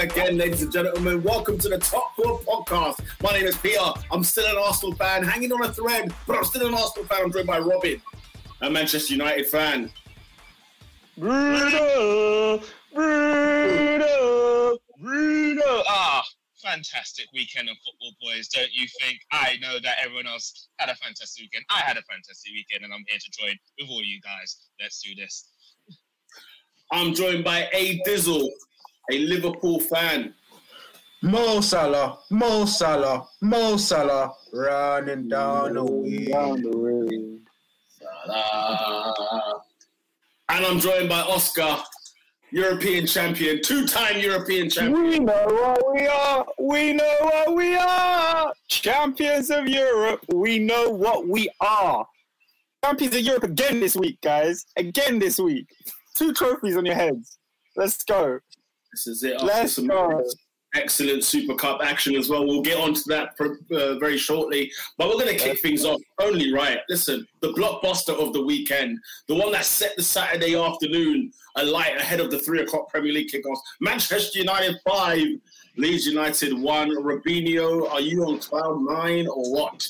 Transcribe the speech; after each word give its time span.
again, 0.00 0.38
ladies 0.38 0.62
and 0.62 0.72
gentlemen. 0.72 1.22
Welcome 1.22 1.58
to 1.58 1.68
the 1.68 1.76
Top 1.76 2.16
Four 2.16 2.40
Podcast. 2.40 3.04
My 3.22 3.32
name 3.32 3.44
is 3.44 3.56
Peter. 3.58 3.78
I'm 4.10 4.24
still 4.24 4.46
an 4.46 4.56
Arsenal 4.56 4.94
fan, 4.94 5.22
hanging 5.22 5.52
on 5.52 5.62
a 5.62 5.70
thread, 5.70 6.14
but 6.26 6.38
I'm 6.38 6.44
still 6.44 6.66
an 6.66 6.72
Arsenal 6.72 7.06
fan. 7.06 7.24
I'm 7.24 7.32
joined 7.32 7.46
by 7.46 7.58
Robin, 7.58 8.00
a 8.62 8.70
Manchester 8.70 9.12
United 9.12 9.46
fan. 9.46 9.90
Bruno, 11.18 12.62
Bruno, 12.94 14.78
Bruno. 14.98 15.82
Ah, 15.86 16.24
fantastic 16.62 17.26
weekend 17.34 17.68
of 17.68 17.76
football, 17.84 18.12
boys. 18.22 18.48
Don't 18.48 18.72
you 18.72 18.86
think? 19.02 19.20
I 19.32 19.58
know 19.60 19.78
that 19.82 19.98
everyone 20.02 20.26
else 20.26 20.68
had 20.78 20.88
a 20.88 20.94
fantastic 20.94 21.42
weekend. 21.42 21.66
I 21.68 21.80
had 21.80 21.98
a 21.98 22.02
fantastic 22.10 22.52
weekend, 22.54 22.84
and 22.84 22.94
I'm 22.94 23.04
here 23.06 23.18
to 23.18 23.30
join 23.38 23.54
with 23.78 23.90
all 23.90 24.02
you 24.02 24.18
guys. 24.22 24.56
Let's 24.80 25.02
do 25.02 25.14
this. 25.14 25.48
I'm 26.90 27.12
joined 27.14 27.44
by 27.44 27.68
A 27.74 28.00
Dizzle, 28.06 28.48
a 29.10 29.18
Liverpool 29.18 29.80
fan. 29.80 30.34
Mo 31.22 31.60
Salah, 31.60 32.18
Mo 32.30 32.64
Salah, 32.64 33.28
Mo 33.42 33.76
Salah, 33.76 34.32
running 34.52 35.28
down 35.28 35.74
the 35.74 35.84
way. 35.84 37.38
Salah. 38.26 39.62
And 40.48 40.64
I'm 40.66 40.80
joined 40.80 41.08
by 41.08 41.20
Oscar, 41.20 41.76
European 42.50 43.06
champion, 43.06 43.60
two-time 43.62 44.18
European 44.18 44.70
champion. 44.70 45.02
We 45.02 45.18
know 45.18 45.44
what 45.46 45.94
we 45.94 46.06
are. 46.06 46.46
We 46.58 46.92
know 46.94 47.16
what 47.20 47.54
we 47.54 47.76
are. 47.76 48.52
Champions 48.68 49.50
of 49.50 49.68
Europe. 49.68 50.24
We 50.32 50.58
know 50.58 50.88
what 50.88 51.28
we 51.28 51.50
are. 51.60 52.06
Champions 52.82 53.14
of 53.14 53.22
Europe 53.22 53.44
again 53.44 53.78
this 53.78 53.94
week, 53.94 54.20
guys. 54.22 54.64
Again 54.76 55.18
this 55.18 55.38
week. 55.38 55.68
Two 56.14 56.32
trophies 56.32 56.76
on 56.76 56.86
your 56.86 56.94
heads. 56.94 57.38
Let's 57.76 58.02
go. 58.02 58.40
This 58.92 59.06
is 59.06 59.22
it. 59.22 59.34
After 59.34 59.46
Let's 59.46 59.72
some 59.74 59.86
go. 59.86 60.24
excellent 60.74 61.24
Super 61.24 61.54
Cup 61.54 61.80
action 61.82 62.14
as 62.16 62.28
well. 62.28 62.46
We'll 62.46 62.62
get 62.62 62.78
onto 62.78 63.02
that 63.06 63.36
pr- 63.36 63.74
uh, 63.74 63.98
very 63.98 64.18
shortly. 64.18 64.70
But 64.98 65.08
we're 65.08 65.14
going 65.14 65.36
to 65.36 65.42
kick 65.42 65.60
things 65.60 65.84
off 65.84 66.00
only 66.20 66.52
right. 66.52 66.78
Listen, 66.88 67.26
the 67.40 67.52
blockbuster 67.52 68.14
of 68.14 68.32
the 68.32 68.42
weekend, 68.42 68.98
the 69.28 69.34
one 69.34 69.52
that 69.52 69.64
set 69.64 69.96
the 69.96 70.02
Saturday 70.02 70.54
afternoon 70.56 71.32
alight 71.56 71.96
ahead 71.96 72.20
of 72.20 72.30
the 72.30 72.38
three 72.38 72.60
o'clock 72.62 72.88
Premier 72.88 73.12
League 73.12 73.28
kickoffs. 73.28 73.58
Manchester 73.80 74.38
United 74.38 74.76
five, 74.88 75.26
Leeds 75.76 76.06
United 76.06 76.58
one. 76.58 76.90
Robinho, 76.90 77.90
are 77.90 78.00
you 78.00 78.24
on 78.24 78.38
cloud 78.38 78.80
nine 78.82 79.26
or 79.26 79.52
what? 79.52 79.86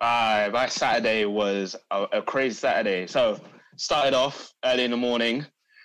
Uh, 0.00 0.48
my 0.52 0.66
Saturday 0.66 1.26
was 1.26 1.76
a, 1.90 2.04
a 2.12 2.22
crazy 2.22 2.54
Saturday. 2.54 3.06
So 3.06 3.38
started 3.76 4.14
off 4.14 4.52
early 4.64 4.84
in 4.84 4.90
the 4.90 4.96
morning, 4.96 5.44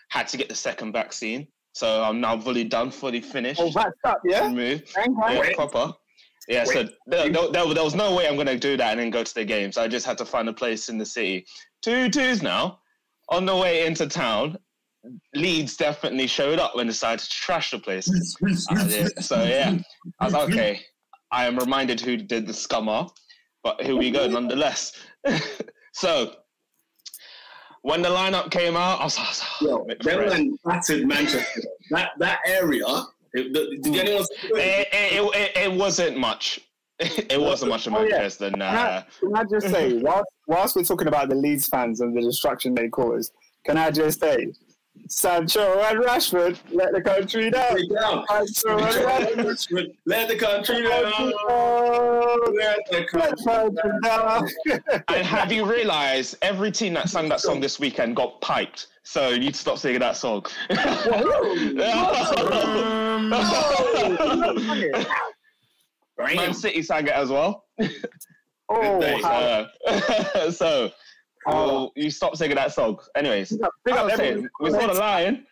had 0.09 0.27
to 0.29 0.37
get 0.37 0.47
the 0.49 0.55
second 0.55 0.93
vaccine. 0.93 1.47
So 1.75 2.01
I'm 2.03 2.21
now 2.21 2.39
fully 2.39 2.63
done, 2.63 2.89
fully 2.89 3.19
finished. 3.19 3.59
Oh, 3.61 3.69
that's 3.69 3.91
up, 4.05 4.21
yeah? 4.23 4.47
removed. 4.47 4.93
Hang. 4.95 5.13
Yeah, 5.29 5.53
proper. 5.55 5.91
Yeah, 6.47 6.63
so 6.63 6.87
there, 7.05 7.29
there, 7.29 7.51
there- 7.51 7.73
there 7.73 7.83
was 7.83 7.95
no 7.95 8.15
way 8.15 8.29
I'm 8.29 8.35
going 8.35 8.47
to 8.47 8.57
do 8.57 8.77
that 8.77 8.91
and 8.91 8.99
then 9.01 9.09
go 9.09 9.25
to 9.25 9.33
the 9.35 9.43
game. 9.43 9.73
So 9.73 9.81
I 9.83 9.89
just 9.89 10.05
had 10.05 10.17
to 10.19 10.25
find 10.25 10.47
a 10.47 10.53
place 10.53 10.87
in 10.87 10.97
the 10.97 11.05
city. 11.05 11.45
Two 11.81 12.09
twos 12.09 12.41
now. 12.41 12.79
On 13.29 13.45
the 13.45 13.55
way 13.55 13.85
into 13.85 14.07
town, 14.07 14.57
Leeds 15.33 15.75
definitely 15.75 16.27
showed 16.27 16.59
up 16.59 16.77
and 16.77 16.87
decided 16.89 17.19
to 17.19 17.29
trash 17.29 17.71
the 17.71 17.79
place. 17.79 18.07
Uh, 18.09 18.85
yeah, 18.87 19.07
so 19.19 19.43
yeah, 19.43 19.77
I 20.21 20.25
was 20.25 20.33
like, 20.33 20.49
okay. 20.49 20.79
I 21.31 21.45
am 21.45 21.57
reminded 21.57 21.99
who 21.99 22.15
did 22.15 22.47
the 22.47 22.53
scummer, 22.53 23.09
but 23.63 23.81
here 23.81 23.97
we 23.97 24.11
go 24.11 24.27
nonetheless. 24.27 24.93
so 25.93 26.35
when 27.85 28.01
the 28.01 28.09
lineup 28.09 28.49
came 28.49 28.75
out, 28.75 28.99
I 28.99 29.03
was 29.03 29.15
like, 29.19 29.27
oh, 29.61 29.67
Yo, 29.67 29.85
"Oh, 29.87 29.93
them 30.01 30.27
man 30.27 30.57
battered 30.65 31.07
Manchester. 31.07 31.61
That 31.91 32.09
that 32.17 32.39
area. 32.47 32.83
it- 33.33 33.53
the- 33.53 33.77
Did 33.83 33.85
hmm. 33.85 33.93
anyone? 33.93 34.25
see 34.25 34.47
it? 34.55 34.87
it, 34.91 35.35
it, 35.35 35.57
it, 35.57 35.71
wasn't 35.71 36.17
much. 36.17 36.61
It 36.99 37.39
wasn't 37.39 37.69
much 37.69 37.85
of 37.87 37.93
Oh, 37.93 38.01
yeah. 38.01 38.09
Manchester. 38.09 38.49
Nah. 38.49 38.57
Can 38.57 38.75
I, 38.75 38.87
uh, 38.87 39.03
can 39.19 39.35
I 39.35 39.43
just 39.43 39.69
say, 39.69 39.93
whilst, 40.01 40.25
whilst 40.47 40.75
we're 40.75 40.83
talking 40.83 41.07
about 41.07 41.29
the 41.29 41.35
Leeds 41.35 41.67
fans 41.67 42.01
and 42.01 42.17
the 42.17 42.21
destruction 42.21 42.73
they 42.73 42.89
caused, 42.89 43.33
can 43.67 43.77
I 43.77 43.91
just 43.91 44.19
say, 44.19 44.51
Sancho 45.07 45.79
and 45.81 45.99
Rashford 46.03 46.57
let 46.71 46.91
the 46.91 47.01
country 47.01 47.49
down. 47.51 47.77
Down. 47.89 48.25
Sancho 48.27 48.77
and 48.77 49.47
Rashford 49.47 49.95
Let 50.05 50.27
the 50.27 50.35
country 50.37 50.81
down. 50.83 51.31
Let 52.55 52.79
the 52.89 53.05
country 53.05 53.45
country 53.45 53.91
down. 54.03 54.49
And 55.09 55.25
have 55.25 55.51
you 55.51 55.65
realised 55.71 56.37
every 56.41 56.71
team 56.71 56.93
that 56.95 57.09
sang 57.09 57.29
that 57.29 57.39
song 57.39 57.59
this 57.59 57.79
weekend 57.79 58.15
got 58.15 58.41
piped? 58.41 58.87
So 59.03 59.29
you 59.29 59.39
need 59.39 59.53
to 59.53 59.59
stop 59.59 59.77
singing 59.77 59.99
that 59.99 60.17
song. 60.17 60.45
Man 66.17 66.53
City 66.53 66.81
sang 66.81 67.07
it 67.07 67.13
as 67.13 67.29
well. 67.29 67.65
Oh, 68.67 68.99
Good 68.99 69.01
day. 69.01 69.21
how- 69.21 69.67
Uh, 69.85 70.51
so 70.51 70.91
well, 71.45 71.91
you 71.95 72.09
stop 72.09 72.35
singing 72.35 72.55
that 72.55 72.73
song. 72.73 72.99
Anyways, 73.15 73.51
Big 73.51 73.61
up- 73.63 73.73
big 73.83 73.93
up 73.95 74.11
saying, 74.11 74.47
we 74.59 74.71
saw 74.71 74.87
the 74.87 74.93
lion. 74.93 75.45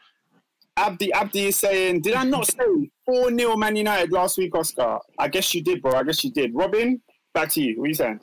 Abdi 0.76 1.14
Abdi 1.14 1.46
is 1.48 1.56
saying, 1.56 2.02
did 2.02 2.16
I 2.16 2.24
not 2.24 2.48
say 2.48 2.90
4 3.06 3.38
0 3.38 3.56
Man 3.58 3.76
United 3.76 4.12
last 4.12 4.38
week, 4.40 4.56
Oscar? 4.56 4.98
I 5.20 5.28
guess 5.28 5.54
you 5.54 5.62
did, 5.62 5.82
bro. 5.84 5.94
I 5.94 6.04
guess 6.04 6.24
you 6.24 6.32
did. 6.32 6.52
Robin, 6.56 7.00
back 7.34 7.50
to 7.50 7.62
you. 7.62 7.78
What 7.80 7.86
are 7.86 7.88
you 7.90 7.94
saying? 7.94 8.20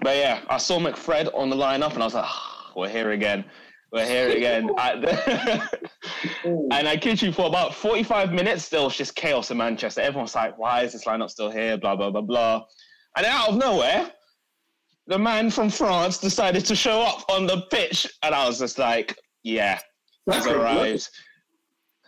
But 0.00 0.16
yeah, 0.16 0.40
I 0.48 0.56
saw 0.56 0.80
McFred 0.80 1.32
on 1.32 1.48
the 1.48 1.54
lineup 1.56 1.94
and 1.94 2.02
I 2.02 2.06
was 2.06 2.14
like, 2.14 2.24
"Ah, 2.26 2.72
we're 2.74 2.88
here 2.88 3.12
again. 3.12 3.44
We're 3.92 4.06
here 4.06 4.30
again. 4.30 4.68
And 6.44 6.88
I 6.88 6.96
kid 6.96 7.20
you, 7.22 7.32
for 7.32 7.46
about 7.46 7.74
45 7.74 8.32
minutes, 8.32 8.68
there 8.68 8.82
was 8.82 8.96
just 8.96 9.14
chaos 9.14 9.50
in 9.50 9.58
Manchester. 9.58 10.00
Everyone's 10.00 10.34
like, 10.34 10.58
why 10.58 10.82
is 10.82 10.92
this 10.92 11.04
lineup 11.04 11.30
still 11.30 11.50
here? 11.50 11.76
Blah, 11.76 11.94
blah, 11.96 12.10
blah, 12.10 12.22
blah. 12.22 12.64
And 13.16 13.24
then 13.24 13.32
out 13.32 13.50
of 13.50 13.56
nowhere, 13.56 14.10
the 15.06 15.18
man 15.18 15.50
from 15.50 15.68
France 15.68 16.18
decided 16.18 16.64
to 16.66 16.76
show 16.76 17.00
up 17.00 17.24
on 17.28 17.46
the 17.46 17.62
pitch. 17.70 18.06
And 18.22 18.34
I 18.34 18.46
was 18.46 18.58
just 18.58 18.78
like, 18.78 19.16
yeah, 19.42 19.78
he's 20.30 20.46
arrived. 20.46 21.08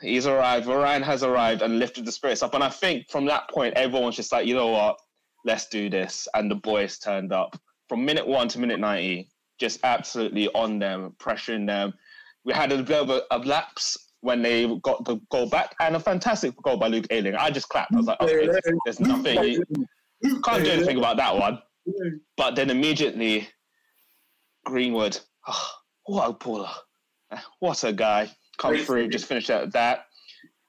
He's 0.01 0.27
arrived. 0.27 0.67
Varane 0.67 1.03
has 1.03 1.23
arrived 1.23 1.63
and 1.63 1.79
lifted 1.79 2.05
the 2.05 2.13
spirits 2.13 2.43
up. 2.43 2.55
And 2.55 2.63
I 2.63 2.69
think 2.69 3.11
from 3.11 3.25
that 3.27 3.49
point, 3.51 3.75
everyone's 3.75 4.17
just 4.17 4.33
like, 4.33 4.47
you 4.47 4.55
know 4.55 4.69
what? 4.69 4.99
Let's 5.45 5.67
do 5.69 5.91
this. 5.91 6.29
And 6.35 6.51
the 6.51 6.57
boys 6.57 6.99
turned 6.99 7.33
up 7.33 7.59
from 7.89 8.05
minute 8.05 8.27
one 8.27 8.49
to 8.49 8.59
minute 8.59 8.81
90, 8.81 9.29
just 9.59 9.81
absolutely 9.85 10.49
on 10.49 10.79
them, 10.79 11.15
pressuring 11.19 11.67
them. 11.67 11.93
We 12.45 12.53
had 12.53 12.73
a 12.73 12.83
bit 12.83 13.03
of 13.03 13.11
a, 13.11 13.23
a 13.31 13.39
lapse 13.39 13.97
when 14.21 14.43
they 14.43 14.67
got 14.83 15.05
the 15.05 15.17
goal 15.31 15.49
back 15.49 15.75
and 15.81 15.97
a 15.97 16.01
fantastic 16.01 16.55
goal 16.63 16.77
by 16.77 16.89
Luke 16.89 17.07
Ayling. 17.11 17.35
I 17.35 17.51
just 17.51 17.69
clapped. 17.69 17.93
I 17.93 17.97
was 17.97 18.07
like, 18.07 18.21
okay, 18.21 18.49
there's 18.85 19.01
nothing. 19.01 19.63
You 20.23 20.41
can't 20.41 20.65
do 20.65 20.71
anything 20.71 20.97
about 20.97 21.17
that 21.19 21.37
one. 21.37 21.59
But 22.37 22.57
then 22.57 22.71
immediately, 22.71 23.49
Greenwood, 24.65 25.19
oh, 25.47 25.71
what 26.07 26.31
a 26.31 26.35
baller. 26.35 26.75
What 27.61 27.85
a 27.85 27.93
guy. 27.93 28.31
Come 28.59 28.79
through, 28.79 29.09
just 29.09 29.27
finished 29.27 29.51
at 29.51 29.73
that. 29.73 30.07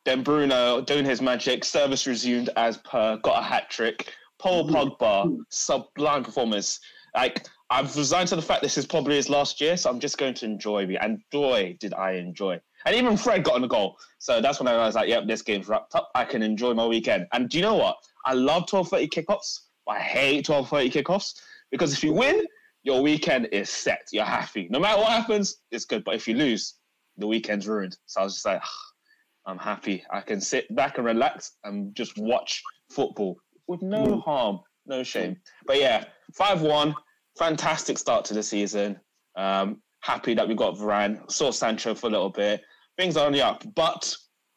Then 0.05 0.23
Bruno 0.23 0.81
doing 0.81 1.05
his 1.05 1.21
magic, 1.21 1.63
service 1.63 2.05
resumed 2.05 2.49
as 2.55 2.77
per, 2.77 3.17
got 3.17 3.39
a 3.39 3.43
hat 3.43 3.69
trick. 3.69 4.11
Paul 4.39 4.69
Pogba, 4.69 5.37
sublime 5.49 6.23
performance. 6.23 6.79
Like, 7.15 7.47
I've 7.69 7.95
resigned 7.95 8.27
to 8.29 8.35
the 8.35 8.41
fact 8.41 8.61
this 8.61 8.77
is 8.77 8.85
probably 8.85 9.15
his 9.15 9.29
last 9.29 9.59
year, 9.59 9.77
so 9.77 9.89
I'm 9.89 9.99
just 9.99 10.17
going 10.17 10.33
to 10.35 10.45
enjoy 10.45 10.85
me. 10.85 10.97
And 10.97 11.21
boy, 11.31 11.77
did 11.79 11.93
I 11.93 12.11
enjoy. 12.13 12.59
And 12.85 12.95
even 12.95 13.17
Fred 13.17 13.43
got 13.43 13.55
on 13.55 13.61
the 13.61 13.67
goal. 13.67 13.97
So 14.19 14.41
that's 14.41 14.59
when 14.59 14.67
I 14.67 14.77
was 14.77 14.93
like, 14.95 15.09
yep, 15.09 15.25
this 15.25 15.41
game's 15.41 15.67
wrapped 15.67 15.95
up. 15.95 16.11
I 16.13 16.25
can 16.25 16.43
enjoy 16.43 16.73
my 16.73 16.85
weekend. 16.85 17.25
And 17.33 17.49
do 17.49 17.57
you 17.57 17.63
know 17.63 17.75
what? 17.75 17.97
I 18.25 18.34
love 18.34 18.67
12.30 18.67 19.09
kickoffs. 19.09 19.61
I 19.87 19.99
hate 19.99 20.47
12.30 20.47 20.91
kickoffs 20.91 21.41
because 21.72 21.93
if 21.93 22.03
you 22.03 22.14
win, 22.14 22.46
your 22.84 23.02
weekend 23.02 23.47
is 23.52 23.70
set. 23.70 24.08
You're 24.11 24.26
happy. 24.26 24.67
No 24.70 24.79
matter 24.79 25.02
what 25.02 25.11
happens, 25.11 25.58
it's 25.72 25.85
good. 25.85 26.03
But 26.03 26.16
if 26.16 26.28
you 26.28 26.35
lose, 26.35 26.76
the 27.17 27.28
weekend's 27.28 27.67
ruined. 27.67 27.97
So 28.05 28.22
I 28.22 28.23
was 28.23 28.34
just 28.34 28.46
like, 28.46 28.61
"Ah, 28.64 29.52
I'm 29.52 29.58
happy. 29.58 30.03
I 30.11 30.22
can 30.22 30.41
sit 30.41 30.73
back 30.76 30.97
and 30.97 31.05
relax 31.05 31.53
and 31.64 31.96
just 31.96 32.17
watch 32.17 32.61
football 32.91 33.37
with 33.67 33.82
no 33.82 34.20
harm, 34.20 34.59
no 34.85 35.03
shame. 35.03 35.37
But 35.66 35.79
yeah, 35.79 36.05
5 36.34 36.61
1, 36.61 36.96
fantastic 37.38 37.97
start 37.97 38.26
to 38.26 38.34
the 38.34 38.43
season. 38.43 38.99
Um, 39.35 39.81
happy 40.02 40.34
that 40.35 40.47
we 40.47 40.55
got 40.55 40.76
Varane, 40.76 41.29
saw 41.31 41.52
Sancho 41.52 41.96
for 41.96 42.08
a 42.08 42.11
little 42.11 42.29
bit. 42.29 42.61
Things 42.97 43.17
are 43.17 43.26
only 43.26 43.41
up, 43.41 43.64
but 43.76 44.16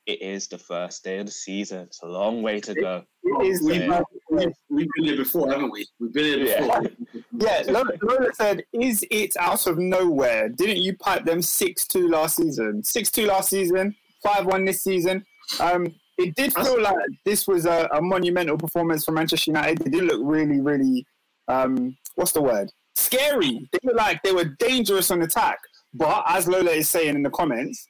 it 0.08 0.22
is 0.22 0.48
the 0.48 0.56
first 0.56 1.04
day 1.04 1.18
of 1.18 1.26
the 1.26 1.32
season. 1.32 1.80
It's 1.80 2.02
a 2.02 2.06
long 2.06 2.42
way 2.42 2.60
to 2.60 2.74
go. 2.74 3.04
It 3.22 3.46
is, 3.46 3.60
We've, 3.60 4.52
we've, 4.70 4.88
been 4.96 5.04
here 5.04 5.16
before, 5.16 5.50
haven't 5.52 5.70
we? 5.70 5.86
We've 6.00 6.12
been 6.12 6.24
here 6.24 6.60
before. 6.60 6.82
yeah, 7.38 7.62
Lola, 7.66 7.92
Lola 8.00 8.32
said, 8.32 8.64
is 8.72 9.04
it 9.10 9.36
out 9.38 9.66
of 9.66 9.76
nowhere? 9.76 10.48
Didn't 10.48 10.78
you 10.78 10.96
pipe 10.96 11.26
them 11.26 11.42
6 11.42 11.86
2 11.86 12.08
last 12.08 12.36
season? 12.36 12.82
6 12.82 13.10
2 13.10 13.26
last 13.26 13.50
season, 13.50 13.94
5 14.22 14.46
1 14.46 14.64
this 14.64 14.82
season. 14.82 15.22
Um, 15.60 15.94
it 16.16 16.34
did 16.34 16.54
feel 16.54 16.80
like 16.80 16.96
this 17.26 17.46
was 17.46 17.66
a, 17.66 17.86
a 17.92 18.00
monumental 18.00 18.56
performance 18.56 19.04
for 19.04 19.12
Manchester 19.12 19.50
United. 19.50 19.78
They 19.78 19.90
did 19.90 20.04
look 20.04 20.20
really, 20.24 20.62
really, 20.62 21.06
um, 21.48 21.94
what's 22.14 22.32
the 22.32 22.42
word? 22.42 22.70
Scary. 22.96 23.68
They 23.72 23.78
looked 23.84 23.98
like 23.98 24.22
they 24.22 24.32
were 24.32 24.56
dangerous 24.58 25.10
on 25.10 25.20
attack. 25.20 25.58
But 25.92 26.24
as 26.28 26.48
Lola 26.48 26.70
is 26.70 26.88
saying 26.88 27.14
in 27.14 27.22
the 27.22 27.30
comments, 27.30 27.86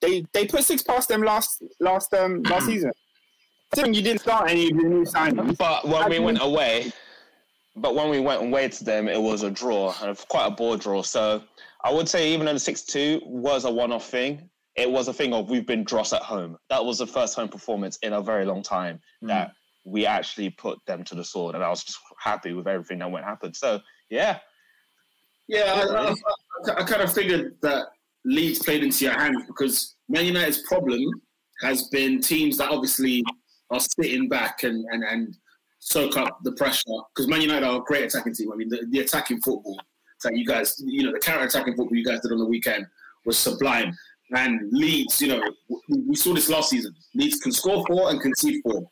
they 0.00 0.24
they 0.32 0.46
put 0.46 0.64
six 0.64 0.82
past 0.82 1.08
them 1.08 1.22
last 1.22 1.62
last 1.80 2.12
um 2.14 2.42
last 2.44 2.66
season. 2.66 2.92
Considering 3.70 3.94
you 3.94 4.02
didn't 4.02 4.20
start 4.20 4.50
any 4.50 4.70
of 4.70 4.76
the 4.76 4.82
new 4.82 5.04
signings. 5.04 5.56
But 5.56 5.86
when 5.86 6.10
we 6.10 6.18
went 6.18 6.42
away, 6.42 6.92
but 7.76 7.94
when 7.94 8.10
we 8.10 8.18
went 8.18 8.42
away 8.42 8.68
to 8.68 8.84
them, 8.84 9.08
it 9.08 9.20
was 9.20 9.42
a 9.42 9.50
draw, 9.50 9.94
and 10.02 10.16
quite 10.28 10.46
a 10.46 10.50
board 10.50 10.80
draw. 10.80 11.02
So 11.02 11.42
I 11.84 11.92
would 11.92 12.08
say 12.08 12.32
even 12.32 12.46
though 12.46 12.52
the 12.52 12.58
six 12.58 12.82
two 12.82 13.20
was 13.24 13.64
a 13.64 13.70
one 13.70 13.92
off 13.92 14.08
thing, 14.08 14.50
it 14.76 14.90
was 14.90 15.08
a 15.08 15.12
thing 15.12 15.32
of 15.32 15.50
we've 15.50 15.66
been 15.66 15.84
dross 15.84 16.12
at 16.12 16.22
home. 16.22 16.56
That 16.68 16.84
was 16.84 16.98
the 16.98 17.06
first 17.06 17.36
home 17.36 17.48
performance 17.48 17.96
in 18.02 18.14
a 18.14 18.20
very 18.20 18.44
long 18.44 18.62
time 18.62 19.00
that 19.22 19.52
we 19.84 20.04
actually 20.04 20.50
put 20.50 20.78
them 20.86 21.04
to 21.04 21.14
the 21.14 21.24
sword, 21.24 21.54
and 21.54 21.62
I 21.62 21.68
was 21.68 21.84
just 21.84 21.98
happy 22.18 22.52
with 22.52 22.66
everything 22.66 22.98
that 22.98 23.10
went 23.10 23.24
happen. 23.24 23.54
So 23.54 23.80
yeah, 24.08 24.38
Yeah, 25.46 25.84
I, 25.90 26.70
I, 26.70 26.80
I 26.80 26.84
kind 26.84 27.02
of 27.02 27.12
figured 27.12 27.56
that 27.62 27.86
Leeds 28.24 28.58
played 28.60 28.84
into 28.84 29.04
your 29.04 29.14
hands 29.18 29.44
because 29.46 29.96
Man 30.08 30.26
United's 30.26 30.62
problem 30.66 31.00
has 31.62 31.88
been 31.88 32.20
teams 32.20 32.56
that 32.58 32.70
obviously 32.70 33.22
are 33.70 33.80
sitting 33.80 34.28
back 34.28 34.62
and, 34.62 34.84
and, 34.90 35.04
and 35.04 35.36
soak 35.78 36.16
up 36.16 36.38
the 36.42 36.52
pressure. 36.52 36.82
Because 37.14 37.28
Man 37.28 37.40
United 37.40 37.66
are 37.66 37.78
a 37.78 37.84
great 37.84 38.04
attacking 38.04 38.34
team. 38.34 38.52
I 38.52 38.56
mean, 38.56 38.68
the, 38.68 38.86
the 38.90 39.00
attacking 39.00 39.40
football 39.40 39.78
that 40.24 40.36
you 40.36 40.44
guys, 40.44 40.74
you 40.84 41.02
know, 41.02 41.12
the 41.12 41.18
counter 41.18 41.46
attacking 41.46 41.74
football 41.76 41.96
you 41.96 42.04
guys 42.04 42.20
did 42.20 42.32
on 42.32 42.38
the 42.38 42.46
weekend 42.46 42.86
was 43.24 43.38
sublime. 43.38 43.96
And 44.32 44.60
Leeds, 44.70 45.20
you 45.20 45.28
know, 45.28 45.42
we, 45.88 46.14
saw 46.14 46.34
this 46.34 46.48
last 46.48 46.70
season. 46.70 46.94
Leeds 47.14 47.40
can 47.40 47.52
score 47.52 47.84
four 47.86 48.10
and 48.10 48.20
concede 48.20 48.62
four. 48.62 48.88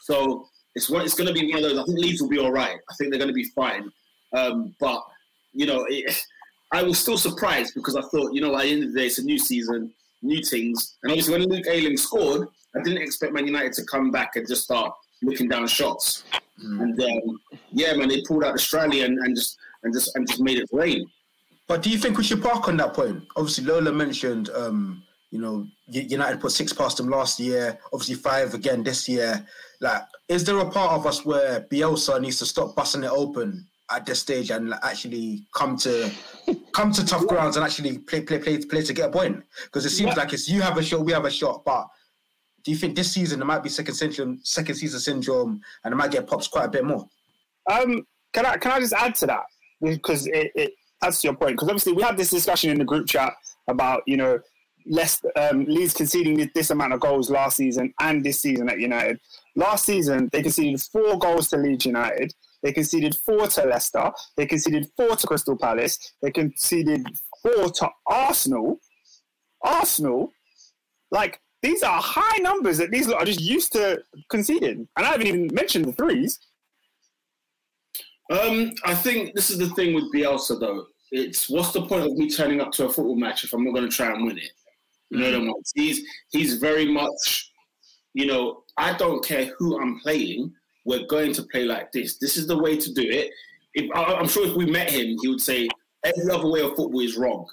So 0.00 0.48
it's 0.74 0.90
one, 0.90 1.04
it's 1.04 1.14
going 1.14 1.28
to 1.28 1.32
be 1.32 1.52
one 1.52 1.62
of 1.62 1.70
those. 1.70 1.78
I 1.78 1.84
think 1.84 1.98
Leeds 1.98 2.20
will 2.20 2.28
be 2.28 2.38
all 2.38 2.50
right. 2.50 2.76
I 2.90 2.94
think 2.94 3.10
they're 3.10 3.18
going 3.18 3.28
to 3.28 3.34
be 3.34 3.48
fine. 3.54 3.90
Um, 4.36 4.74
but 4.80 5.02
you 5.52 5.66
know, 5.66 5.84
it, 5.88 6.20
I 6.72 6.82
was 6.82 6.98
still 6.98 7.18
surprised 7.18 7.74
because 7.74 7.96
I 7.96 8.02
thought, 8.02 8.32
you 8.32 8.40
know, 8.40 8.56
at 8.56 8.62
the 8.62 8.72
end 8.72 8.84
of 8.84 8.92
the 8.92 9.00
day, 9.00 9.06
it's 9.06 9.18
a 9.18 9.24
new 9.24 9.38
season, 9.38 9.92
new 10.22 10.42
things. 10.42 10.96
And 11.02 11.10
obviously, 11.10 11.38
when 11.38 11.48
Luke 11.48 11.66
Ayling 11.68 11.96
scored, 11.96 12.48
I 12.76 12.82
didn't 12.82 13.02
expect 13.02 13.32
Man 13.32 13.46
United 13.46 13.72
to 13.74 13.84
come 13.84 14.10
back 14.10 14.36
and 14.36 14.46
just 14.46 14.64
start 14.64 14.92
looking 15.22 15.48
down 15.48 15.66
shots. 15.66 16.24
And 16.62 17.00
um, 17.00 17.40
yeah, 17.72 17.94
man, 17.94 18.08
they 18.08 18.22
pulled 18.26 18.44
out 18.44 18.54
Australia 18.54 19.04
and, 19.04 19.18
and 19.18 19.34
just 19.34 19.58
and 19.82 19.94
just 19.94 20.14
and 20.14 20.28
just 20.28 20.40
made 20.40 20.58
it 20.58 20.68
rain. 20.72 21.10
But 21.66 21.82
do 21.82 21.90
you 21.90 21.98
think 21.98 22.18
we 22.18 22.24
should 22.24 22.42
park 22.42 22.68
on 22.68 22.76
that 22.78 22.94
point? 22.94 23.22
Obviously, 23.36 23.64
Lola 23.64 23.92
mentioned, 23.92 24.50
um, 24.50 25.02
you 25.30 25.40
know, 25.40 25.66
United 25.86 26.40
put 26.40 26.52
six 26.52 26.72
past 26.72 26.96
them 26.96 27.08
last 27.08 27.40
year. 27.40 27.78
Obviously, 27.92 28.16
five 28.16 28.54
again 28.54 28.82
this 28.82 29.08
year. 29.08 29.46
Like, 29.80 30.02
is 30.28 30.44
there 30.44 30.58
a 30.58 30.70
part 30.70 30.92
of 30.92 31.06
us 31.06 31.24
where 31.24 31.62
Bielsa 31.62 32.20
needs 32.20 32.38
to 32.40 32.46
stop 32.46 32.76
busting 32.76 33.04
it 33.04 33.10
open 33.10 33.66
at 33.92 34.06
this 34.06 34.20
stage 34.20 34.50
and 34.50 34.74
actually 34.82 35.46
come 35.54 35.76
to 35.78 36.10
come 36.72 36.92
to 36.92 37.04
tough 37.04 37.26
grounds 37.26 37.56
and 37.56 37.64
actually 37.64 37.98
play 37.98 38.20
play 38.20 38.38
play 38.38 38.58
play 38.58 38.82
to 38.82 38.92
get 38.92 39.08
a 39.08 39.12
point? 39.12 39.42
Because 39.64 39.84
it 39.84 39.90
seems 39.90 40.16
like 40.16 40.32
it's 40.32 40.48
you 40.48 40.62
have 40.62 40.76
a 40.76 40.82
shot, 40.82 41.04
we 41.04 41.12
have 41.12 41.24
a 41.24 41.30
shot. 41.30 41.64
But 41.64 41.88
do 42.64 42.70
you 42.70 42.76
think 42.76 42.94
this 42.94 43.12
season 43.12 43.38
there 43.38 43.46
might 43.46 43.62
be 43.62 43.68
second 43.68 43.94
syndrome, 43.94 44.40
second 44.42 44.74
season 44.74 45.00
syndrome, 45.00 45.60
and 45.84 45.92
it 45.92 45.96
might 45.96 46.10
get 46.10 46.26
pops 46.26 46.48
quite 46.48 46.66
a 46.66 46.70
bit 46.70 46.84
more? 46.84 47.06
Um, 47.70 48.06
can 48.32 48.46
I 48.46 48.56
can 48.56 48.72
I 48.72 48.80
just 48.80 48.92
add 48.92 49.14
to 49.16 49.26
that 49.26 49.44
because 49.80 50.26
it, 50.26 50.52
it 50.54 50.72
adds 51.02 51.20
to 51.20 51.28
your 51.28 51.36
point? 51.36 51.52
Because 51.52 51.68
obviously 51.68 51.92
we 51.92 52.02
had 52.02 52.16
this 52.16 52.30
discussion 52.30 52.70
in 52.70 52.78
the 52.78 52.84
group 52.84 53.06
chat 53.06 53.32
about 53.68 54.02
you 54.06 54.16
know 54.16 54.38
less 54.86 55.22
um, 55.36 55.64
Leeds 55.66 55.94
conceding 55.94 56.36
this, 56.36 56.48
this 56.54 56.70
amount 56.70 56.92
of 56.92 57.00
goals 57.00 57.30
last 57.30 57.56
season 57.56 57.92
and 58.00 58.24
this 58.24 58.40
season 58.40 58.68
at 58.68 58.78
United. 58.78 59.20
Last 59.56 59.84
season 59.84 60.28
they 60.32 60.42
conceded 60.42 60.80
four 60.82 61.18
goals 61.18 61.48
to 61.50 61.56
Leeds 61.56 61.86
United. 61.86 62.32
They 62.62 62.72
conceded 62.72 63.14
four 63.14 63.46
to 63.46 63.64
Leicester. 63.64 64.10
They 64.36 64.46
conceded 64.46 64.90
four 64.96 65.16
to 65.16 65.26
Crystal 65.26 65.56
Palace. 65.56 65.98
They 66.22 66.30
conceded 66.30 67.06
four 67.42 67.70
to 67.70 67.88
Arsenal. 68.06 68.80
Arsenal, 69.62 70.32
like 71.10 71.40
these 71.62 71.82
are 71.82 72.00
high 72.00 72.38
numbers 72.38 72.78
that 72.78 72.90
these 72.90 73.10
are 73.10 73.24
just 73.24 73.40
used 73.40 73.72
to 73.72 74.02
conceding. 74.30 74.88
And 74.96 75.06
I 75.06 75.10
haven't 75.10 75.26
even 75.26 75.50
mentioned 75.52 75.84
the 75.84 75.92
threes. 75.92 76.38
Um, 78.30 78.72
I 78.84 78.94
think 78.94 79.34
this 79.34 79.50
is 79.50 79.58
the 79.58 79.68
thing 79.70 79.94
with 79.94 80.12
Bielsa 80.14 80.58
though. 80.58 80.86
It's 81.10 81.50
what's 81.50 81.72
the 81.72 81.86
point 81.86 82.06
of 82.06 82.12
me 82.12 82.30
turning 82.30 82.60
up 82.60 82.70
to 82.72 82.86
a 82.86 82.88
football 82.88 83.16
match 83.16 83.44
if 83.44 83.52
I'm 83.52 83.64
not 83.64 83.74
going 83.74 83.88
to 83.88 83.94
try 83.94 84.12
and 84.12 84.24
win 84.24 84.38
it? 84.38 84.50
Mean? 85.10 85.52
He's 85.74 86.06
he's 86.30 86.58
very 86.58 86.90
much, 86.90 87.50
you 88.14 88.26
know, 88.26 88.62
I 88.76 88.96
don't 88.96 89.24
care 89.24 89.52
who 89.58 89.80
I'm 89.80 89.98
playing. 90.00 90.54
We're 90.84 91.06
going 91.06 91.32
to 91.34 91.42
play 91.44 91.64
like 91.64 91.92
this. 91.92 92.18
This 92.18 92.36
is 92.36 92.46
the 92.46 92.58
way 92.58 92.76
to 92.76 92.92
do 92.92 93.02
it. 93.02 93.30
If 93.74 93.90
I'm 93.94 94.28
sure 94.28 94.46
if 94.46 94.56
we 94.56 94.66
met 94.66 94.90
him, 94.90 95.16
he 95.20 95.28
would 95.28 95.40
say 95.40 95.68
every 96.04 96.30
other 96.30 96.48
way 96.48 96.60
of 96.60 96.74
football 96.74 97.00
is 97.00 97.16
wrong. 97.16 97.46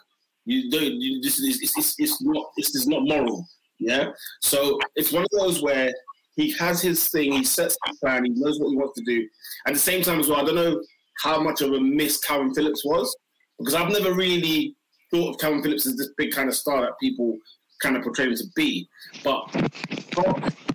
You 0.46 0.70
don't. 0.72 1.02
You, 1.02 1.22
this 1.22 1.40
is 1.40 1.62
it's, 1.62 1.78
it's, 1.78 1.96
it's 2.00 2.22
not. 2.22 2.46
This 2.58 2.74
is 2.74 2.88
not 2.88 3.04
moral. 3.04 3.46
Yeah. 3.80 4.12
So 4.42 4.80
it's 4.96 5.12
one 5.12 5.24
of 5.24 5.30
those 5.40 5.62
where 5.62 5.92
he 6.36 6.52
has 6.54 6.82
his 6.82 7.10
thing. 7.10 7.34
He 7.34 7.44
sets 7.44 7.78
his 7.86 7.98
plan. 8.00 8.24
He 8.24 8.32
knows 8.32 8.60
what 8.60 8.70
he 8.70 8.78
wants 8.78 8.98
to 9.00 9.06
do. 9.06 9.28
At 9.68 9.74
the 9.74 9.80
same 9.80 10.02
time 10.02 10.20
as 10.20 10.28
well, 10.28 10.40
I 10.40 10.46
don't 10.46 10.56
know 10.56 10.82
how 11.22 11.42
much 11.42 11.62
of 11.62 11.74
a 11.74 11.80
miss 11.80 12.20
Calvin 12.20 12.54
Phillips 12.54 12.86
was 12.86 13.16
because 13.60 13.74
I've 13.74 13.92
never 13.92 14.14
really 14.14 14.76
thought 15.12 15.36
of 15.36 15.40
Calvin 15.40 15.64
Phillips 15.64 15.86
as 15.86 15.96
this 15.98 16.10
big 16.18 16.32
kind 16.32 16.48
of 16.48 16.56
star 16.56 16.82
that 16.82 17.00
people 17.00 17.38
kind 17.82 17.98
of 17.98 18.04
portray 18.04 18.26
him 18.26 18.36
to 18.36 18.46
be. 18.56 18.88
But 19.24 19.50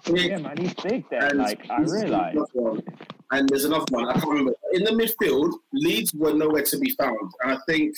yeah, 0.07 0.39
man, 0.39 0.57
he's 0.57 0.75
big 0.75 1.09
there. 1.11 1.27
and 1.27 1.39
Like 1.39 1.69
I 1.71 1.77
another. 1.77 2.83
And 3.31 3.49
there's 3.49 3.65
another 3.65 3.87
one. 3.91 4.09
I 4.09 4.15
can't 4.15 4.29
remember. 4.29 4.55
In 4.73 4.85
the 4.85 4.91
midfield, 4.91 5.53
Leeds 5.73 6.13
were 6.15 6.35
nowhere 6.35 6.63
to 6.63 6.79
be 6.79 6.91
found. 6.91 7.33
And 7.43 7.53
I 7.53 7.59
think, 7.67 7.97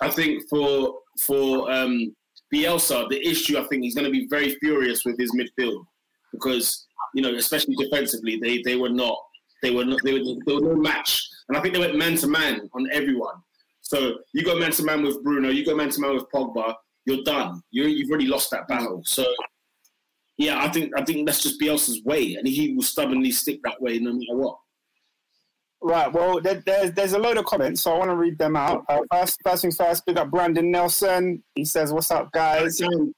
I 0.00 0.08
think 0.08 0.48
for 0.48 0.98
for 1.18 1.70
um, 1.70 2.14
Bielsa, 2.52 3.08
the 3.08 3.26
issue 3.26 3.58
I 3.58 3.64
think 3.64 3.82
he's 3.82 3.94
going 3.94 4.06
to 4.06 4.10
be 4.10 4.26
very 4.28 4.54
furious 4.56 5.04
with 5.04 5.18
his 5.18 5.34
midfield 5.34 5.84
because 6.32 6.86
you 7.14 7.22
know, 7.22 7.34
especially 7.34 7.76
defensively, 7.76 8.38
they 8.38 8.62
they 8.62 8.76
were 8.76 8.88
not 8.88 9.18
they 9.62 9.70
were 9.70 9.84
not 9.84 10.00
they 10.02 10.12
were, 10.12 10.24
they 10.46 10.54
were 10.54 10.60
no 10.60 10.74
match. 10.74 11.28
And 11.48 11.56
I 11.56 11.60
think 11.60 11.74
they 11.74 11.80
went 11.80 11.96
man 11.96 12.16
to 12.16 12.26
man 12.26 12.68
on 12.72 12.88
everyone. 12.92 13.34
So 13.82 14.18
you 14.32 14.42
go 14.44 14.58
man 14.58 14.72
to 14.72 14.84
man 14.84 15.02
with 15.02 15.22
Bruno, 15.22 15.50
you 15.50 15.64
go 15.66 15.74
man 15.74 15.90
to 15.90 16.00
man 16.00 16.14
with 16.14 16.24
Pogba, 16.34 16.74
you're 17.04 17.22
done. 17.24 17.62
You 17.70 17.84
you've 17.84 18.10
already 18.10 18.26
lost 18.26 18.50
that 18.52 18.66
battle. 18.68 19.02
So 19.04 19.24
yeah, 20.38 20.62
I 20.62 20.68
think 20.68 20.92
I 20.96 21.04
think 21.04 21.26
that's 21.26 21.42
just 21.42 21.60
Bielsa's 21.60 22.02
way, 22.04 22.34
and 22.34 22.46
he 22.46 22.74
will 22.74 22.82
stubbornly 22.82 23.30
stick 23.30 23.60
that 23.64 23.80
way 23.80 23.98
no 23.98 24.12
matter 24.12 24.36
what. 24.36 24.58
Right. 25.82 26.12
Well, 26.12 26.40
there, 26.40 26.62
there's 26.64 26.92
there's 26.92 27.12
a 27.12 27.18
load 27.18 27.36
of 27.38 27.44
comments, 27.44 27.82
so 27.82 27.92
I 27.92 27.98
want 27.98 28.10
to 28.10 28.16
read 28.16 28.38
them 28.38 28.56
out. 28.56 28.84
Uh, 28.88 29.00
first, 29.10 29.40
first 29.44 29.62
things 29.62 29.76
first. 29.76 30.06
Big 30.06 30.16
up 30.16 30.30
Brandon 30.30 30.70
Nelson. 30.70 31.42
He 31.54 31.64
says, 31.64 31.92
"What's 31.92 32.10
up, 32.10 32.30
guys?" 32.32 32.76
Stand 32.76 33.14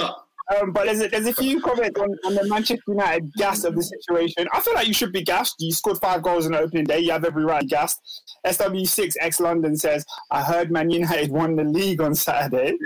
up. 0.00 0.25
Um, 0.54 0.72
but 0.72 0.86
there's 0.86 1.00
a, 1.00 1.08
there's 1.08 1.26
a 1.26 1.34
few 1.34 1.60
comments 1.60 1.98
on, 1.98 2.08
on 2.24 2.34
the 2.34 2.46
Manchester 2.46 2.82
United 2.86 3.32
gas 3.34 3.64
of 3.64 3.74
the 3.74 3.82
situation. 3.82 4.46
I 4.52 4.60
feel 4.60 4.74
like 4.74 4.86
you 4.86 4.94
should 4.94 5.12
be 5.12 5.22
gassed. 5.22 5.56
You 5.58 5.72
scored 5.72 5.98
five 5.98 6.22
goals 6.22 6.46
in 6.46 6.52
the 6.52 6.58
opening 6.60 6.84
day. 6.84 7.00
You 7.00 7.10
have 7.12 7.24
every 7.24 7.44
right 7.44 7.60
to 7.60 7.66
be 7.66 7.70
gassed. 7.70 8.00
SW6 8.46 9.14
ex 9.20 9.40
London 9.40 9.76
says, 9.76 10.04
"I 10.30 10.42
heard 10.42 10.70
Man 10.70 10.90
United 10.90 11.30
won 11.30 11.56
the 11.56 11.64
league 11.64 12.00
on 12.00 12.14
Saturday." 12.14 12.76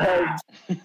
Um, 0.00 0.36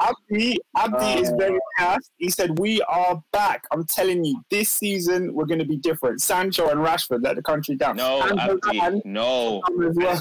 Abdi, 0.00 0.58
Abdi 0.76 1.20
is 1.20 1.30
very 1.38 1.58
gassed. 1.78 2.10
He 2.18 2.30
said, 2.30 2.58
"We 2.58 2.82
are 2.82 3.22
back. 3.32 3.64
I'm 3.70 3.84
telling 3.84 4.24
you, 4.24 4.42
this 4.50 4.68
season 4.68 5.32
we're 5.34 5.46
going 5.46 5.60
to 5.60 5.64
be 5.64 5.76
different." 5.76 6.20
Sancho 6.22 6.68
and 6.70 6.80
Rashford 6.80 7.22
let 7.22 7.36
the 7.36 7.42
country 7.42 7.76
down. 7.76 7.96
no, 7.96 8.22
And 8.22 8.40
Abdi, 8.40 8.78
Varane 8.78 9.04
no, 9.04 9.62
as 9.88 9.96
well. 9.96 10.20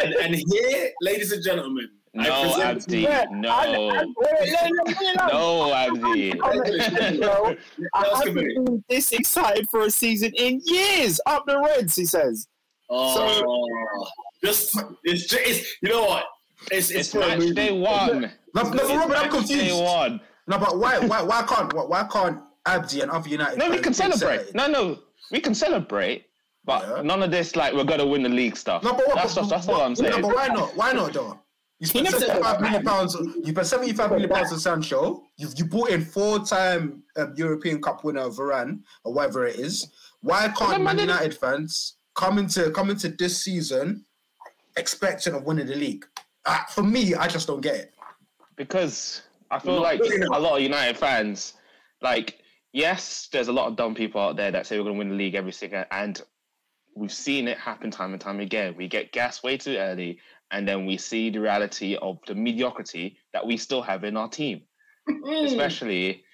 And, 0.00 0.12
and 0.14 0.34
here, 0.34 0.90
ladies 1.00 1.32
and 1.32 1.42
gentlemen, 1.42 1.88
I 2.03 2.03
no, 2.14 2.42
present 2.42 2.62
Abdi, 2.62 2.98
Yeah, 3.00 3.24
no, 3.30 3.50
and- 3.60 3.96
and- 3.98 4.14
wait, 4.16 4.52
let- 4.52 4.70
let 4.86 5.00
me 5.00 5.12
know. 5.16 5.26
no, 5.28 5.74
Abdi. 5.74 7.18
Bro, 7.18 7.56
I 7.94 8.00
Ask 8.00 8.26
haven't 8.26 8.34
been 8.34 8.84
this 8.88 9.12
excited 9.12 9.68
for 9.70 9.82
a 9.82 9.90
season 9.90 10.32
in 10.36 10.60
years. 10.64 11.20
Up 11.26 11.44
the 11.46 11.58
Reds, 11.60 11.96
he 11.96 12.04
says. 12.04 12.46
Oh, 12.90 13.66
just 14.44 14.78
it's, 15.04 15.26
just, 15.26 15.42
it's 15.46 15.76
you 15.82 15.88
know 15.88 16.04
what? 16.04 16.24
It's 16.70 16.90
it's, 16.90 17.00
It's 17.00 17.12
for 17.12 17.18
a 17.22 17.28
match 17.28 17.38
movie. 17.38 17.54
day 17.54 17.72
one. 17.72 18.30
No, 18.54 18.62
no, 18.62 18.70
It's 18.72 18.82
Robert, 18.90 19.16
I'm 19.16 19.22
match 19.22 19.30
confused. 19.30 19.64
Day 19.66 19.82
one. 19.82 20.20
No, 20.46 20.58
but 20.58 20.78
why, 20.78 20.98
why, 20.98 21.22
why 21.22 21.42
can't, 21.42 21.72
why, 21.72 21.82
why 21.84 22.04
can't 22.12 22.40
Abdi 22.66 23.00
and 23.00 23.10
other 23.10 23.28
United? 23.28 23.58
No, 23.58 23.70
we 23.70 23.78
can 23.78 23.94
celebrate. 23.94 24.34
excited? 24.34 24.54
No, 24.54 24.66
no, 24.68 24.98
we 25.32 25.40
can 25.40 25.54
celebrate. 25.54 26.26
But 26.66 26.86
Yeah. 26.88 27.02
none 27.02 27.22
of 27.22 27.30
this, 27.30 27.56
like, 27.56 27.74
we're 27.74 27.84
gonna 27.84 28.06
win 28.06 28.22
the 28.22 28.28
league 28.28 28.56
stuff. 28.56 28.82
No, 28.82 28.92
but 28.92 29.06
what, 29.06 29.16
that's 29.16 29.34
but, 29.34 29.40
just, 29.42 29.50
that's 29.50 29.66
what, 29.66 29.80
all 29.80 29.86
I'm 29.86 29.94
saying. 29.94 30.10
No, 30.10 30.16
saying. 30.16 30.22
but 30.28 30.34
why 30.36 30.48
not? 30.48 30.76
Why 30.76 30.92
not, 30.92 31.12
though? 31.12 31.38
You 31.80 31.86
spent 31.86 32.08
seventy-five 32.08 32.60
million 32.60 32.84
pounds. 32.84 33.14
You 33.14 33.50
spent 33.52 33.66
seventy-five 33.66 34.10
million 34.10 34.30
pounds 34.30 34.52
on 34.52 34.58
Sancho. 34.58 35.24
You 35.36 35.48
you 35.56 35.64
brought 35.64 35.90
in 35.90 36.04
four-time 36.04 37.02
um, 37.16 37.34
European 37.36 37.82
Cup 37.82 38.04
winner 38.04 38.28
Varane 38.28 38.80
or 39.04 39.12
whatever 39.12 39.46
it 39.46 39.56
is. 39.56 39.90
Why 40.20 40.48
can't 40.56 40.82
Man 40.82 40.98
United 40.98 41.36
fans 41.36 41.96
come 42.14 42.38
into 42.38 42.70
come 42.70 42.90
into 42.90 43.08
this 43.08 43.42
season 43.42 44.06
expecting 44.76 45.34
of 45.34 45.44
winning 45.44 45.66
the 45.66 45.74
league? 45.74 46.06
Uh, 46.46 46.64
for 46.70 46.82
me, 46.82 47.14
I 47.14 47.26
just 47.26 47.46
don't 47.46 47.60
get 47.60 47.74
it. 47.74 47.94
because 48.56 49.22
I 49.50 49.58
feel 49.58 49.80
like 49.80 50.00
a 50.00 50.40
lot 50.40 50.56
of 50.56 50.62
United 50.62 50.96
fans, 50.96 51.54
like, 52.02 52.40
yes, 52.72 53.28
there's 53.32 53.48
a 53.48 53.52
lot 53.52 53.68
of 53.68 53.76
dumb 53.76 53.94
people 53.94 54.20
out 54.20 54.36
there 54.36 54.50
that 54.50 54.66
say 54.66 54.78
we're 54.78 54.84
going 54.84 54.96
to 54.96 54.98
win 54.98 55.08
the 55.10 55.16
league 55.16 55.34
every 55.34 55.52
single, 55.52 55.84
and 55.90 56.22
we've 56.94 57.12
seen 57.12 57.48
it 57.48 57.58
happen 57.58 57.90
time 57.90 58.12
and 58.12 58.20
time 58.20 58.40
again. 58.40 58.74
We 58.76 58.88
get 58.88 59.12
gas 59.12 59.42
way 59.42 59.56
too 59.56 59.76
early, 59.76 60.18
and 60.50 60.66
then 60.68 60.86
we 60.86 60.96
see 60.96 61.30
the 61.30 61.40
reality 61.40 61.96
of 61.96 62.18
the 62.26 62.34
mediocrity 62.34 63.18
that 63.32 63.46
we 63.46 63.56
still 63.56 63.82
have 63.82 64.04
in 64.04 64.16
our 64.16 64.28
team, 64.28 64.62
mm. 65.08 65.46
especially 65.46 66.24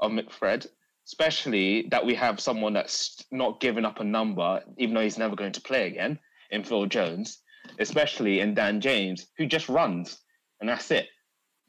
oh, 0.00 0.06
of 0.06 0.12
McFred, 0.12 0.66
especially 1.06 1.88
that 1.90 2.04
we 2.04 2.14
have 2.14 2.40
someone 2.40 2.72
that's 2.72 3.24
not 3.30 3.60
giving 3.60 3.84
up 3.84 4.00
a 4.00 4.04
number, 4.04 4.62
even 4.78 4.94
though 4.94 5.00
he's 5.00 5.18
never 5.18 5.36
going 5.36 5.52
to 5.52 5.60
play 5.60 5.86
again, 5.86 6.18
in 6.50 6.62
Phil 6.62 6.86
Jones, 6.86 7.38
especially 7.78 8.40
in 8.40 8.54
Dan 8.54 8.80
James, 8.80 9.26
who 9.38 9.46
just 9.46 9.68
runs, 9.68 10.18
and 10.60 10.68
that's 10.68 10.90
it. 10.90 11.08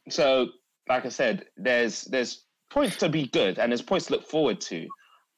So, 0.09 0.49
like 0.89 1.05
I 1.05 1.09
said, 1.09 1.45
there's 1.55 2.03
there's 2.03 2.45
points 2.69 2.97
to 2.97 3.09
be 3.09 3.27
good 3.27 3.59
and 3.59 3.71
there's 3.71 3.81
points 3.81 4.07
to 4.07 4.13
look 4.13 4.27
forward 4.27 4.59
to, 4.59 4.87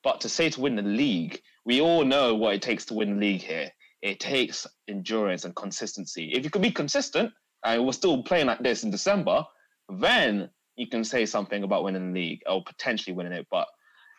but 0.04 0.22
to 0.22 0.30
say 0.30 0.50
to 0.50 0.62
win 0.62 0.76
the 0.76 0.82
league, 0.82 1.42
we 1.66 1.82
all 1.82 2.06
know 2.06 2.34
what 2.34 2.56
it 2.56 2.62
takes 2.62 2.86
to 2.86 2.94
win 2.94 3.16
the 3.16 3.20
league 3.20 3.42
here. 3.42 3.70
It 4.06 4.20
takes 4.20 4.68
endurance 4.88 5.46
and 5.46 5.56
consistency. 5.56 6.32
If 6.32 6.44
you 6.44 6.52
could 6.52 6.62
be 6.62 6.70
consistent, 6.70 7.34
and 7.66 7.84
we're 7.84 7.92
still 7.92 8.22
playing 8.22 8.46
like 8.46 8.62
this 8.62 8.84
in 8.84 8.92
December, 8.92 9.44
then 9.90 10.48
you 10.76 10.88
can 10.88 11.04
say 11.04 11.26
something 11.26 11.64
about 11.64 11.84
winning 11.84 12.14
the 12.14 12.20
league 12.20 12.42
or 12.48 12.64
potentially 12.64 13.16
winning 13.16 13.34
it. 13.34 13.48
But 13.50 13.66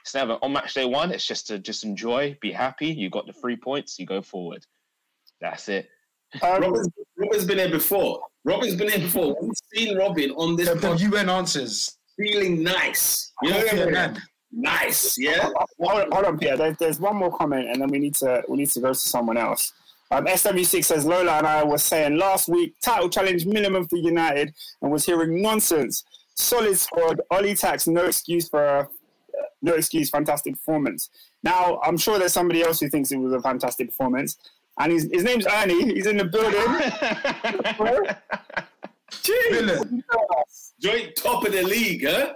it's 0.03 0.13
never 0.13 0.39
on 0.43 0.53
match 0.53 0.75
day 0.75 0.87
one. 0.87 1.13
It's 1.13 1.25
just 1.25 1.47
to 1.47 1.61
just 1.61 1.85
enjoy, 1.85 2.37
be 2.41 2.51
happy. 2.51 2.89
You 2.89 3.11
got 3.11 3.29
the 3.29 3.33
three 3.33 3.55
points. 3.57 3.97
You 3.97 4.07
go 4.07 4.23
forward. 4.23 4.65
That's 5.41 5.69
it. 5.69 5.89
Um, 6.43 6.63
Robin's, 6.63 6.89
Robin's 7.17 7.45
been 7.45 7.59
here 7.59 7.71
before. 7.71 8.21
Robin's 8.45 8.75
been 8.75 8.89
here 8.89 8.99
before. 8.99 9.37
We've 9.41 9.53
seen 9.73 9.97
Robin 9.97 10.33
on 10.33 10.57
this. 10.57 10.69
The 10.69 10.97
UN 10.97 11.31
answers. 11.31 11.97
Feeling 12.19 12.65
nice. 12.65 13.33
You 13.41 13.51
know 13.51 13.59
what 13.59 13.97
I 13.97 14.07
mean? 14.09 14.23
Nice, 14.59 15.19
yeah. 15.19 15.51
Hold, 15.79 16.11
hold 16.11 16.25
on, 16.25 16.39
Pierre. 16.39 16.57
There's, 16.57 16.79
there's 16.79 16.99
one 16.99 17.17
more 17.17 17.31
comment, 17.37 17.69
and 17.69 17.83
then 17.83 17.91
we 17.91 17.99
need 17.99 18.15
to 18.17 18.43
we 18.49 18.57
need 18.57 18.71
to 18.71 18.81
go 18.81 18.89
to 18.89 18.95
someone 18.95 19.37
else. 19.37 19.75
Um, 20.11 20.25
SW6 20.25 20.83
says 20.83 21.05
Lola 21.05 21.39
and 21.39 21.47
I 21.47 21.63
were 21.63 21.77
saying 21.77 22.17
last 22.17 22.49
week 22.49 22.75
title 22.81 23.11
challenge 23.11 23.45
minimum 23.45 23.87
for 23.87 23.97
United, 23.97 24.55
and 24.81 24.91
was 24.91 25.05
hearing 25.05 25.43
nonsense. 25.43 26.05
Solid 26.37 26.79
squad. 26.79 27.21
Ollie 27.31 27.55
Tax, 27.55 27.87
no 27.87 28.07
excuse 28.07 28.49
for 28.49 28.65
a, 28.65 28.89
no 29.61 29.75
excuse. 29.75 30.09
Fantastic 30.09 30.55
performance. 30.55 31.11
Now 31.43 31.79
I'm 31.85 31.99
sure 31.99 32.19
there's 32.19 32.33
somebody 32.33 32.63
else 32.63 32.81
who 32.81 32.89
thinks 32.89 33.13
it 33.13 33.19
was 33.19 33.35
a 33.35 33.43
fantastic 33.43 33.89
performance, 33.89 34.39
and 34.79 34.91
his 34.91 35.07
his 35.13 35.23
name's 35.23 35.47
Ernie. 35.47 35.93
He's 35.93 36.07
in 36.07 36.17
the 36.17 36.25
building. 36.25 36.65
Jeez. 39.13 40.03
Joint 40.81 41.17
top 41.17 41.45
of 41.45 41.53
the 41.53 41.63
league, 41.63 42.07
huh? 42.07 42.35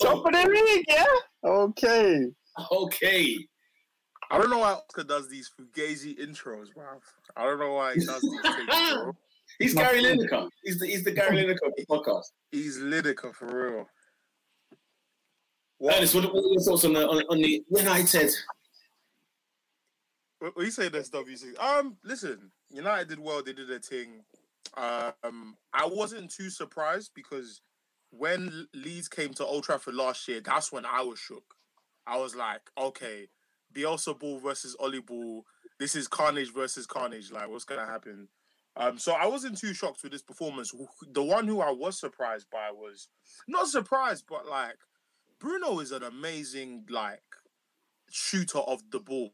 Top 0.00 0.26
of 0.26 0.32
the 0.32 0.48
league, 0.48 0.84
yeah. 0.88 1.04
Okay. 1.44 2.26
Okay. 2.70 3.38
I 4.30 4.38
don't 4.38 4.50
know 4.50 4.58
why 4.58 4.72
Oscar 4.72 5.04
does 5.04 5.28
these 5.28 5.50
fugazi 5.58 6.18
intros, 6.18 6.72
bro. 6.74 6.84
I 7.36 7.44
don't 7.44 7.58
know 7.58 7.74
why 7.74 7.94
he 7.94 8.04
does 8.04 8.22
these 8.22 8.40
things, 8.40 8.66
bro. 8.94 9.12
He's 9.58 9.74
Gary 9.74 10.02
Lineker. 10.02 10.48
He's 10.64 10.78
the 10.78 10.86
he's 10.86 11.04
the 11.04 11.10
Gary 11.12 11.36
Lineker 11.36 11.66
of 11.66 11.74
the 11.76 11.84
podcast. 11.86 12.32
He's 12.50 12.78
Lineker 12.78 13.34
for 13.34 13.46
real. 13.46 13.86
What? 15.78 15.96
Ernest, 15.96 16.14
what, 16.14 16.32
what 16.32 16.44
are 16.44 16.48
your 16.48 16.60
thoughts 16.62 16.84
on 16.84 16.94
the 16.94 17.06
on, 17.06 17.22
on 17.28 17.38
the 17.38 17.62
United? 17.70 18.30
What, 20.38 20.56
what 20.56 20.64
you 20.64 20.70
say, 20.70 20.88
SWC? 20.88 21.58
Um, 21.60 21.96
listen, 22.02 22.50
United 22.70 23.08
did 23.08 23.18
well. 23.18 23.42
They 23.42 23.52
did 23.52 23.68
their 23.68 23.80
thing. 23.80 24.22
Um, 24.76 25.56
I 25.72 25.86
wasn't 25.86 26.30
too 26.30 26.50
surprised 26.50 27.12
because 27.14 27.60
when 28.10 28.68
Leeds 28.74 29.08
came 29.08 29.32
to 29.34 29.44
Old 29.44 29.64
Trafford 29.64 29.94
last 29.94 30.26
year, 30.28 30.40
that's 30.40 30.72
when 30.72 30.84
I 30.84 31.02
was 31.02 31.18
shook. 31.18 31.54
I 32.06 32.18
was 32.18 32.34
like, 32.34 32.62
okay, 32.76 33.28
Bielsa 33.74 34.18
Ball 34.18 34.38
versus 34.38 34.76
Ollie 34.78 35.00
Ball. 35.00 35.44
This 35.78 35.94
is 35.94 36.08
Carnage 36.08 36.52
versus 36.52 36.86
Carnage. 36.86 37.30
Like, 37.32 37.48
what's 37.48 37.64
gonna 37.64 37.86
happen? 37.86 38.28
Um, 38.76 38.98
so 38.98 39.12
I 39.12 39.26
wasn't 39.26 39.58
too 39.58 39.74
shocked 39.74 40.02
with 40.02 40.12
this 40.12 40.22
performance. 40.22 40.72
The 41.12 41.22
one 41.22 41.46
who 41.46 41.60
I 41.60 41.70
was 41.70 41.98
surprised 41.98 42.46
by 42.50 42.70
was 42.70 43.08
not 43.46 43.68
surprised, 43.68 44.24
but 44.28 44.46
like 44.46 44.76
Bruno 45.38 45.80
is 45.80 45.92
an 45.92 46.02
amazing 46.02 46.84
like 46.88 47.22
shooter 48.10 48.58
of 48.58 48.82
the 48.90 49.00
ball. 49.00 49.32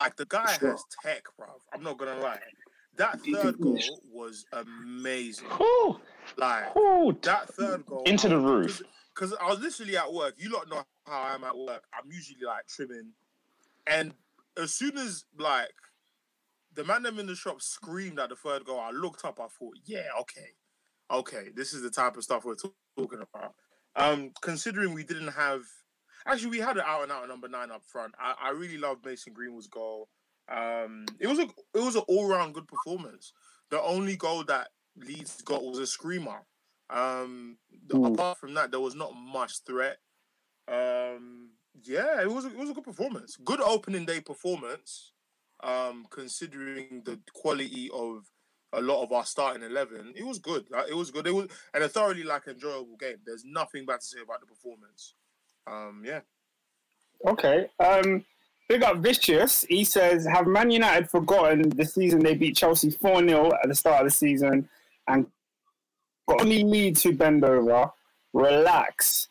Like 0.00 0.16
the 0.16 0.26
guy 0.26 0.56
sure. 0.58 0.70
has 0.70 0.84
tech, 1.02 1.24
bro. 1.36 1.48
I'm 1.74 1.82
not 1.82 1.98
gonna 1.98 2.20
lie. 2.20 2.38
That 2.98 3.20
third 3.20 3.60
goal 3.60 3.80
was 4.12 4.44
amazing. 4.52 5.46
Ooh. 5.60 6.00
Like 6.36 6.76
Ooh. 6.76 7.16
that 7.22 7.48
third 7.54 7.86
goal 7.86 8.02
into 8.04 8.28
the 8.28 8.38
roof. 8.38 8.82
Because 9.14 9.34
I 9.40 9.48
was 9.48 9.60
literally 9.60 9.96
at 9.96 10.12
work. 10.12 10.34
You 10.36 10.50
lot 10.50 10.68
know 10.68 10.84
how 11.06 11.22
I'm 11.22 11.44
at 11.44 11.56
work. 11.56 11.84
I'm 11.94 12.10
usually 12.10 12.44
like 12.44 12.66
trimming, 12.66 13.12
and 13.86 14.12
as 14.60 14.74
soon 14.74 14.98
as 14.98 15.24
like 15.38 15.72
the 16.74 16.84
man 16.84 17.02
them 17.02 17.18
in 17.18 17.26
the 17.26 17.34
shop 17.34 17.62
screamed 17.62 18.18
at 18.18 18.28
the 18.28 18.36
third 18.36 18.64
goal, 18.64 18.80
I 18.80 18.90
looked 18.90 19.24
up. 19.24 19.40
I 19.40 19.46
thought, 19.46 19.76
yeah, 19.84 20.06
okay, 20.20 20.48
okay, 21.10 21.48
this 21.54 21.72
is 21.72 21.82
the 21.82 21.90
type 21.90 22.16
of 22.16 22.24
stuff 22.24 22.44
we're 22.44 22.54
talking 22.54 23.24
about. 23.32 23.54
Um, 23.96 24.32
considering 24.42 24.92
we 24.92 25.02
didn't 25.02 25.32
have, 25.32 25.62
actually, 26.26 26.50
we 26.50 26.58
had 26.58 26.76
an 26.76 26.84
out 26.86 27.02
and 27.02 27.10
out 27.10 27.26
number 27.26 27.48
nine 27.48 27.70
up 27.72 27.82
front. 27.84 28.14
I, 28.20 28.34
I 28.40 28.50
really 28.50 28.78
love 28.78 28.98
Mason 29.04 29.32
Greenwood's 29.32 29.66
goal. 29.66 30.08
Um, 30.50 31.04
it 31.20 31.26
was 31.26 31.38
a 31.38 31.48
it 31.74 31.80
was 31.84 31.96
an 31.96 32.02
all 32.08 32.28
round 32.28 32.54
good 32.54 32.66
performance. 32.66 33.32
The 33.70 33.80
only 33.82 34.16
goal 34.16 34.44
that 34.44 34.68
Leeds 34.96 35.42
got 35.42 35.62
was 35.62 35.78
a 35.78 35.86
screamer. 35.86 36.44
Um, 36.90 37.58
apart 37.92 38.38
from 38.38 38.54
that, 38.54 38.70
there 38.70 38.80
was 38.80 38.94
not 38.94 39.12
much 39.14 39.62
threat. 39.66 39.98
Um, 40.66 41.50
yeah, 41.82 42.22
it 42.22 42.30
was 42.30 42.46
a, 42.46 42.48
it 42.48 42.56
was 42.56 42.70
a 42.70 42.74
good 42.74 42.84
performance. 42.84 43.36
Good 43.44 43.60
opening 43.60 44.06
day 44.06 44.20
performance. 44.20 45.12
Um, 45.60 46.06
considering 46.08 47.02
the 47.04 47.18
quality 47.34 47.90
of 47.92 48.30
a 48.72 48.80
lot 48.80 49.02
of 49.02 49.12
our 49.12 49.24
starting 49.24 49.64
eleven, 49.64 50.12
it 50.14 50.24
was 50.24 50.38
good. 50.38 50.66
Like, 50.70 50.88
it 50.88 50.94
was 50.96 51.10
good. 51.10 51.26
It 51.26 51.34
was 51.34 51.48
and 51.74 51.82
a 51.82 51.88
thoroughly 51.88 52.22
like 52.22 52.46
enjoyable 52.46 52.96
game. 52.96 53.16
There's 53.26 53.44
nothing 53.44 53.84
bad 53.84 54.00
to 54.00 54.06
say 54.06 54.20
about 54.22 54.40
the 54.40 54.46
performance. 54.46 55.14
Um, 55.66 56.02
yeah. 56.04 56.20
Okay. 57.26 57.68
Um, 57.80 58.24
big 58.68 58.82
up 58.82 58.98
Vicious. 58.98 59.64
He 59.68 59.84
says, 59.84 60.26
"Have 60.26 60.46
Man 60.46 60.70
United 60.70 61.10
forgotten 61.10 61.70
the 61.70 61.84
season 61.84 62.20
they 62.20 62.34
beat 62.34 62.56
Chelsea 62.56 62.90
four 62.90 63.20
0 63.26 63.52
at 63.62 63.68
the 63.68 63.74
start 63.74 64.02
of 64.02 64.06
the 64.06 64.10
season 64.10 64.68
and 65.08 65.26
got 66.28 66.42
only 66.42 66.62
need 66.62 66.96
to 66.98 67.12
bend 67.12 67.44
over, 67.44 67.90
relax." 68.32 69.28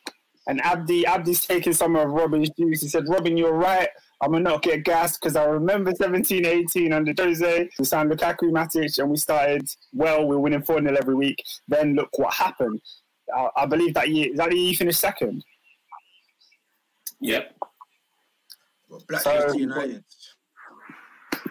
And 0.48 0.62
Abdi, 0.62 1.06
Abdi's 1.06 1.46
taking 1.46 1.74
some 1.74 1.96
of 1.96 2.10
Robin's 2.10 2.50
juice. 2.52 2.82
He 2.82 2.88
said, 2.88 3.08
"Robin, 3.08 3.38
you're 3.38 3.54
right." 3.54 3.90
I'm 4.22 4.32
gonna 4.32 4.44
not 4.44 4.64
get 4.64 4.84
gas 4.84 5.18
because 5.18 5.36
I 5.36 5.44
remember 5.46 5.94
17 5.94 6.46
18 6.46 6.92
under 6.92 7.14
Jose. 7.16 7.70
We 7.78 7.86
signed 7.86 8.12
Lukaku 8.12 8.52
Matic 8.52 8.98
and 8.98 9.12
we 9.12 9.18
started 9.18 9.70
well. 9.94 10.28
We 10.28 10.36
were 10.36 10.42
winning 10.42 10.64
4 10.64 10.82
0 10.82 10.96
every 10.96 11.14
week. 11.14 11.44
Then 11.68 11.94
look 11.94 12.10
what 12.18 12.34
happened. 12.34 12.82
I, 13.36 13.50
I 13.56 13.66
believe 13.68 13.94
that 13.94 14.10
year, 14.10 14.36
that 14.36 14.52
year 14.52 14.70
you 14.70 14.76
finished 14.76 15.00
second? 15.00 15.44
Yep. 17.20 17.58
Well, 18.90 19.04
Black 19.08 19.22
so, 19.22 19.54
United. 19.54 20.04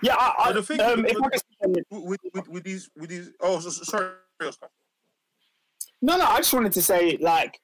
Yeah, 0.02 0.14
I, 0.16 0.34
I, 0.38 0.52
the 0.52 0.62
thing 0.62 0.80
um, 0.80 1.02
with, 1.02 1.16
with, 1.20 1.80
with, 1.90 2.20
with, 2.34 2.48
with, 2.48 2.64
these, 2.64 2.90
with 2.96 3.10
these, 3.10 3.30
oh, 3.40 3.60
so, 3.60 3.70
sorry, 3.70 4.10
Oscar. 4.42 4.68
No, 6.02 6.16
no, 6.16 6.24
I 6.24 6.38
just 6.38 6.52
wanted 6.52 6.72
to 6.72 6.82
say, 6.82 7.16
like, 7.20 7.58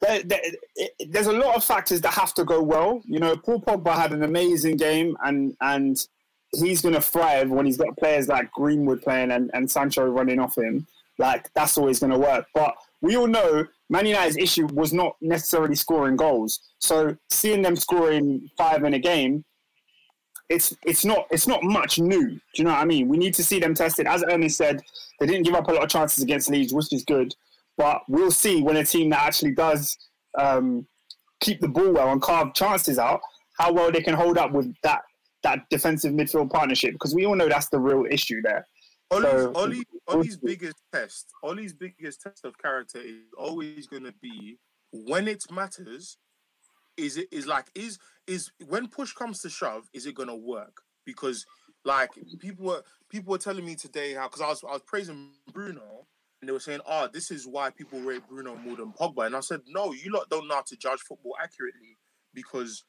there, 0.00 0.22
there, 0.22 0.40
it, 0.76 0.92
there's 1.10 1.26
a 1.26 1.32
lot 1.32 1.56
of 1.56 1.64
factors 1.64 2.00
that 2.02 2.12
have 2.12 2.34
to 2.34 2.44
go 2.44 2.62
well. 2.62 3.02
You 3.06 3.20
know, 3.20 3.36
Paul 3.36 3.60
Pogba 3.60 3.94
had 3.94 4.12
an 4.12 4.22
amazing 4.22 4.76
game, 4.76 5.16
and 5.24 5.56
and 5.60 6.06
he's 6.52 6.82
going 6.82 6.94
to 6.94 7.00
thrive 7.00 7.50
when 7.50 7.66
he's 7.66 7.76
got 7.78 7.96
players 7.96 8.28
like 8.28 8.50
Greenwood 8.52 9.02
playing 9.02 9.30
and, 9.30 9.50
and 9.54 9.70
Sancho 9.70 10.04
running 10.04 10.38
off 10.38 10.58
him. 10.58 10.86
Like 11.18 11.50
that's 11.54 11.78
always 11.78 12.00
going 12.00 12.12
to 12.12 12.18
work. 12.18 12.46
But 12.54 12.74
we 13.04 13.18
all 13.18 13.26
know 13.26 13.66
Man 13.90 14.06
United's 14.06 14.38
issue 14.38 14.66
was 14.72 14.94
not 14.94 15.16
necessarily 15.20 15.74
scoring 15.74 16.16
goals. 16.16 16.60
So 16.78 17.14
seeing 17.28 17.60
them 17.60 17.76
scoring 17.76 18.48
five 18.56 18.82
in 18.82 18.94
a 18.94 18.98
game, 18.98 19.44
it's 20.48 20.74
it's 20.86 21.04
not 21.04 21.26
it's 21.30 21.46
not 21.46 21.62
much 21.62 21.98
new. 21.98 22.28
Do 22.30 22.40
you 22.56 22.64
know 22.64 22.70
what 22.70 22.80
I 22.80 22.86
mean? 22.86 23.08
We 23.08 23.18
need 23.18 23.34
to 23.34 23.44
see 23.44 23.60
them 23.60 23.74
tested. 23.74 24.06
As 24.06 24.24
Ernie 24.30 24.48
said, 24.48 24.80
they 25.20 25.26
didn't 25.26 25.44
give 25.44 25.54
up 25.54 25.68
a 25.68 25.72
lot 25.72 25.84
of 25.84 25.90
chances 25.90 26.24
against 26.24 26.48
Leeds, 26.48 26.72
which 26.72 26.94
is 26.94 27.04
good. 27.04 27.34
But 27.76 28.00
we'll 28.08 28.30
see 28.30 28.62
when 28.62 28.78
a 28.78 28.84
team 28.84 29.10
that 29.10 29.26
actually 29.26 29.52
does 29.52 29.98
um, 30.38 30.86
keep 31.40 31.60
the 31.60 31.68
ball 31.68 31.92
well 31.92 32.10
and 32.10 32.22
carve 32.22 32.54
chances 32.54 32.98
out, 32.98 33.20
how 33.58 33.70
well 33.70 33.92
they 33.92 34.00
can 34.00 34.14
hold 34.14 34.38
up 34.38 34.52
with 34.52 34.74
that 34.82 35.02
that 35.42 35.68
defensive 35.68 36.14
midfield 36.14 36.50
partnership. 36.50 36.94
Because 36.94 37.14
we 37.14 37.26
all 37.26 37.36
know 37.36 37.50
that's 37.50 37.68
the 37.68 37.78
real 37.78 38.06
issue 38.10 38.40
there. 38.40 38.66
Ollie's, 39.10 39.30
so, 39.30 39.52
Ollie, 39.54 39.84
Ollie's 40.08 40.36
biggest 40.36 40.76
test, 40.92 41.26
Ollie's 41.42 41.72
biggest 41.72 42.22
test 42.22 42.44
of 42.44 42.58
character 42.58 42.98
is 42.98 43.22
always 43.38 43.86
going 43.86 44.04
to 44.04 44.14
be 44.20 44.58
when 44.92 45.28
it 45.28 45.44
matters. 45.50 46.16
Is 46.96 47.16
it 47.16 47.28
is 47.32 47.46
like 47.46 47.66
is 47.74 47.98
is 48.26 48.50
when 48.66 48.88
push 48.88 49.12
comes 49.12 49.40
to 49.40 49.50
shove, 49.50 49.88
is 49.92 50.06
it 50.06 50.14
going 50.14 50.28
to 50.28 50.36
work? 50.36 50.76
Because 51.04 51.44
like 51.84 52.10
people 52.38 52.66
were 52.66 52.82
people 53.10 53.32
were 53.32 53.38
telling 53.38 53.64
me 53.64 53.74
today 53.74 54.14
how 54.14 54.28
because 54.28 54.40
I 54.40 54.48
was 54.48 54.62
I 54.62 54.72
was 54.72 54.82
praising 54.86 55.32
Bruno 55.52 56.06
and 56.40 56.48
they 56.48 56.52
were 56.52 56.60
saying, 56.60 56.80
"Oh, 56.86 57.08
this 57.12 57.30
is 57.30 57.46
why 57.46 57.70
people 57.70 58.00
rate 58.00 58.22
Bruno 58.28 58.54
more 58.54 58.76
than 58.76 58.92
Pogba." 58.92 59.26
And 59.26 59.34
I 59.34 59.40
said, 59.40 59.62
"No, 59.66 59.92
you 59.92 60.12
lot 60.12 60.28
don't 60.30 60.46
know 60.46 60.54
how 60.54 60.62
to 60.62 60.76
judge 60.76 61.00
football 61.00 61.34
accurately 61.42 61.98
because 62.32 62.84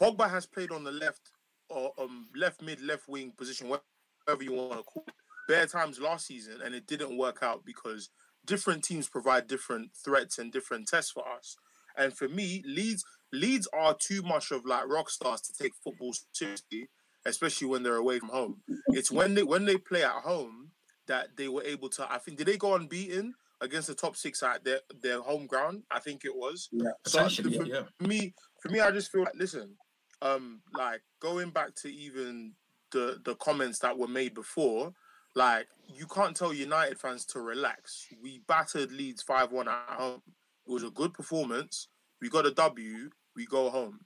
Pogba 0.00 0.28
has 0.28 0.46
played 0.46 0.72
on 0.72 0.84
the 0.84 0.90
left 0.90 1.30
or 1.68 1.92
um, 1.98 2.28
left 2.34 2.62
mid, 2.62 2.80
left 2.80 3.08
wing 3.08 3.32
position, 3.36 3.68
whatever 3.68 4.42
you 4.42 4.52
want 4.52 4.78
to 4.78 4.82
call 4.82 5.04
it, 5.06 5.14
bare 5.48 5.66
times 5.66 6.00
last 6.00 6.26
season, 6.26 6.60
and 6.64 6.74
it 6.74 6.86
didn't 6.86 7.16
work 7.16 7.38
out 7.42 7.64
because 7.64 8.10
different 8.46 8.84
teams 8.84 9.08
provide 9.08 9.46
different 9.46 9.90
threats 10.04 10.38
and 10.38 10.52
different 10.52 10.88
tests 10.88 11.10
for 11.10 11.24
us. 11.28 11.56
And 11.96 12.16
for 12.16 12.28
me, 12.28 12.62
Leeds 12.66 13.04
Leeds 13.32 13.68
are 13.72 13.94
too 13.98 14.22
much 14.22 14.50
of 14.50 14.64
like 14.64 14.86
rock 14.88 15.10
stars 15.10 15.40
to 15.42 15.52
take 15.52 15.72
football 15.82 16.14
seriously, 16.32 16.88
especially 17.26 17.68
when 17.68 17.82
they're 17.82 17.96
away 17.96 18.18
from 18.18 18.28
home. 18.28 18.62
It's 18.88 19.10
when 19.10 19.34
they 19.34 19.42
when 19.42 19.64
they 19.64 19.76
play 19.76 20.04
at 20.04 20.22
home 20.22 20.70
that 21.06 21.36
they 21.36 21.48
were 21.48 21.62
able 21.64 21.88
to. 21.90 22.10
I 22.10 22.18
think 22.18 22.38
did 22.38 22.46
they 22.46 22.56
go 22.56 22.74
unbeaten 22.74 23.34
against 23.60 23.88
the 23.88 23.94
top 23.94 24.16
six 24.16 24.42
at 24.42 24.64
their 24.64 24.80
their 25.02 25.20
home 25.20 25.46
ground? 25.46 25.82
I 25.90 26.00
think 26.00 26.24
it 26.24 26.34
was. 26.34 26.68
Yeah, 26.72 26.90
So 27.06 27.28
for 27.28 27.48
yeah, 27.48 27.62
yeah. 27.64 28.06
me, 28.06 28.34
for 28.60 28.70
me, 28.70 28.80
I 28.80 28.90
just 28.90 29.10
feel 29.10 29.22
like 29.22 29.34
listen, 29.36 29.76
um, 30.22 30.62
like 30.72 31.02
going 31.20 31.50
back 31.50 31.74
to 31.82 31.88
even 31.92 32.54
the 32.90 33.20
the 33.24 33.34
comments 33.36 33.80
that 33.80 33.98
were 33.98 34.08
made 34.08 34.34
before, 34.34 34.92
like 35.34 35.66
you 35.88 36.06
can't 36.06 36.36
tell 36.36 36.52
United 36.52 36.98
fans 36.98 37.24
to 37.26 37.40
relax. 37.40 38.06
We 38.22 38.42
battered 38.46 38.92
Leeds 38.92 39.22
five 39.22 39.52
one 39.52 39.68
at 39.68 39.84
home. 39.88 40.22
It 40.66 40.72
was 40.72 40.82
a 40.82 40.90
good 40.90 41.12
performance. 41.12 41.88
We 42.20 42.30
got 42.30 42.46
a 42.46 42.52
W. 42.52 43.10
We 43.36 43.46
go 43.46 43.68
home. 43.68 44.00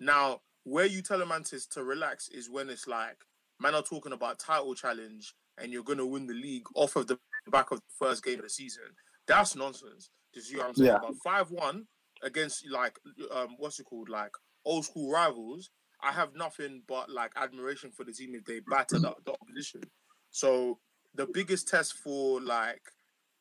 Now, 0.00 0.40
where 0.64 0.86
you 0.86 1.02
tell 1.02 1.22
a 1.22 1.26
man 1.26 1.44
to, 1.44 1.68
to 1.70 1.84
relax 1.84 2.28
is 2.28 2.50
when 2.50 2.68
it's 2.68 2.86
like 2.86 3.16
man 3.60 3.74
are 3.74 3.82
talking 3.82 4.12
about 4.12 4.38
title 4.38 4.74
challenge 4.74 5.34
and 5.58 5.72
you're 5.72 5.84
gonna 5.84 6.06
win 6.06 6.26
the 6.26 6.34
league 6.34 6.66
off 6.74 6.96
of 6.96 7.06
the 7.06 7.18
back 7.50 7.70
of 7.70 7.78
the 7.78 8.06
first 8.06 8.24
game 8.24 8.38
of 8.38 8.44
the 8.44 8.50
season. 8.50 8.84
That's 9.26 9.56
nonsense. 9.56 10.10
Do 10.32 10.40
you 10.40 10.44
see 10.44 10.56
what 10.56 10.68
I'm 10.68 10.74
saying? 10.74 10.88
Yeah. 10.88 10.98
But 11.00 11.16
five 11.22 11.50
one 11.50 11.86
against 12.22 12.66
like 12.70 12.98
um 13.30 13.56
what's 13.58 13.78
it 13.80 13.84
called 13.84 14.08
like 14.08 14.32
old 14.64 14.84
school 14.84 15.10
rivals. 15.10 15.70
I 16.02 16.10
have 16.10 16.34
nothing 16.34 16.82
but 16.88 17.10
like 17.10 17.32
admiration 17.36 17.92
for 17.92 18.04
the 18.04 18.12
team 18.12 18.34
if 18.34 18.44
they 18.44 18.60
batter 18.60 18.98
the, 18.98 19.14
the 19.24 19.32
opposition. 19.40 19.82
So 20.32 20.78
the 21.14 21.26
biggest 21.26 21.68
test 21.68 21.94
for 21.94 22.40
like 22.40 22.82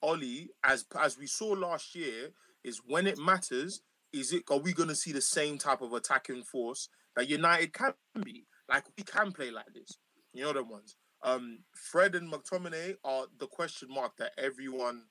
Ollie, 0.03 0.49
as 0.63 0.85
as 1.01 1.17
we 1.17 1.25
saw 1.25 1.47
last 1.47 1.95
year, 1.95 2.29
is 2.63 2.81
when 2.85 3.07
it 3.07 3.17
matters. 3.17 3.81
Is 4.13 4.33
it 4.33 4.43
are 4.51 4.59
we 4.59 4.73
going 4.73 4.89
to 4.89 4.95
see 4.95 5.13
the 5.13 5.21
same 5.21 5.57
type 5.57 5.81
of 5.81 5.93
attacking 5.93 6.43
force 6.43 6.89
that 7.15 7.29
United 7.29 7.71
can 7.73 7.93
be? 8.23 8.45
Like 8.69 8.83
we 8.97 9.03
can 9.03 9.31
play 9.31 9.51
like 9.51 9.73
this. 9.73 9.97
You 10.33 10.43
know 10.43 10.53
the 10.53 10.63
ones. 10.63 10.97
Um, 11.23 11.59
Fred 11.73 12.15
and 12.15 12.31
McTominay 12.31 12.95
are 13.03 13.25
the 13.37 13.47
question 13.47 13.87
mark 13.89 14.17
that 14.17 14.31
everyone, 14.37 15.03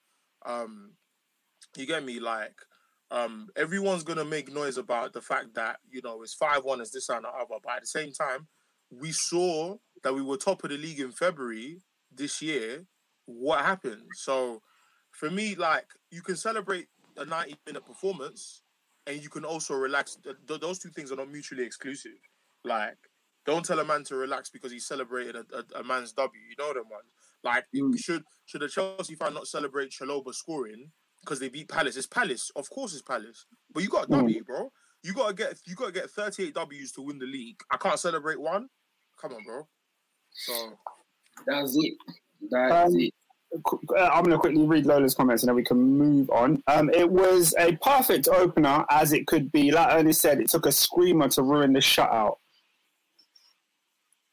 um, 0.44 0.92
you 1.76 1.86
get 1.86 2.04
me? 2.04 2.20
Like, 2.20 2.56
um, 3.10 3.48
everyone's 3.56 4.02
gonna 4.02 4.24
make 4.24 4.52
noise 4.52 4.76
about 4.76 5.14
the 5.14 5.22
fact 5.22 5.54
that 5.54 5.78
you 5.88 6.02
know 6.02 6.22
it's 6.22 6.34
five 6.34 6.64
one, 6.64 6.82
is 6.82 6.90
this 6.90 7.08
and 7.08 7.24
the 7.24 7.28
other. 7.28 7.54
But 7.62 7.76
at 7.76 7.80
the 7.82 7.86
same 7.86 8.12
time, 8.12 8.48
we 8.90 9.12
saw 9.12 9.76
that 10.02 10.14
we 10.14 10.22
were 10.22 10.36
top 10.36 10.64
of 10.64 10.70
the 10.70 10.76
league 10.78 11.00
in 11.00 11.12
February 11.12 11.80
this 12.14 12.40
year. 12.42 12.84
What 13.26 13.64
happened? 13.64 14.02
So, 14.14 14.62
for 15.12 15.30
me, 15.30 15.54
like 15.54 15.86
you 16.10 16.22
can 16.22 16.36
celebrate 16.36 16.88
a 17.16 17.24
ninety 17.24 17.56
minute 17.66 17.84
performance, 17.86 18.62
and 19.06 19.22
you 19.22 19.28
can 19.28 19.44
also 19.44 19.74
relax. 19.74 20.16
Th- 20.22 20.36
th- 20.46 20.60
those 20.60 20.78
two 20.78 20.90
things 20.90 21.12
are 21.12 21.16
not 21.16 21.30
mutually 21.30 21.64
exclusive. 21.64 22.12
Like, 22.64 22.98
don't 23.46 23.64
tell 23.64 23.78
a 23.80 23.84
man 23.84 24.04
to 24.04 24.16
relax 24.16 24.50
because 24.50 24.72
he 24.72 24.78
celebrated 24.80 25.36
a, 25.36 25.44
a, 25.56 25.80
a 25.80 25.84
man's 25.84 26.12
W. 26.12 26.40
You 26.48 26.56
know 26.58 26.72
them 26.74 26.88
ones. 26.90 27.12
Like, 27.42 27.64
Mm. 27.74 27.98
should 27.98 28.24
should 28.46 28.62
a 28.62 28.68
Chelsea 28.68 29.14
fan 29.14 29.34
not 29.34 29.46
celebrate 29.46 29.90
Chalobah 29.90 30.34
scoring 30.34 30.90
because 31.22 31.38
they 31.40 31.48
beat 31.48 31.68
Palace? 31.68 31.96
It's 31.96 32.06
Palace, 32.06 32.50
of 32.56 32.68
course, 32.70 32.92
it's 32.92 33.02
Palace. 33.02 33.46
But 33.72 33.82
you 33.82 33.88
got 33.88 34.04
a 34.06 34.08
W, 34.10 34.44
bro. 34.44 34.72
You 35.02 35.14
gotta 35.14 35.34
get 35.34 35.58
you 35.66 35.74
gotta 35.74 35.92
get 35.92 36.10
38 36.10 36.52
W's 36.54 36.92
to 36.92 37.02
win 37.02 37.18
the 37.18 37.26
league. 37.26 37.60
I 37.70 37.76
can't 37.78 37.98
celebrate 37.98 38.40
one. 38.40 38.68
Come 39.20 39.32
on, 39.34 39.44
bro. 39.44 39.66
So 40.32 40.78
That's 41.46 41.76
it. 41.78 41.94
That's 42.50 42.92
Um, 42.94 43.00
it. 43.00 43.12
Uh, 43.96 44.04
I'm 44.12 44.22
going 44.22 44.30
to 44.30 44.38
quickly 44.38 44.64
read 44.64 44.86
Lola's 44.86 45.14
comments 45.14 45.42
and 45.42 45.48
then 45.48 45.56
we 45.56 45.64
can 45.64 45.76
move 45.76 46.30
on. 46.30 46.62
Um, 46.68 46.88
it 46.90 47.10
was 47.10 47.52
a 47.58 47.74
perfect 47.82 48.28
opener 48.28 48.84
as 48.90 49.12
it 49.12 49.26
could 49.26 49.50
be. 49.50 49.72
Like 49.72 49.92
Ernest 49.92 50.20
said, 50.20 50.40
it 50.40 50.48
took 50.48 50.66
a 50.66 50.72
screamer 50.72 51.28
to 51.30 51.42
ruin 51.42 51.72
the 51.72 51.80
shutout. 51.80 52.36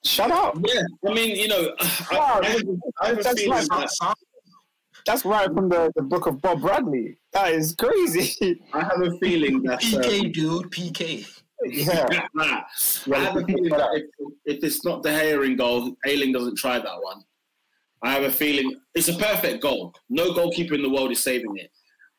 Shutout? 0.05 0.63
Yeah, 0.71 0.83
I 1.10 1.13
mean, 1.13 1.36
you 1.36 1.47
know, 1.47 1.73
Wow, 2.12 2.39
I, 2.43 2.63
I 3.01 3.07
have 3.07 3.23
that's 3.23 3.41
feeling 3.41 3.67
like- 3.67 3.89
that 3.99 4.15
That's 5.07 5.25
right 5.25 5.51
from 5.51 5.69
the, 5.69 5.91
the 5.95 6.03
book 6.03 6.27
of 6.27 6.39
Bob 6.41 6.62
Bradley. 6.62 7.17
That 7.33 7.53
is 7.53 7.73
crazy. 7.75 8.62
I 8.73 8.81
have 8.83 9.01
a 9.01 9.17
feeling 9.17 9.63
that 9.63 9.75
uh, 9.79 9.79
PK, 9.79 10.31
dude, 10.33 10.69
PK. 10.71 11.27
Yeah. 11.65 12.06
Nah, 12.34 12.62
I 13.13 13.20
have 13.20 13.36
a 13.36 13.46
feeling 13.46 13.70
that 13.70 13.89
if, 13.93 14.04
if 14.46 14.63
it's 14.63 14.86
not 14.86 15.02
De 15.04 15.10
Gea 15.10 15.46
in 15.46 15.56
goal, 15.56 15.96
Ayling 16.06 16.32
doesn't 16.32 16.58
try 16.58 16.78
that 16.78 17.02
one. 17.02 17.24
I 18.04 18.12
have 18.12 18.24
a 18.24 18.32
feeling 18.32 18.80
it's 18.93 19.08
a 19.08 19.15
perfect 19.17 19.63
goal. 19.63 19.93
No 20.10 20.34
goalkeeper 20.34 20.76
in 20.76 20.84
the 20.84 20.89
world 20.89 21.12
is 21.12 21.20
saving 21.20 21.58
it. 21.58 21.72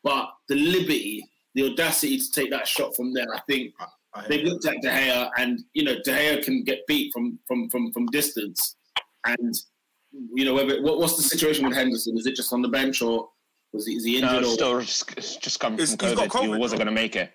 But 0.03 0.29
the 0.48 0.57
liberty, 0.57 1.24
the 1.55 1.70
audacity 1.70 2.18
to 2.18 2.31
take 2.33 2.51
that 2.51 2.66
shot 2.66 2.96
from 2.96 3.12
there, 3.14 3.27
I 3.33 3.40
think 3.48 3.74
I 4.14 4.27
they've 4.29 4.44
looked 4.44 4.66
at 4.66 4.83
De 4.83 4.88
Gea, 4.88 5.31
and 5.38 5.61
you 5.74 5.85
know 5.85 5.94
De 6.05 6.11
Gea 6.11 6.42
can 6.42 6.64
get 6.64 6.81
beat 6.88 7.12
from 7.12 7.38
from 7.46 7.68
from 7.70 7.92
from 7.92 8.07
distance. 8.07 8.77
And 9.24 9.55
you 10.35 10.44
know, 10.44 10.55
whether, 10.55 10.83
what, 10.83 10.98
what's 10.98 11.16
the 11.16 11.22
situation 11.22 11.66
with 11.66 11.77
Henderson? 11.77 12.16
Is 12.16 12.27
it 12.27 12.35
just 12.35 12.53
on 12.53 12.62
the 12.62 12.68
bench, 12.68 13.03
or 13.03 13.29
was 13.72 13.87
he, 13.87 13.94
is 13.94 14.05
he 14.05 14.20
No, 14.20 14.29
injured? 14.29 14.42
it's 14.42 14.53
or 14.53 14.55
still 14.55 14.81
just, 14.81 15.18
it's 15.18 15.37
just 15.37 15.61
coming 15.61 15.79
from 15.79 15.87
he's 15.87 15.96
COVID. 15.96 16.55
He 16.55 16.59
wasn't 16.59 16.79
going 16.79 16.87
to 16.87 16.92
make 16.92 17.14
it. 17.16 17.33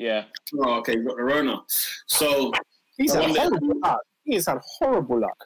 Yeah. 0.00 0.24
oh, 0.64 0.76
okay, 0.78 0.94
he's 0.96 1.04
got 1.06 1.16
the 1.16 1.22
Rona. 1.24 1.58
So 2.06 2.52
He's 2.96 3.12
had 3.12 3.20
wonder- 3.22 3.40
horrible 3.40 3.80
luck. 3.84 4.00
He 4.24 4.34
has 4.34 4.46
had 4.46 4.58
horrible 4.78 5.20
luck. 5.20 5.36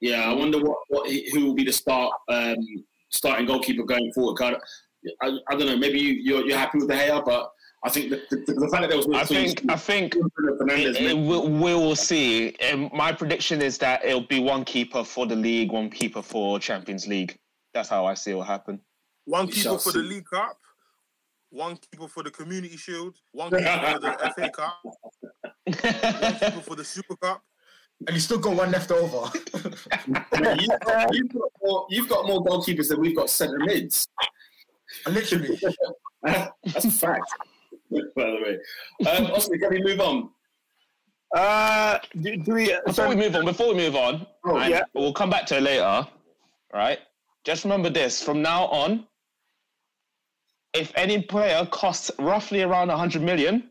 Yeah, 0.00 0.30
I 0.30 0.34
wonder 0.34 0.58
what, 0.62 0.78
what 0.88 1.10
who 1.32 1.46
will 1.46 1.54
be 1.54 1.64
the 1.64 1.72
start 1.72 2.12
um, 2.28 2.56
starting 3.10 3.46
goalkeeper 3.46 3.84
going 3.84 4.12
forward. 4.12 4.36
'Cause 4.36 4.54
I, 5.22 5.26
I, 5.26 5.38
I 5.50 5.56
don't 5.56 5.66
know. 5.66 5.76
Maybe 5.76 5.98
you 5.98 6.12
you're, 6.14 6.46
you're 6.46 6.58
happy 6.58 6.78
with 6.78 6.88
the 6.88 6.96
hair, 6.96 7.20
but 7.24 7.50
I 7.84 7.90
think 7.90 8.10
the, 8.10 8.20
the, 8.30 8.36
the 8.54 8.68
fact 8.70 8.82
that 8.82 8.88
there 8.88 8.96
was 8.96 9.08
no 9.08 9.18
I 9.18 9.24
think 9.24 9.62
I 9.70 9.76
think 9.76 10.14
Bruno 10.34 10.56
Fernandes. 10.58 10.84
it, 10.90 10.96
it, 10.96 11.16
made- 11.16 11.26
we, 11.28 11.38
we 11.48 11.74
will 11.74 11.96
see. 11.96 12.54
Um, 12.72 12.90
my 12.92 13.10
prediction 13.12 13.60
is 13.62 13.78
that 13.78 14.04
it'll 14.04 14.26
be 14.26 14.38
one 14.40 14.64
keeper 14.64 15.02
for 15.02 15.26
the 15.26 15.36
league, 15.36 15.72
one 15.72 15.88
keeper 15.90 16.22
for 16.22 16.58
Champions 16.60 17.06
League. 17.06 17.36
That's 17.74 17.88
how 17.88 18.04
I 18.06 18.14
see 18.14 18.32
it 18.32 18.34
will 18.34 18.42
happen. 18.42 18.80
one 19.24 19.46
keeper 19.46 19.60
shall 19.60 19.78
for 19.78 19.92
the. 19.92 19.98
League 20.00 20.24
Cup, 20.32 20.58
one 21.50 21.76
keeper 21.76 22.08
for 22.08 22.22
the 22.22 22.30
Community 22.30 22.76
Shield, 22.76 23.16
one 23.32 23.50
keeper 23.56 23.64
for 23.92 23.98
the 24.00 24.32
FA 24.36 24.50
Cup, 24.50 24.80
one 24.82 26.34
keeper 26.34 26.60
for 26.62 26.76
the 26.76 26.84
Super 26.84 27.16
Cup. 27.16 27.42
And 28.06 28.14
you 28.14 28.20
still 28.20 28.38
got 28.38 28.54
one 28.54 28.70
left 28.70 28.92
over. 28.92 29.28
Man, 30.06 30.58
you've, 30.60 30.80
got, 30.80 31.14
you've, 31.14 31.32
got 31.32 31.50
more, 31.60 31.86
you've 31.90 32.08
got 32.08 32.26
more 32.28 32.44
goalkeepers 32.44 32.88
than 32.90 33.00
we've 33.00 33.16
got 33.16 33.28
centre 33.28 33.58
mids. 33.58 34.06
Literally. 35.06 35.58
That's 36.22 36.84
a 36.84 36.90
fact. 36.90 37.24
By 37.90 38.00
the 38.16 38.58
way, 39.04 39.10
um, 39.10 39.26
Oscar, 39.32 39.58
can 39.58 39.70
we 39.70 39.82
move 39.82 40.00
on? 40.00 40.30
Uh, 41.34 41.98
do, 42.20 42.36
do 42.36 42.54
we? 42.54 42.76
Before 42.86 43.08
we 43.08 43.16
move 43.16 43.34
on, 43.34 43.44
before 43.44 43.68
we 43.68 43.74
move 43.74 43.96
on, 43.96 44.26
Oh, 44.44 44.64
yeah. 44.66 44.82
we'll 44.94 45.12
come 45.12 45.30
back 45.30 45.46
to 45.46 45.56
it 45.56 45.62
later. 45.62 46.06
Right? 46.72 47.00
Just 47.44 47.64
remember 47.64 47.90
this: 47.90 48.22
from 48.22 48.42
now 48.42 48.66
on, 48.66 49.06
if 50.74 50.92
any 50.96 51.22
player 51.22 51.66
costs 51.70 52.10
roughly 52.18 52.62
around 52.62 52.88
100 52.88 53.22
million, 53.22 53.70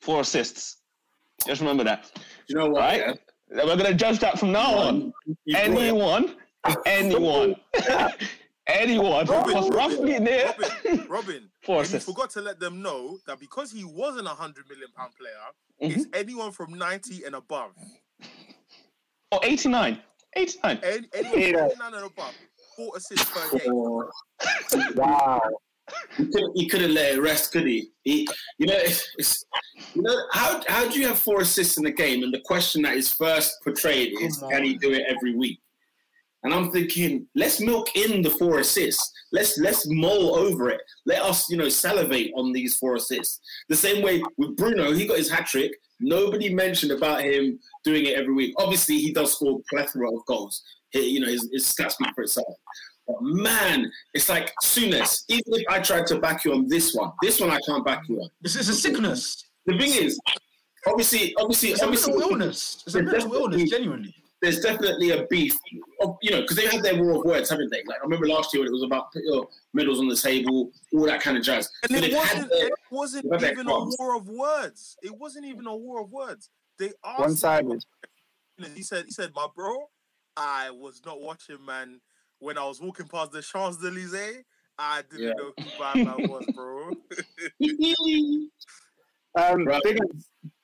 four 0.00 0.20
assists. 0.20 0.78
Just 1.46 1.60
remember 1.60 1.84
that. 1.84 2.10
You 2.48 2.56
know 2.56 2.68
what? 2.68 2.80
Right? 2.80 3.00
yeah? 3.00 3.64
We're 3.64 3.76
going 3.76 3.90
to 3.90 3.94
judge 3.94 4.18
that 4.20 4.38
from 4.38 4.52
now 4.52 4.74
on. 4.74 5.12
You 5.26 5.34
brought 5.54 5.66
it 5.66 5.70
up. 5.72 5.78
Anyone, 5.78 6.36
anyone, 6.86 7.56
anyone 8.66 9.26
who 9.26 9.32
Robin, 9.32 9.52
costs 9.52 9.70
roughly 9.74 10.18
near 10.20 10.52
Robin, 10.86 11.06
Robin, 11.08 11.50
four 11.62 11.82
assists. 11.82 12.08
forgot 12.08 12.30
to 12.30 12.40
let 12.40 12.58
them 12.60 12.80
know 12.80 13.18
that 13.26 13.38
because 13.40 13.70
he 13.72 13.84
wasn't 13.84 14.26
a 14.26 14.30
hundred 14.30 14.68
million 14.68 14.88
pound 14.96 15.12
player, 15.18 15.32
Mm-hmm. 15.82 15.98
it's 16.00 16.06
anyone 16.14 16.52
from 16.52 16.72
ninety 16.74 17.24
and 17.24 17.34
above. 17.34 17.72
Or 19.32 19.40
89. 19.42 19.98
89. 20.36 20.78
Any, 20.84 21.08
anyone 21.12 21.40
Yeah. 21.40 21.68
from 21.70 21.78
99 21.78 21.94
and 21.94 22.04
above, 22.04 22.34
four 22.76 22.92
assists 22.96 23.30
per 23.30 23.58
game. 23.58 24.92
Wow. 24.94 25.40
He 26.16 26.26
couldn't, 26.26 26.56
he 26.56 26.68
couldn't 26.68 26.94
let 26.94 27.14
it 27.14 27.20
rest, 27.20 27.52
could 27.52 27.66
he? 27.66 27.90
he 28.04 28.28
you 28.58 28.66
know, 28.66 28.76
it's, 28.76 29.08
it's, 29.18 29.44
you 29.94 30.02
know 30.02 30.16
how 30.32 30.62
how 30.68 30.88
do 30.88 30.98
you 30.98 31.06
have 31.08 31.18
four 31.18 31.40
assists 31.40 31.76
in 31.76 31.84
the 31.84 31.90
game? 31.90 32.22
And 32.22 32.32
the 32.32 32.40
question 32.44 32.82
that 32.82 32.96
is 32.96 33.12
first 33.12 33.56
portrayed 33.64 34.12
is, 34.20 34.36
Come 34.38 34.50
can 34.50 34.64
he 34.64 34.76
do 34.76 34.92
it 34.92 35.02
every 35.08 35.34
week? 35.34 35.60
And 36.44 36.52
I'm 36.52 36.70
thinking, 36.72 37.26
let's 37.34 37.60
milk 37.60 37.94
in 37.96 38.20
the 38.22 38.30
four 38.30 38.58
assists. 38.58 39.12
Let's 39.32 39.58
let's 39.58 39.86
mull 39.88 40.34
over 40.34 40.70
it. 40.70 40.80
Let 41.06 41.22
us, 41.22 41.48
you 41.48 41.56
know, 41.56 41.68
salivate 41.68 42.32
on 42.36 42.52
these 42.52 42.76
four 42.76 42.96
assists. 42.96 43.40
The 43.68 43.76
same 43.76 44.02
way 44.02 44.22
with 44.36 44.56
Bruno, 44.56 44.92
he 44.92 45.06
got 45.06 45.18
his 45.18 45.30
hat 45.30 45.46
trick. 45.46 45.72
Nobody 46.00 46.52
mentioned 46.52 46.92
about 46.92 47.22
him 47.22 47.60
doing 47.84 48.06
it 48.06 48.18
every 48.18 48.34
week. 48.34 48.54
Obviously, 48.58 48.98
he 48.98 49.12
does 49.12 49.32
score 49.32 49.60
a 49.60 49.74
plethora 49.74 50.12
of 50.12 50.24
goals. 50.26 50.62
He, 50.90 51.10
you 51.10 51.20
know, 51.20 51.28
his, 51.28 51.48
his 51.52 51.64
stats 51.64 51.92
speak 51.92 52.08
for 52.14 52.22
itself. 52.22 52.54
But 53.06 53.16
man, 53.20 53.90
it's 54.14 54.28
like 54.28 54.52
Souness. 54.62 55.24
Even 55.28 55.54
if 55.54 55.64
I 55.68 55.80
tried 55.80 56.06
to 56.08 56.18
back 56.20 56.44
you 56.44 56.52
on 56.52 56.68
this 56.68 56.94
one, 56.94 57.12
this 57.22 57.40
one 57.40 57.50
I 57.50 57.58
can't 57.66 57.84
back 57.84 58.08
you 58.08 58.20
on. 58.20 58.28
This 58.40 58.56
is 58.56 58.68
a 58.68 58.74
sickness. 58.74 59.44
The 59.66 59.76
thing 59.78 59.92
is, 60.04 60.20
obviously, 60.86 61.34
obviously, 61.38 61.70
It's 61.70 61.82
a 61.82 61.86
mental 61.90 62.20
illness. 62.20 62.82
It's 62.86 62.94
a 62.94 63.02
mental 63.02 63.32
illness, 63.34 63.70
genuinely. 63.70 64.14
there's 64.40 64.60
definitely 64.60 65.10
a 65.10 65.24
beef, 65.26 65.54
of, 66.00 66.16
you 66.22 66.30
know, 66.30 66.40
because 66.42 66.56
they 66.56 66.66
had 66.66 66.82
their 66.82 67.02
war 67.02 67.12
of 67.18 67.24
words, 67.24 67.50
haven't 67.50 67.70
they? 67.70 67.82
Like 67.86 67.98
I 68.00 68.04
remember 68.04 68.26
last 68.28 68.52
year 68.54 68.62
when 68.62 68.68
it 68.68 68.72
was 68.72 68.82
about 68.82 69.12
put 69.12 69.22
your 69.24 69.48
medals 69.74 69.98
on 70.00 70.08
the 70.08 70.16
table, 70.16 70.70
all 70.94 71.04
that 71.06 71.20
kind 71.20 71.36
of 71.36 71.42
jazz. 71.44 71.70
And 71.84 71.92
So 71.92 71.98
it 71.98 72.00
they've 72.02 72.12
had 72.12 72.34
wasn't, 72.34 72.50
their- 72.50 72.66
it 72.66 72.72
wasn't 72.90 73.32
had 73.42 73.52
even 73.52 73.68
a 73.68 73.78
war 73.98 74.16
of 74.16 74.28
words. 74.28 74.96
It 75.02 75.16
wasn't 75.16 75.46
even 75.46 75.66
a 75.66 75.76
war 75.76 76.02
of 76.02 76.10
words. 76.10 76.50
They 76.78 76.92
asked 77.04 77.20
One 77.20 77.36
sided. 77.36 77.84
He 78.74 78.82
said, 78.82 79.04
he 79.06 79.10
said, 79.10 79.30
my 79.34 79.46
bro, 79.54 79.88
I 80.36 80.70
was 80.70 81.02
not 81.04 81.20
watching, 81.20 81.64
man. 81.64 82.00
When 82.42 82.58
I 82.58 82.64
was 82.66 82.80
walking 82.80 83.06
past 83.06 83.30
the 83.30 83.40
Champs 83.40 83.78
Elysees, 83.84 84.42
I 84.76 85.02
didn't 85.08 85.26
Yeah. 85.28 85.32
know 85.38 85.52
who 85.56 85.64
Batman 85.78 86.28
was, 86.28 86.44
bro. 86.56 86.90
Um, 89.34 89.64
Right. 89.64 89.80
big, 89.82 89.98
up, 89.98 90.08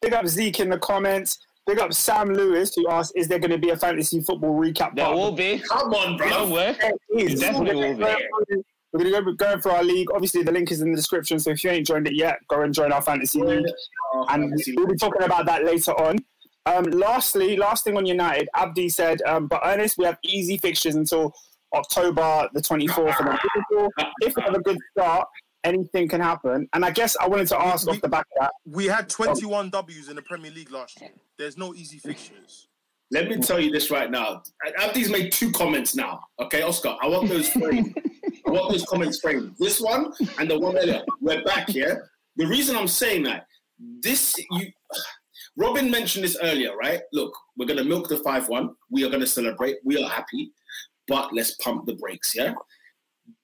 big 0.03 0.12
up 0.12 0.27
Zeke 0.27 0.61
in 0.61 0.69
the 0.71 0.79
comments. 0.79 1.38
Big 1.67 1.79
up 1.79 1.93
Sam 1.95 2.29
Lewis 2.35 2.75
who 2.75 2.87
asked, 2.91 3.12
"Is 3.17 3.27
there 3.29 3.38
going 3.38 3.53
to 3.53 3.59
be 3.59 3.71
a 3.71 3.77
fantasy 3.77 4.21
football 4.21 4.59
recap?" 4.61 4.95
There 4.97 5.05
part? 5.07 5.17
will 5.17 5.33
be. 5.33 5.62
Come 5.71 5.95
on, 5.95 6.17
bro. 6.19 6.29
No 6.29 6.51
way. 6.51 6.77
There 6.81 6.93
is. 7.19 7.41
Definitely 7.41 7.77
We're 7.77 7.88
will 7.88 7.95
be. 7.97 8.01
gonna 8.05 8.17
go 8.19 8.45
through- 8.49 8.64
We're 8.93 8.99
going 9.11 9.14
to 9.14 9.21
go 9.23 9.33
going 9.35 9.61
for 9.62 9.71
our 9.71 9.85
league. 9.85 10.09
Obviously, 10.12 10.43
the 10.43 10.51
link 10.53 10.71
is 10.73 10.81
in 10.83 10.91
the 10.91 10.97
description. 10.97 11.38
So 11.38 11.51
if 11.51 11.62
you 11.62 11.71
ain't 11.71 11.87
joined 11.87 12.07
it 12.09 12.14
yet, 12.14 12.38
go 12.49 12.61
and 12.62 12.75
join 12.75 12.91
our 12.93 13.01
fantasy 13.03 13.41
league. 13.43 13.64
Oh, 14.14 14.27
and 14.31 14.53
we'll 14.77 14.87
be 14.87 14.97
talking 14.97 15.23
about 15.23 15.47
that 15.47 15.64
later 15.64 15.93
on. 16.01 16.19
Um, 16.67 16.85
lastly, 16.85 17.57
last 17.57 17.85
thing 17.85 17.97
on 17.97 18.05
United, 18.05 18.49
Abdi 18.55 18.88
said, 18.91 19.23
um, 19.23 19.47
but 19.47 19.61
Ernest, 19.64 19.97
we 19.97 20.05
have 20.05 20.19
easy 20.25 20.59
fixtures 20.59 20.95
until 20.97 21.33
October 21.74 22.48
the 22.54 22.61
24th. 22.61 23.20
And 23.20 23.38
Liverpool, 23.70 23.92
if 24.20 24.37
we 24.37 24.42
have 24.42 24.54
a 24.54 24.61
good 24.61 24.78
start, 24.92 25.26
anything 25.64 26.09
can 26.09 26.20
happen. 26.20 26.68
And 26.74 26.85
I 26.85 26.90
guess 26.90 27.16
I 27.20 27.28
wanted 27.28 27.48
to 27.48 27.61
ask 27.61 27.87
off 27.88 28.00
the 28.00 28.09
back 28.09 28.26
of 28.37 28.42
that. 28.42 28.52
we 28.64 28.87
had 28.87 29.00
um, 29.00 29.07
21 29.07 29.70
W's 29.70 30.09
in 30.09 30.16
the 30.16 30.22
Premier 30.22 30.50
League 30.50 30.70
last 30.70 31.00
year. 31.00 31.11
There's 31.38 31.57
no 31.57 31.74
easy 31.74 31.98
fixtures. 31.98 32.68
Let 33.11 33.28
me 33.28 33.38
tell 33.38 33.59
you 33.59 33.70
this 33.70 33.90
right 33.90 34.11
now. 34.11 34.42
Abdi's 34.78 35.11
made 35.11 35.33
two 35.33 35.50
comments 35.52 35.94
now. 35.94 36.20
Okay, 36.40 36.62
Oscar, 36.62 36.96
I 37.00 37.09
want 37.09 37.28
those 37.28 37.48
framed. 37.48 37.96
I 38.46 38.50
want 38.50 38.70
those 38.70 38.85
comments 38.85 39.18
framed. 39.20 39.54
This 39.59 39.81
one 39.81 40.12
and 40.38 40.50
the 40.50 40.59
one 40.59 40.76
earlier. 40.76 41.02
We're 41.20 41.42
back 41.42 41.70
here. 41.70 42.11
The 42.37 42.46
reason 42.46 42.76
I'm 42.76 42.88
saying 42.88 43.22
that, 43.24 43.46
this 44.02 44.37
you 44.50 44.70
Robin 45.57 45.90
mentioned 45.90 46.24
this 46.24 46.37
earlier, 46.40 46.76
right? 46.76 47.00
Look, 47.12 47.35
we're 47.57 47.66
gonna 47.66 47.85
milk 47.85 48.09
the 48.09 48.16
5-1. 48.16 48.74
We 48.90 49.04
are 49.04 49.11
gonna 49.11 49.26
celebrate. 49.26 49.76
We 49.85 50.02
are 50.02 50.09
happy, 50.09 50.52
but 51.09 51.33
let's 51.33 51.53
pump 51.57 51.87
the 51.87 51.94
brakes, 51.94 52.35
yeah? 52.35 52.55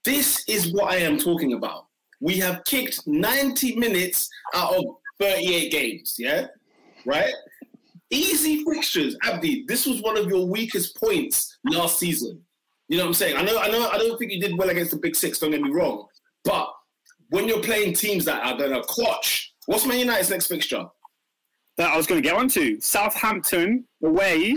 This 0.05 0.45
is 0.49 0.73
what 0.73 0.93
I 0.93 0.97
am 0.99 1.19
talking 1.19 1.55
about. 1.55 1.87
We 2.21 2.37
have 2.39 2.63
kicked 2.65 3.07
90 3.07 3.77
minutes 3.77 4.29
out 4.55 4.75
of 4.75 4.85
38 5.21 5.73
games, 5.73 6.15
yeah? 6.19 6.47
Right? 7.05 7.33
Easy 8.11 8.65
fixtures, 8.65 9.17
Abdi. 9.23 9.65
This 9.67 9.87
was 9.87 10.01
one 10.03 10.17
of 10.17 10.29
your 10.29 10.47
weakest 10.47 10.97
points 10.97 11.59
last 11.65 11.99
season. 11.99 12.41
You 12.89 12.99
know 12.99 13.05
what 13.05 13.09
I'm 13.09 13.15
saying? 13.15 13.37
I 13.37 13.43
know, 13.43 13.59
I 13.59 13.69
know, 13.69 13.89
I 13.89 13.99
don't 13.99 14.19
think 14.19 14.31
you 14.31 14.41
did 14.41 14.57
well 14.57 14.69
against 14.69 14.93
the 14.93 14.99
big 14.99 15.17
six, 15.17 15.39
don't 15.39 15.51
get 15.51 15.63
me 15.63 15.71
wrong. 15.71 16.07
But 16.45 16.69
when 17.31 17.49
you're 17.49 17.63
playing 17.63 17.95
teams 17.95 18.25
that 18.27 18.45
are 18.45 18.57
gonna 18.57 18.83
clutch, 18.85 19.55
what's 19.67 19.87
Man 19.87 19.99
United's 19.99 20.31
next 20.31 20.47
fixture? 20.47 20.85
That 21.77 21.93
I 21.93 21.97
was 21.97 22.07
going 22.07 22.23
to 22.23 22.29
get 22.29 22.37
on 22.39 22.49
to. 22.51 22.81
Southampton 22.81 23.85
away, 24.03 24.57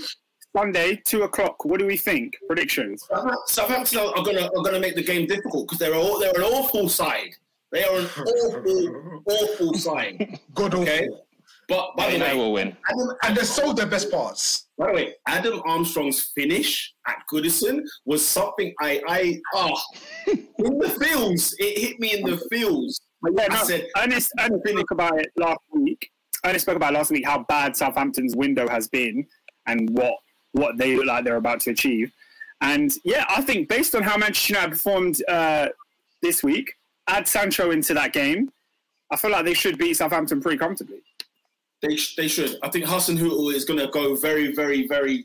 Sunday, 0.58 0.96
2 1.06 1.22
o'clock. 1.22 1.65
What 1.65 1.80
do 1.80 1.86
we 1.86 1.98
think? 1.98 2.36
Predictions? 2.48 3.08
Southampton 3.46 4.00
are, 4.00 4.08
are 4.17 4.24
gonna 4.24 4.46
are 4.48 4.63
gonna 4.63 4.80
make 4.80 4.96
the 4.96 5.04
game 5.04 5.28
difficult 5.28 5.67
because 5.67 5.78
they're 5.78 5.93
all, 5.93 6.20
they're 6.20 6.32
an 6.36 6.41
awful 6.41 6.89
side. 6.89 7.30
They 7.72 7.84
are 7.84 8.00
an 8.00 8.06
awful, 8.06 9.22
awful 9.28 9.74
side. 9.76 10.39
God 10.56 10.74
awful. 10.74 10.82
Okay, 10.82 11.08
but 11.70 11.96
by 11.96 12.04
Man 12.06 12.10
the 12.12 12.17
United 12.17 12.38
way, 12.38 12.43
will 12.43 12.54
win. 12.54 12.78
Adam, 12.89 13.10
And 13.24 13.38
they 13.38 13.43
sold 13.43 13.78
their 13.78 13.86
best 13.86 14.10
parts. 14.10 14.70
By 14.80 14.88
the 14.88 14.93
way, 14.93 15.13
Adam 15.28 15.62
Armstrong's 15.65 16.32
finish 16.34 16.91
at 17.06 17.17
Goodison 17.32 17.84
was 18.06 18.26
something 18.26 18.74
I 18.82 19.00
I 19.08 19.39
ah 19.54 19.84
in 20.28 20.80
the 20.80 20.89
fields. 21.00 21.54
It 21.60 21.78
hit 21.80 22.00
me 22.00 22.15
in 22.17 22.24
the 22.28 22.38
fields. 22.52 23.00
But 23.22 23.34
yeah, 23.38 23.48
I 23.52 23.54
no, 23.54 23.63
said- 23.63 23.88
Ernest, 23.96 24.32
Ernest 24.39 24.67
spoke 24.70 24.89
about 24.91 25.20
it 25.20 25.28
last 25.38 25.60
week. 25.72 26.10
Ernest 26.43 26.65
spoke 26.65 26.78
about 26.78 26.93
last 26.93 27.12
week 27.12 27.26
how 27.28 27.43
bad 27.48 27.76
Southampton's 27.76 28.36
window 28.36 28.67
has 28.67 28.88
been 28.88 29.24
and 29.67 29.89
what 29.91 30.13
what 30.58 30.78
they 30.78 30.96
look 30.96 31.06
like 31.06 31.24
they're 31.24 31.38
about 31.38 31.60
to 31.62 31.72
achieve. 31.72 32.12
And 32.62 32.93
yeah, 33.04 33.26
I 33.30 33.41
think 33.41 33.70
based 33.70 33.93
on 33.96 34.04
how 34.04 34.17
Manchester 34.17 34.54
United 34.54 34.72
performed 34.72 35.22
uh, 35.28 35.67
this 36.22 36.43
week, 36.43 36.74
add 37.08 37.28
Sancho 37.28 37.72
into 37.72 37.93
that 37.93 38.13
game, 38.13 38.52
I 39.12 39.15
feel 39.15 39.32
like 39.32 39.46
they 39.46 39.54
should 39.54 39.78
beat 39.78 39.96
Southampton 39.96 40.41
pretty 40.41 40.58
comfortably. 40.58 41.02
They 41.82 41.96
sh- 41.96 42.15
they 42.15 42.28
should. 42.28 42.58
I 42.63 42.70
think 42.70 42.86
Hasenhüttl 42.86 43.54
is 43.54 43.63
going 43.63 43.80
to 43.80 43.88
go 43.88 44.15
very 44.15 44.54
very 44.54 44.88
very, 44.88 45.24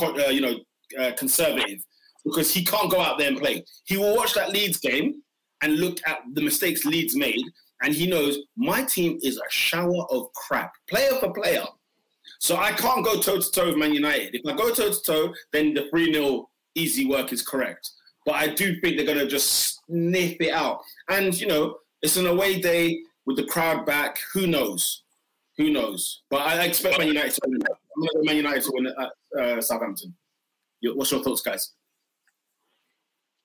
uh, 0.00 0.30
you 0.30 0.40
know, 0.40 0.58
uh, 0.98 1.12
conservative 1.12 1.84
because 2.24 2.52
he 2.52 2.64
can't 2.64 2.90
go 2.90 3.00
out 3.00 3.18
there 3.18 3.28
and 3.28 3.38
play. 3.38 3.64
He 3.84 3.98
will 3.98 4.16
watch 4.16 4.32
that 4.34 4.50
Leeds 4.50 4.78
game 4.78 5.22
and 5.62 5.78
look 5.78 5.98
at 6.06 6.20
the 6.32 6.40
mistakes 6.40 6.86
Leeds 6.86 7.14
made, 7.14 7.44
and 7.82 7.94
he 7.94 8.06
knows 8.06 8.38
my 8.56 8.82
team 8.82 9.18
is 9.22 9.36
a 9.36 9.50
shower 9.50 10.06
of 10.10 10.32
crap, 10.32 10.72
player 10.88 11.12
for 11.20 11.32
player. 11.32 11.64
So 12.44 12.58
I 12.58 12.72
can't 12.72 13.02
go 13.02 13.18
toe 13.18 13.40
to 13.40 13.50
toe 13.50 13.68
with 13.68 13.78
Man 13.78 13.94
United. 13.94 14.34
If 14.34 14.42
I 14.44 14.54
go 14.54 14.68
toe 14.68 14.90
to 14.90 15.02
toe, 15.02 15.34
then 15.50 15.72
the 15.72 15.88
3 15.88 16.12
0 16.12 16.46
easy 16.74 17.06
work 17.06 17.32
is 17.32 17.40
correct. 17.40 17.88
But 18.26 18.34
I 18.34 18.48
do 18.48 18.78
think 18.82 18.98
they're 18.98 19.06
going 19.06 19.16
to 19.16 19.26
just 19.26 19.80
sniff 19.86 20.36
it 20.38 20.52
out. 20.52 20.80
And, 21.08 21.32
you 21.40 21.46
know, 21.46 21.78
it's 22.02 22.18
an 22.18 22.26
away 22.26 22.60
day 22.60 23.00
with 23.24 23.38
the 23.38 23.44
crowd 23.44 23.86
back. 23.86 24.18
Who 24.34 24.46
knows? 24.46 25.04
Who 25.56 25.70
knows? 25.70 26.20
But 26.28 26.42
I 26.42 26.62
expect 26.64 26.98
Man 26.98 27.08
United 27.08 27.32
to 27.32 27.40
win. 27.46 27.62
I'm 27.62 28.02
going 28.02 28.08
to 28.08 28.18
go 28.18 28.22
Man 28.24 28.36
United 28.36 28.62
to 28.64 28.72
win 28.74 28.86
at 28.88 29.40
uh, 29.40 29.60
Southampton. 29.62 30.14
What's 30.82 31.12
your 31.12 31.22
thoughts, 31.22 31.40
guys? 31.40 31.72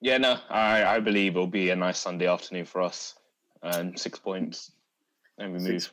Yeah, 0.01 0.17
no, 0.17 0.39
I, 0.49 0.83
I 0.83 0.99
believe 0.99 1.37
it'll 1.37 1.47
be 1.47 1.69
a 1.69 1.75
nice 1.77 1.99
Sunday 1.99 2.27
afternoon 2.27 2.65
for 2.65 2.81
us. 2.81 3.15
Um, 3.63 3.95
six 3.95 4.19
points, 4.19 4.73
and 5.37 5.53
we 5.53 5.59
move. 5.59 5.89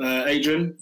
Uh, 0.00 0.24
Adrian? 0.26 0.78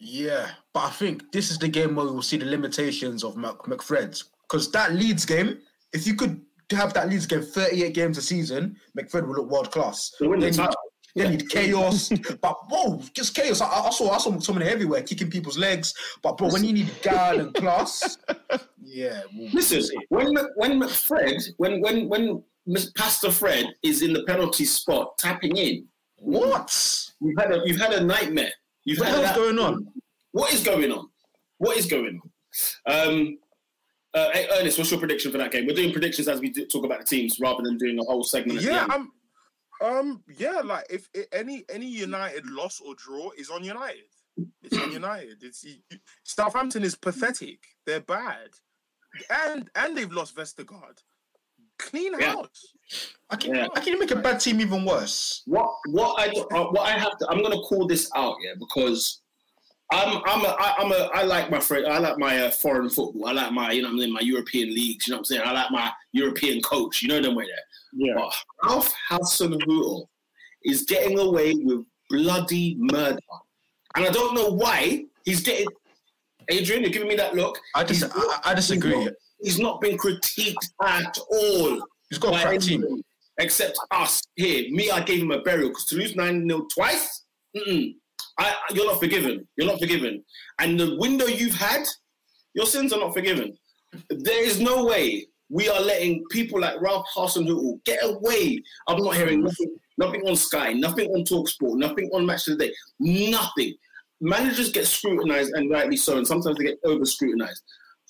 Yeah, 0.00 0.50
but 0.72 0.84
I 0.84 0.90
think 0.90 1.32
this 1.32 1.50
is 1.50 1.58
the 1.58 1.68
game 1.68 1.96
where 1.96 2.06
we'll 2.06 2.22
see 2.22 2.36
the 2.36 2.46
limitations 2.46 3.24
of 3.24 3.36
Mc, 3.36 3.58
McFred. 3.64 4.22
Because 4.48 4.70
that 4.72 4.92
Leeds 4.94 5.24
game, 5.24 5.58
if 5.92 6.06
you 6.06 6.14
could 6.14 6.40
have 6.70 6.94
that 6.94 7.08
Leeds 7.08 7.26
game 7.26 7.42
38 7.42 7.94
games 7.94 8.16
a 8.18 8.22
season, 8.22 8.76
McFred 8.98 9.26
will 9.26 9.34
look 9.36 9.50
world 9.50 9.70
class. 9.72 10.12
They 10.20 10.28
win 10.28 10.40
the 10.40 10.46
need, 10.46 10.54
title. 10.56 10.74
they 11.16 11.28
need 11.28 11.48
chaos. 11.50 12.10
but 12.40 12.56
whoa, 12.68 13.02
just 13.12 13.34
chaos. 13.34 13.60
I, 13.60 13.66
I 13.66 13.90
saw 13.90 14.10
I 14.10 14.18
saw 14.18 14.38
someone 14.38 14.62
everywhere 14.66 15.02
kicking 15.02 15.30
people's 15.30 15.58
legs. 15.58 15.92
But 16.22 16.38
bro, 16.38 16.48
when 16.50 16.64
you 16.64 16.72
need 16.72 16.90
guile 17.02 17.40
and 17.40 17.52
class, 17.54 18.18
yeah. 18.82 19.22
we'll- 19.34 19.50
Listen, 19.52 19.82
when 20.10 20.34
when 20.56 20.80
McFred, 20.80 21.42
when 21.56 21.80
when 21.80 22.08
when 22.08 22.44
Pastor 22.96 23.30
Fred 23.32 23.66
is 23.82 24.02
in 24.02 24.12
the 24.12 24.22
penalty 24.24 24.64
spot 24.64 25.18
tapping 25.18 25.56
in, 25.56 25.86
What? 26.18 26.70
you've 27.20 27.38
had 27.38 27.52
a 27.52 27.62
you've 27.64 27.80
had 27.80 27.92
a 27.94 28.04
nightmare. 28.04 28.52
You've 28.88 29.00
What 29.00 29.08
hell's 29.08 29.36
going 29.36 29.58
on? 29.58 29.86
What 30.32 30.50
is 30.54 30.64
going 30.64 30.90
on? 30.90 31.10
What 31.58 31.76
is 31.76 31.84
going 31.84 32.22
on? 32.86 33.08
Um, 33.10 33.38
uh, 34.14 34.30
hey, 34.32 34.48
Ernest, 34.50 34.78
what's 34.78 34.90
your 34.90 34.98
prediction 34.98 35.30
for 35.30 35.36
that 35.36 35.52
game? 35.52 35.66
We're 35.66 35.76
doing 35.76 35.92
predictions 35.92 36.26
as 36.26 36.40
we 36.40 36.48
do, 36.48 36.64
talk 36.64 36.86
about 36.86 37.00
the 37.00 37.04
teams 37.04 37.38
rather 37.38 37.62
than 37.62 37.76
doing 37.76 37.98
a 37.98 38.02
whole 38.04 38.24
segment. 38.24 38.62
Yeah. 38.62 38.86
I'm. 38.88 39.12
Um, 39.84 40.24
yeah, 40.38 40.62
like 40.64 40.86
if, 40.88 41.06
i 41.14 41.24
any 41.32 41.66
any 41.68 41.86
United 41.86 42.46
loss 42.46 42.80
or 42.80 42.94
draw 42.94 43.30
is 43.36 43.50
on 43.50 43.62
United. 43.62 44.08
It's 44.62 44.78
on 44.78 44.90
United. 44.90 45.42
It's 45.42 45.66
Southampton 46.24 46.82
is 46.82 46.96
pathetic. 46.96 47.58
They're 47.84 48.00
bad, 48.00 48.48
and 49.28 49.70
and 49.76 49.96
they've 49.96 50.10
lost 50.10 50.34
Vestergaard. 50.34 50.98
Clean 51.78 52.12
Yeah. 52.18 52.34
house. 52.36 52.66
I 53.30 53.36
can 53.36 53.54
Yeah. 53.54 53.66
I 53.76 53.80
can 53.80 53.98
make 53.98 54.10
a 54.10 54.16
bad 54.16 54.40
team 54.40 54.60
even 54.60 54.84
worse. 54.84 55.42
what 55.46 55.68
what 55.88 56.18
I 56.20 56.26
uh, 56.56 56.64
what 56.74 56.86
I 56.86 56.98
have 56.98 57.16
to 57.18 57.26
I'm 57.30 57.42
gonna 57.42 57.60
call 57.60 57.86
this 57.86 58.10
out 58.16 58.36
yeah 58.42 58.54
because 58.58 59.20
I'm 59.92 60.22
I'm 60.26 60.44
a 60.44 60.48
I, 60.58 60.74
I'm 60.78 60.92
a 60.92 61.10
I 61.14 61.22
like 61.22 61.50
my 61.50 61.60
friend 61.60 61.86
I 61.86 61.98
like 61.98 62.18
my 62.18 62.46
uh, 62.46 62.50
foreign 62.50 62.88
football 62.90 63.26
I 63.28 63.32
like 63.32 63.52
my 63.52 63.72
you 63.72 63.82
know 63.82 63.88
what 63.88 63.94
I 63.94 63.98
mean 64.06 64.12
my 64.12 64.20
European 64.20 64.68
leagues 64.74 65.06
you 65.06 65.12
know 65.12 65.16
what 65.18 65.20
I'm 65.20 65.24
saying 65.26 65.42
I 65.44 65.52
like 65.52 65.70
my 65.70 65.90
European 66.12 66.60
coach 66.62 67.02
you 67.02 67.08
know 67.08 67.20
them 67.20 67.34
way 67.34 67.44
there 67.44 67.64
Yeah. 68.06 68.14
but 68.16 68.32
Ralph 68.64 68.92
Hasenhuttl 69.10 70.06
is 70.64 70.82
getting 70.84 71.18
away 71.18 71.54
with 71.54 71.84
bloody 72.10 72.76
murder 72.78 73.18
and 73.96 74.04
I 74.06 74.10
don't 74.10 74.34
know 74.34 74.48
why 74.50 75.04
he's 75.24 75.42
getting 75.42 75.66
Adrian 76.50 76.82
you're 76.82 76.90
giving 76.90 77.08
me 77.08 77.16
that 77.16 77.34
look 77.34 77.58
I 77.74 77.84
dis- 77.84 78.02
I, 78.14 78.40
I 78.44 78.54
disagree. 78.54 79.08
He's 79.40 79.58
not, 79.58 79.80
been 79.80 79.96
critiqued 79.96 80.54
at 80.82 81.18
all 81.30 81.80
He's 82.10 82.18
got 82.18 82.34
a 82.34 82.46
crack 82.46 82.60
team. 82.60 83.02
Except 83.38 83.78
us 83.92 84.22
here. 84.34 84.64
Me, 84.70 84.90
I 84.90 85.00
gave 85.00 85.22
him 85.22 85.30
a 85.30 85.40
burial 85.42 85.68
because 85.68 85.84
to 85.86 85.96
lose 85.96 86.16
9 86.16 86.48
0 86.48 86.66
twice. 86.74 87.24
I, 88.38 88.54
you're 88.72 88.86
not 88.86 89.00
forgiven. 89.00 89.46
You're 89.56 89.68
not 89.68 89.78
forgiven. 89.78 90.24
And 90.58 90.78
the 90.78 90.96
window 90.98 91.26
you've 91.26 91.54
had, 91.54 91.84
your 92.54 92.66
sins 92.66 92.92
are 92.92 92.98
not 92.98 93.14
forgiven. 93.14 93.56
There 94.10 94.44
is 94.44 94.60
no 94.60 94.84
way 94.84 95.26
we 95.50 95.68
are 95.68 95.80
letting 95.80 96.24
people 96.30 96.60
like 96.60 96.80
Ralph 96.80 97.06
Hasenhuttl 97.16 97.82
get 97.84 98.00
away. 98.02 98.60
I'm 98.86 99.02
not 99.02 99.14
hearing 99.14 99.42
nothing, 99.42 99.76
nothing 99.96 100.22
on 100.28 100.36
Sky, 100.36 100.72
nothing 100.72 101.08
on 101.10 101.24
Talksport, 101.24 101.78
nothing 101.78 102.10
on 102.12 102.26
Match 102.26 102.48
of 102.48 102.58
the 102.58 102.66
Day, 102.66 102.74
nothing. 102.98 103.74
managers 104.20 104.72
get 104.72 104.86
scrutinized 104.86 105.52
and 105.54 105.70
rightly 105.70 105.96
so, 105.96 106.18
and 106.18 106.26
sometimes 106.26 106.58
they 106.58 106.64
get 106.64 106.78
over 106.84 107.04
scrutinized. 107.04 107.62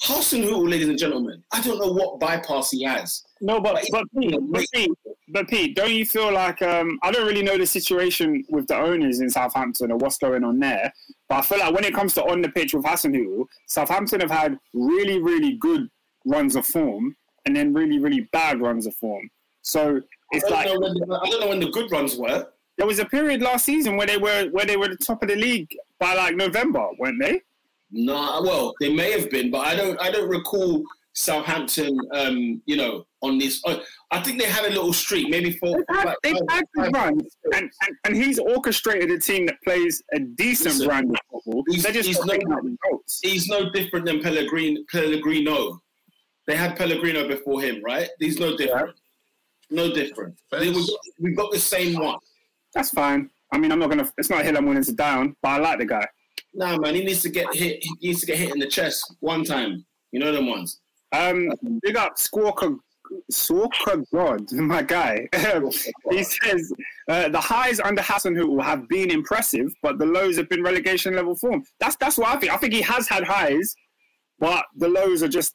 Hasenhüttl, 0.02 0.70
ladies 0.70 0.88
and 0.88 0.98
gentlemen, 0.98 1.42
I 1.52 1.60
don't 1.60 1.78
know 1.78 1.92
what 1.92 2.20
bypass 2.20 2.70
he 2.70 2.84
has. 2.84 3.24
No, 3.40 3.60
but 3.60 3.84
but 3.90 4.04
Pete, 4.16 4.38
but 4.50 4.64
Pete, 4.72 4.90
but 5.28 5.48
Pete, 5.48 5.76
don't 5.76 5.92
you 5.92 6.06
feel 6.06 6.32
like 6.32 6.62
um, 6.62 6.98
I 7.02 7.10
don't 7.10 7.26
really 7.26 7.42
know 7.42 7.58
the 7.58 7.66
situation 7.66 8.44
with 8.48 8.68
the 8.68 8.76
owners 8.76 9.20
in 9.20 9.28
Southampton 9.28 9.90
or 9.90 9.96
what's 9.96 10.18
going 10.18 10.44
on 10.44 10.60
there, 10.60 10.92
but 11.28 11.36
I 11.36 11.42
feel 11.42 11.58
like 11.58 11.74
when 11.74 11.84
it 11.84 11.94
comes 11.94 12.14
to 12.14 12.24
on 12.24 12.42
the 12.42 12.48
pitch 12.48 12.74
with 12.74 12.84
Hasenhüttl, 12.84 13.44
Southampton 13.66 14.20
have 14.20 14.30
had 14.30 14.58
really 14.72 15.20
really 15.20 15.56
good 15.56 15.88
runs 16.24 16.54
of 16.54 16.64
form 16.64 17.16
and 17.46 17.56
then 17.56 17.74
really 17.74 17.98
really 17.98 18.28
bad 18.32 18.60
runs 18.60 18.86
of 18.86 18.94
form. 18.94 19.28
So 19.62 20.00
it's 20.30 20.44
I 20.44 20.50
like 20.50 20.66
the, 20.68 21.20
I 21.24 21.28
don't 21.28 21.40
know 21.40 21.48
when 21.48 21.60
the 21.60 21.70
good 21.70 21.90
runs 21.90 22.16
were. 22.16 22.46
there 22.76 22.86
was 22.86 23.00
a 23.00 23.04
period 23.04 23.42
last 23.42 23.64
season 23.64 23.96
where 23.96 24.06
they 24.06 24.16
were 24.16 24.48
where 24.52 24.64
they 24.64 24.76
were 24.76 24.88
the 24.88 24.96
top 24.96 25.22
of 25.22 25.28
the 25.28 25.36
league 25.36 25.74
by 25.98 26.14
like 26.14 26.36
November, 26.36 26.86
weren't 26.98 27.20
they? 27.20 27.42
Nah, 27.90 28.42
well, 28.42 28.74
they 28.80 28.92
may 28.92 29.12
have 29.12 29.30
been, 29.30 29.50
but 29.50 29.66
I 29.66 29.74
don't. 29.74 30.00
I 30.00 30.10
don't 30.10 30.28
recall 30.28 30.82
Southampton. 31.14 31.98
Um, 32.12 32.62
you 32.66 32.76
know, 32.76 33.06
on 33.22 33.38
this. 33.38 33.60
Uh, 33.66 33.78
I 34.10 34.20
think 34.22 34.38
they 34.40 34.46
had 34.46 34.64
a 34.64 34.68
little 34.68 34.92
streak, 34.92 35.28
maybe 35.28 35.52
four. 35.52 35.76
They've 35.76 35.96
had, 35.96 36.04
five- 36.04 36.16
they've 36.22 36.36
five- 36.36 36.50
had 36.50 36.64
good 36.74 36.92
five- 36.96 37.04
runs, 37.06 37.36
and, 37.54 37.70
and, 37.82 37.96
and 38.04 38.16
he's 38.16 38.38
orchestrated 38.38 39.10
a 39.10 39.18
team 39.18 39.46
that 39.46 39.56
plays 39.64 40.02
a 40.14 40.20
decent 40.20 40.74
Listen, 40.74 40.86
brand 40.86 41.10
of 41.10 41.16
football. 41.44 41.64
he's- 41.68 41.82
They're 41.82 41.92
just 41.92 42.08
he's 42.08 42.18
not 42.18 42.26
not- 42.26 42.32
getting 42.38 42.52
out 42.52 42.64
results. 42.64 43.20
He's 43.22 43.48
no 43.48 43.70
different 43.70 44.06
than 44.06 44.20
Pellegrino. 44.22 44.80
Pellegrino. 44.92 45.80
They 46.46 46.56
had 46.56 46.76
Pellegrino 46.76 47.28
before 47.28 47.60
him, 47.60 47.82
right? 47.84 48.08
He's 48.18 48.38
no 48.38 48.56
different. 48.56 48.96
No 49.70 49.92
different. 49.92 50.34
They- 50.50 50.70
We've 50.70 50.86
got, 50.86 50.98
we've 51.20 51.36
got 51.36 51.52
the 51.52 51.58
same 51.58 51.98
one. 52.00 52.18
That's 52.74 52.90
fine. 52.90 53.28
I 53.52 53.58
mean, 53.58 53.72
I'm 53.72 53.78
not 53.78 53.88
gonna. 53.90 54.10
It's 54.18 54.28
not 54.30 54.42
a 54.42 54.44
hill 54.44 54.56
I'm 54.58 54.66
willing 54.66 54.84
to 54.84 54.92
down, 54.92 55.34
but 55.42 55.48
I 55.48 55.58
like 55.58 55.78
the 55.78 55.86
guy. 55.86 56.06
Nah, 56.58 56.76
man, 56.76 56.96
he 56.96 57.04
needs 57.04 57.22
to 57.22 57.28
get 57.28 57.54
hit. 57.54 57.78
He 58.00 58.08
needs 58.08 58.20
to 58.20 58.26
get 58.26 58.36
hit 58.36 58.50
in 58.50 58.58
the 58.58 58.66
chest 58.66 59.14
one 59.20 59.44
time. 59.44 59.86
You 60.10 60.18
know 60.18 60.32
them 60.32 60.48
ones. 60.48 60.80
Um, 61.12 61.52
big 61.82 61.96
up 61.96 62.16
Squawker, 62.16 62.76
Squawker 63.30 64.04
God, 64.12 64.50
my 64.52 64.82
guy. 64.82 65.28
he 66.10 66.24
says 66.24 66.72
uh, 67.08 67.28
the 67.28 67.40
highs 67.40 67.78
under 67.78 68.02
Hassan 68.02 68.34
Hasenhüttl 68.34 68.60
have 68.60 68.88
been 68.88 69.08
impressive, 69.12 69.72
but 69.82 69.98
the 69.98 70.06
lows 70.06 70.36
have 70.36 70.48
been 70.48 70.64
relegation 70.64 71.14
level 71.14 71.36
form. 71.36 71.62
That's 71.78 71.94
that's 71.94 72.18
what 72.18 72.26
I 72.26 72.36
think. 72.40 72.52
I 72.52 72.56
think 72.56 72.74
he 72.74 72.82
has 72.82 73.06
had 73.06 73.22
highs, 73.22 73.72
but 74.40 74.64
the 74.76 74.88
lows 74.88 75.22
are 75.22 75.28
just 75.28 75.54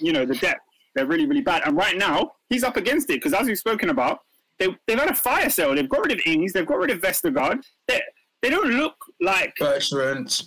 you 0.00 0.12
know 0.12 0.24
the 0.24 0.36
depth. 0.36 0.60
They're 0.94 1.06
really 1.06 1.26
really 1.26 1.42
bad. 1.42 1.62
And 1.66 1.76
right 1.76 1.96
now 1.96 2.30
he's 2.48 2.62
up 2.62 2.76
against 2.76 3.10
it 3.10 3.14
because 3.14 3.34
as 3.34 3.48
we've 3.48 3.58
spoken 3.58 3.90
about, 3.90 4.20
they 4.60 4.68
they've 4.86 5.00
had 5.00 5.10
a 5.10 5.14
fire 5.16 5.50
sale. 5.50 5.74
They've 5.74 5.88
got 5.88 6.06
rid 6.06 6.12
of 6.12 6.20
Ings. 6.24 6.52
They've 6.52 6.64
got 6.64 6.78
rid 6.78 6.90
of 6.90 7.00
Vestergaard. 7.00 7.60
They 7.88 8.00
they 8.44 8.50
don't 8.50 8.72
look 8.72 8.94
like. 9.22 9.54
Bertrand. 9.58 10.42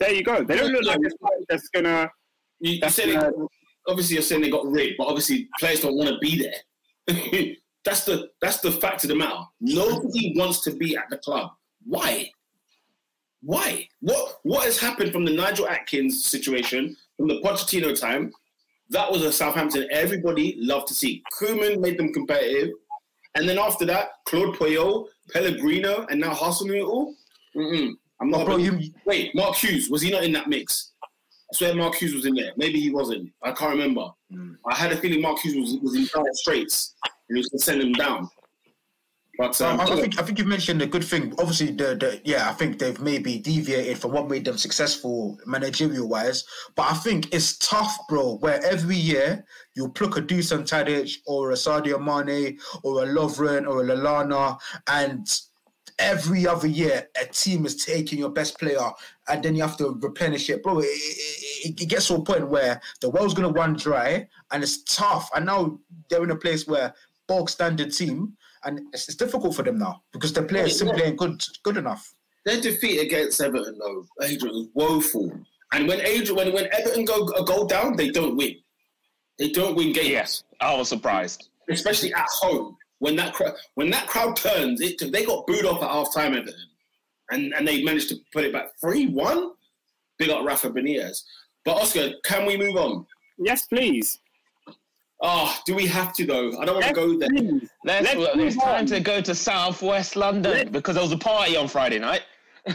There 0.00 0.12
you 0.12 0.24
go. 0.24 0.42
They 0.42 0.56
don't 0.56 0.72
look 0.72 0.84
like 0.84 0.98
a 0.98 1.10
side 1.10 1.44
that's 1.48 1.68
gonna. 1.68 2.10
You, 2.58 2.72
you 2.72 2.80
That's 2.80 2.96
said 2.96 3.10
it, 3.10 3.34
obviously 3.86 4.14
you're 4.14 4.24
saying 4.24 4.42
they 4.42 4.50
got 4.50 4.66
rid, 4.66 4.94
but 4.98 5.06
obviously 5.06 5.48
players 5.60 5.82
don't 5.82 5.94
want 5.94 6.08
to 6.10 6.18
be 6.18 6.42
there. 6.42 7.54
that's 7.84 8.04
the 8.04 8.28
that's 8.42 8.58
the 8.58 8.72
fact 8.72 9.04
of 9.04 9.08
the 9.08 9.14
matter. 9.14 9.38
Nobody 9.60 10.34
wants 10.36 10.62
to 10.62 10.72
be 10.72 10.96
at 10.96 11.04
the 11.10 11.18
club. 11.18 11.52
Why? 11.86 12.28
Why? 13.40 13.86
What 14.00 14.40
what 14.42 14.64
has 14.64 14.80
happened 14.80 15.12
from 15.12 15.24
the 15.24 15.32
Nigel 15.32 15.68
Adkins 15.68 16.24
situation, 16.24 16.96
from 17.16 17.28
the 17.28 17.40
Pochettino 17.40 17.98
time? 17.98 18.32
That 18.88 19.12
was 19.12 19.22
a 19.22 19.32
Southampton 19.32 19.86
everybody 19.92 20.56
loved 20.58 20.88
to 20.88 20.94
see. 20.94 21.22
Koeman 21.40 21.78
made 21.78 21.98
them 22.00 22.12
competitive. 22.12 22.70
And 23.36 23.48
then 23.48 23.58
after 23.58 23.84
that, 23.86 24.08
Claude 24.26 24.56
Puel, 24.56 25.06
Pellegrino, 25.32 26.06
and 26.10 26.20
now 26.20 26.32
Hasenhüttl. 26.32 27.14
Mm-mm. 27.56 27.92
I'm 28.20 28.30
not. 28.30 28.42
Oh, 28.42 28.44
bro, 28.44 28.56
you, 28.58 28.92
Wait, 29.06 29.34
Mark 29.34 29.56
Hughes 29.56 29.88
was 29.90 30.02
he 30.02 30.10
not 30.10 30.24
in 30.24 30.32
that 30.32 30.48
mix? 30.48 30.92
I 31.02 31.56
swear 31.56 31.74
Mark 31.74 31.96
Hughes 31.96 32.14
was 32.14 32.26
in 32.26 32.34
there. 32.34 32.52
Maybe 32.56 32.80
he 32.80 32.90
wasn't. 32.90 33.32
I 33.42 33.52
can't 33.52 33.72
remember. 33.72 34.08
Hmm. 34.30 34.52
I 34.70 34.74
had 34.76 34.92
a 34.92 34.96
feeling 34.96 35.20
Mark 35.20 35.40
Hughes 35.40 35.56
was, 35.56 35.80
was 35.82 35.94
in 35.96 36.08
dire 36.14 36.32
straits 36.34 36.94
and 37.04 37.36
he 37.36 37.40
was 37.40 37.48
going 37.48 37.58
to 37.58 37.64
send 37.64 37.82
him 37.82 37.92
down. 37.92 38.28
But 39.40 39.54
So 39.54 39.70
um, 39.70 39.80
I, 39.80 39.84
I 39.84 39.96
think 39.96 40.20
I 40.20 40.22
think 40.22 40.38
you 40.38 40.44
mentioned 40.44 40.82
a 40.82 40.86
good 40.86 41.02
thing. 41.02 41.32
Obviously, 41.38 41.70
the, 41.70 41.96
the 41.96 42.20
yeah, 42.24 42.50
I 42.50 42.52
think 42.52 42.78
they've 42.78 43.00
maybe 43.00 43.38
deviated 43.38 43.96
from 43.96 44.12
what 44.12 44.28
made 44.28 44.44
them 44.44 44.58
successful 44.58 45.38
managerial 45.46 46.06
wise. 46.10 46.44
But 46.76 46.90
I 46.90 46.94
think 46.94 47.32
it's 47.32 47.56
tough, 47.56 47.96
bro. 48.06 48.36
Where 48.40 48.62
every 48.62 48.96
year 48.96 49.42
you 49.72 49.88
pluck 49.88 50.18
a 50.18 50.20
Dusan 50.20 50.68
Tadic 50.68 51.14
or 51.26 51.52
a 51.52 51.54
Sadio 51.54 51.98
Mane 51.98 52.58
or 52.82 53.04
a 53.04 53.06
Lovren 53.06 53.66
or 53.66 53.80
a 53.80 53.86
Lallana, 53.86 54.58
and 54.88 55.26
every 55.98 56.46
other 56.46 56.68
year 56.68 57.08
a 57.18 57.24
team 57.24 57.64
is 57.64 57.82
taking 57.82 58.18
your 58.18 58.28
best 58.28 58.58
player, 58.58 58.90
and 59.28 59.42
then 59.42 59.54
you 59.54 59.62
have 59.62 59.78
to 59.78 59.98
replenish 60.02 60.50
it, 60.50 60.62
bro. 60.62 60.80
It, 60.80 60.84
it, 60.84 61.80
it 61.80 61.88
gets 61.88 62.08
to 62.08 62.16
a 62.16 62.22
point 62.22 62.50
where 62.50 62.78
the 63.00 63.08
well's 63.08 63.32
gonna 63.32 63.48
run 63.48 63.72
dry, 63.72 64.28
and 64.52 64.62
it's 64.62 64.84
tough. 64.84 65.30
And 65.34 65.46
now 65.46 65.78
they're 66.10 66.24
in 66.24 66.30
a 66.30 66.36
place 66.36 66.66
where 66.66 66.92
bulk 67.26 67.48
standard 67.48 67.92
team 67.94 68.36
and 68.64 68.80
it's, 68.92 69.08
it's 69.08 69.16
difficult 69.16 69.54
for 69.54 69.62
them 69.62 69.78
now 69.78 70.02
because 70.12 70.32
the 70.32 70.42
players 70.42 70.78
simply 70.78 71.02
ain't 71.02 71.16
good 71.18 71.42
good 71.62 71.76
enough. 71.76 72.14
their 72.46 72.60
defeat 72.60 73.00
against 73.00 73.40
Everton, 73.40 73.78
though, 73.78 74.04
Adrian 74.22 74.54
was 74.54 74.68
woeful. 74.74 75.32
And 75.72 75.86
when 75.86 76.00
Adrian, 76.00 76.36
when, 76.36 76.52
when 76.52 76.68
Everton 76.72 77.04
go 77.04 77.24
go 77.44 77.66
down, 77.66 77.96
they 77.96 78.10
don't 78.10 78.36
win. 78.36 78.56
They 79.38 79.50
don't 79.50 79.74
win 79.76 79.92
games, 79.92 80.08
Yes, 80.08 80.44
I 80.60 80.74
was 80.76 80.88
surprised. 80.88 81.48
especially 81.70 82.12
at 82.14 82.26
home. 82.40 82.76
When 82.98 83.16
that 83.16 83.32
crowd 83.32 83.54
when 83.76 83.88
that 83.90 84.06
crowd 84.08 84.36
turns, 84.36 84.80
it 84.82 84.98
they 85.12 85.24
got 85.24 85.46
booed 85.46 85.64
off 85.64 85.82
at 85.82 85.90
half 85.90 86.12
time, 86.14 86.34
Everton, 86.34 86.54
and 87.30 87.54
and 87.54 87.66
they 87.66 87.82
managed 87.82 88.08
to 88.10 88.16
put 88.32 88.44
it 88.44 88.52
back 88.52 88.72
three 88.80 89.06
one. 89.06 89.52
Big 90.18 90.28
up 90.28 90.44
Rafa 90.44 90.68
Benitez. 90.70 91.22
But 91.64 91.76
Oscar, 91.78 92.10
can 92.24 92.44
we 92.46 92.58
move 92.58 92.76
on? 92.76 93.06
Yes, 93.38 93.66
please. 93.66 94.18
Oh, 95.22 95.54
do 95.66 95.74
we 95.74 95.86
have 95.86 96.12
to 96.14 96.26
though? 96.26 96.58
I 96.60 96.64
don't 96.64 96.76
want 96.76 96.86
to 96.86 96.92
go 96.94 97.18
there. 97.18 97.28
Let's, 97.84 98.06
Let's 98.06 98.16
well, 98.16 98.40
it's 98.40 98.56
time 98.56 98.80
on. 98.80 98.86
to 98.86 99.00
go 99.00 99.20
to 99.20 99.34
Southwest 99.34 100.16
London 100.16 100.72
because 100.72 100.94
there 100.94 101.04
was 101.04 101.12
a 101.12 101.18
party 101.18 101.56
on 101.56 101.68
Friday 101.68 101.98
night. 101.98 102.22
I 102.66 102.74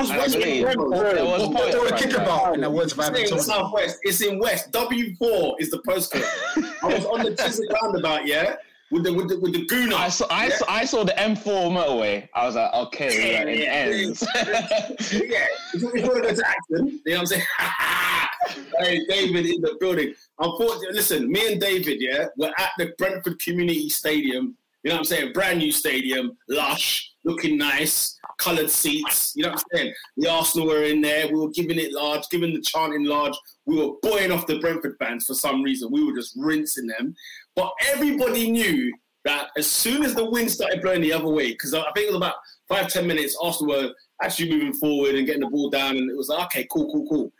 was 0.00 0.10
I 0.10 0.26
believe. 0.28 0.64
There 0.64 0.76
was 0.76 1.42
a 1.42 1.50
party 1.50 1.72
they 1.72 1.78
on 1.78 1.82
were 1.82 1.88
Friday 1.88 1.96
kicking 2.04 2.16
night. 2.18 2.22
about 2.22 2.54
in 2.54 2.60
the 2.62 2.70
It's 2.70 3.32
in 3.32 3.38
Southwest. 3.40 3.98
It's 4.02 4.20
in 4.22 4.38
West. 4.38 4.70
W4 4.72 5.54
is 5.58 5.70
the 5.70 5.78
postcode. 5.86 6.72
I 6.82 6.94
was 6.94 7.04
on 7.06 7.22
the 7.24 7.34
Chiswick 7.42 7.70
roundabout, 7.82 8.26
yeah, 8.26 8.56
with 8.92 9.04
the 9.04 9.12
with 9.12 9.28
the 9.28 9.40
with 9.40 9.54
the 9.54 9.64
Guna. 9.66 9.96
I 9.96 10.08
saw, 10.08 10.26
I, 10.30 10.48
yeah? 10.48 10.56
saw, 10.56 10.64
I 10.68 10.84
saw 10.84 11.02
the 11.02 11.12
M4 11.12 11.42
motorway. 11.44 12.28
I 12.34 12.46
was 12.46 12.54
like, 12.54 12.72
okay, 12.74 13.32
Yeah, 13.32 13.48
yeah, 13.48 13.72
ends. 13.72 14.24
yeah, 14.34 15.46
want 15.80 15.94
to 15.96 16.02
go 16.02 16.20
to 16.20 16.46
Acton, 16.46 17.00
you 17.04 17.14
know 17.14 17.14
what 17.14 17.18
I'm 17.20 17.26
saying? 17.26 17.42
hey, 18.78 19.00
David 19.08 19.46
in 19.46 19.62
the 19.62 19.76
building. 19.80 20.14
Unfortunately, 20.38 20.92
listen, 20.92 21.32
me 21.32 21.52
and 21.52 21.60
David, 21.60 22.00
yeah, 22.00 22.26
we're 22.36 22.52
at 22.58 22.70
the 22.76 22.92
Brentford 22.98 23.40
Community 23.40 23.88
Stadium. 23.88 24.56
You 24.82 24.88
know 24.88 24.96
what 24.96 25.00
I'm 25.00 25.04
saying? 25.04 25.32
Brand 25.32 25.60
new 25.60 25.70
stadium, 25.70 26.36
lush, 26.48 27.12
looking 27.24 27.56
nice, 27.56 28.18
coloured 28.38 28.68
seats. 28.68 29.32
You 29.36 29.44
know 29.44 29.50
what 29.50 29.60
I'm 29.60 29.78
saying? 29.78 29.94
The 30.16 30.28
Arsenal 30.28 30.66
were 30.66 30.82
in 30.82 31.00
there. 31.00 31.28
We 31.28 31.34
were 31.34 31.50
giving 31.50 31.78
it 31.78 31.92
large, 31.92 32.22
giving 32.30 32.52
the 32.52 32.60
chanting 32.60 33.04
large. 33.04 33.34
We 33.64 33.76
were 33.76 33.92
buoying 34.02 34.32
off 34.32 34.48
the 34.48 34.58
Brentford 34.58 34.96
fans 34.98 35.26
for 35.26 35.34
some 35.34 35.62
reason. 35.62 35.92
We 35.92 36.04
were 36.04 36.16
just 36.16 36.34
rinsing 36.36 36.88
them. 36.88 37.14
But 37.54 37.72
everybody 37.92 38.50
knew 38.50 38.92
that 39.24 39.48
as 39.56 39.70
soon 39.70 40.04
as 40.04 40.14
the 40.14 40.28
wind 40.28 40.50
started 40.50 40.82
blowing 40.82 41.00
the 41.00 41.12
other 41.12 41.28
way, 41.28 41.52
because 41.52 41.74
I 41.74 41.82
think 41.94 42.08
it 42.08 42.12
was 42.12 42.16
about 42.16 42.34
five, 42.68 42.88
ten 42.88 43.06
minutes, 43.06 43.36
Arsenal 43.40 43.74
were 43.74 43.92
actually 44.22 44.50
moving 44.50 44.72
forward 44.74 45.14
and 45.14 45.26
getting 45.26 45.42
the 45.42 45.50
ball 45.50 45.70
down, 45.70 45.96
and 45.96 46.10
it 46.10 46.16
was 46.16 46.28
like, 46.28 46.46
okay, 46.46 46.66
cool, 46.70 46.90
cool, 46.92 47.08
cool. 47.08 47.32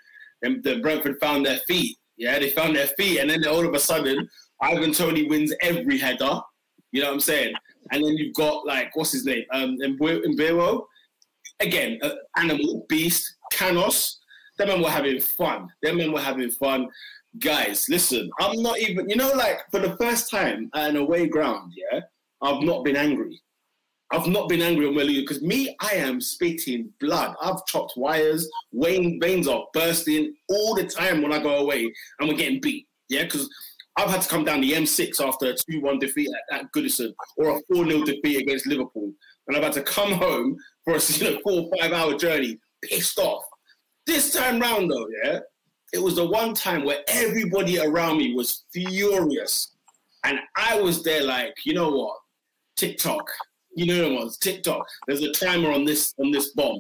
And 0.43 0.63
the 0.63 0.81
Brentford 0.81 1.19
found 1.21 1.47
their 1.47 1.59
feet. 1.67 1.97
Yeah, 2.17 2.39
they 2.39 2.51
found 2.51 2.77
their 2.77 2.89
feet, 2.89 3.19
and 3.19 3.31
then 3.31 3.47
all 3.47 3.67
of 3.67 3.75
a 3.75 3.79
sudden, 3.79 4.29
Ivan 4.61 4.93
Toney 4.93 5.29
wins 5.29 5.53
every 5.61 5.99
header. 5.99 6.41
You 6.93 7.01
know 7.01 7.09
what 7.09 7.15
I'm 7.15 7.21
saying? 7.21 7.55
And 7.91 8.05
then 8.05 8.17
you've 8.17 8.35
got 8.35 8.67
like 8.67 8.95
what's 8.95 9.13
his 9.13 9.25
name? 9.25 9.45
Um, 9.51 9.79
Mbeumo. 9.81 10.85
Again, 11.61 11.99
uh, 12.03 12.15
animal 12.37 12.85
beast, 12.89 13.37
Canos. 13.53 14.19
Them 14.59 14.69
men 14.69 14.83
were 14.83 14.91
having 14.91 15.21
fun. 15.21 15.69
Them 15.83 15.97
men 15.97 16.13
were 16.13 16.21
having 16.21 16.51
fun. 16.51 16.89
Guys, 17.39 17.89
listen, 17.89 18.31
I'm 18.41 18.63
not 18.63 18.79
even. 18.79 19.09
You 19.09 19.17
know, 19.17 19.33
like 19.33 19.61
for 19.71 19.81
the 19.81 19.97
first 19.97 20.31
time 20.31 20.71
at 20.75 20.91
an 20.91 20.97
away 20.97 21.29
ground, 21.29 21.73
yeah, 21.75 22.01
I've 22.43 22.63
not 22.63 22.85
been 22.85 22.97
angry. 22.97 23.41
I've 24.13 24.27
not 24.27 24.51
been 24.51 24.61
angry 24.61 24.87
on 24.87 24.93
Melu 24.93 25.21
because 25.23 25.41
me, 25.41 25.75
I 25.81 25.93
am 25.95 26.21
spitting 26.21 26.91
blood. 27.01 27.35
I've 27.41 27.65
chopped 27.67 27.95
wires. 27.97 28.47
Wayne 28.71 29.19
veins 29.19 29.49
are 29.49 29.65
bursting 29.73 30.35
all 30.51 30.75
the 30.75 30.85
time 30.85 31.23
when 31.23 31.33
I 31.33 31.43
go 31.43 31.57
away 31.57 31.91
and 32.21 32.29
we're 32.29 32.37
getting 32.37 32.61
beat. 32.61 32.87
Yeah, 33.09 33.25
because 33.25 33.49
I've 33.97 34.11
had 34.11 34.21
to 34.21 34.29
come 34.29 34.45
down 34.45 34.61
the 34.61 34.73
M6 34.73 35.27
after 35.27 35.47
a 35.47 35.55
2 35.55 35.81
1 35.81 35.99
defeat 35.99 36.29
at, 36.51 36.61
at 36.61 36.73
Goodison 36.77 37.15
or 37.39 37.57
a 37.57 37.61
4 37.75 37.89
0 37.89 38.05
defeat 38.05 38.43
against 38.43 38.67
Liverpool. 38.67 39.13
And 39.49 39.57
I've 39.57 39.63
had 39.63 39.73
to 39.75 39.83
come 39.83 40.13
home 40.13 40.57
for 40.85 40.95
a 40.95 41.01
you 41.09 41.31
know, 41.31 41.41
four 41.43 41.63
or 41.63 41.71
five 41.81 41.93
hour 41.93 42.15
journey 42.15 42.59
pissed 42.85 43.19
off. 43.19 43.45
This 44.07 44.33
time 44.33 44.61
round, 44.61 44.91
though, 44.91 45.07
yeah, 45.25 45.39
it 45.93 46.03
was 46.03 46.17
the 46.17 46.27
one 46.27 46.55
time 46.55 46.85
where 46.85 47.01
everybody 47.09 47.79
around 47.79 48.19
me 48.19 48.35
was 48.35 48.65
furious. 48.73 49.77
And 50.25 50.39
I 50.57 50.81
was 50.81 51.03
there 51.03 51.23
like, 51.25 51.55
you 51.65 51.75
know 51.75 51.91
what? 51.91 52.17
TikTok. 52.77 53.29
You 53.75 53.87
know 53.87 54.15
what? 54.15 54.33
TikTok. 54.41 54.87
There's 55.07 55.23
a 55.23 55.33
timer 55.33 55.71
on 55.71 55.85
this 55.85 56.15
on 56.19 56.31
this 56.31 56.51
bomb. 56.51 56.79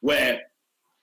where 0.00 0.40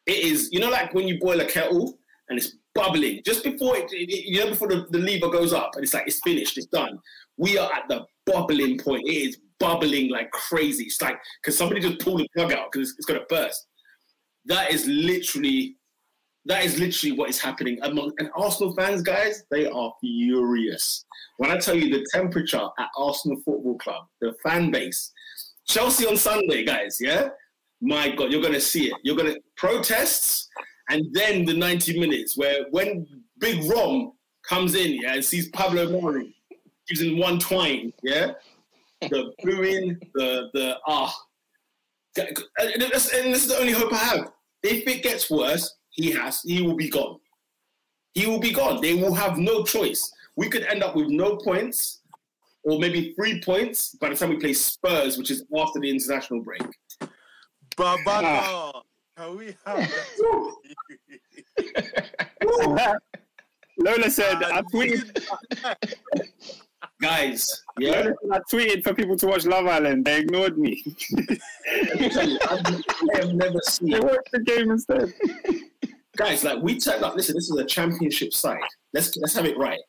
it 0.05 0.19
is, 0.19 0.49
you 0.51 0.59
know, 0.59 0.69
like 0.69 0.93
when 0.93 1.07
you 1.07 1.19
boil 1.19 1.39
a 1.41 1.45
kettle 1.45 1.97
and 2.29 2.37
it's 2.37 2.55
bubbling 2.73 3.21
just 3.25 3.43
before 3.43 3.75
it, 3.77 3.91
you 3.91 4.39
know, 4.39 4.49
before 4.49 4.67
the, 4.67 4.87
the 4.89 4.97
lever 4.97 5.29
goes 5.29 5.53
up 5.53 5.71
and 5.75 5.83
it's 5.83 5.93
like 5.93 6.07
it's 6.07 6.21
finished, 6.23 6.57
it's 6.57 6.67
done. 6.67 6.97
We 7.37 7.57
are 7.57 7.71
at 7.73 7.87
the 7.89 8.05
bubbling 8.25 8.77
point. 8.77 9.03
It 9.05 9.29
is 9.29 9.37
bubbling 9.59 10.09
like 10.09 10.31
crazy. 10.31 10.85
It's 10.85 11.01
like 11.01 11.19
because 11.41 11.57
somebody 11.57 11.81
just 11.81 11.99
pulled 11.99 12.21
the 12.21 12.27
plug 12.35 12.51
out 12.53 12.71
because 12.71 12.89
it's, 12.89 12.99
it's 12.99 13.05
gonna 13.05 13.25
burst. 13.29 13.67
That 14.45 14.71
is 14.71 14.87
literally, 14.87 15.77
that 16.45 16.65
is 16.65 16.79
literally 16.79 17.17
what 17.17 17.29
is 17.29 17.39
happening 17.39 17.77
among 17.83 18.13
and 18.17 18.29
Arsenal 18.35 18.73
fans, 18.75 19.01
guys. 19.01 19.43
They 19.51 19.67
are 19.67 19.93
furious. 20.01 21.05
When 21.37 21.51
I 21.51 21.57
tell 21.57 21.75
you 21.75 21.89
the 21.89 22.05
temperature 22.11 22.67
at 22.79 22.89
Arsenal 22.97 23.39
Football 23.45 23.77
Club, 23.77 24.05
the 24.21 24.33
fan 24.43 24.71
base, 24.71 25.11
Chelsea 25.67 26.07
on 26.07 26.17
Sunday, 26.17 26.65
guys, 26.65 26.97
yeah. 26.99 27.29
My 27.79 28.09
God, 28.09 28.31
you're 28.31 28.41
gonna 28.41 28.61
see 28.61 28.87
it. 28.87 28.93
You're 29.03 29.15
gonna 29.15 29.35
protests, 29.55 30.47
and 30.89 31.05
then 31.13 31.45
the 31.45 31.53
90 31.53 31.99
minutes 31.99 32.37
where 32.37 32.65
when 32.71 33.07
Big 33.39 33.63
Rom 33.69 34.13
comes 34.47 34.75
in, 34.75 35.01
yeah, 35.01 35.15
and 35.15 35.25
sees 35.25 35.49
Pablo 35.49 35.89
Mari, 35.89 36.35
him 36.89 37.17
one 37.17 37.39
twine, 37.39 37.93
yeah. 38.03 38.33
The 39.01 39.31
booing, 39.43 39.99
the 40.13 40.49
the 40.53 40.77
ah, 40.87 41.15
and 42.17 42.81
this 42.81 43.13
is 43.13 43.47
the 43.47 43.57
only 43.57 43.71
hope 43.71 43.93
I 43.93 43.97
have. 43.97 44.31
If 44.63 44.87
it 44.87 45.01
gets 45.01 45.29
worse, 45.29 45.75
he 45.91 46.11
has, 46.11 46.41
he 46.41 46.61
will 46.61 46.75
be 46.75 46.89
gone. 46.89 47.19
He 48.13 48.25
will 48.25 48.39
be 48.39 48.51
gone. 48.51 48.81
They 48.81 48.95
will 48.95 49.13
have 49.13 49.37
no 49.37 49.63
choice. 49.63 50.11
We 50.35 50.49
could 50.49 50.63
end 50.63 50.83
up 50.83 50.95
with 50.95 51.07
no 51.07 51.37
points, 51.37 52.01
or 52.63 52.79
maybe 52.79 53.13
three 53.13 53.41
points 53.41 53.95
by 53.95 54.09
the 54.09 54.15
time 54.15 54.29
we 54.29 54.37
play 54.37 54.53
Spurs, 54.53 55.17
which 55.17 55.31
is 55.31 55.45
after 55.57 55.79
the 55.79 55.89
international 55.89 56.41
break. 56.41 56.63
Babana, 57.77 58.41
ah. 58.43 58.81
can 59.17 59.37
we 59.37 59.55
have 59.65 59.89
that? 62.37 62.99
Lola 63.77 64.09
said, 64.09 64.43
I 64.43 64.61
tweeted, 64.73 65.23
Guys, 67.01 67.63
yeah. 67.79 67.91
Lola 67.91 68.03
said, 68.03 68.15
I 68.31 68.39
tweeted 68.51 68.83
for 68.83 68.93
people 68.93 69.17
to 69.17 69.27
watch 69.27 69.45
Love 69.45 69.65
Island. 69.67 70.05
They 70.05 70.19
ignored 70.19 70.57
me. 70.57 70.83
I 71.17 72.09
tell 72.09 72.29
you, 72.29 72.39
I've, 72.49 72.65
I 72.65 73.17
have 73.17 73.33
never 73.33 73.59
seen 73.63 73.91
they 73.91 73.99
watched 73.99 74.31
the 74.31 74.39
game 74.39 74.71
instead. 74.71 75.13
Guys 76.17 76.43
like 76.43 76.61
we 76.61 76.79
turned 76.79 77.03
up. 77.03 77.15
Listen, 77.15 77.35
this 77.35 77.49
is 77.49 77.57
a 77.57 77.65
championship 77.65 78.33
side. 78.33 78.59
Let's 78.93 79.15
let's 79.17 79.35
have 79.35 79.45
it 79.45 79.57
right. 79.57 79.79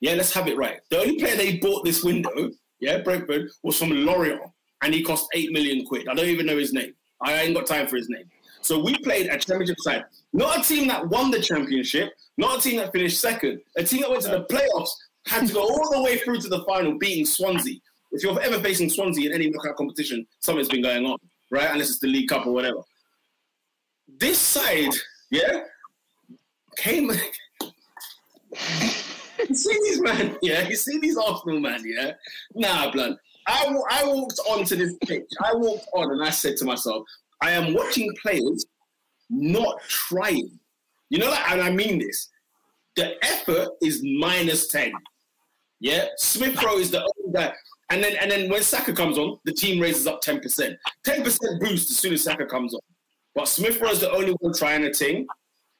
Yeah, 0.00 0.14
let's 0.14 0.32
have 0.34 0.48
it 0.48 0.56
right. 0.56 0.80
The 0.90 0.98
only 0.98 1.18
player 1.18 1.36
they 1.36 1.58
bought 1.58 1.84
this 1.84 2.02
window, 2.02 2.50
yeah, 2.80 2.98
Brentford, 2.98 3.50
was 3.62 3.78
from 3.78 3.90
Lorient, 3.90 4.42
and 4.82 4.92
he 4.92 5.02
cost 5.02 5.26
eight 5.34 5.52
million 5.52 5.86
quid. 5.86 6.08
I 6.08 6.14
don't 6.14 6.26
even 6.26 6.46
know 6.46 6.58
his 6.58 6.72
name. 6.72 6.94
I 7.20 7.40
ain't 7.42 7.54
got 7.54 7.66
time 7.66 7.86
for 7.86 7.96
his 7.96 8.08
name. 8.08 8.24
So 8.62 8.82
we 8.82 8.96
played 8.98 9.26
a 9.26 9.38
championship 9.38 9.78
side, 9.80 10.04
not 10.32 10.60
a 10.60 10.62
team 10.62 10.88
that 10.88 11.08
won 11.08 11.30
the 11.30 11.40
championship, 11.40 12.12
not 12.36 12.58
a 12.58 12.60
team 12.60 12.78
that 12.78 12.92
finished 12.92 13.20
second, 13.20 13.60
a 13.76 13.82
team 13.82 14.02
that 14.02 14.10
went 14.10 14.22
to 14.22 14.30
the 14.30 14.44
playoffs, 14.44 14.90
had 15.26 15.46
to 15.48 15.52
go 15.52 15.62
all 15.62 15.90
the 15.92 16.02
way 16.02 16.18
through 16.18 16.40
to 16.40 16.48
the 16.48 16.64
final, 16.64 16.96
beating 16.98 17.26
Swansea. 17.26 17.78
If 18.12 18.22
you're 18.22 18.40
ever 18.40 18.60
facing 18.60 18.90
Swansea 18.90 19.28
in 19.28 19.34
any 19.34 19.50
knockout 19.50 19.76
competition, 19.76 20.26
something's 20.40 20.68
been 20.68 20.82
going 20.82 21.06
on, 21.06 21.18
right? 21.50 21.70
Unless 21.70 21.90
it's 21.90 21.98
the 21.98 22.08
League 22.08 22.28
Cup 22.28 22.46
or 22.46 22.52
whatever. 22.52 22.78
This 24.18 24.38
side, 24.38 24.92
yeah, 25.32 25.64
came. 26.76 27.10
you 27.10 27.16
see 29.54 29.78
these 29.84 30.00
man, 30.00 30.36
yeah. 30.42 30.68
You 30.68 30.76
see 30.76 30.98
these 31.00 31.16
Arsenal 31.16 31.58
man, 31.58 31.82
yeah. 31.84 32.12
Nah, 32.54 32.92
blood. 32.92 33.16
I, 33.46 33.66
wa- 33.70 33.86
I 33.90 34.04
walked 34.04 34.38
onto 34.48 34.76
this 34.76 34.94
pitch. 35.04 35.24
I 35.42 35.54
walked 35.54 35.86
on 35.94 36.12
and 36.12 36.22
I 36.22 36.30
said 36.30 36.56
to 36.58 36.64
myself, 36.64 37.04
I 37.40 37.52
am 37.52 37.74
watching 37.74 38.12
players 38.22 38.66
not 39.30 39.80
trying. 39.88 40.58
You 41.10 41.18
know, 41.18 41.30
like, 41.30 41.50
and 41.50 41.60
I 41.60 41.70
mean 41.70 41.98
this. 41.98 42.28
The 42.94 43.14
effort 43.24 43.70
is 43.82 44.02
minus 44.04 44.68
ten. 44.68 44.92
Yeah, 45.80 46.06
Smith 46.18 46.62
Rowe 46.62 46.78
is 46.78 46.90
the 46.90 47.00
only 47.00 47.32
guy. 47.32 47.52
And 47.90 48.02
then, 48.02 48.16
and 48.20 48.30
then 48.30 48.48
when 48.48 48.62
Saka 48.62 48.92
comes 48.92 49.18
on, 49.18 49.38
the 49.44 49.52
team 49.52 49.80
raises 49.80 50.06
up 50.06 50.20
ten 50.20 50.40
percent. 50.40 50.76
Ten 51.04 51.22
percent 51.22 51.60
boost 51.60 51.90
as 51.90 51.98
soon 51.98 52.12
as 52.12 52.22
Saka 52.22 52.46
comes 52.46 52.74
on. 52.74 52.80
But 53.34 53.48
Smith 53.48 53.80
Rowe 53.80 53.90
is 53.90 54.00
the 54.00 54.10
only 54.10 54.32
one 54.40 54.54
trying 54.54 54.84
a 54.84 54.92
thing. 54.92 55.26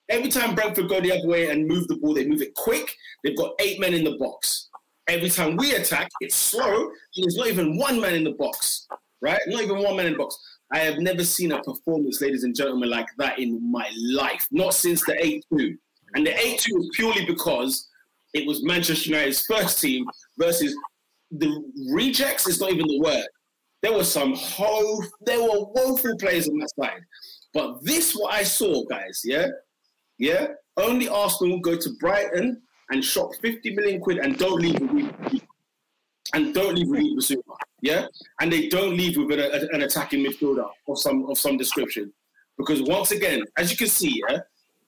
Every 0.09 0.31
time 0.31 0.55
Brentford 0.55 0.89
go 0.89 1.01
the 1.01 1.13
other 1.13 1.29
way 1.29 1.51
and 1.51 1.67
move 1.67 1.89
the 1.89 1.97
ball, 1.97 2.15
they 2.15 2.27
move 2.27 2.43
it 2.43 2.55
quick. 2.55 2.95
They've 3.23 3.37
got 3.37 3.53
eight 3.61 3.81
men 3.81 3.95
in 3.95 4.05
the 4.05 4.17
box. 4.19 4.69
Every 5.09 5.31
time 5.31 5.57
we 5.57 5.75
attack, 5.75 6.09
it's 6.21 6.37
slow. 6.37 6.83
And 6.85 7.25
there's 7.25 7.37
not 7.37 7.49
even 7.49 7.77
one 7.77 8.01
man 8.01 8.15
in 8.15 8.25
the 8.25 8.33
box, 8.33 8.87
right? 9.21 9.41
Not 9.47 9.63
even 9.63 9.83
one 9.83 9.97
man 9.97 10.07
in 10.07 10.13
the 10.13 10.19
box. 10.19 10.37
I 10.73 10.79
have 10.79 10.99
never 10.99 11.25
seen 11.25 11.53
a 11.53 11.63
performance, 11.63 12.21
ladies 12.21 12.45
and 12.45 12.55
gentlemen, 12.55 12.89
like 12.89 13.09
that 13.19 13.39
in 13.39 13.71
my 13.71 13.89
life. 14.13 14.47
Not 14.51 14.75
since 14.75 15.05
the 15.05 15.15
8 15.23 15.45
2. 15.57 15.77
And 16.15 16.27
the 16.27 16.39
8 16.39 16.59
2 16.59 16.75
was 16.75 16.91
purely 16.95 17.27
because 17.27 17.89
it 18.33 18.47
was 18.47 18.63
Manchester 18.65 19.11
United's 19.11 19.45
first 19.45 19.81
team 19.81 20.07
versus 20.39 20.75
the 21.31 21.63
rejects, 21.91 22.47
is 22.47 22.61
not 22.61 22.73
even 22.73 22.87
the 22.87 23.01
word. 23.01 23.27
There 23.83 23.93
were 23.93 24.05
some 24.05 24.35
ho- 24.35 25.03
there 25.23 25.43
were 25.43 25.65
woeful 25.75 26.17
players 26.19 26.49
on 26.49 26.59
that 26.59 26.71
side. 26.79 27.03
But 27.53 27.85
this, 27.85 28.15
what 28.15 28.33
I 28.33 28.43
saw, 28.45 28.85
guys, 28.85 29.23
yeah, 29.25 29.49
yeah, 30.19 30.49
only 30.77 31.09
Arsenal 31.09 31.61
go 31.61 31.77
to 31.77 31.91
Brighton 32.01 32.63
and 32.91 33.05
shop 33.05 33.31
50 33.41 33.75
million 33.75 34.01
quid 34.01 34.19
and 34.19 34.39
don't 34.39 34.61
leave 34.61 34.81
with 34.81 34.91
Reece- 34.91 35.43
and 36.35 36.55
don't 36.55 36.75
leave 36.75 36.89
with 36.89 37.01
Bissouma, 37.01 37.57
yeah, 37.83 38.07
and 38.41 38.51
they 38.51 38.69
don't 38.69 38.97
leave 38.97 39.17
with 39.19 39.39
an, 39.39 39.69
an 39.73 39.83
attacking 39.83 40.25
midfielder 40.25 40.67
of 40.89 40.99
some 40.99 41.29
of 41.29 41.37
some 41.39 41.59
description, 41.59 42.13
because 42.57 42.83
once 42.83 43.11
again, 43.11 43.43
as 43.59 43.71
you 43.71 43.77
can 43.77 43.89
see, 43.89 44.23
yeah, 44.29 44.39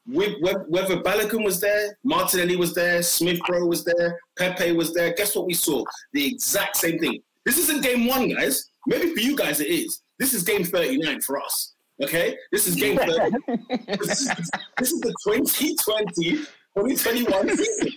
whether 0.07 0.97
Balogun 1.03 1.45
was 1.45 1.61
there, 1.61 1.99
Martinelli 2.05 2.57
was 2.57 2.75
there, 2.75 3.03
Smith 3.03 3.41
Rowe 3.49 3.67
was 3.67 3.85
there, 3.85 4.19
Pepe 4.39 4.73
was 4.73 4.93
there. 4.93 5.15
Guess 5.15 5.35
what 5.35 5.47
we 5.47 5.55
saw? 5.55 5.83
The 6.13 6.27
exact 6.27 6.77
same 6.77 6.99
thing. 6.99 7.23
This 7.45 7.59
isn't 7.59 7.83
game 7.83 8.07
one, 8.07 8.29
guys. 8.29 8.71
Maybe 8.87 9.15
for 9.15 9.21
you 9.21 9.37
guys 9.37 9.61
it 9.61 9.69
is. 9.69 10.03
This 10.19 10.35
is 10.35 10.43
game 10.43 10.65
39 10.65 11.21
for 11.23 11.41
us. 11.41 11.74
Okay? 12.03 12.37
This 12.51 12.67
is 12.67 12.75
game 12.75 12.99
30. 12.99 13.37
this, 13.99 14.21
is, 14.23 14.51
this 14.79 14.93
is 14.93 15.01
the 15.01 15.15
2020 15.25 16.47
2021 16.77 17.57
season. 17.57 17.89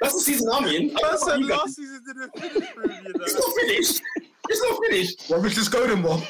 That's 0.00 0.14
the 0.14 0.20
season 0.20 0.48
I'm 0.50 0.64
in. 0.66 0.96
I 0.96 1.00
That's 1.02 1.24
the 1.26 1.38
last 1.38 1.76
season 1.76 2.02
didn't 2.06 2.38
finish 2.38 2.68
for 2.70 2.82
him, 2.88 3.04
you 3.04 3.12
know. 3.12 3.24
It's 3.24 3.34
not 3.34 3.54
finished. 3.60 4.02
It's 4.48 4.62
not 4.62 4.80
finished. 4.82 5.30
Well, 5.30 5.40
Richard 5.42 5.64
Scoden, 5.64 6.02
one. 6.02 6.20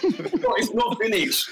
No, 0.40 0.54
it's 0.56 0.74
not 0.74 0.98
finished. 1.00 1.48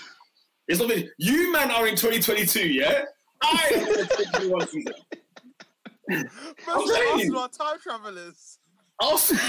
It's 0.66 0.80
not 0.80 0.90
finished. 0.90 1.12
You 1.18 1.52
man 1.52 1.70
are 1.70 1.86
in 1.86 1.94
2022, 1.94 2.68
yeah? 2.68 3.04
I 3.40 3.70
am 3.74 3.80
in 3.80 3.86
the 3.86 3.96
2021 3.98 4.68
season. 4.68 4.94
Man, 6.08 6.30
I'm 6.66 6.86
telling 6.86 7.18
you. 7.20 7.36
Arsenal 7.36 7.38
are 7.38 7.48
time 7.48 7.78
travelers. 7.80 8.58
Arsenal, 9.00 9.42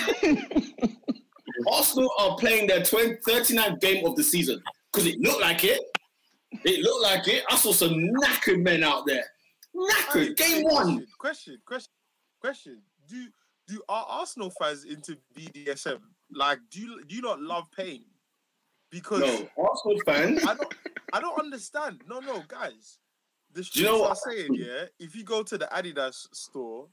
Arsenal 1.71 2.11
are 2.19 2.35
playing 2.37 2.67
their 2.67 2.83
20, 2.83 3.15
39th 3.27 3.79
game 3.79 4.05
of 4.05 4.15
the 4.15 4.23
season 4.23 4.61
because 4.97 5.13
it 5.13 5.19
looked 5.21 5.41
like 5.41 5.63
it. 5.63 5.79
It 6.63 6.81
looked 6.81 7.03
like 7.03 7.27
it. 7.27 7.43
I 7.51 7.55
saw 7.57 7.71
some 7.71 7.91
knackered 7.93 8.61
men 8.63 8.83
out 8.83 9.05
there. 9.05 9.23
Knackered. 9.75 10.35
Game 10.35 10.63
one. 10.63 11.05
Question, 11.19 11.57
question, 11.65 11.91
question. 12.41 12.81
Do 13.07 13.27
do 13.67 13.81
are 13.89 14.05
Arsenal 14.09 14.51
fans 14.59 14.85
into 14.85 15.17
BDSM? 15.37 15.99
Like, 16.33 16.59
do 16.71 16.81
you 16.81 17.03
do 17.05 17.15
you 17.15 17.21
not 17.21 17.39
love 17.41 17.65
pain? 17.75 18.05
Because 18.89 19.19
No, 19.21 19.47
Arsenal 19.57 20.01
fans. 20.05 20.43
I 20.45 20.55
don't 20.55 20.73
I 21.13 21.21
don't 21.21 21.39
understand. 21.39 22.01
No, 22.07 22.19
no, 22.19 22.41
guys. 22.47 22.97
The 23.53 23.61
Do 23.61 23.79
you 23.79 23.85
know 23.85 23.91
streets 23.97 24.01
what- 24.01 24.09
are 24.11 24.35
saying, 24.37 24.55
yeah, 24.55 24.85
if 24.99 25.15
you 25.15 25.23
go 25.23 25.43
to 25.43 25.57
the 25.57 25.65
Adidas 25.67 26.27
store, 26.33 26.87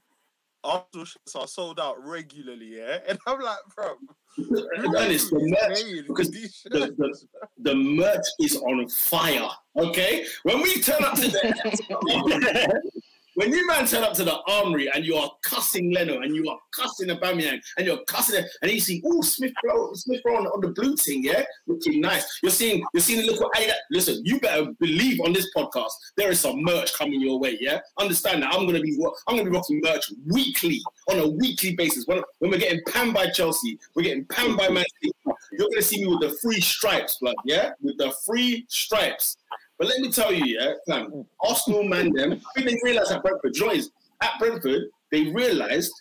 Arsenal 0.65 1.05
shirts 1.05 1.35
are 1.35 1.47
sold 1.47 1.79
out 1.79 2.03
regularly, 2.03 2.77
yeah? 2.77 2.99
And 3.07 3.19
I'm 3.27 3.39
like, 3.39 3.57
bro, 3.75 3.95
who 4.35 4.97
Ernest, 4.97 5.29
the 5.29 5.37
is 5.37 5.51
merch, 5.51 6.07
because 6.07 6.29
the, 6.29 6.49
the, 6.69 7.25
the 7.59 7.75
merch 7.75 8.25
is 8.41 8.57
on 8.57 8.87
fire. 8.89 9.49
Okay, 9.77 10.25
when 10.43 10.61
we 10.61 10.81
turn 10.81 11.03
up 11.03 11.15
to 11.15 11.27
the 11.27 12.81
when 13.35 13.51
you 13.51 13.67
man 13.67 13.85
turn 13.85 14.03
up 14.03 14.13
to 14.13 14.23
the 14.23 14.37
armory 14.47 14.89
and 14.93 15.05
you 15.05 15.15
are 15.15 15.29
cussing 15.41 15.93
Leno 15.93 16.21
and 16.21 16.35
you 16.35 16.49
are 16.49 16.57
cussing 16.71 17.09
Aubameyang 17.09 17.61
and 17.77 17.85
you're 17.85 18.03
cussing 18.05 18.43
and 18.61 18.71
you 18.71 18.79
see 18.79 19.01
oh 19.05 19.21
Smith 19.21 19.53
Smith 19.93 20.21
on, 20.25 20.47
on 20.47 20.61
the 20.61 20.69
blue 20.69 20.95
thing 20.95 21.23
yeah? 21.23 21.43
Looking 21.67 22.01
nice. 22.01 22.39
You're 22.41 22.51
seeing 22.51 22.83
you're 22.93 23.01
seeing 23.01 23.21
the 23.21 23.31
little 23.31 23.49
Adidas 23.55 23.73
listen 23.91 24.21
you 24.25 24.39
better 24.39 24.71
believe 24.79 25.19
on 25.21 25.33
this 25.33 25.47
podcast 25.55 25.91
there 26.17 26.31
is 26.31 26.39
some 26.39 26.63
merch 26.63 26.93
coming 26.93 27.21
your 27.21 27.39
way 27.39 27.57
yeah? 27.59 27.79
Understand 27.99 28.43
that 28.43 28.53
I'm 28.53 28.65
gonna 28.65 28.81
be 28.81 28.97
I'm 29.27 29.37
gonna 29.37 29.49
be 29.49 29.55
rocking 29.55 29.81
merch 29.83 30.11
weekly 30.27 30.81
on 31.09 31.19
a 31.19 31.27
weekly 31.27 31.75
basis. 31.75 32.07
When, 32.07 32.21
when 32.39 32.51
we're 32.51 32.57
getting 32.57 32.81
panned 32.87 33.13
by 33.13 33.29
Chelsea 33.29 33.77
we're 33.95 34.03
getting 34.03 34.25
panned 34.25 34.57
by 34.57 34.69
Man 34.69 34.85
City 35.01 35.13
you're 35.51 35.69
gonna 35.69 35.81
see 35.81 36.03
me 36.03 36.07
with 36.07 36.21
the 36.21 36.37
free 36.41 36.61
stripes 36.61 37.17
blood 37.19 37.35
yeah? 37.45 37.71
With 37.81 37.97
the 37.97 38.13
free 38.25 38.65
stripes 38.69 39.37
but 39.77 39.87
let 39.87 39.99
me 39.99 40.11
tell 40.11 40.33
you, 40.33 40.57
yeah, 40.57 40.73
fam, 40.87 41.25
Arsenal 41.41 41.83
man 41.83 42.13
them, 42.13 42.33
I 42.33 42.61
think 42.61 42.69
they 42.69 42.89
realised 42.89 43.11
at 43.11 43.21
Brentford, 43.21 43.53
what 43.59 43.77
at 44.21 44.39
Brentford, 44.39 44.83
they 45.11 45.31
realised 45.31 45.91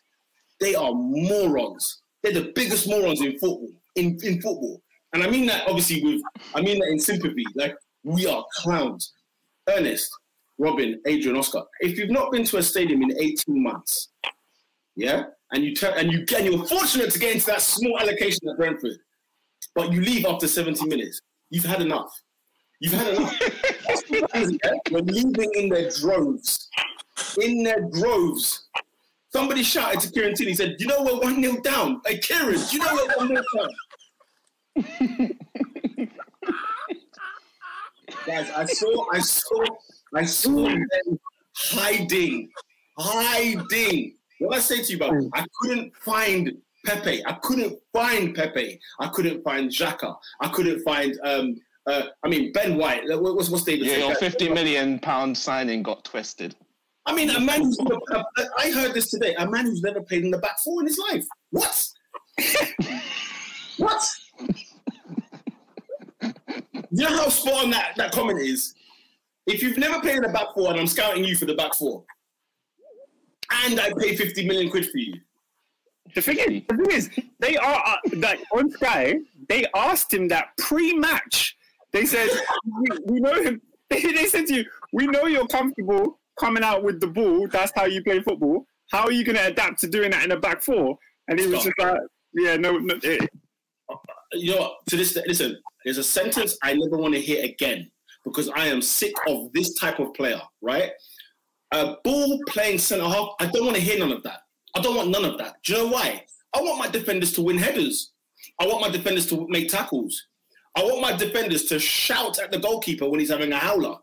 they 0.61 0.75
are 0.75 0.93
morons. 0.93 2.03
They're 2.23 2.33
the 2.33 2.53
biggest 2.55 2.89
morons 2.89 3.21
in 3.21 3.33
football. 3.33 3.69
In, 3.97 4.19
in 4.23 4.41
football. 4.41 4.81
And 5.13 5.23
I 5.23 5.31
mean 5.31 5.47
that 5.47 5.69
obviously 5.69 6.03
with 6.03 6.21
I 6.55 6.61
mean 6.61 6.81
that 6.81 6.89
in 6.89 6.99
sympathy. 6.99 7.45
Like 7.55 7.77
We 8.03 8.27
are 8.27 8.45
clowns. 8.55 9.13
Ernest, 9.69 10.11
Robin, 10.59 11.01
Adrian, 11.07 11.37
Oscar. 11.37 11.63
If 11.81 11.97
you've 11.97 12.11
not 12.11 12.33
been 12.33 12.45
to 12.45 12.59
a 12.59 12.63
stadium 12.63 13.03
in 13.03 13.17
18 13.17 13.63
months, 13.63 14.11
yeah, 14.97 15.25
and 15.53 15.65
you 15.65 15.75
turn 15.75 15.95
and 15.97 16.13
you 16.13 16.25
and 16.37 16.47
you're 16.47 16.67
fortunate 16.67 17.11
to 17.13 17.19
get 17.19 17.35
into 17.35 17.47
that 17.47 17.63
small 17.63 17.99
allocation 17.99 18.49
at 18.49 18.57
Brentford, 18.57 18.99
but 19.75 19.93
you 19.93 20.01
leave 20.01 20.27
after 20.27 20.49
70 20.49 20.87
minutes, 20.87 21.21
you've 21.51 21.65
had 21.65 21.81
enough. 21.81 22.13
You've 22.85 22.93
had 22.93 23.15
enough. 23.15 23.41
You're 24.91 25.01
leaving 25.01 25.51
in 25.55 25.71
their 25.71 25.89
droves. 25.89 26.69
In 27.41 27.63
their 27.63 27.81
droves. 27.81 28.69
Somebody 29.33 29.63
shouted 29.63 30.01
to 30.01 30.11
Kieran 30.13 30.35
Tierney, 30.35 30.53
said, 30.53 30.77
You 30.79 30.89
know 30.89 31.03
we're 31.03 31.19
1 31.19 31.43
0 31.43 31.63
down. 31.63 32.03
Hey, 32.05 32.19
Kieran, 32.19 32.61
you 32.71 32.81
know 32.81 32.93
we're 32.93 33.17
1 33.17 33.29
0 33.29 33.43
down. 33.57 33.71
Guys, 38.27 38.51
I 38.55 38.67
saw, 38.67 39.07
I 39.15 39.19
saw, 39.21 39.65
I 40.15 40.25
saw 40.27 40.69
them 40.69 41.19
hiding, 41.57 42.51
hiding. 42.99 44.17
What 44.41 44.59
I 44.59 44.61
say 44.61 44.83
to 44.83 44.93
you, 44.93 44.99
bro, 44.99 45.31
I 45.33 45.47
couldn't 45.63 45.97
find 45.97 46.53
Pepe. 46.85 47.25
I 47.25 47.33
couldn't 47.43 47.79
find 47.95 48.35
Pepe. 48.35 48.79
I 49.01 49.09
couldn't 49.09 49.43
find 49.43 49.71
Xhaka. 49.71 50.17
I 50.43 50.49
couldn't 50.49 50.81
find, 50.83 51.19
um, 51.25 51.57
uh, 51.87 52.03
I 52.23 52.29
mean, 52.29 52.53
Ben 52.53 52.77
White. 52.77 53.03
What's, 53.07 53.51
what's 53.51 53.65
David? 53.65 53.87
Yeah, 53.87 53.99
your 53.99 54.15
fifty 54.17 54.49
million 54.49 54.99
pound 54.99 55.37
signing 55.37 55.83
got 55.83 56.05
twisted. 56.05 56.55
I 57.07 57.15
mean, 57.15 57.31
a 57.31 57.41
man 57.41 57.63
who's 57.63 57.79
never, 57.81 58.01
I 58.59 58.71
heard 58.71 58.95
this 58.95 59.11
today. 59.11 59.35
A 59.35 59.47
man 59.47 59.67
who's 59.67 59.83
never 59.83 60.01
played 60.01 60.25
in 60.25 60.31
the 60.31 60.39
back 60.39 60.59
four 60.61 60.81
in 60.81 60.87
his 60.87 60.99
life. 60.99 61.27
What? 61.51 61.89
what? 63.77 64.11
you 66.23 66.33
know 66.91 67.09
how 67.09 67.29
spot 67.29 67.65
on 67.65 67.71
that, 67.71 67.93
that 67.97 68.13
comment 68.13 68.41
is? 68.41 68.75
If 69.47 69.63
you've 69.63 69.77
never 69.77 70.01
played 70.01 70.17
in 70.17 70.23
the 70.23 70.31
back 70.31 70.55
four 70.55 70.71
and 70.71 70.81
I'm 70.81 70.87
scouting 70.87 71.25
you 71.25 71.37
for 71.37 71.45
the 71.45 71.55
back 71.55 71.75
four, 71.75 72.05
and 73.67 73.79
I 73.79 73.93
pay 73.99 74.17
50 74.17 74.47
million 74.47 74.71
quid 74.71 74.89
for 74.89 74.97
you, 74.97 75.21
The 76.15 76.23
thing 76.23 76.39
is, 76.39 76.63
the 76.69 76.77
thing 76.77 76.91
is, 76.91 77.11
they 77.39 77.57
are 77.59 77.83
uh, 77.87 77.97
like 78.17 78.41
on 78.53 78.71
Sky. 78.71 79.17
They 79.49 79.67
asked 79.75 80.15
him 80.15 80.29
that 80.29 80.57
pre-match. 80.57 81.57
They 81.95 82.05
said, 82.05 82.29
"We, 82.67 82.99
we 83.07 83.21
know 83.21 83.43
him." 83.43 83.63
They, 83.91 84.01
they 84.01 84.25
said 84.27 84.47
to 84.47 84.55
you, 84.55 84.65
"We 84.95 85.07
know 85.07 85.27
you're 85.27 85.47
comfortable 85.47 86.19
coming 86.41 86.65
out 86.65 86.83
with 86.83 87.01
the 87.01 87.07
ball. 87.07 87.47
That's 87.49 87.71
how 87.77 87.85
you 87.85 88.03
play 88.03 88.21
football. 88.21 88.67
How 88.91 89.05
are 89.05 89.13
you 89.13 89.25
going 89.25 89.37
to 89.37 89.47
adapt 89.47 89.79
to 89.81 89.89
doing 89.89 90.11
that 90.13 90.25
in 90.25 90.33
a 90.33 90.41
back 90.41 90.63
four? 90.63 90.99
And 91.29 91.39
he 91.39 91.47
was 91.47 91.61
Stop. 91.61 91.65
just 91.65 91.79
like, 91.79 92.01
"Yeah, 92.33 92.57
no, 92.57 92.79
no 92.79 92.95
eh, 93.05 93.19
you 94.33 94.55
know? 94.55 94.75
To 94.89 94.97
this, 94.97 95.17
listen, 95.27 95.59
there's 95.85 95.99
a 95.99 96.03
sentence 96.03 96.57
I 96.63 96.75
never 96.75 96.97
want 96.97 97.15
to 97.15 97.21
hear 97.21 97.45
again 97.45 97.91
because 98.25 98.49
I 98.49 98.67
am 98.67 98.81
sick 98.81 99.13
of 99.29 99.53
this 99.53 99.75
type 99.75 100.01
of 100.01 100.15
player, 100.15 100.41
right? 100.63 100.91
A 101.73 101.97
ball 102.05 102.41
playing 102.49 102.79
centre 102.79 103.05
half, 103.05 103.29
I 103.39 103.47
don't 103.47 103.67
want 103.67 103.77
to 103.77 103.83
hear 103.83 103.99
none 103.99 104.13
of 104.13 104.23
that. 104.23 104.41
I 104.75 104.81
don't 104.81 104.97
want 104.97 105.11
none 105.11 105.27
of 105.27 105.39
that. 105.39 105.57
Do 105.63 105.75
you 105.75 105.79
know 105.79 105.93
why? 105.93 106.25
I 106.55 106.63
want 106.63 106.79
my 106.79 106.89
defenders 106.89 107.33
to 107.35 107.43
win 107.43 107.59
headers. 107.59 108.13
I 108.59 108.67
want 108.67 108.81
my 108.81 108.89
defenders 108.89 109.27
to 109.27 109.47
make 109.49 109.69
tackles. 109.69 110.27
I 110.77 110.83
want 110.83 111.01
my 111.01 111.13
defenders 111.13 111.65
to 111.67 111.79
shout 111.79 112.39
at 112.39 112.51
the 112.51 112.59
goalkeeper 112.59 113.09
when 113.09 113.21
he's 113.21 113.31
having 113.31 113.53
a 113.53 113.59
howler. 113.59 113.97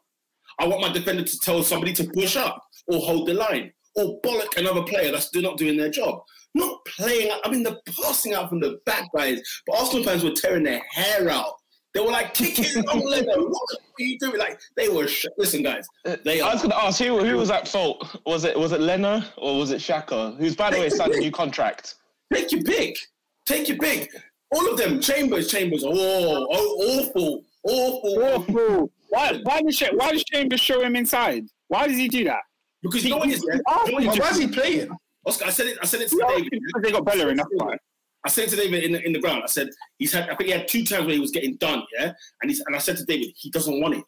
I 0.60 0.68
want 0.68 0.82
my 0.82 0.92
defender 0.92 1.24
to 1.24 1.40
tell 1.40 1.64
somebody 1.64 1.94
to 1.94 2.04
push 2.06 2.36
up 2.36 2.62
or 2.88 3.00
hold 3.00 3.28
the 3.28 3.34
line 3.34 3.74
or 3.96 4.22
bollock 4.22 4.58
another 4.58 4.84
player 4.84 5.12
that's 5.12 5.34
not 5.36 5.58
doing 5.58 5.78
their 5.78 5.90
job. 5.90 6.22
Not 6.54 6.84
playing. 6.86 7.32
I 7.44 7.50
mean, 7.50 7.64
the 7.64 7.80
passing 8.04 8.34
out 8.34 8.50
from 8.50 8.60
the 8.60 8.80
back 8.86 9.08
guys. 9.16 9.42
But 9.66 9.80
Arsenal 9.80 10.04
fans 10.04 10.24
were 10.24 10.32
tearing 10.32 10.64
their 10.64 10.82
hair 10.92 11.30
out. 11.30 11.54
They 11.94 12.00
were 12.00 12.12
like 12.12 12.34
kicking 12.34 12.84
on 12.90 13.00
leather. 13.00 13.26
What 13.38 13.68
the 13.70 13.78
f- 13.82 13.86
are 14.00 14.04
you 14.04 14.20
doing? 14.20 14.38
Like 14.40 14.60
they 14.78 14.88
were. 14.88 15.08
Sh- 15.08 15.26
Listen, 15.38 15.62
guys. 15.64 15.86
Uh, 16.06 16.16
they 16.24 16.40
I 16.42 16.54
was 16.54 16.62
going 16.62 16.72
to 16.72 16.84
ask 16.84 17.02
who 17.02 17.24
who 17.24 17.38
was 17.38 17.50
at 17.52 17.68
fault. 17.68 18.16
Was 18.26 18.44
it 18.46 18.58
was 18.58 18.72
it 18.72 18.80
Leno 18.82 19.22
or 19.38 19.58
was 19.60 19.72
it 19.72 19.80
Xhaka? 19.82 20.38
Who's 20.38 20.56
by 20.56 20.72
the 20.72 20.80
way 20.80 20.90
signed 20.90 21.14
a 21.14 21.20
new 21.20 21.32
contract. 21.32 21.96
Take 22.34 22.52
your 22.52 22.64
pick. 22.64 22.98
Take 23.46 23.68
your 23.68 23.78
pick. 23.78 24.10
All 24.52 24.70
of 24.72 24.78
them. 24.78 25.00
Chambers. 25.00 25.50
Chambers. 25.50 25.84
Oh, 25.86 25.92
oh 26.52 27.00
awful. 27.00 27.44
Awful. 27.64 28.24
awful. 28.24 28.92
Why? 29.10 29.40
Why 29.44 29.62
does 29.62 29.76
Sh- 29.76 29.84
why 29.94 30.12
does 30.12 30.24
Chambers 30.26 30.60
show 30.60 30.82
him 30.82 30.96
inside? 30.96 31.46
Why 31.68 31.88
does 31.88 31.98
he 31.98 32.08
do 32.08 32.24
that? 32.26 32.42
Because 32.82 33.04
you 33.04 33.12
know 33.12 33.18
what 33.18 33.30
it 33.30 33.34
is. 33.36 33.46
yeah? 33.48 33.56
You 33.86 34.00
know 34.00 34.08
Why 34.08 34.14
is? 34.14 34.20
why 34.20 34.30
is 34.30 34.38
he 34.38 34.48
playing? 34.48 34.90
Oscar, 35.26 35.46
I 35.46 35.50
said 35.52 35.68
it. 35.68 35.78
I 35.82 35.86
said 35.86 36.02
it 36.02 36.10
to 36.10 36.18
Yeah, 36.20 36.36
David. 36.38 36.62
they 36.82 36.92
got 36.92 37.06
Bellerin. 37.06 37.38
That's 37.38 37.50
why. 37.54 37.78
I 38.26 38.30
said 38.30 38.50
to 38.50 38.56
David 38.56 38.84
in 38.84 38.92
the, 38.94 39.06
in 39.06 39.14
the 39.14 39.20
ground, 39.20 39.42
I 39.44 39.48
said 39.48 39.70
he's 39.98 40.12
had. 40.14 40.30
I 40.30 40.36
think 40.36 40.48
he 40.48 40.52
had 40.52 40.68
two 40.68 40.84
times 40.84 41.06
where 41.06 41.14
he 41.14 41.20
was 41.20 41.32
getting 41.32 41.56
done, 41.58 41.84
yeah. 41.98 42.12
And 42.42 42.50
he's 42.50 42.62
and 42.62 42.76
I 42.76 42.80
said 42.80 42.98
to 42.98 43.06
David, 43.06 43.32
he 43.36 43.50
doesn't 43.52 43.80
want 43.82 43.96
it. 43.96 44.04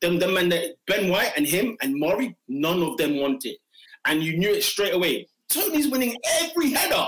Them, 0.00 0.18
them 0.18 0.34
man, 0.34 0.48
that- 0.50 0.76
Ben 0.86 1.08
White 1.10 1.32
and 1.36 1.46
him 1.46 1.76
and 1.80 1.94
Mari, 1.98 2.36
none 2.48 2.82
of 2.82 2.96
them 2.98 3.16
want 3.20 3.44
it, 3.46 3.56
and 4.04 4.22
you 4.22 4.36
knew 4.38 4.50
it 4.50 4.62
straight 4.62 4.94
away. 4.94 5.26
Toney's 5.48 5.88
winning 5.88 6.16
every 6.40 6.70
header, 6.72 7.06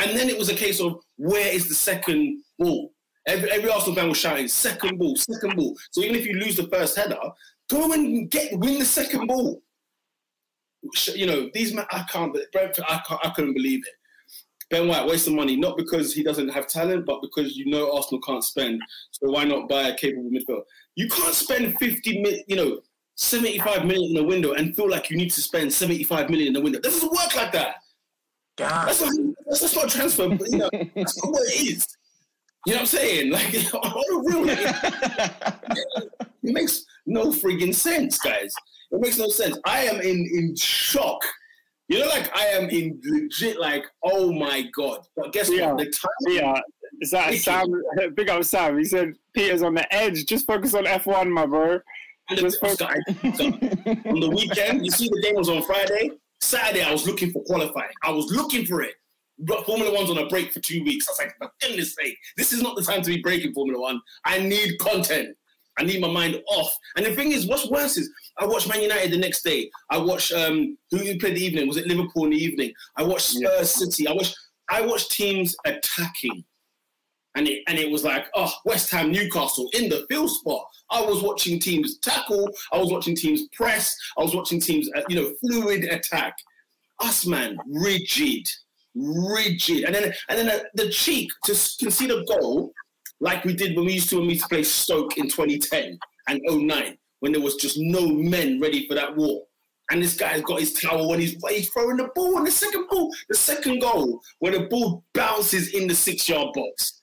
and 0.00 0.18
then 0.18 0.28
it 0.28 0.38
was 0.38 0.48
a 0.48 0.54
case 0.54 0.80
of 0.80 1.00
where 1.16 1.52
is 1.52 1.68
the 1.68 1.74
second 1.74 2.42
ball? 2.58 2.92
Every 3.26 3.50
every 3.50 3.70
Arsenal 3.70 3.96
fan 3.96 4.08
was 4.08 4.18
shouting 4.18 4.48
second 4.48 4.98
ball, 4.98 5.16
second 5.16 5.56
ball. 5.56 5.76
So 5.90 6.02
even 6.02 6.16
if 6.16 6.26
you 6.26 6.34
lose 6.34 6.56
the 6.56 6.68
first 6.68 6.96
header, 6.96 7.18
go 7.68 7.92
and 7.92 8.30
get 8.30 8.58
win 8.58 8.78
the 8.78 8.84
second 8.84 9.26
ball. 9.26 9.62
You 11.14 11.26
know 11.26 11.50
these 11.52 11.74
men. 11.74 11.84
I 11.90 12.04
can't. 12.10 12.36
Brentford, 12.52 12.84
I 12.88 13.02
can't. 13.06 13.20
I 13.24 13.30
couldn't 13.30 13.54
believe 13.54 13.80
it. 13.86 13.94
Ben 14.70 14.86
White 14.86 15.06
wasting 15.06 15.34
money, 15.34 15.56
not 15.56 15.76
because 15.76 16.14
he 16.14 16.22
doesn't 16.22 16.48
have 16.48 16.68
talent, 16.68 17.04
but 17.04 17.20
because 17.20 17.56
you 17.56 17.66
know 17.66 17.94
Arsenal 17.94 18.20
can't 18.22 18.44
spend. 18.44 18.80
So 19.10 19.28
why 19.30 19.44
not 19.44 19.68
buy 19.68 19.88
a 19.88 19.96
capable 19.96 20.30
midfielder? 20.30 20.62
You 20.94 21.08
can't 21.08 21.34
spend 21.34 21.76
50 21.78 22.22
million, 22.22 22.44
you 22.46 22.56
know, 22.56 22.80
75 23.16 23.84
million 23.84 24.16
in 24.16 24.24
a 24.24 24.26
window 24.26 24.52
and 24.52 24.74
feel 24.74 24.88
like 24.88 25.10
you 25.10 25.16
need 25.16 25.30
to 25.32 25.42
spend 25.42 25.72
75 25.72 26.30
million 26.30 26.48
in 26.48 26.56
a 26.56 26.60
window. 26.60 26.80
This 26.80 26.94
doesn't 26.94 27.12
work 27.12 27.34
like 27.34 27.52
that. 27.52 27.76
That's 28.68 29.00
not, 29.00 29.12
that's, 29.46 29.60
that's 29.60 29.76
not 29.76 29.88
transfer, 29.88 30.28
but, 30.28 30.48
you 30.50 30.58
know, 30.58 30.70
that's 30.94 31.22
not 31.22 31.30
what 31.32 31.42
it 31.48 31.72
is. 31.72 31.86
You 32.66 32.72
know 32.74 32.76
what 32.76 32.80
I'm 32.80 32.86
saying? 32.86 33.30
Like, 33.32 33.54
on 33.74 34.04
a 34.10 34.36
real, 34.36 34.48
it 34.48 36.22
makes 36.42 36.84
no 37.06 37.26
friggin' 37.26 37.74
sense, 37.74 38.18
guys. 38.18 38.52
It 38.90 39.00
makes 39.00 39.18
no 39.18 39.28
sense. 39.28 39.58
I 39.64 39.84
am 39.84 40.00
in, 40.00 40.28
in 40.32 40.54
shock. 40.56 41.24
You 41.88 42.00
know, 42.00 42.06
like 42.06 42.34
I 42.36 42.44
am 42.46 42.68
in 42.70 43.00
legit, 43.04 43.58
like, 43.58 43.84
oh 44.04 44.32
my 44.32 44.62
god. 44.76 45.00
But 45.16 45.32
guess 45.32 45.50
Yeah. 45.50 45.72
what? 45.72 45.78
The 45.78 45.90
time 45.90 46.10
Yeah, 46.28 46.60
is 47.00 47.10
that 47.10 47.34
Sam? 47.34 47.66
Big 48.14 48.28
up 48.28 48.44
Sam. 48.44 48.78
He 48.78 48.84
said 48.84 49.14
Peter's 49.34 49.62
on 49.62 49.74
the 49.74 49.92
edge. 49.92 50.24
Just 50.26 50.46
focus 50.46 50.74
on 50.74 50.84
F1, 50.84 51.28
my 51.30 51.46
bro. 51.46 51.80
Just 52.36 52.60
focus. 52.60 52.82
on 52.82 53.00
the 54.20 54.32
weekend, 54.32 54.84
you 54.84 54.90
see 54.92 55.08
the 55.08 55.20
game 55.22 55.34
was 55.34 55.48
on 55.48 55.62
Friday. 55.62 56.12
Saturday, 56.40 56.82
I 56.82 56.92
was 56.92 57.06
looking 57.06 57.30
for 57.30 57.42
qualifying. 57.44 57.90
I 58.02 58.10
was 58.10 58.26
looking 58.26 58.66
for 58.66 58.82
it. 58.82 58.94
But 59.38 59.64
Formula 59.64 59.94
One's 59.94 60.10
on 60.10 60.18
a 60.18 60.26
break 60.26 60.52
for 60.52 60.60
two 60.60 60.84
weeks. 60.84 61.08
I 61.08 61.12
was 61.12 61.18
like, 61.18 61.34
for 61.38 61.50
goodness 61.62 61.94
sake, 61.94 62.16
this 62.36 62.52
is 62.52 62.62
not 62.62 62.76
the 62.76 62.82
time 62.82 63.02
to 63.02 63.10
be 63.10 63.22
breaking 63.22 63.54
Formula 63.54 63.80
One. 63.80 64.00
I 64.24 64.38
need 64.38 64.78
content. 64.78 65.36
I 65.78 65.82
need 65.84 66.00
my 66.00 66.10
mind 66.10 66.42
off. 66.48 66.76
And 66.96 67.06
the 67.06 67.14
thing 67.14 67.32
is, 67.32 67.46
what's 67.46 67.70
worse 67.70 67.96
is 67.96 68.10
I 68.38 68.44
watched 68.44 68.68
Man 68.68 68.82
United 68.82 69.12
the 69.12 69.16
next 69.16 69.42
day. 69.42 69.70
I 69.88 69.96
watched 69.96 70.32
um, 70.32 70.76
who 70.90 70.98
who 70.98 71.18
played 71.18 71.36
the 71.36 71.44
evening. 71.44 71.66
Was 71.68 71.78
it 71.78 71.86
Liverpool 71.86 72.24
in 72.24 72.30
the 72.30 72.36
evening? 72.36 72.72
I 72.96 73.02
watched 73.02 73.28
Spurs 73.28 73.70
City. 73.70 74.06
I 74.06 74.12
watched 74.12 74.36
I 74.68 74.82
watched 74.82 75.12
teams 75.12 75.56
attacking. 75.64 76.44
And 77.36 77.46
it, 77.46 77.62
and 77.68 77.78
it 77.78 77.90
was 77.90 78.04
like, 78.04 78.26
oh, 78.34 78.52
West 78.64 78.90
Ham, 78.90 79.12
Newcastle 79.12 79.68
in 79.74 79.88
the 79.88 80.04
field 80.08 80.30
spot. 80.30 80.64
I 80.90 81.00
was 81.00 81.22
watching 81.22 81.60
teams 81.60 81.98
tackle. 81.98 82.48
I 82.72 82.78
was 82.78 82.90
watching 82.90 83.14
teams 83.14 83.42
press. 83.52 83.96
I 84.18 84.22
was 84.22 84.34
watching 84.34 84.60
teams, 84.60 84.90
uh, 84.96 85.02
you 85.08 85.16
know, 85.16 85.32
fluid 85.40 85.84
attack. 85.84 86.36
Us, 87.00 87.24
man, 87.24 87.56
rigid, 87.68 88.48
rigid. 88.94 89.84
And 89.84 89.94
then 89.94 90.12
and 90.28 90.48
then 90.48 90.60
the 90.74 90.90
cheek 90.90 91.30
to 91.44 91.52
concede 91.78 92.10
a 92.10 92.24
goal 92.24 92.72
like 93.20 93.44
we 93.44 93.54
did 93.54 93.76
when 93.76 93.86
we 93.86 93.94
used 93.94 94.10
to 94.10 94.16
when 94.16 94.26
we 94.26 94.32
used 94.34 94.44
to 94.44 94.48
play 94.48 94.64
Stoke 94.64 95.16
in 95.16 95.28
2010 95.28 95.98
and 96.28 96.40
09 96.46 96.98
when 97.20 97.32
there 97.32 97.40
was 97.40 97.56
just 97.56 97.78
no 97.78 98.06
men 98.08 98.60
ready 98.60 98.86
for 98.86 98.94
that 98.94 99.16
war. 99.16 99.42
And 99.90 100.02
this 100.02 100.16
guy's 100.16 100.42
got 100.42 100.60
his 100.60 100.72
towel 100.72 101.12
and 101.12 101.20
he's, 101.20 101.36
he's 101.48 101.68
throwing 101.68 101.96
the 101.96 102.08
ball. 102.14 102.38
And 102.38 102.46
the 102.46 102.52
second 102.52 102.86
ball, 102.88 103.10
the 103.28 103.36
second 103.36 103.80
goal, 103.80 104.20
where 104.38 104.52
the 104.52 104.66
ball 104.66 105.04
bounces 105.14 105.74
in 105.74 105.88
the 105.88 105.94
six 105.94 106.28
yard 106.28 106.52
box, 106.54 106.99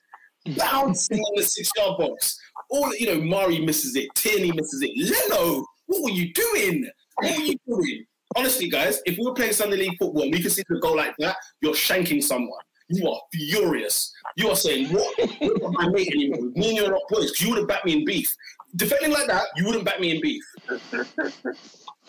bouncing 0.56 1.18
in 1.18 1.34
the 1.36 1.42
six 1.42 1.70
yard 1.76 1.98
box. 1.98 2.38
All 2.70 2.94
you 2.96 3.06
know, 3.06 3.20
Mari 3.20 3.60
misses 3.60 3.96
it, 3.96 4.08
Tierney 4.14 4.52
misses 4.52 4.82
it. 4.82 4.92
Leno, 4.96 5.64
what 5.86 6.02
were 6.02 6.10
you 6.10 6.32
doing? 6.32 6.88
What 7.16 7.36
were 7.36 7.44
you 7.44 7.56
doing? 7.66 8.04
Honestly, 8.36 8.68
guys, 8.68 9.00
if 9.06 9.16
we 9.16 9.24
were 9.24 9.34
playing 9.34 9.52
Sunday 9.52 9.76
League 9.76 9.96
football 9.98 10.22
and 10.22 10.32
we 10.32 10.42
could 10.42 10.52
see 10.52 10.62
the 10.68 10.78
goal 10.80 10.96
like 10.96 11.14
that, 11.18 11.36
you're 11.62 11.74
shanking 11.74 12.22
someone. 12.22 12.60
You 12.88 13.08
are 13.08 13.20
furious. 13.32 14.12
You 14.36 14.50
are 14.50 14.56
saying, 14.56 14.88
what? 14.88 15.40
You're 15.40 15.58
not 15.58 15.72
my 15.72 15.88
mate 15.88 16.08
anymore. 16.08 16.50
Me 16.54 16.68
and 16.68 16.76
you 16.76 16.84
are 16.86 16.90
not 16.90 17.02
boys 17.10 17.30
because 17.30 17.42
you 17.42 17.50
would 17.50 17.58
have 17.58 17.68
backed 17.68 17.84
me 17.84 17.94
in 17.98 18.04
beef. 18.04 18.34
Defending 18.76 19.12
like 19.12 19.26
that, 19.26 19.44
you 19.56 19.66
wouldn't 19.66 19.84
back 19.84 20.00
me 20.00 20.16
in 20.16 20.20
beef. 20.20 20.42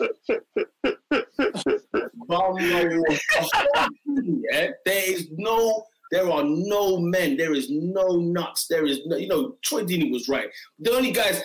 yeah, 4.50 4.68
there 4.84 5.10
is 5.10 5.28
no, 5.32 5.84
there 6.10 6.30
are 6.30 6.44
no 6.44 6.98
men. 6.98 7.36
There 7.36 7.54
is 7.54 7.70
no 7.70 8.16
nuts. 8.16 8.66
There 8.68 8.84
is 8.84 9.00
no, 9.06 9.16
you 9.16 9.28
know, 9.28 9.56
Troy 9.62 9.82
Deeney 9.84 10.10
was 10.12 10.28
right. 10.28 10.48
The 10.78 10.92
only 10.92 11.12
guys, 11.12 11.42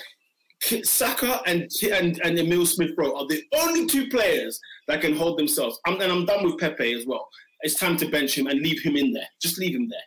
Saka 0.84 1.42
and 1.46 1.70
and 1.92 2.20
and 2.24 2.40
Emil 2.40 2.66
Smith 2.66 2.92
Rowe 2.98 3.16
are 3.18 3.28
the 3.28 3.44
only 3.62 3.86
two 3.86 4.10
players 4.10 4.60
that 4.88 5.02
can 5.02 5.16
hold 5.16 5.38
themselves. 5.38 5.80
I'm, 5.86 6.00
and 6.02 6.12
I'm 6.12 6.26
done 6.26 6.44
with 6.44 6.58
Pepe 6.58 6.94
as 6.94 7.06
well. 7.06 7.28
It's 7.62 7.80
time 7.80 7.98
to 7.98 8.08
bench 8.08 8.38
him 8.38 8.48
and 8.48 8.62
leave 8.62 8.82
him 8.82 8.96
in 8.96 9.12
there. 9.12 9.28
Just 9.42 9.58
leave 9.60 9.76
him 9.76 9.88
there. 9.90 10.00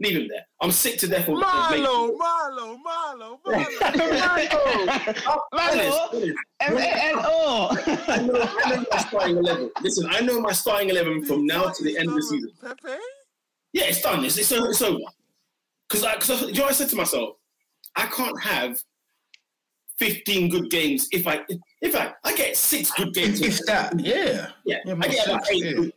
Leave 0.00 0.16
him 0.20 0.28
there. 0.28 0.44
I'm 0.60 0.72
sick 0.72 0.98
to 0.98 1.06
death 1.06 1.28
of 1.28 1.34
Marlo, 1.34 2.16
Marlo, 2.18 2.76
Marlo, 2.82 3.38
Marlo. 3.46 3.68
Mano, 5.52 6.32
M-A-N-O. 6.60 7.68
I 8.08 8.22
know, 8.22 8.48
I 8.64 8.70
know 8.74 8.84
my 8.90 8.98
starting 8.98 9.36
eleven. 9.36 9.70
Listen, 9.80 10.06
I 10.10 10.20
know 10.20 10.40
my 10.40 10.52
starting 10.52 10.90
eleven 10.90 11.24
from 11.24 11.46
now 11.46 11.68
to 11.68 11.84
the 11.84 11.96
end 11.98 12.08
of 12.08 12.16
the 12.16 12.22
season. 12.22 12.50
Pepe? 12.60 12.98
Yeah, 13.72 13.84
it's 13.84 14.02
done. 14.02 14.24
It's, 14.24 14.36
it's, 14.38 14.52
it's 14.52 14.82
over. 14.82 14.98
Because 15.88 16.04
I, 16.04 16.14
cause 16.16 16.42
I, 16.42 16.46
you 16.46 16.54
know, 16.54 16.66
I 16.66 16.72
said 16.72 16.88
to 16.90 16.96
myself, 16.96 17.36
I 17.96 18.06
can't 18.06 18.40
have 18.42 18.82
15 19.98 20.48
good 20.48 20.70
games 20.70 21.06
if 21.12 21.26
I 21.26 21.42
if 21.80 21.94
I 21.94 22.12
I 22.24 22.34
get 22.34 22.56
six 22.56 22.90
good 22.92 23.12
games. 23.14 23.40
If 23.40 23.60
that, 23.66 23.98
yeah. 24.00 24.48
Yeah, 24.64 24.78
Yeah, 24.84 24.94
I 25.00 25.08
get 25.08 25.26
about 25.26 25.50
eight 25.52 25.64
yeah. 25.64 25.72
good. 25.72 25.92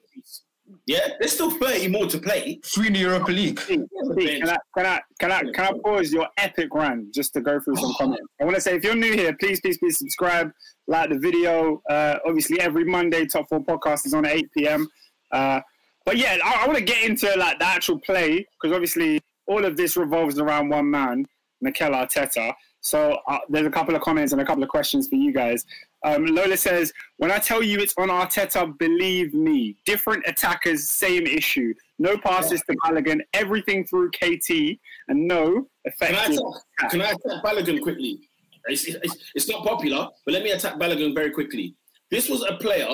Yeah, 0.87 1.07
there's 1.19 1.33
still 1.33 1.49
30 1.49 1.87
more 1.87 2.05
to 2.07 2.19
play. 2.19 2.59
Three 2.65 2.87
in 2.87 2.93
the 2.93 2.99
Europa 2.99 3.31
League. 3.31 3.59
Pete, 3.67 3.81
Pete, 4.15 4.41
can 4.41 4.49
I 4.49 4.57
can 4.77 4.85
I 4.85 5.01
can 5.19 5.31
I 5.31 5.39
can 5.53 5.65
I 5.65 5.71
pause 5.83 6.11
your 6.11 6.27
epic 6.37 6.69
rant 6.73 7.13
just 7.13 7.33
to 7.33 7.41
go 7.41 7.59
through 7.59 7.77
some 7.77 7.93
comments? 7.97 8.27
I 8.39 8.43
want 8.43 8.55
to 8.55 8.61
say 8.61 8.75
if 8.75 8.83
you're 8.83 8.95
new 8.95 9.13
here, 9.13 9.35
please 9.35 9.59
please 9.61 9.77
please 9.77 9.97
subscribe, 9.97 10.51
like 10.87 11.09
the 11.09 11.17
video. 11.17 11.81
Uh, 11.89 12.17
obviously, 12.27 12.59
every 12.59 12.83
Monday, 12.83 13.25
Top 13.25 13.47
Four 13.49 13.63
podcast 13.63 14.05
is 14.05 14.13
on 14.13 14.25
at 14.25 14.33
8 14.33 14.51
p.m. 14.57 14.87
Uh, 15.31 15.61
but 16.05 16.17
yeah, 16.17 16.37
I, 16.43 16.63
I 16.63 16.67
want 16.67 16.77
to 16.77 16.83
get 16.83 17.03
into 17.03 17.31
like 17.37 17.59
the 17.59 17.65
actual 17.65 17.99
play 17.99 18.45
because 18.61 18.73
obviously 18.73 19.21
all 19.47 19.65
of 19.65 19.77
this 19.77 19.97
revolves 19.97 20.39
around 20.39 20.69
one 20.69 20.89
man, 20.89 21.25
Mikel 21.61 21.91
Arteta. 21.91 22.53
So 22.81 23.19
uh, 23.27 23.39
there's 23.49 23.65
a 23.65 23.71
couple 23.71 23.95
of 23.95 24.01
comments 24.03 24.31
and 24.31 24.41
a 24.41 24.45
couple 24.45 24.61
of 24.61 24.69
questions 24.69 25.07
for 25.07 25.15
you 25.15 25.33
guys. 25.33 25.65
Um, 26.03 26.27
Lola 26.27 26.55
says, 26.55 26.93
"When 27.17 27.31
I 27.31 27.39
tell 27.39 27.63
you 27.63 27.79
it's 27.79 27.95
on 27.97 28.09
Arteta, 28.09 28.77
believe 28.77 29.33
me. 29.33 29.75
Different 29.85 30.23
attackers, 30.27 30.87
same 30.87 31.25
issue. 31.25 31.73
No 31.97 32.15
passes 32.15 32.61
to 32.69 32.75
Balogun, 32.85 33.21
everything 33.33 33.85
through 33.87 34.11
KT, 34.11 34.77
and 35.07 35.27
no 35.27 35.67
Can 35.99 36.15
I 36.15 36.25
effective. 36.25 36.37
attack, 36.37 36.91
can 36.91 37.01
I 37.01 37.05
attack 37.05 37.43
Balogun 37.43 37.81
quickly? 37.81 38.19
It's, 38.67 38.85
it's, 38.85 39.31
it's 39.33 39.49
not 39.49 39.65
popular, 39.65 40.07
but 40.25 40.33
let 40.33 40.43
me 40.43 40.51
attack 40.51 40.75
Balogun 40.75 41.15
very 41.15 41.31
quickly. 41.31 41.75
This 42.11 42.29
was 42.29 42.43
a 42.43 42.55
player. 42.57 42.87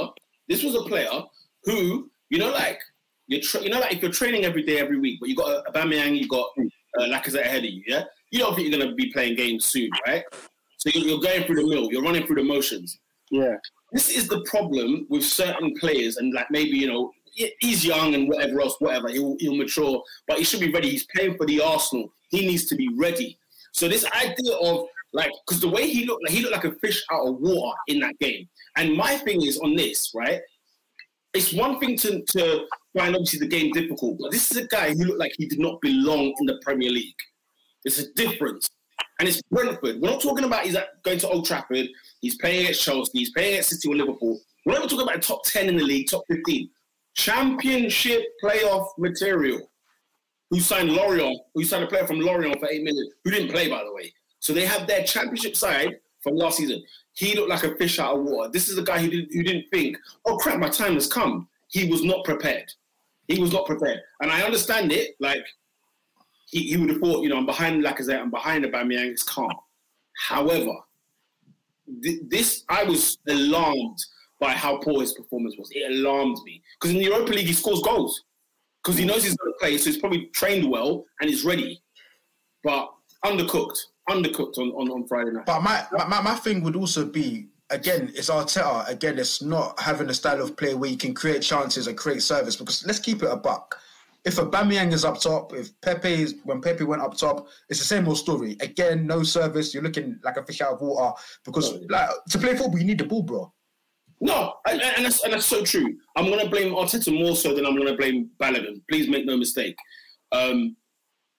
This 0.47 0.64
was 0.64 0.76
a 0.76 0.84
player 0.84 1.22
who, 1.64 2.09
you 2.30 2.38
know, 2.39 2.51
like 2.51 2.80
you 3.32 3.41
tra- 3.41 3.61
you 3.63 3.69
know, 3.69 3.79
like 3.79 3.93
if 3.93 4.01
you're 4.01 4.11
training 4.11 4.45
every 4.45 4.63
day, 4.63 4.77
every 4.79 4.99
week, 4.99 5.19
but 5.19 5.29
you 5.29 5.36
got 5.36 5.65
a 5.67 5.71
Aubameyang, 5.71 6.17
you 6.17 6.27
got 6.27 6.49
uh, 6.99 7.03
Lacazette 7.03 7.45
ahead 7.45 7.63
of 7.63 7.69
you. 7.71 7.84
Yeah, 7.88 8.03
you 8.32 8.39
don't 8.39 8.53
think 8.55 8.67
you're 8.69 8.77
going 8.77 8.89
to 8.89 8.95
be 8.95 9.11
playing 9.11 9.36
games 9.36 9.65
soon, 9.65 9.89
right? 10.07 10.23
So 10.77 10.89
you- 10.93 11.07
you're 11.07 11.19
going 11.19 11.43
through 11.45 11.55
the 11.61 11.67
mill. 11.67 11.89
You're 11.91 12.01
running 12.03 12.25
through 12.27 12.36
the 12.38 12.43
motions. 12.43 12.99
Yeah, 13.32 13.55
this 13.93 14.09
is 14.09 14.27
the 14.27 14.41
problem 14.41 15.07
with 15.09 15.23
certain 15.23 15.73
players, 15.79 16.17
and 16.17 16.34
like 16.34 16.51
maybe 16.51 16.77
you 16.77 16.88
know 16.88 17.11
he's 17.61 17.86
young 17.86 18.13
and 18.13 18.27
whatever 18.27 18.59
else, 18.61 18.75
whatever 18.79 19.07
he'll, 19.09 19.38
he'll 19.39 19.55
mature, 19.55 20.03
but 20.27 20.38
he 20.38 20.43
should 20.43 20.59
be 20.59 20.69
ready. 20.71 20.89
He's 20.89 21.07
playing 21.15 21.38
for 21.38 21.45
the 21.45 21.61
Arsenal. 21.61 22.11
He 22.29 22.45
needs 22.45 22.65
to 22.65 22.75
be 22.75 22.89
ready. 22.97 23.38
So 23.71 23.88
this 23.88 24.05
idea 24.11 24.53
of 24.61 24.86
like, 25.13 25.32
because 25.47 25.61
the 25.61 25.69
way 25.69 25.88
he 25.89 26.05
looked, 26.05 26.23
like 26.25 26.34
he 26.34 26.41
looked 26.41 26.53
like 26.55 26.65
a 26.65 26.77
fish 26.79 27.01
out 27.11 27.25
of 27.27 27.36
water 27.39 27.77
in 27.88 27.99
that 28.01 28.19
game. 28.19 28.49
And 28.75 28.93
my 28.95 29.15
thing 29.15 29.45
is 29.45 29.57
on 29.59 29.75
this, 29.77 30.11
right? 30.13 30.41
It's 31.34 31.53
one 31.53 31.79
thing 31.79 31.97
to 31.97 32.21
to 32.23 32.65
find 32.97 33.15
obviously 33.15 33.39
the 33.39 33.47
game 33.47 33.71
difficult, 33.71 34.17
but 34.19 34.32
this 34.32 34.51
is 34.51 34.57
a 34.57 34.67
guy 34.67 34.93
who 34.93 35.05
looked 35.05 35.19
like 35.19 35.34
he 35.38 35.45
did 35.45 35.59
not 35.59 35.79
belong 35.82 36.34
in 36.39 36.45
the 36.45 36.59
Premier 36.61 36.89
League. 36.89 37.15
It's 37.86 37.99
a 37.99 38.11
difference. 38.13 38.69
And 39.19 39.29
it's 39.29 39.41
Brentford. 39.51 40.01
We're 40.01 40.09
not 40.09 40.21
talking 40.21 40.45
about 40.45 40.65
he's 40.65 40.75
going 41.03 41.19
to 41.19 41.29
Old 41.29 41.45
Trafford. 41.45 41.88
He's 42.21 42.38
playing 42.38 42.61
against 42.61 42.82
Chelsea. 42.82 43.19
He's 43.19 43.32
playing 43.32 43.53
against 43.53 43.69
City 43.69 43.88
or 43.88 43.95
Liverpool. 43.95 44.39
We're 44.65 44.73
not 44.73 44.89
talking 44.89 45.01
about 45.01 45.21
top 45.21 45.43
10 45.45 45.69
in 45.69 45.77
the 45.77 45.84
league, 45.84 46.09
top 46.09 46.23
15. 46.27 46.69
Championship 47.15 48.23
playoff 48.43 48.88
material. 48.97 49.69
Who 50.49 50.59
signed 50.59 50.91
Lorient, 50.91 51.39
who 51.53 51.63
signed 51.63 51.84
a 51.84 51.88
player 51.88 52.05
from 52.05 52.19
Lorient 52.19 52.59
for 52.59 52.67
8 52.67 52.84
million, 52.84 53.09
who 53.23 53.32
didn't 53.32 53.51
play, 53.51 53.69
by 53.69 53.84
the 53.84 53.93
way. 53.93 54.11
So 54.39 54.53
they 54.53 54.65
have 54.65 54.88
their 54.88 55.03
championship 55.03 55.55
side 55.55 55.99
from 56.21 56.36
last 56.36 56.57
season. 56.57 56.84
He 57.14 57.36
looked 57.36 57.49
like 57.49 57.64
a 57.64 57.76
fish 57.76 57.99
out 57.99 58.18
of 58.18 58.24
water. 58.24 58.49
This 58.51 58.70
is 58.70 58.78
a 58.78 58.84
guy 58.84 58.99
who 58.99 59.09
didn't, 59.09 59.34
who 59.34 59.43
didn't 59.43 59.70
think, 59.70 59.97
oh 60.26 60.38
crap, 60.38 60.59
my 60.59 60.70
time 60.70 60.93
has 60.93 61.07
come. 61.07 61.47
He 61.68 61.89
was 61.89 62.03
not 62.03 62.24
prepared. 62.24 62.72
He 63.28 63.39
was 63.39 63.51
not 63.51 63.66
prepared. 63.66 64.01
And 64.22 64.32
I 64.32 64.41
understand 64.41 64.91
it. 64.91 65.16
Like, 65.20 65.45
he, 66.47 66.64
he 66.64 66.78
would 66.78 66.89
have 66.89 66.99
thought, 66.99 67.24
you 67.24 67.30
know, 67.30 67.38
I'm 67.38 67.45
behind 67.45 67.84
Lacazette, 67.84 68.20
I'm 68.20 68.30
behind 68.30 68.66
Aubameyang, 68.66 69.12
it's 69.12 69.24
calm. 69.24 69.53
However, 70.28 70.74
th- 72.03 72.22
this 72.28 72.64
I 72.70 72.84
was 72.84 73.18
alarmed 73.28 73.97
by 74.39 74.51
how 74.51 74.78
poor 74.78 75.01
his 75.01 75.14
performance 75.14 75.55
was. 75.57 75.70
It 75.72 75.91
alarmed 75.91 76.38
me 76.43 76.62
because 76.80 76.93
in 76.93 76.99
the 76.99 77.05
Europa 77.05 77.32
League 77.32 77.47
he 77.47 77.53
scores 77.53 77.82
goals 77.82 78.24
because 78.84 78.97
he 78.97 79.05
knows 79.05 79.24
he's 79.24 79.36
going 79.36 79.53
to 79.53 79.59
play, 79.59 79.78
so 79.78 79.86
he's 79.86 79.99
probably 79.99 80.26
trained 80.28 80.70
well 80.70 81.05
and 81.22 81.30
he's 81.30 81.45
ready. 81.45 81.82
But 82.64 82.91
undercooked, 83.24 83.78
undercooked 84.09 84.57
on, 84.57 84.69
on, 84.69 84.89
on 84.89 85.07
Friday 85.07 85.31
night. 85.31 85.45
But 85.45 85.61
my, 85.61 85.85
my, 85.91 86.07
my, 86.07 86.21
my 86.21 86.35
thing 86.35 86.63
would 86.63 86.75
also 86.75 87.05
be 87.05 87.47
again, 87.71 88.11
it's 88.15 88.29
Arteta. 88.29 88.87
Again, 88.87 89.17
it's 89.17 89.41
not 89.41 89.79
having 89.79 90.09
a 90.09 90.13
style 90.13 90.41
of 90.41 90.55
play 90.55 90.75
where 90.75 90.89
you 90.89 90.97
can 90.97 91.13
create 91.13 91.41
chances 91.41 91.87
and 91.87 91.97
create 91.97 92.21
service. 92.21 92.55
Because 92.55 92.85
let's 92.85 92.99
keep 92.99 93.23
it 93.23 93.31
a 93.31 93.35
buck. 93.35 93.79
If 94.23 94.35
Aubameyang 94.35 94.93
is 94.93 95.03
up 95.03 95.19
top, 95.19 95.53
if 95.53 95.69
Pepe 95.81 96.21
is 96.21 96.35
when 96.43 96.61
Pepe 96.61 96.83
went 96.83 97.01
up 97.01 97.17
top, 97.17 97.47
it's 97.69 97.79
the 97.79 97.85
same 97.85 98.07
old 98.07 98.17
story. 98.17 98.55
Again, 98.61 99.07
no 99.07 99.23
service. 99.23 99.73
You're 99.73 99.81
looking 99.81 100.19
like 100.23 100.37
a 100.37 100.43
fish 100.43 100.61
out 100.61 100.73
of 100.73 100.81
water. 100.81 101.19
Because 101.43 101.73
like 101.89 102.09
to 102.29 102.37
play 102.37 102.55
football, 102.55 102.77
you 102.77 102.85
need 102.85 102.99
the 102.99 103.05
ball, 103.05 103.23
bro. 103.23 103.51
No, 104.23 104.53
and, 104.67 104.79
and, 104.79 105.05
that's, 105.05 105.23
and 105.23 105.33
that's 105.33 105.47
so 105.47 105.63
true. 105.63 105.97
I'm 106.15 106.25
going 106.25 106.43
to 106.43 106.49
blame 106.49 106.73
Arteta 106.73 107.11
more 107.17 107.35
so 107.35 107.55
than 107.55 107.65
I'm 107.65 107.75
going 107.75 107.87
to 107.87 107.97
blame 107.97 108.29
Balogun. 108.39 108.83
Please 108.87 109.09
make 109.09 109.25
no 109.25 109.35
mistake. 109.35 109.75
Um, 110.31 110.75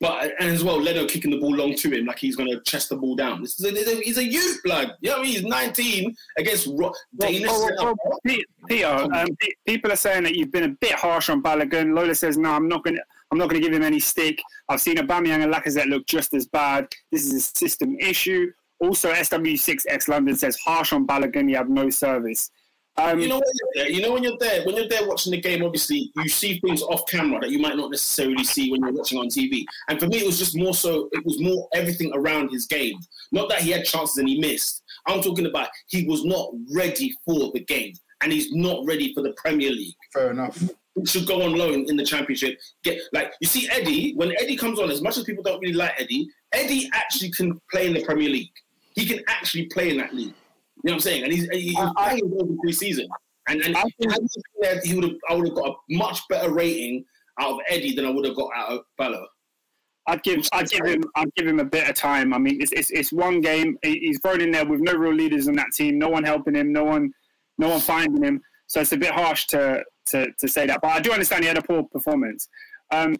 but 0.02 0.32
and 0.40 0.50
as 0.50 0.64
well, 0.64 0.80
Leno 0.82 1.06
kicking 1.06 1.30
the 1.30 1.38
ball 1.38 1.54
long 1.54 1.76
to 1.76 1.88
him 1.88 2.06
like 2.06 2.18
he's 2.18 2.34
going 2.34 2.50
to 2.50 2.60
chest 2.62 2.88
the 2.88 2.96
ball 2.96 3.14
down. 3.14 3.40
This 3.40 3.60
is 3.60 3.88
a, 3.88 4.02
he's 4.02 4.18
a 4.18 4.24
youth, 4.24 4.60
blood. 4.64 4.96
You 5.00 5.10
know 5.10 5.18
what 5.18 5.20
I 5.20 5.30
mean? 5.30 5.32
He's 5.34 5.44
19 5.44 6.16
against 6.38 6.68
Ro- 6.72 6.92
Danish. 7.16 7.42
Well, 7.42 7.70
well, 7.78 7.94
well, 8.04 8.20
Pe- 8.26 8.42
Peter, 8.68 8.88
um, 8.88 9.28
people 9.64 9.92
are 9.92 9.96
saying 9.96 10.24
that 10.24 10.34
you've 10.34 10.50
been 10.50 10.64
a 10.64 10.76
bit 10.80 10.94
harsh 10.94 11.30
on 11.30 11.40
Balogun. 11.40 11.94
Lola 11.94 12.16
says, 12.16 12.36
"No, 12.36 12.50
I'm 12.50 12.66
not 12.66 12.82
going. 12.82 12.96
to 12.96 13.02
I'm 13.30 13.38
not 13.38 13.48
going 13.48 13.62
to 13.62 13.64
give 13.66 13.74
him 13.74 13.84
any 13.84 14.00
stick. 14.00 14.42
I've 14.68 14.80
seen 14.80 14.96
Aubameyang 14.96 15.44
and 15.44 15.54
Lacazette 15.54 15.86
look 15.88 16.04
just 16.06 16.34
as 16.34 16.46
bad. 16.46 16.88
This 17.12 17.24
is 17.24 17.34
a 17.34 17.40
system 17.40 17.96
issue." 18.00 18.50
Also, 18.80 19.12
SW6X 19.12 20.08
London 20.08 20.34
says, 20.34 20.58
"Harsh 20.64 20.92
on 20.92 21.06
Balogun. 21.06 21.48
You 21.48 21.56
have 21.58 21.68
no 21.68 21.90
service." 21.90 22.50
Um, 22.98 23.18
you 23.18 23.28
know 23.28 23.36
when 23.36 23.44
you're 23.54 23.84
there, 23.84 23.90
you 23.90 24.02
know 24.02 24.12
when 24.12 24.22
you're 24.22 24.36
there, 24.38 24.64
when 24.66 24.76
you're 24.76 24.88
there 24.88 25.08
watching 25.08 25.30
the 25.30 25.40
game, 25.40 25.64
obviously 25.64 26.12
you 26.14 26.28
see 26.28 26.60
things 26.60 26.82
off 26.82 27.06
camera 27.06 27.40
that 27.40 27.50
you 27.50 27.58
might 27.58 27.76
not 27.76 27.90
necessarily 27.90 28.44
see 28.44 28.70
when 28.70 28.82
you're 28.82 28.92
watching 28.92 29.18
on 29.18 29.28
TV. 29.28 29.64
And 29.88 29.98
for 29.98 30.06
me, 30.06 30.18
it 30.18 30.26
was 30.26 30.38
just 30.38 30.56
more 30.56 30.74
so. 30.74 31.08
It 31.12 31.24
was 31.24 31.40
more 31.40 31.68
everything 31.74 32.12
around 32.14 32.50
his 32.50 32.66
game. 32.66 32.98
Not 33.30 33.48
that 33.48 33.62
he 33.62 33.70
had 33.70 33.86
chances 33.86 34.18
and 34.18 34.28
he 34.28 34.38
missed. 34.38 34.82
I'm 35.06 35.22
talking 35.22 35.46
about 35.46 35.68
he 35.88 36.06
was 36.06 36.24
not 36.24 36.50
ready 36.74 37.14
for 37.24 37.50
the 37.52 37.64
game, 37.66 37.94
and 38.22 38.30
he's 38.30 38.52
not 38.52 38.84
ready 38.86 39.14
for 39.14 39.22
the 39.22 39.32
Premier 39.38 39.70
League. 39.70 39.94
Fair 40.12 40.30
enough. 40.30 40.62
He 40.94 41.06
should 41.06 41.26
go 41.26 41.42
on 41.42 41.54
loan 41.54 41.86
in 41.88 41.96
the 41.96 42.04
Championship. 42.04 42.58
Get 42.84 43.00
like 43.14 43.32
you 43.40 43.48
see 43.48 43.70
Eddie 43.70 44.12
when 44.16 44.34
Eddie 44.38 44.56
comes 44.56 44.78
on. 44.78 44.90
As 44.90 45.00
much 45.00 45.16
as 45.16 45.24
people 45.24 45.42
don't 45.42 45.60
really 45.60 45.72
like 45.72 45.94
Eddie, 45.98 46.28
Eddie 46.52 46.90
actually 46.92 47.30
can 47.30 47.58
play 47.70 47.86
in 47.86 47.94
the 47.94 48.04
Premier 48.04 48.28
League. 48.28 48.52
He 48.94 49.06
can 49.06 49.24
actually 49.28 49.66
play 49.66 49.88
in 49.88 49.96
that 49.96 50.14
league. 50.14 50.34
You 50.82 50.90
know 50.90 50.92
what 50.92 50.94
I'm 50.94 51.00
saying? 51.00 51.24
And 51.24 51.32
he's, 51.32 51.48
he's 51.50 51.76
playing 51.96 52.32
over 52.40 52.52
pre-season. 52.60 53.08
And, 53.48 53.60
and 53.62 53.76
I 53.76 53.82
think- 53.82 54.12
had 54.12 54.20
he 54.20 54.42
been 54.42 54.60
there, 54.60 54.80
he 54.84 54.94
would 54.94 55.04
have. 55.04 55.16
I 55.28 55.34
would 55.34 55.46
have 55.48 55.56
got 55.56 55.68
a 55.70 55.74
much 55.96 56.20
better 56.28 56.52
rating 56.52 57.04
out 57.40 57.52
of 57.52 57.58
Eddie 57.68 57.94
than 57.94 58.04
I 58.06 58.10
would 58.10 58.24
have 58.24 58.36
got 58.36 58.50
out 58.56 58.68
of 58.72 58.80
Ballo. 58.98 59.26
I'd 60.08 60.22
give 60.22 60.48
I'd 60.52 60.68
give 60.68 60.84
him 60.84 61.04
I'd 61.14 61.32
give 61.36 61.46
him 61.46 61.60
a 61.60 61.64
bit 61.64 61.88
of 61.88 61.94
time. 61.94 62.34
I 62.34 62.38
mean, 62.38 62.60
it's 62.60 62.72
it's, 62.72 62.90
it's 62.90 63.12
one 63.12 63.40
game. 63.40 63.78
He's 63.82 64.18
thrown 64.20 64.40
in 64.40 64.50
there 64.50 64.66
with 64.66 64.80
no 64.80 64.94
real 64.94 65.14
leaders 65.14 65.46
in 65.46 65.54
that 65.56 65.68
team. 65.74 65.98
No 65.98 66.08
one 66.08 66.24
helping 66.24 66.54
him. 66.56 66.72
No 66.72 66.84
one 66.84 67.12
no 67.58 67.68
one 67.68 67.80
finding 67.80 68.22
him. 68.22 68.40
So 68.66 68.80
it's 68.80 68.92
a 68.92 68.96
bit 68.96 69.12
harsh 69.12 69.46
to 69.48 69.84
to, 70.06 70.26
to 70.40 70.48
say 70.48 70.66
that. 70.66 70.80
But 70.82 70.90
I 70.90 71.00
do 71.00 71.12
understand 71.12 71.44
he 71.44 71.48
had 71.48 71.58
a 71.58 71.62
poor 71.62 71.84
performance. 71.84 72.48
Um, 72.90 73.16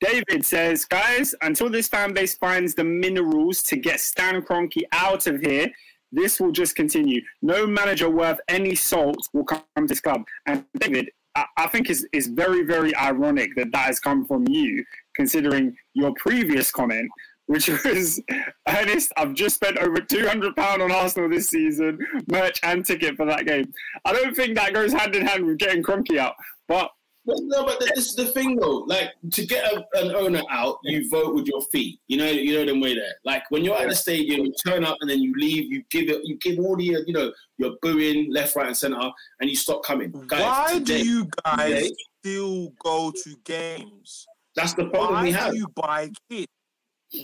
David 0.00 0.44
says, 0.44 0.84
guys, 0.84 1.34
until 1.42 1.68
this 1.70 1.88
fan 1.88 2.12
base 2.12 2.34
finds 2.34 2.74
the 2.74 2.84
minerals 2.84 3.62
to 3.64 3.76
get 3.76 4.00
Stan 4.00 4.42
Kroenke 4.42 4.82
out 4.92 5.26
of 5.26 5.40
here, 5.40 5.68
this 6.12 6.40
will 6.40 6.52
just 6.52 6.76
continue. 6.76 7.22
No 7.40 7.66
manager 7.66 8.08
worth 8.08 8.38
any 8.48 8.74
salt 8.74 9.18
will 9.32 9.44
come 9.44 9.62
to 9.76 9.86
this 9.86 10.00
club. 10.00 10.22
And 10.46 10.64
David, 10.78 11.10
I, 11.34 11.44
I 11.56 11.66
think 11.66 11.90
it's, 11.90 12.04
it's 12.12 12.26
very, 12.26 12.62
very 12.62 12.94
ironic 12.96 13.56
that 13.56 13.72
that 13.72 13.86
has 13.86 13.98
come 13.98 14.26
from 14.26 14.46
you, 14.48 14.84
considering 15.16 15.74
your 15.94 16.12
previous 16.14 16.70
comment, 16.70 17.10
which 17.46 17.68
was, 17.84 18.20
Ernest, 18.68 19.12
I've 19.16 19.34
just 19.34 19.56
spent 19.56 19.78
over 19.78 19.96
£200 19.96 20.56
on 20.58 20.92
Arsenal 20.92 21.30
this 21.30 21.48
season, 21.48 21.98
merch 22.30 22.60
and 22.62 22.84
ticket 22.84 23.16
for 23.16 23.26
that 23.26 23.46
game. 23.46 23.72
I 24.04 24.12
don't 24.12 24.34
think 24.36 24.56
that 24.56 24.74
goes 24.74 24.92
hand 24.92 25.14
in 25.14 25.26
hand 25.26 25.46
with 25.46 25.58
getting 25.58 25.82
Kroenke 25.82 26.18
out. 26.18 26.34
But 26.68 26.90
no, 27.26 27.64
but 27.64 27.78
this 27.80 28.08
is 28.08 28.14
the 28.14 28.26
thing 28.26 28.56
though. 28.56 28.78
Like 28.86 29.10
to 29.32 29.46
get 29.46 29.64
a, 29.72 29.84
an 29.94 30.14
owner 30.14 30.42
out, 30.50 30.78
you 30.84 31.08
vote 31.08 31.34
with 31.34 31.46
your 31.46 31.62
feet. 31.72 32.00
You 32.08 32.16
know, 32.18 32.26
you 32.26 32.54
know 32.56 32.64
them 32.66 32.80
way 32.80 32.94
there. 32.94 33.14
Like 33.24 33.44
when 33.50 33.64
you're 33.64 33.76
at 33.76 33.88
the 33.88 33.94
stadium, 33.94 34.46
you 34.46 34.54
turn 34.66 34.84
up 34.84 34.96
and 35.00 35.08
then 35.10 35.20
you 35.20 35.32
leave. 35.36 35.72
You 35.72 35.82
give 35.90 36.08
it. 36.08 36.20
You 36.24 36.36
give 36.38 36.58
all 36.58 36.76
the. 36.76 36.96
Uh, 36.96 37.00
you 37.06 37.12
know, 37.12 37.32
you're 37.58 37.76
booing 37.80 38.32
left, 38.32 38.56
right, 38.56 38.66
and 38.66 38.76
center, 38.76 38.98
and 39.40 39.48
you 39.50 39.56
stop 39.56 39.84
coming. 39.84 40.10
Mm. 40.12 40.26
Guys, 40.26 40.40
Why 40.42 40.78
today- 40.78 41.02
do 41.02 41.08
you 41.08 41.28
guys 41.44 41.68
today, 41.82 41.90
still 42.20 42.72
go 42.82 43.10
to 43.12 43.36
games? 43.44 44.26
That's 44.54 44.74
the 44.74 44.86
problem 44.86 45.14
Why 45.14 45.22
we 45.22 45.32
have. 45.32 45.52
do 45.52 45.58
you 45.58 45.66
buy 45.74 46.10
kit? 46.30 46.48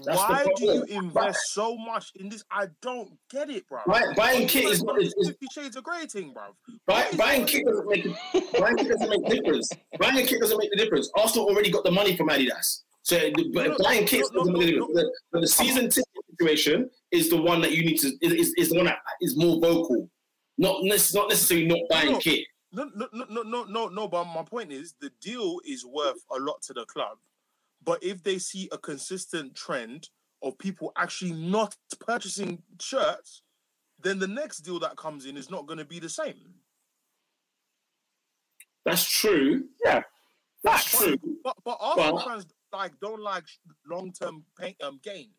That's 0.05 0.19
Why 0.19 0.47
do 0.57 0.65
you 0.65 0.85
invest 0.85 1.53
so 1.53 1.77
much 1.77 2.13
in 2.17 2.29
this? 2.29 2.45
I 2.51 2.67
don't 2.83 3.11
get 3.31 3.49
it, 3.49 3.67
bro. 3.69 3.81
Buy- 3.87 4.13
buying 4.17 4.47
kit 4.47 4.65
is 4.65 4.83
not. 4.83 5.01
Is, 5.01 5.15
Fifty 5.25 5.47
Shades 5.53 5.77
of 5.77 5.85
Grey 5.85 6.05
thing, 6.07 6.33
bro. 6.35 6.55
buy, 6.87 7.07
buying 7.17 7.47
kit 7.47 7.65
doesn't 7.65 7.89
make. 7.89 8.05
Buying 8.59 8.77
kit 8.77 8.89
doesn't 8.89 9.09
make 9.09 9.27
difference. 9.27 9.71
Buying 9.99 10.19
a 10.19 10.23
kit 10.27 10.41
doesn't 10.41 10.59
make 10.59 10.71
the 10.71 10.77
difference. 10.77 11.11
Arsenal 11.17 11.49
already 11.49 11.71
got 11.71 11.85
the 11.85 11.91
money 11.91 12.17
from 12.17 12.29
Adidas. 12.29 12.83
So 13.03 13.17
No, 13.17 13.45
buying 13.55 14.03
no, 14.03 14.07
kits 14.07 14.31
no, 14.33 14.41
doesn't 14.41 14.53
no, 14.53 14.59
make 14.59 14.75
a 14.75 14.79
no, 14.79 14.87
difference. 14.89 14.95
The, 14.95 15.13
but 15.33 15.41
the 15.41 15.47
season 15.49 15.85
ticket 15.89 16.05
situation 16.31 16.91
is 17.11 17.31
the 17.31 17.41
one 17.41 17.63
that 17.63 17.73
you 17.73 17.85
need 17.85 17.99
to. 18.01 18.09
Is, 18.21 18.33
is, 18.35 18.55
is 18.59 18.69
the 18.69 18.77
one 18.77 18.87
that 18.87 18.99
is 19.23 19.37
more 19.39 19.59
vocal. 19.59 20.11
Not 20.59 20.83
not 20.83 21.29
necessarily 21.29 21.67
not 21.67 21.79
buying 21.89 22.19
kit. 22.21 22.47
No, 22.73 22.91
no, 22.95 23.09
no, 23.15 23.43
no, 23.43 23.65
no, 23.65 23.89
no. 23.89 24.09
But 24.09 24.25
my 24.25 24.43
point 24.43 24.71
is, 24.71 24.95
the 25.01 25.11
deal 25.23 25.61
is 25.65 25.87
worth 25.87 26.23
a 26.37 26.39
lot 26.39 26.61
to 26.63 26.75
the 26.75 26.85
club. 26.85 27.17
But 27.89 28.05
if 28.05 28.23
they 28.23 28.39
see 28.39 28.69
a 28.71 28.77
consistent 28.77 29.55
trend 29.55 30.11
of 30.43 30.59
people 30.59 30.93
actually 30.99 31.33
not 31.33 31.75
purchasing 31.99 32.63
shirts, 32.79 33.41
then 33.99 34.19
the 34.19 34.29
next 34.29 34.59
deal 34.59 34.79
that 34.81 34.99
comes 34.99 35.25
in 35.25 35.39
is 35.39 35.51
not 35.51 35.67
going 35.67 35.79
to 35.79 35.87
be 35.87 35.99
the 35.99 36.11
same. 36.11 36.37
That's 38.85 39.09
true. 39.09 39.65
Yeah. 39.83 40.03
That's 40.63 40.99
true. 40.99 41.17
But 41.43 41.57
but 41.65 41.79
Arsenal 41.81 42.17
Well- 42.17 42.29
fans 42.29 42.47
like 42.75 42.93
don't 43.01 43.23
like 43.23 43.45
long 43.91 44.13
term 44.13 44.45
um, 44.83 45.01
gain. 45.03 45.31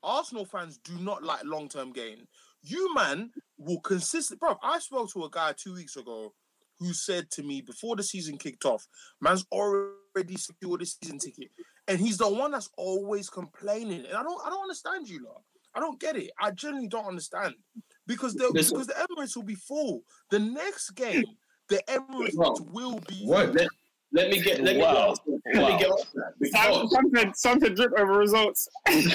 Arsenal 0.00 0.44
fans 0.44 0.78
do 0.78 0.96
not 1.00 1.24
like 1.24 1.44
long 1.44 1.68
term 1.68 1.92
gain. 1.92 2.28
You 2.62 2.94
man 2.94 3.32
will 3.58 3.80
consist. 3.80 4.38
Bro, 4.38 4.60
I 4.62 4.78
spoke 4.78 5.10
to 5.14 5.24
a 5.24 5.28
guy 5.30 5.54
two 5.56 5.74
weeks 5.74 5.96
ago 5.96 6.34
who 6.80 6.94
said 6.94 7.30
to 7.30 7.42
me 7.42 7.60
before 7.60 7.94
the 7.94 8.02
season 8.02 8.38
kicked 8.38 8.64
off, 8.64 8.86
man's 9.20 9.44
already 9.52 10.36
secured 10.36 10.82
a 10.82 10.86
season 10.86 11.18
ticket, 11.18 11.50
and 11.88 11.98
he's 12.00 12.18
the 12.18 12.28
one 12.28 12.50
that's 12.52 12.70
always 12.76 13.28
complaining. 13.30 14.04
And 14.06 14.14
I 14.14 14.22
don't, 14.22 14.40
I 14.44 14.50
don't 14.50 14.62
understand 14.62 15.08
you 15.08 15.24
lot. 15.24 15.42
I 15.74 15.80
don't 15.80 16.00
get 16.00 16.16
it. 16.16 16.30
I 16.40 16.50
genuinely 16.50 16.88
don't 16.88 17.06
understand 17.06 17.54
because 18.06 18.34
the 18.34 18.48
Listen. 18.52 18.74
because 18.78 18.88
the 18.88 18.94
Emirates 19.08 19.36
will 19.36 19.44
be 19.44 19.54
full. 19.54 20.02
The 20.30 20.38
next 20.40 20.90
game, 20.90 21.24
the 21.68 21.80
Emirates 21.88 22.34
Well, 22.34 22.56
will 22.72 23.00
be 23.08 23.24
What? 23.24 23.54
Let, 23.54 23.68
let 24.12 24.30
me 24.30 24.40
get 24.40 24.60
let 24.62 24.74
me 24.76 24.82
Wow. 24.82 25.14
get 25.14 25.54
let 25.54 25.62
Wow. 25.62 25.68
me 25.68 25.78
get 25.78 25.90
off 25.90 26.00
that 26.14 26.32
Some- 26.52 26.88
because 26.88 26.90
Something, 26.92 27.32
something 27.34 27.74
drip 27.74 27.92
over 27.98 28.12
results. 28.14 28.68
and 28.88 29.08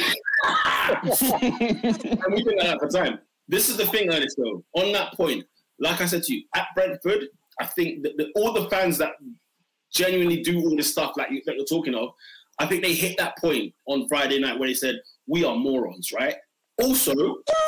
we've 2.34 2.46
been 2.46 2.60
at 2.60 2.66
that 2.68 2.78
for 2.80 2.88
time. 2.90 3.20
This 3.48 3.70
is 3.70 3.78
the 3.78 3.86
thing, 3.88 4.10
Ernest. 4.12 4.38
Though 4.38 4.64
on 4.74 4.92
that 4.94 5.14
point, 5.14 5.46
like 5.80 6.02
I 6.02 6.06
said 6.06 6.24
to 6.24 6.34
you, 6.34 6.44
at 6.56 6.68
Brentford, 6.76 7.28
I 7.60 7.66
think 7.66 8.04
that 8.04 8.18
the, 8.18 8.32
all 8.36 8.54
the 8.54 8.70
fans 8.70 8.98
that 9.00 9.14
genuinely 9.94 10.42
do 10.42 10.60
all 10.62 10.76
this 10.76 10.92
stuff 10.92 11.14
like 11.18 11.32
you, 11.32 11.42
that 11.46 11.56
you're 11.56 11.66
talking 11.66 11.96
of, 11.96 12.10
I 12.60 12.66
think 12.66 12.84
they 12.84 12.94
hit 12.94 13.18
that 13.18 13.38
point 13.38 13.74
on 13.88 14.08
Friday 14.08 14.40
night 14.40 14.58
where 14.58 14.70
they 14.70 14.74
said 14.74 15.00
we 15.28 15.44
are 15.44 15.56
morons, 15.56 16.12
right? 16.12 16.36
Also, 16.82 17.14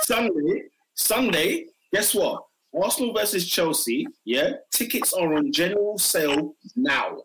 Sunday, 0.01 0.63
Sunday, 0.95 1.65
guess 1.93 2.13
what? 2.13 2.43
Arsenal 2.81 3.13
versus 3.13 3.47
Chelsea, 3.47 4.05
yeah, 4.25 4.53
tickets 4.71 5.13
are 5.13 5.33
on 5.33 5.51
general 5.51 5.97
sale 5.97 6.55
now. 6.75 7.17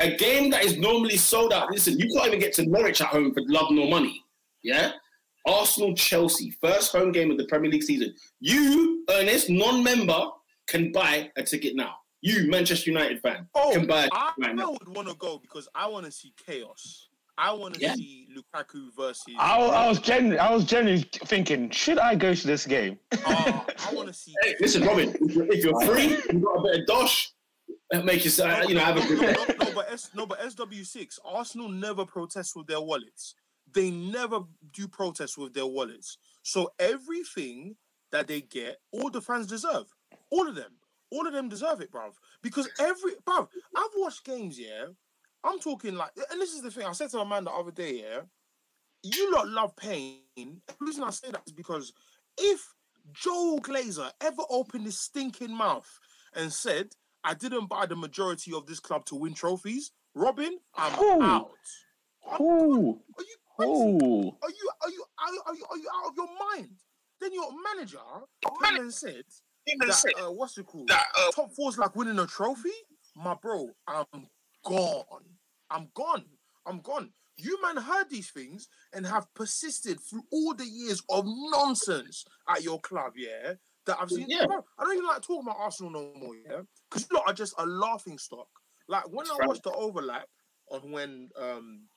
A 0.00 0.14
game 0.16 0.50
that 0.50 0.64
is 0.64 0.76
normally 0.76 1.16
sold 1.16 1.52
out. 1.52 1.70
Listen, 1.70 1.98
you 1.98 2.08
can't 2.14 2.28
even 2.28 2.38
get 2.38 2.52
to 2.54 2.66
Norwich 2.66 3.00
at 3.00 3.08
home 3.08 3.32
for 3.32 3.42
love 3.46 3.70
nor 3.70 3.88
money. 3.88 4.22
Yeah? 4.62 4.92
Arsenal 5.46 5.94
Chelsea, 5.94 6.50
first 6.60 6.92
home 6.92 7.10
game 7.10 7.30
of 7.30 7.38
the 7.38 7.46
Premier 7.46 7.70
League 7.70 7.82
season. 7.82 8.14
You, 8.40 9.04
Ernest, 9.10 9.50
non 9.50 9.82
member, 9.82 10.28
can 10.68 10.92
buy 10.92 11.30
a 11.36 11.42
ticket 11.42 11.74
now. 11.74 11.94
You, 12.20 12.50
Manchester 12.50 12.90
United 12.90 13.20
fan, 13.20 13.48
Oh, 13.54 13.70
can 13.72 13.86
buy 13.86 14.04
a 14.04 14.08
I 14.12 14.32
ticket 14.36 14.46
right 14.48 14.56
now. 14.56 14.72
would 14.72 14.88
want 14.96 15.08
to 15.08 15.14
go 15.14 15.38
because 15.38 15.68
I 15.74 15.86
want 15.86 16.06
to 16.06 16.12
see 16.12 16.32
chaos. 16.44 17.08
I 17.36 17.52
want 17.52 17.74
to 17.74 17.80
Yeah. 17.80 17.94
see 17.94 18.26
Lukaku 18.36 18.88
versus. 18.96 19.34
I, 19.38 19.58
I 19.60 19.88
was 19.88 20.00
genuinely, 20.00 20.38
I 20.40 20.52
was 20.52 20.64
genuinely 20.64 21.08
thinking, 21.26 21.70
should 21.70 21.98
I 21.98 22.16
go 22.16 22.34
to 22.34 22.46
this 22.46 22.66
game? 22.66 22.98
uh, 23.24 23.62
I 23.86 23.90
want 23.92 24.08
to 24.08 24.14
see. 24.14 24.34
Hey, 24.42 24.56
listen, 24.60 24.82
Robin, 24.84 25.14
if 25.20 25.62
you're, 25.64 25.80
free, 25.82 26.20
you've 26.32 26.42
got 26.42 26.54
a 26.58 26.62
bit 26.62 26.80
of 26.80 26.86
dosh, 26.86 27.30
make 28.04 28.24
you, 28.24 28.44
uh, 28.44 28.64
you 28.66 28.74
know, 28.74 28.80
have 28.80 28.96
a 28.96 29.06
good 29.06 29.20
no, 29.20 29.44
no, 29.56 29.64
no, 29.66 29.72
but 29.72 29.92
S, 29.92 30.10
no, 30.14 30.26
but 30.26 30.40
SW6. 30.40 31.20
Arsenal 31.24 31.68
never 31.68 32.04
protest 32.04 32.56
with 32.56 32.66
their 32.66 32.80
wallets. 32.80 33.36
They 33.72 33.92
never 33.92 34.40
do 34.72 34.88
protest 34.88 35.38
with 35.38 35.54
their 35.54 35.66
wallets. 35.66 36.18
So 36.42 36.70
everything 36.80 37.76
that 38.10 38.26
they 38.26 38.40
get, 38.40 38.78
all 38.90 39.10
the 39.10 39.20
fans 39.20 39.46
deserve. 39.46 39.84
All 40.30 40.48
of 40.48 40.56
them. 40.56 40.72
All 41.10 41.26
of 41.26 41.32
them 41.32 41.48
deserve 41.48 41.80
it, 41.80 41.90
bruv. 41.90 42.12
Because 42.42 42.68
every 42.78 43.12
bruv, 43.26 43.48
I've 43.76 43.90
watched 43.96 44.24
games, 44.24 44.58
yeah. 44.58 44.86
I'm 45.44 45.58
talking 45.58 45.94
like, 45.94 46.10
and 46.30 46.40
this 46.40 46.52
is 46.52 46.62
the 46.62 46.70
thing. 46.70 46.86
I 46.86 46.92
said 46.92 47.10
to 47.10 47.20
a 47.20 47.26
man 47.26 47.44
the 47.44 47.50
other 47.50 47.70
day, 47.70 48.02
yeah. 48.02 48.20
You 49.02 49.32
lot 49.32 49.48
love 49.48 49.76
pain. 49.76 50.20
The 50.36 50.74
reason 50.80 51.04
I 51.04 51.10
say 51.10 51.30
that 51.30 51.42
is 51.46 51.52
because 51.52 51.92
if 52.36 52.60
Joel 53.12 53.60
Glazer 53.60 54.10
ever 54.20 54.42
opened 54.50 54.84
his 54.84 55.00
stinking 55.00 55.54
mouth 55.54 55.88
and 56.34 56.52
said, 56.52 56.88
I 57.24 57.34
didn't 57.34 57.68
buy 57.68 57.86
the 57.86 57.96
majority 57.96 58.52
of 58.52 58.66
this 58.66 58.80
club 58.80 59.04
to 59.06 59.16
win 59.16 59.34
trophies, 59.34 59.92
Robin, 60.14 60.58
I'm 60.74 60.98
Ooh. 61.00 61.22
out. 61.22 61.50
Ooh, 62.40 63.00
Are 63.16 63.22
you 63.22 63.36
crazy? 63.56 64.32
Are 64.42 64.50
you 64.50 64.70
are 64.82 64.90
you 64.90 65.04
are 65.18 65.32
you, 65.32 65.42
are 65.46 65.54
you, 65.54 65.64
are 65.70 65.78
you 65.78 65.88
out 65.94 66.10
of 66.10 66.16
your 66.16 66.28
mind? 66.50 66.70
Then 67.20 67.32
your 67.32 67.50
manager 67.74 67.98
came 68.62 68.80
and 68.80 68.92
said 68.92 69.24
that 69.78 70.14
uh, 70.20 70.32
what's 70.32 70.58
it 70.58 70.66
called? 70.66 70.90
Top 71.34 71.52
four's 71.54 71.78
like 71.78 71.94
winning 71.96 72.18
a 72.18 72.26
trophy. 72.26 72.70
My 73.16 73.34
bro, 73.34 73.70
I'm 73.86 74.04
gone. 74.64 75.24
I'm 75.70 75.88
gone. 75.94 76.24
I'm 76.66 76.80
gone. 76.80 77.12
You 77.36 77.60
man 77.62 77.76
heard 77.76 78.10
these 78.10 78.30
things 78.30 78.68
and 78.92 79.06
have 79.06 79.32
persisted 79.34 80.00
through 80.00 80.24
all 80.32 80.54
the 80.54 80.66
years 80.66 81.02
of 81.08 81.24
nonsense 81.26 82.24
at 82.48 82.62
your 82.62 82.80
club, 82.80 83.12
yeah. 83.16 83.54
That 83.86 83.98
I've 84.00 84.10
seen. 84.10 84.26
Yeah. 84.28 84.46
Bro, 84.46 84.64
I 84.78 84.84
don't 84.84 84.94
even 84.94 85.06
like 85.06 85.22
talking 85.22 85.42
about 85.42 85.56
Arsenal 85.58 85.92
no 85.92 86.12
more, 86.18 86.34
yeah. 86.34 86.62
Because 86.90 87.06
you 87.08 87.16
lot 87.16 87.28
are 87.28 87.32
just 87.32 87.54
a 87.58 87.64
laughing 87.66 88.18
stock. 88.18 88.48
Like 88.88 89.08
when 89.10 89.26
I 89.26 89.36
Right. 89.38 89.48
watched 89.48 89.62
the 89.62 89.72
overlap 89.72 90.28
on 90.70 90.90
when 90.90 91.30
um 91.36 91.88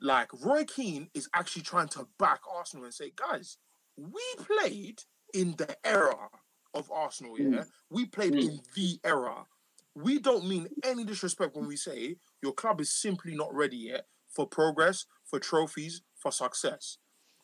like 0.00 0.28
Roy 0.44 0.64
Keane 0.64 1.08
is 1.14 1.28
actually 1.34 1.62
trying 1.62 1.88
to 1.88 2.06
back 2.18 2.40
Arsenal 2.50 2.84
and 2.84 2.94
say, 2.94 3.12
guys, 3.16 3.58
we 3.96 4.22
played 4.38 5.00
in 5.32 5.56
the 5.56 5.76
era 5.84 6.28
of 6.74 6.90
Arsenal, 6.90 7.38
yeah. 7.38 7.64
We 7.90 8.06
played 8.06 8.32
Mm. 8.34 8.40
in 8.42 8.60
the 8.74 9.00
era. 9.04 9.46
We 9.94 10.18
don't 10.18 10.48
mean 10.48 10.68
any 10.82 11.04
disrespect 11.04 11.54
when 11.54 11.66
we 11.66 11.76
say 11.76 12.16
your 12.42 12.52
club 12.52 12.80
is 12.80 12.92
simply 12.92 13.34
not 13.34 13.54
ready 13.54 13.76
yet 13.76 14.08
for 14.28 14.46
progress, 14.46 15.06
for 15.24 15.38
trophies, 15.38 16.02
for 16.16 16.32
success. 16.32 16.98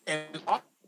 And 0.06 0.42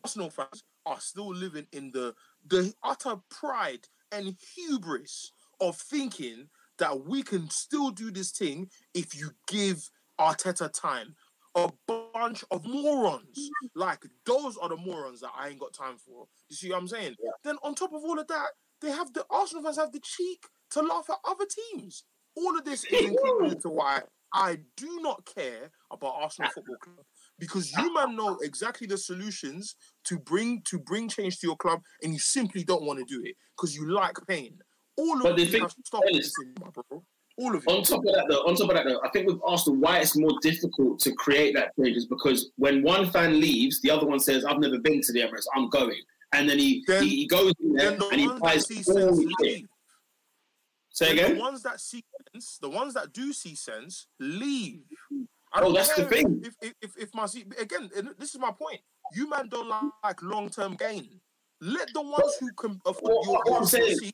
Arsenal 0.05 0.31
fans 0.31 0.65
are 0.85 1.01
still 1.01 1.33
living 1.33 1.69
in 1.73 1.93
the 1.93 2.15
the 2.45 2.75
utter 2.83 3.17
pride 3.31 3.87
and 4.11 4.37
hubris 4.55 5.31
of 5.61 5.77
thinking 5.77 6.49
that 6.79 7.05
we 7.07 7.23
can 7.23 7.49
still 7.51 7.91
do 7.93 8.11
this 8.11 8.33
thing 8.33 8.69
if 8.93 9.15
you 9.15 9.31
give 9.47 9.89
Arteta 10.19 10.73
time. 10.73 11.15
A 11.55 11.71
bunch 11.87 12.45
of 12.51 12.65
morons. 12.67 13.51
Like 13.75 14.05
those 14.25 14.57
are 14.57 14.69
the 14.69 14.77
morons 14.77 15.21
that 15.21 15.33
I 15.37 15.49
ain't 15.49 15.61
got 15.61 15.75
time 15.75 15.97
for. 15.99 16.27
You 16.49 16.57
see 16.57 16.71
what 16.71 16.79
I'm 16.79 16.89
saying? 16.89 17.15
Then 17.45 17.57
on 17.63 17.75
top 17.75 17.93
of 17.93 18.03
all 18.05 18.19
of 18.19 18.27
that, 18.29 18.49
they 18.81 18.91
have 18.91 19.13
the 19.13 19.25
Arsenal 19.31 19.63
fans 19.63 19.77
have 19.79 19.93
the 19.93 20.01
cheek 20.01 20.45
to 20.71 20.83
laugh 20.83 21.09
at 21.11 21.19
other 21.29 21.45
teams. 21.73 22.05
All 22.37 22.57
of 22.59 22.65
this 22.65 22.85
is 22.85 23.05
included 23.05 23.61
to 23.63 23.69
why 23.69 24.01
I 24.33 24.59
do 24.77 25.01
not 25.03 25.27
care 25.27 25.71
about 25.91 26.15
Arsenal 26.17 26.51
Football 26.55 26.77
Club 26.77 27.05
because 27.39 27.71
you 27.77 27.93
man 27.93 28.17
know 28.17 28.39
exactly 28.43 28.87
the 28.87 28.97
solutions 28.97 29.75
to 30.05 30.19
bring 30.19 30.63
to 30.67 30.79
bring 30.79 31.09
change 31.09 31.39
to 31.41 31.47
your 31.47 31.57
club, 31.57 31.81
and 32.03 32.13
you 32.15 32.19
simply 32.19 32.65
don't 32.65 32.85
want 32.85 32.99
to 32.99 33.05
do 33.05 33.23
it 33.25 33.37
because 33.57 33.75
you 33.77 33.91
like 33.91 34.17
pain. 34.27 34.59
All 34.97 35.17
of 35.19 35.23
But 35.25 35.37
the 35.37 35.45
you 35.45 35.51
thing- 35.53 35.61
have 35.63 35.75
stopped 35.85 36.07
Ellis, 36.07 36.39
listening, 36.39 36.55
my 36.61 36.69
bro. 36.71 37.05
All 37.39 37.55
of 37.57 37.65
you. 37.67 37.73
On 37.73 37.83
top 37.83 37.99
of 38.01 38.05
that, 38.15 38.27
though, 38.29 38.41
on 38.47 38.55
top 38.55 38.69
of 38.71 38.77
that, 38.77 38.85
though, 38.87 39.01
I 39.05 39.09
think 39.11 39.27
with 39.27 39.41
Arsenal, 39.45 39.79
why 39.79 39.99
it's 40.01 40.17
more 40.17 40.33
difficult 40.43 40.99
to 41.01 41.13
create 41.15 41.55
that 41.55 41.73
change 41.81 41.97
is 41.97 42.07
because 42.07 42.51
when 42.57 42.83
one 42.83 43.11
fan 43.11 43.41
leaves, 43.41 43.81
the 43.81 43.91
other 43.91 44.07
one 44.07 44.21
says, 44.21 44.45
"I've 44.45 44.59
never 44.59 44.79
been 44.79 45.01
to 45.01 45.13
the 45.13 45.21
Emirates, 45.21 45.47
I'm 45.55 45.69
going," 45.71 46.01
and 46.33 46.49
then 46.49 46.59
he 46.59 46.85
Then- 46.87 47.05
he, 47.05 47.09
he 47.17 47.27
goes 47.27 47.53
in 47.61 47.73
there 47.75 47.93
the 47.93 48.07
and 48.09 48.21
he 48.21 48.29
buys 48.39 48.89
all 48.89 49.13
leave. 49.41 49.67
Say 50.91 51.13
again. 51.13 51.37
The 51.37 51.41
ones 51.41 51.63
that 51.63 51.81
see 51.81 52.05
sense, 52.35 52.59
the 52.59 52.69
ones 52.69 52.93
that 52.95 53.15
do 53.15 53.33
see 53.33 53.55
sense, 53.55 54.09
leave. 54.21 54.83
I 55.55 55.61
Oh, 55.63 55.73
that's 55.73 55.95
the 55.95 56.05
thing. 56.05 56.43
If 56.45 56.55
if 56.61 56.75
if, 56.83 56.97
if 56.99 57.15
my 57.15 57.27
again, 57.59 57.91
this 58.19 58.35
is 58.35 58.39
my 58.41 58.51
point. 58.51 58.81
You 59.15 59.29
man 59.29 59.49
don't 59.49 59.69
like 60.05 60.23
long 60.23 60.51
term 60.51 60.75
gain. 60.77 61.21
Let 61.63 61.89
the 61.95 62.03
ones 62.03 62.37
who 62.41 62.51
can 62.59 62.79
afford 62.85 63.03
What- 63.27 63.27
your, 63.27 63.53
what 63.53 63.61
I'm 63.61 63.67
saying- 63.67 64.13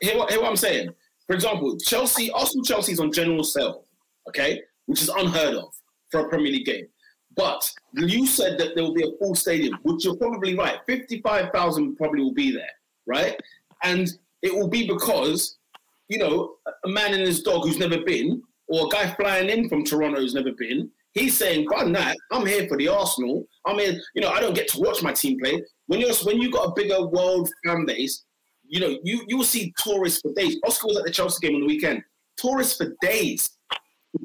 Hear 0.00 0.18
what, 0.18 0.30
hear 0.30 0.40
what 0.40 0.50
I'm 0.50 0.56
saying. 0.56 0.90
For 1.30 1.34
example, 1.34 1.78
Chelsea, 1.78 2.28
Arsenal 2.32 2.64
Chelsea 2.64 2.90
is 2.90 2.98
on 2.98 3.12
general 3.12 3.44
sale, 3.44 3.84
okay, 4.28 4.60
which 4.86 5.00
is 5.00 5.08
unheard 5.10 5.54
of 5.54 5.72
for 6.10 6.22
a 6.22 6.28
Premier 6.28 6.50
League 6.50 6.66
game. 6.66 6.86
But 7.36 7.70
you 7.92 8.26
said 8.26 8.58
that 8.58 8.74
there 8.74 8.82
will 8.82 8.94
be 8.94 9.04
a 9.04 9.16
full 9.16 9.36
stadium, 9.36 9.78
which 9.84 10.04
you're 10.04 10.16
probably 10.16 10.56
right. 10.56 10.80
55,000 10.88 11.94
probably 11.94 12.22
will 12.22 12.34
be 12.34 12.50
there, 12.50 12.72
right? 13.06 13.40
And 13.84 14.08
it 14.42 14.52
will 14.52 14.66
be 14.66 14.88
because, 14.88 15.58
you 16.08 16.18
know, 16.18 16.56
a 16.84 16.88
man 16.88 17.14
and 17.14 17.22
his 17.22 17.44
dog 17.44 17.62
who's 17.62 17.78
never 17.78 18.00
been, 18.00 18.42
or 18.66 18.86
a 18.86 18.88
guy 18.88 19.14
flying 19.14 19.50
in 19.50 19.68
from 19.68 19.84
Toronto 19.84 20.18
who's 20.18 20.34
never 20.34 20.50
been, 20.50 20.90
he's 21.12 21.36
saying, 21.36 21.68
"But 21.70 21.92
that, 21.92 22.16
I'm 22.32 22.44
here 22.44 22.66
for 22.66 22.76
the 22.76 22.88
Arsenal. 22.88 23.46
I'm 23.66 23.78
here, 23.78 24.00
you 24.16 24.20
know, 24.20 24.30
I 24.30 24.40
don't 24.40 24.56
get 24.56 24.66
to 24.70 24.80
watch 24.80 25.00
my 25.00 25.12
team 25.12 25.38
play. 25.38 25.62
When 25.86 26.00
you're 26.00 26.12
when 26.24 26.40
you 26.42 26.50
got 26.50 26.70
a 26.70 26.74
bigger 26.74 27.06
world 27.06 27.48
fan 27.64 27.86
base, 27.86 28.24
you 28.70 28.80
know, 28.80 28.98
you 29.02 29.22
you 29.28 29.36
will 29.36 29.44
see 29.44 29.72
tourists 29.78 30.20
for 30.22 30.32
days. 30.34 30.56
Oscar 30.64 30.86
was 30.88 30.96
at 30.96 31.04
the 31.04 31.10
Chelsea 31.10 31.46
game 31.46 31.56
on 31.56 31.62
the 31.62 31.66
weekend. 31.66 32.02
Tourists 32.36 32.76
for 32.76 32.94
days. 33.02 33.50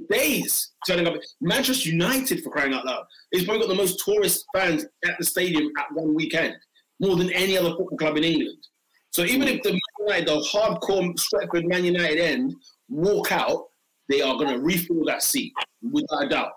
Days 0.10 0.72
turning 0.88 1.08
up. 1.08 1.16
Manchester 1.42 1.90
United, 1.90 2.44
for 2.44 2.50
crying 2.50 2.74
out 2.74 2.86
loud, 2.86 3.04
is 3.32 3.44
probably 3.46 3.62
got 3.62 3.70
the 3.70 3.76
most 3.76 4.02
tourist 4.04 4.46
fans 4.56 4.86
at 5.06 5.16
the 5.20 5.26
stadium 5.26 5.70
at 5.78 5.86
one 5.94 6.14
weekend, 6.16 6.56
more 7.00 7.16
than 7.16 7.32
any 7.32 7.58
other 7.58 7.70
football 7.70 7.98
club 7.98 8.18
in 8.18 8.24
England. 8.24 8.58
So 9.12 9.24
even 9.24 9.48
if 9.48 9.62
the 9.64 9.72
Man 9.72 9.80
United, 10.00 10.28
the 10.28 10.48
hardcore 10.52 11.14
Stretford 11.20 11.68
Man 11.68 11.86
United 11.86 12.20
end 12.20 12.56
walk 12.90 13.32
out, 13.32 13.66
they 14.10 14.22
are 14.22 14.36
going 14.36 14.50
to 14.50 14.60
refill 14.60 15.04
that 15.06 15.22
seat 15.24 15.54
without 15.92 16.24
a 16.26 16.30
doubt. 16.30 16.52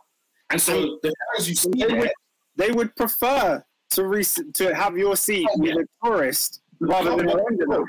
And 0.50 0.60
so 0.60 0.98
the 1.02 1.12
fans 1.34 1.48
you 1.48 1.54
see 1.54 1.70
They 1.76 1.98
would, 1.98 2.10
they 2.56 2.70
would 2.72 2.96
prefer 2.96 3.62
to 3.90 4.06
re- 4.06 4.24
to 4.54 4.74
have 4.74 4.96
your 4.96 5.16
seat 5.16 5.46
Oh, 5.50 5.58
with 5.58 5.74
yeah. 5.74 5.82
a 5.82 6.06
tourist 6.06 6.62
rather 6.80 7.16
than 7.16 7.28
a 7.28 7.36
Londoner. 7.36 7.84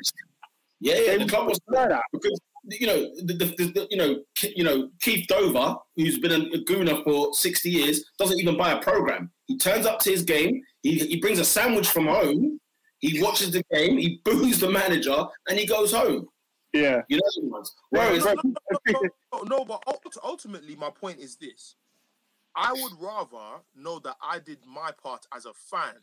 yeah, 0.79 0.95
yeah, 0.95 1.17
the 1.17 1.25
club 1.27 1.47
was 1.47 1.59
prefer 1.59 1.89
that. 1.89 2.03
because 2.11 2.39
you 2.65 2.87
know 2.87 3.09
the, 3.23 3.33
the, 3.33 3.45
the, 3.45 3.65
the- 3.73 3.87
you 3.89 3.97
know 3.97 4.15
Ke- 4.37 4.55
you 4.55 4.63
know 4.63 4.89
Keith 5.01 5.27
Dover, 5.27 5.75
who's 5.95 6.19
been 6.19 6.31
a, 6.31 6.45
a 6.55 6.63
gooner 6.65 7.03
for 7.03 7.33
sixty 7.33 7.69
years, 7.69 8.03
doesn't 8.19 8.39
even 8.39 8.57
buy 8.57 8.71
a 8.71 8.81
program. 8.81 9.31
He 9.47 9.57
turns 9.57 9.85
up 9.85 9.99
to 10.01 10.11
his 10.11 10.23
game. 10.23 10.61
He, 10.83 10.97
he 10.99 11.17
brings 11.19 11.39
a 11.39 11.45
sandwich 11.45 11.87
from 11.89 12.07
home. 12.07 12.59
He 12.99 13.21
watches 13.21 13.51
the 13.51 13.63
game. 13.71 13.97
He 13.97 14.21
boos 14.25 14.59
the 14.59 14.69
manager, 14.69 15.25
and 15.47 15.57
he 15.57 15.65
goes 15.65 15.91
home. 15.93 16.27
Yeah. 16.73 17.01
You 17.09 17.17
know 17.17 17.23
the 17.41 17.47
ones. 17.47 17.73
No, 17.91 17.99
Whereas, 18.01 18.23
but- 18.25 18.35
no, 18.45 18.53
no, 18.87 19.09
no, 19.33 19.41
no, 19.57 19.65
but 19.65 19.81
ultimately, 20.23 20.75
my 20.75 20.89
point 20.91 21.17
is 21.19 21.35
this: 21.37 21.75
I 22.55 22.73
would 22.73 22.93
rather 23.01 23.61
know 23.75 23.99
that 23.99 24.17
I 24.21 24.39
did 24.39 24.59
my 24.67 24.91
part 25.01 25.25
as 25.35 25.45
a 25.45 25.53
fan. 25.53 25.95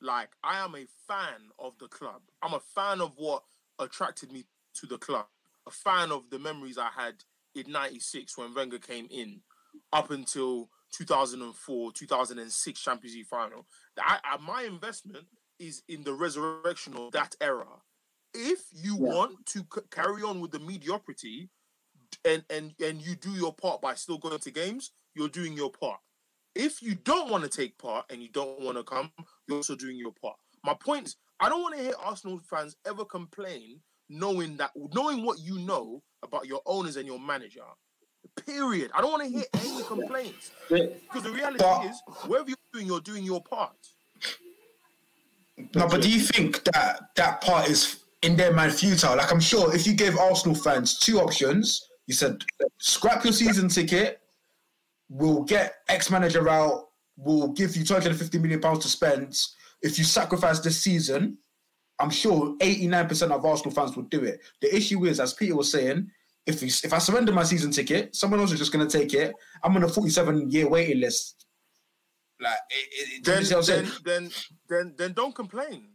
Like 0.00 0.30
I 0.42 0.58
am 0.58 0.74
a 0.74 0.86
fan 1.08 1.50
of 1.58 1.78
the 1.78 1.88
club. 1.88 2.22
I'm 2.42 2.54
a 2.54 2.60
fan 2.60 3.00
of 3.00 3.12
what 3.16 3.42
attracted 3.78 4.30
me 4.32 4.44
to 4.74 4.86
the 4.86 4.98
club. 4.98 5.26
A 5.66 5.70
fan 5.70 6.12
of 6.12 6.30
the 6.30 6.38
memories 6.38 6.78
I 6.78 6.90
had 6.94 7.24
in 7.54 7.72
'96 7.72 8.36
when 8.36 8.54
Wenger 8.54 8.78
came 8.78 9.08
in, 9.10 9.40
up 9.92 10.10
until 10.10 10.70
2004, 10.92 11.92
2006 11.92 12.80
Champions 12.80 13.16
League 13.16 13.26
final. 13.26 13.66
I, 13.98 14.18
I, 14.22 14.36
my 14.38 14.62
investment 14.62 15.26
is 15.58 15.82
in 15.88 16.04
the 16.04 16.12
resurrection 16.12 16.94
of 16.96 17.12
that 17.12 17.34
era. 17.40 17.66
If 18.34 18.66
you 18.72 18.96
Yeah. 19.00 19.14
want 19.14 19.46
to 19.46 19.60
c- 19.60 19.80
carry 19.90 20.22
on 20.22 20.40
with 20.40 20.50
the 20.52 20.58
mediocrity, 20.60 21.48
and 22.24 22.44
and 22.50 22.74
and 22.80 23.00
you 23.00 23.16
do 23.16 23.30
your 23.30 23.54
part 23.54 23.80
by 23.80 23.94
still 23.94 24.18
going 24.18 24.38
to 24.38 24.50
games, 24.50 24.92
you're 25.14 25.28
doing 25.28 25.54
your 25.54 25.70
part. 25.70 26.00
If 26.56 26.82
you 26.82 26.94
don't 27.04 27.30
want 27.30 27.44
to 27.44 27.50
take 27.50 27.76
part 27.76 28.06
and 28.10 28.22
you 28.22 28.28
don't 28.28 28.60
want 28.62 28.78
to 28.78 28.82
come, 28.82 29.12
you're 29.46 29.58
also 29.58 29.76
doing 29.76 29.96
your 29.98 30.12
part. 30.22 30.36
My 30.64 30.72
point 30.74 31.06
is, 31.06 31.16
I 31.38 31.50
don't 31.50 31.60
want 31.60 31.76
to 31.76 31.82
hear 31.82 31.92
Arsenal 32.02 32.40
fans 32.48 32.76
ever 32.86 33.04
complain, 33.04 33.78
knowing 34.08 34.56
that 34.56 34.70
knowing 34.94 35.22
what 35.22 35.38
you 35.38 35.58
know 35.58 36.02
about 36.22 36.46
your 36.46 36.62
owners 36.64 36.96
and 36.96 37.06
your 37.06 37.20
manager. 37.20 37.60
Period. 38.46 38.90
I 38.94 39.02
don't 39.02 39.12
want 39.12 39.24
to 39.24 39.28
hear 39.28 39.44
any 39.54 39.82
complaints 39.82 40.50
because 40.68 41.22
the 41.22 41.30
reality 41.30 41.58
But- 41.58 41.86
is, 41.86 42.02
wherever 42.26 42.48
you're 42.48 42.56
doing, 42.72 42.86
you're 42.86 43.00
doing 43.00 43.24
your 43.24 43.42
part. 43.42 43.76
No, 45.74 45.86
but 45.88 46.00
do 46.02 46.10
you 46.10 46.20
think 46.20 46.64
that 46.64 47.10
that 47.16 47.40
part 47.42 47.68
is 47.68 48.00
in 48.22 48.34
their 48.36 48.52
mind 48.52 48.72
futile? 48.72 49.16
Like, 49.16 49.30
I'm 49.30 49.40
sure 49.40 49.74
if 49.74 49.86
you 49.86 49.94
gave 49.94 50.16
Arsenal 50.18 50.54
fans 50.54 50.98
two 50.98 51.18
options, 51.20 51.88
you 52.06 52.14
said, 52.14 52.44
scrap 52.78 53.24
your 53.24 53.32
season 53.32 53.68
ticket, 53.68 54.20
we'll 55.08 55.42
get 55.42 55.74
X 55.88 56.10
manager 56.10 56.48
out, 56.48 56.88
we'll 57.16 57.48
give 57.48 57.76
you 57.76 57.84
250 57.84 58.38
million 58.38 58.60
pounds 58.60 58.80
to 58.80 58.88
spend. 58.88 59.40
If 59.82 59.98
you 59.98 60.04
sacrifice 60.04 60.60
this 60.60 60.80
season, 60.80 61.38
I'm 61.98 62.10
sure 62.10 62.56
89% 62.58 63.30
of 63.30 63.44
Arsenal 63.44 63.74
fans 63.74 63.96
would 63.96 64.10
do 64.10 64.22
it. 64.22 64.40
The 64.60 64.74
issue 64.74 65.04
is, 65.06 65.20
as 65.20 65.32
Peter 65.32 65.56
was 65.56 65.70
saying, 65.70 66.10
if 66.46 66.60
we, 66.60 66.68
if 66.68 66.92
I 66.92 66.98
surrender 66.98 67.32
my 67.32 67.42
season 67.42 67.70
ticket, 67.70 68.14
someone 68.14 68.40
else 68.40 68.52
is 68.52 68.58
just 68.58 68.72
going 68.72 68.86
to 68.86 68.98
take 68.98 69.14
it. 69.14 69.34
I'm 69.62 69.74
on 69.76 69.82
a 69.82 69.88
47 69.88 70.50
year 70.50 70.68
waiting 70.68 71.00
list. 71.00 71.46
Like, 72.40 72.58
it, 72.70 73.18
it, 73.18 73.24
Then, 73.24 73.44
see 73.44 73.54
what 73.54 73.60
I'm 73.60 73.64
saying? 73.64 73.84
then, 74.04 74.22
then, 74.24 74.30
then, 74.68 74.94
then, 74.96 75.12
don't 75.12 75.34
complain. 75.34 75.88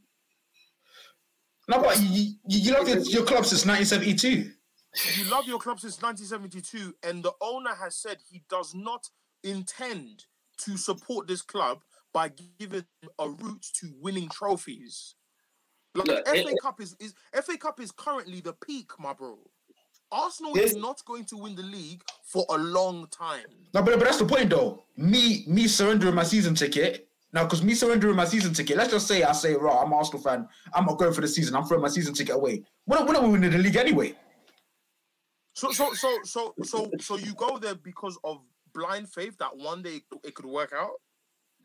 No, 1.67 1.81
but 1.81 2.01
you, 2.01 2.33
you, 2.47 2.59
you 2.59 2.73
love 2.73 2.89
your, 2.89 2.99
your 2.99 3.23
club 3.23 3.45
since 3.45 3.65
1972. 3.65 4.51
You 5.17 5.25
love 5.31 5.47
your 5.47 5.59
club 5.59 5.79
since 5.79 6.01
1972, 6.01 6.95
and 7.03 7.23
the 7.23 7.31
owner 7.41 7.73
has 7.73 7.95
said 7.95 8.17
he 8.29 8.43
does 8.49 8.73
not 8.75 9.07
intend 9.43 10.25
to 10.65 10.77
support 10.77 11.27
this 11.27 11.41
club 11.41 11.79
by 12.13 12.29
giving 12.59 12.83
a 13.19 13.29
route 13.29 13.65
to 13.79 13.93
winning 14.01 14.27
trophies. 14.29 15.15
Like 15.95 16.07
Look, 16.07 16.27
FA 16.27 16.35
it- 16.49 16.61
Cup 16.61 16.81
is, 16.81 16.95
is 16.99 17.13
FA 17.43 17.57
Cup 17.57 17.79
is 17.79 17.91
currently 17.91 18.41
the 18.41 18.53
peak, 18.53 18.91
my 18.99 19.13
bro. 19.13 19.37
Arsenal 20.11 20.51
Yes. 20.57 20.71
is 20.71 20.75
not 20.75 21.01
going 21.05 21.23
to 21.25 21.37
win 21.37 21.55
the 21.55 21.63
league 21.63 22.03
for 22.25 22.45
a 22.49 22.57
long 22.57 23.07
time. 23.11 23.45
No, 23.73 23.81
but, 23.81 23.97
but 23.97 24.03
that's 24.03 24.17
the 24.17 24.25
point 24.25 24.49
though. 24.49 24.83
Me 24.97 25.45
me 25.47 25.67
surrendering 25.69 26.13
my 26.15 26.23
season 26.23 26.53
ticket. 26.53 27.07
Now, 27.33 27.43
because 27.45 27.63
me 27.63 27.73
surrendering 27.73 28.17
my 28.17 28.25
season 28.25 28.53
ticket, 28.53 28.75
let's 28.75 28.91
just 28.91 29.07
say 29.07 29.23
I 29.23 29.31
say, 29.31 29.53
right, 29.55 29.73
I'm 29.79 29.87
an 29.87 29.93
Arsenal 29.93 30.21
fan. 30.21 30.49
I'm 30.73 30.85
not 30.85 30.97
going 30.99 31.13
for 31.13 31.21
the 31.21 31.29
season. 31.29 31.55
I'm 31.55 31.63
throwing 31.63 31.81
my 31.81 31.87
season 31.87 32.13
ticket 32.13 32.35
away. 32.35 32.61
We're 32.85 32.97
not, 32.97 33.07
we're 33.07 33.13
not 33.13 33.23
winning 33.23 33.51
the 33.51 33.57
league 33.57 33.77
anyway. 33.77 34.13
So, 35.53 35.71
so, 35.71 35.93
so, 35.93 36.17
so, 36.23 36.53
so, 36.63 36.89
so 36.99 37.17
you 37.17 37.33
go 37.35 37.57
there 37.57 37.75
because 37.75 38.17
of 38.23 38.39
blind 38.73 39.09
faith 39.09 39.37
that 39.39 39.55
one 39.55 39.81
day 39.81 40.01
it 40.23 40.33
could 40.33 40.45
work 40.45 40.71
out. 40.73 40.91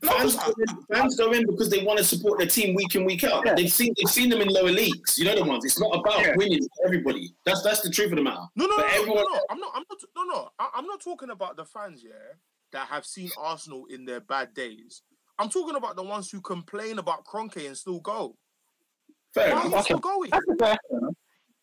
Fans 0.02 0.36
go, 0.36 0.52
in, 0.58 0.82
fans 0.92 1.16
go 1.16 1.32
in 1.32 1.46
because 1.46 1.70
they 1.70 1.82
want 1.82 1.96
to 1.98 2.04
support 2.04 2.38
their 2.38 2.46
team 2.48 2.74
week 2.74 2.94
in 2.96 3.04
week 3.06 3.24
out. 3.24 3.44
Yeah. 3.46 3.54
They've 3.54 3.72
seen 3.72 3.94
they've 3.96 4.10
seen 4.12 4.28
them 4.28 4.42
in 4.42 4.48
lower 4.48 4.70
leagues. 4.70 5.16
You 5.16 5.24
know 5.24 5.34
the 5.36 5.44
ones. 5.44 5.64
It's 5.64 5.80
not 5.80 5.88
about 5.98 6.20
Yeah. 6.20 6.34
winning 6.36 6.60
for 6.60 6.84
everybody. 6.86 7.30
That's 7.46 7.62
that's 7.62 7.80
the 7.80 7.88
truth 7.88 8.10
of 8.12 8.16
the 8.18 8.22
matter. 8.22 8.42
No, 8.56 8.66
no, 8.66 8.76
no, 8.76 8.82
no, 8.82 8.88
everyone- 8.92 9.16
no, 9.16 9.22
no. 9.32 9.40
I'm 9.48 9.58
not. 9.58 9.70
I'm 9.74 9.84
not. 9.88 9.98
No, 10.14 10.22
no. 10.24 10.48
I, 10.58 10.68
I'm 10.74 10.84
not 10.86 11.00
talking 11.00 11.30
about 11.30 11.56
the 11.56 11.64
fans, 11.64 12.02
yeah, 12.04 12.10
that 12.72 12.88
have 12.88 13.06
seen 13.06 13.30
Arsenal 13.38 13.86
in 13.86 14.04
their 14.04 14.20
bad 14.20 14.52
days. 14.52 15.00
I'm 15.38 15.48
talking 15.48 15.76
about 15.76 15.96
the 15.96 16.02
ones 16.02 16.30
who 16.30 16.42
complain 16.42 16.98
about 16.98 17.24
Kroenke 17.24 17.66
and 17.66 17.74
still 17.76 18.00
go. 18.00 18.36
Fair 19.32 19.54
Why 19.54 19.62
are 19.62 19.66
enough. 19.66 19.88
you 19.88 19.96
Okay. 19.96 20.30
still 20.30 20.56
going? 20.58 21.05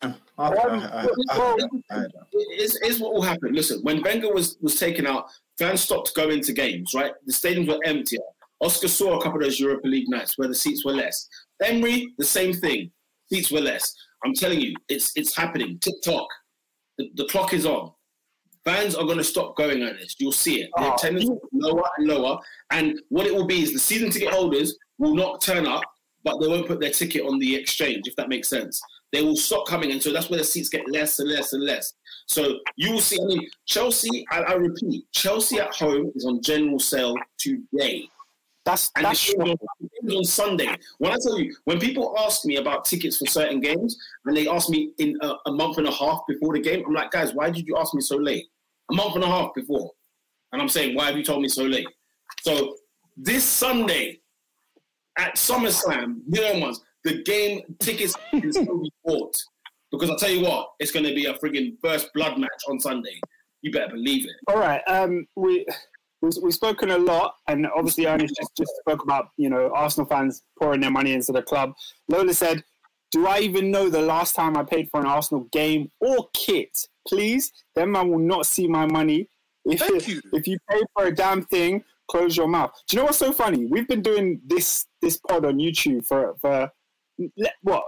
Okay, 0.04 0.14
um, 0.38 0.80
I- 0.80 1.06
I- 1.06 1.08
I- 1.30 1.68
I- 1.90 1.96
uh, 1.96 2.08
Is 2.58 2.76
is 2.84 2.98
what 3.00 3.14
will 3.14 3.22
happen. 3.22 3.52
Listen, 3.54 3.80
when 3.82 4.02
Wenger 4.02 4.32
was 4.32 4.56
was 4.60 4.76
taken 4.78 5.06
out, 5.06 5.26
fans 5.58 5.80
stopped 5.82 6.14
going 6.14 6.40
to 6.42 6.52
games. 6.52 6.92
Right, 6.94 7.12
the 7.26 7.32
stadiums 7.32 7.68
were 7.68 7.78
emptier. 7.84 8.20
Oscar 8.60 8.88
saw 8.88 9.18
a 9.18 9.22
couple 9.22 9.38
of 9.38 9.44
those 9.44 9.60
Europa 9.60 9.86
League 9.86 10.08
nights 10.08 10.38
where 10.38 10.48
the 10.48 10.54
seats 10.54 10.84
were 10.84 10.92
less. 10.92 11.28
Emery, 11.62 12.08
the 12.18 12.24
same 12.24 12.52
thing. 12.52 12.90
Seats 13.32 13.50
were 13.50 13.60
less. 13.60 13.94
I'm 14.24 14.34
telling 14.34 14.60
you, 14.60 14.74
it's 14.88 15.12
it's 15.16 15.36
happening. 15.36 15.78
Tick 15.80 15.94
tock. 16.02 16.28
The, 16.98 17.10
the 17.14 17.24
clock 17.26 17.52
is 17.54 17.66
on. 17.66 17.92
Fans 18.64 18.94
are 18.94 19.04
going 19.04 19.18
to 19.18 19.24
stop 19.24 19.56
going 19.56 19.82
at 19.82 19.98
this. 19.98 20.16
You'll 20.18 20.32
see 20.32 20.62
it. 20.62 20.70
The 20.76 20.84
Oh, 20.84 20.94
attendance 20.94 21.26
will 21.28 21.36
be 21.52 21.58
lower 21.60 21.82
and 21.98 22.06
lower. 22.08 22.38
And 22.70 22.98
what 23.10 23.26
it 23.26 23.34
will 23.34 23.46
be 23.46 23.62
is 23.62 23.72
the 23.74 23.78
season 23.78 24.10
ticket 24.10 24.30
holders 24.30 24.76
will 24.98 25.14
not 25.14 25.42
turn 25.42 25.66
up, 25.66 25.82
but 26.22 26.38
they 26.40 26.48
won't 26.48 26.66
put 26.66 26.80
their 26.80 26.90
ticket 26.90 27.26
on 27.26 27.38
the 27.38 27.54
exchange, 27.54 28.08
if 28.08 28.16
that 28.16 28.30
makes 28.30 28.48
sense. 28.48 28.80
They 29.14 29.22
will 29.22 29.36
stop 29.36 29.66
coming. 29.66 29.92
And 29.92 30.02
so 30.02 30.12
that's 30.12 30.28
where 30.28 30.38
the 30.38 30.44
seats 30.44 30.68
get 30.68 30.90
less 30.90 31.20
and 31.20 31.30
less 31.30 31.52
and 31.52 31.62
less. 31.62 31.92
So 32.26 32.58
you 32.76 32.92
will 32.92 33.00
see, 33.00 33.18
I 33.22 33.26
mean, 33.26 33.48
Chelsea, 33.64 34.26
I, 34.32 34.40
I 34.40 34.52
repeat, 34.54 35.04
Chelsea 35.12 35.60
at 35.60 35.74
home 35.74 36.10
is 36.16 36.24
on 36.24 36.42
general 36.42 36.80
sale 36.80 37.14
today. 37.38 38.08
That's 38.64 38.90
And 38.96 39.04
that's 39.04 39.32
on, 39.34 39.54
on 40.10 40.24
Sunday. 40.24 40.68
When 40.98 41.12
I 41.12 41.16
tell 41.22 41.38
you, 41.38 41.54
when 41.64 41.78
people 41.78 42.14
ask 42.18 42.44
me 42.44 42.56
about 42.56 42.86
tickets 42.86 43.18
for 43.18 43.26
certain 43.26 43.60
games, 43.60 43.96
and 44.24 44.36
they 44.36 44.48
ask 44.48 44.68
me 44.68 44.90
in 44.98 45.16
a, 45.20 45.34
a 45.46 45.52
month 45.52 45.78
and 45.78 45.86
a 45.86 45.92
half 45.92 46.22
before 46.26 46.54
the 46.54 46.60
game, 46.60 46.82
I'm 46.86 46.94
like, 46.94 47.10
guys, 47.10 47.34
why 47.34 47.50
did 47.50 47.66
you 47.66 47.76
ask 47.76 47.94
me 47.94 48.00
so 48.00 48.16
late? 48.16 48.46
A 48.90 48.94
month 48.94 49.14
and 49.14 49.22
a 49.22 49.28
half 49.28 49.54
before. 49.54 49.92
And 50.52 50.60
I'm 50.60 50.68
saying, 50.68 50.96
why 50.96 51.06
have 51.06 51.16
you 51.16 51.22
told 51.22 51.42
me 51.42 51.48
so 51.48 51.64
late? 51.64 51.86
So 52.40 52.76
this 53.16 53.44
Sunday 53.44 54.20
at 55.18 55.36
SummerSlam, 55.36 56.20
you 56.26 56.40
know 56.40 56.58
ones, 56.58 56.80
the 57.04 57.22
game 57.22 57.62
tickets 57.80 58.16
can 58.30 58.52
still 58.52 58.80
be 58.82 58.92
bought. 59.04 59.36
Because 59.90 60.10
I'll 60.10 60.16
tell 60.18 60.30
you 60.30 60.40
what, 60.44 60.70
it's 60.80 60.90
going 60.90 61.04
to 61.06 61.14
be 61.14 61.26
a 61.26 61.34
frigging 61.34 61.76
first 61.80 62.10
blood 62.14 62.38
match 62.38 62.50
on 62.68 62.80
Sunday. 62.80 63.20
You 63.62 63.70
better 63.70 63.92
believe 63.92 64.24
it. 64.26 64.32
all 64.48 64.58
right. 64.58 64.80
Um, 64.88 65.26
we. 65.36 65.58
we- 65.58 66.30
We've 66.42 66.54
spoken 66.54 66.88
a 66.90 66.96
lot, 66.96 67.34
and 67.48 67.66
obviously, 67.76 68.06
Ernest 68.06 68.34
just, 68.40 68.56
just 68.56 68.72
spoke 68.80 69.02
about 69.02 69.28
you 69.36 69.50
know 69.50 69.70
Arsenal 69.74 70.06
fans 70.08 70.42
pouring 70.58 70.80
their 70.80 70.90
money 70.90 71.12
into 71.12 71.32
the 71.32 71.42
club. 71.42 71.74
Lola 72.08 72.32
said, 72.32 72.64
Do 73.12 73.26
I 73.26 73.40
even 73.40 73.70
know 73.70 73.90
the 73.90 74.00
last 74.00 74.34
time 74.34 74.56
I 74.56 74.62
paid 74.64 74.88
for 74.90 75.00
an 75.00 75.06
Arsenal 75.06 75.44
game 75.52 75.90
or 76.00 76.28
kit? 76.32 76.88
Please, 77.06 77.52
then 77.74 77.92
man 77.92 78.08
will 78.08 78.20
not 78.20 78.46
see 78.46 78.66
my 78.66 78.86
money. 78.86 79.28
If 79.66 79.80
Thank 79.80 80.08
you. 80.08 80.22
if 80.32 80.46
you 80.48 80.56
pay 80.70 80.80
for 80.96 81.04
a 81.08 81.14
damn 81.14 81.42
thing, 81.44 81.84
close 82.10 82.38
your 82.38 82.48
mouth. 82.48 82.72
Do 82.88 82.96
you 82.96 83.02
know 83.02 83.04
what's 83.04 83.18
so 83.18 83.30
funny? 83.30 83.66
We've 83.66 83.86
been 83.86 84.00
doing 84.00 84.40
this 84.46 84.86
this 85.02 85.18
pod 85.28 85.44
on 85.44 85.58
YouTube 85.58 86.06
for 86.06 86.36
for 86.40 86.70
le- 87.18 87.50
what 87.62 87.84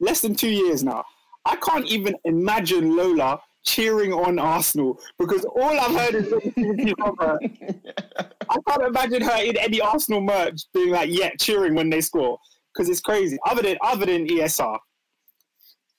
less 0.00 0.20
than 0.20 0.34
two 0.34 0.50
years 0.50 0.82
now. 0.82 1.04
I 1.44 1.56
can't 1.56 1.86
even 1.86 2.14
imagine 2.24 2.96
Lola 2.96 3.40
cheering 3.64 4.12
on 4.12 4.38
Arsenal 4.38 4.98
because 5.18 5.44
all 5.44 5.78
I've 5.80 5.94
heard 5.94 6.14
is 6.14 6.28
from 6.28 7.16
her. 7.20 7.38
I 8.50 8.56
can't 8.68 8.82
imagine 8.82 9.22
her 9.22 9.42
in 9.42 9.56
any 9.56 9.80
Arsenal 9.80 10.20
merch 10.20 10.62
being 10.72 10.90
like, 10.90 11.10
yeah, 11.10 11.30
cheering 11.38 11.74
when 11.74 11.90
they 11.90 12.00
score 12.00 12.38
because 12.72 12.88
it's 12.88 13.00
crazy. 13.00 13.38
Other 13.46 13.62
than 13.62 13.78
other 13.82 14.06
than 14.06 14.26
ESR, 14.26 14.78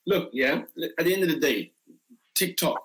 Look, 0.10 0.32
yeah. 0.34 0.62
At 0.98 1.06
the 1.06 1.14
end 1.14 1.22
of 1.22 1.30
the 1.30 1.40
day, 1.40 1.72
TikTok. 2.34 2.82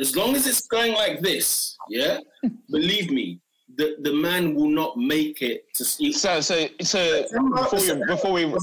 As 0.00 0.16
long 0.16 0.34
as 0.34 0.44
it's 0.44 0.66
going 0.66 0.92
like 0.92 1.20
this, 1.20 1.76
yeah. 1.88 2.18
believe 2.70 3.12
me, 3.12 3.40
the 3.76 3.96
the 4.00 4.12
man 4.12 4.54
will 4.54 4.68
not 4.68 4.96
make 4.96 5.42
it 5.42 5.72
to 5.74 5.84
see. 5.84 6.12
So 6.12 6.40
so 6.40 6.68
so 6.82 7.24
before 7.32 7.78
we 7.78 8.04
before 8.06 8.32
we 8.32 8.54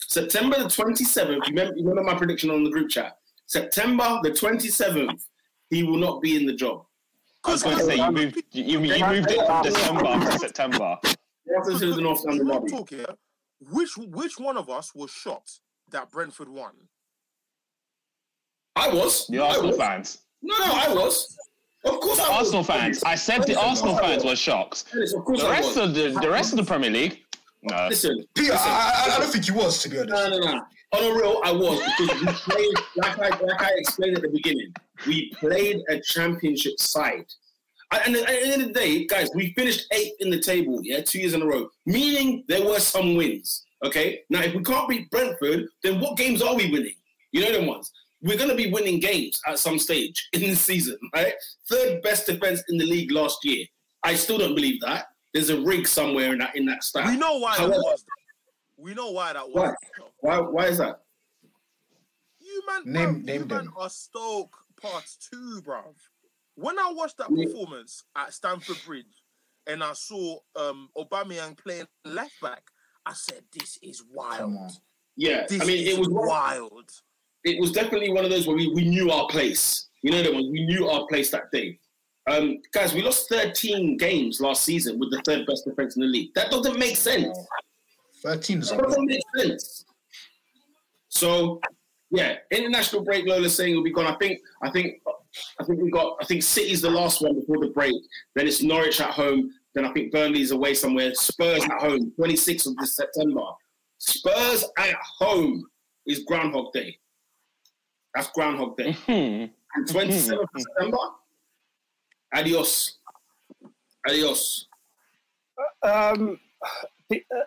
September 0.00 0.56
the 0.58 0.68
27th, 0.68 1.46
remember, 1.48 1.74
remember 1.74 2.02
my 2.02 2.14
prediction 2.14 2.50
on 2.50 2.64
the 2.64 2.70
group 2.70 2.88
chat? 2.88 3.18
September 3.46 4.20
the 4.22 4.30
27th, 4.30 5.24
he 5.70 5.82
will 5.82 5.98
not 5.98 6.22
be 6.22 6.36
in 6.36 6.46
the 6.46 6.54
job. 6.54 6.84
I 7.44 7.52
was 7.52 7.62
going 7.62 7.78
to 7.78 7.84
say 7.84 7.96
you 7.96 8.10
moved 8.10 8.42
you, 8.52 8.80
you 8.80 9.06
moved 9.06 9.30
it 9.30 9.46
from 9.46 9.62
December 9.62 10.02
to 10.02 10.38
September. 10.38 10.98
Welcome 11.46 11.78
to 11.78 11.94
the 11.94 12.00
North 12.00 12.24
London 12.24 12.46
Real 12.46 12.66
talk 12.66 12.90
here. 12.90 13.06
Which 13.70 13.96
which 13.96 14.38
one 14.38 14.56
of 14.56 14.68
us 14.70 14.94
was 14.94 15.10
shocked 15.10 15.60
that 15.90 16.10
Brentford 16.10 16.48
won? 16.48 16.72
I 18.76 18.88
was. 18.88 19.26
The 19.26 19.40
I 19.40 19.48
Arsenal 19.48 19.70
was. 19.70 19.76
fans. 19.76 20.18
No, 20.42 20.56
no, 20.58 20.72
I 20.72 20.94
was. 20.94 21.36
Of 21.84 22.00
course, 22.00 22.18
The 22.18 22.24
I 22.24 22.28
was. 22.30 22.38
Arsenal 22.38 22.64
fans. 22.64 23.02
I 23.04 23.14
said 23.14 23.44
the 23.44 23.58
Arsenal 23.58 23.96
fans 23.96 24.24
were 24.24 24.36
shocked. 24.36 24.84
Yes, 24.94 25.12
Of 25.14 25.24
course, 25.24 25.42
The 25.42 25.48
rest 25.48 25.76
of 25.76 25.94
the 25.94 26.18
the 26.20 26.30
rest 26.30 26.52
of 26.52 26.58
the 26.58 26.64
Premier 26.64 26.90
League, 26.90 27.22
no. 27.62 27.86
Listen, 27.88 28.24
Peter, 28.34 28.52
listen. 28.52 28.68
I, 28.70 29.04
I, 29.08 29.14
I 29.14 29.18
don't 29.18 29.30
think 29.32 29.44
he 29.44 29.52
was, 29.52 29.82
to 29.82 29.88
be 29.88 29.98
honest. 29.98 30.12
No, 30.12 30.28
no, 30.28 30.38
no. 30.38 30.60
On 30.92 31.04
a 31.04 31.14
real, 31.14 31.40
I 31.44 31.52
was 31.52 31.78
because 31.98 32.20
we 32.20 32.26
played 32.54 32.74
like 32.96 33.18
I 33.18 33.28
like 33.28 33.62
I 33.62 33.70
explained 33.76 34.16
at 34.16 34.22
the 34.22 34.28
beginning. 34.30 34.72
We 35.06 35.30
played 35.34 35.82
a 35.90 36.00
championship 36.00 36.78
side, 36.80 37.26
and 37.92 38.16
at 38.16 38.26
the 38.26 38.46
end 38.52 38.62
of 38.62 38.68
the 38.68 38.74
day, 38.74 39.04
guys, 39.06 39.28
we 39.34 39.52
finished 39.52 39.86
eighth 39.92 40.16
in 40.20 40.30
the 40.30 40.40
table. 40.40 40.80
Yeah, 40.82 41.00
two 41.02 41.18
years 41.20 41.34
in 41.34 41.42
a 41.42 41.46
row, 41.46 41.68
meaning 41.86 42.44
there 42.48 42.64
were 42.64 42.80
some 42.80 43.16
wins. 43.16 43.66
Okay, 43.84 44.20
now 44.30 44.40
if 44.42 44.54
we 44.54 44.62
can't 44.62 44.88
beat 44.88 45.10
Brentford, 45.10 45.66
then 45.84 46.00
what 46.00 46.16
games 46.16 46.40
are 46.42 46.54
we 46.56 46.70
winning? 46.72 46.94
You 47.32 47.42
know 47.42 47.52
them 47.52 47.66
ones. 47.66 47.92
We're 48.20 48.36
going 48.36 48.50
to 48.50 48.56
be 48.56 48.70
winning 48.70 48.98
games 49.00 49.40
at 49.46 49.58
some 49.58 49.78
stage 49.78 50.28
in 50.32 50.40
the 50.42 50.54
season, 50.56 50.98
right? 51.14 51.34
Third 51.68 52.02
best 52.02 52.26
defense 52.26 52.62
in 52.68 52.76
the 52.78 52.84
league 52.86 53.12
last 53.12 53.44
year. 53.44 53.64
I 54.02 54.14
still 54.14 54.38
don't 54.38 54.54
believe 54.54 54.80
that. 54.80 55.06
There's 55.34 55.50
a 55.50 55.60
rig 55.60 55.86
somewhere 55.86 56.32
in 56.32 56.38
that 56.38 56.56
in 56.56 56.64
that 56.66 56.82
stat. 56.82 57.06
We 57.06 57.16
know 57.16 57.38
why 57.38 57.54
However- 57.56 57.74
that 57.74 57.78
was. 57.84 58.04
We 58.76 58.94
know 58.94 59.10
why 59.10 59.32
that 59.32 59.48
Why? 59.50 59.66
was. 59.68 59.74
Why? 60.20 60.38
Why 60.38 60.66
is 60.66 60.78
that? 60.78 61.00
You 62.40 62.62
man, 62.66 62.82
Name- 62.84 63.08
bruv, 63.22 63.24
name 63.24 63.40
you 63.42 63.46
man 63.46 63.64
them. 63.66 63.74
are 63.76 63.90
Stoke 63.90 64.56
part 64.80 65.04
two, 65.30 65.60
bruv. 65.64 65.94
When 66.54 66.78
I 66.78 66.90
watched 66.92 67.18
that 67.18 67.28
Yeah. 67.30 67.44
performance 67.46 68.02
at 68.16 68.32
Stamford 68.34 68.78
Bridge 68.86 69.22
and 69.66 69.82
I 69.84 69.92
saw 69.92 70.38
um 70.56 70.88
Aubameyang 70.96 71.56
playing 71.58 71.86
left 72.04 72.40
back, 72.40 72.62
I 73.04 73.12
said, 73.14 73.44
"This 73.52 73.78
is 73.82 74.02
wild. 74.10 74.72
Yeah, 75.16 75.46
This 75.48 75.60
I 75.60 75.64
mean, 75.64 75.86
it 75.86 75.98
was 75.98 76.08
one- 76.08 76.26
wild." 76.26 76.90
It 77.44 77.60
was 77.60 77.72
definitely 77.72 78.12
one 78.12 78.24
of 78.24 78.30
those 78.30 78.46
where 78.46 78.56
we, 78.56 78.72
we 78.74 78.84
knew 78.84 79.10
our 79.10 79.26
place. 79.28 79.88
You 80.02 80.12
know, 80.12 80.22
that 80.22 80.32
one, 80.32 80.50
we 80.50 80.64
knew 80.64 80.88
our 80.88 81.06
place 81.06 81.30
that 81.30 81.50
day. 81.50 81.78
Um, 82.28 82.60
guys, 82.72 82.92
we 82.92 83.02
lost 83.02 83.28
13 83.28 83.96
games 83.96 84.40
last 84.40 84.64
season 84.64 84.98
with 84.98 85.10
the 85.10 85.22
third 85.24 85.46
best 85.46 85.64
defense 85.64 85.96
in 85.96 86.02
the 86.02 86.08
league. 86.08 86.34
That 86.34 86.50
doesn't 86.50 86.78
make 86.78 86.96
sense. 86.96 87.36
13 88.22 88.58
is 88.60 88.70
That 88.70 88.82
doesn't 88.82 89.06
make 89.06 89.22
sense. 89.36 89.84
So, 91.08 91.60
yeah, 92.10 92.36
international 92.50 93.02
break. 93.02 93.26
Lola's 93.26 93.54
saying 93.54 93.74
will 93.74 93.82
be 93.82 93.92
gone. 93.92 94.06
I 94.06 94.16
think. 94.16 94.40
I 94.62 94.70
think. 94.70 95.00
I 95.60 95.64
think 95.64 95.80
we 95.80 95.90
got. 95.90 96.16
I 96.20 96.24
think 96.24 96.42
City's 96.42 96.82
the 96.82 96.90
last 96.90 97.22
one 97.22 97.34
before 97.34 97.58
the 97.58 97.68
break. 97.68 97.94
Then 98.34 98.46
it's 98.46 98.62
Norwich 98.62 99.00
at 99.00 99.10
home. 99.10 99.50
Then 99.74 99.84
I 99.84 99.92
think 99.92 100.12
Burnley's 100.12 100.50
away 100.50 100.74
somewhere. 100.74 101.14
Spurs 101.14 101.64
at 101.64 101.80
home. 101.80 102.12
26th 102.18 102.66
of 102.66 102.76
this 102.76 102.96
September. 102.96 103.42
Spurs 103.98 104.64
at 104.78 104.96
home 105.18 105.66
is 106.06 106.20
Groundhog 106.20 106.72
Day. 106.72 106.98
That's 108.18 108.30
Groundhog 108.30 108.76
Day. 108.76 108.92
Hmm. 109.06 109.12
And 109.12 109.86
27th 109.86 110.40
of 110.42 110.48
September. 110.56 110.96
Adios. 112.34 112.98
Adios. 114.08 114.66
um, 115.84 116.38
the- 117.08 117.22
uh, 117.34 117.40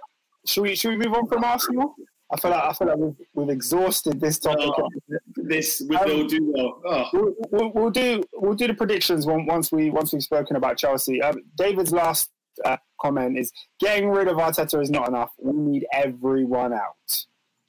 should 0.46 0.62
we 0.62 0.76
should 0.76 0.90
we 0.90 0.98
move 0.98 1.14
on 1.14 1.28
from 1.28 1.44
Arsenal? 1.44 1.94
I 2.34 2.38
feel 2.40 2.52
like 2.52 2.64
I 2.64 2.74
feel 2.74 2.88
like 2.88 2.98
we've, 2.98 3.16
we've 3.34 3.50
exhausted 3.50 4.20
this 4.22 4.40
topic. 4.40 4.70
Oh. 4.78 4.88
This 5.36 5.84
we 5.90 5.96
Um, 5.98 6.08
will 6.10 6.28
do 6.28 6.54
well. 6.56 6.82
Oh. 6.86 7.10
We'll, 7.14 7.34
we'll, 7.52 7.72
we'll 7.74 7.90
do 7.90 8.24
we'll 8.34 8.54
do 8.56 8.68
the 8.68 8.74
predictions 8.74 9.26
once 9.28 9.72
we 9.74 9.90
once 9.90 10.14
we've 10.14 10.24
spoken 10.24 10.56
about 10.56 10.78
Chelsea. 10.78 11.22
Um, 11.22 11.42
David's 11.58 11.92
last 11.92 12.30
uh, 12.64 12.78
comment 13.02 13.38
is 13.38 13.52
getting 13.80 14.10
rid 14.10 14.28
of 14.30 14.38
Arteta 14.38 14.82
is 14.82 14.90
not 14.90 15.10
enough. 15.10 15.32
We 15.38 15.52
need 15.54 15.86
everyone 15.94 16.72
out. 16.74 17.26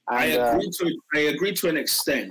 I 0.09 0.27
And, 0.27 0.41
uh, 0.41 0.47
agree 0.57 0.71
to 0.71 0.97
I 1.15 1.19
agree 1.35 1.53
to 1.55 1.69
an 1.69 1.77
extent, 1.77 2.31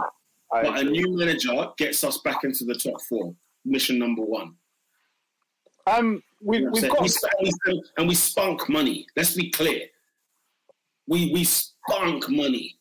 I- 0.54 0.64
but 0.64 0.80
a 0.80 0.84
new 0.84 1.16
manager 1.18 1.54
gets 1.78 2.04
us 2.04 2.18
back 2.20 2.43
into 2.43 2.66
the 2.66 2.76
top 2.76 3.02
four. 3.02 3.34
Mission 3.66 3.99
number 3.99 4.22
one. 4.24 4.56
um, 5.88 6.22
we, 6.43 6.58
you 6.58 6.66
know 6.66 6.72
we've 6.72 6.89
got 6.89 7.02
We 7.02 7.08
sp- 7.10 7.30
and 7.39 7.54
we- 7.68 7.84
and 7.97 8.08
we 8.08 8.16
spunk 8.16 8.70
money. 8.70 9.06
Let's 9.16 9.36
be 9.36 9.49
clear. 9.52 9.88
We 11.08 11.32
we 11.34 11.43
spunk 11.43 12.30
money 12.30 12.78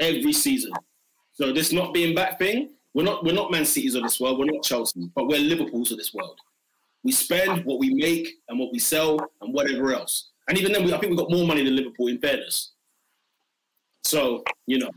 every 0.00 0.32
season. 0.32 0.72
So 1.34 1.52
this 1.52 1.72
not 1.72 1.92
being 1.94 2.14
back 2.14 2.38
thing, 2.38 2.70
we're 2.94 3.04
not 3.04 3.24
we're 3.24 3.34
not 3.34 3.50
Man 3.50 3.64
City's 3.64 3.94
of 3.94 4.02
this 4.02 4.18
world. 4.20 4.38
We're 4.38 4.46
not 4.46 4.62
Chelsea, 4.62 5.10
but 5.14 5.26
we're 5.28 5.38
Liverpool's 5.40 5.92
of 5.92 5.98
this 5.98 6.12
world. 6.14 6.38
We 7.04 7.12
spend 7.12 7.64
what 7.64 7.78
we 7.78 7.92
make 7.94 8.28
and 8.48 8.58
what 8.58 8.72
we 8.72 8.78
sell 8.78 9.18
and 9.40 9.52
whatever 9.52 9.92
else. 9.92 10.28
And 10.48 10.56
even 10.58 10.72
then, 10.72 10.84
we, 10.84 10.92
I 10.92 10.98
think 10.98 11.10
we 11.10 11.16
got 11.16 11.30
more 11.30 11.46
money 11.46 11.64
than 11.64 11.74
Liverpool. 11.76 12.06
In 12.08 12.18
fairness. 12.18 12.72
So 14.04 14.44
you 14.66 14.78
know. 14.78 14.90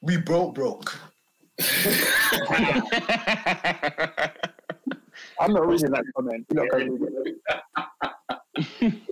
We 0.00 0.16
broke, 0.16 0.54
broke. 0.54 0.96
I'm 5.40 5.52
not 5.52 5.66
reading 5.66 5.90
that 5.90 6.04
comment. 6.14 6.46
You're 6.52 6.64
not 6.64 6.70
gonna 6.70 6.92
read 6.92 7.34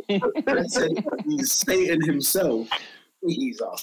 it. 0.09 1.25
He's 1.27 1.53
Satan 1.53 2.01
himself. 2.05 2.69
He's 3.27 3.61
up. 3.61 3.79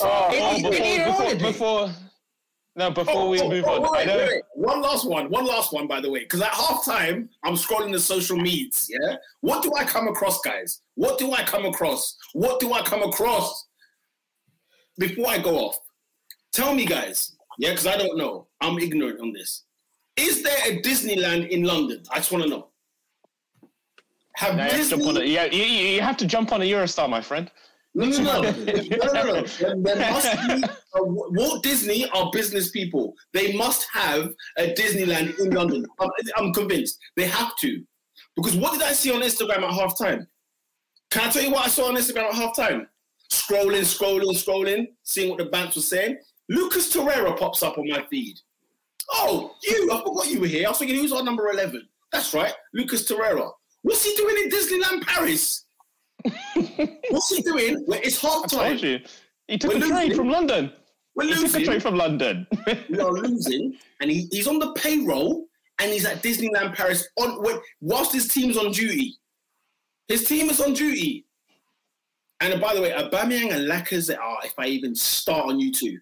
Oh, 0.00 0.02
Oh, 0.02 0.28
Any- 0.34 0.64
any 0.76 0.98
before, 1.04 1.34
before, 1.34 1.38
before, 1.38 1.90
no, 2.76 2.90
before 2.90 3.28
we 3.28 3.40
Oh, 3.40 3.48
move 3.48 3.64
oh, 3.66 3.84
on, 3.84 3.92
wait, 3.92 4.06
wait, 4.06 4.28
wait. 4.28 4.42
One 4.54 4.80
last 4.82 5.08
one. 5.08 5.28
One 5.30 5.46
last 5.46 5.72
one, 5.72 5.86
by 5.88 6.00
the 6.00 6.10
way. 6.10 6.20
Because 6.20 6.42
at 6.42 6.52
half 6.54 6.84
time, 6.84 7.28
I'm 7.42 7.54
scrolling 7.54 7.90
the 7.92 7.98
social 7.98 8.36
medias. 8.36 8.86
Yeah. 8.88 9.16
What 9.40 9.62
do 9.62 9.72
I 9.76 9.84
come 9.84 10.06
across, 10.08 10.40
guys? 10.42 10.82
What 10.94 11.18
do 11.18 11.32
I 11.32 11.42
come 11.42 11.64
across? 11.64 12.16
What 12.32 12.60
do 12.60 12.72
I 12.74 12.82
come 12.82 13.02
across? 13.02 13.66
Before 14.98 15.28
I 15.28 15.38
go 15.38 15.56
off, 15.58 15.78
tell 16.52 16.74
me, 16.74 16.84
guys. 16.86 17.35
Yeah, 17.58 17.70
because 17.70 17.86
I 17.86 17.96
don't 17.96 18.16
know. 18.16 18.48
I'm 18.60 18.78
ignorant 18.78 19.20
on 19.20 19.32
this. 19.32 19.64
Is 20.16 20.42
there 20.42 20.58
a 20.66 20.80
Disneyland 20.80 21.48
in 21.48 21.64
London? 21.64 22.02
I 22.10 22.16
just 22.16 22.32
want 22.32 22.44
to 22.44 22.50
know. 22.50 22.68
Have 24.36 24.56
Now 24.56 24.66
you, 24.66 24.70
have 24.72 24.82
to 24.82 24.90
jump 24.90 25.06
on 25.06 25.16
a, 25.16 25.24
yeah, 25.24 25.44
you, 25.44 25.62
you 25.62 26.00
have 26.02 26.16
to 26.18 26.26
jump 26.26 26.52
on 26.52 26.60
a 26.60 26.64
Eurostar, 26.64 27.08
my 27.08 27.22
friend. 27.22 27.50
No, 27.94 28.04
no, 28.04 28.18
no, 28.18 28.40
no, 28.42 28.50
no, 28.52 29.12
no, 29.12 29.22
no. 29.22 29.42
There, 29.42 29.76
there 29.76 30.12
must 30.12 30.46
be. 30.46 30.68
A, 30.94 31.02
Walt 31.02 31.62
Disney 31.62 32.08
are 32.10 32.30
business 32.30 32.70
people. 32.70 33.14
They 33.32 33.54
must 33.56 33.86
have 33.90 34.34
a 34.58 34.74
Disneyland 34.74 35.38
in 35.38 35.50
London. 35.50 35.86
I'm, 35.98 36.10
I'm 36.36 36.52
convinced 36.52 36.98
they 37.16 37.26
have 37.26 37.56
to, 37.60 37.82
because 38.36 38.54
what 38.54 38.74
did 38.74 38.82
I 38.82 38.92
see 38.92 39.10
on 39.10 39.22
Instagram 39.22 39.62
at 39.62 39.72
half 39.72 39.96
time? 39.96 40.26
Can 41.10 41.26
I 41.26 41.30
tell 41.30 41.42
you 41.42 41.50
what 41.50 41.64
I 41.64 41.68
saw 41.68 41.88
on 41.88 41.96
Instagram 41.96 42.24
at 42.24 42.34
half 42.34 42.54
time? 42.54 42.86
Scrolling, 43.32 43.80
scrolling, 43.80 44.34
scrolling, 44.34 44.88
seeing 45.02 45.30
what 45.30 45.38
the 45.38 45.46
banks 45.46 45.76
were 45.76 45.82
saying. 45.82 46.18
Lucas 46.48 46.94
Torreira 46.94 47.36
pops 47.36 47.62
up 47.62 47.78
on 47.78 47.88
my 47.88 48.04
feed. 48.08 48.38
Oh, 49.12 49.54
you! 49.62 49.90
I 49.92 49.98
forgot 49.98 50.30
you 50.30 50.40
were 50.40 50.46
here. 50.46 50.66
I 50.66 50.70
was 50.70 50.78
thinking 50.78 51.00
was 51.00 51.12
on 51.12 51.24
number 51.24 51.48
eleven. 51.50 51.86
That's 52.12 52.34
right, 52.34 52.52
Lucas 52.72 53.10
Torreira. 53.10 53.50
What's 53.82 54.04
he 54.04 54.14
doing 54.16 54.36
in 54.44 54.50
Disneyland 54.50 55.02
Paris? 55.02 55.64
What's 57.10 57.34
he 57.34 57.42
doing? 57.42 57.84
Well, 57.86 58.00
it's 58.02 58.20
half 58.20 58.44
I 58.44 58.68
told 58.68 58.82
you. 58.82 59.00
He 59.48 59.58
took 59.58 59.74
We're 59.74 59.84
a 59.84 59.88
train 59.88 60.14
from 60.14 60.28
London. 60.28 60.72
We're 61.14 61.34
He 61.34 61.46
took 61.46 61.60
a 61.60 61.64
train 61.64 61.80
from 61.80 61.96
London. 61.96 62.46
we 62.88 62.98
are 62.98 63.12
losing, 63.12 63.76
and 64.00 64.10
he, 64.10 64.28
he's 64.32 64.46
on 64.48 64.58
the 64.58 64.72
payroll, 64.72 65.46
and 65.78 65.92
he's 65.92 66.04
at 66.04 66.22
Disneyland 66.22 66.74
Paris 66.74 67.08
on 67.16 67.44
whilst 67.80 68.12
his 68.12 68.28
team's 68.28 68.56
on 68.56 68.72
duty. 68.72 69.14
His 70.08 70.26
team 70.26 70.50
is 70.50 70.60
on 70.60 70.72
duty. 70.72 71.26
And 72.40 72.60
by 72.60 72.74
the 72.74 72.82
way, 72.82 72.90
Aubameyang 72.90 73.52
and 73.52 73.68
Lacazette 73.70 74.18
are, 74.18 74.38
if 74.44 74.54
I 74.58 74.66
even 74.66 74.94
start 74.94 75.48
on 75.48 75.58
you 75.58 75.72
YouTube, 75.72 76.00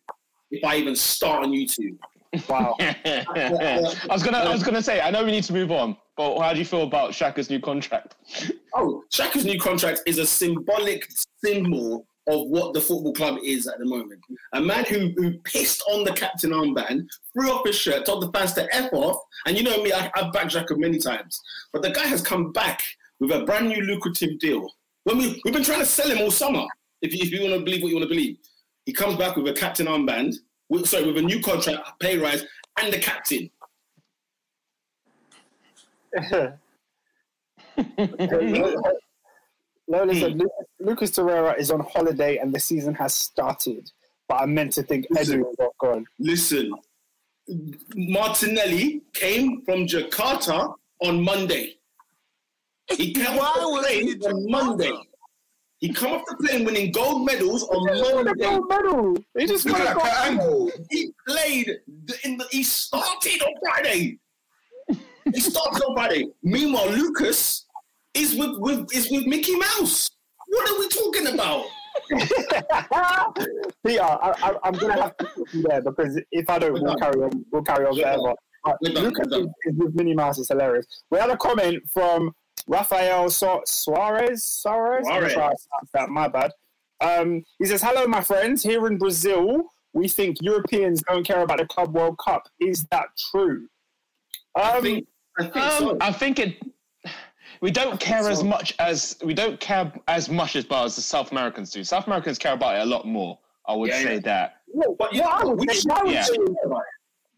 if 0.55 0.65
I 0.65 0.77
even 0.77 0.97
start 0.97 1.45
on 1.45 1.53
YouTube. 1.53 1.99
Wow. 2.49 2.75
I 2.81 3.95
was 4.11 4.25
gonna, 4.25 4.39
I 4.39 4.53
was 4.53 4.65
gonna 4.65 4.83
say, 4.83 5.01
I 5.01 5.09
know 5.13 5.25
we 5.25 5.31
need 5.31 5.45
to 5.45 5.53
move 5.53 5.71
on, 5.71 5.97
but 6.17 6.41
how 6.41 6.53
do 6.53 6.59
you 6.59 6.65
feel 6.65 6.83
about 6.83 7.13
Xhaka's 7.13 7.49
new 7.49 7.61
contract? 7.61 8.17
Oh, 8.77 9.05
Xhaka's 9.13 9.45
new 9.45 9.57
contract 9.57 10.01
is 10.05 10.19
a 10.19 10.27
symbolic 10.27 11.07
symbol 11.45 12.09
of 12.27 12.49
what 12.49 12.75
the 12.75 12.81
football 12.81 13.13
club 13.13 13.39
is 13.45 13.69
at 13.69 13.79
the 13.79 13.85
moment. 13.85 14.21
A 14.55 14.61
man 14.61 14.85
who, 14.87 15.13
who 15.17 15.39
pissed 15.45 15.81
on 15.89 16.03
the 16.03 16.13
captain 16.13 16.51
armband, 16.51 17.07
threw 17.33 17.53
off 17.53 17.65
his 17.65 17.77
shirt, 17.77 18.05
told 18.05 18.25
the 18.25 18.37
fans 18.37 18.53
to 18.55 18.67
F 18.75 18.93
off. 18.93 19.21
And 19.47 19.57
you 19.57 19.63
know 19.63 19.81
me, 19.81 19.93
I, 19.93 20.11
I've 20.17 20.33
backed 20.33 20.55
Xhaka 20.55 20.77
many 20.77 20.99
times. 20.99 21.41
But 21.73 21.83
the 21.83 21.91
guy 21.91 22.09
has 22.09 22.21
come 22.21 22.51
back 22.51 22.83
with 23.21 23.31
a 23.31 23.45
brand 23.45 23.69
new 23.69 23.81
lucrative 23.83 24.41
deal. 24.41 24.69
When 25.05 25.19
we, 25.19 25.41
we've 25.45 25.55
been 25.55 25.63
trying 25.63 25.79
to 25.79 25.87
sell 25.87 26.11
him 26.11 26.19
all 26.19 26.33
summer, 26.33 26.67
if 27.01 27.15
you, 27.15 27.21
if 27.23 27.31
you 27.31 27.43
want 27.43 27.55
to 27.55 27.65
believe 27.65 27.83
what 27.83 27.91
you 27.91 27.95
want 27.95 28.09
to 28.09 28.15
believe. 28.15 28.39
He 28.87 28.93
comes 28.93 29.17
back 29.17 29.37
with 29.37 29.47
a 29.49 29.53
captain 29.53 29.87
armband, 29.87 30.37
with, 30.69 30.87
sorry, 30.87 31.07
with 31.07 31.17
a 31.17 31.23
new 31.23 31.41
contract, 31.41 31.89
pay 32.01 32.19
rise, 32.19 32.45
and 32.79 32.93
the 32.93 32.99
captain. 32.99 33.51
Lola 39.87 40.15
said 40.15 40.33
hmm. 40.33 40.39
Lucas, 40.39 40.67
Lucas 40.81 41.11
Torreira 41.11 41.59
is 41.59 41.71
on 41.71 41.81
holiday 41.81 42.39
and 42.39 42.55
the 42.55 42.61
season 42.61 42.95
has 42.95 43.15
started. 43.15 43.91
But 44.29 44.43
I 44.43 44.47
meant 44.47 44.73
to 44.75 44.83
think 44.83 45.07
Listen. 45.11 45.43
Edu 45.43 45.57
got 45.59 45.77
gone. 45.79 46.07
Listen, 46.19 46.73
Martinelli 47.95 49.03
came 49.13 49.63
from 49.63 49.87
Jakarta 49.87 50.75
on 51.03 51.23
Monday. 51.23 51.77
He 52.91 53.13
came 53.13 53.37
Why 53.37 53.45
off 53.45 53.73
was 53.73 53.87
he 53.89 54.13
on 54.13 54.19
Jakarta? 54.19 54.51
Monday. 54.51 54.93
He 55.85 55.93
come 55.93 56.13
off 56.13 56.23
the 56.27 56.37
plane 56.37 56.65
winning 56.65 56.93
gold 56.93 57.27
medals 57.27 57.63
on 57.65 57.87
a 57.91 58.35
gold 58.35 58.65
medal. 58.71 59.15
He 59.37 59.47
just 59.47 59.71
won 59.71 59.83
a 59.83 59.93
gold 59.93 60.35
medal. 60.35 60.71
He 60.91 61.13
played 61.29 61.77
in 62.25 62.39
the. 62.39 62.47
He 62.51 62.63
started 62.63 63.43
on 63.43 63.53
Friday. 63.63 64.19
he 64.89 65.41
started 65.41 65.85
on 65.85 65.95
Friday. 65.95 66.29
Meanwhile, 66.43 66.89
Lucas 66.89 67.67
is 68.15 68.35
with, 68.35 68.57
with 68.61 68.95
is 68.95 69.11
with 69.11 69.27
Mickey 69.27 69.57
Mouse. 69.57 70.09
What 70.47 70.71
are 70.71 70.79
we 70.79 70.89
talking 70.89 71.27
about? 71.35 71.67
Peter, 73.87 74.03
I, 74.03 74.33
I, 74.43 74.55
I'm 74.65 74.73
going 74.73 74.97
to 74.97 75.03
have 75.03 75.17
to 75.19 75.25
put 75.27 75.53
you 75.53 75.63
there 75.65 75.83
because 75.83 76.19
if 76.33 76.49
I 76.49 76.61
don't, 76.61 76.83
we'll 76.83 76.97
carry 76.97 77.23
on. 77.25 77.45
We'll 77.53 77.63
carry 77.63 77.85
on 77.85 77.95
forever. 77.95 78.35
But 78.65 78.81
Lucas 78.81 79.27
is, 79.27 79.47
is 79.67 79.75
with 79.77 79.95
Minnie 79.95 80.15
Mouse. 80.15 80.39
It's 80.39 80.49
hilarious. 80.49 80.87
We 81.11 81.19
had 81.19 81.29
a 81.29 81.37
comment 81.37 81.83
from 81.93 82.33
Rafael 82.67 83.29
so- 83.31 83.63
Suarez. 83.67 84.45
Suarez? 84.45 85.07
I'm 85.09 85.15
Suarez. 85.15 85.33
sure 85.33 85.43
how 85.43 85.49
to 85.51 85.57
pronounce 85.57 85.91
that. 85.95 86.09
My 86.11 86.29
bad. 86.29 86.53
Um, 87.01 87.45
he 87.59 87.67
says, 87.67 87.83
"Hello, 87.83 88.07
my 88.07 88.21
friends. 88.23 88.63
Here 88.63 88.87
in 88.87 88.97
Brazil, 88.99 89.65
we 89.93 90.09
think 90.09 90.39
Europeans 90.41 91.03
don't 91.09 91.27
care 91.27 91.41
about 91.43 91.59
the 91.59 91.67
Club 91.67 91.95
World 91.95 92.19
Cup. 92.19 92.49
Is 92.61 92.85
that 92.91 93.07
true?" 93.31 93.69
Um, 94.55 94.63
I 94.65 94.81
think 94.81 95.07
I 95.39 95.43
think 95.43 95.73
so. 95.73 95.91
Um, 95.91 95.99
I 96.01 96.13
think 96.13 96.39
it. 96.39 96.57
We 97.61 97.71
don't 97.71 97.99
care 98.01 98.29
as 98.29 98.43
much 98.45 98.75
as 98.79 99.17
we 99.25 99.35
don't 99.35 99.59
care 99.61 99.93
as 100.09 100.29
much 100.29 100.57
as 100.57 100.69
well 100.69 100.85
as 100.85 100.97
the 100.97 101.03
South 101.03 101.31
Americans 101.33 101.71
do. 101.71 101.83
South 101.85 102.07
Americans 102.07 102.39
care 102.39 102.53
about 102.55 102.77
it 102.77 102.83
a 102.83 102.87
lot 102.87 103.07
more. 103.07 103.39
I 103.67 103.75
would 103.75 103.89
Yeah, 103.91 104.03
say 104.03 104.15
yeah. 104.15 104.21
that. 104.21 104.57
no, 104.75 104.95
But 104.99 105.13
you 105.15 105.23
what 105.23 105.43
I 105.43 105.45
would 105.45 105.59
we 105.61 105.69
say- 105.75 105.91
I 105.91 106.03
would 106.03 106.13
yeah. 106.13 106.23
say 106.25 106.37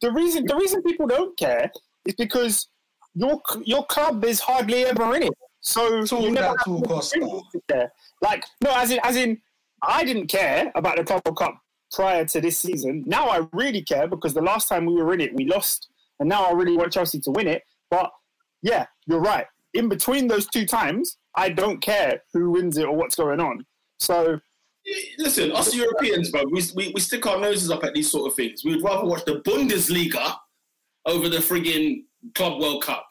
the 0.00 0.10
reason 0.12 0.44
the 0.46 0.56
reason 0.56 0.82
people 0.82 1.06
don't 1.06 1.36
care 1.36 1.70
is 2.06 2.14
because 2.16 2.68
your 3.16 3.42
your 3.64 3.84
club 3.86 4.24
is 4.24 4.40
hardly 4.40 4.84
ever 4.84 5.16
in 5.16 5.24
it. 5.24 5.32
So 5.60 6.04
you 6.20 6.30
never 6.30 6.34
that 6.34 6.42
have 6.42 6.64
talk, 6.64 6.86
the 6.86 6.94
Oscar. 6.94 7.20
to 7.20 7.60
care. 7.68 7.92
Like 8.22 8.44
no, 8.62 8.70
as 8.76 8.90
in 8.90 9.00
as 9.02 9.16
in 9.16 9.40
I 9.82 10.04
didn't 10.04 10.28
care 10.28 10.70
about 10.74 10.96
the 10.96 11.02
World 11.02 11.36
Cup 11.36 11.58
prior 11.92 12.24
to 12.26 12.40
this 12.40 12.58
season. 12.58 13.02
Now 13.06 13.28
I 13.28 13.46
really 13.52 13.82
care 13.82 14.06
because 14.06 14.34
the 14.34 14.42
last 14.42 14.68
time 14.68 14.86
we 14.86 14.94
were 14.94 15.12
in 15.14 15.20
it, 15.20 15.34
we 15.34 15.46
lost, 15.46 15.88
and 16.20 16.28
now 16.28 16.44
I 16.44 16.52
really 16.52 16.76
want 16.76 16.92
Chelsea 16.92 17.20
to 17.20 17.30
win 17.30 17.48
it. 17.48 17.62
But 17.90 18.10
yeah, 18.62 18.86
you're 19.06 19.20
right. 19.20 19.46
In 19.74 19.88
between 19.88 20.28
those 20.28 20.46
two 20.46 20.66
times, 20.66 21.18
I 21.34 21.48
don't 21.48 21.80
care 21.80 22.22
who 22.32 22.50
wins 22.50 22.78
it 22.78 22.86
or 22.86 22.94
what's 22.96 23.16
going 23.16 23.40
on. 23.40 23.64
So 23.98 24.40
Listen, 25.18 25.50
us 25.50 25.74
Europeans, 25.74 26.30
bro, 26.30 26.44
we, 26.44 26.62
we, 26.76 26.92
we 26.94 27.00
stick 27.00 27.26
our 27.26 27.40
noses 27.40 27.72
up 27.72 27.82
at 27.82 27.92
these 27.92 28.08
sort 28.08 28.30
of 28.30 28.36
things. 28.36 28.64
We'd 28.64 28.82
rather 28.84 29.04
watch 29.04 29.24
the 29.24 29.40
Bundesliga 29.40 30.36
over 31.07 31.28
the 31.28 31.38
frigging 31.38 32.04
Club 32.34 32.61
World 32.61 32.82
Cup. 32.82 33.07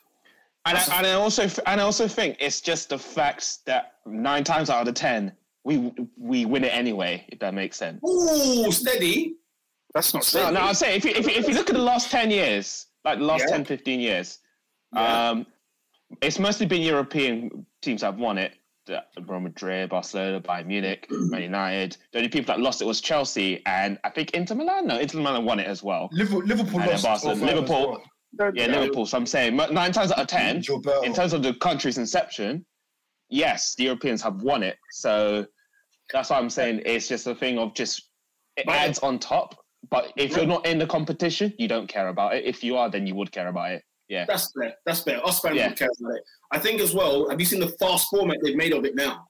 And 0.67 0.77
I, 0.77 0.97
and 0.97 1.07
I 1.07 1.13
also 1.13 1.43
and 1.65 1.79
I 1.79 1.83
also 1.83 2.07
think 2.07 2.37
it's 2.39 2.59
just 2.61 2.89
the 2.89 2.97
fact 2.97 3.65
that 3.65 3.93
nine 4.05 4.43
times 4.43 4.69
out 4.69 4.87
of 4.87 4.93
ten 4.95 5.31
we 5.63 5.91
we 6.17 6.45
win 6.45 6.63
it 6.63 6.73
anyway. 6.73 7.25
If 7.29 7.39
that 7.39 7.53
makes 7.53 7.77
sense. 7.77 7.99
Ooh, 8.07 8.71
steady. 8.71 9.35
that's 9.93 10.13
not 10.13 10.31
No, 10.33 10.51
no, 10.51 10.59
I'll 10.61 10.75
say 10.75 10.95
if 10.95 11.05
you, 11.05 11.11
if 11.11 11.25
you, 11.25 11.33
if 11.33 11.47
you 11.47 11.53
look 11.55 11.69
at 11.69 11.75
the 11.75 11.81
last 11.81 12.11
10 12.11 12.29
years, 12.29 12.87
like 13.03 13.17
the 13.19 13.25
last 13.25 13.45
Yeah. 13.47 13.57
10, 13.57 13.65
15 13.65 13.99
years, 13.99 14.39
Yeah. 14.93 15.29
um, 15.29 15.45
it's 16.21 16.37
mostly 16.37 16.65
been 16.65 16.81
European 16.81 17.65
teams 17.81 18.01
that 18.01 18.07
have 18.07 18.19
won 18.19 18.37
it. 18.37 18.53
The- 18.85 19.03
Real 19.27 19.39
Madrid, 19.39 19.89
Barcelona, 19.89 20.39
Bayern 20.41 20.67
Munich, 20.67 21.07
Man 21.09 21.41
United. 21.41 21.97
The 22.11 22.19
only 22.19 22.29
people 22.29 22.53
that 22.55 22.61
lost 22.61 22.81
it 22.81 22.85
was 22.85 23.01
Chelsea 23.01 23.61
and 23.65 23.97
I 24.03 24.09
think 24.09 24.31
Inter 24.31 24.55
Milan. 24.55 24.87
No, 24.87 24.99
Inter 24.99 25.17
Milan 25.19 25.45
won 25.45 25.59
it 25.59 25.67
as 25.67 25.81
well. 25.83 26.09
Liverpool, 26.11 26.43
Liverpool 26.45 26.81
And 26.81 26.91
lost. 26.91 27.03
Barcelona, 27.03 27.45
Liverpool. 27.45 28.01
well. 28.37 28.51
Yeah, 28.53 28.67
Liverpool. 28.67 29.05
So 29.05 29.17
I'm 29.17 29.25
saying 29.25 29.55
nine 29.55 29.91
times 29.93 30.11
out 30.11 30.19
of 30.19 30.27
10, 30.27 30.63
in 31.03 31.13
terms 31.13 31.31
of 31.33 31.41
the 31.41 31.53
country's 31.55 31.97
inception, 31.97 32.65
yes, 33.29 33.75
the 33.75 33.85
Europeans 33.85 34.21
have 34.21 34.41
won 34.41 34.61
it. 34.61 34.77
So 34.91 35.45
that's 36.11 36.29
why 36.29 36.37
I'm 36.37 36.49
saying 36.49 36.81
it's 36.85 37.07
just 37.07 37.25
a 37.27 37.33
thing 37.35 37.57
of 37.57 37.73
just 37.73 38.09
it 38.57 38.67
adds 38.67 38.99
on 38.99 39.19
top. 39.19 39.55
But 39.89 40.11
if 40.17 40.35
you're 40.35 40.45
not 40.47 40.65
in 40.65 40.79
the 40.79 40.87
competition, 40.87 41.53
you 41.57 41.67
don't 41.67 41.87
care 41.87 42.09
about 42.09 42.35
it. 42.35 42.43
If 42.43 42.63
you 42.63 42.75
are, 42.75 42.89
then 42.89 43.07
you 43.07 43.15
would 43.15 43.31
care 43.31 43.47
about 43.47 43.71
it. 43.71 43.83
Yeah. 44.07 44.25
That's 44.27 44.51
fair. 44.51 44.75
That's 44.85 45.01
fair. 45.01 45.25
Us 45.25 45.39
fans 45.39 45.55
Yeah. 45.57 45.69
would 45.69 45.77
care 45.77 45.89
about 45.99 46.15
it. 46.17 46.23
I 46.51 46.59
think 46.59 46.79
as 46.81 46.93
well. 46.93 47.29
Have 47.29 47.39
you 47.39 47.45
seen 47.45 47.59
the 47.59 47.69
fast 47.79 48.07
format 48.09 48.37
they've 48.43 48.55
made 48.55 48.73
of 48.73 48.85
it 48.85 48.95
now? 48.95 49.27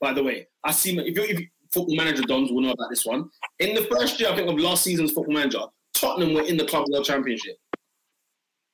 By 0.00 0.12
the 0.12 0.22
way, 0.22 0.46
I 0.64 0.72
see. 0.72 0.98
If 0.98 1.16
you, 1.16 1.22
if 1.24 1.40
you 1.40 1.46
football 1.72 1.96
manager 1.96 2.22
dons 2.22 2.50
will 2.50 2.60
know 2.62 2.72
about 2.72 2.90
this 2.90 3.06
one. 3.06 3.30
In 3.60 3.74
the 3.74 3.82
first 3.84 4.18
year, 4.20 4.30
I 4.30 4.34
think 4.36 4.48
of 4.48 4.58
last 4.58 4.82
season's 4.82 5.12
football 5.12 5.34
manager, 5.34 5.60
Tottenham 5.94 6.34
were 6.34 6.42
in 6.42 6.56
the 6.56 6.64
Club 6.64 6.86
World 6.90 7.04
Championship. 7.04 7.56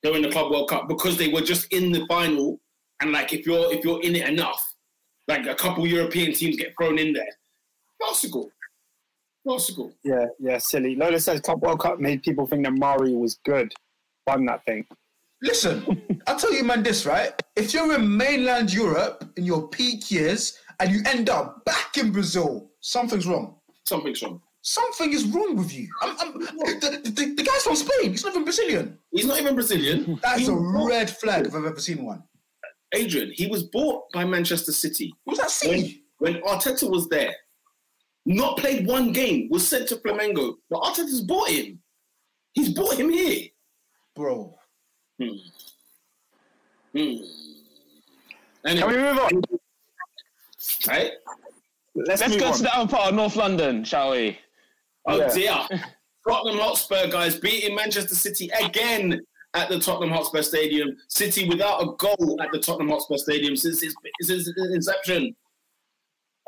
They 0.03 0.11
were 0.11 0.17
in 0.17 0.23
the 0.23 0.31
Club 0.31 0.51
World 0.51 0.69
Cup 0.71 0.89
because 0.89 1.17
they 1.17 1.29
were 1.29 1.41
just 1.43 1.73
in 1.73 1.93
the 1.93 2.07
final. 2.07 2.59
And 3.01 3.13
like, 3.13 3.33
if 3.33 3.45
you're 3.47 3.73
if 3.73 3.85
you're 3.85 4.01
in 4.03 4.17
it 4.17 4.29
enough, 4.29 4.75
like 5.29 5.47
a 5.47 5.55
couple 5.55 5.87
European 5.87 6.33
teams 6.33 6.57
get 6.57 6.75
thrown 6.79 6.99
in 6.99 7.13
there. 7.13 7.29
Farcical. 8.01 8.51
Farcical. 9.47 9.93
Yeah, 10.05 10.27
yeah, 10.39 10.59
silly. 10.59 10.97
Lola 10.97 11.21
says 11.21 11.41
Club 11.41 11.63
World 11.63 11.81
Cup 11.81 12.01
made 12.01 12.23
people 12.23 12.47
think 12.47 12.65
that 12.65 12.73
Mari 12.73 13.15
was 13.15 13.39
good. 13.45 13.73
Won 14.27 14.45
that 14.47 14.65
thing. 14.65 14.87
Listen, 15.47 16.21
I'll 16.27 16.39
tell 16.39 16.53
you, 16.53 16.65
man, 16.65 16.83
this, 16.83 17.07
right? 17.07 17.33
If 17.55 17.73
you're 17.73 17.95
in 17.95 18.17
mainland 18.17 18.73
Europe 18.73 19.25
in 19.37 19.45
your 19.45 19.69
peak 19.69 20.11
years 20.11 20.59
and 20.81 20.91
you 20.91 21.01
end 21.07 21.31
up 21.31 21.65
back 21.65 21.97
in 21.97 22.11
Brazil, 22.11 22.71
something's 22.81 23.27
wrong. 23.27 23.57
Something's 23.85 24.23
wrong. 24.23 24.41
Something 24.63 25.13
is 25.13 25.25
wrong 25.27 25.55
with 25.55 25.73
you. 25.73 25.89
I'm, 26.03 26.17
I'm, 26.19 26.33
the, 26.41 27.01
the, 27.05 27.35
the 27.37 27.43
guy's 27.45 27.63
from 27.63 27.77
Spain. 27.77 28.11
He's 28.11 28.25
not 28.25 28.33
even 28.33 28.43
Brazilian. 28.43 28.99
He's 29.13 29.27
not 29.27 29.39
even 29.39 29.55
Brazilian. 29.55 30.19
That 30.23 30.41
is 30.41 30.49
He 30.49 30.53
a 30.53 30.57
red 30.57 31.09
flag 31.09 31.47
if 31.47 31.55
I've 31.55 31.65
ever 31.65 31.79
seen 31.79 32.05
one. 32.05 32.25
Adrian, 32.93 33.31
he 33.33 33.47
was 33.47 33.65
bought 33.65 34.11
by 34.13 34.25
Manchester 34.25 34.73
City. 34.73 35.15
Was 35.25 35.39
that 35.39 35.69
when, 35.69 35.95
when 36.19 36.43
Arteta 36.43 36.91
was 36.91 37.09
there, 37.09 37.33
not 38.25 38.59
played 38.59 38.87
one 38.89 39.13
game, 39.13 39.49
was 39.51 39.67
sent 39.67 39.89
to 39.89 39.97
Flamengo, 39.97 40.55
but 40.69 40.81
Arteta's 40.83 41.21
bought 41.21 41.49
him. 41.49 41.79
He's 42.55 42.75
bought 42.75 42.95
him 42.99 43.11
here. 43.11 43.47
Bro. 44.17 44.57
Hmm. 45.21 45.29
Hmm. 46.93 47.15
Can 48.65 48.89
we 48.89 48.97
move 48.97 49.19
on? 49.19 49.43
right? 50.89 51.13
Let's, 51.95 52.21
Let's 52.21 52.37
go 52.37 52.49
on. 52.49 52.55
to 52.57 52.63
the 52.63 52.77
other 52.77 52.91
part 52.91 53.09
of 53.09 53.15
North 53.15 53.37
London, 53.37 53.85
shall 53.85 54.11
we? 54.11 54.39
Oh 55.07 55.19
Yeah. 55.19 55.33
dear. 55.69 55.85
Tottenham 56.29 56.59
Hotspur 56.59 57.07
guys 57.09 57.39
beating 57.39 57.77
Manchester 57.77 58.17
City 58.17 58.51
again 58.61 59.21
at 59.55 59.69
the 59.69 59.79
Tottenham 59.79 60.11
Hotspur 60.11 60.43
Stadium. 60.43 60.97
City 61.09 61.49
without 61.49 61.81
a 61.83 61.87
goal 61.99 62.37
at 62.43 62.51
the 62.53 62.59
Tottenham 62.59 62.89
Hotspur 62.89 63.17
Stadium 63.17 63.55
since 63.57 63.83
its, 63.83 63.95
since 64.23 64.49
its 64.49 64.59
inception. 64.75 65.35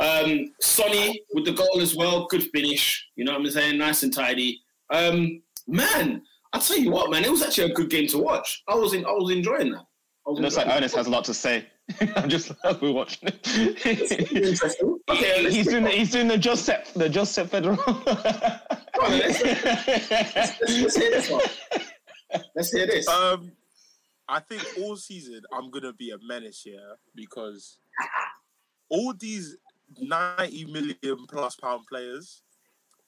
Um, 0.01 0.53
Sonny 0.61 1.23
with 1.33 1.45
the 1.45 1.53
goal 1.53 1.81
as 1.81 1.95
well. 1.95 2.27
Good 2.27 2.51
finish. 2.51 3.07
You 3.17 3.25
know 3.25 3.33
what 3.33 3.41
I'm 3.43 3.51
saying? 3.51 3.79
Nice 3.79 4.03
and 4.03 4.13
tidy. 4.13 4.61
Um, 4.91 5.43
man, 5.69 6.23
I'll 6.53 6.61
tell 6.61 6.79
you 6.79 6.91
what, 6.91 7.11
man, 7.11 7.25
it 7.25 7.31
was 7.31 7.43
actually 7.43 7.71
a 7.71 7.75
good 7.75 7.91
game 7.91 8.07
to 8.09 8.19
watch. 8.19 8.63
I 8.69 8.75
was 8.75 8.95
in, 8.95 9.05
I 9.05 9.13
was 9.13 9.31
enjoying 9.31 9.73
that. 9.73 9.85
I 10.27 10.31
was 10.31 10.39
It 10.39 10.43
looks 10.43 10.57
like 10.57 10.67
enjoying 10.67 10.79
Ernest 10.79 10.97
has 10.97 11.07
a 11.07 11.11
lot 11.11 11.25
to 11.25 11.35
say. 11.35 11.67
I'm 12.17 12.29
just 12.29 12.53
we're 12.83 12.93
watching 12.93 13.29
it. 13.29 13.41
it. 13.45 14.61
Okay, 15.11 15.43
let's, 15.43 15.55
he's 15.55 15.67
doing 15.67 15.85
the, 15.85 15.91
he's 15.91 16.11
doing 16.11 16.29
the 16.29 16.37
Joseph 16.37 16.93
the 16.95 17.09
Joseph 17.09 17.51
Federal. 17.51 17.77
go 17.77 17.83
on, 17.87 19.19
let's, 19.19 19.43
let's, 19.43 20.61
let's 20.61 20.97
hear 20.97 21.11
this 21.11 21.31
one. 21.31 21.41
Let's 22.55 22.73
hear 22.73 22.87
this. 22.87 23.09
Um, 23.09 23.53
I 24.29 24.41
think 24.41 24.63
all 24.79 24.97
season 24.97 25.41
I'm 25.51 25.71
gonna 25.71 25.95
be 25.95 26.11
a 26.11 26.19
menace 26.23 26.61
here 26.63 26.97
because 27.15 27.79
all 28.91 29.15
these 29.15 29.57
ninety 29.99 30.67
million 30.67 31.27
plus 31.27 31.57
pound 31.57 31.87
players. 31.89 32.43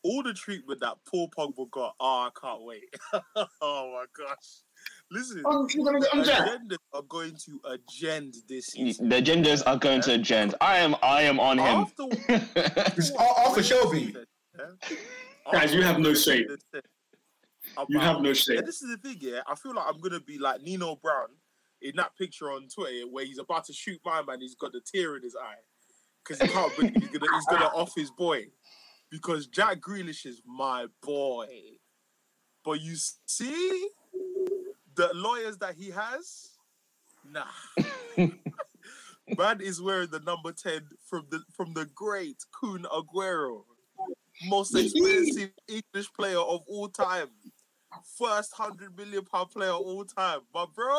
All 0.03 0.23
the 0.23 0.33
treatment 0.33 0.81
that 0.81 0.97
Paul 1.07 1.29
Pogba 1.37 1.71
got, 1.71 1.95
oh, 2.01 2.29
I 2.29 2.31
can't 2.41 2.63
wait. 2.63 2.85
oh 3.61 3.93
my 3.93 4.05
gosh! 4.17 4.63
Listen, 5.11 5.43
Oh, 5.45 5.69
you're 5.75 5.85
gonna 5.85 6.01
get 6.01 6.15
on 6.15 6.25
agendas 6.25 6.77
are 6.93 7.03
going 7.03 7.37
to 7.45 7.61
agend 7.65 8.37
this 8.49 8.71
mm, 8.71 8.73
season. 8.73 9.09
The 9.09 9.21
genders 9.21 9.63
are 9.63 9.77
going 9.77 10.01
to 10.03 10.15
agenda. 10.15 10.57
I 10.61 10.79
am. 10.79 10.97
I 11.03 11.23
am 11.23 11.41
on 11.41 11.59
him. 11.59 11.67
After 11.67 12.05
It's 12.97 13.11
Ar- 13.13 13.47
Arthur 13.47 13.63
Shelby. 13.63 14.15
Guys, 15.53 15.75
you 15.75 15.83
have 15.83 15.99
no 15.99 16.15
shame. 16.15 16.47
You 17.89 17.99
have 17.99 18.21
no 18.21 18.33
shame. 18.33 18.59
And 18.59 18.67
this 18.67 18.83
is 18.83 18.91
the 18.91 18.97
thing, 18.97 19.19
yeah. 19.21 19.41
I 19.47 19.55
feel 19.55 19.75
like 19.75 19.85
I'm 19.89 20.01
gonna 20.01 20.21
be 20.21 20.39
like 20.39 20.63
Nino 20.63 20.97
Brown 20.97 21.29
in 21.83 21.97
that 21.97 22.17
picture 22.17 22.51
on 22.51 22.69
Twitter 22.69 23.07
where 23.11 23.25
he's 23.25 23.39
about 23.39 23.65
to 23.67 23.73
shoot 23.73 24.01
my 24.05 24.23
man. 24.23 24.41
He's 24.41 24.55
got 24.55 24.73
the 24.73 24.81
tear 24.81 25.17
in 25.17 25.23
his 25.23 25.37
eye 25.37 25.55
because 26.25 26.41
he 26.41 26.49
can't 26.49 26.77
believe 26.77 26.95
he's 26.95 27.09
gonna 27.09 27.33
he's 27.35 27.47
gonna 27.47 27.67
off 27.75 27.93
his 27.97 28.11
boy 28.11 28.45
because 29.11 29.47
Jack 29.47 29.81
Grealish 29.81 30.27
is 30.27 30.43
my 30.47 30.87
boy. 31.03 31.49
But 32.65 32.81
you 32.81 32.95
see 33.27 33.89
the 34.95 35.11
lawyers 35.15 35.57
that 35.59 35.75
he 35.77 35.91
has, 35.91 36.51
nah. 37.25 37.45
Man 39.39 39.61
is 39.61 39.81
wearing 39.81 40.11
the 40.11 40.19
number 40.21 40.53
ten 40.53 40.81
from 41.09 41.27
the 41.31 41.41
from 41.57 41.73
the 41.73 41.87
great 41.95 42.37
Kun 42.59 42.85
Aguero, 42.93 43.63
most 44.47 44.77
expensive 44.77 45.51
English 45.69 46.13
player 46.19 46.39
of 46.39 46.63
all 46.67 46.89
time, 46.89 47.29
first 48.19 48.53
hundred 48.53 48.97
million 48.97 49.25
pound 49.25 49.51
player 49.51 49.71
of 49.71 49.81
all 49.83 50.05
time. 50.05 50.41
But 50.53 50.75
bro, 50.75 50.95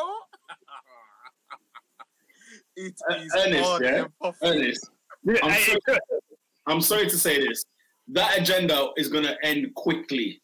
it 2.76 2.94
Uh, 3.10 3.14
Ernest, 3.36 3.64
on 3.66 3.84
yeah? 3.84 4.04
Ernest, 4.42 4.90
I'm, 5.28 5.36
I- 5.50 5.60
sorry, 5.60 5.98
I'm 6.66 6.80
sorry 6.80 7.06
to 7.10 7.18
say 7.18 7.46
this. 7.46 7.64
That 8.12 8.38
agenda 8.38 8.88
is 8.96 9.08
gonna 9.08 9.36
end 9.42 9.74
quickly. 9.74 10.40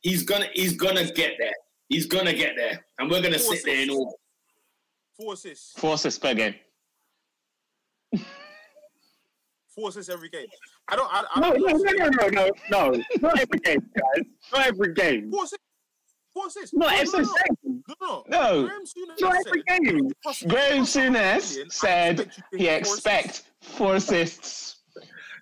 He's 0.00 0.22
gonna 0.22 0.46
he's 0.54 0.74
gonna 0.76 1.04
get 1.12 1.32
there. 1.38 1.52
He's 1.88 2.06
gonna 2.06 2.32
get 2.32 2.56
there, 2.56 2.84
and 2.98 3.10
we're 3.10 3.20
gonna 3.22 3.38
sit 3.38 3.64
there 3.64 3.82
in 3.82 3.90
all. 3.90 4.18
Four 5.18 5.34
assists, 5.34 5.72
Four 5.78 5.94
assists 5.94 6.18
per 6.18 6.34
game. 6.34 6.54
four 9.74 9.88
assists 9.90 10.10
every 10.10 10.28
game. 10.28 10.46
I 10.88 10.96
don't. 10.96 11.12
I, 11.12 11.24
I 11.34 11.40
No, 11.40 11.52
don't 11.52 11.84
no, 11.84 11.92
no, 11.92 12.08
no, 12.08 12.28
no, 12.28 12.50
no, 12.70 12.90
no. 12.90 13.02
Not 13.20 13.38
every 13.40 13.58
game, 13.60 13.80
guys. 13.94 14.24
Not 14.52 14.66
every 14.66 14.94
game. 14.94 15.30
Four 15.30 15.44
assists. 15.44 15.64
Four 16.32 16.46
assists. 16.48 16.74
Not 16.74 16.90
no, 16.92 16.98
every 16.98 17.20
no, 17.20 17.34
game. 17.64 17.84
no, 18.00 18.24
no, 18.28 18.62
No. 18.62 18.66
Graeme 18.66 18.84
Souness 18.84 19.20
Not 19.20 19.46
every 19.46 19.62
game. 19.62 19.84
Graeme 19.84 20.10
plus 20.22 20.42
100 20.42 20.82
Souness 20.84 21.72
said 21.72 22.20
expect 22.20 22.38
you 22.38 22.58
to 22.58 22.58
he 22.58 22.64
get 22.64 23.42
four 23.60 23.94
assists. 23.96 24.73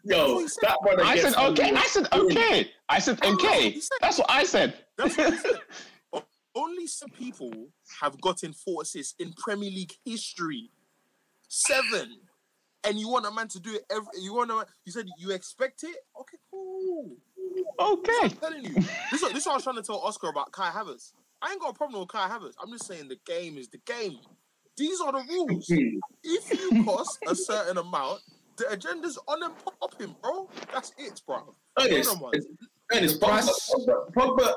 Expect 0.05 0.29
four 0.31 0.43
assists. 0.43 0.59
Yo, 0.63 0.69
that 0.69 0.79
brother 0.83 1.05
I 1.05 1.19
said 1.19 1.35
okay. 1.35 1.73
I 1.75 1.87
said 1.87 2.07
okay. 2.13 2.53
I 2.89 2.99
said 2.99 3.19
No, 3.23 3.29
no, 3.31 3.35
okay. 3.35 3.81
That's 4.01 4.19
what 4.19 4.31
I 4.31 4.45
said. 4.45 4.75
That's 4.97 5.17
what 5.17 5.33
he 5.33 5.39
said. 5.39 5.61
O- 6.13 6.25
Only 6.55 6.87
some 6.87 7.11
people 7.11 7.53
have 8.01 8.21
gotten 8.21 8.53
four 8.53 8.83
assists 8.83 9.15
in 9.19 9.33
Premier 9.33 9.71
League 9.71 9.95
history. 10.05 10.71
Seven. 11.49 12.17
And 12.85 12.99
you 12.99 13.09
want 13.09 13.27
a 13.27 13.31
man 13.31 13.47
to 13.49 13.61
do 13.61 13.75
it 13.75 13.83
every 13.91 14.09
you 14.21 14.35
want 14.35 14.51
a 14.51 14.55
man, 14.57 14.65
you 14.85 14.93
said 14.93 15.07
you 15.17 15.31
expect 15.31 15.85
it? 15.85 15.97
Okay, 16.21 16.39
cool. 16.51 17.13
Okay. 17.79 18.13
I'm 18.23 18.31
telling 18.31 18.65
you. 18.65 18.75
This 19.11 19.23
is, 19.23 19.33
this 19.33 19.39
is 19.39 19.47
what 19.47 19.53
I 19.53 19.55
was 19.57 19.65
trying 19.65 19.77
to 19.77 19.83
tell 19.83 19.99
Oscar 19.99 20.29
about 20.29 20.51
Kai 20.53 20.71
Havertz. 20.71 21.13
I 21.41 21.53
ain't 21.53 21.61
got 21.61 21.71
a 21.71 21.75
problem 21.75 22.01
with 22.01 22.09
Kai 22.09 22.29
Havertz. 22.29 22.55
I'm 22.63 22.71
just 22.73 22.87
saying 22.87 23.09
the 23.09 23.19
game 23.27 23.57
is 23.59 23.69
the 23.69 23.79
game. 23.87 24.19
These 24.77 25.01
are 25.01 25.13
the 25.13 25.23
rules. 25.29 25.67
Hmm. 25.69 25.99
If 26.25 26.51
you 26.73 26.85
cost 26.85 27.19
a 27.29 27.35
certain 27.35 27.79
amount, 27.79 28.21
the 28.57 28.71
agenda's 28.73 29.19
on 29.29 29.43
and 29.43 29.55
popping, 29.81 30.15
bro. 30.23 30.49
That's 30.73 30.93
it, 30.99 31.21
bro. 31.27 31.55
Ernest, 31.79 32.11
Hold 32.15 32.23
on, 32.25 32.41
man. 32.41 32.59
Ernest, 32.93 33.21
Pogba, 33.21 33.49
Pogba, 33.71 34.13
Pogba, 34.13 34.53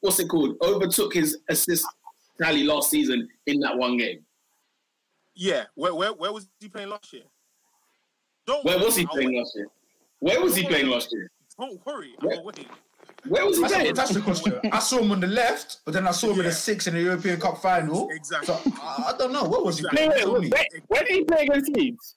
what's 0.00 0.18
it 0.18 0.28
called? 0.28 0.56
Overtook 0.62 1.14
his 1.14 1.38
assist 1.48 1.86
tally 2.40 2.64
last 2.64 2.90
season 2.90 3.28
in 3.46 3.60
that 3.60 3.76
one 3.76 3.96
game. 3.96 4.20
Yeah, 5.34 5.64
where, 5.74 5.94
where 5.94 6.12
where 6.12 6.32
was 6.32 6.48
he 6.60 6.68
playing 6.68 6.88
last 6.88 7.12
year? 7.12 7.22
Don't 8.46 8.64
Where 8.64 8.76
worry, 8.76 8.86
was 8.86 8.96
he 8.96 9.02
I'll 9.04 9.08
playing 9.10 9.28
wait. 9.34 9.38
last 9.38 9.52
year? 9.56 9.66
Where 10.20 10.40
was 10.40 10.56
he 10.56 10.66
playing 10.66 10.86
last 10.88 11.12
year? 11.12 11.30
Don't 11.60 11.84
worry, 11.86 12.14
Where- 12.20 12.36
I'll 12.38 12.44
wait. 12.44 12.66
Where 13.26 13.44
was 13.46 13.56
he 13.56 13.62
That's, 13.62 13.74
playing? 13.74 13.94
that's 13.94 14.14
the 14.14 14.20
question. 14.20 14.60
I 14.72 14.78
saw 14.80 14.98
him 14.98 15.10
on 15.12 15.20
the 15.20 15.26
left, 15.26 15.78
but 15.84 15.92
then 15.94 16.06
I 16.06 16.10
saw 16.12 16.30
him 16.32 16.40
in 16.40 16.46
the 16.46 16.52
six 16.52 16.86
in 16.86 16.94
the 16.94 17.00
European 17.00 17.40
Cup 17.40 17.58
final. 17.58 18.08
Exactly. 18.10 18.46
So 18.46 18.60
I, 18.82 19.12
I 19.12 19.16
don't 19.18 19.32
know. 19.32 19.44
What 19.44 19.64
was 19.64 19.78
he 19.78 19.86
Exactly. 19.86 20.08
playing? 20.22 20.32
Wait, 20.32 20.40
wait, 20.40 20.50
Tell 20.52 20.64
wait, 20.72 20.82
where 20.88 21.02
did 21.04 21.12
he 21.12 21.24
play 21.24 21.46
against 21.46 21.70
Leeds? 21.72 22.16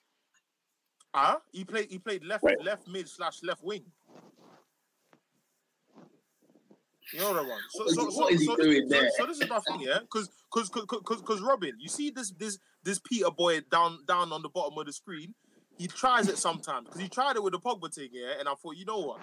Ah, 1.14 1.38
he 1.52 1.64
played 1.64 1.90
he 1.90 1.98
played 1.98 2.24
left 2.24 2.44
Wait. 2.44 2.62
left 2.62 2.88
mid 2.88 3.08
slash 3.08 3.42
left 3.42 3.62
wing. 3.62 3.84
You 7.12 7.20
know 7.20 7.32
what 7.32 7.38
I 7.40 7.42
want. 7.42 7.62
So, 7.70 7.86
so, 7.88 8.10
so, 8.10 8.20
what 8.20 8.32
is 8.32 8.40
he 8.40 8.46
so, 8.46 8.56
doing 8.56 8.88
so, 8.88 9.00
there? 9.00 9.10
so 9.18 9.26
this 9.26 9.40
is 9.40 9.48
my 9.48 9.58
thing, 9.60 9.80
yeah. 9.82 9.98
Because 10.00 10.30
because 10.50 10.70
because 10.70 11.20
because 11.20 11.40
Robin, 11.42 11.72
you 11.78 11.88
see 11.88 12.10
this 12.10 12.30
this 12.30 12.58
this 12.82 12.98
Peter 12.98 13.30
boy 13.30 13.60
down 13.70 13.98
down 14.06 14.32
on 14.32 14.40
the 14.40 14.48
bottom 14.48 14.78
of 14.78 14.86
the 14.86 14.92
screen. 14.92 15.34
He 15.82 15.88
tries 15.88 16.28
it 16.28 16.38
sometimes 16.38 16.86
because 16.86 17.00
he 17.00 17.08
tried 17.08 17.34
it 17.34 17.42
with 17.42 17.52
the 17.54 17.58
Pogba 17.58 17.92
thing, 17.92 18.10
yeah. 18.12 18.34
And 18.38 18.48
I 18.48 18.54
thought, 18.54 18.76
you 18.76 18.84
know 18.84 19.00
what? 19.00 19.18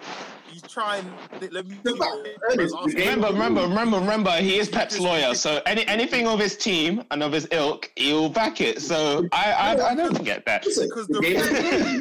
He's 0.50 0.60
trying. 0.60 1.10
Let 1.50 1.66
me. 1.66 1.78
The 1.82 1.92
see 1.92 1.98
fact- 1.98 2.10
what- 2.16 2.52
Ernest, 2.52 2.74
Arsenal- 2.74 2.86
the 2.86 2.92
game- 2.94 3.06
Remember, 3.22 3.28
remember, 3.32 3.62
remember, 3.62 3.98
remember. 3.98 4.30
He 4.32 4.58
is 4.58 4.68
Pep's 4.68 4.98
lawyer, 4.98 5.34
so 5.34 5.62
any 5.64 5.86
anything 5.88 6.26
of 6.28 6.38
his 6.38 6.54
team 6.58 7.02
and 7.10 7.22
of 7.22 7.32
his 7.32 7.48
ilk, 7.50 7.90
he'll 7.96 8.28
back 8.28 8.60
it. 8.60 8.82
So 8.82 9.26
I 9.32 9.52
I, 9.52 9.90
I 9.92 9.94
don't 9.94 10.22
get 10.22 10.44
that. 10.44 10.64
Because 10.64 11.06
the 11.08 11.14
the, 11.14 11.20
game 11.22 11.36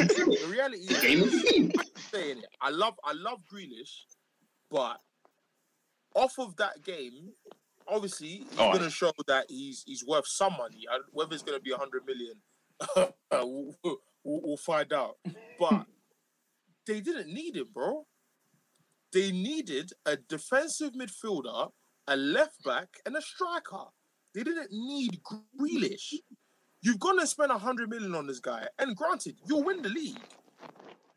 is 0.02 0.08
the 0.10 0.48
reality 0.52 0.86
The 0.88 0.94
is, 0.96 1.02
game 1.02 1.22
is 1.24 1.44
game. 1.44 1.72
saying 2.12 2.38
it. 2.40 2.46
I 2.62 2.70
love 2.70 3.00
I 3.06 3.14
love 3.14 3.40
Grealish, 3.50 3.94
but 4.70 4.98
off 6.16 6.38
of 6.38 6.56
that 6.58 6.84
game, 6.84 7.30
obviously 7.88 8.28
he's 8.28 8.48
Oh. 8.58 8.72
going 8.74 8.84
to 8.84 8.90
show 8.90 9.12
that 9.28 9.46
he's 9.48 9.84
he's 9.88 10.04
worth 10.06 10.28
some 10.28 10.54
money. 10.58 10.86
Uh, 10.92 10.98
Whether 11.14 11.34
it's 11.36 11.44
going 11.44 11.58
to 11.58 11.64
be 11.64 11.72
hundred 11.72 12.04
million, 12.06 12.36
we'll, 14.30 14.42
we'll, 14.44 14.58
find 14.58 14.94
out. 14.94 15.18
But 15.60 15.86
they 16.88 17.02
didn't 17.02 17.34
need 17.34 17.56
him, 17.56 17.68
bro. 17.74 18.06
They 19.12 19.32
needed 19.32 19.92
a 20.06 20.18
defensive 20.18 20.92
midfielder, 20.94 21.72
a 22.08 22.16
left 22.16 22.64
back, 22.64 22.90
and 23.06 23.16
a 23.16 23.22
striker. 23.22 23.86
They 24.36 24.44
didn't 24.44 24.72
need 24.72 25.20
Grealish. 25.24 26.14
You've 26.82 27.00
gone 27.00 27.20
and 27.20 27.28
spent 27.28 27.52
hundred 27.52 27.90
million 27.90 28.16
on 28.16 28.28
this 28.28 28.40
guy, 28.40 28.68
and 28.78 28.96
granted, 28.96 29.36
you'll 29.48 29.64
win 29.64 29.82
the 29.82 29.90
league. 29.90 30.20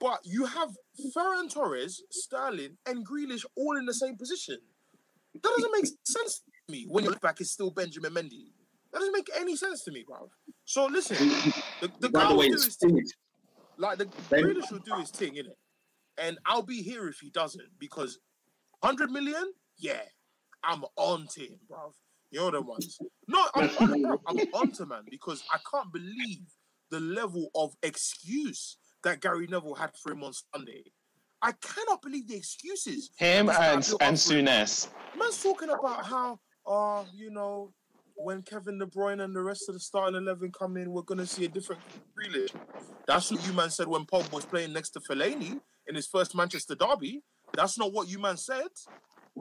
But 0.01 0.21
you 0.25 0.47
have 0.47 0.71
Ferran 1.15 1.53
Torres, 1.53 2.03
Sterling, 2.11 2.77
and 2.87 3.07
Grealish 3.07 3.45
all 3.57 3.77
in 3.77 3.87
the 3.87 3.95
same 3.95 4.17
position. 4.17 4.59
That 5.35 5.43
doesn't 5.43 5.73
make 5.73 5.87
sense 6.05 6.41
to 6.41 6.73
me 6.73 6.87
when 6.89 7.05
your 7.05 7.13
left 7.13 7.23
back 7.23 7.41
is 7.41 7.51
still 7.51 7.71
Benjamin 7.71 8.13
Mendy. 8.13 8.52
That 8.93 8.99
doesn't 8.99 9.15
make 9.15 9.29
any 9.37 9.57
sense 9.57 9.85
to 9.85 9.93
me, 9.93 10.05
bro. 10.07 10.29
So 10.65 10.87
listen, 10.87 11.17
the, 11.81 11.91
the 12.01 12.09
guy 12.11 12.29
the 12.29 12.35
will 12.35 12.43
do 12.43 12.53
his 12.53 12.77
thing. 12.77 13.03
Like 13.79 13.99
the 13.99 14.07
Ben- 14.31 14.45
Grealish 14.45 14.71
will 14.71 14.81
do 14.81 14.95
his 14.97 15.11
thing, 15.11 15.35
innit? 15.35 15.57
And 16.19 16.39
I'll 16.45 16.63
be 16.63 16.83
here 16.83 17.09
if 17.09 17.19
he 17.19 17.31
doesn't 17.31 17.69
because 17.79 18.19
100 18.81 19.11
million, 19.11 19.53
yeah, 19.79 20.03
I'm 20.63 20.85
on 20.97 21.27
to 21.33 21.41
him, 21.41 21.59
bruv. 21.71 21.93
You're 22.31 22.51
the 22.51 22.63
ones. 22.63 22.99
No, 23.29 23.45
I'm 23.55 23.71
on, 23.81 24.03
bro, 24.03 24.21
I'm 24.27 24.39
on 24.55 24.73
to 24.73 24.87
man 24.87 25.03
because 25.11 25.43
I 25.53 25.59
can't 25.71 25.93
believe 25.93 26.41
the 26.91 27.01
level 27.01 27.49
of 27.55 27.75
excuse 27.83 28.77
that 29.05 29.21
Gary 29.21 29.47
Neville 29.47 29.75
had 29.75 29.91
for 30.03 30.13
him 30.13 30.23
on 30.25 30.33
Sunday. 30.55 30.85
I 31.43 31.53
cannot 31.53 32.03
believe 32.03 32.29
the 32.29 32.37
excuses. 32.37 33.11
Him 33.17 33.47
that 33.47 33.53
this 33.53 33.59
guy 33.59 33.65
and 33.65 33.75
and 33.75 34.17
up 34.17 34.21
for 34.21 34.35
him. 34.35 34.47
Souness. 34.47 34.89
Man's 35.19 35.43
talking 35.43 35.71
about 35.71 36.07
how, 36.07 36.39
uh, 36.67 37.05
you 37.13 37.31
know, 37.31 37.73
when 38.23 38.43
Kevin 38.43 38.79
De 38.79 38.87
Bruyne 38.87 39.23
and 39.23 39.35
the 39.35 39.43
rest 39.43 39.69
of 39.69 39.75
the 39.75 39.81
starting 39.81 40.17
eleven 40.17 40.51
come 40.53 40.77
in, 40.77 40.91
we're 40.93 41.03
gonna 41.03 41.27
see 41.27 41.45
a 41.45 41.49
different 41.49 41.81
Grealish. 42.17 42.55
That's 43.07 43.31
what 43.31 43.45
you 43.47 43.53
man 43.53 43.71
said 43.71 43.89
when 43.89 44.05
Pogba 44.07 44.33
was 44.33 44.45
playing 44.45 44.73
next 44.73 44.91
to 44.91 45.01
Fellaini 45.01 45.61
in 45.89 45.95
his 45.95 46.07
first 46.07 46.35
Manchester 46.35 46.75
derby. 46.75 47.23
That's 47.55 47.79
not 47.79 47.93
what 47.93 48.09
you 48.09 48.19
man 48.19 48.37
said. 48.37 48.69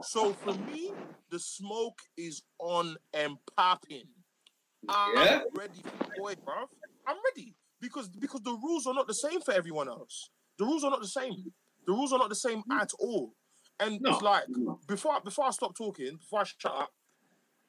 So 0.02 0.32
for 0.32 0.54
me, 0.54 0.92
the 1.30 1.38
smoke 1.38 1.98
is 2.16 2.42
on 2.58 2.96
and 3.14 3.36
popping. 3.56 4.04
I'm 4.88 5.14
Yeah? 5.16 5.42
ready 5.54 5.80
for 5.82 6.04
the 6.04 6.10
boy, 6.18 6.34
bruv. 6.34 6.66
I'm 7.06 7.16
ready 7.34 7.54
because 7.80 8.08
because 8.08 8.42
the 8.42 8.52
rules 8.62 8.86
are 8.86 8.94
not 8.94 9.06
the 9.06 9.14
same 9.14 9.40
for 9.40 9.52
everyone 9.54 9.88
else. 9.88 10.30
The 10.58 10.64
rules 10.64 10.82
are 10.84 10.90
not 10.90 11.00
the 11.02 11.08
same. 11.08 11.52
The 11.86 11.92
rules 11.92 12.12
are 12.12 12.18
not 12.18 12.28
the 12.28 12.34
same 12.34 12.62
at 12.72 12.92
all. 12.98 13.34
And 13.80 14.00
No. 14.00 14.10
it's 14.10 14.22
like 14.22 14.44
before 14.86 15.20
before 15.20 15.46
I 15.46 15.50
stop 15.50 15.76
talking, 15.76 16.16
before 16.16 16.40
I 16.40 16.44
shut 16.44 16.72
up, 16.72 16.90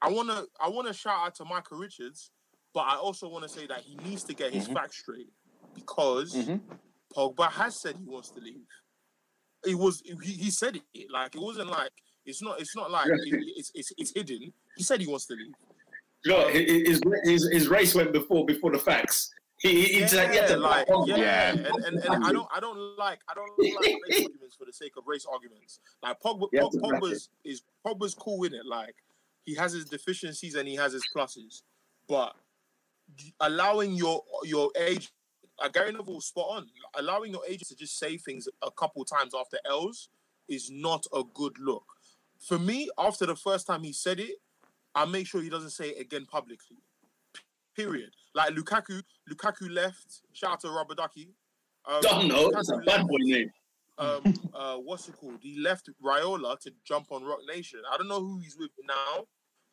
I 0.03 0.09
wanna 0.09 0.43
I 0.59 0.69
wanna 0.69 0.93
shout 0.93 1.25
out 1.27 1.35
to 1.35 1.45
Michael 1.45 1.77
Richards, 1.77 2.29
but 2.73 2.81
I 2.81 2.95
also 2.97 3.27
wanna 3.29 3.47
say 3.49 3.65
that 3.67 3.81
he 3.81 3.95
needs 4.07 4.23
to 4.25 4.33
get 4.33 4.53
his 4.53 4.67
Mhm. 4.67 4.73
facts 4.73 4.97
straight 4.99 5.29
because 5.73 6.33
Mhm. 6.35 6.61
Pogba 7.15 7.49
has 7.51 7.79
said 7.79 7.95
he 7.97 8.05
wants 8.05 8.29
to 8.31 8.39
leave. 8.41 8.67
It 9.65 9.75
was 9.75 10.01
he, 10.05 10.33
he 10.33 10.51
said 10.51 10.81
it 10.93 11.11
like 11.11 11.35
it 11.35 11.41
wasn't 11.41 11.69
like 11.69 11.91
it's 12.25 12.41
not 12.41 12.59
it's 12.59 12.75
not 12.75 12.91
like 12.91 13.07
it- 13.07 13.53
it's, 13.57 13.71
it's 13.73 13.93
it's 13.97 14.11
hidden. 14.13 14.51
He 14.75 14.83
said 14.83 14.99
he 14.99 15.07
wants 15.07 15.25
to 15.27 15.35
leave. 15.35 15.53
You 16.25 16.31
know, 16.31 16.47
his, 16.47 16.87
his, 16.87 17.01
his, 17.25 17.49
his 17.51 17.67
race 17.67 17.93
went 17.95 18.11
before 18.13 18.45
before 18.45 18.71
the 18.71 18.79
facts. 18.79 19.31
He, 19.59 19.83
he, 19.85 20.01
he's 20.01 20.13
like, 20.13 20.33
you 20.33 20.39
have 20.41 20.49
to 20.49 20.57
like, 20.57 20.89
like, 20.89 21.07
yeah, 21.07 21.15
Yeah. 21.17 21.49
And, 21.51 21.67
and, 21.85 21.97
and 22.03 22.25
I 22.25 22.33
don't, 22.33 22.49
I 22.53 22.59
don't 22.59 22.97
like, 22.97 23.19
I 23.29 23.33
don't 23.33 23.49
like 23.57 23.95
race 24.09 24.25
arguments 24.25 24.55
for 24.57 24.65
the 24.65 24.73
sake 24.73 24.93
of 24.97 25.03
race 25.07 25.25
arguments. 25.25 25.79
Like 26.01 26.19
Pogba, 26.21 26.49
You 26.51 26.59
have 26.59 26.67
Pog, 26.69 26.71
to 26.71 26.79
back 26.79 27.01
Pogba's 27.01 27.29
is 27.45 27.61
Pogba's 27.85 28.13
cool 28.13 28.39
with 28.39 28.53
it. 28.53 28.65
Like 28.65 28.95
he 29.45 29.55
has 29.55 29.73
his 29.73 29.85
deficiencies 29.85 30.55
and 30.55 30.67
he 30.67 30.75
has 30.75 30.93
his 30.93 31.03
pluses, 31.15 31.61
but 32.07 32.35
allowing 33.39 33.93
your 33.93 34.21
your 34.43 34.71
age, 34.77 35.11
uh, 35.59 35.67
Gary 35.67 35.91
Neville 35.91 36.15
was 36.15 36.25
spot 36.25 36.47
on. 36.49 36.67
Allowing 36.95 37.31
your 37.31 37.43
agent 37.47 37.67
to 37.69 37.75
just 37.75 37.97
say 37.97 38.17
things 38.17 38.47
a 38.61 38.71
couple 38.71 39.03
times 39.05 39.33
after 39.37 39.57
L's 39.65 40.09
is 40.49 40.69
not 40.71 41.05
a 41.13 41.23
good 41.33 41.57
look. 41.59 41.85
For 42.39 42.59
me, 42.59 42.89
after 42.97 43.25
the 43.25 43.35
first 43.35 43.67
time 43.67 43.83
he 43.83 43.93
said 43.93 44.19
it, 44.19 44.35
I 44.95 45.05
make 45.05 45.27
sure 45.27 45.41
he 45.41 45.49
doesn't 45.49 45.71
say 45.71 45.89
it 45.89 46.01
again 46.01 46.25
publicly. 46.29 46.77
Period. 47.75 48.11
Like 48.35 48.53
Lukaku, 48.53 49.01
Lukaku 49.31 49.73
left. 49.73 50.21
Shout 50.33 50.51
out 50.51 50.59
to 50.61 50.69
Robert 50.69 50.97
Ducky. 50.97 51.29
Um, 51.85 52.01
don't 52.01 52.27
know. 52.27 52.51
That's 52.51 52.69
a 52.71 52.77
bad 52.77 53.07
boy 53.07 53.17
name. 53.19 53.51
Um, 53.97 54.21
uh, 54.53 54.75
what's 54.77 55.07
it 55.07 55.15
called? 55.17 55.37
He 55.41 55.59
left 55.59 55.89
Raiola 56.03 56.59
to 56.61 56.71
jump 56.83 57.11
on 57.11 57.23
Roc 57.23 57.39
Nation. 57.47 57.79
I 57.91 57.97
don't 57.97 58.07
know 58.07 58.19
who 58.19 58.39
he's 58.39 58.57
with 58.57 58.71
now. 58.87 59.25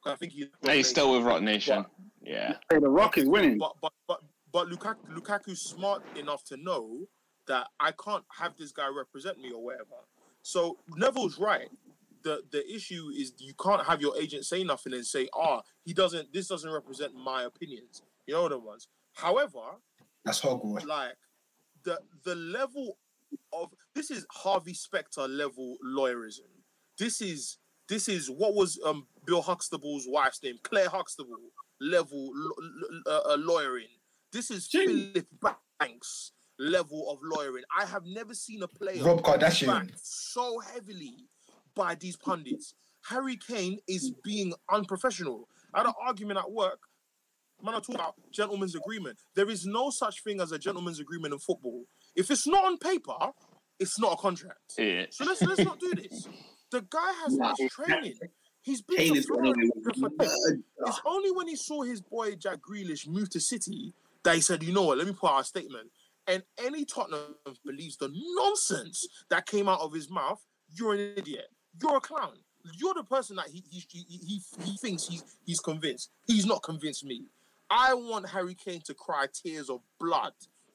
I 0.04 0.14
think 0.16 0.32
he. 0.32 0.46
Hey, 0.62 0.78
he's 0.78 0.88
still 0.88 1.12
with 1.12 1.22
Roc 1.24 1.42
Nation. 1.42 1.84
Yeah. 2.22 2.56
Hey, 2.70 2.78
the 2.78 2.88
Rock 2.88 3.18
is 3.18 3.26
winning. 3.28 3.58
But 3.58 3.74
but 3.80 3.92
but 4.06 4.20
but 4.52 4.68
Lukaku, 4.68 4.96
Lukaku's 5.14 5.60
smart 5.60 6.02
enough 6.16 6.44
to 6.44 6.56
know 6.56 7.06
that 7.46 7.68
I 7.78 7.92
can't 7.92 8.24
have 8.38 8.56
this 8.58 8.72
guy 8.72 8.88
represent 8.88 9.38
me 9.38 9.52
or 9.52 9.62
whatever. 9.62 9.96
So 10.42 10.78
Neville's 10.96 11.38
right. 11.38 11.68
The 12.22 12.42
the 12.50 12.62
issue 12.72 13.10
is 13.16 13.32
you 13.38 13.54
can't 13.54 13.84
have 13.86 14.00
your 14.02 14.16
agent 14.18 14.44
say 14.44 14.62
nothing 14.64 14.92
and 14.92 15.06
say, 15.06 15.28
ah, 15.34 15.62
he 15.84 15.92
doesn't. 15.94 16.32
This 16.32 16.48
doesn't 16.48 16.70
represent 16.70 17.14
my 17.14 17.44
opinions. 17.44 18.02
You 18.26 18.34
know 18.34 18.42
what 18.42 18.52
it 18.52 18.62
was. 18.62 18.88
However, 19.14 19.60
That's 20.24 20.40
Hogwarts. 20.40 20.86
like 20.86 21.16
the 21.84 21.98
the 22.24 22.34
level 22.34 22.98
of 23.52 23.70
this 23.94 24.10
is 24.10 24.26
Harvey 24.30 24.74
Specter 24.74 25.26
level 25.28 25.76
lawyerism. 25.84 26.48
This 26.98 27.20
is 27.20 27.58
this 27.88 28.08
is 28.08 28.30
what 28.30 28.54
was 28.54 28.78
um 28.84 29.06
Bill 29.26 29.42
Huxtable's 29.42 30.06
wife's 30.08 30.42
name, 30.42 30.56
Claire 30.62 30.88
Huxtable 30.88 31.36
level 31.80 32.30
lo- 32.34 32.52
lo- 32.58 33.00
uh, 33.06 33.32
uh, 33.32 33.36
lawyering. 33.38 33.88
This 34.32 34.50
is 34.50 34.68
Jing. 34.68 35.12
Philip 35.12 35.26
Banks 35.80 36.32
level 36.58 37.10
of 37.10 37.18
lawyering. 37.22 37.64
I 37.76 37.86
have 37.86 38.04
never 38.04 38.34
seen 38.34 38.62
a 38.62 38.68
player 38.68 39.02
Rob 39.02 39.22
Kardashian. 39.22 39.90
so 39.96 40.58
heavily 40.60 41.26
by 41.74 41.94
these 41.94 42.16
pundits. 42.16 42.74
Harry 43.06 43.36
Kane 43.36 43.78
is 43.88 44.12
being 44.22 44.52
unprofessional. 44.70 45.48
I 45.72 45.78
had 45.78 45.86
an 45.86 45.94
argument 46.02 46.38
at 46.38 46.50
work. 46.50 46.80
Man, 47.62 47.74
I 47.74 47.80
talk 47.80 47.94
about 47.94 48.14
gentleman's 48.30 48.74
agreement. 48.74 49.18
There 49.34 49.48
is 49.48 49.66
no 49.66 49.90
such 49.90 50.22
thing 50.22 50.40
as 50.40 50.52
a 50.52 50.58
gentleman's 50.58 51.00
agreement 51.00 51.32
in 51.32 51.40
football. 51.40 51.84
If 52.16 52.30
it's 52.30 52.46
not 52.46 52.64
on 52.64 52.78
paper, 52.78 53.32
it's 53.78 53.98
not 53.98 54.12
a 54.14 54.16
contract. 54.16 54.74
Yeah. 54.78 55.06
So 55.10 55.24
let's 55.24 55.42
let's 55.42 55.64
not 55.64 55.80
do 55.80 55.92
this. 55.94 56.28
The 56.70 56.82
guy 56.82 57.12
has 57.24 57.36
Nah, 57.36 57.48
much 57.48 57.58
training. 57.70 58.14
He's 58.62 58.82
been 58.82 58.98
Kane 58.98 59.12
to 59.14 59.18
is 59.18 59.26
Florida 59.26 59.52
for 59.82 60.10
it's 60.86 61.00
only 61.06 61.30
when 61.30 61.48
he 61.48 61.56
saw 61.56 61.82
his 61.82 62.02
boy 62.02 62.34
Jack 62.34 62.58
Grealish 62.60 63.08
move 63.08 63.30
to 63.30 63.40
City 63.40 63.94
that 64.22 64.34
he 64.34 64.42
said, 64.42 64.62
you 64.62 64.72
know 64.72 64.82
what, 64.82 64.98
let 64.98 65.06
me 65.06 65.14
put 65.14 65.30
out 65.30 65.40
a 65.40 65.44
statement. 65.44 65.90
And 66.26 66.42
any 66.62 66.84
Tottenham 66.84 67.36
believes 67.64 67.96
the 67.96 68.10
nonsense 68.12 69.06
that 69.30 69.46
came 69.46 69.68
out 69.68 69.80
of 69.80 69.94
his 69.94 70.10
mouth, 70.10 70.44
you're 70.68 70.92
an 70.94 71.14
idiot. 71.16 71.46
You're 71.80 71.96
a 71.96 72.00
clown. 72.00 72.34
You're 72.74 72.94
the 72.94 73.04
person 73.04 73.36
that 73.36 73.48
he 73.48 73.64
he, 73.70 73.82
he, 73.88 74.04
he, 74.08 74.42
he 74.62 74.76
thinks 74.76 75.06
he's 75.06 75.24
he's 75.46 75.60
convinced. 75.60 76.10
He's 76.26 76.44
not 76.44 76.62
convinced 76.62 77.04
me. 77.04 77.24
I 77.70 77.94
want 77.94 78.28
Harry 78.28 78.54
Kane 78.54 78.82
to 78.84 78.94
cry 78.94 79.26
tears 79.32 79.70
of 79.70 79.80
blood 79.98 80.32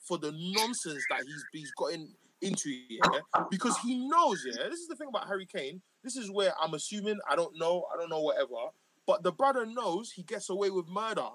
for 0.07 0.18
the 0.18 0.32
nonsense 0.32 1.03
that 1.10 1.23
he's 1.26 1.45
he's 1.52 1.72
gotten 1.72 2.14
into 2.41 2.69
yeah, 2.90 2.99
because 3.49 3.77
he 3.80 4.07
knows 4.07 4.44
yeah. 4.45 4.68
This 4.69 4.80
is 4.80 4.88
the 4.88 4.95
thing 4.95 5.07
about 5.07 5.27
Harry 5.27 5.45
Kane. 5.45 5.82
This 6.03 6.15
is 6.15 6.32
where 6.32 6.53
I'm 6.61 6.73
assuming 6.73 7.19
I 7.30 7.36
don't 7.36 7.57
know, 7.57 7.86
I 7.94 7.98
don't 7.98 8.10
know 8.10 8.22
whatever, 8.22 8.69
but 9.07 9.23
the 9.23 9.32
brother 9.32 9.65
knows 9.65 10.11
he 10.11 10.23
gets 10.23 10.49
away 10.49 10.69
with 10.69 10.88
murder. 10.88 11.27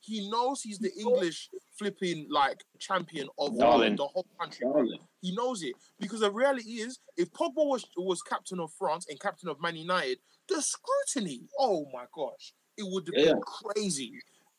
He 0.00 0.30
knows 0.30 0.62
he's 0.62 0.78
the 0.78 0.92
English 0.98 1.50
flipping 1.78 2.26
like 2.30 2.62
champion 2.78 3.28
of 3.38 3.58
Darling. 3.58 3.96
the 3.96 4.06
whole 4.06 4.26
country. 4.38 4.64
Darling. 4.64 5.00
He 5.20 5.34
knows 5.34 5.62
it 5.62 5.74
because 5.98 6.20
the 6.20 6.30
reality 6.30 6.74
is, 6.74 7.00
if 7.16 7.30
Pogba 7.32 7.56
was 7.56 7.84
was 7.96 8.22
captain 8.22 8.60
of 8.60 8.72
France 8.78 9.06
and 9.08 9.18
captain 9.18 9.48
of 9.48 9.60
Man 9.60 9.76
United, 9.76 10.18
the 10.48 10.62
scrutiny, 10.62 11.42
oh 11.58 11.86
my 11.92 12.04
gosh, 12.14 12.54
it 12.76 12.84
would 12.86 13.08
have 13.08 13.24
been 13.24 13.40
crazy. 13.40 14.12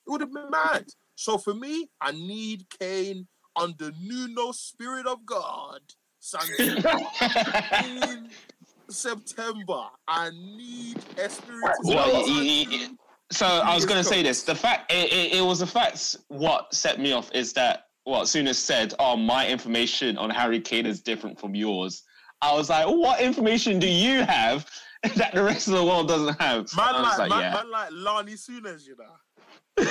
It 0.06 0.12
would 0.12 0.22
have 0.22 0.34
been 0.34 0.50
mad. 0.50 0.86
So 1.16 1.38
for 1.38 1.54
me, 1.54 1.90
I 2.02 2.12
need 2.12 2.66
Kane 2.80 3.28
under 3.60 3.92
Nuno 4.02 4.52
Spirit 4.52 5.08
of 5.08 5.26
God, 5.26 5.80
Sunday 6.20 6.76
in 7.86 8.30
September. 8.90 9.86
I 10.08 10.30
need 10.32 10.98
Espiritu 11.18 11.74
Well, 11.84 12.26
Santo. 12.26 12.32
y- 12.32 12.66
y- 12.70 12.78
y- 12.90 12.90
so 13.32 13.46
I 13.46 13.76
was 13.76 13.86
going 13.86 13.98
to 14.02 14.08
say 14.08 14.24
this. 14.24 14.44
The 14.44 14.56
fact 14.56 14.92
it, 14.92 15.12
it, 15.12 15.34
it 15.40 15.42
was 15.42 15.60
the 15.60 15.68
facts. 15.68 16.16
What 16.30 16.74
set 16.74 17.00
me 17.00 17.12
off 17.12 17.30
is 17.34 17.52
that 17.54 17.84
what 18.06 18.24
Souness 18.26 18.56
said, 18.56 18.94
"Oh, 19.00 19.18
my 19.18 19.48
information 19.48 20.18
on 20.18 20.30
Harry 20.30 20.62
Kane 20.62 20.86
is 20.86 21.02
different 21.02 21.38
from 21.40 21.54
yours." 21.54 22.04
I 22.42 22.54
was 22.54 22.70
like, 22.70 22.86
"What 22.88 23.20
information 23.20 23.80
do 23.80 23.88
you 23.88 24.24
have 24.24 24.66
that 25.16 25.34
the 25.34 25.44
rest 25.44 25.68
of 25.68 25.74
the 25.74 25.84
world 25.84 26.08
doesn't 26.08 26.40
have?" 26.40 26.68
Man 26.78 26.96
I 26.96 27.02
was 27.02 27.20
like, 27.20 27.30
man, 27.30 27.40
yeah. 27.42 27.54
man 27.54 27.70
like 27.70 27.90
Lani 27.92 28.36
Sunes, 28.38 28.88
you 28.88 28.96
know. 28.98 29.86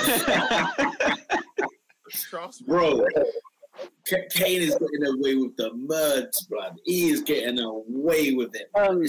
Trust 2.11 2.61
me. 2.61 2.67
Bro, 2.67 3.05
K- 3.15 3.23
Kane 4.31 4.61
is 4.61 4.75
getting 4.75 5.05
away 5.15 5.35
with 5.35 5.55
the 5.57 5.69
merds, 5.71 6.47
blood. 6.49 6.75
He 6.85 7.09
is 7.09 7.21
getting 7.21 7.59
away 7.59 8.33
with 8.33 8.55
it. 8.55 8.69
Um, 8.79 9.03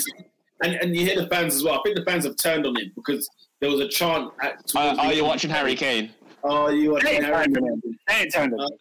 And 0.61 0.75
and 0.75 0.97
you 0.97 1.07
hear 1.07 1.21
the 1.21 1.29
fans 1.29 1.55
as 1.55 1.63
well. 1.63 1.75
I 1.79 1.83
think 1.85 1.97
the 1.97 2.05
fans 2.05 2.25
have 2.25 2.37
turned 2.37 2.67
on 2.67 2.75
him 2.77 2.91
because 2.97 3.29
there 3.61 3.71
was 3.71 3.81
a 3.81 3.89
chant 3.89 4.33
at. 4.43 4.61
Uh, 4.75 4.97
are 4.99 5.13
you 5.13 5.25
watching 5.25 5.51
Harry 5.51 5.77
Kane? 5.77 6.11
Oh, 6.43 6.69
you 6.69 6.93
watching 6.93 7.11
They 7.21 7.25
Harry? 7.25 7.45
ain't 7.45 7.55
turned 7.55 7.65
on 7.65 7.73
him. 7.85 7.99
They 8.09 8.15
ain't 8.15 8.33
turned 8.35 8.55
on 8.55 8.61
him. 8.61 8.79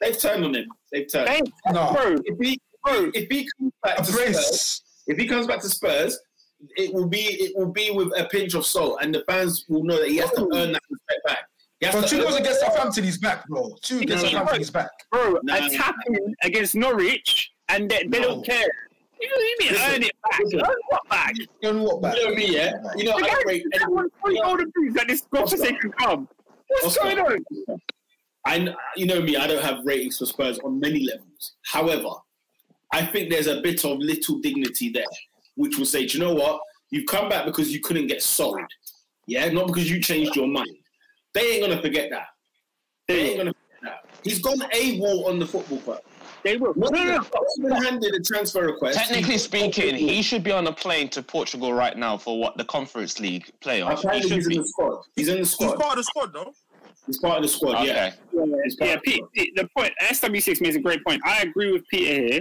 They've 0.00 0.18
turned 0.18 0.44
on 0.44 0.54
him. 0.56 0.66
They've 0.90 1.06
turned. 1.12 1.28
They 1.28 1.40
No. 1.72 1.92
Bro, 1.92 2.16
If 2.24 2.38
he 2.40 2.60
bro, 2.84 3.10
if 3.14 3.28
he 3.30 3.48
comes 3.58 3.72
back 3.84 3.96
to 3.98 4.04
Spurs, 4.04 4.82
if 5.06 5.18
he 5.18 5.28
comes 5.28 5.46
back 5.46 5.60
to 5.60 5.68
Spurs, 5.68 6.18
it 6.76 6.92
will 6.92 7.06
be 7.06 7.20
it 7.20 7.56
will 7.56 7.70
be 7.72 7.90
with 7.92 8.08
a 8.18 8.24
pinch 8.24 8.54
of 8.54 8.66
salt, 8.66 8.98
and 9.00 9.14
the 9.14 9.22
fans 9.28 9.66
will 9.68 9.84
know 9.84 9.98
that 10.00 10.08
he 10.08 10.16
has 10.16 10.30
to 10.32 10.42
earn 10.52 10.72
that 10.72 10.82
respect 10.90 11.20
back. 11.26 11.38
He 11.80 11.86
has 11.86 11.94
Bro, 11.94 12.02
to 12.02 12.08
two 12.08 12.22
goals 12.22 12.36
against 12.36 12.60
Southampton, 12.60 13.04
he's 13.04 13.18
back, 13.18 13.48
bro. 13.48 13.74
Two 13.82 14.00
against 14.00 14.24
Southampton, 14.24 14.58
he's 14.58 14.70
back. 14.70 14.90
bro, 15.10 15.38
Nah. 15.42 15.56
attacking 15.66 16.34
against 16.42 16.74
Norwich 16.74 17.50
and 17.68 17.90
they, 17.90 18.04
they 18.06 18.20
don't 18.20 18.44
care. 18.44 18.68
You 19.20 19.28
know 19.28 19.32
what 19.34 19.42
you 19.42 19.56
mean? 19.60 19.72
Listen, 19.72 19.94
Earn 19.94 20.02
it 20.02 20.12
back. 20.30 20.40
listen. 20.44 20.60
Earn 20.60 20.76
what 20.88 21.08
back? 21.08 21.34
You 21.62 21.72
know 21.72 21.82
what 21.82 22.02
back? 22.02 22.16
You 22.16 22.28
know 22.28 22.34
me, 22.34 22.54
yeah. 22.54 22.72
You 22.96 23.04
know 23.04 23.18
The 23.18 23.24
I 23.24 23.28
guy 23.28 23.34
rate. 23.46 23.64
that 23.72 24.10
three 24.24 24.40
golden 24.40 24.72
boots 24.74 25.00
at 25.00 25.08
this 25.08 25.22
godforsaken 25.32 25.92
club. 25.92 26.26
What's 26.68 26.98
Oscar. 26.98 27.14
going 27.16 27.18
on? 27.68 27.80
I, 28.46 28.74
you 28.96 29.06
know 29.06 29.20
me, 29.20 29.36
I 29.36 29.46
don't 29.46 29.62
have 29.62 29.78
ratings 29.84 30.18
for 30.18 30.26
Spurs 30.26 30.58
on 30.60 30.80
many 30.80 31.00
levels. 31.04 31.54
However, 31.66 32.08
I 32.92 33.04
think 33.06 33.30
there's 33.30 33.46
a 33.46 33.60
bit 33.60 33.84
of 33.84 33.98
little 33.98 34.38
dignity 34.38 34.90
there, 34.90 35.04
which 35.56 35.78
will 35.78 35.84
say, 35.86 36.06
do 36.06 36.18
you 36.18 36.24
know 36.24 36.32
what? 36.34 36.60
You've 36.90 37.06
come 37.06 37.28
back 37.28 37.44
because 37.44 37.72
you 37.72 37.80
couldn't 37.80 38.06
get 38.06 38.22
sold. 38.22 38.60
Yeah, 39.26 39.48
not 39.50 39.66
because 39.66 39.90
you 39.90 40.00
changed 40.00 40.34
your 40.36 40.48
mind. 40.48 40.68
They 41.34 41.40
ain't 41.52 41.62
gonna 41.68 41.80
forget 41.82 42.10
that. 42.10 42.26
They 43.08 43.20
ain't 43.30 43.38
gonna 43.38 43.52
forget 43.52 43.82
that. 43.82 44.04
He's 44.24 44.40
gone 44.40 44.58
AWOL 44.58 45.26
on 45.28 45.38
the 45.38 45.46
football 45.46 45.78
club. 45.78 46.00
They 46.42 46.56
will. 46.56 46.72
Not 46.74 46.92
No, 46.92 46.98
no, 46.98 47.02
even, 47.02 47.14
no. 47.14 47.68
not 47.68 47.78
even 47.78 47.82
handed 47.84 48.14
a 48.14 48.20
transfer 48.20 48.66
request. 48.66 48.98
Technically 48.98 49.32
He's- 49.32 49.44
speaking, 49.44 49.94
he 49.94 50.22
should 50.22 50.42
be 50.42 50.52
on 50.52 50.66
a 50.66 50.72
plane 50.72 51.08
to 51.10 51.22
Portugal 51.22 51.72
right 51.74 51.96
now 51.96 52.16
for 52.16 52.38
what 52.38 52.56
the 52.56 52.64
Conference 52.64 53.20
League 53.20 53.50
playoffs. 53.60 54.00
He 54.00 54.06
Apparently 54.08 54.22
should 54.22 54.32
he's 54.32 54.46
in 54.46 54.62
the 54.62 54.66
squad. 54.68 55.02
He's 55.16 55.28
in 55.28 55.34
the 55.34 55.40
He's 55.40 55.54
part 55.56 55.80
of 55.80 55.96
the 55.96 56.04
squad, 56.04 56.32
though. 56.32 56.52
He's 57.06 57.18
part 57.18 57.36
of 57.38 57.42
the 57.42 57.48
squad. 57.48 57.82
Yeah. 57.86 58.12
Okay. 58.34 58.52
He's 58.64 58.76
part 58.76 58.88
Yeah, 58.90 58.94
of 58.96 59.02
the 59.04 59.10
Pete, 59.10 59.14
squad. 59.16 59.30
Pete, 59.34 59.56
the 59.56 59.68
point 59.76 59.92
SW6 60.02 60.60
makes 60.60 60.76
a 60.76 60.80
great 60.80 61.04
point. 61.04 61.20
I 61.26 61.42
agree 61.42 61.72
with 61.72 61.82
Peter 61.88 62.26
here. 62.26 62.40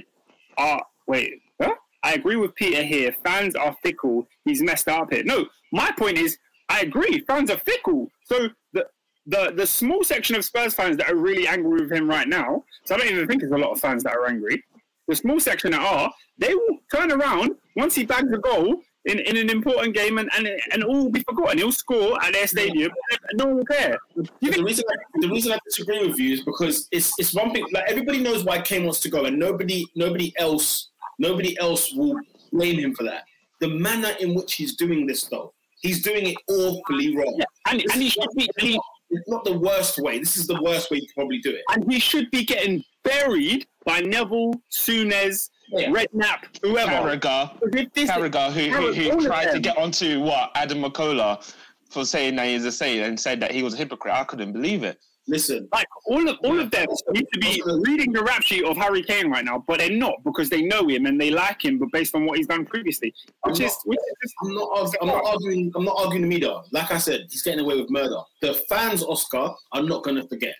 Uh 0.57 0.79
wait, 1.07 1.41
huh? 1.61 1.73
I 2.03 2.13
agree 2.13 2.35
with 2.37 2.55
Peter 2.55 2.83
here. 2.83 3.13
Fans 3.25 3.55
are 3.55 3.75
fickle. 3.83 4.27
He's 4.45 4.61
messed 4.61 4.87
up 4.87 5.11
here. 5.11 5.23
No, 5.23 5.45
my 5.73 5.91
point 5.97 6.17
is, 6.17 6.37
I 6.69 6.81
agree. 6.81 7.19
Fans 7.21 7.49
are 7.49 7.57
fickle. 7.57 8.07
So 8.23 8.49
the 8.73 8.85
the 9.25 9.53
the 9.55 9.67
small 9.67 10.03
section 10.03 10.35
of 10.35 10.45
Spurs 10.45 10.73
fans 10.73 10.97
that 10.97 11.09
are 11.09 11.15
really 11.15 11.47
angry 11.47 11.81
with 11.81 11.91
him 11.91 12.07
right 12.09 12.27
now. 12.27 12.63
So 12.85 12.95
I 12.95 12.99
don't 12.99 13.07
even 13.07 13.27
think 13.27 13.41
there's 13.41 13.51
a 13.51 13.57
lot 13.57 13.71
of 13.71 13.79
fans 13.79 14.03
that 14.03 14.13
are 14.15 14.27
angry. 14.27 14.63
The 15.07 15.15
small 15.15 15.39
section 15.39 15.71
that 15.71 15.81
are, 15.81 16.11
they 16.37 16.53
will 16.53 16.77
turn 16.93 17.11
around 17.11 17.55
once 17.75 17.95
he 17.95 18.05
bags 18.05 18.31
a 18.31 18.37
goal 18.37 18.79
in, 19.05 19.19
in 19.19 19.37
an 19.37 19.49
important 19.49 19.95
game 19.95 20.17
and, 20.19 20.29
and 20.37 20.47
and 20.71 20.83
all 20.83 21.03
will 21.03 21.11
be 21.11 21.23
forgotten. 21.23 21.57
He'll 21.57 21.71
score 21.71 22.21
at 22.23 22.33
their 22.33 22.47
stadium 22.47 22.91
and 23.11 23.19
no 23.33 23.45
one 23.45 23.57
will 23.57 23.65
care. 23.65 23.97
The 24.15 24.63
reason 24.63 24.85
I, 24.89 24.95
the 25.21 25.29
reason 25.29 25.51
I 25.51 25.59
disagree 25.65 26.07
with 26.07 26.19
you 26.19 26.33
is 26.33 26.43
because 26.43 26.87
it's 26.91 27.13
it's 27.17 27.33
one 27.33 27.51
thing 27.51 27.65
like 27.71 27.85
everybody 27.87 28.19
knows 28.19 28.43
why 28.43 28.61
Kane 28.61 28.83
wants 28.83 28.99
to 29.01 29.09
go 29.09 29.25
and 29.25 29.39
nobody 29.39 29.85
nobody 29.95 30.33
else 30.37 30.89
nobody 31.17 31.57
else 31.59 31.93
will 31.93 32.15
blame 32.51 32.79
him 32.79 32.93
for 32.93 33.03
that. 33.03 33.23
The 33.61 33.67
manner 33.67 34.11
in 34.19 34.35
which 34.35 34.55
he's 34.55 34.75
doing 34.75 35.07
this 35.07 35.23
though, 35.25 35.53
he's 35.81 36.01
doing 36.01 36.27
it 36.27 36.35
awfully 36.49 37.15
wrong. 37.15 37.35
Yeah, 37.37 37.45
and, 37.71 37.81
and 37.91 38.01
he 38.01 38.09
should 38.09 38.29
be 38.35 38.49
he, 38.59 38.79
it's 39.11 39.27
not 39.29 39.43
the 39.43 39.57
worst 39.57 39.97
way. 39.99 40.19
This 40.19 40.37
is 40.37 40.47
the 40.47 40.61
worst 40.61 40.91
way 40.91 40.99
to 40.99 41.07
probably 41.15 41.39
do 41.39 41.51
it. 41.51 41.61
and 41.71 41.91
he 41.91 41.99
should 41.99 42.29
be 42.31 42.43
getting 42.43 42.83
buried 43.03 43.65
by 43.85 44.01
Neville, 44.01 44.53
Souness, 44.71 45.49
Yeah. 45.71 45.89
Redknapp, 45.89 46.57
whoever. 46.61 46.91
Carragher, 46.91 47.51
If 47.73 47.93
this- 47.93 48.09
Carragher, 48.09 48.51
who, 48.51 48.93
who, 48.93 49.09
who 49.11 49.25
tried 49.25 49.51
to 49.51 49.59
get 49.59 49.77
onto 49.77 50.21
what 50.21 50.51
Adam 50.55 50.79
McCullough 50.83 51.55
for 51.89 52.05
saying 52.05 52.35
that 52.35 52.45
he's 52.47 52.65
a 52.65 52.71
saint 52.71 53.03
and 53.05 53.19
said 53.19 53.39
that 53.39 53.51
he 53.51 53.63
was 53.63 53.73
a 53.73 53.77
hypocrite. 53.77 54.13
I 54.13 54.23
couldn't 54.25 54.53
believe 54.53 54.83
it. 54.83 54.99
Listen, 55.27 55.67
Like 55.71 55.87
all 56.07 56.27
of 56.27 56.37
all 56.43 56.59
of 56.59 56.71
them 56.71 56.87
need 57.11 57.25
to 57.33 57.39
be 57.39 57.61
reading 57.85 58.11
the 58.11 58.23
rap 58.23 58.41
sheet 58.41 58.63
of 58.65 58.75
Harry 58.77 59.03
Kane 59.03 59.29
right 59.29 59.45
now, 59.45 59.63
but 59.67 59.77
they're 59.77 59.91
not 59.91 60.15
because 60.23 60.49
they 60.49 60.63
know 60.63 60.87
him 60.87 61.05
and 61.05 61.21
they 61.21 61.29
like 61.29 61.63
him, 61.63 61.77
but 61.77 61.91
based 61.91 62.15
on 62.15 62.25
what 62.25 62.37
he's 62.37 62.47
done 62.47 62.65
previously, 62.65 63.13
which 63.43 63.59
I'm 63.59 63.65
is 63.65 63.71
not- 63.71 63.77
which 63.85 63.99
is 63.99 64.15
just 64.23 64.33
I'm 64.43 64.55
not. 64.55 64.93
I'm 65.01 65.07
not 65.07 65.23
arguing. 65.25 65.71
I'm 65.75 65.85
not 65.85 65.95
arguing 65.99 66.23
the 66.23 66.27
media. 66.27 66.59
Like 66.71 66.91
I 66.91 66.97
said, 66.97 67.27
he's 67.29 67.43
getting 67.43 67.59
away 67.59 67.75
with 67.79 67.91
murder. 67.91 68.17
The 68.41 68.55
fans, 68.69 69.03
Oscar, 69.03 69.51
are 69.71 69.83
not 69.83 70.03
going 70.03 70.15
to 70.15 70.27
forget 70.27 70.55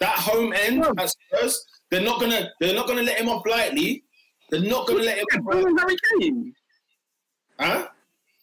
that 0.00 0.16
home 0.18 0.52
end 0.54 0.78
No. 0.78 0.92
at 0.96 1.10
Spurs. 1.10 1.62
They're 1.90 2.00
not 2.02 2.18
gonna. 2.18 2.48
They're 2.60 2.74
not 2.74 2.86
gonna 2.88 3.02
let 3.02 3.18
him 3.20 3.28
off 3.28 3.44
lightly. 3.46 4.04
They're 4.50 4.60
not 4.60 4.86
gonna 4.88 5.02
let 5.04 5.18
him. 5.18 5.24
off 5.34 5.52
booing 5.52 5.76
Harry 5.76 5.96
Kane. 6.18 6.54
Huh? 7.60 7.88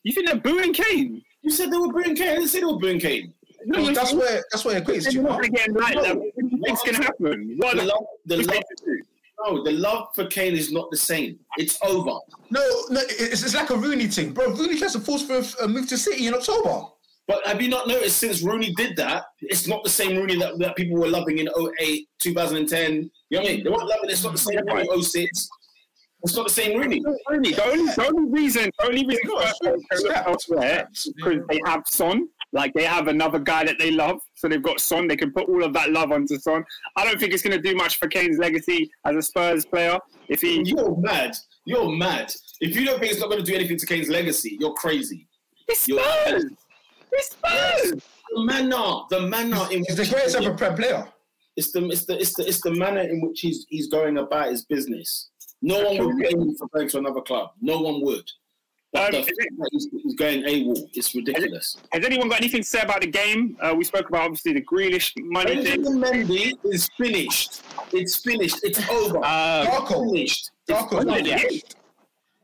You 0.03 0.13
think 0.13 0.27
they're 0.27 0.39
booing 0.39 0.73
Kane? 0.73 1.21
You 1.41 1.49
said 1.49 1.71
they 1.71 1.77
were 1.77 1.91
booing 1.91 2.15
Kane. 2.15 2.29
I 2.29 2.35
didn't 2.35 2.49
say 2.49 2.59
they 2.59 2.65
were 2.65 2.77
booing 2.77 2.99
Kane. 2.99 3.33
No, 3.65 3.79
Well, 3.79 3.89
you- 3.89 3.95
that's 3.95 4.13
where 4.13 4.43
that's 4.51 4.65
where 4.65 4.77
it 4.77 4.83
equates 4.85 5.03
they're 5.03 5.11
to. 5.13 5.21
not 5.21 5.31
huh? 5.33 5.37
going 5.39 5.51
to 5.51 5.57
get 5.57 5.67
him 5.67 5.73
like 5.75 5.93
that. 5.95 6.15
What 6.17 6.35
do 6.37 6.47
you 6.51 6.61
think's 6.65 6.81
going 6.83 6.95
to 6.95 7.03
happen? 7.03 7.55
What 7.57 7.77
The 7.77 7.83
love, 7.85 8.03
the 8.25 8.37
love, 8.37 8.47
Kane 8.47 8.61
to 8.77 8.85
do? 8.85 9.01
no, 9.45 9.63
the 9.63 9.71
love 9.71 10.07
for 10.15 10.25
Kane 10.27 10.53
is 10.55 10.71
not 10.71 10.89
the 10.91 10.97
same. 10.97 11.39
It's 11.57 11.77
over. 11.83 12.17
No, 12.49 12.61
no, 12.89 13.01
it's, 13.07 13.43
it's 13.43 13.55
like 13.55 13.69
a 13.69 13.75
Rooney 13.77 14.07
thing, 14.07 14.33
bro. 14.33 14.51
Rooney 14.51 14.77
tries 14.77 14.93
to 14.93 14.99
force 14.99 15.23
for 15.23 15.41
a 15.63 15.67
move 15.67 15.87
to 15.89 15.97
City 15.97 16.27
in 16.27 16.33
October. 16.33 16.85
But 17.27 17.45
have 17.47 17.61
you 17.61 17.69
not 17.69 17.87
noticed 17.87 18.17
since 18.17 18.41
Rooney 18.41 18.73
did 18.73 18.95
that, 18.97 19.23
it's 19.41 19.67
not 19.67 19.83
the 19.83 19.89
same 19.89 20.17
Rooney 20.17 20.35
that, 20.37 20.57
that 20.59 20.75
people 20.75 20.97
were 20.99 21.07
loving 21.07 21.37
in 21.37 21.47
08, 21.79 22.07
2010. 22.19 22.91
You 22.93 23.37
know 23.37 23.39
what 23.43 23.49
I 23.49 23.53
mean? 23.53 23.63
They 23.63 23.69
weren't 23.69 23.87
loving 23.87 24.09
it. 24.09 24.11
It's 24.11 24.23
not 24.23 24.33
the 24.33 24.37
same 24.39 24.59
Rooney 24.67 24.87
in 24.91 25.01
06. 25.03 25.49
It's 26.23 26.35
not 26.35 26.47
the 26.47 26.53
same 26.53 26.77
Rooney. 26.79 27.01
Only, 27.31 27.53
the 27.53 27.63
only, 27.63 27.93
the 27.93 28.05
only 28.07 28.31
reason, 28.31 28.69
the 28.77 28.85
only 28.85 29.05
reason 29.07 29.21
No, 29.25 29.39
Spurs 29.39 29.55
sure. 29.63 29.77
can 29.91 30.01
look 30.03 30.17
elsewhere 30.27 30.87
is 30.93 31.13
because 31.15 31.39
they 31.49 31.59
have 31.65 31.83
Son. 31.87 32.27
Like 32.53 32.73
they 32.73 32.83
have 32.83 33.07
another 33.07 33.39
guy 33.39 33.63
that 33.63 33.79
they 33.79 33.91
love, 33.91 34.19
so 34.35 34.47
they've 34.49 34.61
got 34.61 34.79
Son. 34.81 35.07
They 35.07 35.15
can 35.15 35.31
put 35.31 35.47
all 35.47 35.63
of 35.63 35.73
that 35.73 35.91
love 35.91 36.11
onto 36.11 36.37
Son. 36.37 36.63
I 36.97 37.05
don't 37.05 37.19
think 37.19 37.33
it's 37.33 37.43
going 37.43 37.55
to 37.59 37.61
do 37.61 37.75
much 37.75 37.97
for 37.97 38.07
Kane's 38.07 38.37
legacy 38.37 38.89
as 39.05 39.15
a 39.15 39.21
Spurs 39.21 39.65
player. 39.65 39.97
If 40.27 40.41
he, 40.41 40.61
You're 40.65 40.97
mad. 40.97 41.35
You're 41.65 41.89
mad. 41.95 42.33
If 42.59 42.75
you 42.75 42.85
don't 42.85 42.99
think 42.99 43.11
it's 43.11 43.21
not 43.21 43.29
going 43.29 43.43
to 43.43 43.49
do 43.49 43.55
anything 43.55 43.77
to 43.77 43.85
Kane's 43.85 44.09
legacy, 44.09 44.57
you're 44.59 44.73
crazy. 44.73 45.27
it's 45.67 45.87
You're- 45.87 46.03
Spurs, 46.03 46.45
it's 47.13 47.31
Spurs. 47.31 48.01
The 48.33 48.43
manner, 48.45 49.01
the 49.09 49.21
manner 49.27 49.67
in 49.71 49.83
He's 49.85 49.95
the 49.95 50.01
which 50.03 50.11
greatest 50.11 50.35
ever 50.37 50.53
Prem 50.55 50.75
player. 50.75 51.07
it's 51.57 51.71
the 51.73 51.85
it's 51.89 52.05
the 52.05 52.17
it's 52.19 52.33
the 52.35 52.47
it's 52.47 52.61
the 52.61 52.71
manner 52.75 53.01
in 53.01 53.19
which 53.21 53.41
he's 53.41 53.65
he's 53.69 53.87
going 53.87 54.17
about 54.17 54.47
his 54.49 54.63
business. 54.65 55.29
No 55.61 55.83
one 55.83 55.97
would 56.05 56.15
blame 56.17 56.41
him 56.41 56.55
for 56.57 56.67
going 56.73 56.87
to 56.89 56.97
another 56.99 57.21
club. 57.21 57.49
No 57.61 57.81
one 57.81 58.01
would. 58.03 58.23
But 58.93 59.05
Um, 59.05 59.11
the 59.11 59.19
is 59.19 59.25
fact 59.25 59.37
it- 59.39 59.57
that 59.57 59.69
he's, 59.71 59.87
he's 60.03 60.15
going 60.15 60.43
AWOL, 60.43 60.89
it's 60.93 61.15
ridiculous. 61.15 61.77
Has 61.93 62.03
anyone 62.05 62.27
got 62.27 62.39
anything 62.41 62.61
to 62.61 62.67
say 62.67 62.81
about 62.81 63.01
the 63.01 63.07
game? 63.07 63.55
Uh, 63.61 63.73
we 63.77 63.83
spoke 63.85 64.09
about 64.09 64.23
obviously 64.23 64.51
the 64.53 64.61
Grealish 64.61 65.13
money 65.17 65.63
thing. 65.63 65.83
Benjamin 65.83 66.27
Mendy 66.27 66.57
is 66.65 66.89
finished. 66.97 67.61
It's 67.93 68.17
finished. 68.17 68.57
It's 68.63 68.79
over. 68.89 69.19
Uh, 69.23 69.65
Darko. 69.65 70.05
finished. 70.11 70.51
Darko. 70.69 70.97
It's 70.97 71.05
When 71.05 71.23
did 71.23 71.39
finished. 71.39 71.75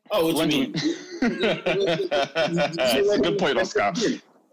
Oh, 0.09 0.27
what 0.27 0.31
do 0.31 0.37
when 0.37 0.51
you 0.51 0.59
mean? 0.67 0.73
That's 2.01 2.93
a 2.93 3.19
good 3.21 3.37
point, 3.37 3.57
Oscar. 3.59 3.93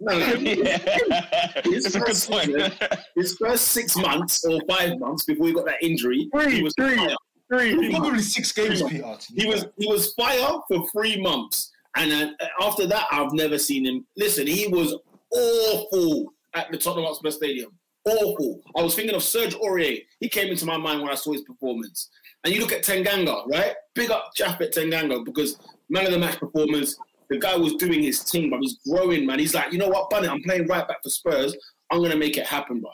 No, 0.01 0.19
no. 0.19 0.27
it's 0.35 1.95
a 1.95 2.01
good 2.01 2.17
point. 2.29 2.73
His 3.15 3.37
first 3.39 3.69
six 3.69 3.97
months 3.97 4.45
or 4.45 4.61
five 4.69 4.99
months 4.99 5.25
before 5.25 5.47
he 5.47 5.53
got 5.55 5.65
that 5.67 5.81
injury, 5.83 6.29
Three, 6.35 6.57
he 6.57 6.63
was 6.63 6.75
three. 6.77 6.97
fire. 6.97 7.15
Three. 7.51 7.91
Probably 7.91 8.19
six 8.21 8.51
games, 8.53 8.83
Peter. 8.83 9.17
He 9.35 9.47
was 9.47 9.65
he 9.79 9.87
was 9.87 10.13
fire 10.15 10.59
for 10.69 10.85
three 10.91 11.23
months, 11.23 11.71
and 11.97 12.13
uh, 12.13 12.47
after 12.61 12.87
that, 12.87 13.07
I've 13.11 13.33
never 13.33 13.59
seen 13.59 13.87
him. 13.87 14.07
Listen, 14.17 14.47
he 14.47 14.67
was 14.69 14.95
awful 15.31 16.33
at 16.55 16.71
the 16.71 16.79
Tottenham 16.79 17.07
Hotspur 17.07 17.31
Stadium. 17.31 17.73
Awful. 18.07 18.61
I 18.77 18.83
was 18.83 18.95
thinking 18.95 19.15
of 19.15 19.23
Serge 19.23 19.55
Aurier. 19.55 20.05
He 20.21 20.29
came 20.29 20.49
into 20.49 20.67
my 20.67 20.77
mind 20.77 21.01
when 21.01 21.11
I 21.11 21.15
saw 21.15 21.33
his 21.33 21.43
performance. 21.43 22.11
And 22.45 22.53
you 22.53 22.61
look 22.61 22.73
at 22.73 22.83
Tanganga, 22.83 23.47
right? 23.49 23.75
Big 23.95 24.11
up 24.11 24.33
Japhet 24.39 24.75
Tanganga 24.75 25.25
because 25.25 25.59
man 25.89 26.07
of 26.07 26.13
the 26.13 26.19
match 26.19 26.39
performance. 26.39 26.99
The 27.31 27.39
guy 27.39 27.57
was 27.57 27.75
doing 27.77 28.03
his 28.03 28.23
thing, 28.23 28.51
but 28.51 28.61
he's 28.61 28.79
growing, 28.87 29.25
man. 29.25 29.39
He's 29.39 29.55
like, 29.55 29.73
you 29.73 29.79
know 29.79 29.89
what, 29.89 30.11
Bunny, 30.11 30.29
I'm 30.29 30.43
playing 30.43 30.67
right 30.67 30.87
back 30.87 31.03
for 31.03 31.09
Spurs. 31.09 31.57
I'm 31.91 32.03
gonna 32.03 32.17
make 32.17 32.37
it 32.37 32.47
happen, 32.47 32.81
bro. 32.81 32.91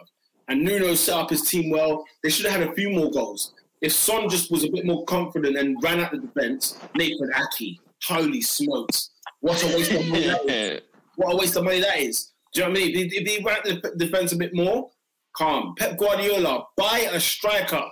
And 0.49 0.63
Nuno 0.63 0.95
set 0.95 1.17
up 1.17 1.31
his 1.31 1.43
team 1.43 1.71
well. 1.71 2.05
They 2.23 2.31
should 2.31 2.47
have 2.47 2.61
had 2.61 2.71
a 2.71 2.75
few 2.75 2.91
more 2.91 3.11
goals. 3.11 3.55
If 3.81 3.93
Son 3.93 4.29
just 4.29 4.51
was 4.51 4.63
a 4.63 4.71
bit 4.71 4.87
more 4.87 5.05
confident 5.07 5.57
and 5.57 5.83
ran 5.83 6.01
at 6.01 6.13
the 6.13 6.19
defense, 6.19 6.79
Nathan 6.95 7.31
Aké, 7.35 7.79
holy 8.05 8.41
smokes, 8.41 9.11
what 9.41 9.63
a 9.63 9.67
waste 9.77 9.93
of 9.93 10.07
money 10.07 10.27
that 10.27 10.49
is. 10.49 10.81
What 11.17 11.35
a 11.35 11.37
waste 11.37 11.57
of 11.57 11.65
money 11.65 11.81
that 11.81 11.99
is. 11.99 12.33
Do 12.55 12.61
you 12.61 12.67
know 12.67 12.71
what 12.71 12.81
I 12.81 12.83
mean? 12.83 12.97
If, 12.97 13.13
if 13.13 13.29
he 13.29 13.45
ran 13.45 13.59
the 13.63 13.93
defense 13.99 14.33
a 14.33 14.37
bit 14.37 14.55
more, 14.55 14.91
calm. 15.37 15.75
Pep 15.77 15.99
Guardiola, 15.99 16.65
buy 16.79 17.11
a 17.13 17.21
striker, 17.21 17.85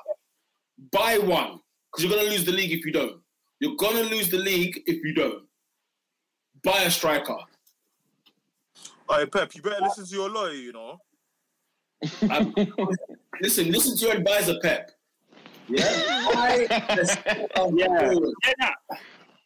buy 0.92 1.18
one, 1.18 1.60
because 1.92 2.04
you're 2.04 2.16
gonna 2.16 2.30
lose 2.30 2.46
the 2.46 2.52
league 2.52 2.72
if 2.72 2.86
you 2.86 2.92
don't. 2.92 3.20
You're 3.60 3.76
gonna 3.76 4.02
lose 4.02 4.30
the 4.30 4.38
league 4.38 4.82
if 4.86 5.04
you 5.04 5.12
don't. 5.12 5.44
Buy 6.62 6.82
a 6.82 6.90
striker. 6.90 7.36
Hey, 9.10 9.26
Pep, 9.26 9.54
you 9.54 9.62
better 9.62 9.82
listen 9.82 10.06
to 10.06 10.14
your 10.14 10.30
lawyer, 10.30 10.52
you 10.52 10.72
know. 10.72 10.98
Um, 12.30 12.54
listen, 13.40 13.70
listen 13.70 13.96
to 13.96 14.06
your 14.06 14.16
advisor, 14.16 14.54
Pep. 14.62 14.90
Yeah. 15.68 16.30
Buy 16.32 16.66
Yeah. 16.70 17.14
Yeah, 17.74 17.86
no. 17.86 18.32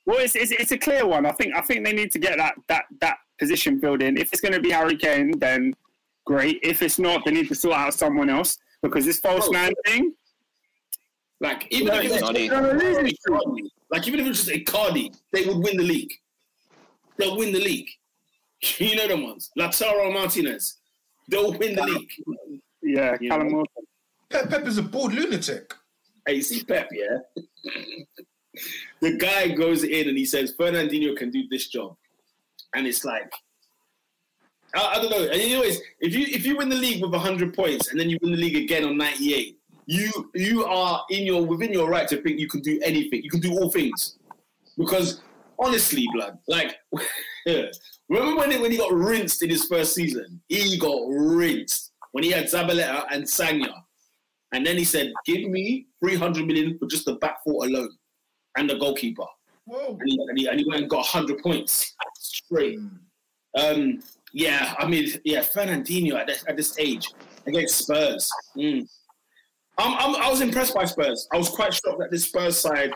Well, 0.05 0.19
it's, 0.19 0.35
it's 0.35 0.51
it's 0.51 0.73
a 0.73 0.79
clear 0.79 1.07
one. 1.07 1.27
I 1.27 1.33
think 1.33 1.55
I 1.55 1.61
think 1.61 1.85
they 1.85 1.93
need 1.93 2.11
to 2.13 2.19
get 2.19 2.37
that 2.39 2.55
that 2.69 2.85
that 3.01 3.19
position 3.39 3.81
filled 3.81 4.03
in. 4.03 4.17
If 4.17 4.33
it's 4.33 4.41
going 4.41 4.55
to 4.55 4.61
be 4.61 4.71
Harry 4.71 4.97
Kane, 4.97 5.39
then 5.39 5.75
great. 6.25 6.59
If 6.63 6.83
it's 6.83 6.99
not, 6.99 7.25
they 7.25 7.31
need 7.31 7.49
to 7.49 7.55
sort 7.55 7.77
out 7.77 7.95
someone 7.95 8.29
else 8.29 8.59
because 8.83 9.05
this 9.05 9.21
false 9.21 9.47
oh. 9.49 9.53
Bro. 9.53 9.61
nine 9.61 9.73
thing. 9.87 10.15
Like 11.41 11.67
even 11.71 11.89
No, 11.89 11.95
if 12.01 12.05
it 12.05 12.13
was 12.13 12.21
Nani. 12.23 12.49
Icardi, 12.49 13.69
like 13.91 14.07
even 14.07 14.21
if 14.21 14.27
it 14.27 14.29
was 14.29 14.45
just 14.45 14.57
a 14.57 14.61
Icardi, 14.61 15.13
they 15.33 15.45
would 15.45 15.59
win 15.59 15.77
the 15.77 15.83
league. 15.83 16.13
They'll 17.17 17.37
win 17.37 17.53
the 17.53 17.61
league. 17.61 17.89
You 18.79 18.95
know 18.95 19.09
them 19.09 19.25
ones, 19.25 19.51
Lautaro 19.59 20.13
Martinez. 20.13 20.79
They'll 21.29 21.53
win 21.53 21.75
the 21.75 21.83
league. 21.83 22.11
Yeah, 22.81 23.17
You 23.21 23.29
Callum 23.29 23.49
know. 23.49 23.57
Wilson. 23.57 23.85
Pep, 24.31 24.51
Pep 24.51 24.67
is 24.69 24.79
a 24.79 24.83
bored 24.83 25.15
lunatic. 25.15 25.75
Hey, 26.25 26.35
you 26.35 26.43
see 26.43 26.63
Pep, 26.63 26.89
yeah. 26.93 27.43
the 29.01 29.17
guy 29.17 29.49
goes 29.49 29.85
in 29.85 30.09
and 30.09 30.17
he 30.17 30.25
says 30.25 30.55
Fernandinho 30.55 31.17
can 31.17 31.31
do 31.31 31.49
this 31.49 31.69
job, 31.69 31.97
and 32.75 32.87
it's 32.87 33.05
like. 33.05 33.31
I, 34.75 34.95
I 34.95 35.03
don't 35.03 35.11
know. 35.11 35.25
And 35.25 35.33
it's, 35.35 35.83
if 36.01 36.15
you 36.15 36.27
if 36.31 36.47
you 36.47 36.57
win 36.57 36.71
the 36.71 36.77
league 36.77 37.03
with 37.03 37.13
hundred 37.15 37.55
points 37.55 37.91
and 37.91 38.01
then 38.01 38.09
you 38.09 38.19
win 38.23 38.33
the 38.33 38.39
league 38.39 38.57
again 38.57 38.85
on 38.85 38.97
ninety 38.97 39.35
eight, 39.35 39.59
you 39.87 40.31
you 40.35 40.65
are 40.65 41.05
in 41.11 41.25
your 41.25 41.45
within 41.45 41.73
your 41.73 41.91
right 41.91 42.09
to 42.09 42.23
think 42.23 42.39
you 42.39 42.49
can 42.49 42.61
do 42.61 42.81
anything. 42.83 43.23
You 43.23 43.31
can 43.31 43.41
do 43.41 43.53
all 43.53 43.71
things, 43.71 44.17
because 44.79 45.21
honestly, 45.59 46.09
blood, 46.15 46.39
like 46.49 46.77
remember 48.09 48.37
when 48.37 48.51
he, 48.51 48.59
when 48.59 48.71
he 48.71 48.79
got 48.79 48.93
rinsed 48.93 49.43
in 49.43 49.51
his 49.51 49.67
first 49.67 49.95
season? 49.95 50.41
He 50.49 50.79
got 50.79 51.01
rinsed 51.07 51.93
when 52.13 52.25
he 52.25 52.31
had 52.31 52.47
Zabaleta 52.47 53.05
and 53.11 53.25
Sagna, 53.25 53.75
and 54.53 54.65
then 54.65 54.79
he 54.79 54.85
said, 54.85 55.13
"Give 55.27 55.51
me 55.51 55.89
three 56.01 56.17
hundred 56.17 56.47
million 56.47 56.79
for 56.79 56.87
just 56.87 57.05
the 57.05 57.17
back 57.17 57.45
four 57.45 57.67
alone 57.67 57.91
and 58.57 58.69
the 58.69 58.77
goalkeeper," 58.77 59.27
and 59.69 60.01
he, 60.05 60.19
and 60.29 60.39
he, 60.39 60.47
and 60.47 60.61
he 60.61 60.67
went 60.69 60.83
and 60.83 60.91
got 60.91 61.05
hundred 61.07 61.39
points 61.43 61.95
straight. 62.19 62.79
Um, 63.59 64.03
yeah, 64.33 64.75
I 64.79 64.87
mean, 64.87 65.09
yeah, 65.25 65.41
Fernandinho 65.41 66.15
at 66.15 66.27
this, 66.27 66.45
at 66.49 66.57
this 66.57 66.79
age 66.79 67.07
against 67.47 67.79
Spurs. 67.79 68.31
Mm. 68.57 68.89
I'm, 69.79 69.95
I'm, 69.99 70.23
I 70.23 70.31
was 70.31 70.41
impressed 70.41 70.75
by 70.75 70.85
Spurs. 70.85 71.29
I 71.33 71.37
was 71.37 71.49
quite 71.49 71.75
shocked 71.75 71.99
that 71.99 72.11
this 72.11 72.25
Spurs 72.25 72.59
side 72.59 72.93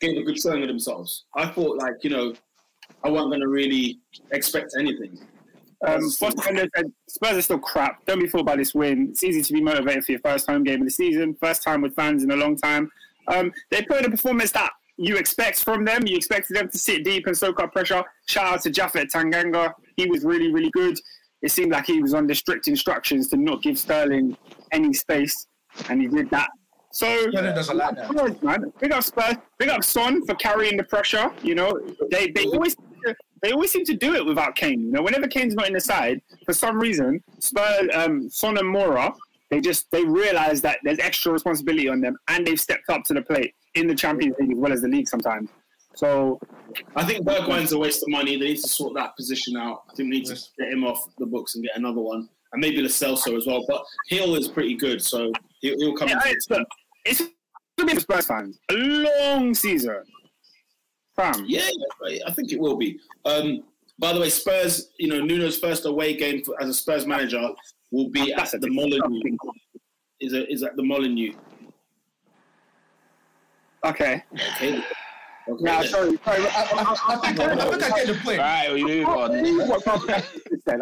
gave 0.00 0.16
a 0.16 0.22
good 0.22 0.38
showing 0.38 0.62
of 0.62 0.68
themselves. 0.68 1.24
I 1.34 1.46
thought, 1.48 1.78
like, 1.78 2.02
you 2.02 2.10
know, 2.10 2.34
I 3.04 3.08
wasn't 3.08 3.30
going 3.30 3.40
to 3.40 3.48
really 3.48 3.98
expect 4.32 4.74
anything. 4.78 5.18
Um, 5.86 6.10
Foster 6.10 6.42
said 6.42 6.92
Spurs 7.08 7.36
are 7.36 7.42
still 7.42 7.58
crap. 7.58 8.04
Don't 8.06 8.20
be 8.20 8.26
fooled 8.26 8.46
by 8.46 8.56
this 8.56 8.74
win. 8.74 9.08
It's 9.10 9.22
easy 9.22 9.42
to 9.42 9.52
be 9.52 9.60
motivated 9.60 10.04
for 10.04 10.12
your 10.12 10.20
first 10.20 10.46
home 10.48 10.64
game 10.64 10.80
of 10.80 10.86
the 10.86 10.90
season, 10.90 11.36
first 11.40 11.62
time 11.62 11.82
with 11.82 11.94
fans 11.94 12.24
in 12.24 12.30
a 12.30 12.36
long 12.36 12.56
time. 12.56 12.90
Um, 13.28 13.52
they 13.70 13.82
put 13.82 13.98
in 13.98 14.06
a 14.06 14.10
performance 14.10 14.52
that 14.52 14.70
you 14.96 15.16
expect 15.16 15.62
from 15.62 15.84
them. 15.84 16.06
You 16.06 16.16
expected 16.16 16.56
them 16.56 16.68
to 16.68 16.78
sit 16.78 17.04
deep 17.04 17.26
and 17.26 17.36
soak 17.36 17.60
up 17.60 17.72
pressure. 17.72 18.02
Shout 18.26 18.46
out 18.46 18.62
to 18.62 18.70
Japhet 18.70 19.10
Tanganga. 19.12 19.72
He 19.96 20.06
was 20.06 20.24
really, 20.24 20.52
really 20.52 20.70
good. 20.70 20.98
It 21.42 21.50
seemed 21.50 21.72
like 21.72 21.86
he 21.86 22.00
was 22.00 22.14
under 22.14 22.34
strict 22.34 22.66
instructions 22.66 23.28
to 23.28 23.36
not 23.36 23.62
give 23.62 23.78
Sterling 23.78 24.36
any 24.72 24.92
space, 24.92 25.46
and 25.88 26.00
he 26.00 26.08
did 26.08 26.30
that. 26.30 26.48
So 26.92 27.06
Sterling 27.30 27.54
doesn't 27.54 27.76
like 27.76 27.96
that. 27.96 28.08
Spurs, 28.08 28.42
man. 28.42 28.72
Big 28.80 28.92
up 28.92 29.04
Spurs. 29.04 29.36
Big 29.58 29.68
up 29.68 29.84
Son 29.84 30.24
for 30.24 30.34
carrying 30.36 30.76
the 30.76 30.84
pressure. 30.84 31.30
You 31.42 31.54
know, 31.54 31.78
they 32.10 32.30
they 32.30 32.46
always 32.46 32.74
they 33.04 33.14
they 33.42 33.52
always 33.52 33.70
seem 33.70 33.84
to 33.84 33.94
do 33.94 34.14
it 34.14 34.24
without 34.24 34.56
Kane. 34.56 34.80
You 34.80 34.92
know, 34.92 35.02
whenever 35.02 35.28
Kane's 35.28 35.54
not 35.54 35.66
in 35.66 35.74
the 35.74 35.80
side, 35.80 36.22
for 36.46 36.54
some 36.54 36.78
reason, 36.78 37.22
Spurs, 37.38 37.88
um, 37.92 38.30
Son 38.30 38.56
and 38.56 38.74
Moura, 38.74 39.14
they 39.50 39.60
just 39.60 39.90
they 39.90 40.04
realize 40.04 40.62
that 40.62 40.78
there's 40.84 40.98
extra 40.98 41.32
responsibility 41.32 41.88
on 41.88 42.00
them, 42.00 42.16
and 42.28 42.46
they've 42.46 42.58
stepped 42.58 42.88
up 42.88 43.04
to 43.04 43.14
the 43.14 43.22
plate 43.22 43.54
in 43.76 43.86
the 43.86 43.94
Champions 43.94 44.34
League 44.40 44.52
as 44.52 44.58
well 44.58 44.72
as 44.72 44.82
the 44.82 44.88
league 44.88 45.08
sometimes. 45.08 45.50
So 45.94 46.38
I 46.94 47.04
think 47.04 47.26
Bergwijn's 47.26 47.72
a 47.72 47.78
waste 47.78 48.02
of 48.02 48.08
money. 48.08 48.36
They 48.36 48.48
need 48.48 48.60
to 48.60 48.68
sort 48.68 48.94
that 48.94 49.16
position 49.16 49.56
out. 49.56 49.84
I 49.90 49.94
think 49.94 50.12
they 50.12 50.18
need 50.18 50.26
to 50.26 50.38
get 50.58 50.68
him 50.72 50.84
off 50.84 51.08
the 51.18 51.26
books 51.26 51.54
and 51.54 51.64
get 51.64 51.76
another 51.76 52.00
one, 52.00 52.28
and 52.52 52.60
maybe 52.60 52.82
Lo 52.82 52.88
Celso 52.88 53.36
as 53.36 53.46
well. 53.46 53.64
But 53.66 53.82
Gil 54.10 54.34
is 54.34 54.48
pretty 54.48 54.74
good, 54.74 55.02
so 55.02 55.32
he'll, 55.60 55.76
he'll 55.78 55.96
come. 55.96 56.08
yeah, 56.08 56.20
it's, 56.26 56.46
the 56.46 56.66
it's 57.06 57.22
gonna 57.78 57.92
be 57.92 57.94
for 57.94 58.00
Spurs 58.00 58.26
fans 58.26 58.58
a 58.70 58.74
long 58.74 59.54
season. 59.54 60.02
Fam, 61.16 61.46
Yeah, 61.46 61.66
I 62.26 62.30
think 62.30 62.52
it 62.52 62.60
will 62.60 62.76
be. 62.76 63.00
Um, 63.24 63.62
by 63.98 64.12
the 64.12 64.20
way, 64.20 64.28
Spurs, 64.28 64.90
you 64.98 65.08
know, 65.08 65.20
Nuno's 65.20 65.58
first 65.58 65.86
away 65.86 66.14
game 66.14 66.44
for, 66.44 66.60
as 66.60 66.68
a 66.68 66.74
Spurs 66.74 67.06
manager 67.06 67.48
will 67.90 68.10
be 68.10 68.34
That's 68.36 68.52
at 68.52 68.60
the 68.60 68.68
Molineux. 68.68 69.22
Is 70.20 70.34
a, 70.34 70.50
is 70.52 70.62
at 70.62 70.76
the 70.76 70.82
Molineux. 70.82 71.32
Okay. 73.90 74.22
Okay. 74.34 74.82
Okay. 75.48 75.62
Now, 75.62 75.80
then. 75.80 75.88
sorry, 75.88 76.18
sorry. 76.24 76.42
I, 76.42 76.44
I, 76.44 76.96
I, 77.08 77.16
think, 77.18 77.38
I 77.38 77.70
think 77.70 77.82
I 77.84 77.88
get 77.90 78.06
the 78.08 78.14
point. 78.24 78.38
Right, 78.38 78.72
we 78.74 78.82
move 78.84 79.06
I 79.06 79.14
can't 79.14 79.20
on. 79.20 79.30
believe 79.30 79.68
what 79.68 79.88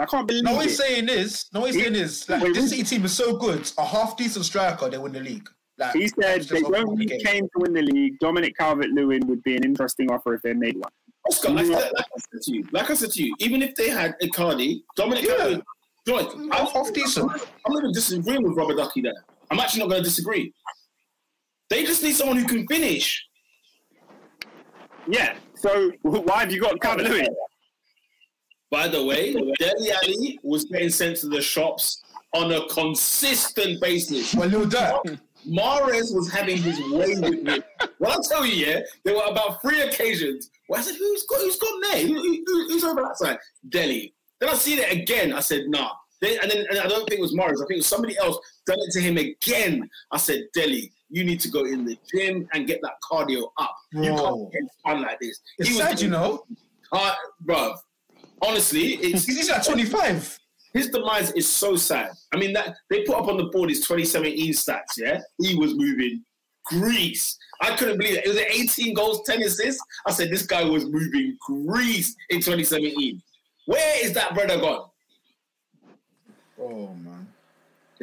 I 0.01 0.07
can't 0.07 0.27
believe 0.27 0.43
No, 0.45 0.55
what 0.55 0.65
he's 0.65 0.79
saying 0.79 1.09
is, 1.11 1.47
no, 1.53 1.61
what 1.61 1.75
he's 1.75 1.83
saying 1.83 1.95
is, 1.95 2.27
like, 2.31 2.43
Wait, 2.43 2.55
this. 2.55 2.71
City 2.71 2.83
team 2.83 3.05
is 3.05 3.13
so 3.13 3.37
good. 3.37 3.71
A 3.77 3.85
half 3.85 4.17
decent 4.17 4.47
striker, 4.47 4.89
they 4.89 4.97
win 4.97 5.13
the 5.13 5.21
league. 5.21 5.47
Like, 5.77 5.93
He 5.93 6.09
said 6.09 6.15
that's 6.19 6.47
they 6.47 6.61
just 6.61 6.73
don't 6.73 6.89
off 6.89 6.99
the 6.99 7.05
need. 7.05 7.23
Kane 7.25 7.43
to 7.43 7.51
win 7.57 7.75
the 7.75 7.83
league. 7.83 8.19
Dominic 8.21 8.57
Calvert-Lewin 8.57 9.27
would 9.27 9.43
be 9.43 9.55
an 9.55 9.65
interesting 9.65 10.11
offer 10.11 10.33
if 10.35 10.41
they 10.43 10.55
made 10.55 10.77
one. 10.79 10.91
Oscar, 11.29 11.51
I 11.51 11.65
said, 11.65 11.71
like 11.95 12.07
I 12.17 12.21
said 12.33 12.41
to 12.43 12.53
you, 12.55 12.69
like 12.73 12.91
I 12.91 12.95
said 12.95 13.11
to 13.13 13.23
you, 13.23 13.35
even 13.41 13.61
if 13.61 13.75
they 13.75 13.91
had 13.91 14.15
Icardi, 14.23 14.83
Dominic 14.97 15.27
Yeah. 15.27 15.37
Calvert- 15.37 15.63
George, 16.07 16.27
I'm, 16.35 16.51
half 16.67 16.93
decent. 16.93 17.31
I'm 17.31 17.73
not 17.73 17.83
even 17.83 17.93
disagreeing 17.93 18.43
with 18.43 18.57
Robert 18.57 18.77
Ducky 18.77 19.01
there. 19.03 19.13
I'm 19.51 19.59
actually 19.59 19.81
not 19.81 19.89
going 19.91 20.03
to 20.03 20.09
disagree. 20.09 20.53
They 21.71 21.85
just 21.85 22.03
need 22.03 22.13
someone 22.15 22.37
who 22.37 22.47
can 22.47 22.67
finish. 22.67 23.27
Yeah. 25.09 25.37
So 25.57 25.91
why 26.03 26.41
have 26.41 26.53
you 26.53 26.61
got 26.61 26.81
Calvert-Lewin? 26.81 27.27
By 28.71 28.89
the 28.89 29.05
way, 29.05 29.33
Dele 29.33 29.93
Alli 30.03 30.41
was 30.43 30.65
getting 30.65 30.91
sent 30.91 31.17
to 31.19 31.29
the 31.29 31.41
shops 31.41 32.03
on 32.35 32.53
a 32.53 32.67
consistent 32.69 33.81
basis. 33.81 34.35
Well, 34.35 34.49
Lil 34.49 34.67
Dirk. 34.67 35.05
Mahrez 35.47 36.13
was 36.15 36.33
having 36.33 36.57
his 36.57 36.81
way 36.91 37.15
with 37.21 37.43
me. 37.43 37.61
Well, 37.99 38.13
I'll 38.13 38.23
tell 38.23 38.47
you, 38.47 38.67
yeah, 38.67 38.81
there 39.05 39.15
were 39.15 39.25
about 39.31 39.61
three 39.61 39.83
occasions 39.83 40.51
where 40.69 40.81
I 40.81 40.83
said, 40.83 40.97
"Who's 40.97 41.23
got 41.27 41.41
who's 41.43 41.59
gone 41.59 41.81
there? 41.83 42.07
Who, 42.07 42.15
who- 42.15 42.69
who's 42.69 42.83
over 42.83 43.03
that 43.03 43.19
side?" 43.19 43.39
Dele. 43.69 44.15
Then 44.41 44.49
I 44.49 44.55
see 44.55 44.75
it 44.81 44.91
again. 44.91 45.35
I 45.35 45.41
said, 45.41 45.65
"Nah." 45.69 45.91
Then, 46.23 46.39
and 46.43 46.51
then 46.51 46.65
and 46.71 46.79
I 46.79 46.87
don't 46.89 47.07
think 47.07 47.19
it 47.19 47.23
was 47.23 47.37
Morris. 47.37 47.61
I 47.61 47.65
think 47.67 47.73
it 47.73 47.81
was 47.81 47.87
somebody 47.87 48.17
else 48.17 48.39
done 48.67 48.79
it 48.81 48.91
to 48.93 49.01
him 49.03 49.19
again. 49.19 49.89
I 50.11 50.17
said, 50.17 50.47
"Dele, 50.55 50.91
you 51.11 51.25
need 51.25 51.41
to 51.41 51.49
go 51.49 51.65
in 51.65 51.85
the 51.85 51.97
gym 52.13 52.49
and 52.55 52.67
get 52.67 52.81
that 52.83 52.95
cardio 53.09 53.49
up. 53.59 53.75
You 53.93 54.15
can't 54.15 54.53
get 54.53 54.63
fun 54.85 55.03
like 55.03 55.19
this." 55.21 55.41
It's 55.59 55.69
He 55.69 55.75
sad, 55.77 56.01
you 56.01 56.09
know. 56.11 56.45
uh, 56.93 57.15
bruv. 57.45 57.77
Honestly, 58.43 58.95
it's 58.97 59.25
He's 59.25 59.49
like 59.51 59.65
25. 59.65 60.39
his 60.75 60.89
demise 60.91 61.31
is 61.33 61.49
so 61.49 61.77
sad. 61.77 62.11
I 62.33 62.37
mean, 62.37 62.53
that 62.53 62.75
they 62.91 63.05
put 63.05 63.17
up 63.17 63.29
on 63.29 63.37
the 63.37 63.45
board 63.45 63.71
his 63.71 63.81
2017 63.81 64.53
stats. 64.53 64.81
Yeah, 64.99 65.21
he 65.41 65.55
was 65.55 65.75
moving 65.75 66.23
grease. 66.67 67.37
I 67.61 67.77
couldn't 67.77 67.99
believe 67.99 68.17
it. 68.19 68.27
It 68.27 68.29
was 68.29 68.39
18 68.39 68.95
goals, 68.95 69.23
10 69.27 69.43
assists. 69.43 69.81
I 70.07 70.11
said 70.13 70.31
this 70.31 70.45
guy 70.47 70.65
was 70.65 70.85
moving 70.87 71.37
grease 71.47 72.15
in 72.31 72.39
2017. 72.39 73.23
Where 73.67 74.05
is 74.05 74.13
that 74.15 74.35
brother 74.35 74.59
gone? 74.59 74.89
Oh, 76.61 76.89
man. 76.95 77.14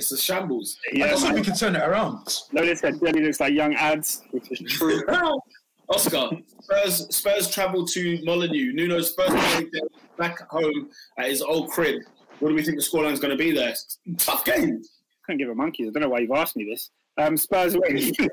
It's 0.02 0.12
a 0.12 0.18
shambles. 0.18 0.78
I 0.92 0.98
Yeah, 0.98 1.08
just 1.12 1.24
hope 1.24 1.34
we 1.34 1.42
man. 1.42 1.44
can 1.46 1.56
turn 1.56 1.76
it 1.76 1.84
around. 1.84 2.42
Lola 2.54 2.76
said 2.76 3.00
Dele 3.00 3.22
looks 3.22 3.40
like 3.40 3.54
young 3.54 3.76
ads, 3.76 4.24
which 4.32 4.52
is 4.52 4.60
true. 4.74 5.04
Oscar, 5.90 6.30
Spurs, 6.64 7.16
Spurs 7.16 7.52
travel 7.52 7.86
to 7.86 8.20
Molineux. 8.24 8.74
Nuno's 8.74 9.14
first 9.14 9.32
away 9.32 9.70
game 9.72 9.88
back 10.18 10.40
home 10.50 10.90
at 11.20 11.28
his 11.30 11.42
old 11.44 11.70
crib. 11.70 12.02
What 12.40 12.50
do 12.50 12.56
we 12.56 12.64
think 12.64 12.78
the 12.78 12.84
scoreline 12.84 13.12
is 13.12 13.20
going 13.20 13.30
to 13.32 13.38
be 13.38 13.52
there? 13.52 13.76
Tough 14.18 14.44
game. 14.44 14.82
Couldn't 15.26 15.38
give 15.38 15.50
a 15.50 15.56
monkey. 15.56 15.88
I 15.88 15.92
don't 15.92 16.02
know 16.02 16.10
why 16.10 16.20
you've 16.20 16.32
asked 16.32 16.56
me 16.56 16.64
this. 16.66 16.90
Um, 17.20 17.38
Spurs 17.38 17.76
away. 17.76 18.12
I- 18.22 18.28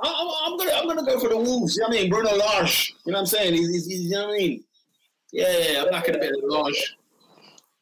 I'm, 0.00 0.52
I'm 0.52 0.56
gonna 0.58 0.70
I'm 0.72 0.86
gonna 0.86 1.04
go 1.04 1.18
for 1.20 1.28
the 1.28 1.36
Wolves. 1.36 1.74
You 1.76 1.82
know 1.82 1.88
what 1.88 1.98
I 1.98 2.00
mean? 2.02 2.10
Bruno 2.10 2.30
Lage. 2.36 2.94
You 3.04 3.12
know 3.12 3.16
what 3.18 3.20
I'm 3.22 3.26
saying? 3.26 3.54
He's, 3.54 3.68
he's, 3.68 3.86
he's 3.86 4.00
you 4.04 4.10
know 4.12 4.26
what 4.28 4.34
I 4.34 4.38
mean? 4.38 4.64
Yeah, 5.32 5.58
yeah, 5.58 5.70
yeah. 5.72 5.82
I'm 5.82 5.90
backing 5.90 6.14
a 6.14 6.18
bit 6.18 6.30
of 6.30 6.38
Lage. 6.44 6.96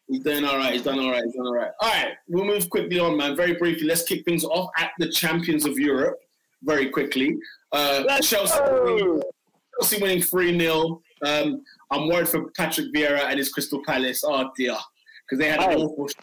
He's 0.08 0.22
doing 0.22 0.44
all 0.44 0.56
right. 0.56 0.72
He's 0.72 0.82
done 0.82 0.98
all 1.00 1.10
right. 1.10 1.24
He's 1.24 1.34
done 1.34 1.46
all 1.46 1.54
right. 1.54 1.70
All 1.80 1.88
right, 1.90 2.12
we'll 2.28 2.44
move 2.44 2.68
quickly 2.70 2.98
on, 3.00 3.16
man. 3.16 3.34
Very 3.36 3.54
briefly, 3.54 3.86
let's 3.86 4.02
kick 4.04 4.24
things 4.24 4.44
off 4.44 4.70
at 4.78 4.90
the 4.98 5.08
champions 5.10 5.64
of 5.66 5.78
Europe. 5.78 6.18
Very 6.62 6.88
quickly, 6.90 7.36
uh, 7.72 8.04
Chelsea, 8.20 8.56
go. 8.58 9.22
Chelsea 9.80 10.00
winning 10.00 10.22
three 10.22 10.56
0 10.58 11.00
um, 11.24 11.62
I'm 11.90 12.08
worried 12.08 12.28
for 12.28 12.50
Patrick 12.52 12.92
Vieira 12.94 13.24
and 13.24 13.38
his 13.38 13.52
Crystal 13.52 13.82
Palace. 13.84 14.22
Oh 14.26 14.50
dear, 14.56 14.76
because 15.24 15.38
they 15.38 15.50
had 15.50 15.60
an 15.60 15.78
Oh. 15.80 15.84
awful. 15.88 16.08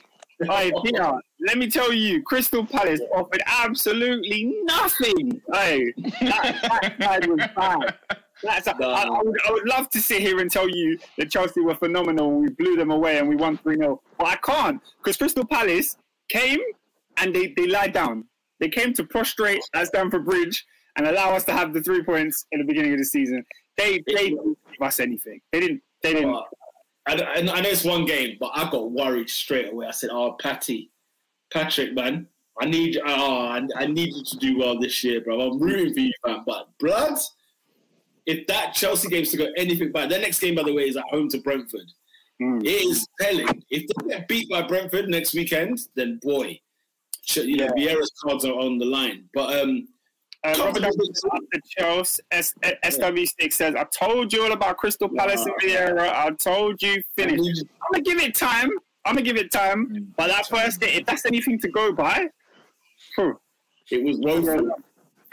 Hey, 0.49 0.72
Peter, 0.84 1.14
let 1.47 1.57
me 1.57 1.69
tell 1.69 1.93
you, 1.93 2.22
Crystal 2.23 2.65
Palace 2.65 2.99
offered 3.15 3.41
absolutely 3.45 4.53
nothing. 4.64 5.39
Hey, 5.53 5.93
that, 6.22 6.60
that 6.61 6.95
side 7.01 7.27
was 7.27 7.39
bad. 7.55 7.95
That's, 8.43 8.67
I, 8.67 8.73
I, 8.73 9.03
um, 9.03 9.21
would, 9.23 9.37
I 9.47 9.51
would 9.51 9.67
love 9.67 9.89
to 9.91 10.01
sit 10.01 10.21
here 10.21 10.39
and 10.39 10.51
tell 10.51 10.69
you 10.69 10.97
that 11.17 11.31
Chelsea 11.31 11.61
were 11.61 11.75
phenomenal 11.75 12.31
we 12.31 12.49
blew 12.49 12.75
them 12.75 12.91
away 12.91 13.17
and 13.17 13.27
we 13.27 13.35
won 13.35 13.57
3 13.57 13.77
0. 13.77 14.01
But 14.17 14.27
I 14.27 14.35
can't 14.37 14.81
because 14.97 15.17
Crystal 15.17 15.45
Palace 15.45 15.97
came 16.29 16.59
and 17.17 17.33
they, 17.33 17.53
they 17.55 17.67
lied 17.67 17.93
down. 17.93 18.25
They 18.59 18.69
came 18.69 18.93
to 18.93 19.03
prostrate 19.03 19.61
at 19.73 19.87
Stamford 19.87 20.25
Bridge 20.25 20.65
and 20.95 21.07
allow 21.07 21.35
us 21.35 21.43
to 21.45 21.53
have 21.53 21.73
the 21.73 21.81
three 21.81 22.03
points 22.03 22.45
in 22.51 22.59
the 22.59 22.65
beginning 22.65 22.93
of 22.93 22.99
the 22.99 23.05
season. 23.05 23.43
They, 23.77 24.03
they 24.05 24.29
didn't 24.29 24.57
give 24.71 24.81
us 24.81 24.99
anything. 24.99 25.41
They 25.51 25.59
didn't. 25.59 25.81
They 26.01 26.13
didn't. 26.13 26.35
I, 27.07 27.13
I, 27.15 27.37
I 27.39 27.41
know 27.41 27.69
it's 27.69 27.83
one 27.83 28.05
game, 28.05 28.37
but 28.39 28.51
I 28.53 28.69
got 28.69 28.91
worried 28.91 29.29
straight 29.29 29.71
away. 29.71 29.87
I 29.87 29.91
said, 29.91 30.11
"Oh, 30.11 30.33
Patty, 30.39 30.91
Patrick, 31.51 31.93
man, 31.93 32.27
I 32.59 32.65
need, 32.65 32.99
oh, 33.05 33.47
I, 33.47 33.61
I 33.75 33.85
need 33.87 34.13
you 34.13 34.23
to 34.23 34.37
do 34.37 34.57
well 34.57 34.79
this 34.79 35.03
year, 35.03 35.21
bro. 35.21 35.39
I'm 35.41 35.59
rooting 35.59 35.93
for 35.93 35.99
you, 35.99 36.13
man. 36.25 36.43
But 36.45 36.69
blood, 36.79 37.17
if 38.25 38.47
that 38.47 38.73
Chelsea 38.73 39.09
game's 39.09 39.31
to 39.31 39.37
go 39.37 39.47
anything 39.57 39.91
bad, 39.91 40.09
their 40.09 40.21
next 40.21 40.39
game, 40.39 40.55
by 40.55 40.63
the 40.63 40.73
way, 40.73 40.87
is 40.87 40.97
at 40.97 41.03
home 41.09 41.29
to 41.29 41.39
Brentford. 41.39 41.91
Mm. 42.41 42.63
It 42.63 42.67
is 42.67 43.07
telling. 43.19 43.63
If 43.69 43.87
they 43.87 44.09
get 44.09 44.27
beat 44.27 44.49
by 44.49 44.61
Brentford 44.63 45.07
next 45.09 45.33
weekend, 45.33 45.79
then 45.95 46.19
boy, 46.23 46.59
you 47.35 47.57
know, 47.57 47.67
Vieira's 47.67 48.11
cards 48.23 48.45
are 48.45 48.53
on 48.53 48.77
the 48.77 48.85
line. 48.85 49.29
But 49.33 49.59
um, 49.61 49.87
Uh, 50.45 50.53
Robert 50.59 50.83
after 50.83 51.59
Chelsea, 51.77 52.21
S- 52.31 52.53
SW6 52.83 53.53
says, 53.53 53.75
I 53.75 53.85
told 53.85 54.33
you 54.33 54.43
all 54.43 54.51
about 54.51 54.75
Crystal 54.77 55.07
Palace 55.07 55.45
and 55.45 55.53
Vieira. 55.61 56.09
I 56.09 56.31
told 56.31 56.81
you, 56.81 57.01
finish. 57.15 57.39
I'm 57.39 57.93
going 57.93 58.03
to 58.03 58.09
give 58.11 58.19
it 58.19 58.35
time. 58.35 58.69
I'm 59.05 59.15
going 59.15 59.23
to 59.25 59.33
give 59.33 59.37
it 59.41 59.51
time. 59.51 60.11
But 60.17 60.27
that 60.27 60.47
first 60.47 60.81
if 60.83 61.05
that's 61.05 61.25
anything 61.25 61.59
to 61.59 61.69
go 61.69 61.93
by, 61.93 62.27
it 63.91 64.03
was 64.03 64.17
woeful. 64.19 64.69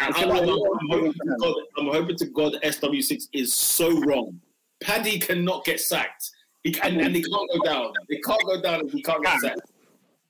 And 0.01 0.11
It's 0.11 0.19
I'm, 0.19 0.31
a 0.31 0.35
I'm. 0.35 0.49
I'm 0.49 0.89
hoping 0.91 1.13
to 1.13 1.37
God, 1.41 1.55
I'm 1.79 1.87
hoping 1.87 2.17
to 2.17 2.27
God 2.27 2.57
SW6 2.65 3.29
is 3.33 3.53
so 3.55 4.01
wrong. 4.01 4.41
Paddy 4.83 5.19
cannot 5.19 5.65
get 5.65 5.81
sacked. 5.81 6.31
He 6.63 6.73
can, 6.73 7.01
and 7.01 7.15
he 7.15 7.23
can't 7.23 7.51
go 7.53 7.65
down. 7.65 7.93
He 8.09 8.21
can't 8.21 8.43
go 8.47 8.61
down 8.61 8.87
if 8.87 8.93
he 8.93 9.03
can't 9.03 9.23
get 9.23 9.41
sacked. 9.41 9.61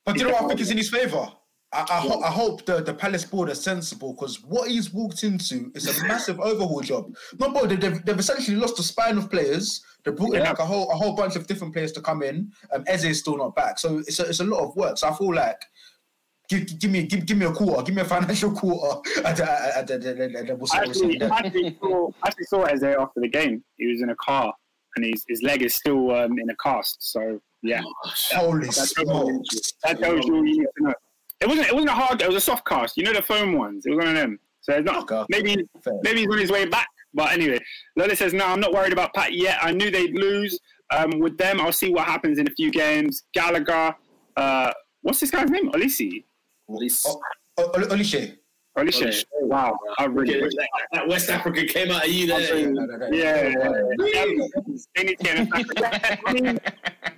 But 0.05 0.17
you 0.19 0.25
know 0.25 0.31
what 0.33 0.45
I 0.45 0.49
think 0.49 0.61
is 0.61 0.71
in 0.71 0.77
his 0.77 0.91
favour? 0.91 1.29
I, 1.73 1.83
I, 1.89 2.01
ho- 2.01 2.21
I 2.21 2.31
hope 2.31 2.67
the, 2.67 2.83
the 2.83 2.93
Palace 2.95 3.25
board 3.25 3.49
are 3.49 3.55
sensible 3.55 4.13
because 4.15 4.43
what 4.43 4.69
he's 4.69 4.93
walked 4.93 5.23
into 5.23 5.71
is 5.77 5.87
a 5.87 6.07
massive 6.07 6.41
overhaul 6.41 6.81
job. 6.81 7.15
No, 7.39 7.53
bro, 7.53 7.67
they- 7.67 7.77
they've, 7.77 8.05
they've 8.05 8.19
essentially 8.19 8.57
lost 8.57 8.79
a 8.81 8.83
spine 8.83 9.19
of 9.19 9.31
players. 9.31 9.85
They 10.05 10.11
brought 10.11 10.35
in 10.35 10.43
Yeah. 10.43 10.49
like 10.51 10.59
a 10.59 10.65
whole 10.67 10.91
a 10.91 10.95
whole 10.97 11.15
bunch 11.15 11.37
of 11.37 11.47
different 11.47 11.73
players 11.75 11.93
to 11.93 12.01
come 12.01 12.23
in. 12.23 12.51
Um, 12.73 12.83
Eze 12.89 13.05
is 13.05 13.21
still 13.21 13.37
not 13.37 13.55
back, 13.55 13.79
so 13.79 13.99
it's 13.99 14.19
a, 14.19 14.25
it's 14.29 14.41
a 14.41 14.45
lot 14.45 14.65
of 14.67 14.75
work. 14.75 14.99
So 14.99 15.09
I 15.09 15.15
feel 15.15 15.33
like 15.35 15.63
give, 16.51 16.79
give 16.79 16.91
me 16.91 17.05
give, 17.05 17.25
give 17.25 17.39
me 17.39 17.47
a 17.47 17.53
quarter, 17.53 17.83
give 17.83 17.95
me 17.95 18.03
a 18.03 18.05
financial 18.05 18.53
quarter, 18.53 19.01
we'll. 20.59 20.69
I 20.73 20.87
We'll 20.87 21.33
actually, 21.33 21.77
saw, 21.81 22.11
actually 22.27 22.45
saw 22.45 22.63
Eze 22.65 22.83
after 22.83 23.21
the 23.21 23.29
game. 23.29 23.65
He 23.79 23.87
was 23.87 24.03
in 24.03 24.11
a 24.11 24.17
car 24.17 24.53
and 24.97 25.05
his, 25.05 25.25
his 25.29 25.43
leg 25.43 25.63
is 25.63 25.75
still 25.75 26.11
um, 26.15 26.39
in 26.39 26.51
a 26.51 26.57
cast. 26.57 26.97
So, 27.01 27.41
yeah. 27.63 27.83
Holy 28.33 28.67
That's 28.67 28.91
smokes! 28.91 29.73
That 29.85 29.99
tells 29.99 30.27
you 30.27 30.37
you 30.37 30.43
need 30.43 30.67
to 30.79 30.85
know. 30.85 30.95
It 31.41 31.49
wasn't. 31.49 31.69
It 31.69 31.75
wasn't 31.75 31.91
a 31.91 31.95
hard. 31.95 32.23
It 32.23 32.29
was 32.29 32.37
a 32.37 32.41
soft 32.41 32.67
cast. 32.67 32.97
You 32.97 33.05
know 33.05 33.13
the 33.13 33.23
foam 33.23 33.55
ones. 33.55 33.87
It 33.87 33.91
was 33.91 33.99
one 33.99 34.09
of 34.09 34.15
them. 34.15 34.39
So 34.61 34.75
it's 34.75 34.85
not. 34.85 35.11
Okay. 35.11 35.25
Maybe 35.31 35.65
Fair. 35.83 35.95
maybe 36.03 36.21
he's 36.21 36.29
on 36.29 36.39
his 36.39 36.51
way 36.51 36.67
back. 36.67 36.89
But 37.15 37.33
anyway, 37.33 37.59
Lola 37.97 38.15
says 38.15 38.33
no. 38.33 38.47
I'm 38.47 38.61
not 38.61 38.73
worried 38.73 38.93
about 38.93 39.15
Pat 39.15 39.33
yet. 39.33 39.59
I 39.63 39.73
knew 39.73 39.91
they'd 39.91 40.15
lose. 40.15 40.59
Um, 40.93 41.21
with 41.21 41.39
them, 41.39 41.61
I'll 41.61 41.73
see 41.73 41.91
what 41.93 42.07
happens 42.07 42.39
in 42.39 42.49
a 42.49 42.51
few 42.51 42.71
games. 42.71 43.25
Gallagher. 43.33 43.95
Uh, 44.37 44.73
what's 45.03 45.21
this 45.21 45.31
guy's 45.31 45.51
name? 45.51 45.71
Olise. 45.73 46.25
At 46.75 46.81
least- 46.81 47.07
Oh, 47.09 47.21
oh, 47.59 47.69
Olise. 47.73 48.37
Holy! 48.77 48.93
Wow, 49.43 49.77
I 49.99 50.05
really. 50.05 50.37
Okay, 50.45 50.49
that, 50.57 50.69
that 50.93 51.09
West 51.09 51.29
Africa 51.29 51.67
came 51.67 51.91
out 51.91 52.05
of 52.05 52.11
you 52.11 52.29
there. 52.29 52.59
Yeah, 53.13 53.49
yeah, 53.49 53.89
yeah. 53.99 54.25
They 54.95 55.03
need 55.05 55.19
to 55.19 55.25
get 55.25 55.39
in 55.39 55.49
I 56.25 56.33
mean, 56.33 56.61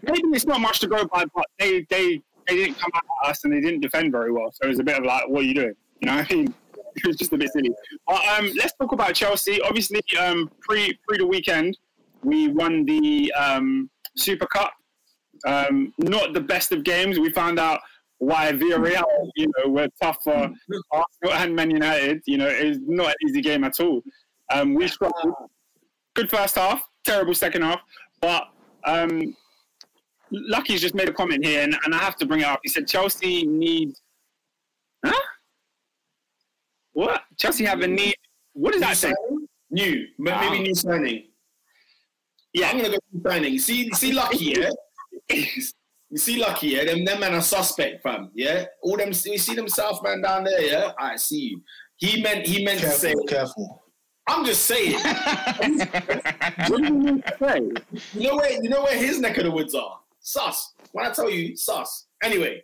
maybe 0.03 0.23
it's 0.33 0.47
not 0.47 0.61
much 0.61 0.81
to 0.81 0.89
go 0.89 1.05
by, 1.07 1.27
but 1.35 1.45
they 1.59 1.83
they 1.91 2.23
they 2.49 2.57
didn't 2.57 2.79
come 2.79 2.91
at 2.95 3.29
us 3.29 3.45
and 3.45 3.53
they 3.53 3.61
didn't 3.61 3.81
defend 3.81 4.12
very 4.12 4.33
well. 4.33 4.51
So 4.51 4.65
it 4.65 4.69
was 4.69 4.79
a 4.79 4.83
bit 4.83 4.97
of 4.99 5.05
like, 5.05 5.29
what 5.29 5.41
are 5.41 5.47
you 5.47 5.55
doing? 5.55 5.74
You 6.01 6.07
know, 6.07 6.16
what 6.16 6.33
I 6.33 6.35
mean, 6.35 6.55
it 6.97 7.07
was 7.07 7.16
just 7.16 7.33
a 7.35 7.37
bit 7.39 7.53
silly. 7.53 7.70
But 8.07 8.24
um, 8.29 8.51
let's 8.57 8.73
talk 8.81 8.93
about 8.93 9.15
Chelsea. 9.15 9.61
Obviously, 9.61 10.01
um, 10.19 10.51
pre 10.62 10.99
pre 11.07 11.19
the 11.19 11.27
weekend, 11.27 11.77
we 12.24 12.49
won 12.49 12.87
the 12.87 13.31
um, 13.35 13.91
Super 14.16 14.47
Cup. 14.47 14.73
Um, 15.47 15.93
not 15.99 16.33
the 16.33 16.41
best 16.41 16.73
of 16.73 16.83
games. 16.83 17.19
We 17.19 17.31
found 17.31 17.59
out 17.59 17.81
why 18.23 18.53
Villarreal, 18.53 19.03
you 19.35 19.51
know, 19.59 19.69
were 19.73 19.89
tough 20.01 20.19
for 20.23 20.49
Arsenal 20.93 21.32
and 21.35 21.57
Man 21.57 21.73
United. 21.73 22.23
You 22.24 22.39
know, 22.39 22.47
it's 22.47 22.78
not 22.86 23.09
an 23.09 23.15
easy 23.28 23.40
game 23.40 23.65
at 23.65 23.81
all. 23.81 24.01
Um, 24.53 24.74
we 24.74 24.86
struggled. 24.86 25.35
Good 26.15 26.31
first 26.31 26.55
half, 26.55 26.89
terrible 27.05 27.35
second 27.35 27.62
half. 27.62 27.81
But 28.20 28.44
um, 28.85 29.35
Lucky's 30.31 30.81
just 30.81 30.94
made 30.94 31.09
a 31.09 31.12
comment 31.12 31.44
here, 31.44 31.65
and, 31.65 31.77
and 31.85 31.93
I 31.93 31.99
have 31.99 32.15
to 32.19 32.27
bring 32.27 32.43
it 32.43 32.47
up. 32.47 32.61
He 32.62 32.69
said 32.69 32.86
Chelsea 32.86 33.44
need. 33.44 33.94
Huh? 35.05 35.20
What? 36.93 37.23
Chelsea 37.39 37.65
have 37.65 37.81
a 37.81 37.89
need. 37.89 38.15
What 38.53 38.73
does 38.73 38.82
that 38.82 38.97
say? 38.97 39.12
New, 39.70 40.07
maybe 40.19 40.36
Ah. 40.39 40.53
new 40.53 40.74
signing. 40.77 41.24
Yeah. 42.53 42.69
I'm 42.69 42.77
gonna 42.77 42.90
go 42.90 42.99
new 43.12 43.23
signing. 43.28 43.59
See, 43.59 43.90
see, 43.94 44.12
Lucky, 44.12 44.55
yeah. 44.57 44.70
You 46.12 46.18
see, 46.18 46.39
Lucky, 46.39 46.68
yeah. 46.68 46.84
Them, 46.84 47.06
them 47.06 47.20
man 47.20 47.34
are 47.34 47.40
suspect, 47.40 48.02
fam. 48.02 48.30
Yeah. 48.34 48.66
All 48.82 48.98
them, 48.98 49.09
you 49.09 49.39
see 49.39 49.55
them 49.55 49.66
South 49.66 50.02
man 50.02 50.20
down 50.20 50.44
there, 50.44 50.60
yeah. 50.60 50.93
I 50.98 51.16
see 51.16 51.40
you. 51.40 51.62
He 51.97 52.22
meant, 52.22 52.47
he 52.47 52.62
meant 52.62 52.80
to 52.80 52.90
say. 52.90 53.14
Careful, 53.14 53.26
careful. 53.26 53.82
I'm 54.28 54.44
just 54.44 54.66
saying. 54.66 55.01
What 55.01 56.68
do 56.68 56.84
you 56.84 56.93
mean 56.93 57.22
to 57.22 57.36
say? 57.40 57.60
You 58.12 58.28
know 58.28 58.36
where, 58.36 58.52
you 58.62 58.68
know 58.68 58.82
where 58.82 58.97
his 58.97 59.20
neck 59.20 59.39
of 59.39 59.44
the 59.44 59.51
woods 59.51 59.74
are. 59.74 60.01
Sus. 60.20 60.74
When 60.93 61.06
I 61.06 61.10
tell 61.12 61.30
you, 61.30 61.56
sus. 61.56 62.06
Anyway, 62.22 62.62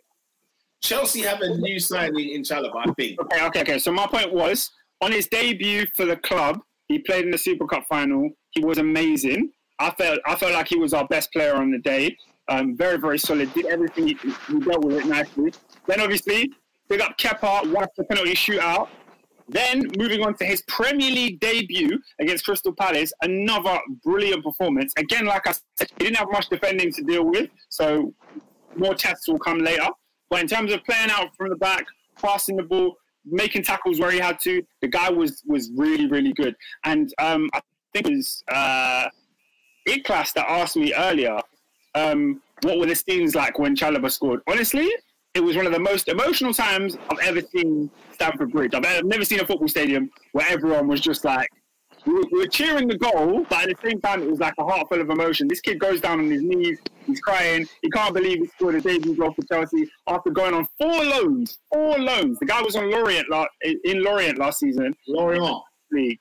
Chelsea 0.83 1.21
have 1.21 1.41
a 1.41 1.57
new 1.57 1.79
signing 1.79 2.29
in 2.29 2.43
Chalobah, 2.43 2.87
I 2.87 2.93
think. 2.93 3.19
Okay, 3.19 3.45
okay, 3.45 3.61
okay. 3.61 3.79
So 3.79 3.91
my 3.91 4.05
point 4.05 4.31
was, 4.31 4.69
on 5.01 5.11
his 5.11 5.27
debut 5.27 5.87
for 5.95 6.05
the 6.05 6.17
club, 6.17 6.59
he 6.87 6.99
played 6.99 7.25
in 7.25 7.31
the 7.31 7.37
Super 7.37 7.65
Cup 7.65 7.85
final. 7.89 8.29
He 8.51 8.63
was 8.63 8.77
amazing. 8.77 9.51
I 9.79 9.89
felt 9.91 10.19
I 10.25 10.35
felt 10.35 10.53
like 10.53 10.67
he 10.67 10.77
was 10.77 10.93
our 10.93 11.07
best 11.07 11.31
player 11.33 11.55
on 11.55 11.71
the 11.71 11.79
day. 11.79 12.15
Um, 12.49 12.75
very, 12.75 12.97
very 12.97 13.19
solid. 13.19 13.53
Did 13.53 13.67
everything. 13.67 14.07
He, 14.07 14.17
he 14.47 14.59
dealt 14.59 14.83
with 14.83 14.97
it 14.97 15.05
nicely. 15.05 15.53
Then 15.87 16.01
obviously, 16.01 16.51
big 16.87 17.01
up 17.01 17.17
Kepa, 17.17 17.71
won 17.71 17.87
the 17.95 18.03
penalty 18.03 18.33
shootout. 18.33 18.89
Then 19.47 19.85
moving 19.97 20.21
on 20.23 20.35
to 20.35 20.45
his 20.45 20.61
Premier 20.67 21.09
League 21.09 21.39
debut 21.39 21.99
against 22.19 22.45
Crystal 22.45 22.73
Palace, 22.73 23.11
another 23.23 23.79
brilliant 24.03 24.43
performance. 24.43 24.93
Again, 24.97 25.25
like 25.25 25.47
I 25.47 25.53
said, 25.75 25.89
he 25.97 26.05
didn't 26.05 26.17
have 26.17 26.31
much 26.31 26.49
defending 26.49 26.91
to 26.93 27.03
deal 27.03 27.25
with, 27.25 27.49
so 27.69 28.13
more 28.75 28.93
tests 28.93 29.27
will 29.27 29.39
come 29.39 29.59
later. 29.59 29.87
But 30.29 30.41
in 30.41 30.47
terms 30.47 30.71
of 30.71 30.83
playing 30.83 31.09
out 31.09 31.35
from 31.35 31.49
the 31.49 31.55
back, 31.55 31.83
passing 32.21 32.57
the 32.57 32.63
ball, 32.63 32.95
making 33.25 33.63
tackles 33.63 33.99
where 33.99 34.11
he 34.11 34.19
had 34.19 34.39
to, 34.41 34.61
the 34.81 34.87
guy 34.87 35.09
was 35.09 35.41
was 35.47 35.71
really 35.75 36.07
really 36.07 36.33
good. 36.33 36.55
And 36.83 37.11
um, 37.19 37.49
I 37.53 37.61
think 37.93 38.07
it 38.07 38.15
was 38.17 38.43
uh, 38.51 39.07
Iklas 39.87 40.33
that 40.33 40.45
asked 40.47 40.77
me 40.77 40.93
earlier, 40.93 41.39
um, 41.95 42.41
what 42.63 42.79
were 42.79 42.85
the 42.85 42.95
scenes 42.95 43.35
like 43.35 43.59
when 43.59 43.75
Chalobah 43.75 44.11
scored? 44.11 44.41
Honestly, 44.47 44.89
it 45.33 45.41
was 45.41 45.55
one 45.55 45.65
of 45.65 45.71
the 45.71 45.79
most 45.79 46.07
emotional 46.07 46.53
times 46.53 46.97
I've 47.09 47.19
ever 47.19 47.41
seen 47.41 47.89
Stamford 48.13 48.51
Bridge. 48.51 48.73
I've, 48.73 48.85
I've 48.85 49.05
never 49.05 49.23
seen 49.23 49.39
a 49.39 49.45
football 49.45 49.67
stadium 49.67 50.09
where 50.31 50.47
everyone 50.49 50.87
was 50.87 51.01
just 51.01 51.23
like. 51.23 51.49
We 52.05 52.13
were, 52.13 52.23
we 52.31 52.39
were 52.39 52.47
cheering 52.47 52.87
the 52.87 52.97
goal, 52.97 53.45
but 53.49 53.69
at 53.69 53.75
the 53.81 53.89
same 53.89 53.99
time, 53.99 54.23
it 54.23 54.29
was 54.29 54.39
like 54.39 54.53
a 54.57 54.63
heart 54.63 54.87
full 54.87 55.01
of 55.01 55.09
emotion. 55.09 55.49
This 55.49 55.59
kid 55.59 55.79
goes 55.79 55.99
down 55.99 56.19
on 56.19 56.29
his 56.29 56.41
knees, 56.41 56.79
he's 57.05 57.19
crying. 57.19 57.67
He 57.81 57.89
can't 57.89 58.13
believe 58.13 58.39
he 58.39 58.47
scored 58.47 58.75
a 58.75 58.81
debut 58.81 59.17
goal 59.17 59.33
for 59.33 59.45
Chelsea 59.51 59.89
after 60.07 60.29
going 60.29 60.53
on 60.53 60.65
four 60.77 61.03
loans. 61.03 61.59
Four 61.71 61.99
loans. 61.99 62.39
The 62.39 62.45
guy 62.45 62.61
was 62.61 62.77
on 62.77 62.89
Lorient 62.89 63.29
la- 63.29 63.47
in 63.83 64.01
Lorient 64.01 64.39
last 64.39 64.59
season. 64.59 64.95
Lorient. 65.07 65.61
League. 65.91 66.19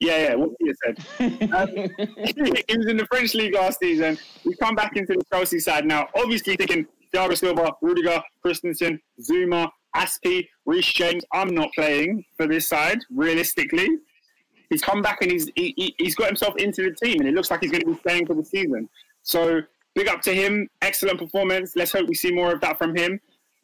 Yeah, 0.00 0.28
yeah, 0.28 0.34
what 0.34 0.50
you 0.60 0.74
said. 0.82 1.52
Um, 1.52 1.68
he 2.68 2.76
was 2.76 2.86
in 2.86 2.96
the 2.96 3.06
French 3.10 3.34
league 3.34 3.54
last 3.54 3.80
season. 3.80 4.18
He's 4.42 4.56
come 4.56 4.74
back 4.74 4.96
into 4.96 5.12
the 5.12 5.22
Chelsea 5.30 5.60
side 5.60 5.84
now. 5.84 6.08
Obviously, 6.16 6.56
thinking 6.56 6.86
Thiago 7.14 7.36
Silva, 7.36 7.74
Rudiger, 7.82 8.22
Christensen, 8.42 8.98
Zouma, 9.20 9.70
Azpi, 9.94 10.46
Reece 10.64 10.92
James. 10.92 11.22
I'm 11.34 11.54
not 11.54 11.68
playing 11.74 12.24
for 12.36 12.46
this 12.46 12.66
side, 12.66 13.00
realistically. 13.14 13.88
He's 14.70 14.82
come 14.82 15.02
back 15.02 15.18
and 15.20 15.30
he's 15.30 15.50
he, 15.54 15.94
he's 15.98 16.14
got 16.14 16.28
himself 16.28 16.56
into 16.56 16.82
the 16.82 16.94
team, 17.04 17.20
and 17.20 17.28
it 17.28 17.34
looks 17.34 17.50
like 17.50 17.60
he's 17.60 17.70
going 17.70 17.82
to 17.82 17.92
be 17.92 17.98
staying 17.98 18.26
for 18.26 18.34
the 18.34 18.44
season. 18.44 18.88
So 19.22 19.60
big 19.94 20.08
up 20.08 20.22
to 20.22 20.32
him. 20.34 20.68
Excellent 20.80 21.18
performance. 21.18 21.72
Let's 21.76 21.92
hope 21.92 22.08
we 22.08 22.14
see 22.14 22.32
more 22.32 22.52
of 22.52 22.60
that 22.62 22.78
from 22.78 22.96
him. 22.96 23.20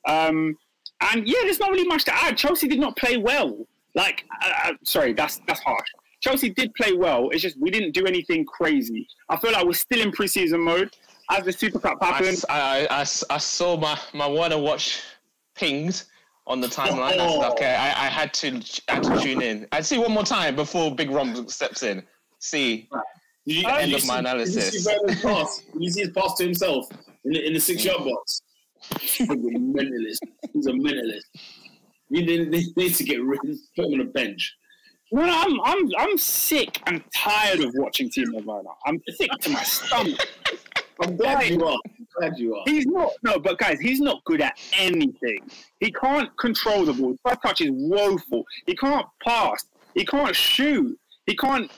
Um, 0.06 0.56
and 1.00 1.26
yeah, 1.26 1.38
there's 1.42 1.60
not 1.60 1.70
really 1.70 1.86
much 1.86 2.04
to 2.04 2.14
add. 2.14 2.36
Chelsea 2.36 2.68
did 2.68 2.80
not 2.80 2.96
play 2.96 3.16
well. 3.16 3.56
Like, 3.94 4.24
uh, 4.42 4.50
uh, 4.64 4.72
sorry, 4.82 5.12
that's 5.12 5.40
that's 5.46 5.60
harsh. 5.60 5.88
Chelsea 6.20 6.50
did 6.50 6.74
play 6.74 6.92
well. 6.92 7.28
It's 7.30 7.42
just 7.42 7.60
we 7.60 7.70
didn't 7.70 7.92
do 7.92 8.06
anything 8.06 8.44
crazy. 8.44 9.06
I 9.28 9.36
feel 9.36 9.52
like 9.52 9.64
we're 9.64 9.72
still 9.72 10.00
in 10.00 10.10
preseason 10.12 10.60
mode. 10.60 10.90
As 11.30 11.44
the 11.44 11.52
Super 11.52 11.80
Cup 11.80 11.98
I, 12.00 12.06
happened, 12.06 12.44
I, 12.48 12.86
I 12.88 13.00
s- 13.00 13.24
I 13.28 13.38
saw 13.38 13.76
my, 13.76 13.98
my 14.14 14.26
wanna 14.26 14.58
watch 14.58 15.02
pinged 15.54 16.04
on 16.46 16.60
the 16.60 16.68
timeline. 16.68 17.02
I 17.02 17.10
said, 17.10 17.20
oh. 17.20 17.50
okay, 17.52 17.74
I, 17.74 18.06
I 18.06 18.08
had 18.08 18.32
to 18.34 18.62
I 18.88 18.94
had 18.94 19.02
to 19.02 19.20
tune 19.20 19.42
in. 19.42 19.66
I'd 19.72 19.84
see 19.84 19.98
one 19.98 20.12
more 20.12 20.24
time 20.24 20.54
before 20.54 20.94
Big 20.94 21.10
Rom 21.10 21.48
steps 21.48 21.82
in. 21.82 22.02
See, 22.38 22.88
you, 23.44 23.66
End 23.66 23.92
of 23.92 24.00
see- 24.02 24.08
my 24.08 24.20
Did 24.20 24.46
you 24.46 24.46
see 24.46 24.90
analysis. 24.90 25.22
Pass? 25.22 25.62
You 25.78 25.90
see 25.90 26.00
his 26.02 26.10
pass 26.10 26.34
to 26.34 26.44
himself 26.44 26.88
in 27.24 27.32
the, 27.32 27.46
in 27.46 27.52
the 27.54 27.60
six 27.60 27.82
mm. 27.82 27.86
yard 27.86 28.04
box? 28.04 28.42
He's 29.00 29.28
a 29.28 29.34
mentalist. 29.34 30.18
He's 30.52 30.66
a 30.66 30.72
mentalist. 30.72 31.22
You 32.08 32.24
need, 32.24 32.76
need 32.76 32.94
to 32.94 33.04
get 33.04 33.22
rid 33.22 33.40
put 33.74 33.86
him 33.86 33.94
on 33.94 34.00
a 34.00 34.04
bench. 34.04 34.54
No, 35.12 35.24
no, 35.26 35.32
I'm 35.32 35.60
I'm 35.62 35.90
I'm 35.98 36.18
sick 36.18 36.80
and 36.86 37.02
tired 37.14 37.60
of 37.60 37.72
watching 37.74 38.10
Timo 38.10 38.44
Werner. 38.44 38.70
I'm 38.86 39.00
sick 39.10 39.30
to 39.42 39.50
my 39.50 39.62
stomach. 39.62 40.18
I'm 41.00 41.16
glad 41.16 41.48
you 41.50 41.64
are. 41.64 41.78
I'm 41.84 42.08
glad 42.18 42.38
you 42.38 42.56
are. 42.56 42.62
He's 42.66 42.86
not 42.86 43.12
no, 43.22 43.38
but 43.38 43.58
guys, 43.58 43.78
he's 43.80 44.00
not 44.00 44.24
good 44.24 44.40
at 44.40 44.58
anything. 44.78 45.40
He 45.80 45.92
can't 45.92 46.34
control 46.38 46.84
the 46.84 46.92
ball. 46.92 47.10
His 47.10 47.18
first 47.22 47.42
touch 47.42 47.60
is 47.60 47.70
woeful. 47.72 48.44
He 48.66 48.74
can't 48.74 49.06
pass. 49.22 49.66
He 49.94 50.04
can't 50.04 50.34
shoot. 50.34 50.98
He 51.26 51.36
can't 51.36 51.70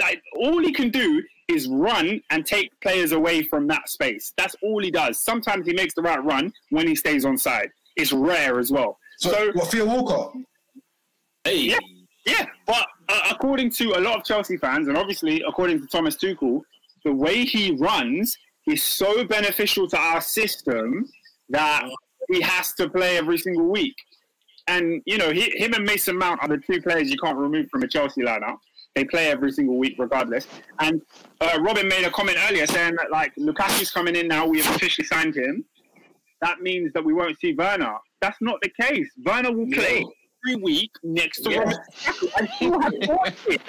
like 0.00 0.22
all 0.36 0.58
he 0.60 0.72
can 0.72 0.90
do 0.90 1.22
is 1.48 1.68
run 1.68 2.20
and 2.30 2.44
take 2.44 2.70
players 2.80 3.12
away 3.12 3.42
from 3.42 3.66
that 3.68 3.88
space. 3.88 4.32
That's 4.36 4.56
all 4.62 4.82
he 4.82 4.90
does. 4.90 5.20
Sometimes 5.20 5.66
he 5.66 5.72
makes 5.74 5.94
the 5.94 6.02
right 6.02 6.22
run 6.24 6.52
when 6.70 6.88
he 6.88 6.94
stays 6.96 7.24
on 7.24 7.38
side. 7.38 7.70
It's 7.94 8.12
rare 8.12 8.58
as 8.58 8.72
well. 8.72 8.98
So, 9.18 9.30
So 9.30 9.52
what, 9.54 9.70
Theo 9.70 9.84
Walcott? 9.86 10.32
Hey, 11.44 11.58
Yeah. 11.58 11.78
Yeah, 12.26 12.44
but 12.66 12.86
uh, 13.08 13.20
according 13.30 13.70
to 13.70 13.92
a 13.96 14.00
lot 14.00 14.18
of 14.18 14.24
Chelsea 14.24 14.56
fans, 14.56 14.88
and 14.88 14.96
obviously 14.96 15.42
according 15.46 15.80
to 15.80 15.86
Thomas 15.86 16.16
Tuchel, 16.16 16.60
the 17.04 17.12
way 17.14 17.44
he 17.44 17.76
runs 17.76 18.36
is 18.66 18.82
so 18.82 19.24
beneficial 19.24 19.88
to 19.88 19.96
our 19.96 20.20
system 20.20 21.08
that 21.48 21.88
he 22.28 22.40
has 22.40 22.72
to 22.74 22.88
play 22.88 23.16
every 23.16 23.38
single 23.38 23.68
week. 23.68 23.94
And 24.66 25.00
you 25.06 25.18
know, 25.18 25.30
he, 25.30 25.50
him 25.56 25.74
and 25.74 25.84
Mason 25.84 26.18
Mount 26.18 26.42
are 26.42 26.48
the 26.48 26.58
two 26.58 26.82
players 26.82 27.08
you 27.08 27.16
can't 27.18 27.38
remove 27.38 27.68
from 27.70 27.84
a 27.84 27.88
Chelsea 27.88 28.22
lineup. 28.22 28.56
They 28.96 29.04
play 29.04 29.30
every 29.30 29.52
single 29.52 29.78
week, 29.78 29.94
regardless. 29.98 30.48
And 30.80 31.02
uh, 31.40 31.58
Robin 31.60 31.86
made 31.86 32.04
a 32.04 32.10
comment 32.10 32.38
earlier 32.48 32.66
saying 32.66 32.96
that 32.96 33.12
like 33.12 33.32
Lukaku's 33.36 33.92
coming 33.92 34.16
in 34.16 34.26
now. 34.26 34.46
We 34.46 34.60
have 34.62 34.74
officially 34.74 35.06
signed 35.06 35.36
him. 35.36 35.64
That 36.40 36.60
means 36.60 36.92
that 36.94 37.04
we 37.04 37.12
won't 37.12 37.38
see 37.38 37.54
Werner. 37.54 37.96
That's 38.20 38.38
not 38.40 38.60
the 38.62 38.70
case. 38.80 39.08
Werner 39.24 39.52
will 39.52 39.70
play 39.70 40.00
No. 40.00 40.12
Every 40.46 40.62
week 40.62 40.90
next 41.02 41.40
to 41.42 41.50
Yeah. 41.50 41.58
Robin 41.58 41.78
Lukaku. 42.04 42.38
And 42.38 42.48
still 42.54 42.80
have 42.80 42.92
it. 43.46 43.60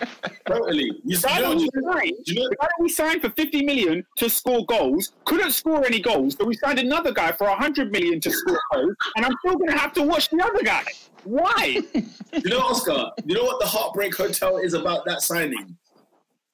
totally. 0.47 0.91
You, 1.03 1.17
The 1.17 1.27
guy 1.27 1.37
you 1.37 1.43
know, 1.43 1.49
that 1.49 1.57
we 1.57 1.63
you, 1.63 1.69
signed, 1.91 2.13
you 2.27 2.35
know, 2.35 2.49
the 2.49 2.55
guy 2.59 2.67
we 2.79 2.89
signed 2.89 3.21
for 3.21 3.29
50 3.31 3.65
million 3.65 4.05
to 4.17 4.29
score 4.29 4.65
goals 4.65 5.13
couldn't 5.25 5.51
score 5.51 5.85
any 5.85 5.99
goals. 5.99 6.35
So 6.39 6.45
we 6.45 6.55
signed 6.55 6.79
another 6.79 7.11
guy 7.11 7.31
for 7.31 7.47
100 7.47 7.91
million 7.91 8.19
to 8.21 8.31
score 8.31 8.59
goals, 8.73 8.95
and 9.15 9.25
I'm 9.25 9.33
still 9.39 9.55
going 9.57 9.69
to 9.71 9.77
have 9.77 9.93
to 9.93 10.03
watch 10.03 10.29
the 10.29 10.43
other 10.43 10.63
guy. 10.63 10.83
Why? 11.23 11.81
you 11.93 12.49
know, 12.49 12.59
Oscar. 12.59 13.11
You 13.25 13.35
know 13.35 13.43
what 13.43 13.59
the 13.59 13.67
heartbreak 13.67 14.15
hotel 14.15 14.57
is 14.57 14.73
about 14.73 15.05
that 15.05 15.21
signing? 15.21 15.77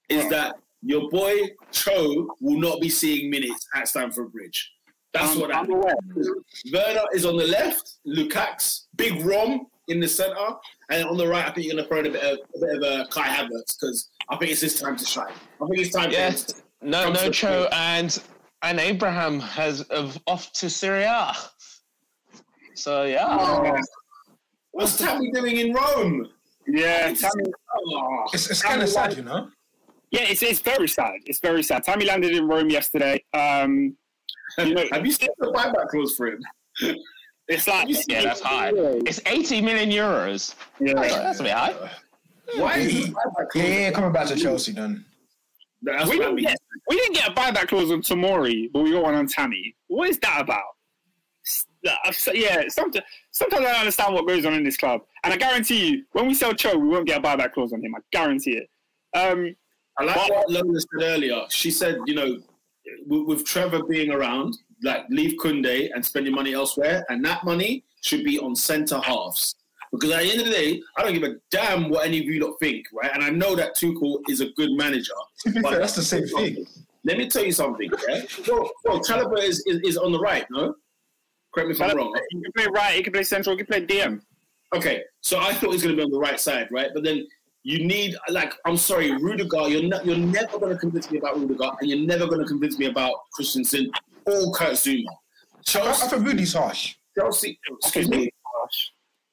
Is 0.10 0.30
that 0.30 0.56
your 0.82 1.10
boy 1.10 1.36
Cho 1.72 2.36
will 2.40 2.60
not 2.60 2.82
be 2.82 2.90
seeing 2.90 3.30
minutes 3.30 3.68
at 3.76 3.88
Stamford 3.88 4.32
Bridge. 4.32 4.72
That's 5.14 5.34
Um, 5.36 5.42
what 5.42 5.56
I'm 5.56 5.70
aware. 5.72 5.94
Werner 6.74 7.04
is 7.14 7.26
on 7.26 7.38
the 7.38 7.46
left, 7.48 7.94
Lukacs, 8.06 8.86
Big 8.96 9.22
Rom 9.24 9.68
in 9.88 10.00
the 10.00 10.08
centre, 10.08 10.36
and 10.90 11.06
on 11.08 11.18
the 11.18 11.28
right, 11.28 11.46
I 11.46 11.52
think 11.52 11.66
you're 11.68 11.76
going 11.76 11.84
to 11.84 11.90
throw 11.90 12.00
in 12.00 12.06
a 12.08 12.10
bit 12.12 12.24
of 12.24 12.40
a 12.56 12.60
bit 12.60 12.76
of 12.78 12.84
uh, 12.84 13.08
Kai 13.10 13.28
Havertz 13.28 13.78
because 13.80 14.10
I 14.30 14.38
think 14.38 14.52
it's 14.52 14.62
his 14.62 14.80
time 14.80 14.96
to 14.96 15.06
shine. 15.06 15.34
I 15.62 15.66
think 15.68 15.80
it's 15.80 15.94
time. 15.94 16.04
for 16.04 16.08
him 16.10 16.12
yes, 16.14 16.44
to- 16.46 16.56
no, 16.82 17.12
no, 17.12 17.30
Cho, 17.32 17.68
and 17.72 18.22
and 18.62 18.80
Abraham 18.80 19.40
has 19.40 19.82
of 19.84 20.18
off 20.28 20.52
to 20.54 20.70
Syria. 20.70 21.34
So 22.76 23.04
yeah, 23.04 23.80
What's 24.72 24.98
Tammy 24.98 25.32
doing 25.32 25.58
in 25.58 25.74
Rome? 25.74 26.28
Yeah, 26.68 27.14
Tammy, 27.14 27.44
Oh, 27.76 28.24
It's, 28.34 28.50
it's 28.50 28.62
kind 28.62 28.82
of 28.82 28.88
sad, 28.90 29.18
you 29.18 29.24
know. 29.24 29.50
yeah, 30.12 30.22
it's 30.24 30.42
it's 30.42 30.60
very 30.60 30.88
sad. 30.88 31.14
It's 31.26 31.40
very 31.40 31.62
sad. 31.62 31.84
Tammy 31.84 32.06
landed 32.06 32.32
in 32.36 32.48
Rome 32.48 32.70
yesterday. 32.70 33.24
Um, 33.34 33.96
you 34.58 34.74
know, 34.74 34.86
have 34.92 35.06
you 35.06 35.12
seen 35.12 35.30
the 35.40 35.48
buyback 35.52 35.88
clause 35.90 36.16
for 36.16 36.28
him? 36.28 36.40
It's 37.48 37.68
like 37.68 37.88
Yeah, 38.08 38.22
that's 38.24 38.42
high. 38.42 38.72
It's 38.74 39.20
80 39.26 39.62
million 39.62 39.90
euros. 39.90 40.56
Yeah. 40.80 40.94
That's 40.96 41.40
a 41.40 41.44
bit 41.44 41.52
high. 41.52 41.92
Why 42.56 42.78
is 42.78 43.08
the 43.08 43.14
buyback 43.14 43.48
Yeah, 43.56 43.64
yeah, 43.64 43.92
coming 43.92 44.12
back 44.12 44.28
to 44.28 44.36
Chelsea 44.36 44.72
then. 44.72 45.06
That's 45.82 46.10
We 46.10 46.18
didn't, 46.18 46.38
get, 46.38 46.58
we 46.88 46.96
didn't 46.96 47.16
get 47.16 47.30
a 47.30 47.34
buyback 47.34 47.68
clause 47.68 47.92
on 47.92 48.02
Tomori, 48.02 48.70
but 48.72 48.84
we 48.84 48.92
got 48.92 49.04
one 49.04 49.16
on 49.16 49.28
Tammy. 49.28 49.76
What 49.88 50.10
is 50.10 50.18
that 50.20 50.42
about? 50.42 50.64
S- 51.46 51.66
so- 52.18 52.32
Yeah, 52.32 52.64
sometimes, 52.70 53.04
sometimes 53.32 53.66
I 53.66 53.72
don't 53.72 53.80
understand 53.80 54.14
what 54.14 54.26
goes 54.26 54.46
on 54.46 54.54
in 54.54 54.64
this 54.64 54.78
club. 54.78 55.02
And 55.24 55.34
I 55.34 55.38
guarantee 55.38 55.90
you, 55.90 56.06
when 56.14 56.28
we 56.28 56.34
sell 56.34 56.54
Cho, 56.54 56.78
we 56.78 56.88
won't 56.88 57.06
get 57.08 57.20
a 57.20 57.22
buyback 57.22 57.52
clause 57.52 57.74
on 57.74 57.82
him. 57.84 57.94
I 57.96 58.00
guarantee 58.12 58.58
it. 58.58 58.70
Um, 59.18 59.54
I 59.98 60.06
like 60.06 60.30
what 60.30 60.50
Lola 60.50 60.80
said 60.80 61.04
earlier. 61.04 61.42
She 61.50 61.70
said, 61.70 61.98
you 62.06 62.16
know, 62.16 62.38
with, 63.06 63.28
with 63.28 63.46
Trevor 63.46 63.84
being 63.84 64.12
around, 64.12 64.56
like 64.84 65.06
leave 65.10 65.38
Kunde 65.42 65.90
and 65.94 66.06
spend 66.06 66.26
your 66.26 66.36
money 66.36 66.54
elsewhere, 66.54 67.06
and 67.10 67.24
that 67.26 67.44
money 67.44 67.84
should 68.02 68.24
be 68.24 68.40
on 68.40 68.56
centre 68.56 69.00
halves. 69.00 69.56
Because 69.92 70.12
at 70.12 70.24
the 70.24 70.32
end 70.32 70.42
of 70.42 70.48
the 70.48 70.52
day, 70.52 70.82
I 70.98 71.04
don't 71.04 71.14
give 71.14 71.24
a 71.24 71.36
damn 71.52 71.90
what 71.90 72.06
any 72.06 72.20
of 72.20 72.26
you 72.26 72.44
lot 72.44 72.56
think, 72.60 72.88
right? 72.94 73.12
And 73.14 73.24
I 73.24 73.30
know 73.30 73.56
that 73.56 73.76
Tuchel 73.76 74.22
is 74.28 74.42
a 74.42 74.50
good 74.52 74.72
manager. 74.72 75.14
To 75.42 75.52
be 75.52 75.62
but- 75.62 75.72
fair, 75.72 75.80
that's 75.80 75.96
the 75.96 76.02
same 76.02 76.28
thing. 76.28 76.66
Let 77.06 77.18
me 77.18 77.28
tell 77.30 77.44
you 77.44 77.52
something, 77.52 77.90
yeah? 78.08 78.22
Well, 78.48 78.72
well 78.86 79.00
Chalobah 79.02 79.44
is, 79.44 79.62
is, 79.68 79.82
is 79.84 79.98
on 79.98 80.14
the 80.14 80.20
right, 80.20 80.46
no? 80.50 80.74
Correct 81.54 81.68
me 81.68 81.76
if 81.76 81.82
I'm 81.82 81.98
wrong. 81.98 82.18
he 82.30 82.42
can 82.42 82.52
play 82.54 82.68
right, 82.74 82.96
he 82.96 83.04
can 83.04 83.12
play 83.12 83.24
central, 83.24 83.58
he 83.58 83.64
can 83.64 83.68
play 83.68 83.86
DM. 83.86 84.22
Okay, 84.74 85.04
so 85.22 85.38
I 85.40 85.54
thought 85.54 85.62
he 85.62 85.68
was 85.68 85.84
going 85.84 85.96
to 85.96 86.00
be 86.00 86.04
on 86.04 86.12
the 86.12 86.18
right 86.18 86.40
side, 86.40 86.70
right? 86.72 86.90
But 86.94 87.04
then 87.04 87.28
you 87.64 87.86
need, 87.86 88.16
like, 88.30 88.54
I'm 88.66 88.78
sorry, 88.78 89.12
Rudiger. 89.12 89.68
You're 89.68 89.84
not, 89.84 90.06
you're 90.06 90.18
never 90.18 90.58
going 90.58 90.72
to 90.72 90.78
convince 90.78 91.12
me 91.12 91.20
about 91.20 91.38
Rudiger, 91.38 91.72
and 91.82 91.90
you're 91.90 92.08
never 92.08 92.26
going 92.26 92.40
to 92.40 92.48
convince 92.48 92.80
me 92.80 92.86
about 92.88 93.16
Christensen 93.34 93.92
or 94.26 94.52
Kurt 94.54 94.74
Zouma. 94.74 95.06
I, 95.76 95.90
I 95.90 95.94
think 95.94 96.26
Rudy's 96.26 96.54
harsh. 96.54 96.96
Chelsea. 97.18 97.60
Excuse 97.82 98.10
me. 98.10 98.30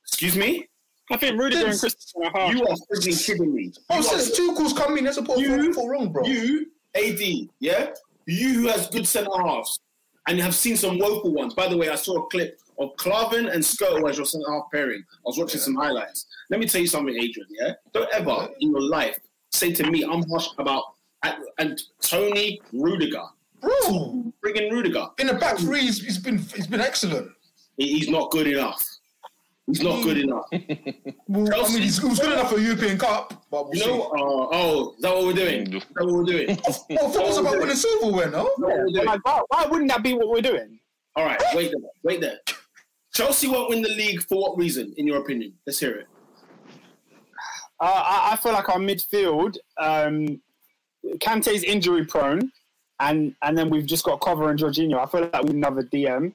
Excuse 0.06 0.36
me. 0.36 0.66
I 1.10 1.16
think 1.16 1.40
Rudiger 1.40 1.66
and 1.66 1.78
Christensen 1.78 2.22
are 2.24 2.30
hard. 2.30 2.56
You 2.56 2.64
are 2.66 2.76
freaking 2.92 3.26
kidding 3.26 3.54
me. 3.54 3.72
Oh, 3.90 3.96
You 3.96 4.02
since 4.02 4.30
are, 4.30 4.42
Tuchel's 4.42 4.72
come 4.72 4.96
in, 4.96 5.04
there's 5.04 5.18
a 5.18 5.22
put 5.22 5.38
You- 5.38 5.72
for 5.74 5.90
wrong, 5.90 6.12
bro. 6.12 6.24
you, 6.24 6.66
AD, 6.94 7.20
yeah, 7.58 7.90
you 8.26 8.54
who 8.54 8.68
has 8.68 8.88
good 8.88 9.06
centre 9.08 9.30
halves, 9.44 9.80
and 10.28 10.38
have 10.40 10.54
seen 10.54 10.76
some 10.76 10.98
woeful 10.98 11.32
ones. 11.32 11.54
By 11.54 11.66
the 11.68 11.76
way, 11.76 11.88
I 11.88 11.96
saw 11.96 12.22
a 12.24 12.26
clip 12.28 12.60
of 12.78 12.94
Clavin 12.96 13.52
and 13.52 13.62
Skrtel 13.62 14.08
as 14.08 14.18
your 14.18 14.26
centre 14.26 14.50
half 14.52 14.64
pairing. 14.72 15.02
I 15.10 15.20
was 15.24 15.38
watching 15.38 15.60
some 15.60 15.74
highlights. 15.74 16.26
Let 16.48 16.60
me 16.60 16.66
tell 16.66 16.80
you 16.80 16.86
something, 16.86 17.14
Adrian. 17.14 17.48
Yeah, 17.50 17.72
don't 17.92 18.08
ever 18.12 18.48
in 18.60 18.70
your 18.70 18.82
life 18.82 19.18
say 19.50 19.72
to 19.72 19.90
me, 19.90 20.04
"I'm 20.04 20.22
harsh 20.28 20.46
about." 20.58 20.84
And, 21.24 21.34
and 21.58 21.82
Toni 22.00 22.60
Rudiger, 22.72 23.24
Bro, 23.60 24.32
friggin' 24.44 24.70
Rudiger, 24.70 25.06
in 25.18 25.26
the 25.26 25.34
back 25.34 25.58
three, 25.58 25.80
he's, 25.82 26.02
he's 26.02 26.18
been 26.18 26.38
he's 26.38 26.66
been 26.66 26.80
excellent. 26.80 27.30
he- 27.76 27.98
he's 27.98 28.08
not 28.08 28.30
good 28.30 28.46
enough. 28.46 28.86
He's 29.66 29.82
not 29.82 30.02
good 30.02 30.18
enough. 30.18 30.46
Well, 31.28 31.64
I 31.64 31.72
mean, 31.72 31.82
he's, 31.82 31.98
he 32.02 32.08
was 32.08 32.18
good 32.18 32.32
enough 32.32 32.50
for 32.50 32.58
a 32.58 32.60
European 32.60 32.98
Cup, 32.98 33.44
but 33.52 33.68
we'll 33.68 33.74
You 33.78 33.86
know? 33.86 34.02
Uh, 34.02 34.48
oh, 34.56 34.94
is 34.96 35.02
that 35.02 35.14
what 35.14 35.26
we're 35.26 35.32
doing? 35.32 35.72
Is 35.74 35.84
that 35.94 36.04
what 36.04 36.12
we're 36.14 36.24
doing? 36.24 36.56
see. 36.56 36.96
Well, 36.96 37.08
football's 37.08 37.38
about 37.38 37.58
winning 37.60 37.76
silverware, 37.76 38.30
no? 38.32 38.46
Is 38.46 38.50
that 38.56 38.66
what 38.66 38.78
we're 38.78 38.86
doing? 38.88 39.06
Like, 39.06 39.24
why, 39.24 39.40
why 39.48 39.66
wouldn't 39.66 39.88
that 39.92 40.02
be 40.02 40.14
what 40.14 40.28
we're 40.28 40.40
doing? 40.42 40.80
All 41.14 41.24
right, 41.24 41.40
wait 41.54 41.70
there, 41.70 41.90
wait 42.02 42.20
there. 42.20 42.38
Chelsea 43.14 43.46
won't 43.46 43.68
win 43.68 43.80
the 43.82 43.90
league 43.90 44.20
for 44.24 44.40
what 44.42 44.58
reason, 44.58 44.92
in 44.96 45.06
your 45.06 45.18
opinion? 45.18 45.52
Let's 45.66 45.78
hear 45.78 45.94
it. 46.00 46.06
Uh, 47.80 47.84
I, 48.04 48.30
I 48.32 48.36
feel 48.36 48.52
like 48.52 48.68
our 48.68 48.78
midfield, 48.78 49.56
um, 49.78 50.40
Kante's 51.20 51.62
injury 51.62 52.04
prone, 52.06 52.50
and 53.00 53.34
and 53.42 53.56
then 53.58 53.70
we've 53.70 53.86
just 53.86 54.04
got 54.04 54.20
Cover 54.20 54.50
and 54.50 54.58
Jorginho. 54.58 54.98
I 54.98 55.06
feel 55.06 55.22
like 55.22 55.42
we 55.42 55.48
need 55.50 55.56
another 55.56 55.82
DM. 55.82 56.32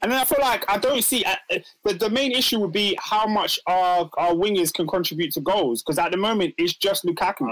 And 0.00 0.12
then 0.12 0.20
I 0.20 0.24
feel 0.24 0.38
like 0.40 0.64
I 0.70 0.78
don't 0.78 1.02
see, 1.02 1.24
uh, 1.24 1.34
uh, 1.52 1.58
but 1.82 1.98
the 1.98 2.08
main 2.08 2.30
issue 2.30 2.60
would 2.60 2.70
be 2.72 2.96
how 3.00 3.26
much 3.26 3.58
our, 3.66 4.08
our 4.16 4.32
wingers 4.32 4.72
can 4.72 4.86
contribute 4.86 5.32
to 5.32 5.40
goals. 5.40 5.82
Because 5.82 5.98
at 5.98 6.12
the 6.12 6.16
moment, 6.16 6.54
it's 6.56 6.74
just 6.74 7.04
Lukaku. 7.04 7.50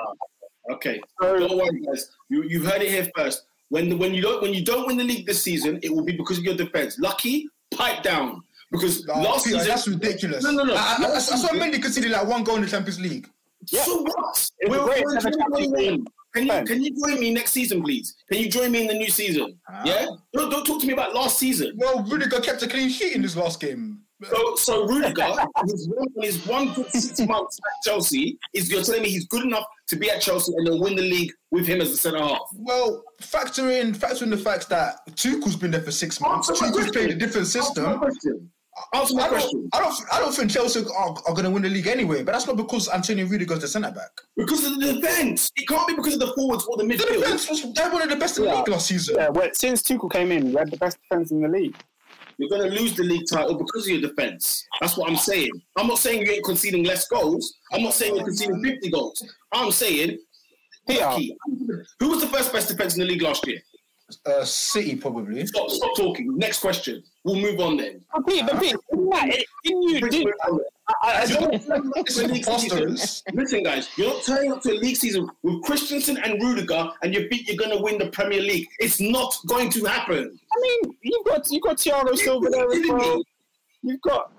Okay, 0.70 1.01
So- 1.20 1.38
don't 1.40 1.56
worry, 1.56 1.80
guys. 1.80 2.10
You 2.28 2.44
you've 2.44 2.64
heard 2.66 2.82
it 2.82 2.88
here 2.88 3.09
first. 3.16 3.44
When 3.68 3.88
the, 3.88 3.97
when 3.97 4.14
you 4.14 4.22
don't 4.22 4.40
when 4.43 4.55
you 4.55 4.64
don't 4.64 4.86
win 4.86 4.97
the 4.97 5.05
league 5.05 5.26
this 5.26 5.43
season, 5.43 5.80
it 5.82 5.93
will 5.93 6.05
be 6.05 6.12
because 6.16 6.38
of 6.38 6.44
your 6.44 6.55
defense. 6.56 6.98
Lucky, 7.01 7.48
pipe 7.72 8.02
down. 8.05 8.43
Because 8.70 9.05
Nah, 9.06 9.20
last 9.20 9.44
Peter, 9.44 9.59
season, 9.59 9.68
that's 9.68 9.88
ridiculous. 9.88 10.44
No, 10.44 10.51
no, 10.52 10.64
no. 10.64 10.74
I, 10.74 10.97
I, 11.01 11.05
I, 11.05 11.14
I 11.16 11.18
saw 11.18 11.48
Mendy 11.48 11.80
conceded 11.82 12.10
like 12.12 12.26
one 12.26 12.43
goal 12.44 12.56
in 12.56 12.62
the 12.62 12.68
Champions 12.68 13.01
League. 13.01 13.28
Yeah. 13.68 13.82
So 13.84 14.02
what? 14.02 14.51
It's 14.59 14.70
We're, 14.70 14.84
great. 14.84 15.05
we're 15.05 15.98
It's 16.36 16.46
never 16.46 16.66
Champions 16.66 16.66
2021. 16.66 16.66
Can 16.66 16.82
you, 16.82 16.90
can 16.92 17.00
you 17.00 17.08
join 17.08 17.20
me 17.20 17.34
next 17.34 17.52
season, 17.52 17.82
please? 17.82 18.16
Can 18.30 18.38
you 18.38 18.50
join 18.50 18.72
me 18.72 18.82
in 18.82 18.86
the 18.88 18.94
new 18.94 19.10
season? 19.10 19.58
Ah. 19.68 19.82
Yeah? 19.84 20.06
Don't, 20.32 20.50
don't 20.50 20.64
talk 20.64 20.80
to 20.80 20.86
me 20.86 20.92
about 20.92 21.14
last 21.14 21.38
season. 21.38 21.72
Well, 21.76 22.02
Rudiger 22.04 22.40
kept 22.40 22.62
a 22.62 22.68
clean 22.68 22.88
sheet 22.88 23.14
in 23.14 23.22
this 23.22 23.36
last 23.36 23.60
game. 23.60 24.00
So, 24.24 24.56
so 24.56 24.86
Rudiger, 24.86 25.26
his 25.66 25.88
one, 25.88 26.08
his 26.22 26.46
one 26.46 26.72
good 26.72 26.90
six 26.90 27.20
months 27.28 27.58
at 27.58 27.90
Chelsea, 27.90 28.38
is 28.54 28.70
you're 28.70 28.82
telling 28.82 29.02
me 29.02 29.10
he's 29.10 29.26
good 29.26 29.44
enough 29.44 29.64
to 29.88 29.96
be 29.96 30.10
at 30.10 30.22
Chelsea 30.22 30.52
and 30.56 30.66
they'll 30.66 30.80
win 30.80 30.96
the 30.96 31.02
league 31.02 31.30
with 31.50 31.66
him 31.66 31.80
as 31.80 31.90
the 31.90 31.96
centre 31.96 32.18
half. 32.18 32.40
Well, 32.54 33.04
factor 33.20 33.70
in 33.70 33.92
factor 33.92 34.24
in 34.24 34.30
the 34.30 34.38
fact 34.38 34.68
that 34.70 35.00
Tuchel's 35.16 35.56
been 35.56 35.70
there 35.70 35.82
for 35.82 35.92
six 35.92 36.20
months. 36.20 36.48
Tuchel's 36.48 36.90
played 36.90 37.10
a 37.10 37.14
different 37.14 37.46
system. 37.46 38.00
Question. 38.77 39.01
Answer 39.01 39.15
my 39.15 39.24
I 39.24 39.28
question. 39.28 39.69
don't, 39.73 39.74
I 39.74 39.85
don't, 39.85 40.15
I 40.15 40.20
don't 40.20 40.35
think 40.35 40.51
Chelsea 40.51 40.81
are, 40.81 41.09
are 41.11 41.35
going 41.35 41.44
to 41.44 41.51
win 41.51 41.62
the 41.62 41.69
league 41.69 41.86
anyway. 41.86 42.23
But 42.23 42.32
that's 42.32 42.47
not 42.47 42.57
because 42.57 42.89
Antonio 42.89 43.27
Rudiger's 43.27 43.61
the 43.61 43.69
centre 43.69 43.90
back. 43.90 44.11
Because 44.36 44.65
of 44.65 44.81
the 44.81 44.94
defence. 44.94 45.51
It 45.57 45.66
can't 45.69 45.86
be 45.89 45.94
because 45.94 46.15
of 46.15 46.20
the 46.20 46.32
forwards 46.35 46.65
or 46.65 46.77
the 46.77 46.85
The 46.85 46.97
defense 46.97 47.48
was 47.48 47.73
they're 47.73 47.90
one 47.90 48.03
of 48.03 48.11
the 48.11 48.16
best 48.16 48.39
in 48.39 48.44
the 48.44 48.55
league 48.55 48.69
last 48.69 48.86
season. 48.86 49.16
Yeah, 49.19 49.28
well, 49.28 49.48
since 49.53 49.82
Tuchel 49.82 50.11
came 50.11 50.32
in, 50.32 50.51
we 50.51 50.55
had 50.55 50.70
the 50.70 50.77
best 50.77 50.98
defense 51.03 51.31
in 51.31 51.40
the 51.40 51.48
league. 51.48 51.77
You're 52.39 52.51
going 52.51 52.70
to 52.70 52.81
lose 52.81 52.94
the 52.94 53.03
league 53.03 53.27
title 53.31 53.55
because 53.55 53.86
of 53.86 53.93
your 53.93 54.11
defence. 54.11 54.66
That's 54.81 54.97
what 54.98 55.09
I'm 55.09 55.16
saying. 55.16 55.51
I'm 55.77 55.86
not 55.86 55.98
saying 55.98 56.27
you 56.27 56.32
ain't 56.32 56.44
conceding 56.44 56.85
less 56.85 57.09
goals. 57.09 57.55
I'm 57.73 57.82
not 57.82 57.94
saying 57.94 58.15
you're 58.15 58.27
conceding 58.27 58.62
50 58.62 58.90
goals. 58.90 59.23
I'm 59.53 59.73
saying, 59.73 60.19
Peter, 60.86 61.16
who 61.98 62.11
was 62.11 62.20
the 62.20 62.27
first 62.27 62.53
best 62.53 62.69
defence 62.69 62.94
in 62.94 63.01
the 63.01 63.07
league 63.07 63.23
last 63.23 63.47
year? 63.47 63.59
Uh, 64.24 64.44
City 64.44 64.94
probably. 64.94 65.44
Stop, 65.46 65.68
stop 65.68 65.90
talking. 65.96 66.36
Next 66.38 66.60
question. 66.60 67.02
We'll 67.24 67.34
move 67.36 67.58
on 67.58 67.76
then. 67.76 68.04
but 68.14 68.24
Pete, 68.26 68.44
but 68.46 68.60
Pete, 68.60 68.76
didn't 68.90 69.10
that- 69.10 69.44
didn't 69.64 69.82
you? 69.82 70.00
Didn't, 70.08 70.34
I, 70.46 70.52
I, 71.02 71.24
You're 71.24 71.40
not 71.40 71.62
turning 71.62 71.88
up 71.88 71.92
It's 71.96 72.14
to 72.16 72.24
a 72.24 72.28
league 72.28 72.44
season. 72.44 72.68
preposterous. 72.68 73.22
Listen, 73.34 73.62
guys, 73.64 73.88
you're 73.98 74.06
not 74.14 74.22
turning 74.22 74.52
up 74.52 74.62
to 74.62 74.70
a 74.70 74.78
league 74.78 74.94
season 74.96 75.28
with 75.42 75.60
Christensen 75.64 76.18
and 76.18 76.40
Rudiger, 76.40 76.88
and 77.02 77.12
you 77.12 77.28
think 77.28 77.48
you're 77.48 77.56
going 77.56 77.76
to 77.76 77.82
win 77.82 77.98
the 77.98 78.06
Premier 78.10 78.40
League. 78.40 78.68
It's 78.78 79.00
not 79.00 79.34
going 79.46 79.70
to 79.70 79.84
happen. 79.84 80.38
I 80.56 80.60
mean, 80.60 80.96
you've 81.02 81.24
got 81.26 81.50
you've 81.50 81.62
got 81.62 81.78
Thiago 81.78 82.16
Silva 82.16 82.48
there 82.48 82.70
as 82.72 82.88
well. 82.88 83.20
You've 83.82 84.00
got 84.02 84.30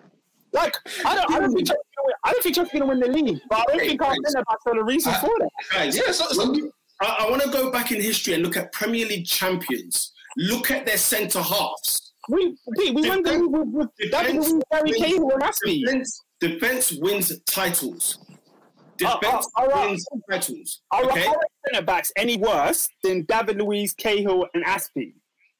like 0.53 0.77
I 1.05 1.13
don't 1.15 1.29
I 1.35 1.39
don't 1.41 1.51
think 1.53 1.67
Chelsea's 1.67 1.83
gonna 1.97 2.13
I 2.23 2.31
don't 2.31 2.41
think 2.43 2.55
Chelsea's 2.55 2.79
gonna 2.79 2.85
win 2.85 2.99
the 3.01 3.07
league, 3.09 3.41
but 3.49 3.59
I 3.59 3.63
don't 3.67 3.75
Okay, 3.77 3.87
think 3.89 4.01
our 4.01 4.11
thanks. 4.13 4.31
centre 4.31 4.45
backs 4.47 4.63
are 4.65 4.75
the 4.75 4.83
reason 4.85 5.13
I- 5.13 5.19
for 5.19 5.29
that. 5.39 5.49
Guys, 5.73 5.97
Yeah, 5.97 6.11
so- 6.13 6.25
so- 6.31 6.45
when 6.45 6.55
you- 6.55 6.73
I, 7.01 7.25
I 7.25 7.29
want 7.29 7.41
to 7.43 7.49
go 7.49 7.71
back 7.71 7.91
in 7.91 8.01
history 8.01 8.33
and 8.33 8.43
look 8.43 8.57
at 8.57 8.71
Premier 8.71 9.05
League 9.05 9.25
champions. 9.25 10.13
Look 10.37 10.71
at 10.71 10.85
their 10.85 10.97
centre 10.97 11.41
halves. 11.41 12.13
We 12.29 12.55
Pete, 12.77 12.93
we 12.93 13.07
won 13.07 13.23
the 13.23 13.47
with, 13.47 13.67
with 13.69 14.11
David 14.11 14.41
Defense 14.41 14.51
Luiz, 14.51 14.63
Gary 14.71 14.83
wins- 14.91 14.97
Cahill, 15.01 15.29
and 15.31 15.43
Azpi. 15.43 15.85
Defense, 15.85 16.21
defense 16.39 16.91
wins 16.99 17.39
titles. 17.45 18.19
Uh, 18.29 19.19
Defense 19.19 19.47
uh, 19.57 19.61
all 19.61 19.67
right. 19.67 19.89
wins 19.91 20.05
titles. 20.29 20.81
Are 20.91 21.03
Okay, 21.05 21.25
our 21.25 21.35
centre 21.67 21.85
backs 21.85 22.11
any 22.17 22.35
worse 22.37 22.87
than 23.03 23.23
David 23.23 23.57
Luiz, 23.59 23.93
Cahill, 23.93 24.45
and 24.53 24.65
Azpi? 24.65 25.13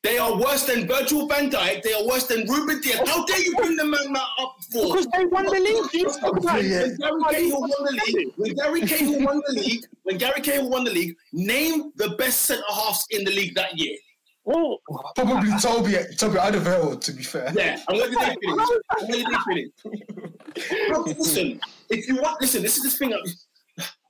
They 0.08 0.18
are 0.20 0.38
worse 0.40 0.64
than 0.66 0.88
Virgil 0.88 1.28
Van 1.28 1.52
Dijk. 1.52 1.84
They 1.84 1.92
are 1.94 2.08
worse 2.08 2.28
than 2.28 2.48
Ruben 2.48 2.80
Dias. 2.80 3.02
How 3.10 3.26
dare 3.26 3.42
you 3.44 3.54
bring 3.58 3.76
the 3.76 3.84
man 3.84 4.16
up 4.16 4.56
for? 4.72 4.84
Because 4.96 5.08
they 5.08 5.26
won 5.26 5.44
the 5.46 5.60
league. 5.60 5.94
You 5.94 6.06
talk 6.06 6.38
about 6.38 6.64
Yeah. 6.64 6.86
it. 6.86 6.98
When 6.98 7.20
Gary 7.20 7.22
Cahill 7.36 7.60
won 7.60 7.72
the 7.86 8.02
league, 8.06 8.26
when 8.38 8.56
Gary 8.56 8.82
Cahill 8.88 9.20
won 9.26 9.42
the 9.48 9.54
league, 9.54 9.86
when 10.04 10.18
Gary 10.18 10.42
Cahill 10.42 10.70
won 10.70 10.86
the 10.86 10.92
league, 10.92 11.14
name 11.34 11.92
the 11.98 12.12
best 12.12 12.44
centre 12.44 12.64
halves 12.74 13.06
in 13.10 13.26
the 13.26 13.32
league 13.32 13.54
that 13.56 13.78
year. 13.78 13.98
Well, 14.46 14.78
Probably 15.14 15.52
Toby, 15.60 15.98
Toby 16.16 16.38
Alderweireld, 16.38 17.02
to 17.02 17.12
be 17.12 17.24
fair. 17.24 17.52
Yeah, 17.54 17.78
I'm 17.90 17.98
going 17.98 18.10
to 18.14 18.18
let 18.18 18.38
you 18.42 18.56
finish. 18.56 18.80
I'm 18.92 19.08
going 19.10 19.24
to 19.26 19.30
let 19.30 19.46
you 19.46 19.72
finish. 20.56 20.90
Look, 20.90 21.08
listen, 21.08 21.60
if 21.90 22.08
you 22.08 22.16
want, 22.22 22.40
listen, 22.40 22.62
this 22.62 22.78
is 22.78 22.84
the 22.84 22.98
thing. 22.98 23.14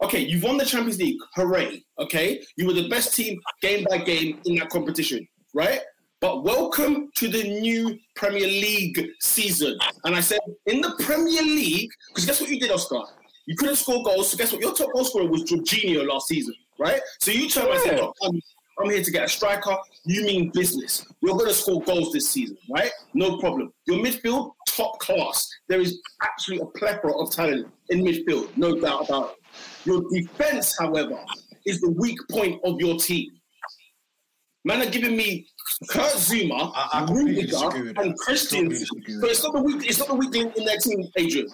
Okay, 0.04 0.20
you've 0.20 0.44
won 0.44 0.58
the 0.58 0.66
Champions 0.66 1.00
League. 1.00 1.18
Hooray. 1.34 1.84
Okay, 1.98 2.44
you 2.56 2.68
were 2.68 2.74
the 2.74 2.88
best 2.88 3.16
team 3.16 3.40
game 3.64 3.84
by 3.90 3.98
game 3.98 4.40
in 4.46 4.56
that 4.58 4.70
competition, 4.70 5.28
right? 5.58 5.82
But 6.22 6.44
welcome 6.44 7.10
to 7.16 7.28
the 7.28 7.44
new 7.44 7.98
Premier 8.16 8.46
League 8.48 9.04
season. 9.20 9.76
And 10.04 10.16
I 10.16 10.20
said, 10.20 10.40
in 10.68 10.82
the 10.82 10.96
Premier 11.00 11.42
League, 11.42 11.90
because 12.10 12.26
guess 12.26 12.40
what 12.40 12.50
you 12.52 12.60
did, 12.60 12.70
Oscar? 12.72 13.02
You 13.48 13.56
couldn't 13.56 13.78
score 13.78 14.04
goals. 14.04 14.30
So 14.32 14.38
guess 14.38 14.52
what? 14.52 14.62
Your 14.62 14.74
top 14.74 14.94
goal 14.94 15.04
scorer 15.04 15.26
was 15.26 15.44
Jorginho 15.46 16.08
last 16.08 16.28
season, 16.28 16.54
right? 16.80 17.02
So 17.20 17.32
you 17.32 17.50
turned 17.50 17.68
around 17.70 17.78
and 17.78 17.84
said, 17.86 17.98
Yeah. 17.98 18.04
"Look, 18.06 18.16
I'm, 18.24 18.42
I'm 18.80 18.90
here 18.92 19.04
to 19.04 19.12
get 19.12 19.24
a 19.24 19.30
striker. 19.30 19.76
You 20.06 20.24
mean 20.26 20.52
business. 20.54 21.06
You're 21.22 21.36
going 21.36 21.48
to 21.50 21.56
score 21.56 21.82
goals 21.82 22.12
this 22.14 22.30
season, 22.30 22.58
right? 22.70 22.92
No 23.16 23.38
problem. 23.40 23.74
Your 23.88 23.98
midfield, 23.98 24.52
top 24.68 25.00
class. 25.00 25.50
There 25.70 25.82
is 25.82 26.00
actually 26.22 26.60
a 26.60 26.66
plethora 26.66 27.18
of 27.18 27.32
talent 27.32 27.68
in 27.90 28.04
midfield, 28.04 28.56
no 28.58 28.80
doubt 28.80 29.06
about 29.10 29.32
it. 29.32 29.38
Your 29.86 30.04
defense, 30.12 30.78
however, 30.78 31.18
is 31.66 31.82
the 31.82 31.90
weak 31.92 32.20
point 32.30 32.60
of 32.64 32.80
your 32.80 32.98
team. 33.00 33.32
Man 34.68 34.82
are 34.82 34.92
giving 34.92 35.16
me 35.16 35.48
Kurt 35.88 36.12
Zouma, 36.12 36.74
I- 36.76 36.90
I 36.92 37.06
Rudiger, 37.10 37.94
and 38.02 38.18
Christian. 38.20 38.66
Completely 38.70 38.80
disagree 38.80 39.16
with 39.16 39.22
So 39.24 39.30
it's 39.30 39.44
not 39.44 39.54
the 39.54 39.62
weak. 39.62 39.90
It's 39.90 40.00
not 40.00 40.08
the 40.10 40.16
weak 40.16 40.34
link 40.34 40.58
in 40.58 40.66
their 40.66 40.78
team, 40.78 41.08
Adrian. 41.16 41.48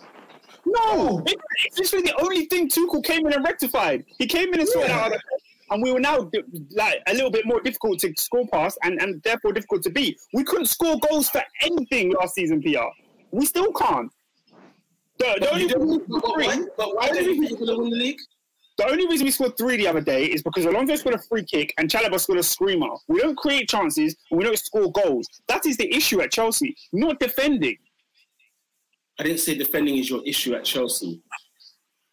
No, 0.66 1.22
it- 1.28 1.40
it's 1.66 1.78
literally 1.78 2.06
the 2.06 2.20
only 2.24 2.46
thing 2.46 2.68
Tuchel 2.68 3.04
came 3.04 3.28
in 3.28 3.34
and 3.34 3.46
rectified. 3.46 4.04
He 4.18 4.26
came 4.26 4.52
in 4.56 4.62
and 4.62 4.68
sorted 4.68 4.90
out, 4.90 5.14
and 5.70 5.84
we 5.84 5.92
were 5.92 6.00
now 6.00 6.28
like 6.72 7.04
a 7.06 7.14
little 7.14 7.30
bit 7.30 7.46
more 7.46 7.62
difficult 7.62 8.00
to 8.00 8.12
score 8.18 8.48
past, 8.48 8.80
and, 8.82 9.00
and 9.00 9.22
therefore 9.22 9.54
difficult 9.54 9.84
to 9.84 9.92
beat. 9.92 10.20
We 10.34 10.44
couldn't 10.44 10.66
score 10.66 10.98
goals 11.08 11.30
for 11.30 11.44
anything 11.62 12.14
last 12.14 12.34
season, 12.34 12.64
PR. 12.64 12.90
We 13.30 13.46
still 13.46 13.72
can't. 13.74 14.12
The, 15.20 15.26
the 15.26 15.40
But, 15.42 15.52
only 15.52 15.62
you 15.64 15.70
don't, 15.70 16.10
but, 16.10 16.24
why, 16.24 16.66
but 16.78 16.96
why 16.96 17.08
don't 17.10 17.24
you 17.26 17.36
think 17.36 17.50
you're 17.52 17.60
going 17.60 17.76
to 17.76 17.78
win 17.84 17.90
the 17.92 17.98
league? 17.98 18.20
The 18.78 18.88
only 18.90 19.06
reason 19.08 19.26
we 19.26 19.32
scored 19.32 19.58
three 19.58 19.78
the 19.78 19.88
other 19.88 20.02
day 20.02 20.26
is 20.26 20.42
because 20.42 20.66
Alonso 20.66 20.96
scored 20.96 21.16
a 21.16 21.20
free 21.20 21.44
kick 21.46 21.74
and 21.78 21.90
Chalobah 21.90 22.20
scored 22.20 22.40
a 22.40 22.44
screamer. 22.44 22.88
We 23.08 23.20
don't 23.20 23.38
create 23.38 23.70
chances 23.70 24.16
and 24.32 24.38
we 24.40 24.44
don't 24.46 24.58
score 24.58 24.92
goals. 24.92 25.28
That 25.48 25.66
is 25.66 25.78
the 25.78 25.94
issue 25.96 26.22
at 26.22 26.32
Chelsea, 26.32 26.76
not 26.92 27.20
defending. 27.20 27.78
I 29.20 29.24
didn't 29.24 29.40
say 29.42 29.56
defending 29.56 29.98
is 29.98 30.10
your 30.10 30.22
issue 30.26 30.56
at 30.56 30.64
Chelsea. 30.64 31.22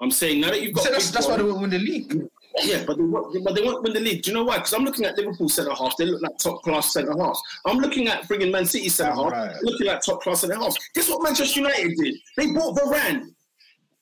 I'm 0.02 0.10
saying 0.10 0.40
now 0.40 0.48
that 0.50 0.62
you've 0.62 0.74
got. 0.74 0.84
So 0.84 0.90
that's, 0.92 1.10
that's 1.10 1.26
why 1.28 1.36
they 1.36 1.42
won't 1.42 1.60
win 1.60 1.70
the 1.70 1.78
league. 1.78 2.22
Yeah, 2.62 2.84
but 2.86 2.96
they, 2.96 3.02
won't- 3.04 3.44
but 3.44 3.54
they 3.54 3.62
won't 3.62 3.82
win 3.82 3.92
the 3.92 4.00
league. 4.00 4.22
Do 4.22 4.30
you 4.30 4.36
know 4.36 4.44
why? 4.44 4.56
Because 4.56 4.72
I'm 4.74 4.82
looking 4.84 5.04
at 5.04 5.16
Liverpool 5.16 5.48
centre 5.48 5.74
half. 5.74 5.96
They 5.96 6.06
look 6.06 6.20
like 6.22 6.36
top 6.38 6.62
class 6.62 6.92
centre 6.92 7.12
halves. 7.16 7.40
I'm 7.66 7.78
looking 7.78 8.08
at 8.08 8.22
frigging 8.24 8.50
Man 8.50 8.66
City 8.66 8.88
centre 8.88 9.12
half. 9.14 9.30
Right. 9.32 9.56
Looking 9.62 9.88
at 9.88 10.02
top 10.04 10.22
class 10.22 10.40
centre 10.40 10.56
halves. 10.56 10.76
Guess 10.94 11.08
what 11.10 11.22
Manchester 11.22 11.60
United 11.60 11.96
did? 11.96 12.14
They 12.36 12.50
bought 12.52 12.76
Varane. 12.78 13.34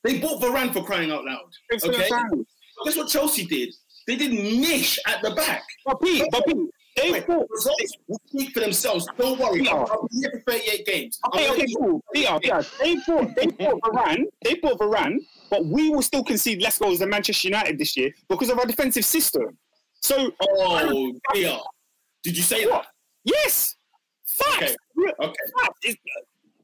They 0.04 0.18
bought 0.20 0.40
Varane 0.42 0.72
for 0.72 0.82
crying 0.84 1.10
out 1.10 1.24
loud. 1.24 1.50
It's 1.70 1.84
Okay. 1.84 2.08
Guess 2.84 2.96
what 2.96 3.08
Chelsea 3.08 3.44
did? 3.44 3.74
They 4.06 4.16
did 4.16 4.32
mish 4.32 4.98
at 5.06 5.20
the 5.22 5.32
back. 5.34 5.62
But 5.84 6.00
Pete, 6.00 6.24
but 6.30 6.46
Pete, 6.46 6.56
they 6.96 7.12
Wait, 7.12 7.26
bought. 7.26 7.46
results 7.50 7.92
will 8.06 8.20
speak 8.28 8.50
for 8.54 8.60
themselves. 8.60 9.06
Don't 9.18 9.38
worry. 9.38 9.64
Yeah. 9.64 9.72
I'll 9.74 10.08
be 10.10 10.20
here 10.20 10.42
for 10.46 10.52
38 10.52 10.86
games. 10.86 11.18
Okay, 11.26 11.50
okay, 11.50 11.66
cool. 11.76 12.00
Yeah, 12.14 12.38
yeah. 12.42 12.62
They 12.80 12.96
bought, 13.06 13.34
they 13.34 13.46
bought 13.46 13.80
Varane. 13.82 14.24
They 14.44 14.54
bought 14.54 14.78
Varane, 14.78 15.18
but 15.50 15.64
we 15.66 15.90
will 15.90 16.02
still 16.02 16.24
concede 16.24 16.62
less 16.62 16.78
goals 16.78 17.00
than 17.00 17.10
Manchester 17.10 17.48
United 17.48 17.78
this 17.78 17.96
year 17.96 18.10
because 18.28 18.48
of 18.50 18.58
our 18.58 18.66
defensive 18.66 19.04
system. 19.04 19.58
So, 20.00 20.30
Oh, 20.40 21.12
dear. 21.34 21.58
Did 22.22 22.36
you 22.36 22.42
say 22.42 22.64
that? 22.66 22.86
yes, 23.24 23.74
facts. 24.26 24.76
Okay, 24.98 25.12
okay. 25.20 25.34
Facts. 25.60 25.96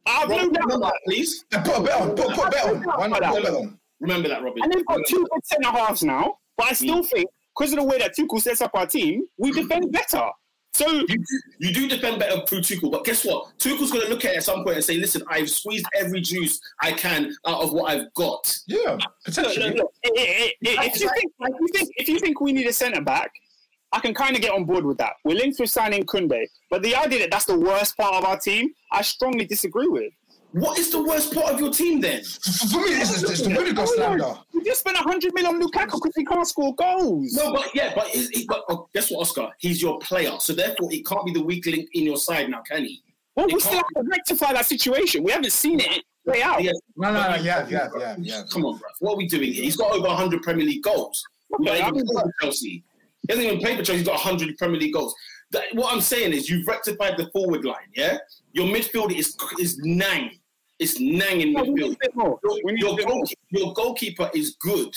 It's- 0.07 0.17
I 0.17 0.21
have 0.21 0.29
no 0.29 0.37
Robin, 0.37 0.53
doubt 0.53 0.63
remember 0.65 0.75
about 0.87 0.93
that, 0.93 1.01
please. 1.07 1.45
Yeah, 1.53 1.63
put 1.63 1.77
a 1.79 1.83
bet 1.83 2.01
on. 2.01 2.09
Put, 2.15 2.29
put 2.35 2.47
a 2.47 2.51
bet 2.51 2.67
on. 2.67 2.83
Why 2.83 3.07
not 3.07 3.23
put 3.23 3.39
a 3.39 3.43
bet 3.43 3.55
on? 3.55 3.79
Remember 4.01 4.29
that, 4.29 4.43
Robin. 4.43 4.63
And 4.63 4.73
they've 4.73 4.87
got 4.87 5.01
two 5.07 5.27
good 5.33 5.47
centre 5.47 5.71
halves 5.71 6.03
now, 6.03 6.39
but 6.57 6.67
I 6.67 6.73
still 6.73 7.03
Mm. 7.03 7.07
think 7.09 7.31
because 7.57 7.73
of 7.73 7.79
the 7.79 7.85
way 7.85 7.99
that 7.99 8.17
Tuchel 8.17 8.41
sets 8.41 8.61
up 8.61 8.73
our 8.75 8.87
team, 8.87 9.27
we 9.39 9.53
defend 9.53 9.91
better. 9.93 10.29
So 10.75 10.89
You 10.91 11.07
do, 11.07 11.17
you 11.61 11.73
do 11.73 11.89
defend 11.89 12.19
better 12.19 12.45
through 12.47 12.59
Tuchel, 12.63 12.91
but 12.91 13.05
guess 13.05 13.25
what? 13.25 13.57
Tuchel's 13.59 13.93
going 13.93 14.03
to 14.07 14.11
look 14.11 14.25
at 14.25 14.33
it 14.33 14.39
at 14.39 14.43
some 14.45 14.65
point 14.65 14.75
and 14.75 14.85
say, 14.85 14.97
"Listen, 14.97 15.23
I've 15.31 15.49
squeezed 15.49 15.87
every 15.95 16.21
juice 16.21 16.59
I 16.83 16.91
can 16.93 17.33
out 17.47 17.63
of 17.63 17.73
what 17.73 17.93
I've 17.93 18.13
got." 18.15 18.53
Yeah, 18.67 18.99
potentially. 19.25 19.69
look, 19.71 19.77
look, 19.77 19.93
if 20.05 21.01
you 21.01 21.09
think 21.09 21.33
if 21.39 21.61
you 21.61 21.69
think 21.73 21.89
if 21.97 22.09
you 22.09 22.19
think 22.19 22.41
we 22.41 22.53
need 22.53 22.67
a 22.67 22.73
centre 22.73 23.01
back, 23.01 23.31
I 23.95 24.01
can 24.01 24.13
kind 24.13 24.35
of 24.35 24.43
get 24.43 24.51
on 24.51 24.65
board 24.65 24.85
with 24.85 24.99
that. 24.99 25.13
We're 25.25 25.37
linked 25.37 25.61
with 25.61 25.71
signing 25.71 26.03
Kunde, 26.05 26.47
but 26.69 26.83
the 26.83 26.97
idea 26.97 27.21
that 27.21 27.31
that's 27.31 27.45
the 27.45 27.57
worst 27.59 27.97
part 27.97 28.15
of 28.17 28.25
our 28.25 28.37
team, 28.39 28.71
I 28.91 29.03
strongly 29.03 29.45
disagree 29.47 29.87
with. 29.87 30.13
What 30.51 30.79
is 30.81 30.91
the 30.91 31.01
worst 31.03 31.33
part 31.33 31.53
of 31.55 31.61
your 31.61 31.71
team 31.71 32.01
then? 32.01 32.23
For 32.25 32.69
for 32.69 32.79
me, 32.79 32.91
it's, 33.01 33.23
it's, 33.23 33.31
it's 33.31 33.43
the 33.43 33.51
Rudiger 33.55 33.87
slander. 33.87 34.35
We 34.53 34.65
just 34.65 34.81
spent 34.81 34.97
100 34.97 35.33
million 35.35 35.55
on 35.55 35.63
Lukaku 35.63 35.93
because 36.03 36.13
he 36.17 36.25
can't 36.25 36.47
score 36.47 36.75
goals. 36.75 37.33
No, 37.35 37.53
but 37.53 37.71
yeah, 37.75 37.93
but, 37.95 38.13
is, 38.15 38.29
he, 38.31 38.45
but 38.49 38.65
oh, 38.69 38.89
guess 38.93 39.11
what, 39.13 39.21
Oscar? 39.21 39.49
He's 39.59 39.81
your 39.81 39.99
player, 40.01 40.33
so 40.41 40.53
therefore 40.55 40.93
it 40.93 41.07
can't 41.07 41.25
be 41.27 41.33
the 41.33 41.43
weak 41.43 41.65
link 41.67 41.89
in 41.93 42.03
your 42.05 42.17
side 42.17 42.51
now, 42.51 42.63
can 42.63 42.85
he? 42.85 43.01
well, 43.37 43.47
we 43.47 43.59
still 43.61 43.75
have 43.77 43.87
to 43.97 44.03
rectify 44.09 44.53
that 44.53 44.67
situation. 44.67 45.23
We 45.25 45.31
haven't 45.33 45.53
seen 45.53 45.79
it 45.81 46.03
play 46.25 46.43
out. 46.43 46.63
Yeah. 46.63 46.71
No, 46.97 47.13
no, 47.13 47.31
no, 47.31 47.35
yeah, 47.37 47.67
yeah, 47.69 47.89
yeah, 47.99 48.17
yeah. 48.19 48.43
Come 48.51 48.65
on, 48.65 48.79
bro. 48.79 48.89
What 49.01 49.13
are 49.15 49.17
we 49.19 49.27
doing 49.29 49.53
here? 49.53 49.65
He's 49.65 49.77
got 49.77 49.93
over 49.93 50.07
100 50.07 50.43
Premier 50.43 50.65
League 50.65 50.83
goals. 50.83 51.23
He 51.59 51.69
Okay, 51.69 51.81
hasn't 51.81 51.85
I 51.85 51.89
even 51.89 52.07
mean- 52.07 52.15
played 52.15 52.33
Chelsea. 52.43 52.85
He 53.27 53.33
hasn't 53.35 53.47
even 53.47 53.61
played 53.61 53.79
for 53.79 53.85
Chelsea. 53.85 53.99
He's 53.99 54.07
got 54.07 54.15
100 54.25 54.57
Premier 54.59 54.81
League 54.81 54.93
goals. 54.95 55.15
That, 55.51 55.65
what 55.75 55.93
I'm 55.93 56.01
saying 56.01 56.33
is, 56.33 56.49
you've 56.51 56.67
rectified 56.67 57.17
the 57.17 57.29
forward 57.33 57.65
line. 57.65 57.89
Yeah, 57.97 58.19
your 58.53 58.67
midfield 58.67 59.15
is 59.17 59.37
is 59.61 59.79
nang. 59.79 60.31
It's 60.79 60.99
nang 61.01 61.41
in 61.41 61.53
No, 61.53 61.63
midfield. 61.65 61.95
a 61.95 61.97
bit 62.01 62.17
more. 62.17 62.39
Your, 62.45 62.77
your, 62.79 62.93
a 62.93 62.97
bit 62.97 63.07
more. 63.09 63.15
goalkeeper, 63.17 63.41
your 63.51 63.73
goalkeeper 63.75 64.31
is 64.35 64.57
good. 64.61 64.93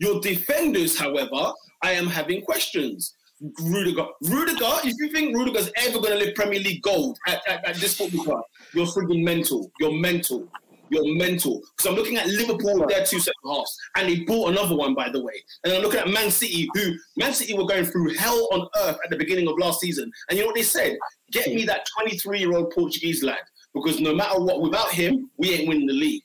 Your 0.00 0.20
defenders, 0.20 0.98
however, 0.98 1.52
I 1.82 1.92
am 1.92 2.06
having 2.06 2.42
questions. 2.42 3.14
Rudiger, 3.60 4.04
Rudiger, 4.22 4.70
if 4.84 4.94
you 5.00 5.08
think 5.10 5.34
Rudiger's 5.36 5.70
ever 5.76 5.98
going 5.98 6.12
to 6.12 6.24
live 6.24 6.34
Premier 6.36 6.60
League 6.60 6.82
gold 6.82 7.18
at, 7.26 7.40
at, 7.48 7.64
at 7.66 7.76
this 7.76 7.96
football 7.96 8.22
club, 8.24 8.42
you're 8.74 8.86
freaking 8.86 9.24
mental. 9.24 9.70
You're 9.80 9.92
mental. 9.98 10.46
You're 10.92 11.16
mental. 11.16 11.62
Because 11.74 11.90
I'm 11.90 11.96
looking 11.96 12.18
at 12.18 12.26
Liverpool 12.26 12.78
with 12.78 12.90
their 12.90 13.02
two 13.02 13.18
second 13.18 13.50
halves, 13.50 13.74
and 13.96 14.08
they 14.08 14.20
bought 14.24 14.50
another 14.50 14.76
one, 14.76 14.94
by 14.94 15.08
the 15.08 15.22
way. 15.22 15.32
And 15.64 15.72
I'm 15.72 15.80
looking 15.80 16.00
at 16.00 16.08
Man 16.08 16.30
City, 16.30 16.68
who 16.74 16.92
Man 17.16 17.32
City 17.32 17.54
were 17.54 17.64
going 17.64 17.86
through 17.86 18.12
hell 18.14 18.46
on 18.52 18.68
earth 18.76 18.98
at 19.02 19.08
the 19.08 19.16
beginning 19.16 19.48
of 19.48 19.58
last 19.58 19.80
season. 19.80 20.12
And 20.28 20.36
you 20.36 20.44
know 20.44 20.48
what 20.48 20.56
they 20.56 20.62
said? 20.62 20.98
Get 21.30 21.48
me 21.54 21.64
that 21.64 21.86
23 21.98 22.40
year 22.40 22.52
old 22.54 22.72
Portuguese 22.72 23.22
lad, 23.22 23.38
because 23.72 24.00
no 24.00 24.14
matter 24.14 24.38
what, 24.38 24.60
without 24.60 24.90
him, 24.90 25.30
we 25.38 25.54
ain't 25.54 25.66
winning 25.66 25.86
the 25.86 25.94
league. 25.94 26.22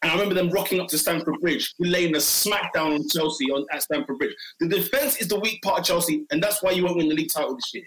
And 0.00 0.10
I 0.10 0.14
remember 0.14 0.34
them 0.34 0.48
rocking 0.48 0.80
up 0.80 0.88
to 0.88 0.98
Stamford 0.98 1.38
Bridge, 1.42 1.74
laying 1.78 2.14
a 2.14 2.18
smackdown 2.18 2.94
on 2.94 3.08
Chelsea 3.08 3.50
on, 3.50 3.66
at 3.70 3.82
Stamford 3.82 4.16
Bridge. 4.16 4.34
The 4.60 4.68
defense 4.68 5.16
is 5.18 5.28
the 5.28 5.40
weak 5.40 5.60
part 5.62 5.80
of 5.80 5.84
Chelsea, 5.84 6.24
and 6.30 6.42
that's 6.42 6.62
why 6.62 6.70
you 6.70 6.84
won't 6.84 6.96
win 6.96 7.08
the 7.08 7.14
league 7.14 7.30
title 7.30 7.54
this 7.54 7.74
year. 7.74 7.84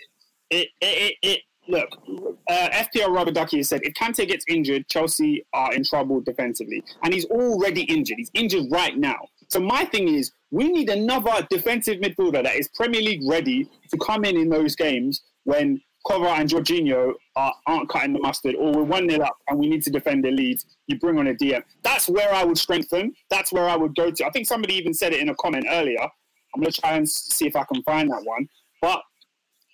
it, 0.52 0.68
it, 0.82 1.16
it 1.24 1.42
look, 1.70 1.90
uh, 2.50 2.70
FPL 2.70 3.14
Robert 3.16 3.34
Ducky 3.34 3.58
has 3.58 3.70
said 3.70 3.82
if 3.84 3.94
Kante 3.94 4.28
gets 4.28 4.46
injured, 4.48 4.88
Chelsea 4.90 5.46
are 5.54 5.74
in 5.74 5.84
trouble 5.84 6.22
defensively, 6.22 6.84
and 7.04 7.14
he's 7.14 7.26
already 7.26 7.84
injured. 7.84 8.18
He's 8.18 8.32
injured 8.34 8.66
right 8.72 8.98
now. 8.98 9.20
So 9.48 9.60
my 9.60 9.86
thing 9.86 10.10
is, 10.10 10.32
we 10.52 10.70
need 10.70 10.90
another 10.90 11.46
defensive 11.50 11.98
midfielder 11.98 12.44
that 12.44 12.56
is 12.56 12.68
Premier 12.70 13.02
League 13.02 13.22
ready 13.28 13.70
to 13.90 13.98
come 13.98 14.26
in 14.26 14.38
in 14.38 14.50
those 14.50 14.76
games 14.76 15.22
when 15.44 15.82
Kovar 16.06 16.40
and 16.40 16.50
Jorginho 16.50 17.14
are, 17.36 17.54
aren't 17.68 17.90
cutting 17.90 18.14
the 18.14 18.20
mustard, 18.20 18.56
or 18.56 18.72
we're 18.72 18.84
one 18.84 19.08
nil 19.08 19.24
up 19.24 19.38
and 19.48 19.60
we 19.60 19.68
need 19.68 19.84
to 19.84 19.90
defend 19.90 20.24
the 20.24 20.32
lead. 20.32 20.60
You 20.88 21.00
bring 21.00 21.20
on 21.20 21.28
a 21.28 21.34
DM. 21.34 21.64
That's 21.84 22.08
where 22.08 22.34
I 22.34 22.44
would 22.44 22.58
strengthen. 22.58 23.14
That's 23.30 23.52
where 23.52 23.68
I 23.68 23.76
would 23.76 23.96
go 23.96 24.12
to. 24.12 24.26
I 24.26 24.30
think 24.30 24.48
somebody 24.48 24.76
even 24.76 24.94
said 24.94 25.14
it 25.14 25.20
in 25.20 25.30
a 25.30 25.36
comment 25.36 25.66
earlier. 25.70 26.02
I'm 26.02 26.62
going 26.62 26.72
to 26.72 26.82
try 26.82 26.94
and 26.94 27.08
see 27.08 27.46
if 27.46 27.56
I 27.56 27.64
can 27.64 27.84
find 27.84 28.10
that 28.10 28.24
one. 28.24 28.48
But 28.82 29.02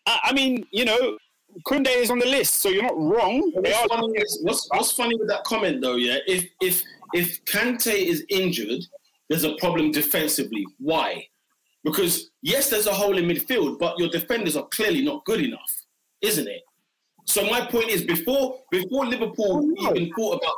I, 0.07 0.19
I 0.25 0.33
mean, 0.33 0.65
you 0.71 0.85
know, 0.85 1.17
Kunde 1.65 1.87
is 1.87 2.09
on 2.09 2.19
the 2.19 2.25
list, 2.25 2.55
so 2.55 2.69
you're 2.69 2.83
not 2.83 2.97
wrong. 2.97 3.51
What's 3.53 3.79
are. 3.79 3.87
funny, 3.87 4.23
what's, 4.41 4.67
what's 4.69 4.91
funny 4.91 5.15
with 5.15 5.29
that 5.29 5.43
comment 5.43 5.81
though, 5.81 5.95
yeah? 5.95 6.17
If 6.27 6.49
if 6.61 6.83
if 7.13 7.43
Kante 7.45 7.93
is 7.93 8.25
injured, 8.29 8.83
there's 9.29 9.43
a 9.43 9.55
problem 9.55 9.91
defensively. 9.91 10.65
Why? 10.79 11.27
Because 11.83 12.31
yes, 12.41 12.69
there's 12.69 12.87
a 12.87 12.93
hole 12.93 13.17
in 13.17 13.25
midfield, 13.25 13.79
but 13.79 13.97
your 13.99 14.09
defenders 14.09 14.55
are 14.57 14.67
clearly 14.67 15.03
not 15.03 15.23
good 15.25 15.39
enough, 15.41 15.85
isn't 16.21 16.47
it? 16.47 16.61
So 17.25 17.45
my 17.45 17.65
point 17.65 17.89
is, 17.89 18.03
before 18.03 18.59
before 18.71 19.05
Liverpool 19.05 19.57
Oh, 19.57 19.61
no. 19.61 19.95
even 19.95 20.11
thought 20.13 20.41
about 20.41 20.55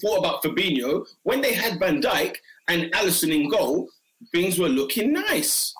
thought 0.00 0.18
about 0.18 0.42
Fabinho, 0.42 1.06
when 1.24 1.40
they 1.40 1.52
had 1.52 1.78
Van 1.78 2.00
Dijk 2.00 2.36
and 2.68 2.92
Alisson 2.92 3.34
in 3.34 3.48
goal, 3.48 3.88
things 4.32 4.58
were 4.58 4.68
looking 4.68 5.12
nice, 5.12 5.74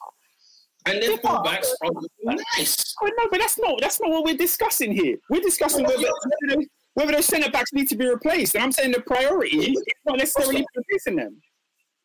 and 0.87 1.03
then 1.03 1.19
fullbacks 1.19 1.69
are 1.85 1.91
nice. 2.25 2.95
Oh, 3.03 3.07
no, 3.07 3.29
but 3.31 3.41
that's 3.41 3.59
not 3.59 3.81
that's 3.81 4.01
not 4.01 4.11
what 4.11 4.25
we're 4.25 4.37
discussing 4.37 4.93
here. 4.93 5.17
We're 5.31 5.41
discussing 5.41 5.85
whether, 5.85 5.99
whether 5.99 6.57
those, 6.57 6.67
whether 6.95 7.13
those 7.13 7.27
centre 7.27 7.51
backs 7.51 7.73
need 7.73 7.89
to 7.89 7.97
be 7.97 8.07
replaced, 8.07 8.55
and 8.55 8.65
I'm 8.65 8.73
saying 8.73 8.93
the 8.93 9.01
priority 9.01 9.57
is 9.73 9.85
not 10.05 10.19
necessarily 10.19 10.65
replacing 10.77 11.17
them. 11.17 11.37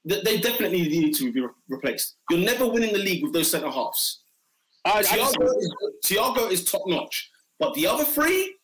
They 0.05 0.37
definitely 0.37 0.83
need 0.87 1.15
to 1.15 1.31
be 1.31 1.41
re- 1.41 1.49
replaced. 1.67 2.15
You're 2.29 2.39
never 2.39 2.65
winning 2.67 2.93
the 2.93 2.99
league 2.99 3.23
with 3.23 3.33
those 3.33 3.51
centre 3.51 3.69
halves. 3.69 4.23
I 4.85 5.03
Thiago 5.03 6.49
is, 6.51 6.61
is 6.61 6.71
top 6.71 6.83
notch, 6.87 7.29
but 7.59 7.73
the 7.73 7.87
other 7.87 8.05
three, 8.05 8.55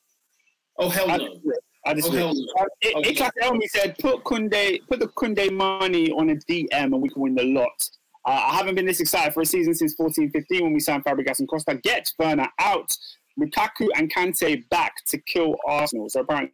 oh 0.80 0.90
hell 0.90 1.10
I 1.12 1.18
no. 1.18 1.38
I 1.86 1.94
disagree. 1.94 2.22
Oh, 2.22 2.28
hell 2.28 2.34
no. 2.34 2.62
Uh, 2.62 2.64
I- 2.64 2.94
Okay. 3.00 3.14
Iklas 3.14 3.32
Elmi 3.42 3.68
said, 3.70 3.98
"Put 4.00 4.24
Kunde, 4.24 4.80
put 4.88 5.00
the 5.02 5.08
Kunde 5.08 5.52
money 5.52 6.12
on 6.12 6.30
a 6.30 6.36
DM, 6.36 6.68
and 6.72 7.02
we 7.02 7.10
can 7.10 7.22
win 7.22 7.36
the 7.36 7.44
lot." 7.44 7.90
Uh, 8.26 8.32
I 8.32 8.56
haven't 8.56 8.76
been 8.76 8.86
this 8.86 9.00
excited 9.02 9.34
for 9.34 9.42
a 9.42 9.46
season 9.46 9.74
since 9.74 9.96
14-15 9.96 10.62
when 10.62 10.74
we 10.74 10.80
signed 10.80 11.04
Fabregas 11.04 11.40
and 11.40 11.48
Costa. 11.48 11.76
Get 11.76 12.12
Werner 12.18 12.48
out, 12.60 12.96
Lukaku 13.40 13.88
and 13.96 14.14
Kante 14.14 14.68
back 14.70 14.94
to 15.08 15.18
kill 15.18 15.56
Arsenal. 15.68 16.08
So 16.10 16.22
apparently, 16.22 16.54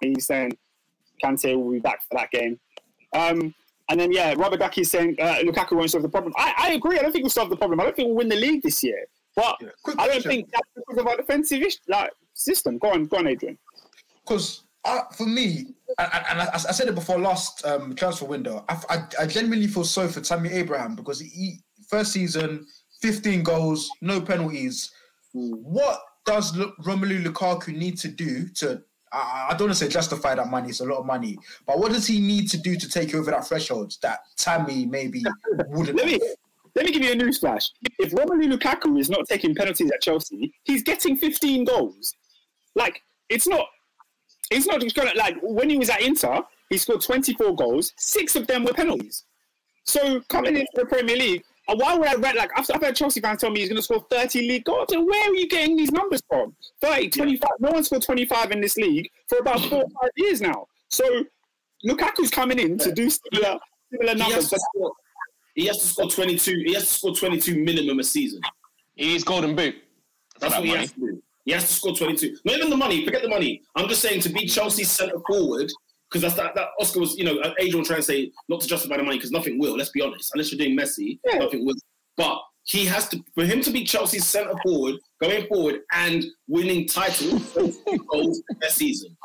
he's 0.00 0.26
saying 0.26 0.56
Kante 1.24 1.56
will 1.56 1.70
be 1.70 1.78
back 1.78 2.02
for 2.02 2.16
that 2.18 2.30
game. 2.30 2.58
Um, 3.14 3.54
and 3.88 4.00
then 4.00 4.10
yeah, 4.10 4.34
Robert 4.36 4.58
Ducky 4.58 4.80
is 4.80 4.90
saying 4.90 5.16
uh, 5.20 5.36
Lukaku 5.44 5.72
won't 5.76 5.90
solve 5.90 6.02
the 6.02 6.08
problem. 6.08 6.32
I, 6.36 6.54
I 6.58 6.72
agree. 6.72 6.98
I 6.98 7.02
don't 7.02 7.12
think 7.12 7.22
we'll 7.22 7.30
solve 7.30 7.50
the 7.50 7.56
problem. 7.56 7.78
I 7.80 7.84
don't 7.84 7.94
think 7.94 8.08
we'll 8.08 8.16
win 8.16 8.28
the 8.28 8.34
league 8.36 8.62
this 8.62 8.82
year. 8.82 9.06
But 9.36 9.56
Yeah. 9.60 9.68
I 9.98 10.08
don't 10.08 10.22
think 10.24 10.50
that's 10.50 10.68
because 10.74 10.98
of 10.98 11.06
our 11.06 11.16
defensive 11.16 11.62
ish- 11.62 11.78
like 11.88 12.10
system. 12.34 12.78
Go 12.78 12.90
on, 12.90 13.04
go 13.06 13.18
on, 13.18 13.28
Adrian. 13.28 13.56
because 14.24 14.64
uh, 14.86 15.02
for 15.16 15.26
me, 15.26 15.66
and, 15.98 16.08
and- 16.30 16.40
I, 16.42 16.50
I 16.54 16.72
said 16.72 16.88
it 16.88 16.94
before 16.94 17.18
last 17.18 17.64
um, 17.66 17.94
transfer 17.94 18.24
window, 18.26 18.64
I, 18.68 18.80
I, 18.88 19.22
I 19.22 19.26
genuinely 19.26 19.66
feel 19.66 19.84
so 19.84 20.08
for 20.08 20.20
Tammy 20.20 20.50
Abraham 20.50 20.94
because 20.94 21.20
he 21.20 21.60
first 21.88 22.12
season, 22.12 22.66
15 23.02 23.42
goals, 23.42 23.90
no 24.00 24.20
penalties. 24.20 24.90
What 25.32 26.00
does 26.24 26.56
Lu- 26.56 26.72
Romelu 26.82 27.22
Lukaku 27.24 27.76
need 27.76 27.98
to 27.98 28.08
do 28.08 28.48
to? 28.54 28.82
I 29.12 29.48
I 29.50 29.56
don't 29.56 29.68
want 29.68 29.78
to 29.78 29.84
say 29.84 29.88
justify 29.88 30.34
that 30.34 30.48
money; 30.48 30.70
it's 30.70 30.80
a 30.80 30.84
lot 30.84 30.98
of 30.98 31.06
money. 31.06 31.38
But 31.66 31.78
what 31.78 31.92
does 31.92 32.06
he 32.06 32.20
need 32.20 32.48
to 32.50 32.58
do 32.58 32.76
to 32.76 32.88
take 32.88 33.14
over 33.14 33.30
that 33.30 33.46
threshold 33.46 33.94
that 34.02 34.20
Tammy 34.36 34.86
maybe 34.86 35.22
wouldn't? 35.68 35.96
Let 35.96 36.06
me 36.06 36.18
let 36.74 36.84
me 36.86 36.92
give 36.92 37.02
you 37.02 37.12
a 37.12 37.14
news 37.14 37.38
flash. 37.38 37.70
If 37.98 38.12
Romelu 38.12 38.52
Lukaku 38.52 38.98
is 38.98 39.08
not 39.08 39.26
taking 39.28 39.54
penalties 39.54 39.90
at 39.92 40.00
Chelsea, 40.02 40.52
he's 40.64 40.82
getting 40.82 41.16
15 41.16 41.64
goals. 41.64 42.12
Like 42.74 43.00
it's 43.28 43.46
not, 43.46 43.66
it's 44.50 44.66
not 44.66 44.80
just 44.80 44.94
gonna 44.96 45.12
like 45.16 45.36
when 45.42 45.70
he 45.70 45.76
was 45.76 45.90
at 45.90 46.02
Inter, 46.02 46.40
he 46.70 46.78
scored 46.78 47.00
24 47.00 47.54
goals. 47.56 47.92
Six 47.96 48.36
of 48.36 48.46
them 48.46 48.64
were 48.64 48.72
penalties. 48.72 49.24
So 49.84 50.20
coming 50.28 50.56
into 50.56 50.68
the 50.74 50.86
Premier 50.86 51.16
League, 51.16 51.44
uh, 51.68 51.76
why 51.76 51.96
would 51.96 52.08
I 52.08 52.14
read 52.14 52.34
like 52.36 52.50
after 52.56 52.74
I've 52.74 52.82
had 52.82 52.96
Chelsea 52.96 53.20
fans 53.20 53.40
tell 53.40 53.50
me 53.50 53.60
he's 53.60 53.68
going 53.68 53.76
to 53.76 53.82
score 53.82 54.04
30 54.10 54.40
league 54.48 54.64
goals? 54.64 54.90
And 54.92 55.06
where 55.06 55.30
are 55.30 55.34
you 55.34 55.48
getting 55.48 55.76
these 55.76 55.92
numbers 55.92 56.22
from? 56.28 56.54
30, 56.80 57.10
25. 57.10 57.50
No 57.60 57.70
one 57.70 57.84
scored 57.84 58.02
25 58.02 58.50
in 58.52 58.60
this 58.60 58.76
league 58.76 59.08
for 59.28 59.38
about 59.38 59.60
four 59.60 59.78
or 59.84 59.90
five 60.00 60.10
years 60.16 60.40
now. 60.40 60.66
So 60.88 61.04
Lukaku's 61.84 62.30
coming 62.30 62.58
in 62.58 62.78
to 62.78 62.92
do 62.92 63.08
similar 63.10 63.58
similar 63.92 64.14
He 64.14 64.20
has, 64.22 64.30
numbers. 64.30 64.48
to 64.50 64.58
score, 64.60 64.92
he 65.54 65.66
has 65.66 65.78
to 65.78 65.86
score 65.86 66.10
22. 66.10 66.62
He 66.66 66.74
has 66.74 66.82
to 66.84 66.94
score 66.94 67.14
22 67.14 67.62
minimum 67.62 67.98
a 68.00 68.04
season. 68.04 68.40
He 68.96 69.06
needs 69.06 69.24
golden 69.24 69.54
boot. 69.54 69.74
That's 70.40 70.54
that 70.54 70.60
what 70.60 70.68
he 70.68 70.74
has 70.74 70.92
to 70.92 71.00
do. 71.00 71.22
He 71.46 71.52
has 71.52 71.66
to 71.68 71.72
score 71.72 71.94
22. 71.94 72.36
Not 72.44 72.56
even 72.58 72.68
the 72.70 72.76
money. 72.76 73.04
Forget 73.04 73.22
the 73.22 73.28
money. 73.28 73.62
I'm 73.76 73.88
just 73.88 74.02
saying 74.02 74.20
to 74.22 74.28
be 74.28 74.46
Chelsea's 74.46 74.90
centre 74.90 75.16
forward, 75.26 75.72
because 76.10 76.20
that's 76.22 76.34
that, 76.34 76.54
that 76.56 76.68
Oscar 76.80 77.00
was, 77.00 77.16
you 77.16 77.24
know, 77.24 77.38
uh, 77.40 77.54
Adrian 77.58 77.84
trying 77.84 78.00
to 78.00 78.02
say 78.02 78.30
not 78.48 78.60
to 78.60 78.66
justify 78.68 78.96
the 78.98 79.02
money 79.04 79.16
because 79.16 79.30
nothing 79.32 79.58
will. 79.58 79.76
Let's 79.76 79.90
be 79.90 80.02
honest. 80.02 80.30
Unless 80.34 80.52
you're 80.52 80.58
doing 80.58 80.76
Messi, 80.78 81.18
Yeah. 81.24 81.38
nothing 81.38 81.64
will. 81.64 81.74
But 82.16 82.38
he 82.64 82.84
has 82.86 83.08
to, 83.10 83.22
for 83.34 83.44
him 83.44 83.60
to 83.62 83.70
be 83.70 83.84
Chelsea's 83.84 84.26
centre 84.26 84.54
forward, 84.64 84.96
going 85.20 85.46
forward 85.46 85.80
and 85.92 86.24
winning 86.48 86.86
titles, 86.88 87.52
22 87.54 87.98
goals 88.12 88.42
per 88.60 88.68
season. 88.68 89.16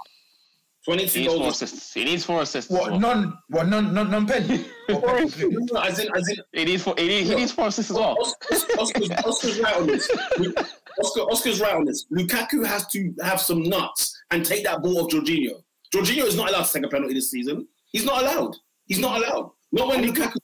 He 0.86 0.92
22 0.94 1.20
needs 1.20 1.32
four 1.34 1.40
goals. 1.44 1.62
assists. 1.62 1.94
He 1.94 2.04
needs 2.06 2.24
four 2.26 2.42
assists. 2.42 2.72
as 2.72 2.78
What 2.80 2.92
well. 2.92 3.00
none? 3.00 3.38
What 3.50 3.68
none? 3.68 3.94
None, 3.94 4.10
none 4.10 4.26
penny. 4.28 4.66
Or 4.90 5.00
penny 5.02 5.30
completely? 5.30 5.78
As 5.80 6.00
in, 6.00 6.08
as 6.16 6.28
in, 6.30 6.38
He 6.54 6.66
needs 6.66 6.84
four. 6.84 6.96
He 6.98 7.08
needs, 7.08 7.30
he 7.30 7.36
needs 7.36 7.52
four 7.52 7.68
assists 7.68 7.92
as 7.92 7.98
well. 7.98 8.18
Oscar's, 8.20 8.66
Oscar's, 8.80 9.10
Oscar's 9.26 9.60
right 9.60 9.76
on 9.78 9.88
this. 9.88 10.10
Oscar, 11.04 11.22
Oscar's 11.22 11.60
right 11.62 11.74
on 11.76 11.86
this. 11.86 12.06
Lukaku 12.12 12.66
has 12.66 12.88
to 12.88 13.14
have 13.24 13.40
some 13.42 13.64
nuts 13.64 14.16
and 14.32 14.46
take 14.46 14.64
that 14.64 14.82
ball 14.82 15.00
off 15.06 15.12
Jorginho. 15.12 15.62
Jorginho 15.94 16.26
is 16.26 16.36
not 16.36 16.50
allowed 16.50 16.64
to 16.66 16.74
take 16.74 16.86
a 16.86 16.90
penalty 16.90 17.14
this 17.14 17.32
season. 17.32 17.68
He's 17.92 18.06
not 18.06 18.22
allowed. 18.24 18.56
He's 18.86 19.00
not 19.00 19.18
allowed. 19.18 19.52
Not 19.72 19.88
when 19.90 20.04
Lukaku. 20.04 20.36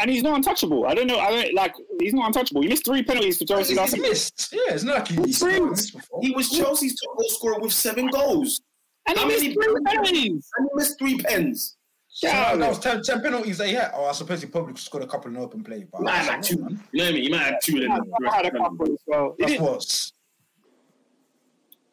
and 0.00 0.10
he's 0.10 0.22
not 0.22 0.34
untouchable. 0.36 0.86
I 0.86 0.94
don't 0.94 1.06
know. 1.06 1.18
I 1.18 1.30
don't 1.30 1.54
like. 1.54 1.74
He's 2.00 2.12
not 2.14 2.26
untouchable. 2.26 2.62
He 2.62 2.68
missed 2.68 2.84
three 2.84 3.02
penalties 3.02 3.38
for 3.38 3.44
Chelsea 3.44 3.70
He's 3.70 3.78
last 3.78 3.90
season, 3.92 4.08
missed. 4.08 4.48
Yeah, 4.52 4.74
it's 4.74 4.82
not 4.84 4.94
like 4.96 5.08
he- 5.08 5.22
he's 5.22 5.38
Three. 5.38 5.52
never 5.54 5.70
missed 5.70 5.92
before. 5.94 6.20
He 6.22 6.30
was 6.32 6.50
Chelsea's 6.50 6.98
top 7.00 7.16
goal 7.18 7.28
scorer 7.28 7.58
with 7.60 7.72
seven 7.72 8.08
goals. 8.08 8.60
and 9.06 9.18
he 9.18 9.24
missed 9.26 9.44
three 9.54 9.74
penalties. 9.86 10.48
And 10.58 10.68
he 10.68 10.76
missed 10.76 10.98
three 10.98 11.18
pens. 11.18 11.76
So 12.14 12.26
that, 12.26 12.58
that 12.58 12.68
was 12.68 12.78
10, 12.78 13.02
10 13.02 13.22
penalties 13.22 13.56
that 13.58 13.68
he 13.68 13.74
had. 13.74 13.90
Oh, 13.94 14.04
I 14.04 14.12
suppose 14.12 14.42
he 14.42 14.46
probably 14.46 14.74
scored 14.76 15.02
a 15.02 15.06
couple 15.06 15.30
in 15.30 15.36
open 15.38 15.64
play. 15.64 15.86
But 15.90 15.98
He 15.98 16.04
might 16.04 16.16
have 16.16 16.26
had 16.34 16.42
two. 16.42 16.56
You 16.56 16.60
know 16.60 17.04
what 17.04 17.08
I 17.08 17.12
mean? 17.12 17.22
He 17.22 17.28
might 17.30 17.38
have 17.44 17.60
two. 17.62 17.78
in 17.80 17.90
I 17.90 17.98
the 17.98 18.30
had 18.30 18.46
a 18.46 18.50
couple 18.50 18.92
as 18.92 18.98
well. 19.06 19.34
He 19.38 19.44
That's 19.46 19.52
didn't- 19.58 20.12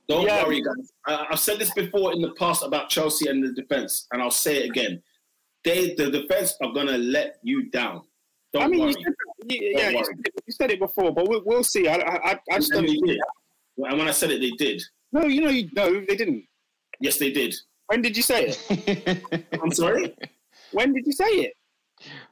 Don't 0.10 0.26
Yeah. 0.26 0.44
worry, 0.44 0.62
guys. 0.62 0.92
I, 1.08 1.28
I've 1.32 1.40
said 1.40 1.58
this 1.60 1.74
before 1.74 2.12
in 2.12 2.22
the 2.22 2.32
past 2.34 2.64
about 2.64 2.90
Chelsea 2.90 3.30
and 3.30 3.42
the 3.44 3.54
defense, 3.54 4.08
and 4.12 4.22
I'll 4.22 4.30
say 4.32 4.58
it 4.64 4.70
again. 4.70 5.02
They, 5.64 5.94
the 5.96 6.10
defense, 6.12 6.56
are 6.62 6.74
gonna 6.74 6.98
let 6.98 7.38
you 7.44 7.70
down. 7.70 8.02
Don't 8.52 8.64
I 8.64 8.68
mean, 8.68 8.80
you 8.80 8.86
worry. 8.88 8.94
said, 8.94 9.14
yeah, 9.46 9.58
yeah, 9.62 9.90
you 9.92 9.96
worry. 9.98 10.06
said, 10.06 10.16
it- 10.26 10.34
you 10.48 10.54
said 10.54 10.72
it 10.72 10.80
before, 10.80 11.14
but 11.14 11.30
we'll, 11.30 11.44
we'll 11.46 11.64
see. 11.64 11.88
I, 11.88 11.96
I, 11.96 12.32
I- 12.32 12.40
I 12.52 12.56
just 12.58 12.72
And 12.74 12.86
don't. 12.88 13.02
they 13.06 13.14
did. 13.14 13.20
And 13.78 13.98
when 14.00 14.08
I 14.08 14.12
said 14.12 14.32
it, 14.32 14.42
they 14.42 14.52
did. 14.52 14.82
No, 15.14 15.26
you 15.26 15.42
know, 15.42 15.50
you, 15.50 15.70
no, 15.74 15.94
they 16.06 16.16
didn't. 16.18 16.44
Yes, 17.00 17.18
they 17.18 17.32
did. 17.32 17.56
When 17.90 18.04
did 18.04 18.16
you 18.16 18.22
say 18.22 18.54
it? 18.54 19.24
I'm 19.64 19.72
sorry. 19.72 20.14
When 20.74 20.94
did 20.94 21.08
you 21.08 21.12
say 21.12 21.26
it? 21.26 21.54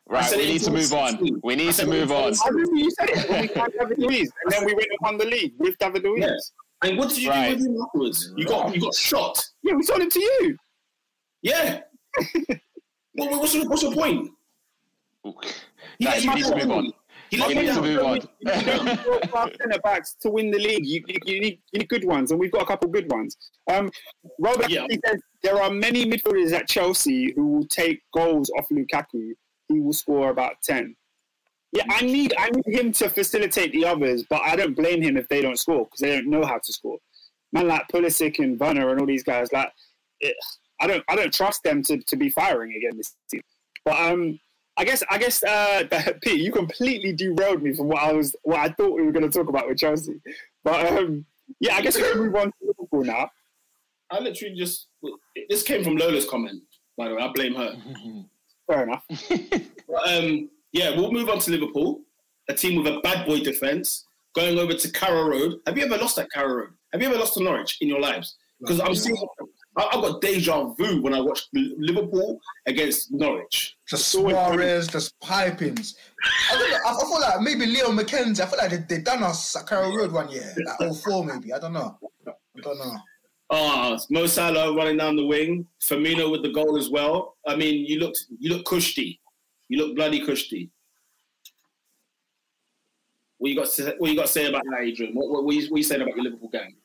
right, 0.07 0.31
we 0.37 0.45
need 0.45 0.61
to 0.61 0.71
move 0.71 0.93
on. 0.93 1.17
2016. 1.17 1.41
We 1.43 1.55
need 1.55 1.73
to 1.73 1.85
move 1.87 2.11
on. 2.11 2.33
I 2.45 2.49
remember 2.49 2.75
you 2.75 2.91
said 2.91 3.09
it 3.09 3.27
when 3.29 3.41
we 3.41 3.47
signed 3.47 3.73
David 3.79 3.97
Luiz, 3.97 4.31
and 4.43 4.51
then 4.53 4.65
we 4.65 4.73
went 4.75 4.87
and 4.91 4.97
won 5.01 5.17
the 5.17 5.25
league 5.25 5.53
with 5.57 5.75
David 5.79 6.03
Luiz. 6.03 6.19
Yes. 6.21 6.51
And 6.83 6.95
what 6.99 7.09
did 7.09 7.17
you 7.17 7.29
Right. 7.31 7.49
do 7.57 7.63
with 7.63 7.65
him 7.65 7.81
afterwards? 7.81 8.33
You 8.37 8.45
got 8.45 8.75
you 8.75 8.79
got 8.81 8.93
shot. 8.93 9.43
Yeah, 9.63 9.73
we 9.73 9.81
sold 9.83 10.01
him 10.01 10.11
to 10.11 10.19
you. 10.19 10.57
Yeah. 11.41 11.81
well, 13.15 13.39
what's 13.39 13.55
your, 13.55 13.67
what's 13.67 13.81
your 13.81 13.93
point? 13.95 14.29
He 15.97 16.05
Guys, 16.05 16.23
let 16.23 16.23
you 16.23 16.35
need 16.35 16.43
to 16.45 16.49
down. 16.51 16.67
move 16.67 16.77
on. 16.77 16.93
He 17.29 17.37
let 17.37 17.55
you 17.55 17.73
to 17.73 17.81
move 17.81 18.03
on. 18.03 19.51
Centre 19.59 19.79
backs 19.83 20.15
to 20.21 20.29
win 20.29 20.51
the 20.51 20.59
league. 20.59 20.85
You, 20.85 21.03
you, 21.07 21.17
you, 21.25 21.41
need, 21.41 21.59
you 21.71 21.79
need 21.79 21.89
good 21.89 22.05
ones, 22.05 22.31
and 22.31 22.39
we've 22.39 22.51
got 22.51 22.61
a 22.61 22.65
couple 22.65 22.89
good 22.89 23.11
ones. 23.11 23.37
Um, 23.71 23.91
Robert 24.39 24.69
Yeah. 24.69 24.85
says 25.05 25.21
there 25.43 25.61
are 25.61 25.69
many 25.69 26.05
midfielders 26.05 26.53
at 26.53 26.67
Chelsea 26.67 27.33
who 27.35 27.47
will 27.47 27.67
take 27.67 28.01
goals 28.13 28.49
off 28.57 28.67
Lukaku. 28.71 29.31
He 29.67 29.79
will 29.79 29.93
score 29.93 30.29
about 30.29 30.53
ten. 30.63 30.95
Yeah, 31.73 31.83
I 31.89 32.01
need 32.01 32.33
I 32.37 32.49
need 32.49 32.79
him 32.79 32.91
to 32.93 33.09
facilitate 33.09 33.73
the 33.73 33.85
others, 33.85 34.23
but 34.29 34.41
I 34.41 34.55
don't 34.55 34.75
blame 34.75 35.01
him 35.01 35.17
if 35.17 35.27
they 35.27 35.41
don't 35.41 35.59
score 35.59 35.85
because 35.85 35.99
they 35.99 36.11
don't 36.15 36.29
know 36.29 36.45
how 36.45 36.57
to 36.57 36.73
score. 36.73 36.97
Man 37.51 37.67
like 37.67 37.83
Pulisic 37.93 38.39
and 38.39 38.59
Werner 38.59 38.89
and 38.89 38.99
all 39.01 39.05
these 39.05 39.23
guys, 39.23 39.51
like 39.51 39.69
it, 40.21 40.35
I 40.79 40.87
don't 40.87 41.03
I 41.09 41.15
don't 41.15 41.33
trust 41.33 41.63
them 41.63 41.83
to, 41.83 41.97
to 41.97 42.15
be 42.15 42.29
firing 42.29 42.73
again 42.73 42.95
this 42.95 43.15
season. 43.27 43.43
But 43.83 43.99
um, 43.99 44.39
I 44.77 44.85
guess 44.85 45.03
I 45.09 45.17
guess 45.17 45.43
uh, 45.43 45.83
Pete, 46.21 46.41
you 46.41 46.51
completely 46.51 47.11
derailed 47.13 47.63
me 47.63 47.73
from 47.73 47.87
what 47.87 48.03
I 48.03 48.13
was 48.13 48.35
what 48.43 48.59
I 48.59 48.69
thought 48.69 48.95
we 48.95 49.01
were 49.01 49.11
going 49.11 49.29
to 49.29 49.37
talk 49.37 49.49
about 49.49 49.67
with 49.67 49.77
Chelsea. 49.79 50.21
But 50.63 50.85
um, 50.93 51.25
yeah, 51.59 51.75
I 51.75 51.81
guess 51.81 51.97
we 51.97 52.03
can 52.03 52.19
move 52.19 52.35
on 52.35 52.47
to 52.47 52.53
Liverpool 52.61 53.03
now. 53.03 53.29
I 54.11 54.19
literally 54.19 54.55
just 54.55 54.87
this 55.49 55.63
came 55.63 55.83
from 55.83 55.97
Lola's 55.97 56.29
comment. 56.29 56.61
By 56.97 57.09
the 57.09 57.15
way, 57.15 57.21
I 57.21 57.31
blame 57.33 57.55
her. 57.55 57.75
Fair 58.67 58.83
enough. 58.83 59.03
But, 59.89 60.09
um, 60.09 60.49
yeah, 60.73 60.89
we'll 60.97 61.13
move 61.13 61.29
on 61.29 61.39
to 61.39 61.51
Liverpool, 61.51 62.01
a 62.49 62.53
team 62.53 62.83
with 62.83 62.93
a 62.93 62.99
bad 62.99 63.25
boy 63.25 63.39
defense, 63.39 64.05
going 64.35 64.59
over 64.59 64.73
to 64.73 64.91
Carrow 64.91 65.29
Road. 65.29 65.59
Have 65.65 65.77
you 65.77 65.85
ever 65.85 65.97
lost 65.97 66.19
at 66.19 66.29
Carrow 66.29 66.55
Road? 66.55 66.69
Have 66.91 67.01
you 67.01 67.07
ever 67.07 67.17
lost 67.17 67.35
to 67.35 67.43
Norwich 67.43 67.77
in 67.79 67.87
your 67.87 68.01
lives? 68.01 68.35
Because 68.59 68.81
I'm 68.81 68.93
seeing, 68.93 69.15
I- 69.77 69.89
I've 69.93 70.01
got 70.01 70.21
deja 70.21 70.63
vu 70.73 71.01
when 71.01 71.13
I 71.13 71.21
watched 71.21 71.49
Liverpool 71.53 72.39
against 72.65 73.11
Norwich. 73.11 73.77
just 73.87 74.09
Suarez, 74.09 74.87
just 74.87 75.19
pipings. 75.19 75.95
I, 76.51 76.57
don't 76.57 76.71
know, 76.71 76.77
I, 76.85 76.93
feel 76.99 77.21
like 77.21 77.41
maybe 77.41 77.65
Leo 77.67 77.89
McKenzie. 77.91 78.39
I 78.39 78.47
feel 78.47 78.57
like 78.57 78.71
they, 78.71 78.95
they 78.95 79.01
done 79.01 79.23
us 79.23 79.55
at 79.55 79.67
Carrow 79.67 79.95
Road 79.95 80.11
one 80.11 80.29
year, 80.29 80.53
like 80.79 80.93
04 80.95 81.23
maybe. 81.25 81.53
I 81.53 81.59
don't 81.59 81.73
know. 81.73 81.97
I 82.27 82.61
don't 82.61 82.79
know. 82.79 82.97
Ah, 83.49 83.97
Mo 84.09 84.25
Salah 84.25 84.75
running 84.75 84.97
down 84.97 85.15
the 85.15 85.25
wing, 85.25 85.65
Firmino 85.81 86.29
with 86.31 86.41
the 86.41 86.49
goal 86.51 86.77
as 86.77 86.89
well. 86.89 87.37
I 87.47 87.55
mean, 87.55 87.85
you 87.85 87.99
looked, 87.99 88.25
you 88.39 88.49
look 88.49 88.65
cushy, 88.65 89.21
you 89.69 89.77
look 89.77 89.95
bloody 89.95 90.25
cushy. 90.25 90.69
What 93.37 93.49
you 93.49 93.55
got? 93.55 93.69
To, 93.69 93.95
what 93.99 94.09
you 94.09 94.15
got 94.17 94.25
to 94.25 94.31
say 94.31 94.47
about 94.47 94.63
that, 94.63 94.81
Adrian? 94.81 95.13
What, 95.13 95.29
what, 95.29 95.45
what, 95.45 95.55
you, 95.55 95.69
what 95.69 95.77
you 95.77 95.83
saying 95.83 96.01
about 96.01 96.15
your 96.15 96.25
Liverpool 96.25 96.49
gang? 96.49 96.75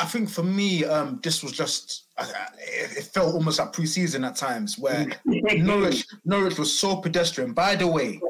I 0.00 0.04
think 0.04 0.28
for 0.28 0.42
me, 0.42 0.84
um, 0.84 1.20
this 1.22 1.42
was 1.42 1.52
just 1.52 2.04
it, 2.18 2.98
it 2.98 3.04
felt 3.04 3.34
almost 3.34 3.58
like 3.58 3.72
pre-season 3.72 4.24
at 4.24 4.36
times 4.36 4.78
where 4.78 5.06
Norwich 5.24 6.06
Norwich 6.24 6.58
was 6.58 6.76
so 6.76 6.96
pedestrian. 6.96 7.52
By 7.52 7.74
the 7.74 7.86
way, 7.86 8.20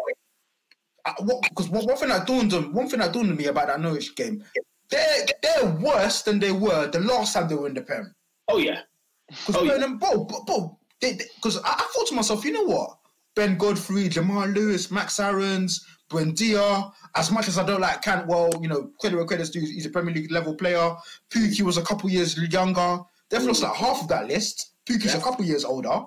because 1.19 1.69
one, 1.69 1.85
one 1.85 1.97
thing 1.97 2.09
that 2.09 2.27
dawned 2.27 2.55
on 2.55 2.73
one 2.73 2.89
thing 2.89 3.01
that 3.01 3.13
dawned 3.13 3.31
on 3.31 3.37
me 3.37 3.47
about 3.47 3.67
that 3.67 3.81
Norwich 3.81 4.17
game, 4.17 4.43
they're 4.89 5.27
they're 5.43 5.71
worse 5.77 6.23
than 6.23 6.39
they 6.39 6.53
were 6.53 6.89
the 6.89 7.01
last 7.01 7.35
time 7.35 7.49
they 7.49 7.55
were 7.55 7.69
in 7.69 7.75
the 7.75 7.83
Prem. 7.83 8.15
Oh 8.49 8.59
yeah, 8.59 8.81
Because 9.29 9.57
Oh, 9.57 9.65
yeah. 9.65 9.73
Ben 9.73 9.83
and 9.83 10.01
Bo, 10.01 10.25
Bo, 10.25 10.45
Bo 10.45 10.79
because 11.03 11.59
I, 11.59 11.71
I 11.71 11.89
thought 11.93 12.07
to 12.09 12.15
myself, 12.15 12.45
you 12.45 12.53
know 12.53 12.65
what? 12.65 12.97
Ben 13.35 13.57
Godfrey, 13.57 14.09
Jamal 14.09 14.49
Lewis, 14.49 14.91
Max 14.91 15.19
Aarons, 15.19 15.85
Buendia. 16.11 16.93
As 17.17 17.31
much 17.31 17.49
as 17.49 17.59
I 17.59 17.65
don't 17.67 17.81
like 17.81 18.03
Cantwell, 18.03 18.51
you 18.61 18.69
know, 18.69 18.91
credit 19.01 19.17
where 19.17 19.27
credit's 19.27 19.51
due, 19.51 19.61
he's 19.61 19.87
a 19.87 19.91
Premier 19.91 20.15
League 20.15 20.31
level 20.31 20.55
player. 20.55 20.95
Pukki 21.31 21.63
was 21.63 21.77
a 21.77 21.83
couple 21.83 22.09
years 22.11 22.39
younger. 22.53 23.01
They've 23.29 23.43
lost 23.43 23.63
like 23.63 23.75
half 23.75 24.03
of 24.03 24.09
that 24.09 24.29
list. 24.29 24.75
Pukki's 24.87 25.15
a 25.15 25.21
couple 25.21 25.45
years 25.45 25.65
older, 25.65 26.03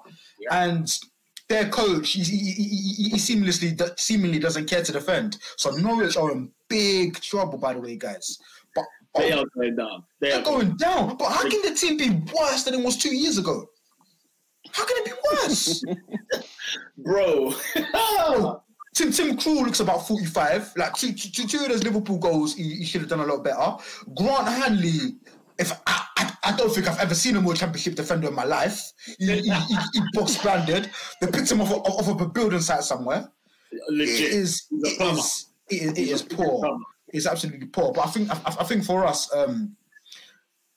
and 0.52 0.92
their 1.48 1.70
coach, 1.70 2.12
he, 2.12 2.24
he, 2.24 2.38
he, 2.52 3.10
he- 3.10 3.18
seamlessly 3.18 4.00
seemingly 4.00 4.40
doesn't 4.40 4.70
care 4.70 4.84
to 4.84 4.92
defend. 4.92 5.38
So 5.58 5.72
Norwich 5.72 6.18
are 6.18 6.32
in 6.32 6.52
big 6.70 7.20
trouble, 7.22 7.58
by 7.58 7.74
the 7.74 7.80
way, 7.80 7.96
guys. 7.96 8.38
But 8.74 8.86
they 9.16 9.32
oh, 9.32 9.42
are 9.42 9.46
going 9.56 9.76
down. 9.76 10.04
They 10.20 10.30
they're 10.30 10.40
are 10.40 10.44
going 10.44 10.76
down. 10.78 11.18
But 11.18 11.32
how 11.32 11.50
can 11.50 11.62
the 11.62 11.74
team 11.74 11.98
be 11.98 12.10
worse 12.34 12.64
than 12.64 12.74
it 12.74 12.84
was 12.84 12.98
two 12.98 13.16
years 13.16 13.38
ago? 13.38 13.66
How 14.76 14.86
can 14.86 14.98
it 14.98 15.06
be 15.06 15.12
worse? 15.32 15.84
bro. 16.98 17.54
Tim 18.94 19.12
Tim 19.12 19.38
Krul 19.38 19.64
looks 19.64 19.80
about 19.80 20.06
45. 20.06 20.74
Like 20.76 20.94
two, 20.96 21.14
two, 21.14 21.48
two 21.48 21.60
of 21.60 21.70
those 21.70 21.84
Liverpool 21.84 22.18
goals, 22.18 22.56
he, 22.56 22.76
he 22.76 22.86
should 22.86 23.02
have 23.02 23.10
done 23.10 23.22
a 23.22 23.26
lot 23.26 23.42
better. 23.42 23.78
Grant 24.16 24.48
Hanley, 24.50 25.16
if 25.58 25.72
I, 25.88 26.06
I, 26.18 26.34
I 26.44 26.56
don't 26.58 26.74
think 26.74 26.90
I've 26.90 27.00
ever 27.00 27.16
seen 27.16 27.38
a 27.38 27.42
more 27.42 27.54
championship 27.54 27.96
defender 27.96 28.28
in 28.28 28.36
my 28.36 28.44
life. 28.44 28.92
He, 29.18 29.26
he, 29.26 29.42
he, 29.42 29.76
he 29.94 30.02
box 30.14 30.42
branded. 30.42 30.92
They 31.22 31.28
picked 31.28 31.50
him 31.50 31.62
off, 31.62 31.72
off 31.72 32.10
of 32.10 32.20
a 32.20 32.28
building 32.28 32.60
site 32.60 32.84
somewhere. 32.84 33.30
Legit. 33.90 34.20
It 34.20 34.34
is, 34.34 34.68
it 34.72 35.02
is, 35.02 35.46
it 35.70 35.82
is, 35.82 35.92
it 35.92 36.10
is 36.10 36.22
poor. 36.22 36.78
It's 37.10 37.28
absolutely 37.28 37.68
poor. 37.68 37.94
But 37.94 38.08
I 38.08 38.10
think, 38.10 38.30
I, 38.30 38.56
I 38.60 38.64
think 38.66 38.84
for 38.84 39.06
us, 39.06 39.34
um, 39.34 39.76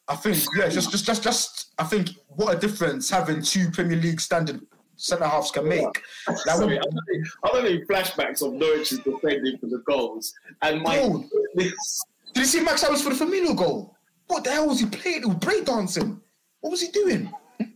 I 0.08 0.16
think 0.16 0.38
yeah, 0.56 0.68
just, 0.68 0.90
just, 0.90 1.04
just, 1.04 1.22
just, 1.22 1.72
I 1.78 1.84
think 1.84 2.10
what 2.28 2.56
a 2.56 2.58
difference 2.58 3.10
having 3.10 3.42
two 3.42 3.70
Premier 3.70 3.96
League 3.98 4.20
standard 4.20 4.60
centre 4.96 5.26
halves 5.26 5.50
can 5.50 5.68
make. 5.68 5.84
Like, 6.28 6.38
Sorry, 6.38 6.78
when- 6.78 7.28
I'm 7.44 7.56
having, 7.56 7.84
flashbacks 7.86 8.42
of 8.42 8.54
Norwich's 8.54 8.98
defending 9.00 9.58
for 9.58 9.66
the 9.66 9.82
goals, 9.86 10.32
and 10.62 10.82
my 10.82 10.96
goodness, 10.98 12.04
Did 12.34 12.40
you 12.40 12.44
see 12.46 12.60
Max 12.60 12.82
Harris 12.82 13.02
for 13.02 13.12
the 13.12 13.24
Firmino 13.24 13.56
goal? 13.56 13.96
What 14.26 14.44
the 14.44 14.50
hell 14.50 14.68
was 14.68 14.80
he 14.80 14.86
playing? 14.86 15.20
He 15.22 15.26
was 15.26 15.36
breakdancing. 15.36 16.20
What 16.60 16.70
was 16.70 16.80
he 16.80 16.88
doing? 16.88 17.32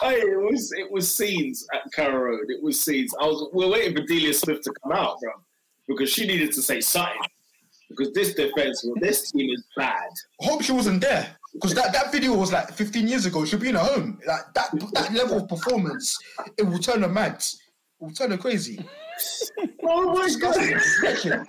Hey, 0.00 0.14
it 0.16 0.40
was 0.40 0.72
it 0.72 0.90
was 0.90 1.14
scenes 1.14 1.66
at 1.74 1.80
Carrow 1.92 2.24
Road. 2.30 2.46
It 2.48 2.62
was 2.62 2.80
scenes. 2.80 3.14
I 3.20 3.26
was 3.26 3.48
we 3.52 3.64
are 3.64 3.68
waiting 3.70 3.94
for 3.94 4.02
Delia 4.06 4.32
Smith 4.34 4.62
to 4.62 4.72
come 4.82 4.92
out, 4.92 5.20
bro, 5.20 5.30
because 5.86 6.10
she 6.10 6.26
needed 6.26 6.52
to 6.52 6.62
say 6.62 6.80
something. 6.80 7.20
Because 7.96 8.12
this 8.14 8.34
defense, 8.34 8.84
well, 8.84 8.94
this 9.00 9.30
team 9.30 9.50
is 9.50 9.64
bad. 9.76 10.08
I 10.40 10.44
hope 10.46 10.62
she 10.62 10.72
wasn't 10.72 11.00
there 11.00 11.36
because 11.52 11.74
that, 11.74 11.92
that 11.92 12.10
video 12.12 12.34
was 12.34 12.52
like 12.52 12.68
15 12.72 13.06
years 13.08 13.26
ago. 13.26 13.44
She'll 13.44 13.58
be 13.58 13.68
in 13.68 13.74
her 13.74 13.80
home. 13.80 14.18
Like 14.26 14.52
that 14.54 14.70
that 14.94 15.12
level 15.12 15.38
of 15.38 15.48
performance, 15.48 16.16
it 16.58 16.62
will 16.62 16.78
turn 16.78 17.02
her 17.02 17.08
mad. 17.08 17.34
It 18.00 18.04
will 18.04 18.10
turn 18.12 18.30
her 18.30 18.38
crazy. 18.38 18.78
Oh 19.84 20.12
my 20.14 20.24
Disgusting. 20.24 20.70
god, 20.70 20.70
It 20.70 20.74
was 20.80 20.98
wretched. 21.02 21.46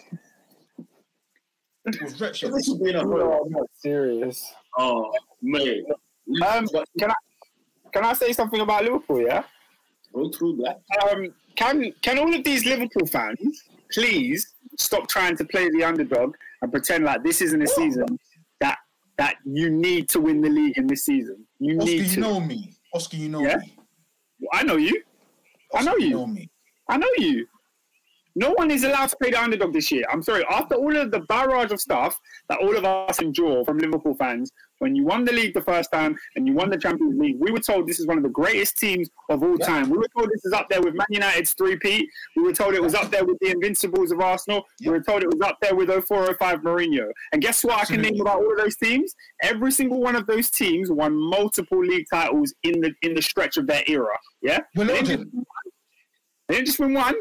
It 1.86 2.02
was 2.02 2.22
wretched. 2.22 2.54
this 2.54 2.66
should 2.66 2.82
be 2.84 2.90
in 2.90 2.96
a 2.96 3.00
home. 3.04 3.42
I'm 3.46 3.52
not 3.52 3.68
serious. 3.78 4.54
Oh 4.78 5.12
mate, 5.42 5.84
Um, 6.48 6.68
can 7.00 7.12
I 7.12 7.16
can 7.94 8.06
I 8.06 8.14
say 8.14 8.34
something 8.34 8.62
about 8.62 8.84
Liverpool? 8.84 9.22
Yeah. 9.22 9.44
go 10.14 10.30
through 10.32 10.58
that. 10.64 10.82
Um, 11.10 11.34
can 11.56 11.92
can 12.02 12.20
all 12.20 12.34
of 12.34 12.44
these 12.44 12.66
Liverpool 12.66 13.06
fans 13.08 13.64
please 13.92 14.53
stop 14.80 15.08
trying 15.08 15.36
to 15.38 15.46
play 15.46 15.70
the 15.70 15.84
underdog 15.84 16.36
and 16.62 16.72
pretend 16.72 17.04
like 17.06 17.24
this 17.24 17.42
isn't 17.42 17.62
a 17.62 17.68
season 17.68 18.06
that 18.60 18.78
that 19.18 19.36
you 19.46 19.70
need 19.70 20.10
to 20.10 20.20
win 20.20 20.42
the 20.42 20.50
league 20.50 20.78
in 20.78 20.88
this 20.88 21.06
season. 21.06 21.46
You 21.60 21.78
Oscar, 21.78 21.86
need 21.92 22.02
you 22.02 22.08
to. 22.16 22.20
know 22.20 22.40
me. 22.40 22.74
Oscar, 22.94 23.18
you 23.18 23.30
know 23.30 23.42
Yeah? 23.42 23.58
me. 23.58 23.78
I 24.52 24.64
know 24.64 24.76
you. 24.78 25.02
I 25.74 25.78
Oscar, 25.80 25.92
know 25.92 25.98
you. 25.98 26.10
know 26.12 26.28
me. 26.28 26.50
I 26.90 26.98
know 26.98 27.10
you. 27.18 27.48
No 28.36 28.50
one 28.52 28.72
is 28.72 28.84
allowed 28.84 29.10
to 29.10 29.16
play 29.18 29.30
the 29.30 29.40
underdog 29.40 29.74
this 29.74 29.92
year. 29.92 30.04
I'm 30.12 30.24
sorry. 30.24 30.44
After 30.50 30.74
all 30.76 30.96
of 30.98 31.12
the 31.12 31.20
barrage 31.22 31.72
of 31.72 31.80
stuff 31.80 32.20
that 32.50 32.58
all 32.60 32.76
of 32.76 32.84
us 32.84 33.22
endure 33.22 33.64
from 33.64 33.78
Liverpool 33.78 34.16
fans, 34.16 34.52
when 34.84 34.96
you 34.98 35.06
won 35.06 35.24
the 35.24 35.32
league 35.32 35.54
the 35.54 35.62
first 35.62 35.90
time 35.94 36.14
and 36.36 36.46
you 36.46 36.54
won 36.54 36.70
the 36.70 36.78
Champions 36.78 37.18
League, 37.18 37.38
we 37.40 37.52
were 37.52 37.60
told 37.60 37.88
this 37.88 38.02
is 38.02 38.06
one 38.06 38.18
of 38.18 38.24
the 38.24 38.30
greatest 38.42 38.78
teams 38.78 39.10
of 39.30 39.42
all 39.42 39.56
Yeah. 39.58 39.66
time. 39.66 39.90
We 39.90 39.98
were 39.98 40.10
told 40.16 40.30
this 40.30 40.44
is 40.44 40.52
up 40.52 40.68
there 40.70 40.82
with 40.82 40.94
Man 40.94 41.08
United's 41.10 41.54
three-peat. 41.54 42.06
We 42.36 42.44
were 42.44 42.52
told 42.52 42.74
it 42.74 42.84
was 42.84 42.94
up 42.94 43.10
there 43.10 43.24
with 43.24 43.38
the 43.40 43.50
Invincibles 43.52 44.12
of 44.12 44.20
Arsenal. 44.20 44.66
Yeah. 44.82 44.90
We 44.90 44.98
were 44.98 45.04
told 45.04 45.24
it 45.24 45.30
was 45.30 45.40
up 45.42 45.58
there 45.62 45.74
with 45.74 45.90
0405 45.90 46.60
Mourinho. 46.64 47.10
And 47.32 47.42
guess 47.42 47.64
what 47.64 47.80
I 47.82 47.86
can 47.86 48.02
name 48.02 48.20
about 48.20 48.40
all 48.40 48.52
of 48.52 48.58
those 48.58 48.76
teams? 48.76 49.16
Every 49.42 49.72
single 49.72 50.02
one 50.02 50.18
of 50.18 50.28
those 50.28 50.50
teams 50.52 50.92
won 50.92 51.16
multiple 51.16 51.80
league 51.80 52.08
titles 52.12 52.54
in 52.64 52.82
the 52.82 52.92
in 53.04 53.14
the 53.14 53.22
stretch 53.22 53.56
of 53.56 53.66
their 53.68 53.84
era. 53.88 54.18
Yeah? 54.42 54.60
They 54.76 54.86
didn't 54.86 55.06
just 55.06 55.24
they 56.50 56.56
didn't 56.56 56.68
just 56.68 56.80
win 56.80 56.94
one, 56.94 57.16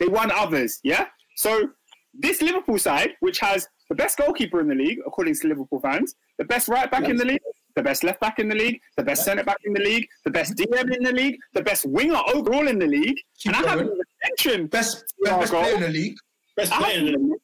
they 0.00 0.06
won 0.18 0.30
others. 0.30 0.80
Yeah. 0.84 1.06
So 1.36 1.70
this 2.12 2.42
Liverpool 2.42 2.78
side, 2.78 3.10
which 3.20 3.38
has 3.40 3.68
the 3.88 3.94
best 3.94 4.18
goalkeeper 4.18 4.60
in 4.60 4.68
the 4.68 4.74
league, 4.74 4.98
according 5.06 5.34
to 5.36 5.48
Liverpool 5.48 5.80
fans, 5.80 6.14
the 6.38 6.44
best 6.44 6.68
right 6.68 6.90
back 6.90 7.08
in 7.08 7.16
the 7.16 7.24
league, 7.24 7.40
the 7.74 7.82
best 7.82 8.04
left 8.04 8.20
back 8.20 8.38
in 8.38 8.48
the 8.48 8.54
league, 8.54 8.80
the 8.96 9.02
best 9.04 9.24
centre 9.24 9.44
back 9.44 9.58
in 9.64 9.72
the 9.74 9.80
league, 9.80 10.06
the 10.24 10.30
best 10.30 10.54
DM 10.56 10.94
in 10.96 11.02
the 11.02 11.12
league, 11.12 11.36
the 11.54 11.62
best 11.62 11.84
winger 11.86 12.20
overall 12.34 12.66
in 12.68 12.78
the 12.78 12.86
league, 12.86 13.16
Keep 13.38 13.54
and 13.56 13.66
I 13.66 13.68
haven't 13.70 13.86
even 13.86 14.00
mentioned 14.28 14.70
Best, 14.70 15.04
best 15.24 15.52
Thiago. 15.52 15.60
player 15.60 15.74
in 15.74 15.80
the 15.82 15.88
league. 15.88 16.16
Best 16.56 16.72
I 16.72 16.78
player 16.78 16.98
in 16.98 17.06
haven't, 17.06 17.12
the 17.22 17.26
even- 17.26 17.38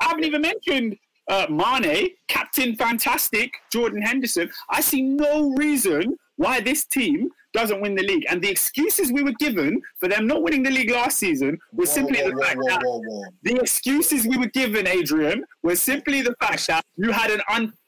I 0.00 0.04
haven't 0.06 0.24
even 0.24 0.42
mentioned 0.42 0.96
uh, 1.28 1.46
Mane, 1.50 2.10
Captain 2.28 2.76
Fantastic, 2.76 3.50
Jordan 3.72 4.00
Henderson. 4.02 4.50
I 4.70 4.80
see 4.80 5.02
no 5.02 5.50
reason 5.56 6.16
why 6.36 6.60
this 6.60 6.84
team 6.84 7.28
doesn't 7.54 7.80
win 7.80 7.94
the 7.94 8.02
league. 8.02 8.24
And 8.28 8.42
the 8.42 8.50
excuses 8.50 9.10
we 9.10 9.22
were 9.22 9.32
given 9.38 9.80
for 9.98 10.06
them 10.08 10.26
not 10.26 10.42
winning 10.42 10.62
the 10.62 10.70
league 10.70 10.90
last 10.90 11.18
season 11.18 11.58
was 11.72 11.88
Whoa, 11.88 11.94
simply 11.94 12.20
whoa, 12.22 12.30
the 12.30 12.42
fact 12.44 12.56
whoa, 12.58 12.68
that 12.68 12.82
whoa, 12.84 13.00
whoa. 13.00 13.24
the 13.42 13.56
excuses 13.56 14.26
we 14.26 14.36
were 14.36 14.48
given, 14.48 14.86
Adrian, 14.86 15.44
was 15.62 15.80
simply 15.80 16.20
the 16.22 16.34
fact 16.40 16.66
that 16.66 16.84
you 16.96 17.10
had 17.10 17.30
an 17.30 17.40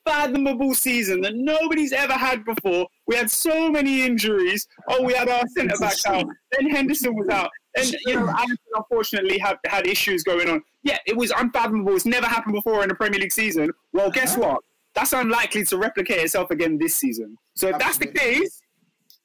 unfathomable 0.08 0.74
season 0.74 1.20
that 1.22 1.34
nobody's 1.34 1.92
ever 1.92 2.14
had 2.14 2.44
before. 2.44 2.86
We 3.06 3.16
had 3.16 3.30
so 3.30 3.70
many 3.70 4.02
injuries. 4.02 4.66
Oh, 4.88 5.02
we 5.02 5.14
had 5.14 5.28
our 5.28 5.46
centre 5.56 5.76
back 5.78 5.96
out. 6.06 6.26
Then 6.52 6.70
Henderson 6.70 7.14
was 7.14 7.28
out. 7.28 7.50
And 7.76 7.94
you 8.06 8.14
know, 8.14 8.26
Alisson 8.26 8.56
unfortunately 8.74 9.38
had 9.38 9.56
had 9.66 9.86
issues 9.86 10.22
going 10.22 10.48
on. 10.48 10.62
Yeah, 10.82 10.98
it 11.06 11.16
was 11.16 11.30
unfathomable. 11.36 11.94
It's 11.94 12.06
never 12.06 12.26
happened 12.26 12.54
before 12.54 12.82
in 12.82 12.90
a 12.90 12.94
Premier 12.94 13.20
League 13.20 13.32
season. 13.32 13.70
Well, 13.92 14.10
guess 14.10 14.36
uh-huh. 14.36 14.48
what? 14.48 14.60
That's 14.94 15.12
unlikely 15.12 15.64
to 15.66 15.78
replicate 15.78 16.18
itself 16.18 16.50
again 16.50 16.78
this 16.78 16.96
season. 16.96 17.36
So 17.54 17.68
if 17.68 17.78
that's 17.78 17.98
the 17.98 18.06
case, 18.06 18.60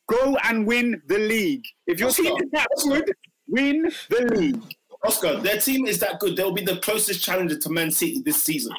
go 0.07 0.37
and 0.43 0.67
win 0.67 1.01
the 1.07 1.17
league. 1.17 1.63
If 1.87 1.99
your 1.99 2.11
team 2.11 2.35
is 2.35 2.51
that 2.51 2.67
good, 2.83 3.11
win 3.47 3.89
the 4.09 4.35
league. 4.35 4.61
Oscar, 5.05 5.37
their 5.39 5.57
team 5.57 5.85
is 5.85 5.99
that 5.99 6.19
good. 6.19 6.35
They'll 6.37 6.53
be 6.53 6.63
the 6.63 6.77
closest 6.77 7.23
challenger 7.23 7.57
to 7.57 7.69
Man 7.69 7.91
City 7.91 8.21
this 8.23 8.41
season. 8.41 8.73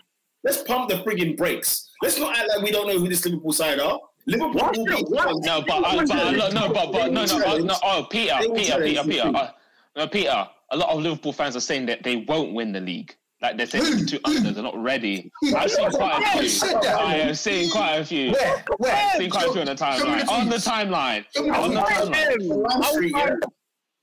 Let's 0.44 0.62
pump 0.62 0.90
the 0.90 0.96
frigging 0.96 1.36
brakes. 1.36 1.90
Let's 2.02 2.18
not 2.18 2.36
act 2.36 2.48
like 2.48 2.62
we 2.62 2.70
don't 2.70 2.86
know 2.86 2.98
who 2.98 3.08
this 3.08 3.24
Liverpool 3.24 3.52
side 3.52 3.80
are. 3.80 3.98
Liverpool 4.26 4.52
What? 4.54 4.76
will 4.76 4.84
be 4.84 4.92
What? 5.08 5.44
No, 5.44 5.62
but, 5.62 5.84
uh, 5.84 5.96
but 6.06 6.10
uh, 6.10 6.48
no, 6.50 6.72
but 6.72 6.92
but 6.92 7.12
no, 7.12 7.24
no, 7.24 7.44
uh, 7.44 7.58
no. 7.58 7.74
Oh, 7.82 8.06
Peter, 8.10 8.36
Peter, 8.54 8.78
Peter, 8.82 9.04
Peter. 9.04 9.32
Uh, 9.34 9.50
no, 9.96 10.06
Peter. 10.06 10.48
A 10.70 10.76
lot 10.76 10.90
of 10.90 11.02
Liverpool 11.02 11.32
fans 11.32 11.56
are 11.56 11.60
saying 11.60 11.86
that 11.86 12.02
they 12.02 12.16
won't 12.16 12.52
win 12.54 12.72
the 12.72 12.80
league. 12.80 13.14
Like 13.42 13.58
they're 13.58 13.66
saying 13.66 14.06
two 14.06 14.18
unders 14.20 14.56
are 14.56 14.62
not 14.62 14.82
ready. 14.82 15.30
I've 15.54 15.70
seen 15.70 15.90
quite 15.90 16.22
a 16.22 16.48
few. 16.48 16.68
I 16.88 17.14
have 17.16 17.38
seen 17.38 17.70
quite 17.70 17.96
a 17.96 18.04
few. 18.04 18.32
Where? 18.32 18.64
Where? 18.78 18.94
I've 18.94 19.18
seen 19.20 19.30
quite 19.30 19.48
a 19.48 19.52
few 19.52 19.60
on 19.60 19.66
the 19.66 19.76
Show- 19.76 19.98
show 19.98 20.04
me 20.14 20.22
timeline. 20.22 20.28
On 20.30 20.48
the 20.48 20.56
timeline. 20.56 21.24
Show 21.36 21.42
me 21.42 21.50
the 21.50 21.56
On 21.58 21.74
the 21.74 21.80
timeline. 21.80 22.50
on 22.50 22.62
Lime 22.62 22.82
Street. 22.84 23.14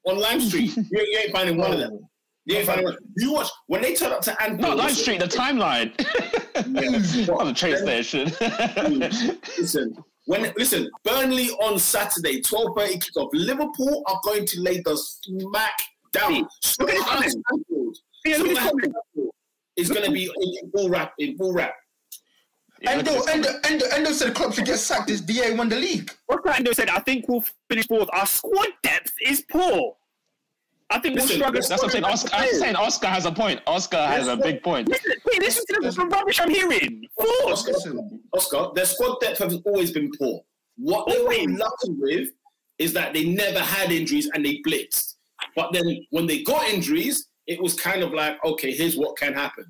On 0.06 0.20
Lime 0.20 0.42
Street, 0.42 0.76
you, 0.78 0.86
you 0.92 1.20
ain't 1.24 1.32
finding 1.32 1.58
one 1.58 1.74
of 1.74 1.80
them. 1.80 2.00
You 2.52 2.58
ain't. 2.58 2.98
You 3.18 3.34
watch 3.34 3.50
when 3.68 3.82
they 3.82 3.96
turn 3.96 4.12
up 4.12 4.22
to 4.22 4.42
Anfield. 4.42 4.62
Not 4.62 4.78
Lime 4.78 4.94
Street, 4.94 5.20
the 5.20 5.28
timeline. 5.28 5.92
on 7.40 7.48
the 7.48 7.54
train 7.54 7.78
station. 7.78 8.26
Listen, 9.58 9.96
when 10.26 10.54
listen, 10.58 10.90
Burnley 11.04 11.50
on 11.62 11.80
Saturday, 11.80 12.42
twelve 12.42 12.76
thirty 12.76 13.00
kickoff. 13.00 13.30
Liverpool 13.34 14.04
are 14.08 14.20
going 14.24 14.46
to 14.46 14.62
lay 14.62 14.82
the 14.82 14.98
smack 14.98 15.82
down. 16.12 16.48
Look 16.80 16.90
at 16.90 16.96
this 16.96 17.06
comment. 17.06 17.36
Anfield. 17.52 17.98
Yeah, 18.26 18.38
look 18.38 18.48
at 18.48 18.54
this 18.54 18.60
comment. 18.60 18.96
It's 19.78 19.90
going 19.90 20.06
to 20.06 20.12
be 20.12 20.26
in 20.26 20.72
full 20.72 20.90
rap. 20.90 21.14
In 21.18 21.38
full 21.38 21.54
rap. 21.54 21.74
Endo, 22.84 23.22
Endo, 23.32 23.50
Endo, 23.64 23.86
Endo 23.94 24.12
said 24.12 24.34
Klopp 24.34 24.54
should 24.54 24.66
get 24.66 24.80
sacked. 24.80 25.08
This 25.08 25.22
DA 25.22 25.56
won 25.56 25.70
the 25.70 25.76
league. 25.76 26.12
What 26.26 26.44
Brando 26.44 26.74
said, 26.74 26.90
I 26.90 27.00
think 27.00 27.28
we'll 27.28 27.44
finish 27.70 27.88
fourth. 27.88 28.10
Our 28.12 28.26
squad 28.26 28.70
depth 28.82 29.14
is 29.26 29.46
poor. 29.50 29.96
I 30.92 31.00
think 31.00 31.16
we'll 31.18 31.28
struggle. 31.28 31.54
That's 31.54 31.70
what 31.70 31.84
I'm 31.86 31.90
saying. 31.90 32.04
Oscar, 32.04 32.30
I'm 32.34 32.50
saying 32.50 32.76
Oscar 32.76 33.08
has 33.08 33.26
a 33.26 33.32
point. 33.32 33.62
Oscar 33.66 33.98
has 33.98 34.28
a 34.28 34.36
big 34.36 34.62
point. 34.62 34.90
Listen, 34.90 35.14
wait, 35.26 35.42
listen 35.42 35.64
to 35.70 35.80
the, 35.82 35.92
the 35.92 36.06
rubbish 36.06 36.40
I'm 36.42 36.50
hearing. 36.50 37.04
Fourth. 37.18 37.30
Oscar, 37.46 37.72
Listen. 37.72 38.22
Oscar, 38.34 38.68
their 38.76 38.86
squad 38.86 39.20
depth 39.22 39.40
has 39.40 39.58
always 39.66 39.92
been 39.92 40.12
poor. 40.20 40.42
What 40.78 41.08
they 41.08 41.18
were 41.20 41.34
Always. 41.34 41.58
lucky 41.60 41.92
with 41.98 42.30
is 42.78 42.94
that 42.94 43.14
they 43.14 43.24
never 43.26 43.60
had 43.60 43.92
injuries 43.92 44.30
and 44.34 44.46
they 44.46 44.62
blitzed. 44.68 45.16
But 45.56 45.72
then 45.72 46.06
when 46.10 46.28
they 46.28 46.44
got 46.44 46.68
injuries, 46.68 47.28
it 47.48 47.62
was 47.62 47.74
kind 47.74 48.04
of 48.04 48.14
like, 48.14 48.44
okay, 48.44 48.72
here's 48.72 48.98
what 48.98 49.18
can 49.18 49.34
happen. 49.34 49.66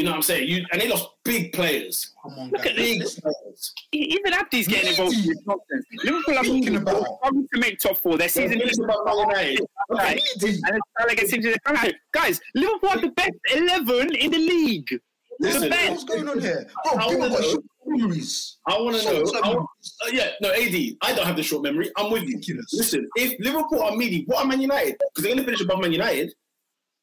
You 0.00 0.06
know 0.06 0.12
what 0.12 0.16
I'm 0.16 0.22
saying? 0.22 0.48
You 0.48 0.64
and 0.72 0.80
they 0.80 0.88
lost 0.88 1.10
big 1.26 1.52
players. 1.52 2.14
Come 2.22 2.32
on, 2.38 2.48
Look 2.52 2.62
guys. 2.62 2.70
at 2.70 2.76
Big 2.76 3.00
Listen. 3.00 3.20
players. 3.20 3.74
Even 3.92 4.32
Abdi's 4.32 4.66
getting 4.66 4.88
involved 4.88 5.14
in 5.14 5.26
this 5.26 5.38
nonsense. 5.46 5.86
Liverpool 6.04 6.38
are 6.38 6.44
Speaking 6.44 6.72
moving 6.72 6.76
about- 6.88 7.04
struggling 7.18 7.48
to 7.52 7.60
make 7.60 7.78
top 7.78 7.98
four. 7.98 8.16
Their 8.16 8.30
season 8.30 8.62
is 8.62 8.78
finished 8.78 8.78
above 8.80 9.04
Man 9.04 9.28
United. 9.28 9.66
right. 9.90 10.22
And 10.42 10.42
it's 10.46 10.62
Salah 10.98 11.14
gets 11.14 11.32
into 11.34 11.50
the 11.50 11.58
right. 11.70 11.94
Guys, 12.12 12.40
Liverpool 12.54 12.88
are 12.88 13.00
the 13.02 13.08
best 13.08 13.32
11 13.54 14.14
in 14.14 14.30
the 14.30 14.38
league. 14.38 14.88
The 14.88 15.00
Listen, 15.48 15.68
best. 15.68 15.90
What's 15.90 16.04
going 16.04 16.28
on 16.30 16.40
here? 16.40 16.66
Bro, 16.84 16.98
I 16.98 17.04
people 17.08 17.18
wanna 17.20 17.30
got 17.34 17.40
know- 17.42 17.50
short 17.50 17.64
memories. 17.86 18.56
I 18.66 18.80
want 18.80 18.96
to 18.96 19.04
know. 19.04 19.12
Short-term 19.24 19.44
I 19.44 19.48
want, 19.54 19.68
uh, 20.06 20.10
yeah, 20.12 20.30
no, 20.40 20.50
AD. 20.52 20.96
I 21.02 21.12
don't 21.14 21.26
have 21.26 21.36
the 21.36 21.42
short 21.42 21.62
memory. 21.62 21.90
I'm 21.98 22.10
with 22.10 22.22
you. 22.22 22.28
Ridiculous. 22.36 22.72
Listen, 22.72 23.06
if 23.16 23.38
Liverpool 23.40 23.82
are 23.82 23.94
meaty, 23.96 24.24
what 24.24 24.44
are 24.44 24.46
Man 24.48 24.62
United? 24.62 24.96
Because 24.98 25.24
they're 25.24 25.34
going 25.34 25.38
to 25.38 25.44
finish 25.44 25.60
above 25.60 25.80
Man 25.82 25.92
United. 25.92 26.32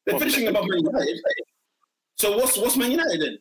They're 0.06 0.14
Well, 0.14 0.20
finishing 0.20 0.48
above 0.48 0.64
Man 0.66 0.78
United. 0.84 1.20
So 2.18 2.36
what's 2.36 2.56
what's 2.56 2.76
Man 2.76 2.90
United 2.90 3.20
then? 3.20 3.38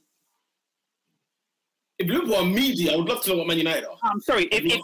If 2.00 2.08
Liverpool 2.08 2.36
are 2.36 2.46
meaty, 2.46 2.92
I 2.92 2.96
would 2.96 3.08
love 3.10 3.24
to 3.24 3.32
know 3.32 3.38
what 3.38 3.48
Man 3.48 3.58
United 3.58 3.86
are. 3.86 3.98
I'm 4.04 4.20
sorry. 4.22 4.44
If, 4.46 4.64
if, 4.66 4.82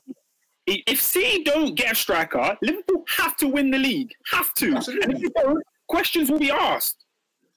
i- 0.69 0.83
if 0.91 0.99
City 0.99 1.43
don't 1.43 1.75
get 1.75 1.91
a 1.91 1.95
striker, 1.95 2.57
Liverpool 2.63 3.03
have 3.07 3.37
to 3.37 3.47
win 3.47 3.69
the 3.69 3.77
league. 3.77 4.11
Have 4.31 4.51
to. 4.55 4.75
Absolutely. 4.75 5.03
And 5.15 5.23
if 5.23 5.33
they 5.33 5.41
don't, 5.41 5.63
questions 5.87 6.31
will 6.31 6.39
be 6.39 6.49
asked. 6.49 7.05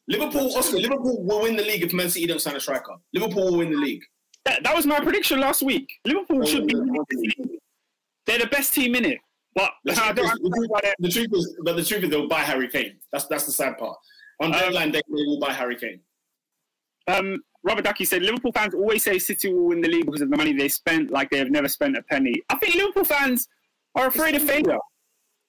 Liverpool, 0.09 0.55
Oscar, 0.57 0.77
Liverpool 0.77 1.25
will 1.25 1.43
win 1.43 1.57
the 1.57 1.63
league 1.65 1.83
if 1.83 1.93
Man 1.95 2.11
City 2.11 2.27
don't 2.27 2.41
sign 2.41 2.55
a 2.55 2.61
striker. 2.61 2.95
Liverpool 3.15 3.47
will 3.51 3.59
win 3.59 3.71
the 3.71 3.79
league. 3.79 4.03
That, 4.45 4.63
that 4.63 4.77
was 4.77 4.87
my 4.87 5.01
prediction 5.01 5.41
last 5.41 5.63
week. 5.63 5.91
Liverpool 6.05 6.45
should 6.45 6.67
be. 6.69 6.75
the. 6.75 7.59
They're 8.27 8.39
the 8.41 8.47
best 8.47 8.75
team 8.75 8.95
in 8.95 9.05
it. 9.07 9.19
But 9.55 9.71
The 9.85 9.95
truth, 9.95 10.19
is, 10.19 10.33
the 10.99 11.09
truth 11.11 11.29
is, 11.33 11.57
but 11.65 11.77
the 11.77 11.83
truth 11.85 12.05
is, 12.05 12.11
they'll 12.11 12.29
buy 12.29 12.41
Harry 12.41 12.69
Kane. 12.69 12.99
That's 13.11 13.27
that's 13.27 13.47
the 13.47 13.53
sad 13.53 13.79
part. 13.79 13.97
On 14.41 14.53
Um, 14.53 14.61
deadline 14.61 14.91
day, 14.93 15.01
they 15.09 15.15
will 15.15 15.41
buy 15.41 15.53
Harry 15.53 15.77
Kane. 15.77 16.01
Um, 17.09 17.43
Robert 17.63 17.85
Ducky 17.85 18.05
said 18.05 18.23
Liverpool 18.23 18.53
fans 18.53 18.75
always 18.75 19.03
say 19.03 19.19
City 19.19 19.53
will 19.53 19.67
win 19.67 19.81
the 19.81 19.89
league 19.89 20.07
because 20.07 20.21
of 20.21 20.31
the 20.31 20.37
money 20.37 20.53
they 20.53 20.69
spent, 20.69 21.11
like 21.11 21.31
they 21.31 21.39
have 21.39 21.51
never 21.51 21.69
spent 21.69 21.97
a 21.97 22.03
penny. 22.03 22.43
I 22.49 22.57
think 22.57 22.75
Liverpool 22.75 23.05
fans 23.05 23.49
are 23.95 24.07
afraid 24.07 24.35
of 24.35 24.43
failure. 24.43 24.79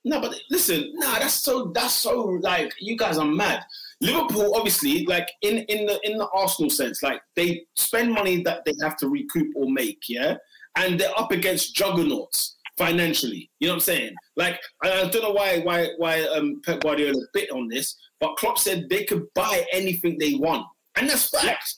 No, 0.03 0.21
but 0.21 0.39
listen, 0.49 0.93
nah, 0.95 1.19
that's 1.19 1.33
so 1.33 1.71
that's 1.75 1.93
so 1.93 2.39
like 2.41 2.73
you 2.79 2.95
guys 2.95 3.17
are 3.17 3.25
mad. 3.25 3.63
Liverpool, 3.99 4.55
obviously, 4.55 5.05
like 5.05 5.27
in 5.41 5.57
in 5.57 5.85
the 5.85 5.99
in 6.09 6.17
the 6.17 6.27
Arsenal 6.33 6.69
sense, 6.69 7.03
like 7.03 7.21
they 7.35 7.65
spend 7.75 8.13
money 8.13 8.41
that 8.43 8.63
they 8.65 8.73
have 8.81 8.95
to 8.97 9.09
recoup 9.09 9.47
or 9.55 9.69
make, 9.69 10.03
yeah, 10.07 10.37
and 10.77 10.99
they're 10.99 11.19
up 11.19 11.31
against 11.31 11.75
juggernauts 11.75 12.55
financially. 12.77 13.49
You 13.59 13.67
know 13.67 13.73
what 13.73 13.77
I'm 13.77 13.81
saying? 13.81 14.15
Like 14.37 14.61
I 14.81 15.01
I 15.01 15.09
don't 15.09 15.23
know 15.23 15.31
why 15.31 15.59
why 15.59 15.89
why 15.97 16.21
um, 16.21 16.61
Pep 16.65 16.81
Guardiola 16.81 17.21
bit 17.33 17.51
on 17.51 17.67
this, 17.67 17.97
but 18.21 18.37
Klopp 18.37 18.57
said 18.57 18.87
they 18.89 19.03
could 19.03 19.27
buy 19.33 19.65
anything 19.73 20.17
they 20.17 20.35
want, 20.35 20.65
and 20.97 21.09
that's 21.09 21.29
facts. 21.29 21.77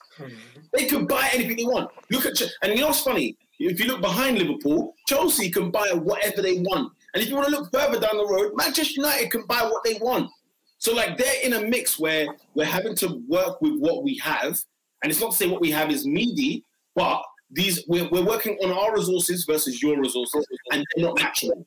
They 0.74 0.86
can 0.86 1.06
buy 1.06 1.30
anything 1.34 1.58
they 1.58 1.64
want. 1.64 1.92
Look 2.10 2.26
at 2.26 2.36
Ch- 2.36 2.52
and 2.62 2.74
you 2.74 2.82
know 2.82 2.88
what's 2.88 3.02
funny? 3.02 3.38
If 3.60 3.80
you 3.80 3.88
look 3.88 4.02
behind 4.02 4.38
Liverpool, 4.38 4.96
Chelsea 5.08 5.50
can 5.50 5.70
buy 5.70 5.90
whatever 5.94 6.42
they 6.42 6.60
want. 6.60 6.94
And 7.14 7.22
if 7.22 7.30
you 7.30 7.36
want 7.36 7.48
to 7.48 7.52
look 7.52 7.70
further 7.74 8.00
down 8.00 8.18
the 8.18 8.26
road, 8.26 8.54
Manchester 8.56 8.94
United 9.02 9.32
can 9.32 9.46
buy 9.48 9.62
what 9.64 9.84
they 9.84 9.96
want. 9.96 10.30
So 10.78 10.94
like 10.94 11.18
they're 11.18 11.44
in 11.44 11.54
a 11.54 11.62
mix 11.62 12.00
where 12.00 12.28
we're 12.56 12.66
having 12.66 12.96
to 12.98 13.22
work 13.28 13.62
with 13.62 13.78
what 13.80 14.04
we 14.04 14.18
have, 14.20 14.58
and 15.04 15.12
it's 15.12 15.20
not 15.20 15.32
to 15.32 15.38
say 15.38 15.48
what 15.48 15.62
we 15.62 15.72
have 15.72 15.92
is 15.92 16.06
meaty, 16.06 16.64
but 16.96 17.22
these 17.52 17.84
we're, 17.88 18.08
we're 18.10 18.26
working 18.26 18.58
on 18.64 18.72
our 18.72 18.96
resources 18.96 19.44
versus 19.46 19.82
your 19.82 20.00
resources, 20.00 20.46
and 20.72 20.86
they're 20.96 21.06
not 21.06 21.18
matching. 21.18 21.66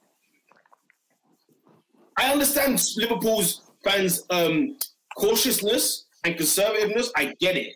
I 2.16 2.32
understand 2.32 2.82
Liverpool's 2.96 3.62
fans' 3.84 4.24
um, 4.30 4.76
cautiousness 5.18 6.06
and 6.24 6.34
conservativeness. 6.36 7.08
I 7.16 7.34
get 7.40 7.56
it, 7.56 7.74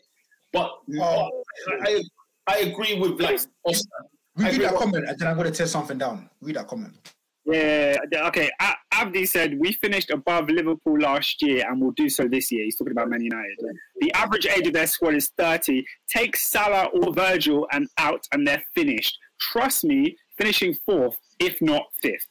but 0.53 0.71
Oh. 1.01 1.43
I, 1.83 2.03
I 2.47 2.59
agree 2.59 2.99
with 2.99 3.21
like 3.21 3.41
Oscar. 3.65 3.89
I 4.39 4.51
Read 4.51 4.61
that 4.61 4.75
comment, 4.75 5.09
and 5.09 5.19
then 5.19 5.29
I'm 5.29 5.37
going 5.37 5.51
to 5.51 5.57
tear 5.57 5.67
something 5.67 5.97
down. 5.99 6.29
Read 6.41 6.57
that 6.57 6.69
comment. 6.69 6.95
Yeah, 7.47 7.97
okay. 8.13 8.51
Abdi 8.93 9.25
said 9.25 9.57
we 9.59 9.73
finished 9.73 10.11
above 10.11 10.49
Liverpool 10.49 10.99
last 10.99 11.41
year 11.43 11.65
and 11.69 11.81
we'll 11.81 11.93
do 11.93 12.09
so 12.09 12.27
this 12.27 12.51
year. 12.51 12.65
He's 12.65 12.77
talking 12.77 12.91
about 12.93 13.09
Man 13.09 13.23
United. 13.23 13.57
The 14.01 14.13
average 14.15 14.47
age 14.47 14.67
of 14.67 14.73
their 14.73 14.89
squad 14.89 15.15
is 15.15 15.31
30. 15.39 15.85
Take 16.09 16.37
Salah 16.37 16.87
or 16.87 17.13
Virgil 17.13 17.69
and 17.71 17.89
out, 17.99 18.27
and 18.33 18.47
they're 18.47 18.65
finished. 18.75 19.17
Trust 19.41 19.85
me, 19.85 20.17
finishing 20.37 20.75
fourth, 20.85 21.17
if 21.39 21.63
not 21.63 21.85
fifth. 22.03 22.27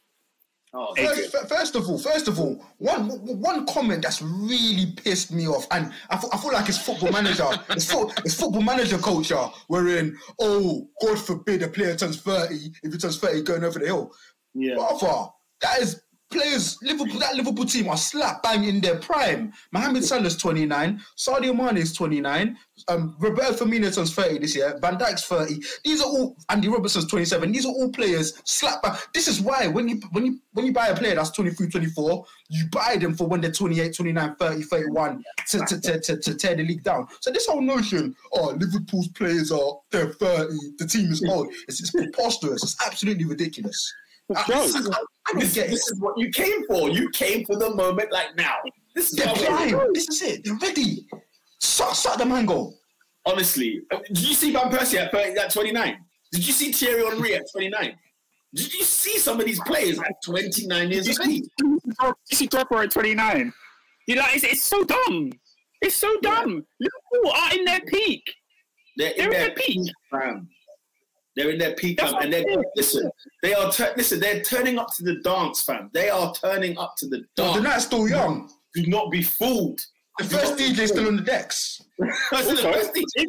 Oh, 0.77 0.93
First, 0.95 1.35
first 1.47 1.76
of 1.76 1.88
all, 1.89 1.97
first 1.97 2.27
of 2.27 2.38
all, 2.38 2.61
one 2.80 3.07
one 3.39 3.65
comment 3.65 4.02
that's 4.03 4.22
really 4.22 4.91
pissed 4.97 5.31
me 5.31 5.47
off, 5.47 5.65
and 5.72 5.93
I 6.10 6.18
feel, 6.18 6.30
I 6.34 6.38
feel 6.38 6.52
like 6.52 6.68
it's 6.68 6.77
football 6.77 7.11
manager, 7.14 7.47
it's, 7.69 7.89
fo- 7.89 8.11
it's 8.26 8.34
football 8.34 8.61
manager 8.61 8.97
culture, 8.97 9.49
wherein 9.68 10.18
oh, 10.39 10.89
God 11.02 11.18
forbid 11.18 11.64
a 11.64 11.69
player 11.69 11.95
turns 11.95 12.19
thirty, 12.19 12.73
if 12.84 12.91
he 12.91 12.97
turns 12.99 13.18
thirty, 13.19 13.41
going 13.41 13.64
over 13.64 13.80
the 13.80 13.85
hill. 13.85 14.14
yeah. 14.53 14.76
Brother, 14.76 15.30
that 15.61 15.80
is 15.80 16.02
players. 16.36 16.78
Liverpool, 16.82 17.20
that 17.20 17.36
Liverpool 17.36 17.66
team 17.66 17.88
are 17.88 17.98
slap 17.98 18.44
bang 18.44 18.66
in 18.66 18.82
their 18.82 18.98
prime. 18.98 19.53
Mohamed 19.72 20.03
Salah's 20.03 20.38
twenty 20.38 20.66
nine, 20.66 21.02
Sadio 21.18 21.56
Mane 21.56 21.78
is 21.78 21.94
twenty 21.94 22.22
nine, 22.22 22.57
um, 22.88 23.16
Roberto 23.20 23.66
Firmino 23.66 23.94
turns 23.94 24.14
thirty 24.14 24.38
this 24.38 24.56
year, 24.56 24.78
Van 24.82 24.98
Dijk's 24.98 25.26
thirty. 25.26 25.62
These 25.84 26.02
are 26.02 26.07
all 26.07 26.36
Andy 26.49 26.68
Robertson's 26.68 27.07
twenty 27.07 27.26
seven. 27.26 27.52
These 27.52 27.66
are 27.66 27.72
all 27.72 27.90
players 27.91 28.41
slap 28.45 28.82
bang. 28.84 28.95
This 29.14 29.28
is 29.28 29.41
why 29.41 29.68
when 29.68 29.88
you 29.88 30.02
when 30.12 30.26
you 30.26 30.40
when 30.56 30.66
you 30.66 30.72
buy 30.72 30.88
a 30.88 30.95
player 30.95 31.16
that's 31.16 31.32
23, 31.32 31.70
24, 31.70 32.26
you 32.49 32.66
buy 32.72 32.95
them 32.95 33.14
for 33.14 33.28
when 33.28 33.41
they're 33.41 33.52
28, 33.52 33.94
29, 33.94 34.36
30, 34.36 34.62
31 34.62 35.24
to, 35.48 35.60
to, 35.60 35.82
to, 35.82 35.99
to, 35.99 36.18
to 36.18 36.34
tear 36.34 36.56
the 36.56 36.64
league 36.64 36.82
down. 36.82 37.06
So 37.20 37.30
this 37.30 37.45
whole 37.45 37.62
notion, 37.62 38.16
oh, 38.32 38.56
Liverpool's 38.57 39.10
players 39.10 39.52
are 39.52 39.80
they're 39.91 40.14
30, 40.14 40.56
the 40.78 40.88
team 40.88 41.12
is 41.12 41.22
old. 41.30 41.49
It's, 41.68 41.82
it's 41.82 41.91
preposterous. 41.91 42.64
It's 42.64 42.88
absolutely 42.88 43.26
ridiculous. 43.26 43.94
I, 44.34 44.39
I, 44.39 44.43
I 44.43 45.31
don't 45.31 45.39
This, 45.39 45.53
get 45.53 45.69
this 45.69 45.88
is 45.88 45.99
what 45.99 46.18
you 46.18 46.30
came 46.30 46.65
for. 46.68 46.89
You 46.89 47.10
came 47.11 47.45
for 47.45 47.57
the 47.57 47.73
moment 47.76 48.11
like 48.11 48.35
now. 48.35 48.56
This 48.95 49.11
is 49.11 49.18
They're. 49.18 49.88
This 49.93 50.07
is 50.10 50.22
it. 50.22 50.41
They're 50.43 50.56
ready. 50.56 51.06
Suck, 51.60 51.93
suck 51.95 52.18
the 52.18 52.26
mango. 52.26 52.73
honestly. 53.26 53.81
uh, 53.91 53.99
Did 54.07 54.27
you 54.27 54.34
see 54.34 54.52
Van 54.52 54.69
Persie 54.72 54.97
at, 54.99 55.11
30, 55.11 55.39
at 55.39 55.52
29? 55.52 55.97
Did 56.31 56.47
you 56.47 56.53
see 56.53 56.72
Thierry 56.72 57.03
Henry 57.06 57.35
at 57.35 57.43
29? 57.52 57.95
Did 58.53 58.73
you 58.73 58.84
see 58.84 59.18
some 59.19 59.39
of 59.39 59.45
these 59.45 59.60
players 59.61 59.99
at 59.99 60.14
29 60.23 60.91
years 60.91 61.07
of 61.19 61.27
age? 61.27 61.43
You 61.61 61.80
see 62.31 62.47
Dropper 62.47 62.84
at 62.84 62.91
29. 62.91 63.53
You 64.07 64.15
know, 64.15 64.23
it's, 64.30 64.43
it's 64.43 64.64
so 64.64 64.84
dumb. 64.84 65.31
It's 65.81 65.95
so 65.95 66.15
dumb. 66.22 66.65
Liverpool 66.80 67.31
are 67.35 67.53
in 67.57 67.65
their 67.65 67.81
peak. 67.81 68.23
They're 68.97 69.11
in 69.11 69.18
They're 69.18 69.26
in 69.26 69.31
their 69.31 69.39
their 69.47 69.56
peak. 69.56 69.84
peak, 69.85 69.91
fam. 70.10 70.47
They're 71.36 71.49
in 71.52 71.57
their 71.57 71.74
peak, 71.76 71.98
That's 71.98 72.12
fam. 72.14 72.22
and 72.24 72.34
they're 72.34 72.44
what 72.45 72.66
listen. 72.76 73.10
They 73.44 73.53
are 73.53 73.72
tur- 73.72 73.94
listen. 73.98 74.20
They're 74.20 74.41
turning 74.41 74.78
up 74.78 74.88
to 74.98 75.03
the 75.03 75.16
dance, 75.22 75.62
fam. 75.64 75.90
They 75.94 76.10
are 76.10 76.34
turning 76.34 76.78
up 76.78 76.95
to 76.99 77.07
the 77.07 77.18
dance. 77.18 77.30
The 77.36 77.44
dance. 77.53 77.64
night's 77.64 77.86
still 77.86 78.07
young. 78.07 78.49
Do 78.74 78.86
not 78.88 79.12
be 79.12 79.22
fooled. 79.22 79.80
The 80.18 80.24
first 80.26 80.56
DJ's 80.57 80.91
still 80.91 81.07
on 81.07 81.18
the 81.18 81.22
decks. 81.24 81.82
That's 81.99 82.48
the 82.48 82.52
Also, 82.52 82.72
first 82.74 82.94
DJ. 82.94 83.26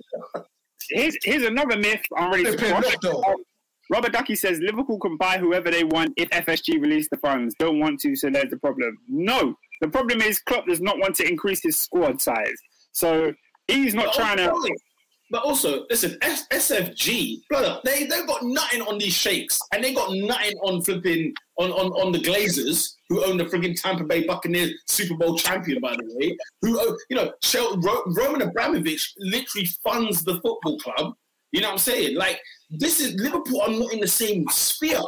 Here's, 0.91 1.16
here's 1.24 1.43
another 1.45 1.77
myth 1.77 2.01
I'm 2.16 2.31
ready 2.31 2.45
They 2.45 2.53
to 2.53 2.57
play 2.59 2.70
crush. 2.70 2.85
rock, 2.85 3.01
though. 3.03 3.23
Um, 3.24 3.37
Robert 3.91 4.12
Ducky 4.12 4.35
says 4.37 4.59
Liverpool 4.61 4.99
can 5.01 5.16
buy 5.16 5.39
whoever 5.39 5.70
they 5.70 5.85
want 5.85 6.12
if 6.16 6.28
FSG 6.31 6.81
release 6.81 7.09
the 7.09 7.16
funds. 7.19 7.55
Don't 7.59 7.78
want 7.81 8.01
to, 8.01 8.15
so 8.16 8.31
there's 8.31 8.51
the 8.51 8.57
problem. 8.57 8.97
No, 9.09 9.55
the 9.81 9.89
problem 9.89 10.20
is 10.23 10.41
Klopp 10.41 10.66
does 10.66 10.81
not 10.81 10.99
want 10.99 11.15
to 11.16 11.28
increase 11.28 11.61
his 11.62 11.77
squad 11.77 12.20
size. 12.20 12.55
So 12.93 13.33
he's 13.69 13.95
not 13.95 14.07
But 14.07 14.15
trying 14.15 14.37
to. 14.39 14.53
But 15.31 15.43
also, 15.43 15.85
listen, 15.90 16.16
S- 16.23 16.47
SFG, 16.53 17.40
brother, 17.48 17.81
they 17.85 18.05
they 18.07 18.24
got 18.27 18.43
nothing 18.44 18.82
on 18.82 18.98
these 18.98 19.12
sheikhs, 19.15 19.59
and 19.74 19.82
they 19.82 19.93
got 19.93 20.12
nothing 20.15 20.57
on 20.62 20.82
flipping 20.82 21.32
on 21.59 21.73
on, 21.73 21.86
on 22.01 22.12
the 22.12 22.19
Glazers, 22.20 22.94
who 23.09 23.24
own 23.24 23.36
the 23.36 23.44
frigging 23.44 23.81
Tampa 23.81 24.05
Bay 24.05 24.24
Buccaneers 24.24 24.73
Super 24.86 25.16
Bowl 25.16 25.36
champion, 25.36 25.81
by 25.81 25.97
the 25.97 26.05
way. 26.15 26.36
Who 26.62 26.81
own, 26.81 26.97
you 27.11 27.16
know, 27.16 27.32
Shel- 27.43 27.77
Ro- 27.81 28.05
Roman 28.07 28.43
Abramovich 28.43 29.15
literally 29.19 29.66
funds 29.82 30.23
the 30.23 30.35
football 30.35 30.78
club. 30.78 31.15
You 31.51 31.61
know 31.61 31.69
what 31.69 31.73
I'm 31.73 31.78
saying? 31.78 32.16
Like 32.16 32.40
this 32.70 33.01
is 33.01 33.15
Liverpool 33.15 33.62
are 33.62 33.70
not 33.70 33.93
in 33.93 34.01
the 34.01 34.07
same 34.09 34.47
sphere 34.48 35.01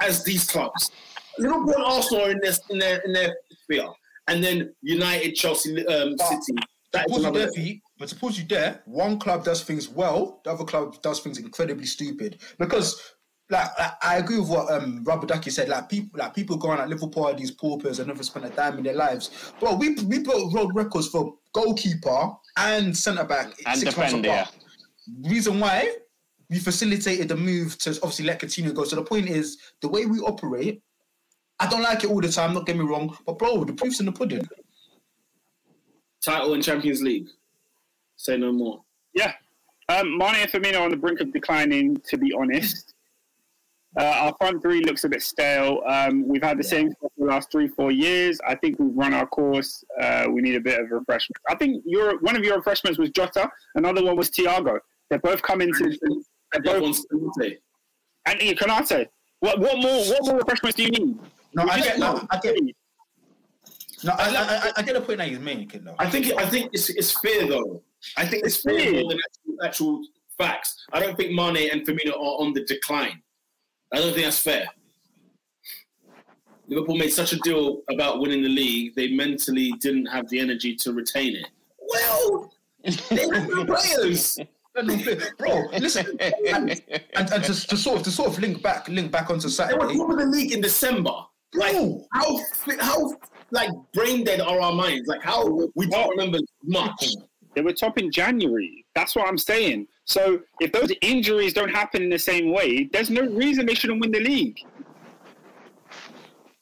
as 0.00 0.22
these 0.22 0.48
clubs. 0.48 0.90
Liverpool 1.38 1.74
and 1.74 1.84
Arsenal 1.84 2.26
are 2.26 2.30
in 2.30 2.40
their 2.40 2.52
in 2.70 2.78
their 2.78 2.98
in 2.98 3.12
their 3.12 3.36
sphere, 3.64 3.88
and 4.28 4.44
then 4.44 4.72
United, 4.82 5.34
Chelsea, 5.34 5.84
um, 5.86 6.16
City. 6.18 6.58
That 6.92 7.06
is 7.08 7.16
another. 7.24 7.50
But 8.00 8.08
suppose 8.08 8.38
you 8.38 8.46
there, 8.48 8.80
one 8.86 9.18
club 9.18 9.44
does 9.44 9.62
things 9.62 9.86
well, 9.86 10.40
the 10.42 10.50
other 10.50 10.64
club 10.64 11.00
does 11.02 11.20
things 11.20 11.38
incredibly 11.38 11.84
stupid. 11.84 12.40
Because 12.58 13.14
like, 13.50 13.68
like, 13.78 13.92
I 14.02 14.16
agree 14.16 14.38
with 14.38 14.48
what 14.48 14.72
um 14.72 15.04
Robert 15.04 15.28
Ducky 15.28 15.50
said. 15.50 15.68
Like 15.68 15.90
people, 15.90 16.18
like 16.18 16.34
people 16.34 16.56
going 16.56 16.80
at 16.80 16.88
Liverpool 16.88 17.26
are 17.26 17.34
these 17.34 17.50
paupers 17.50 17.98
and 17.98 18.08
never 18.08 18.22
spent 18.22 18.46
a 18.46 18.48
dime 18.48 18.78
in 18.78 18.84
their 18.84 18.94
lives. 18.94 19.52
But 19.60 19.78
we 19.78 19.94
we 20.06 20.20
broke 20.20 20.52
road 20.54 20.70
records 20.74 21.08
for 21.08 21.34
goalkeeper 21.52 22.30
and 22.56 22.96
centre 22.96 23.24
back 23.24 23.52
And 23.66 23.78
six 23.78 23.94
months 23.94 24.14
apart. 24.14 24.48
Reason 25.24 25.60
why 25.60 25.94
we 26.48 26.58
facilitated 26.58 27.28
the 27.28 27.36
move 27.36 27.76
to 27.78 27.90
obviously 27.96 28.24
let 28.24 28.40
Coutinho 28.40 28.72
go. 28.72 28.84
So 28.84 28.96
the 28.96 29.02
point 29.02 29.28
is 29.28 29.58
the 29.82 29.88
way 29.88 30.06
we 30.06 30.20
operate. 30.20 30.82
I 31.58 31.68
don't 31.68 31.82
like 31.82 32.02
it 32.02 32.10
all 32.10 32.22
the 32.22 32.32
time. 32.32 32.54
Not 32.54 32.64
get 32.64 32.78
me 32.78 32.84
wrong, 32.84 33.14
but 33.26 33.38
bro, 33.38 33.62
the 33.64 33.74
proof's 33.74 34.00
in 34.00 34.06
the 34.06 34.12
pudding. 34.12 34.48
title 36.22 36.54
in 36.54 36.62
Champions 36.62 37.02
League. 37.02 37.28
Say 38.20 38.36
no 38.36 38.52
more. 38.52 38.82
Yeah. 39.14 39.32
Um, 39.88 40.18
Mane 40.18 40.34
and 40.42 40.50
Firmino 40.50 40.82
on 40.82 40.90
the 40.90 40.96
brink 40.96 41.20
of 41.20 41.32
declining, 41.32 41.96
to 42.08 42.18
be 42.18 42.34
honest. 42.34 42.92
Uh, 43.98 44.04
our 44.04 44.34
front 44.38 44.60
three 44.60 44.82
looks 44.82 45.04
a 45.04 45.08
bit 45.08 45.22
stale. 45.22 45.80
Um, 45.88 46.28
we've 46.28 46.42
had 46.42 46.58
the 46.58 46.62
same 46.62 46.92
for 47.00 47.10
the 47.16 47.24
last 47.24 47.50
three, 47.50 47.66
four 47.66 47.90
years. 47.90 48.38
I 48.46 48.54
think 48.56 48.78
we've 48.78 48.94
run 48.94 49.14
our 49.14 49.26
course. 49.26 49.82
Uh, 49.98 50.26
we 50.30 50.42
need 50.42 50.54
a 50.54 50.60
bit 50.60 50.78
of 50.78 50.90
refreshment. 50.90 51.38
I 51.48 51.54
think 51.54 51.82
your 51.86 52.18
one 52.20 52.36
of 52.36 52.44
your 52.44 52.58
refreshments 52.58 52.98
was 52.98 53.08
Jota. 53.10 53.50
Another 53.74 54.04
one 54.04 54.16
was 54.16 54.30
Thiago. 54.30 54.78
They're 55.08 55.18
both 55.18 55.40
coming 55.40 55.72
to. 55.72 55.98
They're 56.52 56.62
both, 56.62 56.82
one's 56.82 57.06
Conte. 57.10 57.56
and 58.26 58.42
Ian 58.42 58.56
Konate. 58.56 59.06
What, 59.40 59.58
what 59.58 59.78
more? 59.78 60.04
What 60.04 60.26
more 60.26 60.36
refreshments 60.36 60.76
do 60.76 60.82
you 60.84 60.90
need? 60.90 61.18
No, 61.54 61.62
I 61.62 61.76
get, 61.80 61.84
just- 61.86 61.98
no, 61.98 62.26
I 62.30 62.38
get, 62.38 62.54
no, 64.04 64.12
I, 64.12 64.28
I, 64.28 64.68
I, 64.68 64.72
I 64.76 64.82
get 64.82 64.94
the 64.94 65.00
point 65.00 65.18
that 65.18 65.28
he's 65.28 65.38
making 65.40 65.84
though. 65.84 65.96
I 65.98 66.08
think 66.08 66.26
I 66.38 66.46
think 66.46 66.68
it's, 66.74 66.90
it's 66.90 67.18
fair 67.18 67.48
though. 67.48 67.82
I 68.16 68.26
think 68.26 68.44
it's 68.44 68.64
more 68.64 68.76
than 68.76 69.18
actual, 69.18 69.64
actual 69.64 70.02
facts. 70.38 70.84
I 70.92 71.00
don't 71.00 71.16
think 71.16 71.32
Mane 71.32 71.70
and 71.70 71.86
Firmino 71.86 72.12
are 72.12 72.40
on 72.42 72.52
the 72.52 72.64
decline. 72.64 73.22
I 73.92 73.98
don't 73.98 74.12
think 74.12 74.24
that's 74.24 74.40
fair. 74.40 74.66
Liverpool 76.68 76.96
made 76.96 77.12
such 77.12 77.32
a 77.32 77.36
deal 77.40 77.82
about 77.90 78.20
winning 78.20 78.42
the 78.42 78.48
league, 78.48 78.94
they 78.94 79.08
mentally 79.08 79.72
didn't 79.80 80.06
have 80.06 80.28
the 80.30 80.38
energy 80.38 80.76
to 80.76 80.92
retain 80.92 81.34
it. 81.34 81.48
Well, 81.80 82.52
they 82.84 83.28
have 83.28 83.48
no 83.48 83.64
players. 83.64 84.38
Bro, 85.38 85.64
listen, 85.78 86.06
and, 86.20 86.40
and, 86.46 86.82
and 87.16 87.44
to, 87.44 87.66
to 87.66 87.76
sort 87.76 87.98
of 87.98 88.04
to 88.04 88.10
sort 88.12 88.28
of 88.28 88.38
link 88.38 88.62
back 88.62 88.88
link 88.88 89.10
back 89.10 89.28
onto 89.28 89.42
They 89.42 89.46
were 89.46 89.50
Saturday. 89.50 89.96
top 89.96 90.10
of 90.10 90.16
the 90.18 90.26
league 90.26 90.52
in 90.52 90.60
December. 90.60 91.10
Like 91.54 91.72
Bro. 91.72 92.06
how 92.12 92.40
how 92.78 93.12
like 93.50 93.70
brain 93.92 94.22
dead 94.22 94.40
are 94.40 94.60
our 94.60 94.72
minds? 94.72 95.08
Like 95.08 95.22
how 95.22 95.68
we 95.74 95.86
don't 95.88 96.08
remember 96.10 96.38
much. 96.62 97.14
They 97.54 97.62
were 97.62 97.72
top 97.72 97.98
in 97.98 98.10
January. 98.12 98.84
That's 98.94 99.16
what 99.16 99.26
I'm 99.28 99.38
saying. 99.38 99.88
So 100.04 100.40
if 100.60 100.72
those 100.72 100.92
injuries 101.02 101.52
don't 101.52 101.70
happen 101.70 102.02
in 102.02 102.10
the 102.10 102.18
same 102.18 102.52
way, 102.52 102.84
there's 102.92 103.10
no 103.10 103.22
reason 103.22 103.66
they 103.66 103.74
shouldn't 103.74 104.00
win 104.00 104.12
the 104.12 104.20
league. 104.20 104.58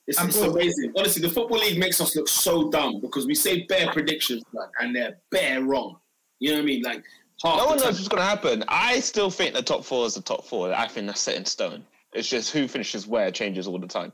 It's, 0.06 0.18
And 0.18 0.28
it's 0.30 0.38
amazing. 0.40 0.92
Honestly, 0.96 1.20
the 1.22 1.28
football 1.28 1.58
league 1.58 1.78
makes 1.78 2.00
us 2.00 2.16
look 2.16 2.28
so 2.28 2.70
dumb 2.70 3.00
because 3.00 3.26
we 3.26 3.34
say 3.34 3.64
bare 3.64 3.92
predictions 3.92 4.42
like, 4.54 4.70
and 4.80 4.96
they're 4.96 5.18
bare 5.30 5.62
wrong. 5.62 5.98
You 6.40 6.50
know 6.52 6.56
what 6.56 6.62
I 6.62 6.66
mean? 6.66 6.82
Like 6.82 7.04
half 7.44 7.58
No 7.58 7.66
one 7.66 7.76
knows 7.76 7.96
what's 7.98 8.08
going 8.08 8.22
to 8.22 8.26
happen. 8.28 8.64
I 8.68 9.00
still 9.00 9.30
think 9.30 9.54
the 9.54 9.62
top 9.62 9.84
four 9.84 10.06
is 10.06 10.14
the 10.14 10.22
top 10.22 10.46
four. 10.46 10.72
I 10.72 10.88
think 10.88 11.06
that's 11.06 11.20
set 11.20 11.36
in 11.36 11.44
stone. 11.44 11.84
It's 12.14 12.28
just 12.28 12.52
who 12.52 12.66
finishes 12.66 13.06
where 13.06 13.30
changes 13.30 13.66
all 13.66 13.78
the 13.78 13.86
time. 13.86 14.12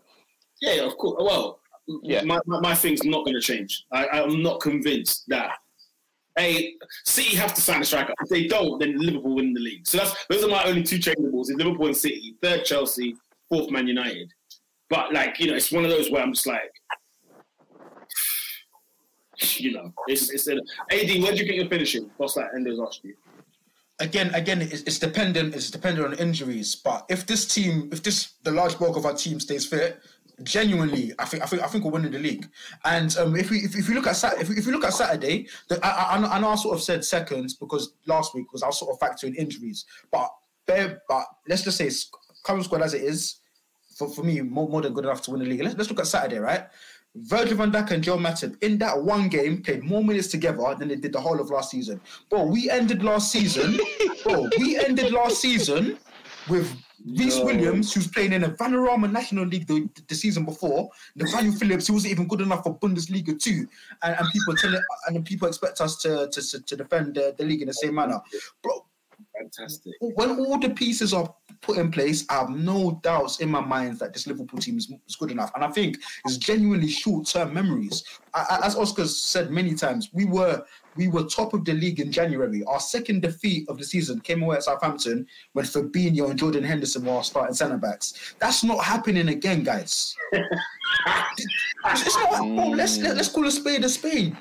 Yeah, 0.60 0.82
of 0.82 0.96
course. 0.96 1.22
Well, 1.24 1.60
Yeah. 2.02 2.22
my, 2.24 2.40
my, 2.46 2.58
my 2.60 2.74
thing's 2.74 3.04
not 3.04 3.24
going 3.24 3.34
to 3.34 3.40
change. 3.40 3.84
I, 3.92 4.08
I'm 4.08 4.42
not 4.42 4.60
convinced 4.60 5.24
that. 5.28 5.52
Hey, 6.36 6.74
City 7.04 7.36
have 7.36 7.54
to 7.54 7.60
sign 7.60 7.80
a 7.80 7.84
striker. 7.84 8.12
If 8.22 8.28
they 8.28 8.46
don't, 8.48 8.78
then 8.80 8.98
Liverpool 8.98 9.36
win 9.36 9.54
the 9.54 9.60
league. 9.60 9.86
So 9.86 9.98
that's 9.98 10.26
those 10.28 10.42
are 10.42 10.48
my 10.48 10.64
only 10.64 10.82
two 10.82 10.98
changeables: 10.98 11.50
is 11.50 11.56
Liverpool 11.56 11.86
and 11.86 11.96
City. 11.96 12.36
Third 12.42 12.64
Chelsea, 12.64 13.16
fourth 13.48 13.70
Man 13.70 13.86
United. 13.86 14.32
But 14.90 15.12
like 15.12 15.38
you 15.38 15.48
know, 15.48 15.54
it's 15.54 15.70
one 15.70 15.84
of 15.84 15.90
those 15.90 16.10
where 16.10 16.22
I'm 16.22 16.32
just 16.32 16.46
like, 16.46 16.72
you 19.56 19.72
know, 19.72 19.92
it's 20.08 20.30
it's 20.30 20.46
an 20.48 20.58
AD. 20.90 21.22
Where 21.22 21.32
do 21.32 21.38
you 21.38 21.46
think 21.46 21.54
you're 21.54 21.68
finishing? 21.68 22.10
What's 22.16 22.34
that? 22.34 22.52
Endo's 22.54 22.80
asked 22.80 23.04
you. 23.04 23.14
again, 24.00 24.34
again, 24.34 24.60
it's, 24.60 24.82
it's 24.82 24.98
dependent. 24.98 25.54
It's 25.54 25.70
dependent 25.70 26.06
on 26.06 26.14
injuries. 26.14 26.74
But 26.74 27.06
if 27.08 27.26
this 27.26 27.46
team, 27.46 27.90
if 27.92 28.02
this 28.02 28.34
the 28.42 28.50
large 28.50 28.78
bulk 28.78 28.96
of 28.96 29.06
our 29.06 29.14
team 29.14 29.38
stays 29.38 29.66
fit, 29.66 30.00
genuinely, 30.42 31.12
I 31.18 31.24
think 31.24 31.42
I 31.42 31.46
think 31.46 31.62
I 31.62 31.66
think 31.66 31.84
we're 31.84 31.92
winning 31.92 32.12
the 32.12 32.18
league. 32.18 32.48
And 32.84 33.16
um, 33.18 33.36
if 33.36 33.50
we 33.50 33.58
if, 33.58 33.76
if 33.76 33.88
you 33.88 33.94
look 33.94 34.06
at 34.06 34.16
Sat, 34.16 34.40
if, 34.40 34.48
we- 34.48 34.56
if 34.56 34.66
you 34.66 34.72
look 34.72 34.84
at 34.84 34.92
Saturday, 34.94 35.48
the, 35.68 35.84
I, 35.84 36.16
I, 36.16 36.36
I 36.36 36.38
know- 36.40 36.50
I 36.50 36.54
sort 36.56 36.74
of 36.76 36.82
said 36.82 37.04
seconds 37.04 37.54
because 37.54 37.94
last 38.06 38.34
week 38.34 38.52
was 38.52 38.62
I 38.62 38.70
sort 38.70 38.90
of 38.94 38.98
factoring 39.00 39.34
injuries. 39.36 39.84
But 40.10 40.30
bare, 40.66 41.02
but 41.08 41.24
let's 41.48 41.62
just 41.62 41.76
say 41.78 41.86
it's 41.86 42.10
current 42.42 42.64
squad 42.64 42.82
as 42.82 42.94
it 42.94 43.02
is. 43.02 43.36
For, 43.96 44.08
for 44.08 44.24
me, 44.24 44.40
more, 44.40 44.68
more 44.68 44.82
than 44.82 44.92
good 44.92 45.04
enough 45.04 45.22
to 45.22 45.30
win 45.30 45.38
the 45.40 45.46
league. 45.46 45.62
Let's, 45.62 45.76
let's 45.76 45.88
look 45.88 46.00
at 46.00 46.08
Saturday, 46.08 46.38
right? 46.38 46.64
Virgil 47.14 47.56
van 47.56 47.70
Dijk 47.70 47.92
and 47.92 48.02
Joel 48.02 48.18
Matip 48.18 48.60
in 48.60 48.76
that 48.78 49.00
one 49.00 49.28
game 49.28 49.62
played 49.62 49.84
more 49.84 50.02
minutes 50.02 50.26
together 50.26 50.74
than 50.76 50.88
they 50.88 50.96
did 50.96 51.12
the 51.12 51.20
whole 51.20 51.40
of 51.40 51.48
last 51.48 51.70
season. 51.70 52.00
Bro, 52.28 52.46
we 52.46 52.68
ended 52.68 53.04
last 53.04 53.30
season. 53.30 53.78
bro, 54.24 54.48
we 54.58 54.76
ended 54.76 55.12
last 55.12 55.40
season 55.40 55.96
with 56.48 56.74
Rhys 57.04 57.38
No. 57.38 57.44
Williams, 57.46 57.92
who's 57.92 58.06
playing 58.08 58.32
in 58.32 58.42
the 58.42 58.48
Vanarama 58.48 59.10
National 59.10 59.44
League 59.46 59.66
the, 59.66 59.88
the 60.08 60.14
season 60.14 60.44
before. 60.44 60.88
Nathaniel 61.16 61.54
Phillips, 61.54 61.86
who 61.86 61.94
wasn't 61.94 62.12
even 62.12 62.28
good 62.28 62.40
enough 62.40 62.62
for 62.62 62.78
Bundesliga 62.78 63.38
two, 63.38 63.66
and, 64.02 64.16
and 64.18 64.28
people 64.32 64.54
tell 64.56 64.74
it, 64.74 64.82
and 65.08 65.24
people 65.24 65.48
expect 65.48 65.80
us 65.80 65.96
to 66.02 66.28
to, 66.30 66.62
to 66.62 66.76
defend 66.76 67.14
the, 67.14 67.34
the 67.38 67.44
league 67.44 67.62
in 67.62 67.68
the 67.68 67.74
same 67.74 67.94
manner, 67.94 68.20
bro. 68.62 68.86
Fantastic. 69.38 69.94
When 70.00 70.30
all 70.40 70.58
the 70.58 70.70
pieces 70.70 71.12
are 71.12 71.32
put 71.60 71.78
in 71.78 71.90
place, 71.90 72.24
I 72.30 72.34
have 72.34 72.50
no 72.50 73.00
doubts 73.02 73.40
in 73.40 73.48
my 73.48 73.60
mind 73.60 73.98
that 73.98 74.12
this 74.12 74.26
Liverpool 74.26 74.58
team 74.60 74.76
is, 74.78 74.92
is 75.08 75.16
good 75.16 75.30
enough. 75.30 75.50
And 75.54 75.64
I 75.64 75.70
think 75.70 75.98
it's 76.24 76.36
genuinely 76.36 76.88
short-term 76.88 77.52
memories. 77.54 78.04
I, 78.32 78.58
I- 78.62 78.66
as 78.66 78.76
Oscar 78.76 79.06
said 79.06 79.50
many 79.50 79.74
times, 79.74 80.10
we 80.12 80.24
were 80.24 80.64
we 80.96 81.08
were 81.08 81.24
top 81.24 81.54
of 81.54 81.64
the 81.64 81.72
league 81.72 82.00
in 82.00 82.12
January. 82.12 82.62
Our 82.64 82.80
second 82.80 83.22
defeat 83.22 83.68
of 83.68 83.78
the 83.78 83.84
season 83.84 84.20
came 84.20 84.42
away 84.42 84.56
at 84.56 84.64
Southampton 84.64 85.26
when 85.52 85.64
Fabinho 85.64 86.30
and 86.30 86.38
Jordan 86.38 86.64
Henderson 86.64 87.04
were 87.04 87.12
our 87.12 87.24
starting 87.24 87.54
centre 87.54 87.78
backs. 87.78 88.34
That's 88.38 88.64
not 88.64 88.84
happening 88.84 89.28
again, 89.28 89.64
guys. 89.64 90.16
it's 91.86 92.16
not. 92.16 92.38
Bro, 92.38 92.68
let's 92.70 92.98
let, 92.98 93.16
let's 93.16 93.28
call 93.28 93.46
a 93.46 93.50
spade 93.50 93.84
a 93.84 93.88
spade. 93.88 94.36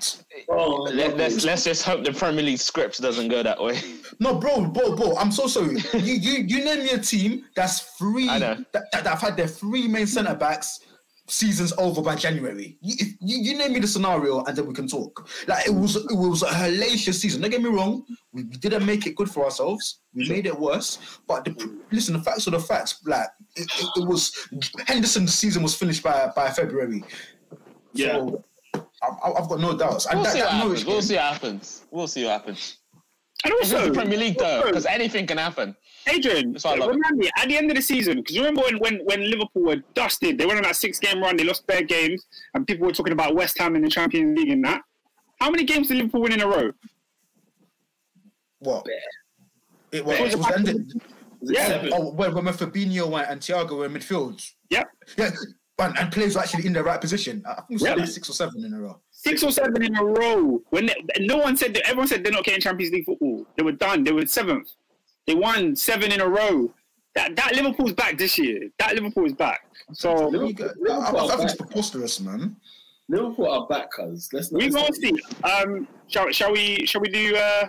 Oh, 0.50 0.84
Let, 0.84 1.18
let's 1.18 1.46
let's 1.46 1.64
just 1.64 1.84
hope 1.84 2.04
the 2.04 2.12
Premier 2.12 2.44
League 2.44 2.60
script 2.60 3.02
doesn't 3.02 3.28
go 3.28 3.44
that 3.44 3.62
way. 3.62 3.80
No, 4.20 4.36
bro, 4.36 4.66
bro, 4.66 4.96
bro. 4.96 5.16
I'm 5.18 5.32
so 5.32 5.48
sorry. 5.48 5.78
you, 5.94 6.14
you, 6.14 6.44
you 6.48 6.66
name 6.66 6.80
me 6.80 6.90
a 6.92 7.00
team 7.00 7.46
that's 7.56 7.82
three 7.98 8.30
I 8.30 8.40
that, 8.40 8.60
know. 8.60 8.66
that, 8.74 8.92
that 8.92 9.08
have 9.08 9.22
had 9.22 9.38
their 9.38 9.48
three 9.48 9.88
main 9.88 10.08
centre 10.08 10.36
backs 10.36 10.82
seasons 11.28 11.74
over 11.78 12.02
by 12.02 12.16
January. 12.16 12.78
You, 12.82 12.96
you, 13.22 13.38
you 13.52 13.58
name 13.58 13.74
me 13.74 13.80
the 13.80 13.88
scenario, 13.88 14.44
and 14.44 14.56
then 14.58 14.66
we 14.66 14.74
can 14.74 14.88
talk. 14.88 15.28
Like 15.48 15.68
it 15.68 15.74
was, 15.74 15.96
it 15.96 16.06
was 16.12 16.44
a 16.44 16.48
hellacious 16.48 17.16
season. 17.16 17.42
Don't 17.42 17.52
get 17.52 17.62
me 17.62 17.70
wrong. 17.70 18.06
We, 18.32 18.44
we 18.44 18.58
didn't 18.58 18.86
make 18.86 19.08
it 19.08 19.16
good 19.16 19.30
for 19.30 19.46
ourselves. 19.46 20.02
We 20.14 20.28
made 20.28 20.46
it 20.46 20.58
worse. 20.58 21.20
But 21.28 21.46
the, 21.46 21.80
listen, 21.92 22.14
the 22.14 22.22
facts 22.22 22.48
are 22.48 22.52
the 22.52 22.60
facts. 22.60 23.02
Like 23.06 23.28
it, 23.56 23.68
it, 23.80 23.88
it 23.98 24.08
was 24.08 24.34
Henderson's 24.86 25.34
season 25.34 25.64
was 25.64 25.76
finished 25.76 26.04
by 26.04 26.32
by 26.36 26.50
February. 26.50 27.04
Yeah. 27.94 28.14
So, 28.14 28.44
I, 28.76 29.32
I've 29.38 29.50
got 29.50 29.60
no 29.60 29.78
doubts. 29.78 30.08
We'll 30.12 30.24
that, 30.24 30.34
see 30.34 30.40
that 30.40 30.54
what 30.54 30.64
Norwich 30.66 30.80
happens. 30.80 30.88
We'll 30.88 31.02
see 31.02 31.16
what 31.16 31.34
happens. 31.34 31.86
We'll 31.92 32.08
see 32.08 32.24
what 32.26 32.32
happens. 32.32 32.78
And 33.46 33.54
also, 33.54 33.88
the 33.88 33.94
Premier 33.94 34.18
League 34.18 34.38
though, 34.38 34.64
because 34.66 34.86
anything 34.86 35.28
can 35.28 35.38
happen. 35.38 35.76
Adrian, 36.08 36.54
That's 36.54 36.66
why 36.66 36.74
I 36.74 36.76
love 36.76 36.90
it. 36.90 36.94
remind 36.96 37.18
me 37.18 37.30
at 37.38 37.48
the 37.48 37.58
end 37.58 37.70
of 37.72 37.76
the 37.76 37.82
season 37.82 38.18
because 38.18 38.36
you 38.36 38.42
remember 38.44 38.62
when, 38.64 38.78
when 38.80 39.00
when 39.06 39.30
Liverpool 39.30 39.64
were 39.64 39.78
dusted, 39.94 40.38
they 40.38 40.46
went 40.46 40.58
on 40.58 40.64
that 40.64 40.76
six 40.76 41.00
game 41.00 41.22
run, 41.22 41.38
they 41.38 41.44
lost 41.44 41.66
their 41.68 41.82
games, 41.84 42.26
and 42.54 42.66
people 42.68 42.86
were 42.88 42.94
talking 42.94 43.14
about 43.14 43.36
West 43.36 43.58
Ham 43.60 43.76
in 43.76 43.82
the 43.82 43.90
Champions 43.90 44.38
League 44.38 44.50
and 44.50 44.64
that. 44.66 44.82
How 45.40 45.50
many 45.50 45.64
games 45.64 45.88
did 45.88 45.98
Liverpool 45.98 46.22
win 46.22 46.34
in 46.34 46.42
a 46.42 46.48
row? 46.48 46.72
What? 48.60 48.86
It 49.92 50.04
was, 50.06 50.18
Bear. 50.18 50.28
it 50.28 50.38
was 50.38 50.52
ended. 50.52 50.94
Was 51.42 51.52
it 51.52 51.58
Yeah. 51.58 51.90
Oh, 51.94 52.12
when, 52.14 52.34
when 52.34 52.46
Fabinho 52.46 53.10
went 53.10 53.30
and 53.30 53.42
Thiago 53.42 53.78
were 53.78 53.86
in 53.86 53.94
midfield. 53.94 54.50
Yep, 54.70 54.88
Yeah, 55.18 55.30
and, 55.80 55.98
and 56.00 56.12
players 56.12 56.36
were 56.36 56.42
actually 56.42 56.66
in 56.66 56.74
the 56.74 56.84
right 56.84 57.00
position. 57.00 57.44
I 57.46 57.56
think 57.56 57.66
it 57.70 57.74
was 57.74 57.82
Yeah. 57.84 58.06
six 58.06 58.30
or 58.30 58.34
seven 58.34 58.64
in 58.66 58.74
a 58.74 58.80
row. 58.80 59.00
six 59.12 59.44
or 59.44 59.52
seven 59.52 59.84
in 59.84 59.96
a 59.96 60.04
row. 60.04 60.62
When 60.70 60.86
they, 60.88 60.96
no 61.20 61.38
one 61.38 61.58
said 61.58 61.74
that, 61.76 61.86
everyone 61.88 62.08
said 62.08 62.24
they're 62.24 62.32
not 62.34 62.46
getting 62.46 62.62
Champions 62.62 62.94
League 62.94 63.06
football. 63.06 63.46
They 63.58 63.64
were 63.64 63.74
done. 63.74 64.04
They 64.04 64.12
were 64.14 64.26
seventh. 64.26 64.70
They 65.28 65.36
won 65.36 65.76
seven 65.76 66.12
in 66.12 66.22
a 66.22 66.28
row. 66.28 66.74
That 67.16 67.36
that 67.36 67.56
Liverpool's 67.56 67.94
back 67.94 68.18
this 68.18 68.38
year. 68.40 68.70
That 68.80 68.96
Liverpool 68.96 69.26
is 69.26 69.34
back. 69.34 69.62
So 69.94 70.32
You 70.34 70.54
get- 70.54 70.72
I, 70.90 70.94
I, 70.94 71.26
I 71.26 71.28
think 71.38 71.42
it's 71.44 71.56
preposterous, 71.56 72.20
man. 72.20 72.56
Liverpool 73.10 73.48
are 73.52 73.68
back, 73.68 73.92
cuz. 73.92 74.30
Let's 74.34 74.52
we 74.52 74.70
let's 74.70 74.76
gonna 74.76 74.94
see. 74.94 75.14
Um, 75.44 75.88
shall, 76.08 76.32
shall 76.32 76.52
we? 76.52 76.86
Shall 76.86 77.02
we 77.02 77.10
do? 77.10 77.36
Uh, 77.36 77.66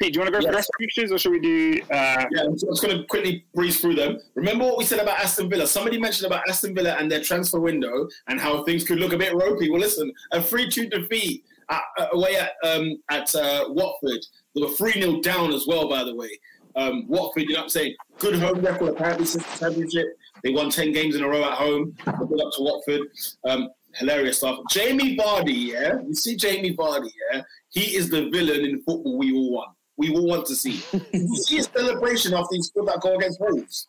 Pete, 0.00 0.12
do 0.12 0.18
you 0.18 0.20
want 0.24 0.32
to 0.32 0.32
go 0.32 0.38
for 0.38 0.42
the 0.42 0.48
Yes. 0.52 0.54
rest 0.54 0.68
of 0.70 0.74
the 0.78 0.84
fixtures, 0.84 1.12
or 1.12 1.18
shall 1.18 1.32
we 1.32 1.40
do? 1.40 1.80
Uh, 1.90 2.24
Yeah, 2.30 2.42
I'm 2.44 2.52
just 2.52 2.82
going 2.82 2.96
to 2.98 3.04
quickly 3.06 3.44
breeze 3.54 3.80
through 3.80 3.96
them. 3.96 4.18
Remember 4.36 4.64
what 4.64 4.78
we 4.78 4.84
said 4.84 5.00
about 5.00 5.18
Aston 5.18 5.50
Villa? 5.50 5.66
Somebody 5.66 5.98
mentioned 5.98 6.26
about 6.26 6.48
Aston 6.48 6.72
Villa 6.72 6.94
and 6.98 7.10
their 7.10 7.20
transfer 7.20 7.58
window 7.58 8.08
and 8.28 8.40
how 8.40 8.62
things 8.64 8.84
could 8.84 9.00
look 9.00 9.12
a 9.12 9.18
bit 9.18 9.34
ropey. 9.34 9.70
Well, 9.70 9.80
listen, 9.80 10.12
a 10.32 10.40
3 10.40 10.68
2 10.70 10.88
defeat 10.88 11.44
at, 11.68 11.82
uh, 11.98 12.06
away 12.12 12.36
at 12.36 12.52
um, 12.64 12.96
at 13.10 13.32
uh, 13.34 13.64
Watford. 13.70 14.24
They 14.54 14.62
were 14.62 14.70
3 14.70 14.92
0 14.92 15.20
down 15.20 15.52
as 15.52 15.66
well, 15.66 15.88
by 15.88 16.04
the 16.04 16.14
way. 16.14 16.30
Um, 16.76 17.06
Watford, 17.08 17.44
you 17.44 17.50
know 17.50 17.60
what 17.60 17.62
I'm 17.64 17.68
saying? 17.68 17.94
Good 18.18 18.38
home 18.38 18.60
record, 18.60 18.90
apparently, 18.90 19.26
since 19.26 19.44
the 19.44 19.58
championship. 19.58 20.06
They 20.42 20.50
won 20.50 20.70
10 20.70 20.92
games 20.92 21.16
in 21.16 21.22
a 21.22 21.28
row 21.28 21.44
at 21.44 21.54
home. 21.54 21.96
Good 22.04 22.40
up 22.40 22.52
to 22.52 22.62
Watford. 22.62 23.00
Um, 23.44 23.68
hilarious 23.94 24.38
stuff. 24.38 24.58
Jamie 24.70 25.16
Vardy, 25.16 25.72
yeah? 25.72 25.98
You 26.06 26.14
see 26.14 26.36
Jamie 26.36 26.76
Vardy, 26.76 27.10
yeah? 27.32 27.42
He 27.70 27.96
is 27.96 28.08
the 28.08 28.28
villain 28.30 28.64
in 28.64 28.82
football 28.82 29.18
we 29.18 29.32
all 29.32 29.52
want. 29.52 29.70
We 29.96 30.14
all 30.14 30.26
want 30.26 30.46
to 30.46 30.54
see. 30.54 30.82
you 31.12 31.36
see 31.36 31.56
his 31.56 31.68
celebration 31.74 32.34
after 32.34 32.54
he 32.54 32.62
scored 32.62 32.88
that 32.88 33.00
goal 33.00 33.16
against 33.18 33.40
Wolves. 33.40 33.88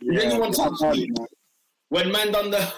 Did 0.00 0.18
anyone 0.20 0.52
touch 0.52 0.80
me? 0.96 1.10
When 1.90 2.10
man 2.12 2.32
done 2.32 2.50
the. 2.50 2.72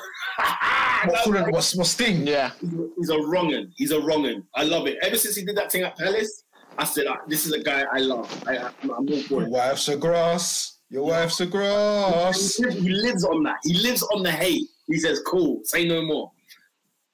What, 1.07 1.25
for 1.25 1.33
the, 1.33 1.45
what's, 1.51 1.75
what's 1.75 1.91
Sting? 1.91 2.27
Yeah. 2.27 2.51
He's 2.97 3.11
a 3.11 3.17
wrongin. 3.17 3.73
He's 3.77 3.91
a 3.91 4.01
wrongin. 4.01 4.45
I 4.55 4.65
love 4.65 4.87
it. 4.87 4.99
Ever 5.03 5.17
since 5.17 5.35
he 5.35 5.45
did 5.45 5.57
that 5.57 5.73
thing 5.73 5.83
at 5.83 5.97
Palace, 5.97 6.45
I 6.81 6.85
said, 6.85 7.05
this 7.29 7.45
is 7.47 7.53
a 7.53 7.63
guy 7.63 7.85
I 7.93 7.99
love. 7.99 8.27
I, 8.49 8.57
I'm 8.83 8.91
all 8.91 9.23
for 9.25 9.43
Your 9.43 9.51
wife's 9.51 9.89
a 9.89 9.97
grass. 9.97 10.79
Your 10.89 11.05
wife's 11.05 11.39
a 11.41 11.47
grass. 11.47 12.57
He 12.57 12.65
lives- 12.65 12.77
He 12.83 12.89
lives 12.91 13.25
on 13.25 13.43
that. 13.45 13.57
He 13.65 13.75
lives 13.75 14.03
on 14.03 14.23
the 14.23 14.33
hate. 14.33 14.67
He 14.87 14.99
says, 14.99 15.21
cool, 15.27 15.61
say 15.65 15.87
no 15.87 16.03
more. 16.03 16.33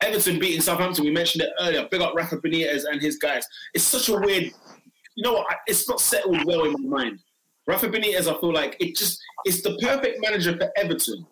Everton 0.02 0.38
beating 0.38 0.60
Southampton, 0.60 1.05
we 1.05 1.10
mentioned 1.10 1.43
it 1.43 1.51
earlier. 1.60 1.86
Big 1.90 2.01
up 2.01 2.14
Rafa 2.14 2.36
Benitez 2.38 2.84
and 2.90 3.01
his 3.02 3.16
guys. 3.16 3.44
It's 3.74 3.84
such 3.84 4.09
a 4.09 4.16
weird, 4.18 4.44
you 5.14 5.22
know 5.24 5.32
what? 5.32 5.47
It's 5.66 5.88
not 5.88 6.01
settled 6.01 6.44
well 6.44 6.64
in 6.64 6.72
my 6.88 7.02
mind. 7.05 7.18
Rafa 7.66 7.88
Benitez, 7.88 8.28
I 8.32 8.38
feel 8.40 8.52
like 8.52 8.76
it 8.78 8.94
just, 8.97 9.18
it's 9.44 9.62
the 9.62 9.76
perfect 9.82 10.20
manager 10.22 10.56
for 10.56 10.70
Everton. 10.76 11.26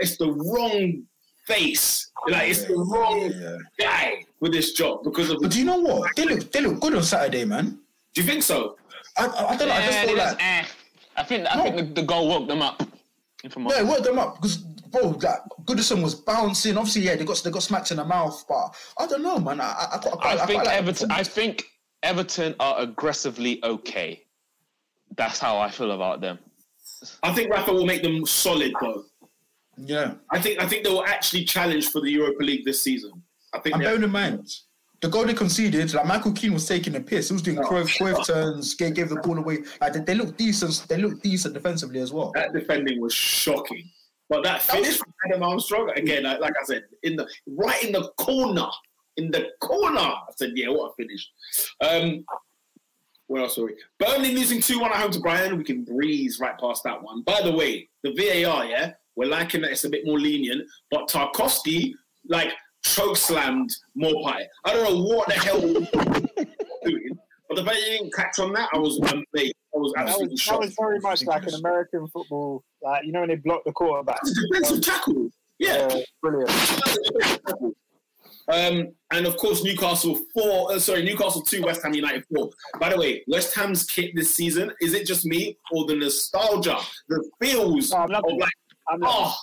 It's 0.00 0.16
the 0.18 0.30
wrong 0.30 1.02
face. 1.46 2.10
Like, 2.28 2.50
it's 2.50 2.64
the 2.64 2.76
wrong 2.76 3.32
Yeah. 3.34 3.56
guy 3.80 4.24
for 4.42 4.48
this 4.50 4.72
job 4.72 5.04
because 5.04 5.30
of. 5.30 5.38
But 5.40 5.52
do 5.52 5.58
you 5.60 5.64
know 5.64 5.78
what? 5.78 6.10
They 6.16 6.24
look 6.24 6.50
they 6.50 6.60
look 6.60 6.80
good 6.80 6.94
on 6.96 7.02
Saturday, 7.04 7.44
man. 7.44 7.78
Do 8.12 8.20
you 8.20 8.26
think 8.26 8.42
so? 8.42 8.76
I, 9.16 9.26
I, 9.26 9.44
I 9.50 9.56
don't 9.56 9.68
know. 9.68 9.74
I 9.74 9.86
just 9.86 9.98
feel 10.00 10.16
like 10.16 10.36
eh. 10.42 10.64
I 11.16 11.22
think 11.22 11.46
I 11.48 11.56
No. 11.56 11.62
think 11.62 11.76
the, 11.94 12.00
the 12.00 12.06
goal 12.06 12.28
woke 12.28 12.48
them 12.48 12.60
up. 12.60 12.82
If 13.44 13.56
I'm 13.56 13.62
yeah, 13.66 13.70
it 13.70 13.78
honest. 13.82 13.92
worked 13.92 14.04
them 14.04 14.18
up 14.18 14.34
because 14.36 14.56
bro, 14.56 15.10
like 15.10 15.38
Goodison 15.64 16.02
was 16.02 16.14
bouncing. 16.16 16.76
Obviously, 16.76 17.02
yeah, 17.02 17.14
they 17.14 17.24
got 17.24 17.40
they 17.44 17.50
got 17.52 17.62
smacked 17.62 17.92
in 17.92 17.98
the 17.98 18.04
mouth, 18.04 18.44
but 18.48 18.74
I 18.98 19.06
don't 19.06 19.22
know, 19.22 19.38
man. 19.38 19.60
I, 19.60 19.64
I, 19.64 19.94
I, 19.94 19.98
quite- 19.98 20.14
I 20.14 20.16
quite 20.36 20.46
think 20.48 20.64
like- 20.64 20.76
Everton. 20.76 21.10
I 21.12 21.22
think 21.22 21.64
Everton 22.02 22.56
are 22.58 22.80
aggressively 22.80 23.62
okay. 23.64 24.24
That's 25.16 25.38
how 25.38 25.58
I 25.58 25.70
feel 25.70 25.92
about 25.92 26.20
them. 26.20 26.38
I 27.22 27.32
think 27.32 27.50
Rafa 27.52 27.72
will 27.72 27.84
make 27.86 28.02
them 28.02 28.24
solid 28.26 28.72
though. 28.80 29.04
yeah. 29.76 30.14
I 30.32 30.40
think 30.40 30.60
I 30.60 30.66
think 30.66 30.82
they 30.84 30.90
will 30.90 31.04
actually 31.04 31.44
challenge 31.44 31.90
for 31.90 32.00
the 32.00 32.10
Europa 32.10 32.42
League 32.42 32.64
this 32.64 32.80
season. 32.82 33.21
I 33.52 33.58
think 33.60 33.74
And 33.74 33.84
bearing 33.84 34.02
in 34.02 34.10
mind, 34.10 34.48
the 35.00 35.08
goal 35.08 35.24
they 35.24 35.34
conceded, 35.34 35.92
like 35.94 36.06
Michael 36.06 36.32
Keane 36.32 36.52
was 36.54 36.66
taking 36.66 36.94
a 36.96 37.00
piss. 37.00 37.28
He 37.28 37.32
was 37.34 37.42
doing 37.42 37.58
Oh. 37.58 37.62
Cruyff, 37.62 37.98
Cruyff 37.98 38.26
turns, 38.26 38.74
gave, 38.74 38.94
gave 38.94 39.08
the 39.08 39.16
ball 39.16 39.38
away. 39.38 39.58
Like 39.80 39.92
they, 39.94 40.00
they 40.00 40.14
look 40.14 40.36
decent. 40.36 40.86
They 40.88 40.96
look 40.96 41.20
decent 41.22 41.54
defensively 41.54 42.00
as 42.00 42.12
well. 42.12 42.30
that 42.34 42.52
defending 42.52 43.00
was 43.00 43.12
shocking. 43.12 43.90
But 44.28 44.44
that 44.44 44.62
finish 44.62 44.96
from 44.96 45.12
Adam 45.26 45.42
Armstrong 45.42 45.90
again, 45.96 46.22
like, 46.22 46.40
like 46.40 46.54
I 46.58 46.64
said, 46.64 46.84
in 47.02 47.16
the 47.16 47.28
right 47.46 47.82
in 47.82 47.92
the 47.92 48.10
corner, 48.16 48.66
in 49.16 49.30
the 49.30 49.48
corner. 49.60 50.00
I 50.00 50.22
said, 50.36 50.52
yeah, 50.54 50.68
what 50.68 50.92
a 50.92 50.94
finish. 50.94 51.30
Um, 51.80 52.24
where 53.26 53.42
else 53.42 53.58
are 53.58 53.66
we? 53.66 53.74
Burnley 53.98 54.34
losing 54.34 54.60
two 54.60 54.78
one 54.80 54.90
at 54.92 54.98
home 54.98 55.10
to 55.10 55.20
Brighton. 55.20 55.58
We 55.58 55.64
can 55.64 55.84
breeze 55.84 56.38
right 56.40 56.58
past 56.58 56.82
that 56.84 57.02
one. 57.02 57.22
By 57.22 57.40
the 57.42 57.52
way, 57.52 57.88
the 58.02 58.12
VAR, 58.12 58.64
yeah, 58.66 58.92
we're 59.16 59.28
liking 59.28 59.62
that 59.62 59.72
it's 59.72 59.84
a 59.84 59.90
bit 59.90 60.06
more 60.06 60.18
lenient, 60.18 60.62
but 60.90 61.08
Tarkowski 61.08 61.92
like 62.28 62.52
choke 62.82 63.16
slammed 63.16 63.74
Maupay. 63.96 64.44
I 64.64 64.72
don't 64.72 64.84
know 64.84 65.02
what 65.02 65.28
the 65.28 65.34
hell 65.34 65.60
doing, 65.60 67.18
but 67.48 67.56
the 67.56 67.64
fact 67.64 67.78
you 67.78 67.98
didn't 67.98 68.14
catch 68.14 68.38
on 68.38 68.52
that, 68.54 68.68
I 68.74 68.78
was 68.78 68.98
amazed. 68.98 69.54
I 69.74 69.78
was 69.78 69.92
That 69.94 70.08
absolutely 70.08 70.32
was, 70.32 70.44
that 70.46 70.60
was 70.60 70.74
very 70.78 71.00
much 71.00 71.24
like 71.24 71.46
an 71.46 71.54
American 71.54 72.06
football, 72.08 72.62
like 72.82 73.04
you 73.04 73.12
know 73.12 73.20
when 73.20 73.28
they 73.28 73.36
block 73.36 73.62
the 73.64 73.72
quarterback. 73.72 74.20
Defensive 74.24 74.82
tackle. 74.82 75.30
Yeah. 75.58 75.88
Uh, 75.90 76.00
brilliant. 76.20 76.50
Um, 78.48 78.88
and 79.12 79.26
of 79.26 79.36
course, 79.36 79.62
Newcastle 79.62 80.18
four. 80.34 80.72
Uh, 80.72 80.78
sorry, 80.78 81.04
Newcastle 81.04 81.42
two, 81.42 81.62
West 81.62 81.82
Ham 81.84 81.94
United 81.94 82.24
four. 82.34 82.50
By 82.80 82.90
the 82.90 82.98
way, 82.98 83.22
West 83.28 83.54
Ham's 83.54 83.84
kit 83.84 84.10
this 84.14 84.34
season 84.34 84.72
is 84.80 84.94
it 84.94 85.06
just 85.06 85.24
me 85.24 85.56
or 85.70 85.86
the 85.86 85.94
nostalgia, 85.94 86.78
the 87.08 87.22
feels 87.40 87.92
No, 87.92 87.98
I'm 87.98 88.04
of 88.04 88.10
loving 88.10 88.40
like 88.40 88.52
I'm 88.90 88.98
not, 88.98 89.10
oh, 89.14 89.36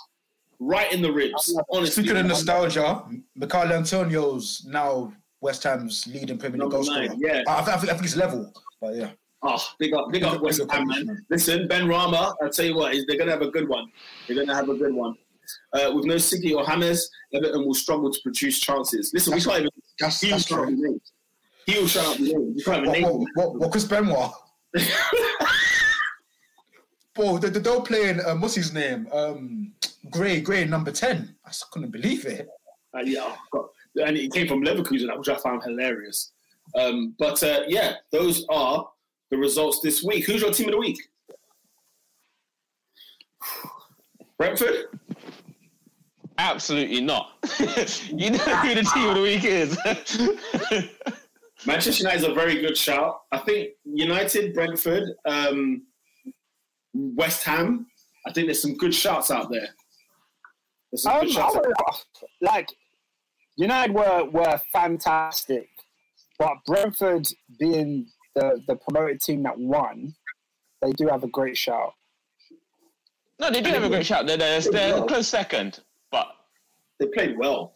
right 0.60 0.92
in 0.94 1.02
the 1.02 1.12
ribs. 1.12 1.54
Honestly, 1.72 2.04
Speaking 2.04 2.18
of 2.20 2.26
nostalgia, 2.28 3.04
Michael 3.36 3.74
Antonio's 3.74 4.66
now 4.68 5.14
West 5.42 5.64
Ham's 5.64 6.06
leading 6.08 6.38
Premier 6.38 6.60
League 6.60 6.72
Number 6.72 6.76
goal 6.78 6.84
scorer. 6.84 7.08
yeah. 7.18 7.44
I, 7.48 7.60
I, 7.60 7.64
think, 7.78 7.92
I 7.92 7.94
think 7.94 8.04
it's 8.04 8.16
level, 8.16 8.52
but 8.82 8.96
yeah. 8.96 9.12
Oh, 9.42 9.58
big 9.80 9.94
up, 9.94 10.12
big 10.12 10.24
up 10.24 10.42
West 10.42 10.60
Ham, 10.70 10.88
West 10.90 11.06
man. 11.06 11.26
Listen, 11.30 11.68
Benrahma, 11.70 12.36
I'll 12.42 12.50
tell 12.50 12.66
you 12.66 12.76
what, 12.76 12.92
they're 13.08 13.16
going 13.18 13.28
to 13.28 13.32
have 13.32 13.42
a 13.42 13.50
good 13.50 13.70
one. 13.70 13.90
They're 14.28 14.36
going 14.36 14.50
to 14.50 14.54
have 14.56 14.68
a 14.68 14.76
good 14.76 14.94
one. 14.94 15.16
Uh, 15.74 15.92
with 15.96 16.06
no 16.06 16.16
Siggy 16.16 16.54
or 16.54 16.66
James, 16.66 17.10
Everton 17.34 17.66
will 17.66 17.74
struggle 17.74 18.12
to 18.12 18.20
produce 18.22 18.60
chances. 18.60 19.12
Listen, 19.14 19.34
we 19.34 19.42
can't 19.42 19.60
even. 19.60 19.70
That's, 20.00 20.20
He 20.20 20.28
will 20.28 20.32
that's 20.38 20.48
shut 20.48 20.60
up 20.60 20.66
true. 20.68 20.76
the 20.76 20.82
names. 20.90 21.14
He 21.66 21.80
will 21.80 21.88
shut 21.88 22.06
up 22.06 22.18
the 22.18 22.24
names. 22.24 22.56
We 22.58 22.64
can't 22.64 22.78
even 22.86 22.90
What, 22.90 22.94
name 22.94 23.04
what, 23.04 23.14
them. 23.14 23.26
what, 23.36 23.60
what 23.60 23.72
Chris 23.72 23.86
Benoit? 23.86 24.32
Bro, 27.16 27.40
the, 27.40 27.50
they're 27.50 27.82
playing, 27.82 28.20
um, 28.26 28.42
what's 28.42 28.56
his 28.56 28.74
name? 28.74 29.08
Um, 29.12 29.74
Gray, 30.10 30.42
Gray, 30.42 30.66
number 30.66 30.92
10. 30.92 31.36
I 31.46 31.50
just 31.50 31.70
couldn't 31.72 31.92
believe 31.92 32.26
it. 32.26 32.48
Uh, 32.94 33.02
yeah, 33.04 33.36
oh, 33.54 33.70
and 33.96 34.18
it 34.18 34.32
came 34.34 34.48
from 34.48 34.64
Leverkusen, 34.64 35.16
which 35.18 35.30
I 35.30 35.36
found 35.36 35.64
hilarious. 35.64 36.32
Um, 36.76 37.16
but 37.20 37.42
uh, 37.44 37.62
yeah, 37.68 37.96
those 38.12 38.46
are 38.50 38.88
the 39.32 39.38
results 39.38 39.80
this 39.82 40.04
week. 40.04 40.26
Who's 40.26 40.42
your 40.42 40.52
team 40.52 40.68
of 40.68 40.74
the 40.74 40.80
week? 40.80 40.98
Brentford. 44.38 44.86
Absolutely 46.38 47.02
not. 47.02 47.34
you 47.60 48.32
know 48.32 48.38
who 48.38 48.76
the 48.76 48.90
team 48.94 49.10
of 49.10 49.16
the 49.16 49.22
week 49.22 49.44
is. 49.44 49.78
Manchester 51.66 52.04
United 52.04 52.20
is 52.20 52.24
a 52.24 52.34
very 52.34 52.62
good 52.62 52.78
shout. 52.78 53.24
I 53.34 53.40
think 53.40 53.72
United, 53.84 54.54
Brentford, 54.54 55.16
um, 55.26 55.84
West 56.94 57.44
Ham. 57.44 57.88
I 58.28 58.32
think 58.34 58.48
there's 58.48 58.62
some 58.62 58.76
good 58.76 58.94
shouts 58.94 59.32
out 59.32 59.50
there. 59.52 59.70
There's 60.92 61.04
some 61.04 61.14
um, 61.16 61.22
good 61.22 61.30
I 61.32 61.34
shouts. 61.34 61.56
out 61.56 61.66
would- 61.66 62.30
like 62.42 62.70
United 63.58 63.94
were 63.94 64.26
were 64.26 64.60
fantastic, 64.72 65.70
but 66.38 66.54
Brentford 66.66 67.28
being 67.60 68.08
the 68.36 68.62
the 68.68 68.76
promoted 68.76 69.22
team 69.22 69.44
that 69.44 69.58
won, 69.58 70.14
they 70.82 70.92
do 70.94 71.08
have 71.08 71.24
a 71.24 71.28
great 71.28 71.58
shout. 71.58 71.94
no, 73.40 73.50
they 73.52 73.62
do 73.62 73.70
have 73.70 73.84
a 73.84 73.90
great 73.90 74.06
shout. 74.06 74.26
They're, 74.28 74.38
they're, 74.38 74.62
they're 74.62 74.98
a 75.04 75.06
close 75.08 75.28
second, 75.28 75.80
but 76.12 76.28
They 77.00 77.08
played 77.08 77.38
well. 77.38 77.76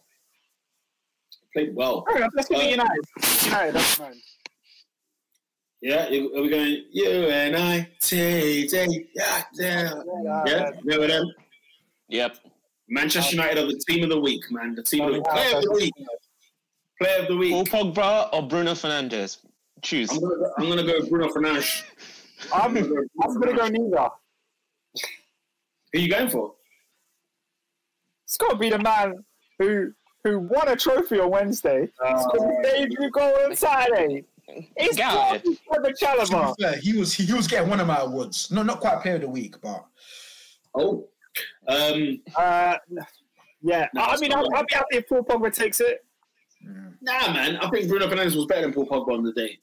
They 1.54 1.64
played 1.66 1.76
well. 1.76 2.04
Fair 2.08 2.16
enough, 2.18 2.30
Let's 2.34 2.48
give 2.48 2.58
Uh, 2.58 2.62
United. 2.62 3.04
United, 3.44 3.74
that's 3.74 3.94
fine. 3.94 4.14
Yeah, 5.84 6.06
are 6.06 6.10
we 6.10 6.48
going? 6.48 6.84
You 6.92 7.10
and 7.10 7.54
I, 7.54 7.86
TJ, 8.00 9.06
yeah, 9.14 9.42
yeah, 9.52 9.92
yeah. 10.46 10.70
Remember 10.82 11.06
them? 11.06 11.26
yep. 12.08 12.38
Manchester 12.88 13.36
United 13.36 13.58
are 13.58 13.66
the 13.66 13.78
team 13.86 14.02
of 14.02 14.08
the 14.08 14.18
week, 14.18 14.50
man. 14.50 14.74
The 14.74 14.82
team 14.82 15.04
of 15.04 15.12
the 15.12 15.18
oh, 15.18 15.22
Yeah, 15.26 15.32
player 15.34 15.56
of 15.58 15.62
the 15.64 15.72
week. 15.72 15.92
Player 16.98 17.18
of 17.18 17.28
the 17.28 17.34
Paul 17.34 17.84
week. 17.84 17.94
Pogba 17.94 18.32
or 18.32 18.48
Bruno 18.48 18.72
Fernandes? 18.72 19.44
Choose. 19.82 20.10
I'm 20.10 20.20
gonna, 20.20 20.34
I'm 20.56 20.68
gonna 20.70 20.84
go 20.84 21.06
Bruno 21.06 21.28
Fernandes. 21.28 21.82
I'm, 22.54 22.74
I'm 22.78 23.40
gonna 23.40 23.54
go 23.54 23.68
neither. 23.68 24.08
Who 25.92 25.98
are 25.98 26.00
you 26.00 26.08
going 26.08 26.30
for? 26.30 26.54
It's 28.24 28.38
got 28.38 28.52
to 28.52 28.56
be 28.56 28.70
the 28.70 28.78
man 28.78 29.22
who 29.58 29.92
who 30.24 30.38
won 30.38 30.68
a 30.68 30.76
trophy 30.76 31.20
on 31.20 31.28
Wednesday. 31.28 31.82
It's 31.82 31.92
oh. 32.00 32.14
got 32.24 32.32
to 32.32 32.48
be 32.48 32.86
debut 32.86 33.10
goal 33.10 33.34
on 33.44 33.54
Saturday. 33.54 34.24
It's 34.48 34.96
Guy. 34.96 35.12
got 35.14 35.42
to 35.42 35.50
be 35.50 35.58
Trevor 35.68 35.92
To 35.92 36.04
Chalobah. 36.04 36.56
be 36.56 36.64
fair, 36.64 36.76
he 36.76 36.96
was 36.96 37.12
he, 37.14 37.24
he 37.24 37.32
was 37.32 37.46
getting 37.46 37.68
one 37.70 37.80
of 37.80 37.86
my 37.86 37.98
awards. 37.98 38.50
No, 38.50 38.62
not 38.62 38.80
quite 38.80 39.00
player 39.02 39.16
of 39.16 39.22
the 39.22 39.28
week, 39.28 39.56
but 39.62 39.84
Oh, 40.74 41.08
um, 41.68 42.20
Uh, 42.36 42.76
yeah, 43.62 43.86
No, 43.94 44.02
I 44.02 44.16
mean, 44.18 44.32
I'll, 44.32 44.46
I'll 44.54 44.64
be 44.66 44.74
happy 44.74 44.96
if 44.98 45.08
Paul 45.08 45.22
Pogba 45.24 45.52
takes 45.54 45.80
it. 45.80 46.04
nah, 47.00 47.32
man. 47.32 47.56
I 47.56 47.68
think 47.70 47.88
Bruno 47.88 48.06
Fernandes 48.08 48.36
was 48.36 48.46
better 48.46 48.62
than 48.62 48.72
Paul 48.74 48.86
Pogba 48.86 49.14
on 49.16 49.22
the 49.24 49.32
day. 49.32 49.58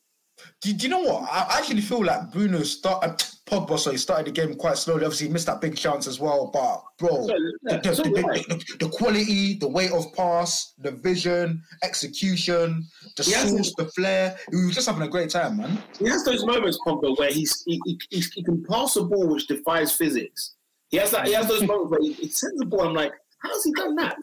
do, 0.61 0.73
do 0.73 0.83
you 0.83 0.89
know 0.89 1.01
what? 1.01 1.29
I 1.31 1.57
actually 1.59 1.81
feel 1.81 2.03
like 2.03 2.31
Bruno 2.31 2.63
start 2.63 3.03
Pogba 3.51 3.77
sorry 3.77 3.97
started 3.97 4.27
the 4.27 4.31
game 4.31 4.55
quite 4.55 4.77
slowly. 4.77 5.03
Obviously, 5.03 5.27
he 5.27 5.33
missed 5.33 5.47
that 5.47 5.59
big 5.59 5.75
chance 5.75 6.07
as 6.07 6.19
well. 6.19 6.49
But 6.53 6.81
bro, 6.97 7.27
So, 7.27 7.35
yeah, 7.69 7.77
the, 7.83 7.95
so 7.95 8.03
the, 8.03 8.09
did 8.11 8.25
I. 8.25 8.37
the, 8.37 8.43
the, 8.79 8.85
the 8.85 8.89
quality, 8.89 9.55
the 9.57 9.67
weight 9.67 9.91
of 9.91 10.11
pass, 10.13 10.73
the 10.77 10.91
vision, 10.91 11.61
execution, 11.83 12.87
the 13.17 13.23
He 13.23 13.31
has 13.33 13.49
sauce, 13.49 13.73
the 13.77 13.85
flair. 13.87 14.37
He 14.51 14.65
was 14.65 14.75
just 14.75 14.87
having 14.87 15.03
a 15.03 15.09
great 15.09 15.29
time, 15.29 15.57
man. 15.57 15.77
He 15.99 16.07
has 16.07 16.23
those 16.23 16.45
moments, 16.45 16.79
Pogba, 16.87 17.17
where 17.17 17.31
he's 17.31 17.61
he, 17.67 17.79
he, 17.85 17.99
he, 18.09 18.21
he 18.35 18.43
can 18.43 18.63
pass 18.69 18.95
a 18.95 19.03
ball 19.03 19.27
which 19.27 19.47
defies 19.47 19.91
physics. 19.95 20.55
He 20.89 20.97
has 20.97 21.11
that. 21.11 21.27
He 21.27 21.33
has 21.33 21.47
those 21.47 21.63
moments 21.63 21.91
where 21.91 22.01
he, 22.01 22.13
he 22.13 22.29
sends 22.29 22.57
the 22.57 22.65
ball. 22.65 22.87
I'm 22.87 22.93
like, 22.93 23.11
how's 23.39 23.63
he 23.63 23.71
done 23.73 23.95
that? 23.95 24.15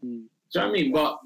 Hmm. 0.00 0.06
Do 0.06 0.08
you 0.08 0.26
know 0.54 0.60
what 0.62 0.68
I 0.68 0.72
mean? 0.72 0.92
But 0.92 1.18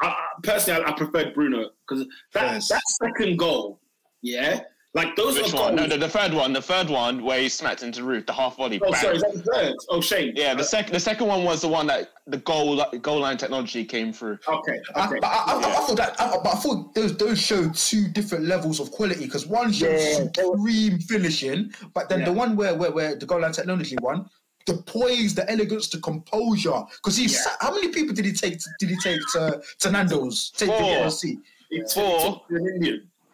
I, 0.00 0.06
I, 0.06 0.26
personally, 0.42 0.84
I, 0.84 0.88
I 0.90 0.92
preferred 0.92 1.34
Bruno 1.34 1.70
because 1.88 2.06
that 2.32 2.52
Yes. 2.54 2.68
that 2.68 2.82
second 2.86 3.38
goal, 3.38 3.80
yeah, 4.22 4.60
like 4.94 5.16
those 5.16 5.36
Which 5.36 5.54
are 5.54 5.60
one? 5.62 5.76
goals. 5.76 5.88
No, 5.88 5.96
the, 5.96 6.06
the 6.06 6.08
third 6.08 6.34
one. 6.34 6.52
The 6.52 6.60
third 6.60 6.90
one 6.90 7.22
where 7.24 7.40
he 7.40 7.48
smacked 7.48 7.82
into 7.82 8.04
Ruth, 8.04 8.26
the 8.26 8.32
half 8.32 8.56
volley. 8.56 8.78
oh, 8.84 8.90
bang. 8.90 9.00
sorry, 9.00 9.16
is 9.16 9.22
that 9.22 9.32
the 9.34 9.42
third? 9.42 9.74
Oh, 9.88 10.00
shame. 10.02 10.34
Yeah, 10.36 10.54
the 10.54 10.64
second 10.64 10.92
the 10.92 11.00
second 11.00 11.26
one 11.28 11.44
was 11.44 11.62
the 11.62 11.68
one 11.68 11.86
that 11.86 12.10
the 12.26 12.36
goal 12.38 12.84
goal 13.00 13.20
line 13.20 13.38
technology 13.38 13.84
came 13.84 14.12
through. 14.12 14.38
Okay, 14.46 14.78
I, 14.94 15.06
okay. 15.08 15.18
but 15.20 15.26
I, 15.26 15.44
I, 15.46 15.58
I, 15.58 15.86
thought 15.86 15.96
that, 15.96 16.20
I, 16.20 16.36
but 16.42 16.54
I 16.54 16.56
thought 16.58 16.94
those 16.94 17.16
those 17.16 17.40
showed 17.40 17.74
two 17.74 18.08
different 18.08 18.44
levels 18.44 18.80
of 18.80 18.90
quality 18.90 19.24
because 19.24 19.46
one 19.46 19.72
showed 19.72 19.98
Yeah, 19.98 20.28
supreme 20.34 20.98
finishing, 20.98 21.72
but 21.94 22.08
then 22.10 22.24
the 22.24 22.32
one 22.32 22.54
where 22.54 22.74
where, 22.74 22.90
where 22.90 23.14
the 23.16 23.24
goal 23.24 23.40
line 23.40 23.52
technology 23.52 23.96
one, 24.00 24.28
the 24.66 24.74
poise, 24.82 25.34
the 25.34 25.50
elegance, 25.50 25.88
the 25.88 25.98
composure. 26.00 26.82
Because 26.96 27.16
he, 27.16 27.24
Yeah. 27.24 27.38
sat, 27.38 27.56
how 27.60 27.74
many 27.74 27.88
people 27.88 28.14
did 28.14 28.26
he 28.26 28.32
take? 28.32 28.58
Did 28.78 28.90
he 28.90 28.96
take 28.96 29.20
to, 29.32 29.62
to 29.80 29.90
Nando's? 29.90 30.50
Take 30.50 30.68
Four. 30.68 30.78
to 30.78 30.84
KFC? 30.84 31.36
It's 31.70 31.94
Four. 31.94 32.42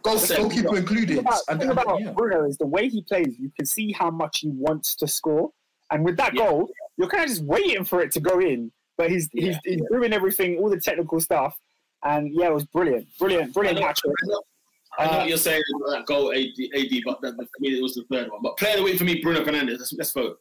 An 0.05 0.11
Indian. 0.11 0.19
Goal, 0.19 0.19
Seven. 0.19 0.43
goalkeeper 0.49 0.77
included. 0.79 1.09
The 1.09 1.15
thing 1.15 1.19
about, 1.27 1.41
And, 1.49 1.61
thing 1.61 1.70
and- 1.70 1.79
about 1.79 2.01
yeah. 2.01 2.12
Bruno 2.12 2.45
is 2.45 2.57
the 2.59 2.66
way 2.66 2.89
he 2.89 3.03
plays. 3.03 3.37
You 3.39 3.51
can 3.57 3.66
see 3.66 3.93
how 3.93 4.11
much 4.11 4.41
he 4.41 4.49
wants 4.49 4.95
to 4.97 5.07
score, 5.09 5.53
and 5.91 6.05
with 6.05 6.16
that 6.19 6.35
Yeah. 6.35 6.49
goal, 6.49 6.70
you're 6.97 7.09
kind 7.09 7.25
of 7.25 7.31
just 7.31 7.43
waiting 7.45 7.85
for 7.85 8.01
it 8.03 8.12
to 8.12 8.20
go 8.20 8.39
in. 8.41 8.73
But 8.97 9.11
he's 9.11 9.29
he's, 9.33 9.45
Yeah. 9.45 9.59
he's 9.65 9.83
doing 9.91 10.12
everything, 10.12 10.59
all 10.59 10.69
the 10.70 10.81
technical 10.81 11.20
stuff, 11.20 11.57
and 12.05 12.33
yeah, 12.35 12.49
it 12.49 12.55
was 12.55 12.65
brilliant, 12.65 13.07
brilliant, 13.19 13.53
brilliant 13.55 13.79
match. 13.81 14.01
I 14.05 14.11
know, 14.27 14.43
I 14.99 15.05
Uh, 15.05 15.25
you're 15.27 15.37
saying 15.39 15.62
that 15.91 16.07
goal 16.07 16.33
AD, 16.33 16.70
AD 16.75 17.03
but 17.05 17.20
that, 17.20 17.37
for 17.37 17.47
me 17.61 17.79
it 17.79 17.83
was 17.83 17.95
the 17.95 18.03
third 18.11 18.31
one. 18.33 18.41
But 18.43 18.57
player 18.57 18.73
of 18.73 18.79
the 18.79 18.83
week 18.85 18.99
for 18.99 19.05
me, 19.05 19.20
Bruno 19.23 19.45
Fernandes. 19.45 19.79
Let's, 19.79 19.93
let's 19.93 20.11
vote. 20.12 20.41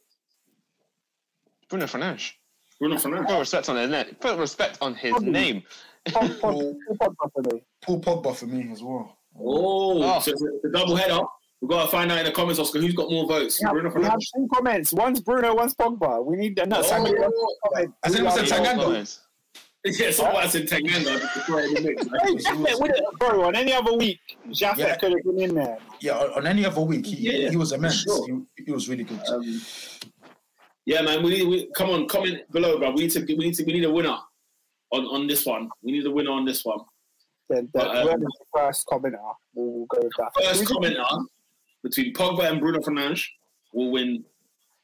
Bruno 1.68 1.84
Fernandes. 1.86 2.32
Bruno 2.80 2.96
Fernandes. 2.96 3.26
Put 3.28 3.38
respect 3.38 3.68
on 3.68 3.76
his 3.76 3.90
name. 3.90 4.16
Put 4.20 4.38
respect 4.38 4.78
on 4.80 4.94
his 4.94 5.20
name. 5.20 5.62
Pogba 6.08 6.40
for 6.40 6.52
me. 6.52 7.62
Paul 7.82 8.00
Pogba 8.00 8.34
for 8.36 8.46
me 8.46 8.72
as 8.72 8.82
well. 8.82 9.17
Oh, 9.40 10.02
Oh. 10.02 10.20
so 10.20 10.32
it's 10.32 10.42
a 10.64 10.68
double 10.70 10.96
header. 10.96 11.20
We've 11.60 11.68
got 11.70 11.84
to 11.86 11.90
find 11.90 12.10
out 12.12 12.18
in 12.18 12.24
the 12.24 12.30
comments, 12.30 12.60
Oscar, 12.60 12.80
who's 12.80 12.94
got 12.94 13.10
more 13.10 13.26
votes. 13.26 13.58
Yeah, 13.60 13.70
Bruno 13.72 13.90
we 13.92 14.04
have 14.04 14.12
Fernandes? 14.14 14.26
two 14.36 14.48
comments. 14.54 14.92
One's 14.92 15.20
Bruno, 15.20 15.54
one's 15.54 15.74
Pogba. 15.74 16.24
We 16.24 16.36
need 16.36 16.60
no, 16.68 16.82
somebody 16.82 17.16
else 17.20 17.32
to 17.34 17.56
comment. 17.68 17.94
Has 18.04 18.14
anyone 18.14 18.32
said 18.32 18.44
Tanganga? 18.46 19.18
Yeah, 19.84 20.10
someone 20.12 20.48
said 20.48 20.68
Tanganga. 20.68 21.18
just 21.18 21.34
to 21.34 21.40
throw 21.40 21.58
it 21.58 21.64
in 21.66 21.74
the 21.74 21.80
mix, 21.80 22.04
right? 22.06 22.20
Hey, 22.24 22.34
Japhet 22.36 22.80
would 22.80 22.90
have, 22.90 23.18
bro, 23.18 23.42
on 23.44 23.56
any 23.56 23.72
other 23.72 23.92
week, 23.94 24.20
Japhet 24.50 24.78
Yeah. 24.78 24.96
could 24.96 25.12
have 25.12 25.22
been 25.24 25.40
in 25.40 25.54
there. 25.56 25.78
Yeah, 26.00 26.18
on, 26.18 26.30
on 26.34 26.46
any 26.46 26.64
other 26.64 26.80
week, 26.80 27.06
he, 27.06 27.16
Yeah, 27.42 27.50
he 27.50 27.56
was 27.56 27.72
immense. 27.72 28.02
sure. 28.02 28.24
He, 28.56 28.64
he 28.66 28.70
was 28.72 28.88
really 28.88 29.04
good. 29.04 29.20
Um, 29.28 29.60
yeah, 30.86 31.02
man. 31.02 31.22
We 31.24 31.30
need. 31.30 31.48
We, 31.48 31.70
come 31.74 31.90
on, 31.90 32.06
comment 32.08 32.50
below, 32.52 32.78
bro. 32.78 32.90
We 32.92 33.02
need 33.02 33.10
to. 33.12 33.20
We 33.24 33.36
need 33.36 33.54
to. 33.54 33.64
We 33.64 33.72
need 33.74 33.84
a 33.84 33.90
winner 33.90 34.16
on 34.92 35.04
on 35.06 35.26
this 35.26 35.44
one. 35.44 35.68
We 35.82 35.92
need 35.92 36.06
a 36.06 36.10
winner 36.10 36.30
on 36.30 36.44
this 36.44 36.64
one. 36.64 36.78
Then 37.48 37.68
the, 37.72 37.78
But, 37.78 37.88
um, 37.96 38.02
whoever's 38.02 38.20
the 38.20 38.44
first 38.54 38.86
commenter, 38.86 39.18
we'll, 39.54 39.70
we'll 39.72 39.86
go 39.86 40.00
with 40.02 40.12
that. 40.18 40.30
First 40.34 40.60
We 40.60 40.66
just- 40.66 40.72
commenter 40.72 41.24
between 41.82 42.12
Pogba 42.12 42.50
and 42.50 42.60
Bruno 42.60 42.80
Fernandes 42.80 43.26
will 43.72 43.90
win. 43.90 44.22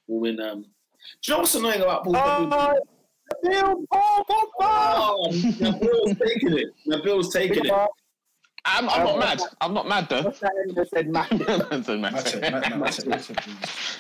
Will 0.07 0.21
win. 0.21 0.41
Um, 0.41 0.63
do 0.63 0.69
you 1.27 1.33
know 1.35 1.39
what's 1.41 1.55
annoying 1.55 1.83
about 1.83 2.05
Paul? 2.05 2.17
Oh, 2.17 2.79
Neil 3.43 3.85
Paul 3.93 4.25
Pogba. 4.29 4.49
Oh, 4.61 5.29
Nabil's 5.33 6.17
taking 6.19 6.59
it. 6.59 6.69
Nabil's 6.87 7.29
taking 7.33 7.65
it. 7.67 7.73
I'm, 8.67 8.89
I'm 8.89 9.05
not 9.05 9.19
mad. 9.19 9.41
I'm 9.61 9.75
not 9.75 9.87
mad 9.89 10.09
though. 10.09 10.23
What's 10.23 10.41
that 10.41 10.53
in 10.67 10.75
said. 10.91 11.07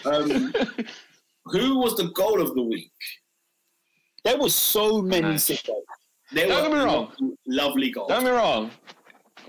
Um, 0.07 0.53
who 1.47 1.78
was 1.81 1.97
the 1.97 2.05
goal 2.15 2.41
of 2.41 2.55
the 2.55 2.62
week? 2.62 2.91
There 4.24 4.39
was 4.39 4.55
so 4.55 5.03
many 5.03 5.32
Nice. 5.32 5.51
Sick 6.33 6.49
goals. 6.49 6.49
They 6.49 6.49
Don't 6.49 6.71
get 6.71 6.79
me 6.79 6.85
wrong. 6.85 7.37
Lovely 7.47 7.91
goal. 7.91 8.07
Don't 8.09 8.25
get 8.25 8.31
me 8.33 8.37
wrong. 8.37 8.71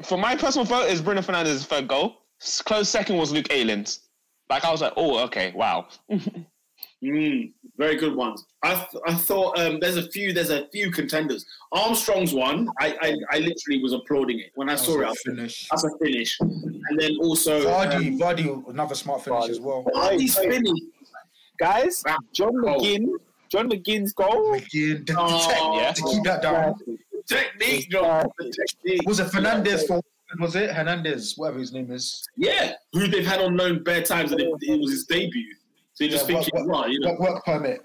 For 0.04 0.18
my 0.18 0.36
personal 0.36 0.66
vote, 0.66 0.90
is 0.90 1.02
Bruno 1.02 1.22
Fernandes's 1.22 1.66
third 1.66 1.88
goal. 1.88 2.18
Close 2.66 2.90
second 2.90 3.18
was 3.18 3.32
Luke 3.32 3.48
Ayling's. 3.52 4.02
Like 4.50 4.66
I 4.66 4.72
was 4.72 4.82
like, 4.82 4.94
oh, 4.98 5.20
okay, 5.26 5.52
wow. 5.56 5.88
Mm, 7.04 7.52
very 7.78 7.96
good 7.98 8.16
ones. 8.16 8.44
I 8.64 8.74
th- 8.74 9.04
I 9.08 9.14
thought 9.14 9.60
um, 9.60 9.80
there's 9.80 9.98
a 9.98 10.10
few 10.10 10.34
there's 10.34 10.50
a 10.50 10.68
few 10.70 10.90
contenders. 10.92 11.46
Armstrong's 11.72 12.34
one. 12.34 12.68
I, 12.80 12.96
I 13.02 13.16
I 13.32 13.40
literally 13.40 13.82
was 13.84 13.94
applauding 13.94 14.40
it 14.40 14.52
when 14.56 14.70
I 14.70 14.76
saw 14.76 15.02
it. 15.02 15.06
I 15.06 15.08
That's 15.10 15.22
thought, 15.24 15.32
a 15.34 15.36
finish. 15.36 15.68
That's 15.70 15.84
a 15.84 15.90
finish. 16.04 16.38
And 16.40 17.00
then 17.00 17.18
also 17.22 17.64
Vardy, 17.64 18.08
um, 18.08 18.20
Vardy, 18.20 18.70
another 18.70 18.96
smart 18.96 19.24
finish 19.24 19.44
Vardy. 19.44 19.50
as 19.52 19.60
well. 19.60 19.86
Vardy's 19.94 20.38
Wait, 20.38 20.48
wait. 20.50 20.56
finish. 20.56 20.80
Guys, 21.60 22.04
Wow. 22.06 22.18
John 22.34 22.54
Oh. 22.56 22.80
McGinn, 22.80 23.08
John 23.50 23.70
McGinn's 23.70 24.14
goal. 24.14 24.54
McGinn, 24.56 25.06
the, 25.06 25.16
Oh, 25.18 25.48
tech- 25.48 25.58
yeah. 25.82 25.92
to 25.94 26.02
keep 26.04 26.24
that 26.24 26.42
down. 26.42 26.76
Technique, 27.28 27.90
John. 27.90 28.26
The 28.38 28.52
technique. 28.52 29.08
Was 29.08 29.20
it 29.20 29.30
Fernandez 29.30 29.86
for? 29.88 30.02
Was 30.40 30.56
it 30.56 30.72
Hernandez? 30.72 31.34
Whatever 31.38 31.60
his 31.60 31.72
name 31.72 31.92
is. 31.92 32.28
Yeah, 32.36 32.74
who 32.94 33.08
they've 33.08 33.26
had 33.26 33.42
on 33.42 33.56
loan 33.56 33.84
bare 33.84 34.02
times, 34.04 34.32
and 34.32 34.42
it, 34.42 34.50
it 34.62 34.80
was 34.80 34.92
his 34.92 35.06
debut. 35.06 35.56
So 35.94 36.04
you 36.04 36.10
just 36.10 36.28
Yeah, 36.30 36.42
think 36.42 36.54
what- 36.54 36.68
right, 36.68 36.90
you 36.92 37.00
know, 37.00 37.12
Work, 37.12 37.20
work 37.20 37.46
permit. 37.46 37.82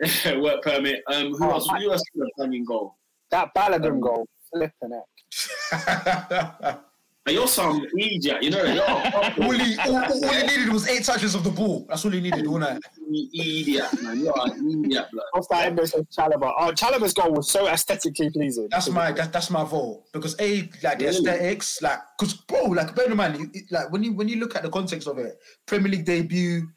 work 0.42 0.62
permit. 0.62 1.02
Um, 1.12 1.32
who 1.34 1.44
Oh, 1.44 1.50
else? 1.52 1.68
Who 1.68 1.90
else 1.92 2.02
was 2.14 2.30
playing 2.36 2.64
goal? 2.64 2.96
That 3.30 3.54
Balladon 3.54 4.00
goal. 4.00 4.26
Flipping 4.52 4.92
it. 4.92 6.76
Now, 7.26 7.32
you're 7.32 7.48
some 7.48 7.84
idiot, 7.98 8.40
you 8.40 8.50
know 8.50 8.62
that. 8.64 9.36
all, 9.42 9.50
he, 9.50 9.76
all, 9.78 9.96
all 9.96 10.24
all 10.26 10.32
he 10.32 10.46
needed 10.46 10.68
was 10.72 10.88
eight 10.88 11.02
touches 11.04 11.34
of 11.34 11.42
the 11.42 11.50
ball. 11.50 11.84
That's 11.88 12.04
all 12.04 12.12
he 12.12 12.20
needed 12.20 12.46
all 12.46 12.58
night. 12.58 12.80
You're 13.10 13.44
idiot, 13.44 14.02
man. 14.02 14.20
You're 14.20 14.32
an 14.44 14.84
idiot, 14.84 15.06
blood. 15.10 15.24
What's 15.32 15.48
that 15.48 15.66
Endo 15.66 15.84
said 15.86 16.06
Chalobah? 16.16 16.52
Oh, 16.56 16.70
Chalobah's 16.72 17.12
goal 17.14 17.32
was 17.32 17.50
so 17.50 17.66
aesthetically 17.66 18.30
pleasing. 18.30 18.68
That's 18.70 18.88
my 18.90 19.10
that, 19.10 19.32
that's 19.32 19.50
my 19.50 19.64
vote 19.64 20.04
because 20.12 20.36
a 20.40 20.70
like 20.84 20.98
the 21.00 21.06
Really? 21.06 21.08
aesthetics 21.16 21.82
like 21.82 21.98
because 22.16 22.34
bro 22.34 22.62
like 22.66 22.94
bear 22.94 23.10
in 23.10 23.16
mind 23.16 23.38
you- 23.52 23.62
like 23.72 23.90
when 23.90 24.04
you 24.04 24.12
when 24.12 24.28
you 24.28 24.36
look 24.36 24.54
at 24.54 24.62
the 24.62 24.70
context 24.70 25.08
of 25.08 25.18
it 25.18 25.34
Premier 25.66 25.90
League 25.90 26.04
debut 26.04 26.68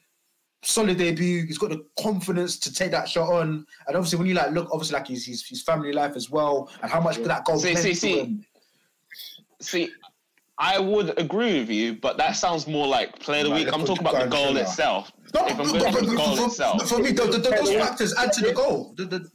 solid 0.63 0.97
debut 0.97 1.45
he's 1.45 1.57
got 1.59 1.69
the 1.69 1.85
confidence 2.01 2.57
to 2.59 2.73
take 2.73 2.91
that 2.91 3.07
shot 3.07 3.29
on 3.31 3.65
and 3.87 3.95
obviously 3.95 4.17
when 4.17 4.27
you 4.27 4.33
like 4.33 4.51
look 4.51 4.67
obviously 4.73 4.97
like 4.97 5.07
his 5.07 5.25
his, 5.25 5.45
his 5.47 5.61
family 5.63 5.93
life 5.93 6.15
as 6.15 6.29
well 6.29 6.69
and 6.81 6.91
how 6.91 6.99
much 6.99 7.15
could 7.17 7.25
that 7.27 7.45
goal 7.45 7.57
See, 7.59 7.75
see, 7.75 7.93
see. 7.93 8.39
See, 9.61 9.89
I 10.61 10.77
would 10.77 11.17
agree 11.17 11.59
with 11.59 11.69
you, 11.69 11.95
but 11.95 12.17
that 12.17 12.33
sounds 12.35 12.67
more 12.67 12.85
like 12.85 13.17
play 13.19 13.39
of 13.41 13.45
the 13.45 13.49
Like, 13.51 13.65
week. 13.65 13.73
I'm 13.73 13.85
talking 13.85 14.05
about 14.05 14.19
the 14.21 14.27
goal 14.27 14.53
Bale. 14.53 14.57
itself. 14.57 15.11
No, 15.33 15.45
If 15.45 15.51
I'm 15.51 15.57
but- 15.57 15.65
going 15.71 15.83
but- 15.83 15.93
for 15.99 16.05
the 16.05 16.15
goal 16.15 16.35
for- 16.35 16.45
itself. 16.47 16.89
for 16.89 16.99
me 16.99 17.11
the, 17.11 17.23
the, 17.23 17.37
the, 17.37 17.49
those 17.49 17.73
factors 17.75 18.13
add 18.17 18.33
to 18.33 18.41
the 18.47 18.53
goal 18.53 18.93
the, 18.97 19.05
the, 19.05 19.29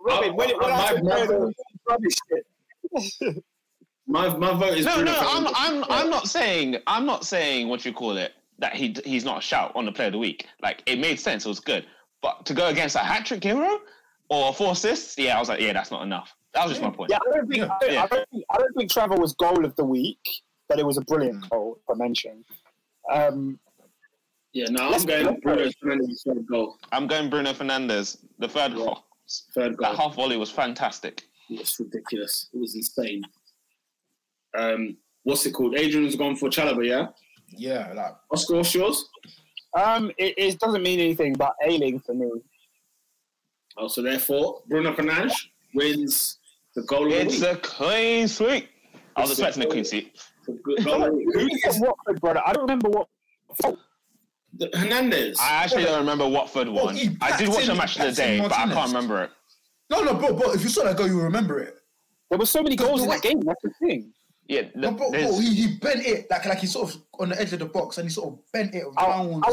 Robin, 0.00 0.34
when, 0.34 0.48
when 0.58 0.64
I 0.72 0.94
My- 0.94 1.00
my- 1.02 1.26
Chalobah, 1.26 1.52
rubbish 1.88 2.14
shit. 2.28 3.44
My 4.08 4.36
my 4.36 4.52
vote 4.52 4.76
is 4.76 4.84
No, 4.84 4.96
Bruno 4.96 5.12
no, 5.12 5.18
I'm, 5.20 5.46
I'm, 5.54 5.84
I'm 5.88 6.10
not 6.10 6.26
saying, 6.28 6.76
I'm 6.88 7.06
not 7.06 7.24
saying 7.24 7.68
what 7.68 7.84
you 7.84 7.92
call 7.92 8.16
it 8.16 8.32
that 8.58 8.74
he, 8.74 8.94
he's 9.04 9.24
not 9.24 9.38
a 9.38 9.40
shout 9.40 9.70
on 9.76 9.86
the 9.86 9.92
player 9.92 10.08
of 10.08 10.12
the 10.12 10.18
week. 10.18 10.46
Like 10.60 10.82
it 10.86 10.98
made 10.98 11.20
sense, 11.20 11.46
it 11.46 11.48
was 11.48 11.60
good, 11.60 11.86
but 12.20 12.44
to 12.46 12.52
go 12.52 12.66
against 12.66 12.96
a 12.96 12.98
hat 12.98 13.24
trick 13.24 13.44
hero 13.44 13.80
or 14.28 14.52
four 14.52 14.72
assists, 14.72 15.16
yeah, 15.16 15.36
I 15.36 15.40
was 15.40 15.48
like, 15.48 15.60
yeah, 15.60 15.72
that's 15.72 15.90
not 15.92 16.02
enough. 16.02 16.34
That 16.54 16.64
was 16.64 16.72
just 16.72 16.82
my 16.82 16.90
point. 16.90 17.10
Yeah, 17.10 17.18
I 17.26 17.36
don't 17.36 17.48
think, 17.48 17.62
I, 17.64 17.78
don't, 17.80 17.92
Yeah. 17.92 18.02
I, 18.02 18.06
don't 18.06 18.28
think 18.30 18.44
I 18.50 18.58
don't 18.58 18.76
think 18.76 18.90
Trevor 18.90 19.16
was 19.16 19.32
goal 19.34 19.64
of 19.64 19.74
the 19.76 19.84
week, 19.84 20.18
but 20.68 20.78
it 20.78 20.84
was 20.86 20.98
a 20.98 21.00
brilliant 21.02 21.48
goal. 21.50 21.78
I 21.90 21.94
mentioned. 21.94 22.44
Um, 23.10 23.58
Yeah, 24.52 24.66
no, 24.70 24.92
I'm 24.92 25.02
going 25.04 25.24
go. 25.24 25.36
Bruno 25.42 25.70
Fernandes 25.82 26.22
third 26.26 26.46
goal. 26.46 26.76
I'm 26.92 27.06
going 27.06 27.30
Bruno 27.30 27.52
Fernandes. 27.52 28.18
The 28.38 28.48
third 28.48 28.72
Yeah. 28.74 28.84
half, 28.86 29.02
Third 29.54 29.76
goal. 29.78 29.90
that 29.92 29.98
half 29.98 30.14
volley 30.14 30.36
was 30.36 30.50
fantastic. 30.50 31.24
It's 31.48 31.78
ridiculous. 31.80 32.48
It 32.52 32.58
was 32.58 32.74
insane. 32.74 33.22
Um, 34.56 34.96
what's 35.22 35.46
it 35.46 35.52
called? 35.52 35.74
Adrian's 35.76 36.16
gone 36.16 36.36
for 36.36 36.50
Chalobah, 36.50 36.86
yeah. 36.86 37.06
yeah 37.56 37.92
like 37.94 38.14
Oscar, 38.30 38.56
what's 38.56 38.74
yours? 38.74 39.08
um, 39.74 40.10
it, 40.18 40.34
it 40.36 40.58
doesn't 40.60 40.82
mean 40.82 41.00
anything, 41.00 41.32
but 41.32 41.54
Ayling 41.64 42.00
for 42.00 42.12
me. 42.14 42.30
Oh, 43.78 43.88
so 43.88 44.02
therefore, 44.02 44.60
Bruno 44.68 44.92
Fernandes 44.92 45.32
wins 45.74 46.38
the 46.74 46.82
goal 46.82 47.04
of 47.06 47.10
the 47.12 47.20
It's 47.20 47.40
week. 47.40 47.50
a 47.50 47.56
clean 47.56 48.28
sweep. 48.28 48.68
I 49.16 49.20
was 49.22 49.30
It's 49.32 49.40
a 49.40 49.46
expecting 49.46 49.70
a 49.70 49.72
clean 49.72 49.84
sweep. 49.84 50.16
The 50.46 50.52
good 50.64 50.84
goal 50.84 51.02
of 51.04 51.10
the 51.12 51.16
week. 51.18 51.26
Who 51.34 51.40
Who 51.40 51.48
is 51.70 51.80
Watford, 51.80 52.20
brother? 52.20 52.42
I 52.46 52.52
don't 52.52 52.62
remember 52.62 52.88
what. 52.90 53.08
the, 54.54 54.70
Hernandez? 54.74 55.38
I 55.40 55.64
actually 55.64 55.84
don't 55.84 56.00
remember 56.00 56.28
Watford 56.28 56.68
Well, 56.68 56.86
won. 56.86 56.96
he 56.96 57.16
I 57.20 57.36
did 57.36 57.48
watch 57.48 57.58
backed 57.58 57.68
a 57.68 57.74
match 57.74 57.98
of 57.98 58.06
the 58.06 58.12
day, 58.12 58.40
but 58.40 58.52
I 58.52 58.66
can't 58.72 58.88
remember 58.88 59.22
it. 59.24 59.30
no 59.90 60.02
no 60.02 60.14
bro 60.14 60.32
bro 60.34 60.52
if 60.52 60.62
you 60.62 60.68
saw 60.68 60.84
that 60.84 60.96
goal 60.96 61.06
you 61.06 61.16
will 61.16 61.24
remember 61.24 61.58
it 61.60 61.76
There 62.30 62.38
were 62.38 62.46
so 62.46 62.62
many 62.62 62.76
goals 62.76 63.00
the 63.00 63.04
in 63.04 63.10
way- 63.10 63.16
that 63.16 63.22
game. 63.22 63.40
That's 63.40 63.62
the 63.62 63.70
thing. 63.86 64.12
Yeah, 64.48 64.62
no, 64.74 64.90
bro, 64.90 65.10
bro, 65.10 65.38
he, 65.38 65.54
he 65.54 65.76
bent 65.78 66.04
it 66.04 66.26
like 66.30 66.44
like 66.44 66.58
he 66.58 66.66
sort 66.66 66.92
of 66.92 67.00
on 67.20 67.28
the 67.30 67.40
edge 67.40 67.52
of 67.52 67.60
the 67.60 67.66
box 67.66 67.98
and 67.98 68.08
he 68.08 68.12
sort 68.12 68.32
of 68.34 68.52
bent 68.52 68.74
it 68.74 68.84
I, 68.96 69.04
I 69.04 69.06
around 69.20 69.44
I 69.44 69.50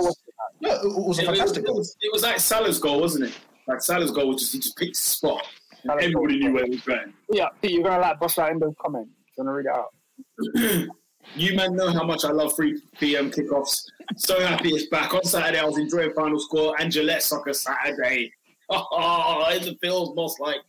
was 0.00 0.16
yeah 0.60 0.74
it, 0.76 0.84
it 0.84 0.84
was 0.84 1.18
a 1.18 1.22
It 1.24 1.28
was, 1.28 1.38
fantastic 1.38 1.62
it, 1.64 1.66
goal 1.66 1.76
was, 1.76 1.96
it 2.00 2.12
was 2.12 2.22
like 2.22 2.38
Salah's 2.38 2.78
goal, 2.78 3.00
wasn't 3.00 3.24
it? 3.24 3.32
Like 3.66 3.80
Salah's 3.82 4.10
goal 4.12 4.28
was 4.28 4.40
just 4.40 4.52
he 4.52 4.58
just 4.60 4.76
picked 4.76 4.90
his 4.96 5.00
spot. 5.00 5.44
Everybody 5.88 6.38
knew 6.38 6.52
where 6.52 6.64
he 6.64 6.70
was 6.70 6.80
going. 6.80 7.12
Yeah, 7.30 7.48
Pete, 7.60 7.72
you're 7.72 7.82
gonna 7.82 8.00
like 8.00 8.18
bust 8.18 8.36
that 8.36 8.50
in 8.50 8.58
the 8.58 8.74
comment. 8.80 9.06
Do 9.06 9.12
you 9.38 9.44
wanna 9.44 9.56
read 9.56 9.66
it 9.66 9.72
out? 9.72 10.88
You 11.36 11.56
men 11.56 11.74
know 11.74 11.90
how 11.90 12.04
much 12.04 12.24
I 12.24 12.30
love 12.30 12.54
3 12.54 12.80
p.m. 13.00 13.30
kickoffs. 13.30 13.86
So 14.16 14.40
happy 14.40 14.70
it's 14.70 14.86
back. 14.88 15.14
On 15.14 15.24
Saturday, 15.24 15.58
I 15.58 15.64
was 15.64 15.78
enjoying 15.78 16.12
Final 16.12 16.38
Score 16.38 16.76
and 16.78 16.92
Gillette 16.92 17.22
Soccer 17.22 17.52
Saturday. 17.52 18.32
Oh, 18.68 19.46
it 19.50 19.78
feels 19.80 20.14
most 20.14 20.38
like 20.38 20.60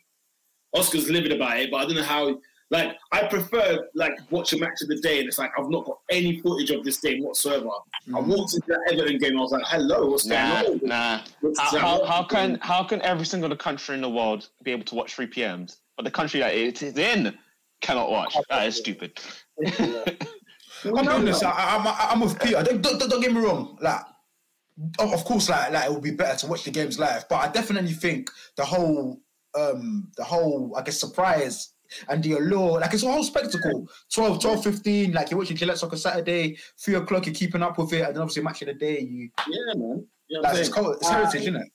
Oscar's 0.74 1.10
livid 1.10 1.34
about 1.34 1.60
it, 1.60 1.72
but 1.72 1.78
I 1.78 1.86
don't 1.86 1.96
know 1.96 2.04
how. 2.04 2.40
Like, 2.72 2.98
I 3.12 3.28
prefer 3.28 3.78
like 3.94 4.14
watch 4.32 4.54
a 4.54 4.58
match 4.58 4.82
of 4.82 4.88
the 4.88 4.98
day, 4.98 5.20
and 5.20 5.28
it's 5.28 5.38
like 5.38 5.52
I've 5.58 5.70
not 5.70 5.86
got 5.86 6.00
any 6.10 6.42
footage 6.42 6.72
of 6.72 6.84
this 6.84 7.00
game 7.00 7.24
whatsoever. 7.24 7.68
I 8.14 8.20
walked 8.20 8.56
into 8.56 8.66
that 8.68 8.92
Everton 8.92 9.20
game, 9.20 9.38
I 9.38 9.42
was 9.42 9.52
like, 9.52 9.64
"Hello, 9.68 10.08
what's 10.08 10.26
Nah, 10.26 10.64
going 10.64 10.82
on?" 10.82 10.88
nah. 10.88 11.22
What's 11.42 11.60
How, 11.60 11.78
how, 11.78 12.06
how 12.06 12.24
can 12.24 12.58
how 12.62 12.84
can 12.84 13.02
every 13.04 13.26
single 13.26 13.56
country 13.56 13.94
in 13.94 14.02
the 14.02 14.10
world 14.10 14.50
be 14.64 14.72
able 14.72 14.84
to 14.86 14.96
watch 14.96 15.14
3 15.14 15.28
p.m.s, 15.28 15.78
but 15.96 16.06
the 16.06 16.12
country 16.12 16.40
that 16.40 16.56
it 16.56 16.82
is 16.82 16.98
in 16.98 17.38
cannot 17.82 18.10
watch? 18.10 18.36
That 18.50 18.68
is 18.68 18.78
stupid. 18.78 19.20
I'm 19.68 21.06
be 21.06 21.08
honest, 21.08 21.44
I, 21.44 21.52
I, 21.52 21.76
I'm, 21.78 22.14
I'm 22.14 22.20
with 22.20 22.40
Peter. 22.40 22.64
Don't, 22.64 22.82
don't, 22.82 23.10
don't 23.10 23.22
get 23.22 23.32
me 23.32 23.42
wrong. 23.42 23.78
Like, 23.80 24.02
of 25.00 25.14
of 25.14 25.24
course, 25.24 25.50
like, 25.50 25.72
like 25.72 25.86
it 25.86 25.94
would 25.94 26.04
be 26.04 26.12
better 26.12 26.38
to 26.40 26.48
watch 26.48 26.64
the 26.64 26.72
games 26.72 26.98
live, 26.98 27.28
but 27.30 27.38
I 27.38 27.52
definitely 27.52 27.94
think 27.94 28.32
the 28.58 28.66
whole, 28.66 29.22
um, 29.54 30.12
the 30.18 30.24
whole, 30.24 30.76
I 30.76 30.82
guess, 30.82 31.00
surprise 31.00 31.75
and 32.10 32.24
the 32.24 32.34
allure, 32.34 32.80
like 32.80 32.94
it's 32.94 33.04
a 33.04 33.12
whole 33.12 33.24
spectacle. 33.24 33.88
12, 34.14 34.42
12, 34.42 34.64
15, 34.64 35.12
like 35.14 35.32
you're 35.32 35.38
watching 35.40 35.58
Gillette 35.58 35.78
Soccer 35.78 35.98
Saturday, 35.98 36.58
three 36.80 36.96
o'clock, 36.96 37.26
you're 37.26 37.36
keeping 37.36 37.62
up 37.64 37.78
with 37.78 37.94
it, 37.94 38.02
and 38.02 38.16
then 38.16 38.22
obviously 38.22 38.44
match 38.44 38.62
of 38.62 38.68
the 38.68 38.74
day, 38.74 39.00
you 39.02 39.30
Yeah, 39.48 39.74
man. 39.76 40.06
You 40.28 40.38
know 40.38 40.42
like 40.42 40.58
it's, 40.58 40.70
saying? 40.70 40.72
called, 40.84 40.96
it's 40.98 41.10
heritage, 41.10 41.42
isn't 41.42 41.56
it? 41.58 41.68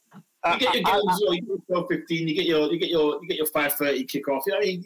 Uh, 0.43 0.53
You 0.55 0.59
get 0.61 0.75
your 0.75 0.83
games, 0.85 1.05
I- 1.09 1.13
as 1.13 1.21
you 1.21 1.41
get 1.43 1.67
12, 1.69 1.87
15, 1.91 2.29
you 2.29 2.35
get 2.35 2.47
your, 2.47 2.73
you 2.73 2.79
get 2.79 2.89
your, 2.89 3.19
you 3.23 3.29
get 3.29 3.37
your 3.37 3.47
5:30 3.47 4.07
kickoff. 4.07 4.43
You 4.47 4.53
know 4.53 4.59
what 4.59 4.63
I 4.63 4.67
mean? 4.67 4.83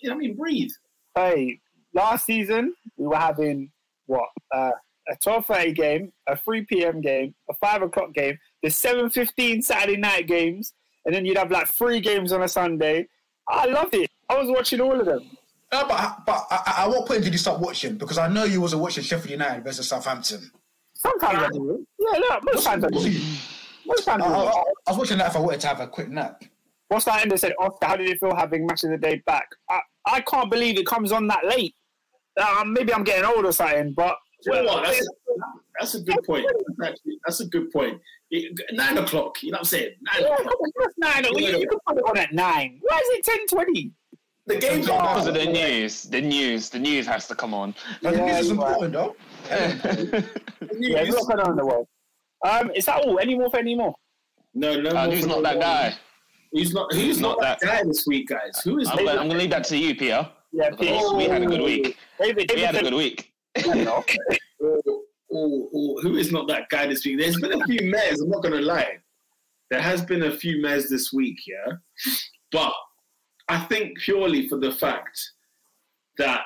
You 0.00 0.08
know 0.10 0.14
what 0.16 0.24
I 0.24 0.26
mean? 0.26 0.36
Breathe. 0.36 0.70
hey, 1.14 1.60
last 1.94 2.26
season 2.26 2.74
we 2.98 3.06
were 3.06 3.16
having 3.16 3.70
what 4.06 4.28
uh, 4.54 4.70
a 5.08 5.16
twelve 5.22 5.46
thirty 5.46 5.72
game, 5.72 6.12
a 6.26 6.36
three 6.36 6.64
p.m. 6.64 7.00
game, 7.00 7.34
a 7.48 7.54
five 7.54 7.80
o'clock 7.82 8.12
game, 8.12 8.36
the 8.62 8.68
seven 8.70 9.08
fifteen 9.08 9.62
Saturday 9.62 9.96
night 9.96 10.26
games, 10.26 10.74
and 11.04 11.14
then 11.14 11.24
you'd 11.24 11.38
have 11.38 11.50
like 11.50 11.68
three 11.68 12.00
games 12.00 12.32
on 12.32 12.42
a 12.42 12.48
Sunday. 12.48 13.06
I 13.48 13.66
loved 13.66 13.94
it. 13.94 14.10
I 14.28 14.38
was 14.38 14.48
watching 14.50 14.80
all 14.80 14.98
of 14.98 15.06
them. 15.06 15.30
No, 15.72 15.86
but 15.88 16.18
but 16.26 16.46
I, 16.50 16.74
at 16.84 16.88
what 16.88 17.06
point 17.06 17.24
did 17.24 17.32
you 17.32 17.38
start 17.38 17.60
watching? 17.60 17.96
Because 17.96 18.18
I 18.18 18.28
know 18.28 18.44
you 18.44 18.60
wasn't 18.60 18.82
watching 18.82 19.02
Sheffield 19.04 19.30
United 19.30 19.64
versus 19.64 19.88
Southampton. 19.88 20.50
Sometimes 20.94 21.38
I 21.38 21.48
do. 21.48 21.86
Yeah, 21.98 22.18
look, 22.18 22.44
most 22.44 22.64
times 22.64 22.84
I 22.84 22.88
do. 22.88 23.20
Most 23.86 24.04
times 24.04 24.22
I, 24.22 24.26
I 24.28 24.44
I. 24.44 24.62
I 24.86 24.90
was 24.90 24.98
watching 24.98 25.18
that 25.18 25.28
if 25.30 25.36
I 25.36 25.40
wanted 25.40 25.60
to 25.60 25.66
have 25.68 25.80
a 25.80 25.86
quick 25.88 26.08
nap. 26.08 26.42
What's 26.88 27.04
that 27.06 27.22
end 27.22 27.32
that 27.32 27.38
said, 27.40 27.52
Oscar, 27.58 27.86
how 27.86 27.96
did 27.96 28.08
it 28.08 28.20
feel 28.20 28.34
having 28.34 28.64
match 28.64 28.84
of 28.84 28.90
the 28.90 28.96
day 28.96 29.20
back? 29.26 29.48
I, 29.68 29.80
I 30.06 30.20
can't 30.20 30.48
believe 30.50 30.78
it 30.78 30.86
comes 30.86 31.10
on 31.10 31.26
that 31.26 31.44
late. 31.44 31.74
Uh, 32.40 32.62
maybe 32.64 32.94
I'm 32.94 33.02
getting 33.02 33.24
old 33.24 33.44
or 33.44 33.50
something, 33.52 33.92
but 33.92 34.16
You 34.44 34.52
know 34.52 34.64
what? 34.64 34.84
That's 34.84 35.00
a, 35.00 35.10
that's 35.80 35.94
a 35.96 36.00
good 36.02 36.22
point. 36.24 36.46
That's, 36.78 36.90
actually, 36.92 37.18
that's 37.26 37.40
a 37.40 37.46
good 37.46 37.72
point. 37.72 38.00
It- 38.30 38.58
nine 38.72 38.98
o'clock. 38.98 39.42
You 39.42 39.50
know 39.50 39.56
what 39.56 39.60
I'm 39.60 39.64
saying? 39.64 39.94
Nine 40.02 40.22
Yeah, 40.22 40.26
o'clock. 40.34 40.38
come 40.38 40.52
on, 40.60 40.70
it's 40.76 40.94
nine. 40.98 41.24
You, 41.24 41.58
you 41.58 41.68
can 41.68 41.78
put 41.88 41.98
it 41.98 42.04
on 42.08 42.18
at 42.18 42.32
nine. 42.32 42.78
Why 42.82 42.98
is 42.98 43.18
it 43.18 43.24
ten 43.24 43.46
twenty? 43.48 43.92
The 44.46 44.56
game's 44.58 44.86
Because 44.86 45.26
on. 45.26 45.28
of 45.28 45.34
the 45.34 45.44
news, 45.46 46.04
the 46.04 46.20
news, 46.20 46.70
the 46.70 46.78
news 46.78 47.06
has 47.06 47.26
to 47.28 47.34
come 47.34 47.52
on. 47.52 47.74
But 48.00 48.14
the 48.14 48.20
news 48.20 48.36
is 48.38 48.48
you're 48.48 48.56
right. 48.56 48.80
important 48.80 48.92
though. 48.92 49.16
Yeah, 50.78 50.98
it's 51.00 51.16
not 51.16 51.26
going 51.26 51.40
on 51.40 51.50
in 51.50 51.56
the 51.56 51.66
world. 51.66 51.88
Um, 52.46 52.70
is 52.74 52.86
that 52.86 53.02
all? 53.02 53.18
Any 53.18 53.36
more 53.36 53.50
for 53.50 53.58
any 53.58 53.74
more? 53.74 53.94
No, 54.54 54.80
no. 54.80 54.90
Uh, 54.90 55.06
more 55.06 55.14
who's 55.14 55.26
not 55.26 55.42
that 55.42 55.60
guy? 55.60 55.94
Who's 56.52 56.72
not? 56.72 56.92
Who's 56.92 57.20
not, 57.20 57.40
that, 57.40 57.60
guy 57.60 57.82
this 57.84 58.06
week, 58.06 58.28
guys? 58.28 58.60
Who 58.62 58.78
is 58.78 58.88
I'm 58.88 58.98
gonna, 58.98 59.10
that 59.10 59.18
I'm 59.18 59.28
gonna 59.28 59.40
leave 59.40 59.50
that 59.50 59.64
to 59.64 59.76
you, 59.76 59.94
Peter. 59.94 60.28
Yeah, 60.52 60.70
Because 60.70 61.12
we 61.14 61.24
had 61.24 61.42
a 61.42 61.46
good 61.46 61.60
week. 61.62 61.96
David, 62.20 62.50
We 62.54 62.60
had 62.60 62.76
a 62.76 62.82
good 62.82 62.94
week. 62.94 63.32
Oh, 63.58 64.04
oh, 65.32 65.70
oh, 65.74 66.00
who 66.02 66.16
is 66.16 66.32
not 66.32 66.48
that 66.48 66.68
guy 66.70 66.86
this 66.86 67.04
week? 67.04 67.18
There's 67.18 67.38
been 67.38 67.60
a 67.60 67.64
few 67.66 67.90
mares. 67.90 68.20
I'm 68.20 68.30
not 68.30 68.42
gonna 68.42 68.60
lie. 68.60 68.98
There 69.70 69.82
has 69.82 70.04
been 70.04 70.22
a 70.22 70.30
few 70.30 70.62
mares 70.62 70.88
this 70.88 71.12
week, 71.12 71.38
yeah. 71.46 71.74
But 72.52 72.72
I 73.48 73.60
think 73.60 73.98
purely 73.98 74.48
for 74.48 74.58
the 74.58 74.72
fact 74.72 75.20
that 76.18 76.42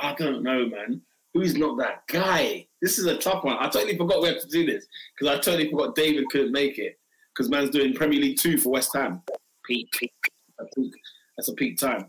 I 0.00 0.14
don't 0.14 0.42
know, 0.42 0.66
man. 0.66 1.02
Who's 1.34 1.56
not 1.56 1.78
that 1.78 2.06
guy? 2.08 2.66
This 2.80 2.98
is 2.98 3.04
a 3.04 3.16
tough 3.18 3.44
one. 3.44 3.56
I 3.60 3.68
totally 3.68 3.96
forgot 3.96 4.22
we 4.22 4.28
had 4.28 4.40
to 4.40 4.48
do 4.48 4.64
this 4.64 4.86
because 5.14 5.36
I 5.36 5.40
totally 5.40 5.70
forgot 5.70 5.94
David 5.94 6.24
couldn't 6.30 6.52
make 6.52 6.78
it 6.78 6.98
because 7.34 7.50
man's 7.50 7.70
doing 7.70 7.92
Premier 7.92 8.18
League 8.18 8.38
two 8.38 8.56
for 8.56 8.70
West 8.70 8.94
Ham. 8.94 9.22
Peak, 9.64 9.92
peak. 9.92 10.12
That's 10.58 10.76
a 10.76 10.80
peak, 10.80 10.92
that's 11.36 11.48
a 11.48 11.52
peak 11.52 11.78
time. 11.78 12.06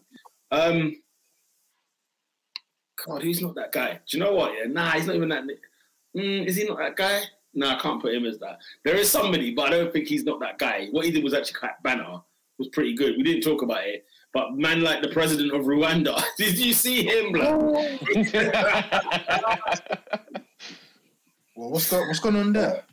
Um, 0.51 0.95
God, 3.05 3.21
who's 3.21 3.41
not 3.41 3.55
that 3.55 3.71
guy? 3.71 3.99
Do 4.09 4.17
you 4.17 4.23
know 4.23 4.33
what? 4.33 4.53
Yeah, 4.57 4.71
nah, 4.71 4.91
he's 4.91 5.05
not 5.05 5.15
even 5.15 5.29
that. 5.29 5.43
Mm, 6.15 6.45
is 6.47 6.55
he 6.55 6.63
not 6.63 6.79
that 6.79 6.95
guy? 6.95 7.21
No, 7.53 7.69
I 7.69 7.75
can't 7.75 8.01
put 8.01 8.13
him 8.13 8.25
as 8.25 8.39
that. 8.39 8.59
There 8.83 8.95
is 8.95 9.09
somebody, 9.09 9.53
but 9.53 9.67
I 9.67 9.69
don't 9.77 9.91
think 9.93 10.07
he's 10.07 10.23
not 10.23 10.39
that 10.39 10.57
guy. 10.57 10.87
What 10.91 11.05
he 11.05 11.11
did 11.11 11.23
was 11.23 11.33
actually 11.33 11.59
quite 11.59 11.83
banner. 11.83 12.21
Was 12.57 12.69
pretty 12.69 12.93
good. 12.93 13.15
We 13.15 13.23
didn't 13.23 13.43
talk 13.43 13.61
about 13.61 13.85
it, 13.85 14.05
but 14.34 14.53
man, 14.53 14.81
like 14.81 15.01
the 15.01 15.10
president 15.10 15.53
of 15.53 15.61
Rwanda, 15.65 16.22
did 16.38 16.57
you 16.57 16.73
see 16.73 17.03
him? 17.03 17.34
Like, 17.34 18.89
Well, 21.56 21.72
what's 21.72 21.89
go, 21.89 21.99
what's 22.07 22.19
going 22.19 22.35
on 22.38 22.53
there? 22.53 22.84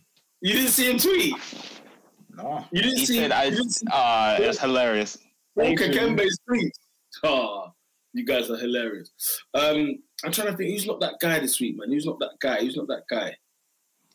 you 0.41 0.53
didn't 0.55 0.71
see 0.71 0.91
him 0.91 0.99
tweet. 0.99 1.35
No. 2.37 2.65
You 2.73 2.83
didn't 2.83 2.99
he 2.99 3.07
see. 3.07 3.17
said, 3.19 3.33
"I." 3.33 3.45
you 3.45 3.51
didn't 3.53 3.71
see 3.71 3.87
Uh, 3.93 4.39
it 4.41 4.47
was 4.47 4.59
hilarious. 4.61 5.19
Paul 5.57 5.75
Kakembe's 5.77 6.39
tweet. 6.47 6.73
Oh, 7.23 7.73
you 8.13 8.25
guys 8.27 8.51
are 8.51 8.57
hilarious. 8.59 9.11
Um, 9.55 9.97
I'm 10.25 10.33
trying 10.33 10.49
to 10.49 10.57
think. 10.57 10.71
Who's 10.71 10.87
not 10.87 11.01
that 11.01 11.15
guy 11.21 11.39
this 11.39 11.59
week, 11.61 11.79
man? 11.79 11.91
Who's 11.91 12.05
not 12.07 12.19
that 12.19 12.33
guy? 12.41 12.61
Who's 12.61 12.77
not 12.77 12.89
that 12.89 13.05
guy? 13.09 13.35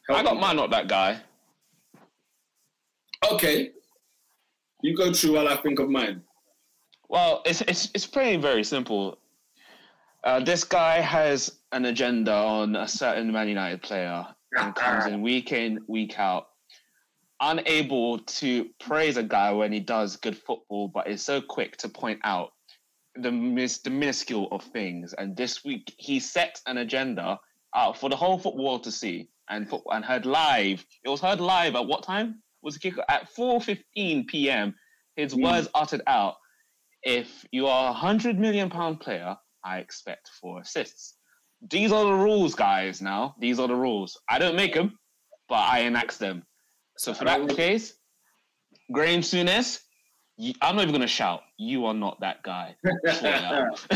Help 0.07 0.19
I 0.19 0.23
got 0.23 0.35
me. 0.35 0.41
mine, 0.41 0.55
not 0.57 0.69
that 0.71 0.87
guy. 0.87 1.19
Okay. 3.31 3.71
You 4.83 4.95
go 4.95 5.13
through 5.13 5.33
while 5.35 5.47
I 5.47 5.55
think 5.57 5.79
of 5.79 5.89
mine. 5.89 6.21
Well, 7.11 7.41
it's 7.45 7.59
it's 7.59 7.89
it's 7.93 8.07
pretty 8.07 8.37
very 8.37 8.63
simple. 8.63 9.17
Uh, 10.23 10.39
this 10.39 10.63
guy 10.63 11.01
has 11.01 11.59
an 11.73 11.83
agenda 11.83 12.31
on 12.33 12.77
a 12.77 12.87
certain 12.87 13.29
Man 13.33 13.49
United 13.49 13.81
player 13.81 14.25
and 14.57 14.73
comes 14.73 15.07
in 15.07 15.21
week 15.21 15.51
in 15.51 15.79
week 15.87 16.17
out, 16.17 16.47
unable 17.41 18.19
to 18.19 18.69
praise 18.79 19.17
a 19.17 19.23
guy 19.23 19.51
when 19.51 19.73
he 19.73 19.81
does 19.81 20.15
good 20.15 20.37
football, 20.37 20.87
but 20.87 21.09
is 21.09 21.21
so 21.21 21.41
quick 21.41 21.75
to 21.77 21.89
point 21.89 22.21
out 22.23 22.53
the 23.15 23.31
mis- 23.31 23.79
the 23.79 23.89
minuscule 23.89 24.47
of 24.53 24.63
things. 24.63 25.13
And 25.17 25.35
this 25.35 25.65
week 25.65 25.93
he 25.97 26.21
set 26.21 26.61
an 26.65 26.77
agenda 26.77 27.37
out 27.75 27.97
for 27.97 28.09
the 28.09 28.15
whole 28.15 28.37
football 28.39 28.63
world 28.63 28.83
to 28.85 28.91
see 28.91 29.27
and 29.49 29.69
fo- 29.69 29.83
and 29.91 30.05
heard 30.05 30.25
live. 30.25 30.85
It 31.03 31.09
was 31.09 31.19
heard 31.19 31.41
live 31.41 31.75
at 31.75 31.85
what 31.85 32.03
time? 32.03 32.41
Was 32.61 32.75
the 32.75 32.79
kicker 32.79 33.03
at 33.09 33.27
4:15 33.35 34.27
p.m. 34.27 34.75
His 35.17 35.33
Mm. 35.33 35.43
words 35.43 35.67
uttered 35.75 36.03
out 36.07 36.35
if 37.03 37.45
you 37.51 37.67
are 37.67 37.89
a 37.89 37.93
hundred 37.93 38.39
million 38.39 38.69
pound 38.69 38.99
player, 38.99 39.35
I 39.63 39.79
expect 39.79 40.29
four 40.39 40.61
assists. 40.61 41.15
These 41.69 41.91
are 41.91 42.05
the 42.05 42.13
rules, 42.13 42.55
guys. 42.55 43.01
Now 43.01 43.35
these 43.39 43.59
are 43.59 43.67
the 43.67 43.75
rules. 43.75 44.19
I 44.29 44.39
don't 44.39 44.55
make 44.55 44.73
them, 44.73 44.97
but 45.47 45.59
I 45.59 45.79
enact 45.79 46.19
them. 46.19 46.43
So 46.97 47.13
for 47.13 47.25
that 47.25 47.47
case, 47.49 47.93
Graeme 48.91 49.21
Souness, 49.21 49.79
I'm 50.61 50.75
not 50.75 50.83
even 50.83 50.93
gonna 50.93 51.07
shout. 51.07 51.41
You 51.57 51.85
are 51.85 51.93
not 51.93 52.19
that 52.21 52.41
guy. 52.43 52.75
Sort 52.83 53.23
it 53.23 53.43
out. 53.43 53.87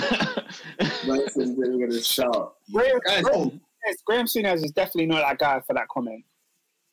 Man 1.08 1.30
says 1.30 1.56
they 1.56 1.70
were 1.70 1.78
going 1.78 1.92
to 1.92 2.02
shout. 2.02 2.56
Graeme, 2.72 3.00
Guys, 3.06 3.24
Graeme, 3.24 3.62
yes, 3.86 3.96
Graeme 4.06 4.26
Souness 4.26 4.64
is 4.64 4.72
definitely 4.72 5.08
not 5.08 5.22
that 5.22 5.38
guy 5.38 5.62
for 5.66 5.74
that 5.74 5.88
comment. 5.88 6.24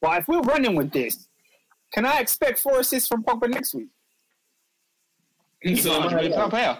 But 0.01 0.21
if 0.21 0.29
we're 0.29 0.41
running 0.41 0.75
with 0.75 0.93
this, 0.93 1.29
can 1.93 2.07
I 2.07 2.21
expect 2.21 2.59
four 2.59 2.81
assists 2.81 3.09
from 3.09 3.23
Pogba 3.23 3.49
next 3.49 3.75
week? 3.75 3.89
He's 5.63 5.85
not 5.85 5.99
a 5.99 6.01
hundred 6.03 6.17
million 6.17 6.33
pound 6.33 6.51
player. 6.51 6.79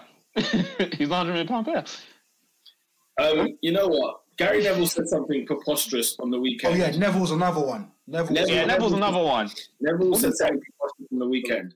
He's 0.97 1.09
not 1.09 1.15
a 1.15 1.17
hundred 1.17 1.31
million 1.33 1.47
pound 1.47 1.65
player. 1.65 1.83
Um, 3.19 3.57
you 3.61 3.71
know 3.71 3.87
what? 3.87 4.21
Gary 4.37 4.63
Neville 4.63 4.87
said 4.87 5.07
something 5.07 5.45
preposterous 5.45 6.17
on 6.19 6.31
the 6.31 6.39
weekend. 6.39 6.73
Oh 6.73 6.75
weekend. 6.77 6.95
yeah, 6.95 6.99
Neville's 7.07 7.31
another 7.31 7.61
one. 7.61 7.91
Neville. 8.07 8.33
Neville- 8.33 8.55
Yeah, 8.55 8.65
Neville's 8.65 8.93
another 8.93 9.23
one. 9.23 9.49
Neville 9.79 10.15
said 10.15 10.33
something 10.33 10.59
preposterous 10.59 11.07
on 11.11 11.19
the 11.19 11.27
weekend. 11.27 11.75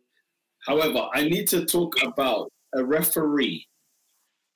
However, 0.66 1.08
I 1.14 1.24
need 1.24 1.48
to 1.50 1.66
talk 1.66 1.96
about 2.04 2.52
a 2.76 2.84
referee 2.84 3.68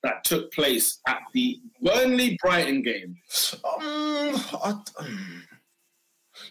that 0.03 0.23
took 0.23 0.51
place 0.51 0.99
at 1.07 1.19
the 1.33 1.59
Burnley 1.81 2.37
Brighton 2.41 2.81
game. 2.81 3.15
Um, 3.63 3.63
I, 3.79 4.73
um, 4.99 5.43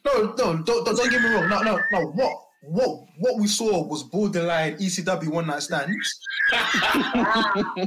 no, 0.06 0.12
no, 0.22 0.32
don't, 0.36 0.64
don't, 0.64 0.84
don't 0.84 1.10
get 1.10 1.20
me 1.20 1.28
wrong. 1.30 1.48
No, 1.48 1.60
no, 1.62 1.80
no. 1.90 2.00
What, 2.12 2.32
what, 2.62 3.04
what 3.18 3.38
we 3.38 3.46
saw 3.46 3.86
was 3.86 4.02
borderline 4.02 4.76
ECW 4.76 5.28
one 5.28 5.46
night 5.46 5.62
stands. 5.62 6.20
I, 6.52 7.86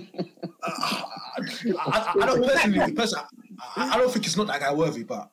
I, 1.79 2.13
I 2.21 2.25
don't 2.25 2.43
personally, 2.43 2.91
personally 2.93 3.25
I, 3.75 3.89
I 3.91 3.97
don't 3.97 4.11
think 4.11 4.25
it's 4.25 4.37
not 4.37 4.47
that 4.47 4.61
guy 4.61 4.73
worthy, 4.73 5.03
but 5.03 5.29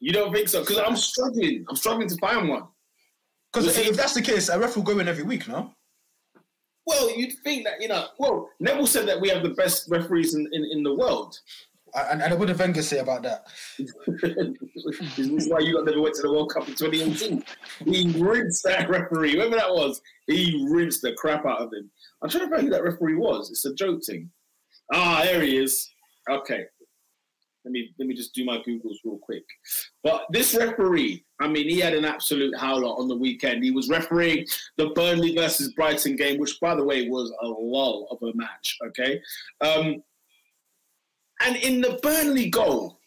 You 0.00 0.12
don't 0.12 0.32
think 0.32 0.48
so? 0.48 0.60
Because 0.60 0.78
I'm 0.78 0.96
struggling. 0.96 1.64
I'm 1.68 1.76
struggling 1.76 2.08
to 2.08 2.16
find 2.16 2.48
one. 2.48 2.64
because 3.52 3.76
if 3.78 3.96
that's 3.96 4.14
the 4.14 4.22
case, 4.22 4.48
a 4.48 4.58
ref 4.58 4.76
will 4.76 4.82
go 4.82 4.98
in 4.98 5.08
every 5.08 5.24
week, 5.24 5.48
no? 5.48 5.72
Well, 6.86 7.16
you'd 7.16 7.32
think 7.42 7.64
that, 7.64 7.80
you 7.80 7.88
know, 7.88 8.08
well, 8.18 8.50
Neville 8.60 8.86
said 8.86 9.08
that 9.08 9.18
we 9.18 9.30
have 9.30 9.42
the 9.42 9.50
best 9.50 9.88
referees 9.88 10.34
in, 10.34 10.46
in, 10.52 10.64
in 10.70 10.82
the 10.82 10.94
world. 10.94 11.38
And, 11.94 12.22
and 12.22 12.38
what 12.38 12.48
did 12.48 12.58
Wenger 12.58 12.82
say 12.82 12.98
about 12.98 13.22
that? 13.22 13.46
this 13.78 15.18
is 15.18 15.48
why 15.48 15.60
you 15.60 15.82
never 15.84 16.00
went 16.00 16.14
to 16.16 16.22
the 16.22 16.32
World 16.32 16.52
Cup 16.52 16.66
in 16.66 16.74
2018. 16.74 17.44
He 17.84 18.20
rinsed 18.20 18.64
that 18.64 18.88
referee, 18.90 19.34
whoever 19.34 19.54
that 19.54 19.70
was. 19.70 20.02
He 20.26 20.66
rinsed 20.70 21.02
the 21.02 21.12
crap 21.12 21.46
out 21.46 21.60
of 21.60 21.72
him. 21.72 21.90
I'm 22.22 22.30
trying 22.30 22.48
to 22.48 22.50
find 22.50 22.64
who 22.64 22.70
that 22.70 22.82
referee 22.82 23.14
was. 23.14 23.50
It's 23.50 23.64
a 23.64 23.74
joke 23.74 24.00
thing. 24.04 24.30
Ah, 24.92 25.20
there 25.24 25.40
he 25.40 25.56
is. 25.56 25.88
Okay. 26.28 26.64
Let 27.64 27.72
me 27.72 27.94
let 27.98 28.06
me 28.08 28.14
just 28.14 28.34
do 28.34 28.44
my 28.44 28.58
Googles 28.58 28.96
real 29.04 29.18
quick. 29.22 29.44
But 30.02 30.26
this 30.30 30.54
referee, 30.54 31.24
I 31.40 31.48
mean, 31.48 31.66
he 31.68 31.80
had 31.80 31.94
an 31.94 32.04
absolute 32.04 32.54
howler 32.58 32.88
on 32.88 33.08
the 33.08 33.16
weekend. 33.16 33.64
He 33.64 33.70
was 33.70 33.88
refereeing 33.88 34.46
the 34.76 34.90
Burnley 34.90 35.34
versus 35.34 35.72
Brighton 35.72 36.16
game, 36.16 36.38
which, 36.38 36.60
by 36.60 36.74
the 36.74 36.84
way, 36.84 37.08
was 37.08 37.32
a 37.40 37.46
lull 37.46 38.06
of 38.10 38.18
a 38.22 38.36
match. 38.36 38.76
Okay, 38.88 39.18
um, 39.62 40.02
and 41.42 41.56
in 41.56 41.80
the 41.80 41.98
Burnley 42.02 42.50
goal, 42.50 42.98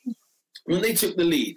when 0.65 0.81
they 0.81 0.93
took 0.93 1.15
the 1.15 1.23
lead, 1.23 1.55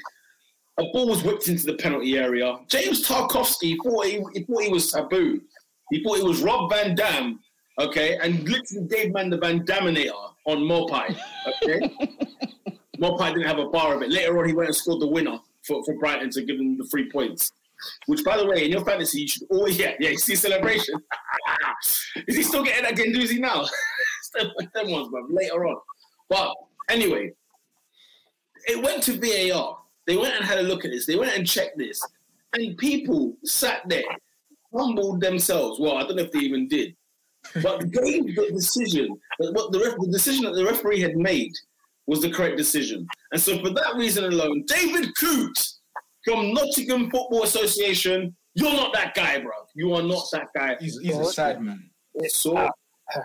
a 0.78 0.84
ball 0.92 1.08
was 1.08 1.22
whipped 1.22 1.48
into 1.48 1.66
the 1.66 1.74
penalty 1.74 2.16
area. 2.16 2.58
James 2.68 3.06
Tarkowski 3.06 3.76
thought 3.82 4.06
he, 4.06 4.24
he 4.32 4.44
thought 4.44 4.62
he 4.62 4.68
was 4.68 4.90
Sabu. 4.90 5.40
He 5.90 6.02
thought 6.02 6.18
it 6.18 6.24
was 6.24 6.42
Rob 6.42 6.70
Van 6.70 6.94
Dam, 6.94 7.40
okay, 7.78 8.16
and 8.18 8.48
literally 8.48 8.86
gave 8.88 9.12
man 9.12 9.30
the 9.30 9.38
Van 9.38 9.64
Daminator 9.66 10.32
on 10.46 10.58
Maupay, 10.58 11.16
okay. 11.62 11.94
Maupay 13.00 13.32
didn't 13.34 13.46
have 13.46 13.58
a 13.58 13.68
bar 13.68 13.94
of 13.96 14.02
it. 14.02 14.10
Later 14.10 14.38
on, 14.38 14.46
he 14.46 14.54
went 14.54 14.68
and 14.68 14.76
scored 14.76 15.00
the 15.00 15.06
winner 15.06 15.38
for, 15.66 15.82
for 15.84 15.94
Brighton 15.98 16.30
to 16.30 16.42
give 16.42 16.58
them 16.58 16.76
the 16.76 16.84
three 16.84 17.10
points. 17.10 17.50
Which, 18.06 18.22
by 18.24 18.36
the 18.36 18.46
way, 18.46 18.64
in 18.64 18.70
your 18.70 18.84
fantasy, 18.84 19.22
you 19.22 19.28
should 19.28 19.42
always 19.50 19.78
yeah 19.78 19.94
yeah. 19.98 20.10
You 20.10 20.18
see 20.18 20.34
celebration. 20.34 20.94
Is 22.28 22.36
he 22.36 22.42
still 22.42 22.62
getting 22.62 22.84
that 22.84 22.94
Guendouzi 22.94 23.38
now? 23.38 23.64
Them 24.74 24.90
ones, 24.90 25.08
but 25.10 25.22
later 25.30 25.66
on. 25.66 25.76
But 26.30 26.54
anyway, 26.88 27.32
it 28.66 28.82
went 28.82 29.02
to 29.04 29.18
VAR. 29.18 29.78
They 30.06 30.16
went 30.16 30.36
and 30.36 30.44
had 30.44 30.58
a 30.58 30.62
look 30.62 30.84
at 30.84 30.90
this. 30.90 31.04
They 31.04 31.16
went 31.16 31.36
and 31.36 31.46
checked 31.46 31.76
this, 31.76 32.00
and 32.54 32.78
people 32.78 33.36
sat 33.44 33.82
there, 33.88 34.04
humbled 34.74 35.20
themselves. 35.20 35.78
Well, 35.78 35.96
I 35.96 36.02
don't 36.02 36.16
know 36.16 36.22
if 36.22 36.32
they 36.32 36.38
even 36.38 36.68
did, 36.68 36.96
but 37.62 37.90
gave 37.90 38.34
the 38.34 38.50
decision 38.52 39.08
that 39.40 39.52
what 39.52 39.72
the, 39.72 39.80
ref, 39.80 39.96
the 39.98 40.10
decision 40.10 40.44
that 40.44 40.54
the 40.54 40.64
referee 40.64 41.00
had 41.00 41.16
made 41.16 41.52
was 42.06 42.22
the 42.22 42.30
correct 42.30 42.56
decision. 42.56 43.06
And 43.32 43.40
so 43.40 43.58
for 43.60 43.70
that 43.70 43.94
reason 43.96 44.24
alone, 44.24 44.64
David 44.66 45.14
Coote 45.16 45.68
from 46.24 46.52
Nottingham 46.54 47.10
Football 47.10 47.44
Association, 47.44 48.34
you're 48.54 48.72
not 48.72 48.92
that 48.94 49.14
guy, 49.14 49.38
bro. 49.38 49.52
You 49.74 49.94
are 49.94 50.02
not 50.02 50.24
that 50.32 50.48
guy. 50.54 50.76
He's, 50.80 50.98
he's 50.98 51.16
a 51.16 51.24
sad 51.26 51.62
man. 51.62 51.90
Sort 52.28 52.70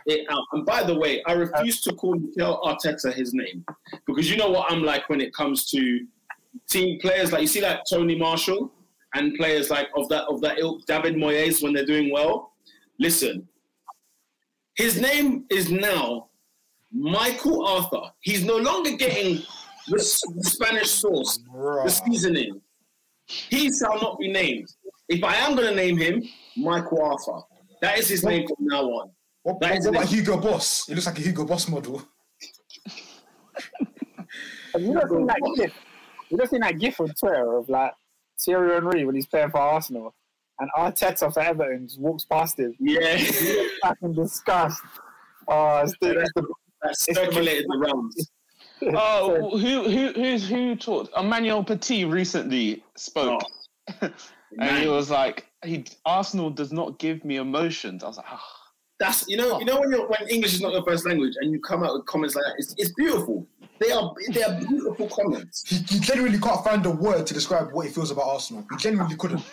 it 0.06 0.26
out. 0.30 0.38
Um, 0.38 0.46
and 0.54 0.66
by 0.66 0.84
the 0.84 0.98
way, 0.98 1.24
I 1.26 1.34
refuse 1.34 1.82
to 1.82 1.94
call 1.94 2.16
Mikel 2.16 2.62
Arteta 2.64 3.14
his 3.14 3.34
name 3.34 3.66
because 4.06 4.30
you 4.30 4.38
know 4.38 4.50
what 4.50 4.72
I'm 4.72 4.84
like 4.84 5.10
when 5.10 5.22
it 5.22 5.34
comes 5.34 5.70
to 5.72 6.06
team 6.70 7.00
players. 7.00 7.32
Like 7.32 7.42
you 7.42 7.48
see, 7.48 7.62
like 7.62 7.82
Tony 7.90 8.18
Marshall 8.18 8.72
and 9.14 9.36
players 9.36 9.70
like 9.70 9.90
of 9.96 10.10
that 10.10 10.26
of 10.26 10.42
that 10.42 10.60
ilk, 10.60 10.86
David 10.86 11.16
Moyes 11.16 11.64
when 11.64 11.74
they're 11.74 11.86
doing 11.86 12.12
well. 12.12 12.54
Listen, 13.00 13.48
his 14.76 15.00
name 15.00 15.46
is 15.50 15.72
now 15.72 16.30
Michael 16.92 17.66
Arthur. 17.66 18.12
He's 18.22 18.46
no 18.46 18.58
longer 18.58 18.92
getting 18.92 19.44
the, 19.88 19.98
the 20.36 20.44
Spanish 20.44 20.92
sauce, 20.92 21.40
the 21.54 21.90
seasoning. 21.90 22.62
He 23.28 23.72
shall 23.72 24.00
not 24.00 24.20
be 24.20 24.32
named. 24.32 24.70
If 25.10 25.24
I 25.24 25.36
am 25.36 25.56
going 25.56 25.68
to 25.68 25.76
name 25.76 25.98
him, 25.98 26.24
Michael 26.56 27.02
Arthur. 27.02 27.42
That 27.82 28.00
is 28.00 28.08
his 28.08 28.24
name 28.24 28.48
from 28.48 28.66
now 28.68 28.84
on. 28.84 29.12
What, 29.46 29.60
That 29.60 29.70
what 29.70 29.78
is 29.78 29.86
about 29.86 30.04
it. 30.06 30.10
Hugo 30.10 30.38
Boss? 30.38 30.90
It 30.90 30.96
looks 30.96 31.06
like 31.06 31.20
a 31.20 31.22
Hugo 31.22 31.46
Boss 31.46 31.70
model. 31.70 32.02
Have 34.74 34.82
you 34.82 34.92
not 34.92 35.08
seen 35.08 35.28
that 35.28 35.54
gif? 35.56 35.74
You 36.30 36.38
not 36.38 36.50
seen 36.50 36.62
that 36.62 36.80
gif 36.80 37.00
on 37.00 37.10
Twitter 37.10 37.56
of 37.56 37.70
like 37.70 37.94
Thierry 38.40 38.74
Henry 38.74 39.06
when 39.06 39.14
he's 39.14 39.28
playing 39.28 39.52
for 39.52 39.60
Arsenal 39.60 40.16
and 40.60 40.70
Arteta 40.76 41.32
for 41.32 41.42
Everton 41.42 41.88
just 41.88 42.00
walks 42.00 42.26
past 42.26 42.58
him. 42.58 42.74
Yeah, 42.80 43.18
He 43.18 43.70
in 44.02 44.16
disgust. 44.16 44.82
Oh, 45.48 45.82
it's 45.84 45.94
the, 46.02 46.22
it's 46.22 46.32
the, 46.36 46.48
that 46.82 46.98
circulated 46.98 47.66
the 47.68 47.78
rounds. 47.78 48.32
Oh, 48.82 49.58
who 49.58 49.90
who 49.90 50.12
who's 50.12 50.50
who 50.50 50.76
talked? 50.76 51.10
Emmanuel 51.18 51.64
Petit 51.64 52.04
recently 52.04 52.84
spoke, 52.98 53.42
and 54.02 54.78
he 54.78 54.88
was 54.88 55.10
like, 55.10 55.46
"He 55.64 55.86
Arsenal 56.06 56.50
does 56.50 56.74
not 56.74 57.00
give 57.00 57.24
me 57.24 57.38
emotions." 57.38 58.04
I 58.04 58.08
was 58.08 58.18
like, 58.18 58.26
"Ah." 58.30 58.65
That's 59.00 59.28
you 59.28 59.36
know 59.36 59.60
you 59.60 59.66
know 59.66 59.80
when 59.80 59.92
you're 59.92 60.08
when 60.08 60.28
English 60.30 60.54
is 60.54 60.62
not 60.62 60.72
your 60.72 60.84
first 60.84 61.06
language 61.06 61.34
and 61.40 61.52
you 61.52 61.60
come 61.60 61.84
out 61.84 61.94
with 61.94 62.06
comments 62.06 62.36
like 62.36 62.46
that. 62.46 62.56
It's, 62.58 62.74
it's 62.78 62.94
beautiful. 62.94 63.46
They 63.80 63.92
are 63.92 64.14
they 64.32 64.44
are 64.44 64.58
beautiful 64.60 65.10
comments. 65.10 65.64
He, 65.68 65.78
he 65.78 66.00
genuinely 66.00 66.40
can't 66.40 66.64
find 66.64 66.86
a 66.86 66.92
word 66.92 67.28
to 67.28 67.34
describe 67.34 67.74
what 67.74 67.86
he 67.86 67.92
feels 67.92 68.12
about 68.12 68.26
Arsenal. 68.26 68.66
He 68.72 68.78
genuinely 68.78 69.18
couldn't. 69.18 69.44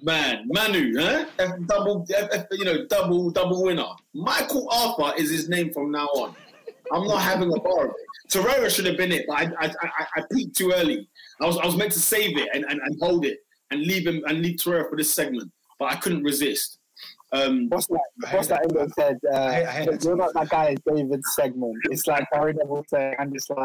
Man, 0.00 0.48
Manu, 0.48 0.98
huh? 0.98 1.26
F 1.38 1.52
double, 1.66 2.04
F, 2.12 2.28
F, 2.32 2.46
you 2.50 2.64
know, 2.64 2.86
double, 2.86 3.30
double 3.30 3.62
winner. 3.62 3.86
Michael 4.14 4.68
Arthur 4.70 5.16
is 5.16 5.30
his 5.30 5.48
name 5.48 5.72
from 5.72 5.92
now 5.92 6.06
on. 6.06 6.34
I'm 6.92 7.06
not 7.06 7.22
having 7.22 7.52
a 7.52 7.60
bar 7.60 7.84
of 7.86 7.90
it. 7.90 8.28
Torreira 8.28 8.68
should 8.68 8.86
have 8.86 8.96
been 8.96 9.12
it, 9.12 9.26
but 9.28 9.34
I, 9.38 9.66
I, 9.66 9.74
I, 9.80 10.06
I 10.16 10.22
peaked 10.32 10.56
too 10.56 10.72
early. 10.74 11.08
I 11.40 11.46
was, 11.46 11.56
I 11.56 11.66
was 11.66 11.76
meant 11.76 11.92
to 11.92 12.00
save 12.00 12.36
it 12.36 12.48
and, 12.52 12.64
and, 12.64 12.80
and 12.80 12.96
hold 13.00 13.24
it 13.24 13.38
and 13.70 13.82
leave 13.82 14.06
him 14.06 14.22
and 14.26 14.42
leave 14.42 14.56
Torreira 14.56 14.90
for 14.90 14.96
this 14.96 15.12
segment, 15.12 15.52
but 15.78 15.92
I 15.92 15.96
couldn't 15.96 16.24
resist. 16.24 16.78
Um, 17.32 17.68
what's 17.70 17.86
that? 17.86 18.00
What's 18.30 18.48
that 18.48 18.62
England 18.64 18.92
said? 18.94 19.18
Uh, 19.32 19.36
I 19.36 19.62
I 19.62 19.98
you're 20.02 20.16
not 20.16 20.34
that 20.34 20.50
guy. 20.50 20.76
David's 20.86 21.34
segment. 21.34 21.76
It's 21.90 22.06
like 22.06 22.26
Barry 22.30 22.52
Neville 22.52 22.84
saying, 22.88 23.14
"I'm 23.18 23.32
just 23.32 23.48
like 23.48 23.58